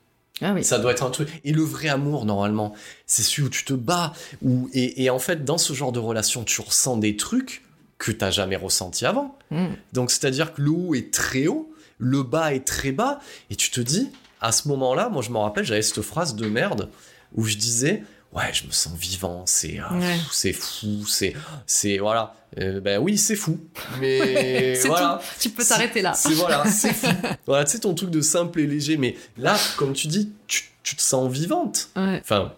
Ah 0.42 0.54
oui. 0.54 0.64
Ça 0.64 0.80
doit 0.80 0.92
être 0.92 1.04
un 1.04 1.10
truc. 1.10 1.30
Et 1.44 1.52
le 1.52 1.62
vrai 1.62 1.90
amour, 1.90 2.26
normalement, 2.26 2.74
c'est 3.06 3.24
celui 3.24 3.44
où 3.44 3.50
tu 3.50 3.66
te 3.66 3.74
bats. 3.74 4.14
Où... 4.42 4.70
Et, 4.74 5.04
et 5.04 5.10
en 5.10 5.20
fait, 5.20 5.44
dans 5.44 5.58
ce 5.58 5.74
genre 5.74 5.92
de 5.92 6.00
relation, 6.00 6.44
tu 6.44 6.62
ressens 6.62 6.98
des 6.98 7.18
trucs 7.18 7.64
que 7.98 8.12
t'as 8.12 8.32
jamais 8.32 8.56
ressenti 8.56 9.06
avant. 9.06 9.38
Mm. 9.52 9.68
Donc, 9.94 10.12
c'est-à-dire 10.12 10.54
que 10.54 10.62
le 10.62 10.72
haut 10.72 10.96
est 10.96 11.14
très 11.14 11.48
haut, 11.48 11.72
le 11.98 12.24
bas 12.24 12.54
est 12.54 12.66
très 12.66 12.92
bas, 12.92 13.20
et 13.50 13.56
tu 13.56 13.72
te 13.72 13.82
dis, 13.82 14.10
à 14.42 14.52
ce 14.52 14.68
moment-là, 14.68 15.10
moi 15.10 15.22
je 15.22 15.30
me 15.32 15.38
rappelle, 15.38 15.64
j'avais 15.66 15.82
cette 15.82 16.02
phrase 16.02 16.36
de 16.36 16.48
merde 16.48 16.90
où 17.34 17.44
je 17.46 17.56
disais, 17.58 18.04
ouais, 18.34 18.52
je 18.54 18.66
me 18.68 18.72
sens 18.72 18.94
vivant, 18.98 19.44
c'est 19.46 19.80
euh, 19.80 20.00
Ouais. 20.00 20.18
c'est 20.32 20.54
fou, 20.54 21.06
c'est 21.08 21.34
c'est 21.66 21.98
voilà, 21.98 22.34
Euh, 22.58 22.80
ben 22.80 23.02
oui, 23.02 23.18
c'est 23.18 23.36
fou, 23.36 23.60
mais 24.00 24.76
voilà. 24.86 25.20
tout. 25.22 25.42
Tu 25.42 25.50
peux 25.50 25.66
t'arrêter 25.66 26.02
là. 26.02 26.14
C'est 26.14 26.34
voilà, 26.34 26.66
c'est 26.70 26.94
fou. 26.94 27.08
Voilà, 27.46 27.66
tu 27.66 27.72
sais 27.72 27.80
ton 27.80 27.94
truc 27.94 28.10
de 28.12 28.22
simple 28.22 28.60
et 28.62 28.68
léger, 28.68 28.96
mais 28.98 29.16
là, 29.38 29.58
comme 29.78 29.92
tu 29.94 30.08
dis, 30.08 30.32
tu, 30.48 30.64
tu 30.84 30.96
te 30.96 31.02
sens 31.02 31.30
vivante. 31.32 31.90
Ouais. 31.98 32.20
Enfin, 32.22 32.54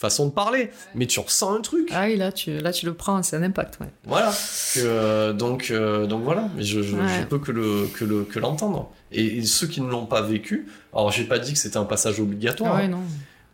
façon 0.00 0.26
de 0.26 0.30
parler, 0.32 0.70
mais 0.94 1.06
tu 1.06 1.20
ressens 1.20 1.54
un 1.54 1.60
truc. 1.60 1.88
Ah 1.92 2.04
oui, 2.06 2.16
là 2.16 2.32
tu, 2.32 2.58
là, 2.58 2.72
tu 2.72 2.86
le 2.86 2.94
prends, 2.94 3.22
c'est 3.22 3.36
un 3.36 3.42
impact. 3.42 3.78
Ouais. 3.80 3.86
Voilà. 4.06 4.30
Que, 4.74 4.80
euh, 4.80 5.32
donc, 5.32 5.68
euh, 5.70 6.06
donc 6.06 6.22
voilà. 6.24 6.48
Mais 6.56 6.62
je, 6.62 6.82
je, 6.82 6.96
Ouais. 6.96 7.20
je 7.20 7.26
peux 7.26 7.38
que 7.38 7.52
le 7.52 7.86
que 7.94 8.04
le 8.04 8.24
que 8.24 8.38
l'entendre. 8.38 8.90
Et, 9.12 9.38
et 9.38 9.44
ceux 9.44 9.66
qui 9.66 9.80
ne 9.80 9.88
l'ont 9.90 10.06
pas 10.06 10.22
vécu, 10.22 10.66
alors 10.94 11.10
j'ai 11.12 11.24
pas 11.24 11.38
dit 11.38 11.52
que 11.52 11.58
c'était 11.58 11.76
un 11.76 11.84
passage 11.84 12.18
obligatoire. 12.20 12.72
Ah 12.74 12.78
ouais, 12.78 12.84
hein. 12.84 12.88
non. 12.88 13.02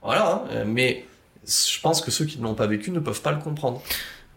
Voilà. 0.03 0.45
hein, 0.53 0.65
mais 0.67 1.05
je 1.45 1.81
pense 1.81 2.01
que 2.01 2.11
ceux 2.11 2.25
qui 2.25 2.39
ne 2.39 2.45
l'ont 2.45 2.55
pas 2.55 2.67
vécu 2.67 2.91
ne 2.93 3.01
peuvent 3.01 3.21
pas 3.23 3.33
le 3.33 3.39
comprendre. 3.41 3.83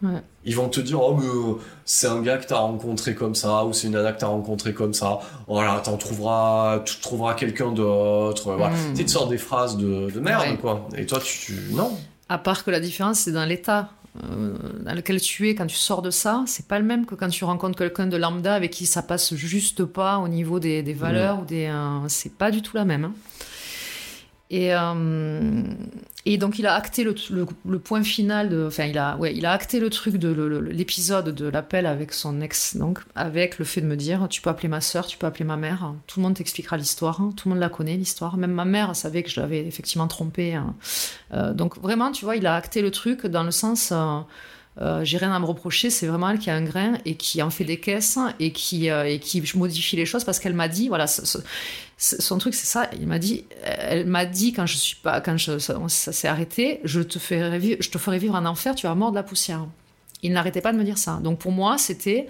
Ouais. 0.01 0.21
Ils 0.45 0.55
vont 0.55 0.69
te 0.69 0.79
dire, 0.79 1.01
oh, 1.01 1.15
mais 1.19 1.25
euh, 1.27 1.55
c'est 1.83 2.07
un 2.07 2.21
gars 2.21 2.37
que 2.37 2.45
t'as 2.47 2.59
rencontré 2.59 3.13
comme 3.15 3.35
ça, 3.35 3.65
ou 3.65 3.73
c'est 3.73 3.87
une 3.87 3.93
nana 3.93 4.13
que 4.13 4.19
t'as 4.19 4.27
rencontré 4.27 4.73
comme 4.73 4.93
ça. 4.93 5.19
Voilà, 5.47 5.79
t'en 5.83 5.97
trouveras, 5.97 6.79
tu 6.85 6.99
trouveras 7.01 7.33
quelqu'un 7.33 7.71
d'autre. 7.73 8.55
Voilà. 8.55 8.69
Mm. 8.75 8.93
Tu 8.95 9.03
tu 9.05 9.09
sors 9.11 9.27
des 9.27 9.37
phrases 9.37 9.75
de, 9.77 10.09
de 10.09 10.19
merde, 10.19 10.41
Ouais. 10.43 10.57
quoi. 10.57 10.87
Et 10.95 11.05
toi, 11.05 11.19
tu, 11.19 11.37
tu- 11.53 11.73
non. 11.73 11.91
À 12.29 12.37
part 12.37 12.63
que 12.63 12.71
la 12.71 12.79
différence, 12.79 13.19
c'est 13.19 13.31
dans 13.33 13.45
l'état 13.45 13.89
euh, 14.23 14.55
dans 14.85 14.93
lequel 14.95 15.19
tu 15.21 15.49
es 15.49 15.55
quand 15.55 15.67
tu 15.67 15.75
sors 15.75 16.01
de 16.01 16.09
ça. 16.11 16.43
C'est 16.47 16.67
pas 16.67 16.79
le 16.79 16.85
même 16.85 17.05
que 17.05 17.15
quand 17.15 17.29
tu 17.29 17.43
rencontres 17.43 17.77
quelqu'un 17.77 18.07
de 18.07 18.17
lambda 18.17 18.53
avec 18.55 18.71
qui 18.71 18.85
ça 18.85 19.01
passe 19.03 19.33
juste 19.35 19.83
pas 19.85 20.17
au 20.17 20.27
niveau 20.27 20.59
des, 20.59 20.81
des 20.81 20.93
valeurs 20.93 21.41
ou 21.41 21.45
des. 21.45 21.65
euh, 21.67 21.99
c'est 22.07 22.33
pas 22.33 22.51
du 22.51 22.61
tout 22.61 22.75
la 22.77 22.85
même. 22.85 23.05
hein. 23.05 23.13
Et, 24.51 24.73
euh, 24.73 25.61
et 26.25 26.39
donc 26.39 26.57
il 26.57 26.65
a 26.65 26.73
acté 26.73 27.03
le, 27.03 27.13
le- 27.29 27.79
point 27.79 28.01
final 28.03 28.49
de, 28.49 28.65
enfin 28.65 28.85
il 28.85 28.97
a, 28.97 29.15
ouais, 29.17 29.35
il 29.35 29.45
a 29.45 29.51
acté 29.51 29.79
le 29.79 29.91
truc 29.91 30.15
de 30.17 30.29
l'épisode 30.71 31.35
de 31.35 31.45
l'appel 31.47 31.85
avec 31.85 32.11
son 32.13 32.41
ex, 32.41 32.75
donc 32.75 32.99
avec 33.13 33.59
le 33.59 33.65
fait 33.65 33.81
de 33.81 33.85
me 33.85 33.95
dire, 33.95 34.27
tu 34.27 34.41
peux 34.41 34.49
appeler 34.49 34.67
ma 34.67 34.81
sœur, 34.81 35.05
tu 35.05 35.19
peux 35.19 35.27
appeler 35.27 35.45
ma 35.45 35.55
mère, 35.55 35.93
tout 36.07 36.19
le 36.19 36.23
monde 36.23 36.33
t'expliquera 36.33 36.77
l'histoire, 36.77 37.21
hein. 37.21 37.31
tout 37.37 37.47
le 37.47 37.53
monde 37.53 37.61
la 37.61 37.69
connaît 37.69 37.95
l'histoire, 37.95 38.37
même 38.37 38.51
ma 38.51 38.65
mère 38.65 38.95
savait 38.95 39.21
que 39.21 39.29
je 39.29 39.39
l'avais 39.39 39.65
effectivement 39.67 40.07
trompé. 40.07 40.55
hein. 40.55 40.73
Euh, 41.33 41.53
donc 41.53 41.77
vraiment, 41.79 42.11
tu 42.11 42.25
vois, 42.25 42.35
il 42.35 42.47
a 42.47 42.55
acté 42.55 42.81
le 42.81 42.89
truc 42.89 43.27
dans 43.27 43.43
le 43.43 43.51
sens, 43.51 43.93
euh, 44.81 45.03
j'ai 45.03 45.17
rien 45.17 45.31
à 45.31 45.39
me 45.39 45.45
reprocher, 45.45 45.89
c'est 45.91 46.07
vraiment 46.07 46.29
elle 46.29 46.39
qui 46.39 46.49
a 46.49 46.55
un 46.55 46.63
grain 46.63 46.93
et 47.05 47.15
qui 47.15 47.41
en 47.43 47.49
fait 47.51 47.65
des 47.65 47.79
caisses 47.79 48.17
et 48.39 48.51
qui, 48.51 48.87
et 48.87 49.19
qui 49.19 49.43
modifie 49.55 49.95
les 49.95 50.05
choses 50.07 50.23
parce 50.23 50.39
qu'elle 50.39 50.53
m'a 50.55 50.69
dit, 50.69 50.87
voilà, 50.87 51.05
ce- 51.05 51.37
son 52.01 52.37
truc 52.37 52.53
c'est 52.53 52.65
ça, 52.65 52.89
il 52.99 53.07
m'a 53.07 53.19
dit, 53.19 53.45
elle 53.63 54.05
m'a 54.07 54.25
dit 54.25 54.53
quand 54.53 54.65
je 54.65 54.77
suis 54.77 54.95
pas, 54.95 55.19
quand 55.21 55.35
je- 55.37 55.59
ça, 55.59 55.77
ça 55.89 56.11
s'est 56.13 56.27
arrêté, 56.29 56.79
je 56.85 57.01
te 57.01 57.19
ferai 57.19 57.59
vivre, 57.59 57.77
je 57.81 57.89
te 57.89 57.97
ferai 57.97 58.17
vivre 58.19 58.35
un 58.35 58.45
enfer, 58.45 58.73
tu 58.73 58.87
vas 58.87 58.95
mordre 58.95 59.15
la 59.15 59.23
poussière. 59.23 59.65
Il 60.23 60.31
n'arrêtait 60.33 60.61
pas 60.61 60.71
de 60.71 60.77
me 60.77 60.83
dire 60.83 60.97
ça. 60.97 61.19
Donc 61.23 61.39
pour 61.39 61.51
moi, 61.51 61.77
c'était, 61.77 62.27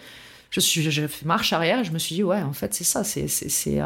je 0.49 0.59
suis, 0.59 0.89
j'ai 0.89 1.07
fait 1.07 1.25
marche 1.25 1.53
arrière, 1.53 1.83
je 1.83 1.91
me 1.91 1.99
suis 1.99 2.15
dit 2.15 2.23
ouais, 2.23 2.41
en 2.41 2.53
fait 2.53 2.73
c'est 2.73 2.83
ça, 2.83 3.03
c'est, 3.03 3.27
c'est, 3.27 3.79
euh, 3.79 3.85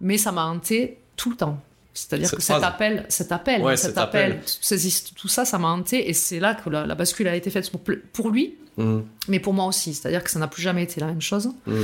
mais 0.00 0.18
ça 0.18 0.32
m'a 0.32 0.44
hanté 0.46 0.98
tout 1.16 1.30
le 1.30 1.36
temps. 1.36 1.60
C'est-à-dire 1.94 2.30
que 2.30 2.40
cet 2.40 2.62
appel, 2.62 3.04
cet 3.08 3.32
appel, 3.32 3.62
Ouais, 3.62 3.76
cet 3.76 3.90
cet 3.90 3.98
appel, 3.98 4.32
appel. 4.32 4.42
ces 4.46 4.78
tout 5.14 5.28
ça, 5.28 5.44
ça 5.44 5.58
m'a 5.58 5.68
hanté 5.68 6.08
et 6.08 6.14
c'est 6.14 6.38
là 6.40 6.54
que 6.54 6.70
la, 6.70 6.86
la 6.86 6.94
bascule 6.94 7.26
a 7.28 7.34
été 7.36 7.50
faite 7.50 7.70
pour, 7.70 7.80
pour 8.12 8.30
lui, 8.30 8.56
Mm, 8.76 9.00
mais 9.28 9.40
pour 9.40 9.52
moi 9.52 9.66
aussi. 9.66 9.92
C'est-à-dire 9.94 10.22
que 10.22 10.30
ça 10.30 10.38
n'a 10.38 10.46
plus 10.46 10.62
jamais 10.62 10.84
été 10.84 11.00
la 11.00 11.08
même 11.08 11.20
chose. 11.20 11.50
mm, 11.66 11.82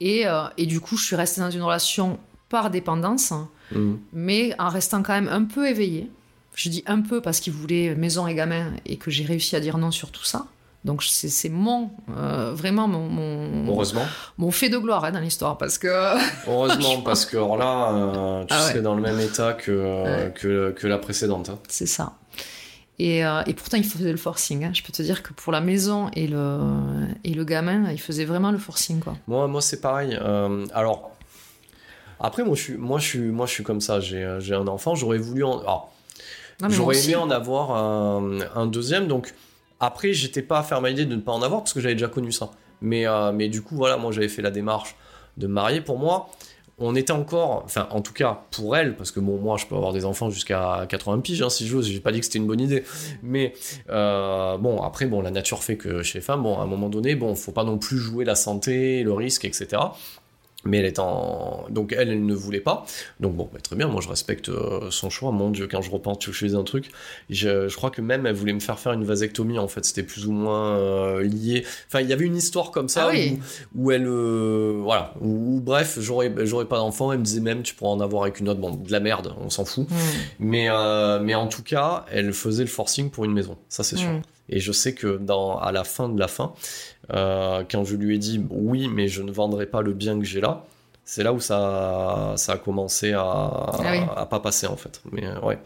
Et, 0.00 0.26
euh, 0.26 0.42
et 0.58 0.66
du 0.66 0.80
coup, 0.80 0.96
je 0.96 1.06
suis 1.06 1.14
restée 1.16 1.40
dans 1.40 1.50
une 1.52 1.62
relation 1.62 2.18
par 2.48 2.70
dépendance, 2.70 3.32
mm. 3.72 3.94
mais 4.12 4.54
en 4.58 4.68
restant 4.68 5.02
quand 5.02 5.12
même 5.14 5.28
un 5.28 5.44
peu 5.44 5.68
éveillée. 5.68 6.10
Je 6.54 6.68
dis 6.70 6.82
un 6.86 7.00
peu 7.02 7.20
parce 7.20 7.40
qu'il 7.40 7.52
voulait 7.52 7.94
maison 7.94 8.26
et 8.26 8.34
gamin 8.34 8.72
et 8.86 8.96
que 8.96 9.10
j'ai 9.10 9.24
réussi 9.24 9.56
à 9.56 9.60
dire 9.60 9.76
non 9.78 9.90
sur 9.90 10.10
tout 10.10 10.24
ça. 10.24 10.46
Donc 10.84 11.02
c'est 11.02 11.48
mon, 11.48 11.90
euh, 12.16 12.52
vraiment 12.54 12.86
mon, 12.86 13.08
mon, 13.08 13.66
Heureusement. 13.68 14.04
mon 14.38 14.52
fait 14.52 14.68
de 14.68 14.78
gloire 14.78 15.04
hein, 15.04 15.10
dans 15.10 15.18
l'histoire 15.18 15.58
parce 15.58 15.78
que 15.78 15.88
Heureusement, 16.48 17.00
parce 17.02 17.26
que 17.26 17.36
alors 17.36 17.56
là, 17.56 17.92
euh, 17.92 18.44
tu 18.44 18.54
Ah 18.54 18.62
ouais. 18.64 18.70
serais 18.70 18.82
dans 18.82 18.94
le 18.94 19.02
même 19.02 19.18
état 19.18 19.52
que, 19.52 19.72
euh, 19.72 20.04
Ouais. 20.26 20.32
que, 20.34 20.70
que 20.70 20.86
la 20.86 20.98
précédente. 20.98 21.48
hein. 21.48 21.58
c'est 21.68 21.86
ça. 21.86 22.12
Et, 23.00 23.26
euh, 23.26 23.42
et 23.46 23.52
pourtant, 23.52 23.76
il 23.76 23.84
faisait 23.84 24.10
le 24.12 24.16
forcing. 24.16 24.64
hein. 24.64 24.70
Je 24.72 24.82
peux 24.82 24.92
te 24.92 25.02
dire 25.02 25.22
que 25.24 25.32
pour 25.34 25.52
la 25.52 25.60
maison 25.60 26.08
et 26.14 26.26
le, 26.28 26.58
et 27.24 27.34
le 27.34 27.44
gamin, 27.44 27.90
il 27.90 28.00
faisait 28.00 28.24
vraiment 28.24 28.52
le 28.52 28.58
forcing. 28.58 29.00
Quoi. 29.00 29.16
Moi, 29.26 29.48
moi 29.48 29.60
c'est 29.60 29.80
pareil. 29.80 30.16
Alors, 30.72 31.10
après, 32.20 32.44
moi 32.44 32.54
je, 32.54 32.62
suis, 32.62 32.74
moi, 32.74 32.98
je 32.98 33.06
suis, 33.06 33.18
moi, 33.18 33.46
je 33.46 33.52
suis 33.52 33.64
comme 33.64 33.80
ça. 33.80 34.00
J'ai 34.00 34.24
euh, 34.24 34.40
j'ai 34.40 34.54
un 34.54 34.66
enfant. 34.68 34.94
J'aurais 34.94 35.18
voulu 35.18 35.44
en. 35.44 35.58
alors, 35.60 35.92
J'aurais 36.68 37.02
aimé 37.04 37.16
en 37.16 37.30
avoir 37.30 37.72
un, 37.72 38.38
un 38.54 38.66
deuxième. 38.66 39.06
Donc, 39.08 39.34
après, 39.80 40.12
j'étais 40.12 40.42
pas 40.42 40.62
fermé 40.62 40.88
à 40.88 40.90
l'idée 40.90 41.04
de 41.04 41.14
ne 41.14 41.20
pas 41.20 41.32
en 41.32 41.42
avoir 41.42 41.60
parce 41.60 41.72
que 41.72 41.80
j'avais 41.80 41.94
déjà 41.94 42.08
connu 42.08 42.32
ça. 42.32 42.50
Mais, 42.80 43.06
euh, 43.06 43.32
mais 43.32 43.48
du 43.48 43.62
coup, 43.62 43.76
voilà, 43.76 43.96
moi, 43.96 44.12
j'avais 44.12 44.28
fait 44.28 44.42
la 44.42 44.50
démarche 44.50 44.96
de 45.36 45.46
me 45.46 45.52
marier. 45.52 45.80
Pour 45.80 45.98
moi, 45.98 46.30
on 46.78 46.94
était 46.94 47.12
encore, 47.12 47.62
enfin, 47.64 47.88
en 47.90 48.02
tout 48.02 48.12
cas, 48.12 48.42
pour 48.50 48.76
elle, 48.76 48.96
parce 48.96 49.10
que 49.10 49.20
bon, 49.20 49.38
moi, 49.38 49.56
je 49.56 49.66
peux 49.66 49.74
avoir 49.74 49.92
des 49.92 50.04
enfants 50.04 50.30
jusqu'à 50.30 50.86
80 50.88 51.20
piges, 51.20 51.42
hein, 51.42 51.48
si 51.48 51.66
j'ose. 51.66 51.88
J'ai 51.88 52.00
pas 52.00 52.12
dit 52.12 52.20
que 52.20 52.26
c'était 52.26 52.38
une 52.38 52.46
bonne 52.46 52.60
idée. 52.60 52.84
Mais 53.22 53.54
euh, 53.90 54.58
bon, 54.58 54.82
après, 54.82 55.06
bon, 55.06 55.22
la 55.22 55.30
nature 55.30 55.62
fait 55.62 55.76
que 55.76 56.02
chez 56.02 56.18
les 56.18 56.24
femmes, 56.24 56.42
bon, 56.42 56.58
à 56.58 56.62
un 56.62 56.66
moment 56.66 56.88
donné, 56.88 57.14
bon, 57.14 57.34
faut 57.34 57.52
pas 57.52 57.64
non 57.64 57.78
plus 57.78 57.98
jouer 57.98 58.24
la 58.24 58.34
santé, 58.34 59.02
le 59.02 59.12
risque, 59.12 59.44
etc. 59.44 59.82
Mais 60.66 60.78
elle 60.78 60.84
est 60.86 60.98
en. 60.98 61.66
Donc 61.70 61.92
elle, 61.96 62.08
elle 62.10 62.24
ne 62.26 62.34
voulait 62.34 62.60
pas. 62.60 62.84
Donc 63.20 63.34
bon, 63.34 63.48
bah, 63.52 63.60
très 63.62 63.76
bien, 63.76 63.88
moi 63.88 64.00
je 64.02 64.08
respecte 64.08 64.48
euh, 64.48 64.90
son 64.90 65.10
choix. 65.10 65.30
Mon 65.32 65.50
Dieu, 65.50 65.66
quand 65.70 65.82
je 65.82 65.90
repense, 65.90 66.18
je 66.20 66.32
faisais 66.32 66.56
un 66.56 66.64
truc. 66.64 66.90
Je, 67.30 67.68
je 67.68 67.76
crois 67.76 67.90
que 67.90 68.00
même 68.00 68.26
elle 68.26 68.34
voulait 68.34 68.52
me 68.52 68.60
faire 68.60 68.78
faire 68.78 68.92
une 68.92 69.04
vasectomie 69.04 69.58
en 69.58 69.68
fait. 69.68 69.84
C'était 69.84 70.02
plus 70.02 70.26
ou 70.26 70.32
moins 70.32 70.76
euh, 70.76 71.22
lié. 71.22 71.64
Enfin, 71.88 72.00
il 72.00 72.08
y 72.08 72.12
avait 72.12 72.24
une 72.24 72.36
histoire 72.36 72.70
comme 72.70 72.88
ça 72.88 73.06
Ah 73.08 73.10
oui. 73.12 73.38
où, 73.74 73.84
où 73.86 73.90
elle. 73.92 74.06
euh, 74.06 74.80
voilà. 74.82 75.14
Où, 75.20 75.56
où, 75.56 75.60
bref, 75.60 75.98
j'aurais, 76.00 76.32
j'aurais 76.44 76.66
pas 76.66 76.78
d'enfant. 76.78 77.12
Elle 77.12 77.18
me 77.20 77.24
disait 77.24 77.40
même, 77.40 77.62
tu 77.62 77.74
pourras 77.74 77.90
en 77.92 78.00
avoir 78.00 78.22
avec 78.24 78.40
une 78.40 78.48
autre. 78.48 78.60
Bon, 78.60 78.70
de 78.74 78.92
la 78.92 79.00
merde, 79.00 79.34
on 79.40 79.50
s'en 79.50 79.64
fout. 79.64 79.88
Mm. 79.88 79.94
Mais, 80.40 80.68
mais 81.22 81.34
en 81.34 81.46
tout 81.48 81.62
cas, 81.62 82.04
elle 82.10 82.32
faisait 82.32 82.64
le 82.64 82.70
forcing 82.70 83.10
pour 83.10 83.24
une 83.24 83.32
maison. 83.32 83.56
Ça, 83.68 83.82
c'est 83.84 83.96
sûr. 83.96 84.08
Mm. 84.10 84.22
Et 84.48 84.60
je 84.60 84.70
sais 84.70 84.94
que 84.94 85.16
dans, 85.16 85.58
à 85.58 85.72
la 85.72 85.82
fin 85.82 86.08
de 86.08 86.20
la 86.20 86.28
fin, 86.28 86.52
euh, 87.12 87.62
quand 87.70 87.84
je 87.84 87.96
lui 87.96 88.14
ai 88.14 88.18
dit 88.18 88.44
oui, 88.50 88.88
mais 88.88 89.08
je 89.08 89.22
ne 89.22 89.30
vendrai 89.32 89.66
pas 89.66 89.82
le 89.82 89.92
bien 89.92 90.18
que 90.18 90.24
j'ai 90.24 90.40
là, 90.40 90.64
c'est 91.08 91.22
là 91.22 91.32
où 91.32 91.38
ça, 91.38 92.32
ça 92.36 92.54
a 92.54 92.58
commencé 92.58 93.12
à, 93.12 93.20
Ah 93.22 93.78
oui. 93.92 93.98
à 94.16 94.26
pas 94.26 94.40
passer 94.40 94.66
en 94.66 94.76
fait. 94.76 95.00
Mais 95.12 95.24
euh, 95.24 95.38
ouais. 95.40 95.56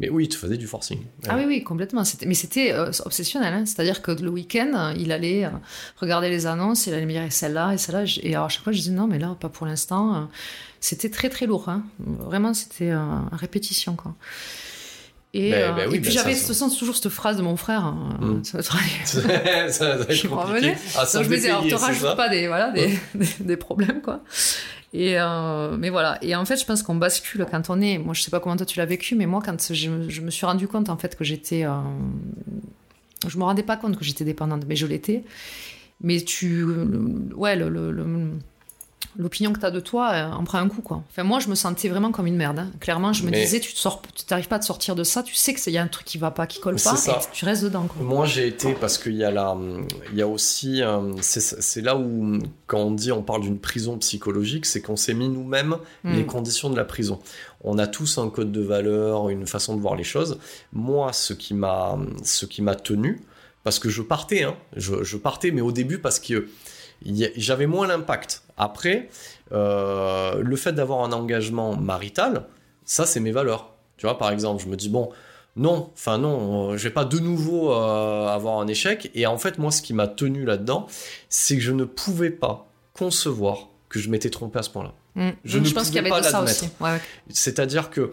Mais 0.00 0.10
oui, 0.10 0.28
tu 0.28 0.36
faisais 0.36 0.58
du 0.58 0.66
forcing. 0.66 0.98
Ah 1.28 1.36
oui, 1.38 1.44
oui, 1.46 1.62
complètement. 1.62 2.02
Mais 2.26 2.34
c'était 2.34 2.72
euh, 2.72 2.90
obsessionnel. 3.06 3.54
hein. 3.54 3.64
C'est-à-dire 3.64 4.02
que 4.02 4.10
le 4.12 4.28
week-end, 4.28 4.92
il 4.98 5.10
allait 5.12 5.46
euh, 5.46 5.50
regarder 5.96 6.28
les 6.28 6.44
annonces, 6.46 6.86
il 6.88 6.92
allait 6.92 7.06
me 7.06 7.12
dire 7.12 7.22
celle-là 7.32 7.72
et 7.72 7.78
celle-là. 7.78 8.04
Et 8.22 8.34
alors, 8.34 8.46
à 8.46 8.48
chaque 8.50 8.64
fois, 8.64 8.72
je 8.74 8.78
disais 8.80 8.92
non, 8.92 9.06
mais 9.06 9.18
là, 9.18 9.34
pas 9.40 9.48
pour 9.48 9.66
l'instant. 9.66 10.28
C'était 10.80 11.08
très, 11.10 11.30
très 11.30 11.46
lourd. 11.46 11.70
hein. 11.70 11.84
Vraiment, 12.00 12.52
c'était 12.52 12.90
euh, 12.90 12.98
à 12.98 13.36
répétition. 13.36 13.94
Quoi. 13.96 14.14
Et, 15.34 15.50
Ben- 15.50 15.56
euh, 15.62 15.72
ben 15.72 15.88
oui, 15.88 15.96
et 15.96 16.00
puis 16.00 16.10
ben 16.10 16.14
j'avais 16.14 16.34
toute 16.34 16.46
façon 16.46 16.68
toujours 16.68 16.94
cette 16.94 17.08
phrase 17.08 17.38
de 17.38 17.42
mon 17.42 17.56
frère. 17.56 17.84
hein, 17.84 18.18
Mm. 18.20 18.44
ça 18.44 18.58
va 18.58 18.60
être- 18.60 19.06
ça, 19.06 19.68
ça 19.72 19.96
va 19.96 20.02
être 20.04 20.12
Je 20.12 20.28
compliqué. 20.28 20.74
Ah, 20.96 21.04
Donc 21.14 21.22
je 21.24 21.28
me 21.30 21.34
disais, 21.36 21.48
alors, 21.48 21.66
te 21.66 21.74
rajoute 21.74 22.16
pas 22.16 22.28
des, 22.28 22.46
voilà, 22.48 22.70
des, 22.70 22.98
des, 23.14 23.26
des 23.40 23.56
problèmes, 23.56 24.02
quoi. 24.02 24.20
Et 24.94 25.18
euh, 25.18 25.74
mais 25.78 25.88
voilà. 25.88 26.18
Et 26.20 26.36
en 26.36 26.44
fait, 26.44 26.58
je 26.58 26.66
pense 26.66 26.82
qu'on 26.82 26.96
bascule 26.96 27.46
quand 27.50 27.70
on 27.70 27.80
est. 27.80 27.96
Moi, 27.96 28.12
je 28.12 28.20
sais 28.20 28.30
pas 28.30 28.40
comment 28.40 28.56
toi 28.58 28.66
tu 28.66 28.78
l'as 28.78 28.84
vécu, 28.84 29.14
mais 29.14 29.24
moi, 29.24 29.40
quand 29.42 29.72
je, 29.72 29.88
me- 29.88 30.10
je 30.10 30.20
me 30.20 30.30
suis 30.30 30.44
rendu 30.44 30.68
compte 30.68 30.90
en 30.90 30.98
fait 30.98 31.16
que 31.16 31.24
j'étais, 31.24 31.64
euh, 31.64 31.70
je 33.26 33.38
me 33.38 33.44
rendais 33.44 33.62
pas 33.62 33.76
compte 33.78 33.96
que 33.98 34.04
j'étais 34.04 34.24
dépendante, 34.24 34.64
mais 34.68 34.76
je 34.76 34.86
l'étais. 34.86 35.24
Mais 36.02 36.20
tu, 36.20 36.66
ouais, 37.34 37.56
le, 37.56 37.68
le, 37.70 37.90
le- 37.90 38.32
l'opinion 39.16 39.52
que 39.52 39.60
tu 39.60 39.66
as 39.66 39.70
de 39.70 39.80
toi 39.80 40.10
euh, 40.12 40.30
en 40.30 40.44
prend 40.44 40.58
un 40.58 40.68
coup 40.68 40.82
quoi. 40.82 41.02
Enfin 41.10 41.22
moi 41.22 41.38
je 41.40 41.48
me 41.48 41.54
sentais 41.54 41.88
vraiment 41.88 42.10
comme 42.12 42.26
une 42.26 42.36
merde. 42.36 42.58
hein. 42.60 42.70
Clairement 42.80 43.12
je 43.12 43.24
me 43.24 43.30
Mais- 43.30 43.42
disais 43.44 43.60
tu 43.60 43.72
te 43.72 43.78
sors, 43.78 44.00
tu 44.14 44.24
t'arrives 44.24 44.48
pas 44.48 44.56
à 44.56 44.58
te 44.60 44.64
sortir 44.64 44.94
de 44.94 45.04
ça, 45.04 45.22
tu 45.22 45.34
sais 45.34 45.52
que 45.54 45.60
il 45.66 45.72
y 45.72 45.78
a 45.78 45.82
un 45.82 45.86
truc 45.88 46.04
qui 46.06 46.18
va 46.18 46.30
pas, 46.30 46.46
qui 46.46 46.60
colle 46.60 46.74
pas, 46.74 46.96
ça. 46.96 47.12
et 47.12 47.32
tu 47.32 47.44
restes 47.44 47.62
dedans 47.64 47.84
quoi. 47.88 48.02
Moi, 48.02 48.26
j'ai 48.26 48.46
été 48.48 48.72
parce 48.74 48.98
qu'il 48.98 49.14
y 49.14 49.24
a 49.24 49.30
la, 49.30 49.56
il 50.12 50.18
y 50.18 50.22
a 50.22 50.26
aussi, 50.26 50.82
euh, 50.82 51.14
c'est 51.20 51.80
là 51.82 51.96
où, 51.96 52.38
quand 52.66 52.78
on 52.78 52.90
dit, 52.90 53.12
on 53.12 53.22
parle 53.22 53.42
d'une 53.42 53.58
prison 53.58 53.96
psychologique, 53.98 54.66
c'est 54.66 54.80
qu'on 54.80 54.96
s'est 54.96 55.14
mis 55.14 55.28
nous-mêmes 55.28 55.76
Mm. 56.04 56.14
les 56.14 56.26
conditions 56.26 56.68
de 56.70 56.76
la 56.76 56.84
prison. 56.84 57.20
On 57.62 57.78
a 57.78 57.86
tous 57.86 58.18
un 58.18 58.28
code 58.28 58.50
de 58.50 58.60
valeur, 58.60 59.28
une 59.28 59.46
façon 59.46 59.76
de 59.76 59.80
voir 59.80 59.94
les 59.94 60.04
choses. 60.04 60.38
Moi, 60.72 61.12
ce 61.12 61.32
qui 61.32 61.54
m'a, 61.54 61.96
ce 62.24 62.44
qui 62.46 62.60
m'a 62.62 62.74
tenu, 62.74 63.20
parce 63.62 63.78
que 63.78 63.88
je 63.88 64.02
partais, 64.02 64.42
hein, 64.42 64.56
je, 64.76 65.04
je 65.04 65.16
partais, 65.16 65.50
mais 65.52 65.60
au 65.60 65.70
début 65.70 65.98
parce 65.98 66.18
que 66.18 66.48
j'avais 67.36 67.66
moins 67.66 67.86
l'impact. 67.86 68.42
Après, 68.62 69.08
euh, 69.52 70.40
le 70.42 70.56
fait 70.56 70.72
d'avoir 70.72 71.00
un 71.04 71.12
engagement 71.12 71.76
marital, 71.76 72.46
ça, 72.84 73.06
c'est 73.06 73.20
mes 73.20 73.32
valeurs. 73.32 73.70
Tu 73.96 74.06
vois, 74.06 74.18
par 74.18 74.30
exemple, 74.30 74.62
je 74.62 74.68
me 74.68 74.76
dis, 74.76 74.88
bon, 74.88 75.10
non, 75.56 75.90
enfin 75.94 76.18
non, 76.18 76.70
euh, 76.72 76.76
je 76.76 76.84
vais 76.84 76.94
pas 76.94 77.04
de 77.04 77.18
nouveau 77.18 77.72
euh, 77.72 78.26
avoir 78.28 78.58
un 78.60 78.66
échec. 78.68 79.10
Et 79.14 79.26
en 79.26 79.38
fait, 79.38 79.58
moi, 79.58 79.70
ce 79.70 79.82
qui 79.82 79.94
m'a 79.94 80.06
tenu 80.08 80.44
là-dedans, 80.44 80.86
c'est 81.28 81.56
que 81.56 81.62
je 81.62 81.72
ne 81.72 81.84
pouvais 81.84 82.30
pas 82.30 82.66
concevoir 82.94 83.68
que 83.88 83.98
je 83.98 84.08
m'étais 84.10 84.30
trompé 84.30 84.58
à 84.58 84.62
ce 84.62 84.70
point-là. 84.70 84.92
Mm. 85.14 85.30
Je 85.44 85.58
Donc, 85.58 85.68
ne 85.68 85.72
pense 85.74 85.86
qu'il 85.90 85.96
y 85.96 85.98
pouvais 85.98 86.12
avait 86.12 86.22
pas 86.22 86.30
l'admettre. 86.30 86.62
aussi. 86.62 86.70
Ouais, 86.80 86.90
ouais. 86.92 87.00
C'est-à-dire 87.30 87.90
que 87.90 88.12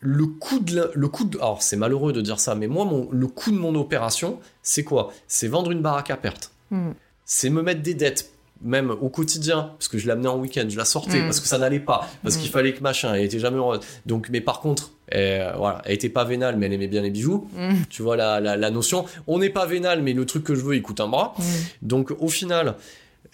le 0.00 0.26
coup 0.26 0.60
de 0.60 0.76
la- 0.76 0.88
le 0.94 1.08
coup 1.08 1.24
de 1.24 1.38
alors 1.38 1.62
c'est 1.62 1.76
malheureux 1.76 2.12
de 2.12 2.20
dire 2.20 2.38
ça 2.38 2.54
mais 2.54 2.66
moi 2.66 2.84
mon, 2.84 3.08
le 3.10 3.26
coup 3.28 3.50
de 3.50 3.56
mon 3.56 3.74
opération 3.74 4.38
c'est 4.62 4.84
quoi? 4.84 5.10
C'est 5.26 5.48
vendre 5.48 5.70
une 5.70 5.80
baraque 5.80 6.10
à 6.10 6.16
perte 6.18 6.52
Mm. 6.70 6.90
c'est 7.24 7.48
me 7.50 7.62
mettre 7.62 7.80
des 7.82 7.94
dettes 7.94 8.30
même 8.62 8.90
au 8.90 9.08
quotidien 9.08 9.72
parce 9.78 9.88
que 9.88 9.98
je 9.98 10.06
l'amenais 10.08 10.28
en 10.28 10.38
week-end 10.38 10.66
je 10.68 10.76
la 10.76 10.84
sortais 10.84 11.20
Mm. 11.20 11.24
parce 11.24 11.40
que 11.40 11.46
ça 11.46 11.58
n'allait 11.58 11.78
pas 11.80 12.08
parce 12.22 12.36
Mm. 12.36 12.40
qu'il 12.40 12.50
fallait 12.50 12.72
que 12.74 12.80
machin 12.82 13.14
elle 13.14 13.24
était 13.24 13.38
jamais 13.38 13.58
heureuse 13.58 13.80
donc 14.06 14.28
mais 14.30 14.40
par 14.40 14.60
contre 14.60 14.92
elle, 15.08 15.52
voilà 15.58 15.82
elle 15.84 15.92
était 15.94 16.08
pas 16.08 16.24
vénale 16.24 16.56
mais 16.56 16.66
elle 16.66 16.72
aimait 16.72 16.88
bien 16.88 17.02
les 17.02 17.10
bijoux 17.10 17.48
Mm. 17.54 17.74
tu 17.90 18.02
vois 18.02 18.16
la, 18.16 18.40
la, 18.40 18.56
la 18.56 18.70
notion 18.70 19.04
on 19.26 19.38
n'est 19.38 19.50
pas 19.50 19.66
vénal 19.66 20.02
mais 20.02 20.12
le 20.14 20.24
truc 20.24 20.42
que 20.44 20.54
je 20.54 20.62
veux 20.62 20.74
il 20.74 20.82
coûte 20.82 21.00
un 21.00 21.08
bras 21.08 21.34
donc 21.82 22.12
au 22.18 22.28
final, 22.28 22.76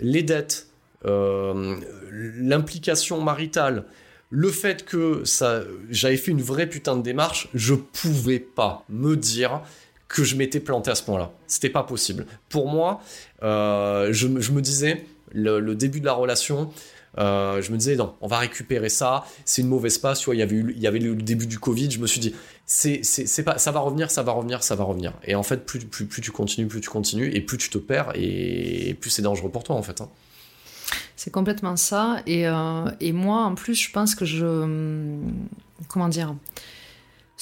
les 0.01 0.23
dettes, 0.23 0.67
euh, 1.05 1.77
l'implication 2.13 3.21
maritale, 3.21 3.85
le 4.31 4.51
fait 4.51 4.85
que 4.85 5.23
ça, 5.25 5.61
j'avais 5.91 6.17
fait 6.17 6.31
une 6.31 6.43
vraie 6.43 6.67
putain 6.67 6.97
de 6.97 7.03
démarche, 7.03 7.49
je 7.55 7.75
pouvais 7.75 8.39
pas 8.39 8.85
me 8.89 9.17
dire 9.17 9.61
que 10.09 10.25
je 10.25 10.37
m'étais 10.37 10.61
planté 10.61 10.91
à 10.91 10.95
ce 10.95 11.03
point-là. 11.03 11.31
C'était 11.47 11.69
pas 11.71 11.83
possible. 11.83 12.27
Pour 12.49 12.69
moi, 12.69 13.01
euh, 13.43 14.09
je 14.13 14.27
me 14.29 14.61
disais, 14.61 15.05
le, 15.35 15.75
début 15.75 16.01
de 16.01 16.07
la 16.07 16.13
relation, 16.13 16.71
euh, 17.19 17.61
je 17.61 17.73
me 17.73 17.77
disais, 17.77 17.97
non, 17.97 18.15
on 18.21 18.27
va 18.27 18.39
récupérer 18.39 18.89
ça, 18.89 19.25
c'est 19.45 19.63
une 19.63 19.69
mauvaise 19.69 19.99
passe, 19.99 20.21
tu 20.21 20.27
vois, 20.27 20.35
il 20.35 20.39
y 20.39 20.43
avait, 20.43 20.57
eu, 20.57 20.73
il 20.77 20.83
y 20.83 20.87
avait 20.87 20.99
le 20.99 21.15
début 21.15 21.47
du 21.47 21.59
Covid, 21.59 21.91
je 21.91 21.99
me 21.99 22.07
suis 22.07 22.21
dit, 22.21 22.35
c'est, 22.67 23.01
c'est, 23.03 23.43
pas, 23.43 23.59
ça 23.59 23.71
va 23.71 23.81
revenir, 23.81 24.11
ça 24.11 24.23
va 24.23 24.33
revenir, 24.33 24.63
ça 24.63 24.75
va 24.75 24.85
revenir. 24.85 25.13
Et 25.25 25.35
en 25.35 25.43
fait, 25.43 25.67
plus, 25.67 25.81
plus, 25.81 26.07
plus 26.07 26.23
tu 26.23 26.31
continues, 26.31 26.67
plus 26.67 26.81
tu 26.81 26.91
continues, 26.91 27.31
et 27.35 27.41
plus 27.41 27.59
tu 27.59 27.69
te 27.71 27.79
perds, 27.79 28.13
et 28.15 28.97
plus 29.01 29.11
c'est 29.11 29.23
dangereux 29.23 29.51
pour 29.51 29.65
toi, 29.65 29.77
en 29.77 29.83
fait. 29.83 30.01
hein. 30.01 30.09
C'est 31.17 31.31
complètement 31.31 31.77
ça. 31.77 32.23
Et, 32.27 32.49
euh, 32.49 32.91
et 33.01 33.13
moi, 33.13 33.45
en 33.45 33.55
plus, 33.55 33.75
je 33.75 33.93
pense 33.93 34.15
que 34.15 34.25
je. 34.25 35.17
Comment 35.89 36.09
dire 36.09 36.35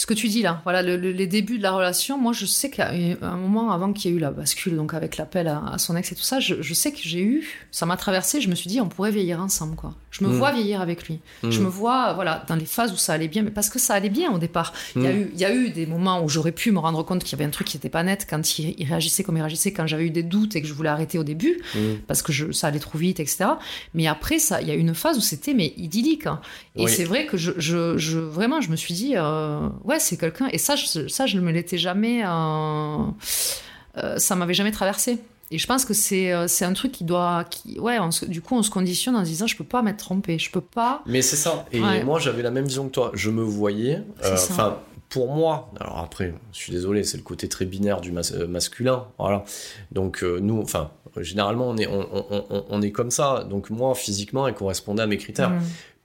Ce 0.01 0.07
que 0.07 0.15
tu 0.15 0.29
dis 0.29 0.41
là, 0.41 0.63
voilà, 0.65 0.81
le- 0.81 0.97
le- 0.97 1.11
les 1.13 1.27
débuts 1.27 1.59
de 1.59 1.63
la 1.63 1.73
relation, 1.73 2.17
moi, 2.17 2.33
je 2.33 2.47
sais 2.47 2.71
qu'à 2.71 2.89
un 3.21 3.37
moment 3.37 3.71
avant 3.71 3.93
qu'il 3.93 4.11
y 4.11 4.15
ait 4.15 4.17
eu 4.17 4.19
la 4.19 4.31
bascule, 4.31 4.75
donc 4.75 4.95
avec 4.95 5.19
l'appel 5.19 5.47
à, 5.47 5.77
son 5.77 5.95
ex 5.95 6.11
et 6.11 6.15
tout 6.15 6.23
ça, 6.23 6.41
je, 6.41 6.63
je 6.63 6.73
sais 6.73 6.91
que 6.91 7.01
j'ai 7.03 7.21
eu. 7.21 7.47
Ça 7.71 7.85
m'a 7.85 7.99
traversé, 7.99 8.41
je 8.41 8.49
me 8.49 8.55
suis 8.55 8.69
dit, 8.71 8.81
on 8.81 8.89
pourrait 8.89 9.11
vieillir 9.11 9.41
ensemble, 9.43 9.77
quoi. 9.77 9.95
Je 10.11 10.25
me 10.25 10.29
Mm. 10.31 10.33
vois 10.39 10.51
vieillir 10.53 10.81
avec 10.81 11.07
lui. 11.07 11.21
Je 11.49 11.61
Mm. 11.61 11.65
me 11.65 11.69
vois, 11.69 12.15
voilà, 12.15 12.45
dans 12.49 12.57
les 12.57 12.65
phases 12.67 12.93
où 12.93 12.97
ça 12.97 13.13
allait 13.13 13.29
bien, 13.29 13.43
mais 13.43 13.51
parce 13.53 13.69
que 13.71 13.79
ça 13.79 13.95
allait 13.95 14.09
bien 14.11 14.33
au 14.33 14.39
départ. 14.39 14.73
Il 14.97 15.03
y 15.03 15.07
a 15.07 15.13
Mm. 15.13 15.17
eu, 15.21 15.31
il 15.35 15.39
y 15.41 15.45
a 15.45 15.55
eu 15.55 15.71
des 15.71 15.87
moments 15.87 16.21
où 16.23 16.29
j'aurais 16.29 16.51
pu 16.53 16.73
me 16.73 16.79
rendre 16.81 17.03
compte 17.05 17.23
qu'il 17.23 17.33
y 17.39 17.41
avait 17.41 17.45
un 17.49 17.51
truc 17.53 17.69
qui 17.69 17.77
n'était 17.77 17.89
pas 17.91 18.03
net 18.03 18.27
quand 18.29 18.59
il, 18.59 18.75
il 18.77 18.87
réagissait 18.89 19.23
comme 19.23 19.37
il 19.37 19.41
réagissait, 19.41 19.73
quand 19.73 19.87
j'avais 19.87 20.07
eu 20.07 20.11
des 20.11 20.23
doutes 20.25 20.57
et 20.57 20.63
que 20.63 20.67
je 20.67 20.73
voulais 20.73 20.89
arrêter 20.89 21.17
au 21.19 21.25
début 21.25 21.61
parce 22.09 22.23
que 22.23 22.33
je, 22.33 22.51
ça 22.51 22.67
allait 22.67 22.81
trop 22.81 22.99
vite, 22.99 23.21
etc. 23.21 23.45
Mais 23.95 24.09
après, 24.09 24.39
ça, 24.41 24.61
il 24.61 24.67
y 24.69 24.71
a 24.73 24.75
eu 24.75 24.79
une 24.81 24.95
phase 24.95 25.17
où 25.17 25.21
c'était 25.21 25.55
mais 25.55 25.73
idyllique. 25.77 26.27
hein. 26.27 26.41
Et 26.77 26.85
Oui. 26.85 26.91
c'est 26.91 27.05
vrai 27.05 27.27
que 27.27 27.37
je, 27.37 27.53
je, 27.59 27.97
je- 27.97 28.19
vraiment, 28.19 28.61
je 28.61 28.71
me 28.71 28.77
suis 28.77 28.95
dit, 28.95 29.13
euh, 29.17 29.69
ouais, 29.85 30.01
c'est 30.01 30.17
quelqu'un. 30.17 30.49
Et 30.53 30.59
ça, 30.59 30.75
je, 30.77 31.07
ça, 31.09 31.27
je 31.27 31.37
ne 31.37 31.43
me 31.43 31.53
l'étais 31.53 31.79
jamais, 31.79 32.23
euh, 32.27 32.97
euh, 33.99 34.19
ça 34.19 34.35
m'avait 34.37 34.55
jamais 34.55 34.73
traversé. 34.73 35.19
Et 35.53 35.59
je 35.59 35.67
pense 35.67 35.85
que 35.85 35.95
c'est, 35.95 36.33
euh, 36.33 36.47
c'est 36.47 36.65
un 36.65 36.73
truc 36.75 36.93
qui 36.93 37.03
doit, 37.05 37.45
qui, 37.51 37.79
ouais, 37.81 37.99
on 37.99 38.11
se- 38.13 38.25
du 38.25 38.41
coup, 38.41 38.55
on 38.57 38.63
se 38.63 38.71
conditionne 38.71 39.17
en 39.17 39.21
se 39.25 39.31
disant, 39.31 39.47
je 39.49 39.57
peux 39.57 39.65
pas 39.65 39.83
m'être 39.83 39.97
trompé, 39.99 40.39
je 40.39 40.51
peux 40.51 40.61
pas. 40.61 41.03
Mais 41.07 41.23
c'est 41.23 41.37
ça. 41.37 41.67
Et 41.73 41.81
Ouais. 41.81 42.05
moi, 42.05 42.19
j'avais 42.21 42.43
la 42.43 42.51
même 42.53 42.65
vision 42.67 42.87
que 42.87 42.93
toi. 42.93 43.11
Je 43.15 43.31
me 43.31 43.43
voyais. 43.43 44.03
Euh. 44.25 44.35
Enfin, 44.35 44.79
pour 45.09 45.35
moi. 45.35 45.73
Alors 45.81 45.99
après, 45.99 46.35
je 46.53 46.59
suis 46.59 46.73
désolé, 46.73 47.03
c'est 47.03 47.17
le 47.17 47.25
côté 47.25 47.49
très 47.49 47.65
binaire 47.65 48.01
du 48.01 48.13
mas- 48.13 48.33
euh, 48.33 48.47
masculin. 48.47 49.07
Voilà. 49.19 49.45
Donc 49.91 50.23
euh, 50.23 50.39
nous, 50.41 50.61
enfin, 50.63 50.91
généralement, 51.17 51.69
on 51.69 51.77
est, 51.79 51.89
on, 51.89 52.07
on- 52.31 52.45
on- 52.49 52.65
on 52.69 52.81
est 52.83 52.93
comme 52.93 53.11
ça. 53.11 53.43
Donc 53.43 53.71
moi, 53.71 53.97
physiquement, 53.97 54.47
elle 54.47 54.55
correspondait 54.55 55.03
à 55.03 55.09
mes 55.09 55.17
critères. 55.19 55.51
Mm. 55.51 55.61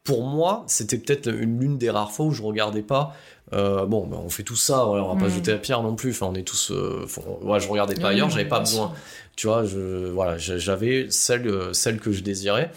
Pour 0.06 0.24
moi, 0.24 0.64
c'était 0.68 0.98
peut-être 0.98 1.28
une 1.28 1.60
l'une 1.60 1.78
des 1.78 1.90
rares 1.90 2.12
fois 2.14 2.28
où 2.28 2.32
je 2.32 2.42
regardais 2.44 2.84
pas. 2.84 3.14
euh, 3.54 3.86
bon, 3.86 4.08
ben, 4.08 4.18
on 4.24 4.30
fait 4.30 4.44
tout 4.44 4.56
ça. 4.56 4.86
Voilà, 4.86 5.04
on 5.04 5.14
va 5.14 5.20
pas 5.20 5.28
Mm. 5.28 5.36
jeter 5.36 5.52
la 5.52 5.58
pierre 5.58 5.84
non 5.84 5.96
plus. 5.96 6.12
Enfin, 6.12 6.28
on 6.32 6.36
est 6.36 6.44
tous. 6.44 6.72
euh, 6.72 7.06
ouais, 7.42 7.60
je 7.60 7.68
regardais 7.68 7.94
pas 7.96 8.08
Oui, 8.10 8.14
ailleurs. 8.16 8.30
J'avais 8.30 8.48
pas 8.48 8.60
besoin 8.60 8.94
tu 9.38 9.48
vois 9.48 9.66
je 9.66 10.08
voilà 10.12 10.38
j'avais 10.38 11.08
celle 11.10 11.46
euh, 11.50 11.74
celle 11.74 12.00
que 12.00 12.14
je 12.14 12.22
désirais 12.24 12.72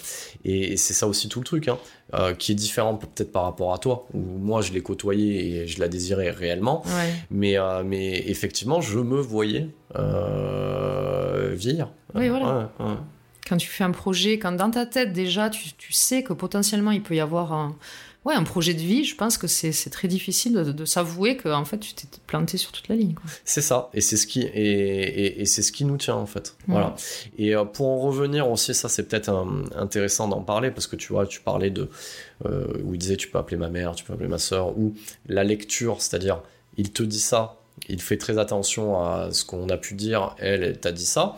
et, 0.44 0.72
et 0.72 0.76
c'est 0.76 0.92
ça 0.92 1.06
aussi 1.06 1.28
tout 1.28 1.38
le 1.38 1.44
truc 1.44 1.68
hein, 1.68 1.78
euh, 2.14 2.34
qui 2.34 2.50
est 2.50 2.56
différent 2.56 2.96
peut-être 2.96 3.30
par 3.30 3.44
rapport 3.44 3.72
à 3.72 3.78
toi 3.78 4.08
où 4.12 4.18
moi 4.18 4.60
je 4.60 4.72
l'ai 4.72 4.80
côtoyée 4.80 5.54
et 5.62 5.66
je 5.68 5.78
la 5.78 5.86
désirais 5.86 6.30
réellement 6.30 6.82
Ouais. 6.84 7.12
mais 7.30 7.54
mais 7.84 8.24
effectivement 8.28 8.80
je 8.80 8.98
me 8.98 9.20
voyais 9.20 9.68
vieillir 11.54 11.88
Oui, 12.16 12.28
voilà. 12.28 12.72
Quand 13.48 13.56
tu 13.56 13.68
fais 13.68 13.84
un 13.84 13.90
projet, 13.92 14.38
quand 14.38 14.52
dans 14.52 14.70
ta 14.70 14.86
tête 14.86 15.12
déjà, 15.12 15.50
tu, 15.50 15.72
tu 15.74 15.92
sais 15.92 16.22
que 16.22 16.32
potentiellement 16.32 16.90
il 16.90 17.02
peut 17.02 17.14
y 17.14 17.20
avoir 17.20 17.52
un, 17.52 17.76
ouais, 18.24 18.34
un 18.34 18.42
projet 18.44 18.74
de 18.74 18.80
vie, 18.80 19.04
je 19.04 19.14
pense 19.16 19.38
que 19.38 19.46
c'est 19.46 19.72
très 19.90 20.06
difficile 20.08 20.52
de, 20.52 20.72
de 20.72 20.84
s'avouer 20.84 21.36
que 21.36 21.48
en 21.48 21.64
fait 21.64 21.78
tu 21.78 21.94
t'es 21.94 22.06
planté 22.26 22.58
sur 22.58 22.72
toute 22.72 22.88
la 22.88 22.96
ligne. 22.96 23.14
C'est 23.44 23.62
ça, 23.62 23.88
et 23.94 24.00
c'est 24.00 24.16
ce 24.16 24.26
qui 24.26 24.42
et, 24.42 24.46
et- 24.52 25.40
et 25.40 25.44
c'est 25.46 25.62
ce 25.62 25.72
qui 25.72 25.84
nous 25.84 25.96
tient 25.96 26.16
en 26.16 26.26
fait. 26.26 26.56
Voilà. 26.66 26.94
Et 27.38 27.54
euh, 27.56 27.64
pour 27.64 27.88
en 27.88 27.98
revenir 28.00 28.50
aussi, 28.50 28.74
ça 28.74 28.88
c'est 28.88 29.04
peut-être 29.08 29.30
intéressant 29.76 30.28
d'en 30.28 30.42
parler 30.42 30.70
parce 30.70 30.86
que 30.86 30.96
tu 30.96 31.12
vois, 31.12 31.26
tu 31.26 31.40
parlais 31.40 31.70
de 31.70 31.88
euh, 32.44 32.66
où 32.84 32.94
il 32.94 32.98
disait 32.98 33.16
tu 33.16 33.28
peux 33.28 33.38
appeler 33.38 33.56
ma 33.56 33.68
mère, 33.70 33.94
tu 33.94 34.04
peux 34.04 34.12
appeler 34.12 34.28
ma 34.28 34.38
sœur, 34.38 34.76
ou 34.78 34.94
la 35.26 35.44
lecture, 35.44 36.02
c'est-à-dire 36.02 36.42
il 36.76 36.92
te 36.92 37.02
dit 37.02 37.20
ça, 37.20 37.56
il 37.88 38.00
fait 38.02 38.18
très 38.18 38.38
attention 38.38 39.00
à 39.02 39.28
ce 39.32 39.44
qu'on 39.44 39.68
a 39.70 39.76
pu 39.78 39.94
dire, 39.94 40.34
elle, 40.38 40.62
elle 40.64 40.78
t'a 40.78 40.92
dit 40.92 41.06
ça. 41.06 41.36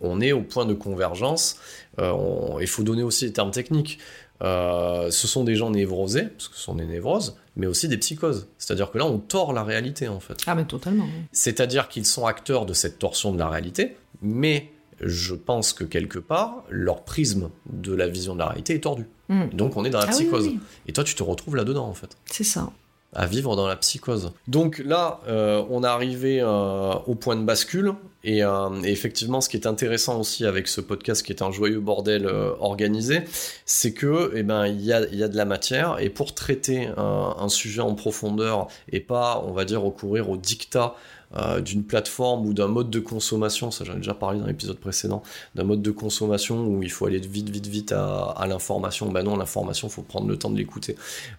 On 0.00 0.20
est 0.20 0.32
au 0.32 0.42
point 0.42 0.66
de 0.66 0.74
convergence. 0.74 1.56
Euh, 1.98 2.10
on- 2.12 2.60
il 2.60 2.66
faut 2.66 2.82
donner 2.82 3.02
aussi 3.02 3.24
les 3.26 3.32
termes 3.32 3.50
techniques. 3.50 3.98
Euh, 4.42 5.10
ce 5.10 5.26
sont 5.28 5.44
des 5.44 5.54
gens 5.54 5.70
névrosés, 5.70 6.24
parce 6.24 6.48
que 6.48 6.56
ce 6.56 6.62
sont 6.62 6.74
des 6.74 6.84
névroses, 6.86 7.36
mais 7.56 7.66
aussi 7.66 7.86
des 7.88 7.96
psychoses. 7.98 8.48
C'est-à-dire 8.58 8.90
que 8.90 8.98
là, 8.98 9.06
on 9.06 9.18
tord 9.18 9.52
la 9.52 9.62
réalité 9.62 10.08
en 10.08 10.20
fait. 10.20 10.38
Ah 10.46 10.54
mais 10.54 10.64
totalement. 10.64 11.04
oui. 11.04 11.22
C'est-à-dire 11.32 11.88
qu'ils 11.88 12.04
sont 12.06 12.26
acteurs 12.26 12.66
de 12.66 12.72
cette 12.74 12.98
torsion 12.98 13.32
de 13.32 13.38
la 13.38 13.48
réalité, 13.48 13.96
mais 14.22 14.70
je 15.00 15.34
pense 15.34 15.72
que 15.72 15.84
quelque 15.84 16.18
part, 16.18 16.64
leur 16.68 17.04
prisme 17.04 17.50
de 17.72 17.94
la 17.94 18.08
vision 18.08 18.34
de 18.34 18.40
la 18.40 18.46
réalité 18.48 18.74
est 18.74 18.80
tordu. 18.80 19.06
Mm. 19.28 19.48
Donc 19.52 19.76
on 19.76 19.84
est 19.84 19.90
dans 19.90 19.98
la 20.00 20.06
Ah 20.08 20.10
psychose. 20.12 20.44
oui, 20.46 20.58
oui. 20.60 20.66
Et 20.88 20.92
toi, 20.92 21.04
tu 21.04 21.14
te 21.14 21.22
retrouves 21.22 21.56
là-dedans, 21.56 21.86
en 21.86 21.94
fait, 21.94 22.16
C'est 22.26 22.44
ça. 22.44 22.70
À 23.14 23.26
vivre 23.26 23.56
dans 23.56 23.66
la 23.66 23.76
psychose. 23.76 24.32
Donc 24.48 24.78
là, 24.84 25.20
euh, 25.28 25.62
on 25.70 25.84
est 25.84 25.88
arrivé 25.88 26.40
euh, 26.40 26.94
au 27.06 27.14
point 27.14 27.36
de 27.36 27.44
bascule. 27.44 27.94
Et, 28.26 28.42
euh, 28.42 28.70
et 28.82 28.90
effectivement, 28.90 29.42
ce 29.42 29.50
qui 29.50 29.58
est 29.58 29.66
intéressant 29.66 30.18
aussi 30.18 30.46
avec 30.46 30.66
ce 30.66 30.80
podcast, 30.80 31.24
qui 31.24 31.32
est 31.32 31.42
un 31.42 31.50
joyeux 31.50 31.80
bordel 31.80 32.26
organisé, 32.58 33.20
c'est 33.66 33.92
que, 33.92 34.32
eh 34.34 34.42
ben, 34.42 34.66
il 34.66 34.80
y 34.80 34.94
a, 34.94 35.06
y 35.12 35.22
a 35.22 35.28
de 35.28 35.36
la 35.36 35.44
matière. 35.44 35.96
Et 36.00 36.08
pour 36.08 36.34
traiter 36.34 36.88
un 36.96 37.48
sujet 37.48 37.82
en 37.82 37.94
profondeur 37.94 38.68
et 38.90 39.00
pas, 39.00 39.44
on 39.46 39.52
va 39.52 39.66
dire, 39.66 39.82
recourir 39.82 40.30
au 40.30 40.38
dictat 40.38 40.94
euh, 41.36 41.60
d'une 41.60 41.82
plateforme 41.82 42.46
ou 42.46 42.54
d'un 42.54 42.68
mode 42.68 42.90
de 42.90 43.00
consommation, 43.00 43.70
ça 43.70 43.84
j'en 43.84 43.94
ai 43.94 43.96
déjà 43.96 44.14
parlé 44.14 44.38
dans 44.38 44.46
l'épisode 44.46 44.78
précédent, 44.78 45.22
d'un 45.54 45.64
mode 45.64 45.82
de 45.82 45.90
consommation 45.90 46.66
où 46.66 46.82
il 46.82 46.90
faut 46.90 47.06
aller 47.06 47.18
vite, 47.18 47.48
vite, 47.50 47.66
vite 47.66 47.92
à, 47.92 48.44
l'information. 48.48 49.10
Ben 49.10 49.22
non, 49.22 49.36
l'information, 49.36 49.88
faut 49.88 50.02
prendre 50.02 50.28
le 50.28 50.36
temps 50.36 50.50
de 50.50 50.56
l'écouter 50.56 50.96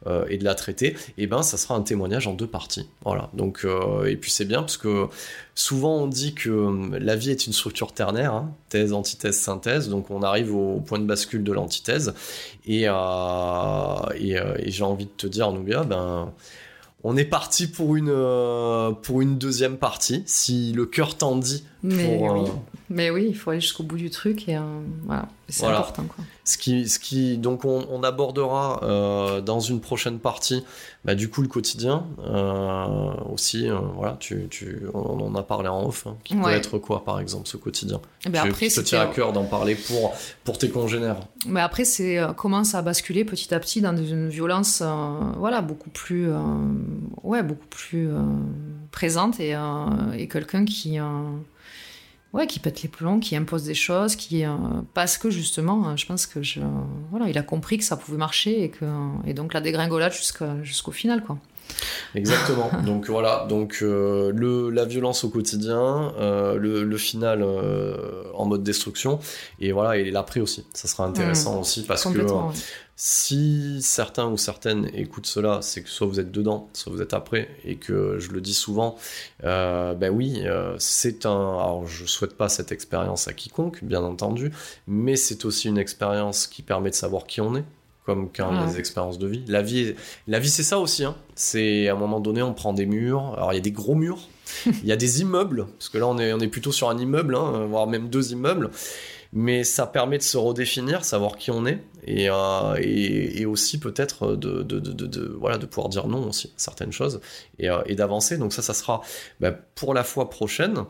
euh, 0.07 0.25
et 0.29 0.37
de 0.37 0.43
la 0.43 0.55
traiter. 0.55 0.95
Et 1.17 1.27
ben, 1.27 1.43
ça 1.43 1.57
sera 1.57 1.75
un 1.75 1.81
témoignage 1.81 2.27
en 2.27 2.33
deux 2.33 2.47
parties. 2.47 2.87
Voilà. 3.03 3.29
Donc, 3.33 3.61
euh, 3.63 4.05
et 4.05 4.15
puis 4.15 4.31
c'est 4.31 4.45
bien 4.45 4.61
parce 4.61 4.77
que 4.77 5.07
souvent 5.53 5.97
on 5.97 6.07
dit 6.07 6.33
que 6.33 6.49
euh, 6.49 6.99
la 6.99 7.15
vie 7.15 7.31
est 7.31 7.47
une 7.47 7.53
structure 7.53 7.93
ternaire, 7.93 8.33
hein, 8.33 8.51
thèse, 8.69 8.93
antithèse, 8.93 9.37
synthèse. 9.37 9.89
Donc 9.89 10.11
on 10.11 10.23
arrive 10.23 10.53
au 10.55 10.79
point 10.81 10.99
de 10.99 11.05
bascule 11.05 11.43
de 11.43 11.53
l'antithèse. 11.53 12.13
Et, 12.65 12.83
et, 12.83 14.71
j'ai 14.71 14.83
envie 14.83 15.05
de 15.05 15.11
te 15.15 15.27
dire, 15.27 15.51
Nubia, 15.51 15.83
ben 15.83 16.33
on 17.07 17.15
est 17.17 17.25
parti 17.25 17.67
pour 17.67 17.95
une, 17.95 18.09
euh, 18.09 18.89
pour 18.89 19.21
une 19.21 19.37
deuxième 19.37 19.77
partie. 19.77 20.23
Si 20.25 20.73
le 20.73 20.87
cœur 20.87 21.15
t'en 21.15 21.35
dit, 21.35 21.63
Mais 21.87 22.17
pour, 22.17 22.31
oui. 22.33 22.39
euh, 22.49 22.53
Mais 22.89 23.09
oui, 23.09 23.25
il 23.29 23.35
faut 23.35 23.49
aller 23.51 23.59
jusqu'au 23.61 23.83
bout 23.83 23.97
du 23.97 24.09
truc 24.09 24.47
et 24.49 24.57
euh, 24.57 24.61
voilà, 25.05 25.27
c'est 25.49 25.61
Voilà. 25.61 25.79
important. 25.79 26.03
Quoi. 26.03 26.23
Ce 26.43 26.57
qui, 26.57 26.87
ce 26.87 26.99
qui, 26.99 27.37
donc 27.37 27.65
on, 27.65 27.85
on 27.91 28.03
abordera 28.03 28.79
euh, 28.83 29.41
dans 29.41 29.59
une 29.59 29.79
prochaine 29.81 30.19
partie, 30.19 30.63
bah, 31.03 31.15
du 31.15 31.29
coup 31.29 31.41
le 31.41 31.47
quotidien 31.47 32.05
euh, 32.19 33.13
aussi. 33.33 33.67
voilà, 33.95 34.15
tu, 34.19 34.47
tu, 34.49 34.81
on 34.93 35.19
en 35.19 35.33
a 35.35 35.41
parlé 35.43 35.67
en 35.67 35.85
off. 35.87 36.05
hein, 36.07 36.15
qui 36.23 36.35
peut 36.35 36.49
être 36.51 36.77
quoi, 36.77 37.03
par 37.03 37.19
exemple, 37.19 37.47
ce 37.47 37.57
quotidien? 37.57 37.99
Et 38.25 38.29
ben 38.29 38.43
Tu- 38.43 38.49
après, 38.49 38.67
te 38.67 38.79
tient 38.81 39.01
à 39.01 39.07
cœur 39.07 39.33
d'en 39.33 39.45
parler 39.45 39.75
pour 39.75 40.13
pour 40.43 40.57
tes 40.57 40.69
congénères. 40.69 41.17
Mais 41.47 41.61
après, 41.61 41.85
c'est 41.85 42.19
commence 42.37 42.75
à 42.75 42.81
basculer 42.81 43.25
petit 43.25 43.53
à 43.53 43.59
petit 43.59 43.81
dans 43.81 43.95
une 43.97 44.29
violence, 44.29 44.83
voilà, 45.37 45.61
beaucoup 45.61 45.89
plus, 45.89 46.29
ouais, 47.23 47.41
beaucoup 47.43 47.67
plus 47.69 48.07
présente 48.91 49.39
et, 49.39 49.55
et 50.17 50.27
quelqu'un 50.27 50.65
qui, 50.65 50.97
ouais, 52.35 52.47
qui 52.47 52.59
pète 52.59 52.83
les 52.83 52.89
plombs, 52.89 53.19
qui 53.19 53.35
impose 53.35 53.63
des 53.63 53.73
choses, 53.73 54.15
qui, 54.15 54.45
euh, 54.45 54.51
parce 54.93 55.17
que 55.17 55.29
justement, 55.29 55.89
euh, 55.89 55.95
je 55.95 56.05
pense 56.05 56.27
que 56.27 56.43
je, 56.43 56.59
voilà, 57.09 57.29
il 57.29 57.37
a 57.37 57.43
compris 57.43 57.77
que 57.77 57.83
ça 57.83 57.95
pouvait 57.95 58.17
marcher 58.17 58.63
et 58.63 58.69
que, 58.69 58.85
et 59.25 59.33
donc 59.33 59.53
la 59.53 59.61
dégringolade 59.61 60.13
jusqu'au 60.61 60.91
final, 60.91 61.23
quoi. 61.23 61.37
Exactement. 62.13 62.69
donc 62.85 63.09
voilà, 63.09 63.45
donc 63.49 63.79
euh, 63.81 64.31
le, 64.33 64.69
la 64.69 64.85
violence 64.85 65.23
au 65.23 65.29
quotidien, 65.29 66.13
euh, 66.19 66.57
le, 66.57 66.83
le 66.83 66.97
final 66.97 67.41
euh, 67.41 68.23
en 68.33 68.45
mode 68.45 68.63
destruction, 68.63 69.19
et 69.59 69.71
voilà, 69.71 69.97
et 69.97 70.11
l'après 70.11 70.39
aussi. 70.39 70.65
Ça 70.73 70.87
sera 70.87 71.05
intéressant 71.05 71.59
aussi 71.59 71.83
parce 71.83 72.05
que 72.05 72.19
euh. 72.19 72.51
Si 72.95 73.79
certains 73.81 74.27
ou 74.27 74.37
certaines 74.37 74.89
écoutent 74.93 75.25
cela, 75.25 75.59
c'est 75.61 75.81
que 75.83 75.89
soit 75.89 76.07
vous 76.07 76.19
êtes 76.19 76.31
dedans, 76.31 76.69
soit 76.73 76.93
vous 76.93 77.01
êtes 77.01 77.13
après, 77.13 77.49
et 77.65 77.75
que 77.75 78.17
je 78.19 78.31
le 78.31 78.39
dis 78.39 78.53
souvent, 78.53 78.95
euh, 79.43 79.93
ben 79.93 80.09
oui, 80.13 80.41
euh, 80.45 80.75
c'est 80.79 81.25
un. 81.25 81.29
Alors 81.59 81.85
je 81.87 82.05
souhaite 82.05 82.35
pas 82.37 82.47
cette 82.47 82.71
expérience 82.71 83.27
à 83.27 83.33
quiconque, 83.33 83.83
bien 83.83 84.01
entendu, 84.03 84.51
mais 84.87 85.17
c'est 85.17 85.43
aussi 85.43 85.67
une 85.67 85.77
expérience 85.77 86.47
qui 86.47 86.61
permet 86.61 86.89
de 86.89 86.95
savoir 86.95 87.25
qui 87.25 87.41
on 87.41 87.55
est. 87.55 87.65
Comme 88.05 88.29
quand 88.31 88.51
il 88.51 88.55
y 88.55 88.59
a 88.59 88.65
Ouais. 88.65 88.71
des 88.71 88.77
expériences 88.79 89.17
de 89.17 89.25
vie. 89.27 89.43
La 89.47 89.63
vie, 89.63 89.95
la 90.27 90.37
vie 90.37 90.49
c'est 90.51 90.61
ça 90.61 90.77
aussi. 90.77 91.03
Hein. 91.03 91.15
C'est 91.33 91.87
à 91.89 91.93
un 91.93 91.97
moment 91.97 92.19
donné, 92.19 92.43
on 92.43 92.53
prend 92.53 92.71
des 92.71 92.85
murs. 92.85 93.33
Alors 93.35 93.51
il 93.51 93.55
y 93.55 93.57
a 93.57 93.61
des 93.61 93.71
gros 93.71 93.95
murs, 93.95 94.29
il 94.67 94.85
y 94.85 94.91
a 94.91 94.95
des 94.95 95.21
immeubles, 95.21 95.65
parce 95.79 95.89
que 95.89 95.97
là 95.97 96.05
on 96.07 96.19
est, 96.19 96.31
on 96.31 96.39
est 96.39 96.47
plutôt 96.47 96.71
sur 96.71 96.87
un 96.89 96.97
immeuble, 96.99 97.35
hein, 97.35 97.65
voire 97.67 97.87
même 97.87 98.07
deux 98.09 98.31
immeubles. 98.31 98.69
Mais 99.33 99.63
ça 99.63 99.85
permet 99.87 100.17
de 100.17 100.23
se 100.23 100.37
redéfinir, 100.37 101.03
savoir 101.03 101.37
qui 101.37 101.51
on 101.51 101.65
est, 101.65 101.79
et, 102.07 102.29
euh, 102.29 103.49
aussi 103.49 103.79
peut-être 103.79 104.35
de, 104.35 105.37
voilà, 105.39 105.57
de 105.57 105.65
pouvoir 105.65 105.89
dire 105.89 106.07
non 106.07 106.29
aussi 106.29 106.47
à 106.47 106.51
certaines 106.57 106.91
choses, 106.91 107.19
et, 107.59 107.69
euh, 107.69 107.81
d'avancer. 107.89 108.37
Donc 108.37 108.53
ça, 108.53 108.61
ça 108.61 108.73
sera 108.73 109.01
bah, 109.39 109.51
pour 109.51 109.93
la 109.93 110.03
fois 110.03 110.29
prochaine. 110.29 110.83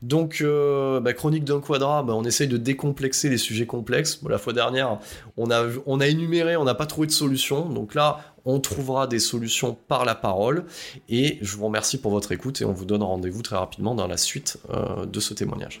Donc, 0.00 0.38
euh, 0.40 1.00
bah, 1.00 1.12
Chronique 1.12 1.44
d'un 1.44 1.60
quadra, 1.60 2.02
bah, 2.02 2.14
on 2.14 2.24
essaye 2.24 2.48
de 2.48 2.56
décomplexer 2.56 3.28
les 3.28 3.38
sujets 3.38 3.66
complexes. 3.66 4.20
La 4.28 4.38
fois 4.38 4.52
dernière, 4.52 4.98
on 5.36 5.50
a, 5.50 5.64
on 5.86 6.00
a 6.00 6.06
énuméré, 6.06 6.56
on 6.56 6.64
n'a 6.64 6.74
pas 6.74 6.86
trouvé 6.86 7.06
de 7.06 7.12
solution. 7.12 7.68
Donc 7.68 7.94
là, 7.94 8.31
on 8.44 8.60
trouvera 8.60 9.06
des 9.06 9.18
solutions 9.18 9.76
par 9.88 10.04
la 10.04 10.14
parole. 10.14 10.64
Et 11.08 11.38
je 11.40 11.56
vous 11.56 11.66
remercie 11.66 12.00
pour 12.00 12.10
votre 12.10 12.32
écoute 12.32 12.60
et 12.60 12.64
on 12.64 12.72
vous 12.72 12.84
donne 12.84 13.02
rendez-vous 13.02 13.42
très 13.42 13.56
rapidement 13.56 13.94
dans 13.94 14.06
la 14.06 14.16
suite 14.16 14.58
euh, 14.70 15.06
de 15.06 15.20
ce 15.20 15.34
témoignage. 15.34 15.80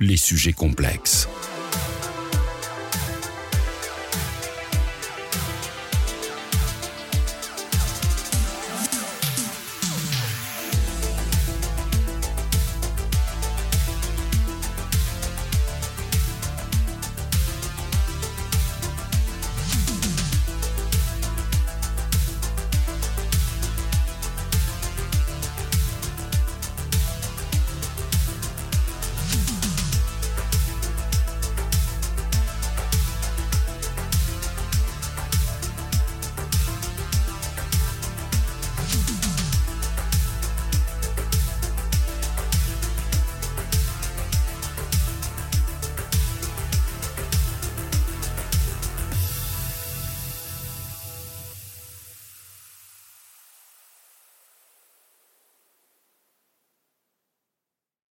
les 0.00 0.16
sujets 0.16 0.52
complexes. 0.52 1.28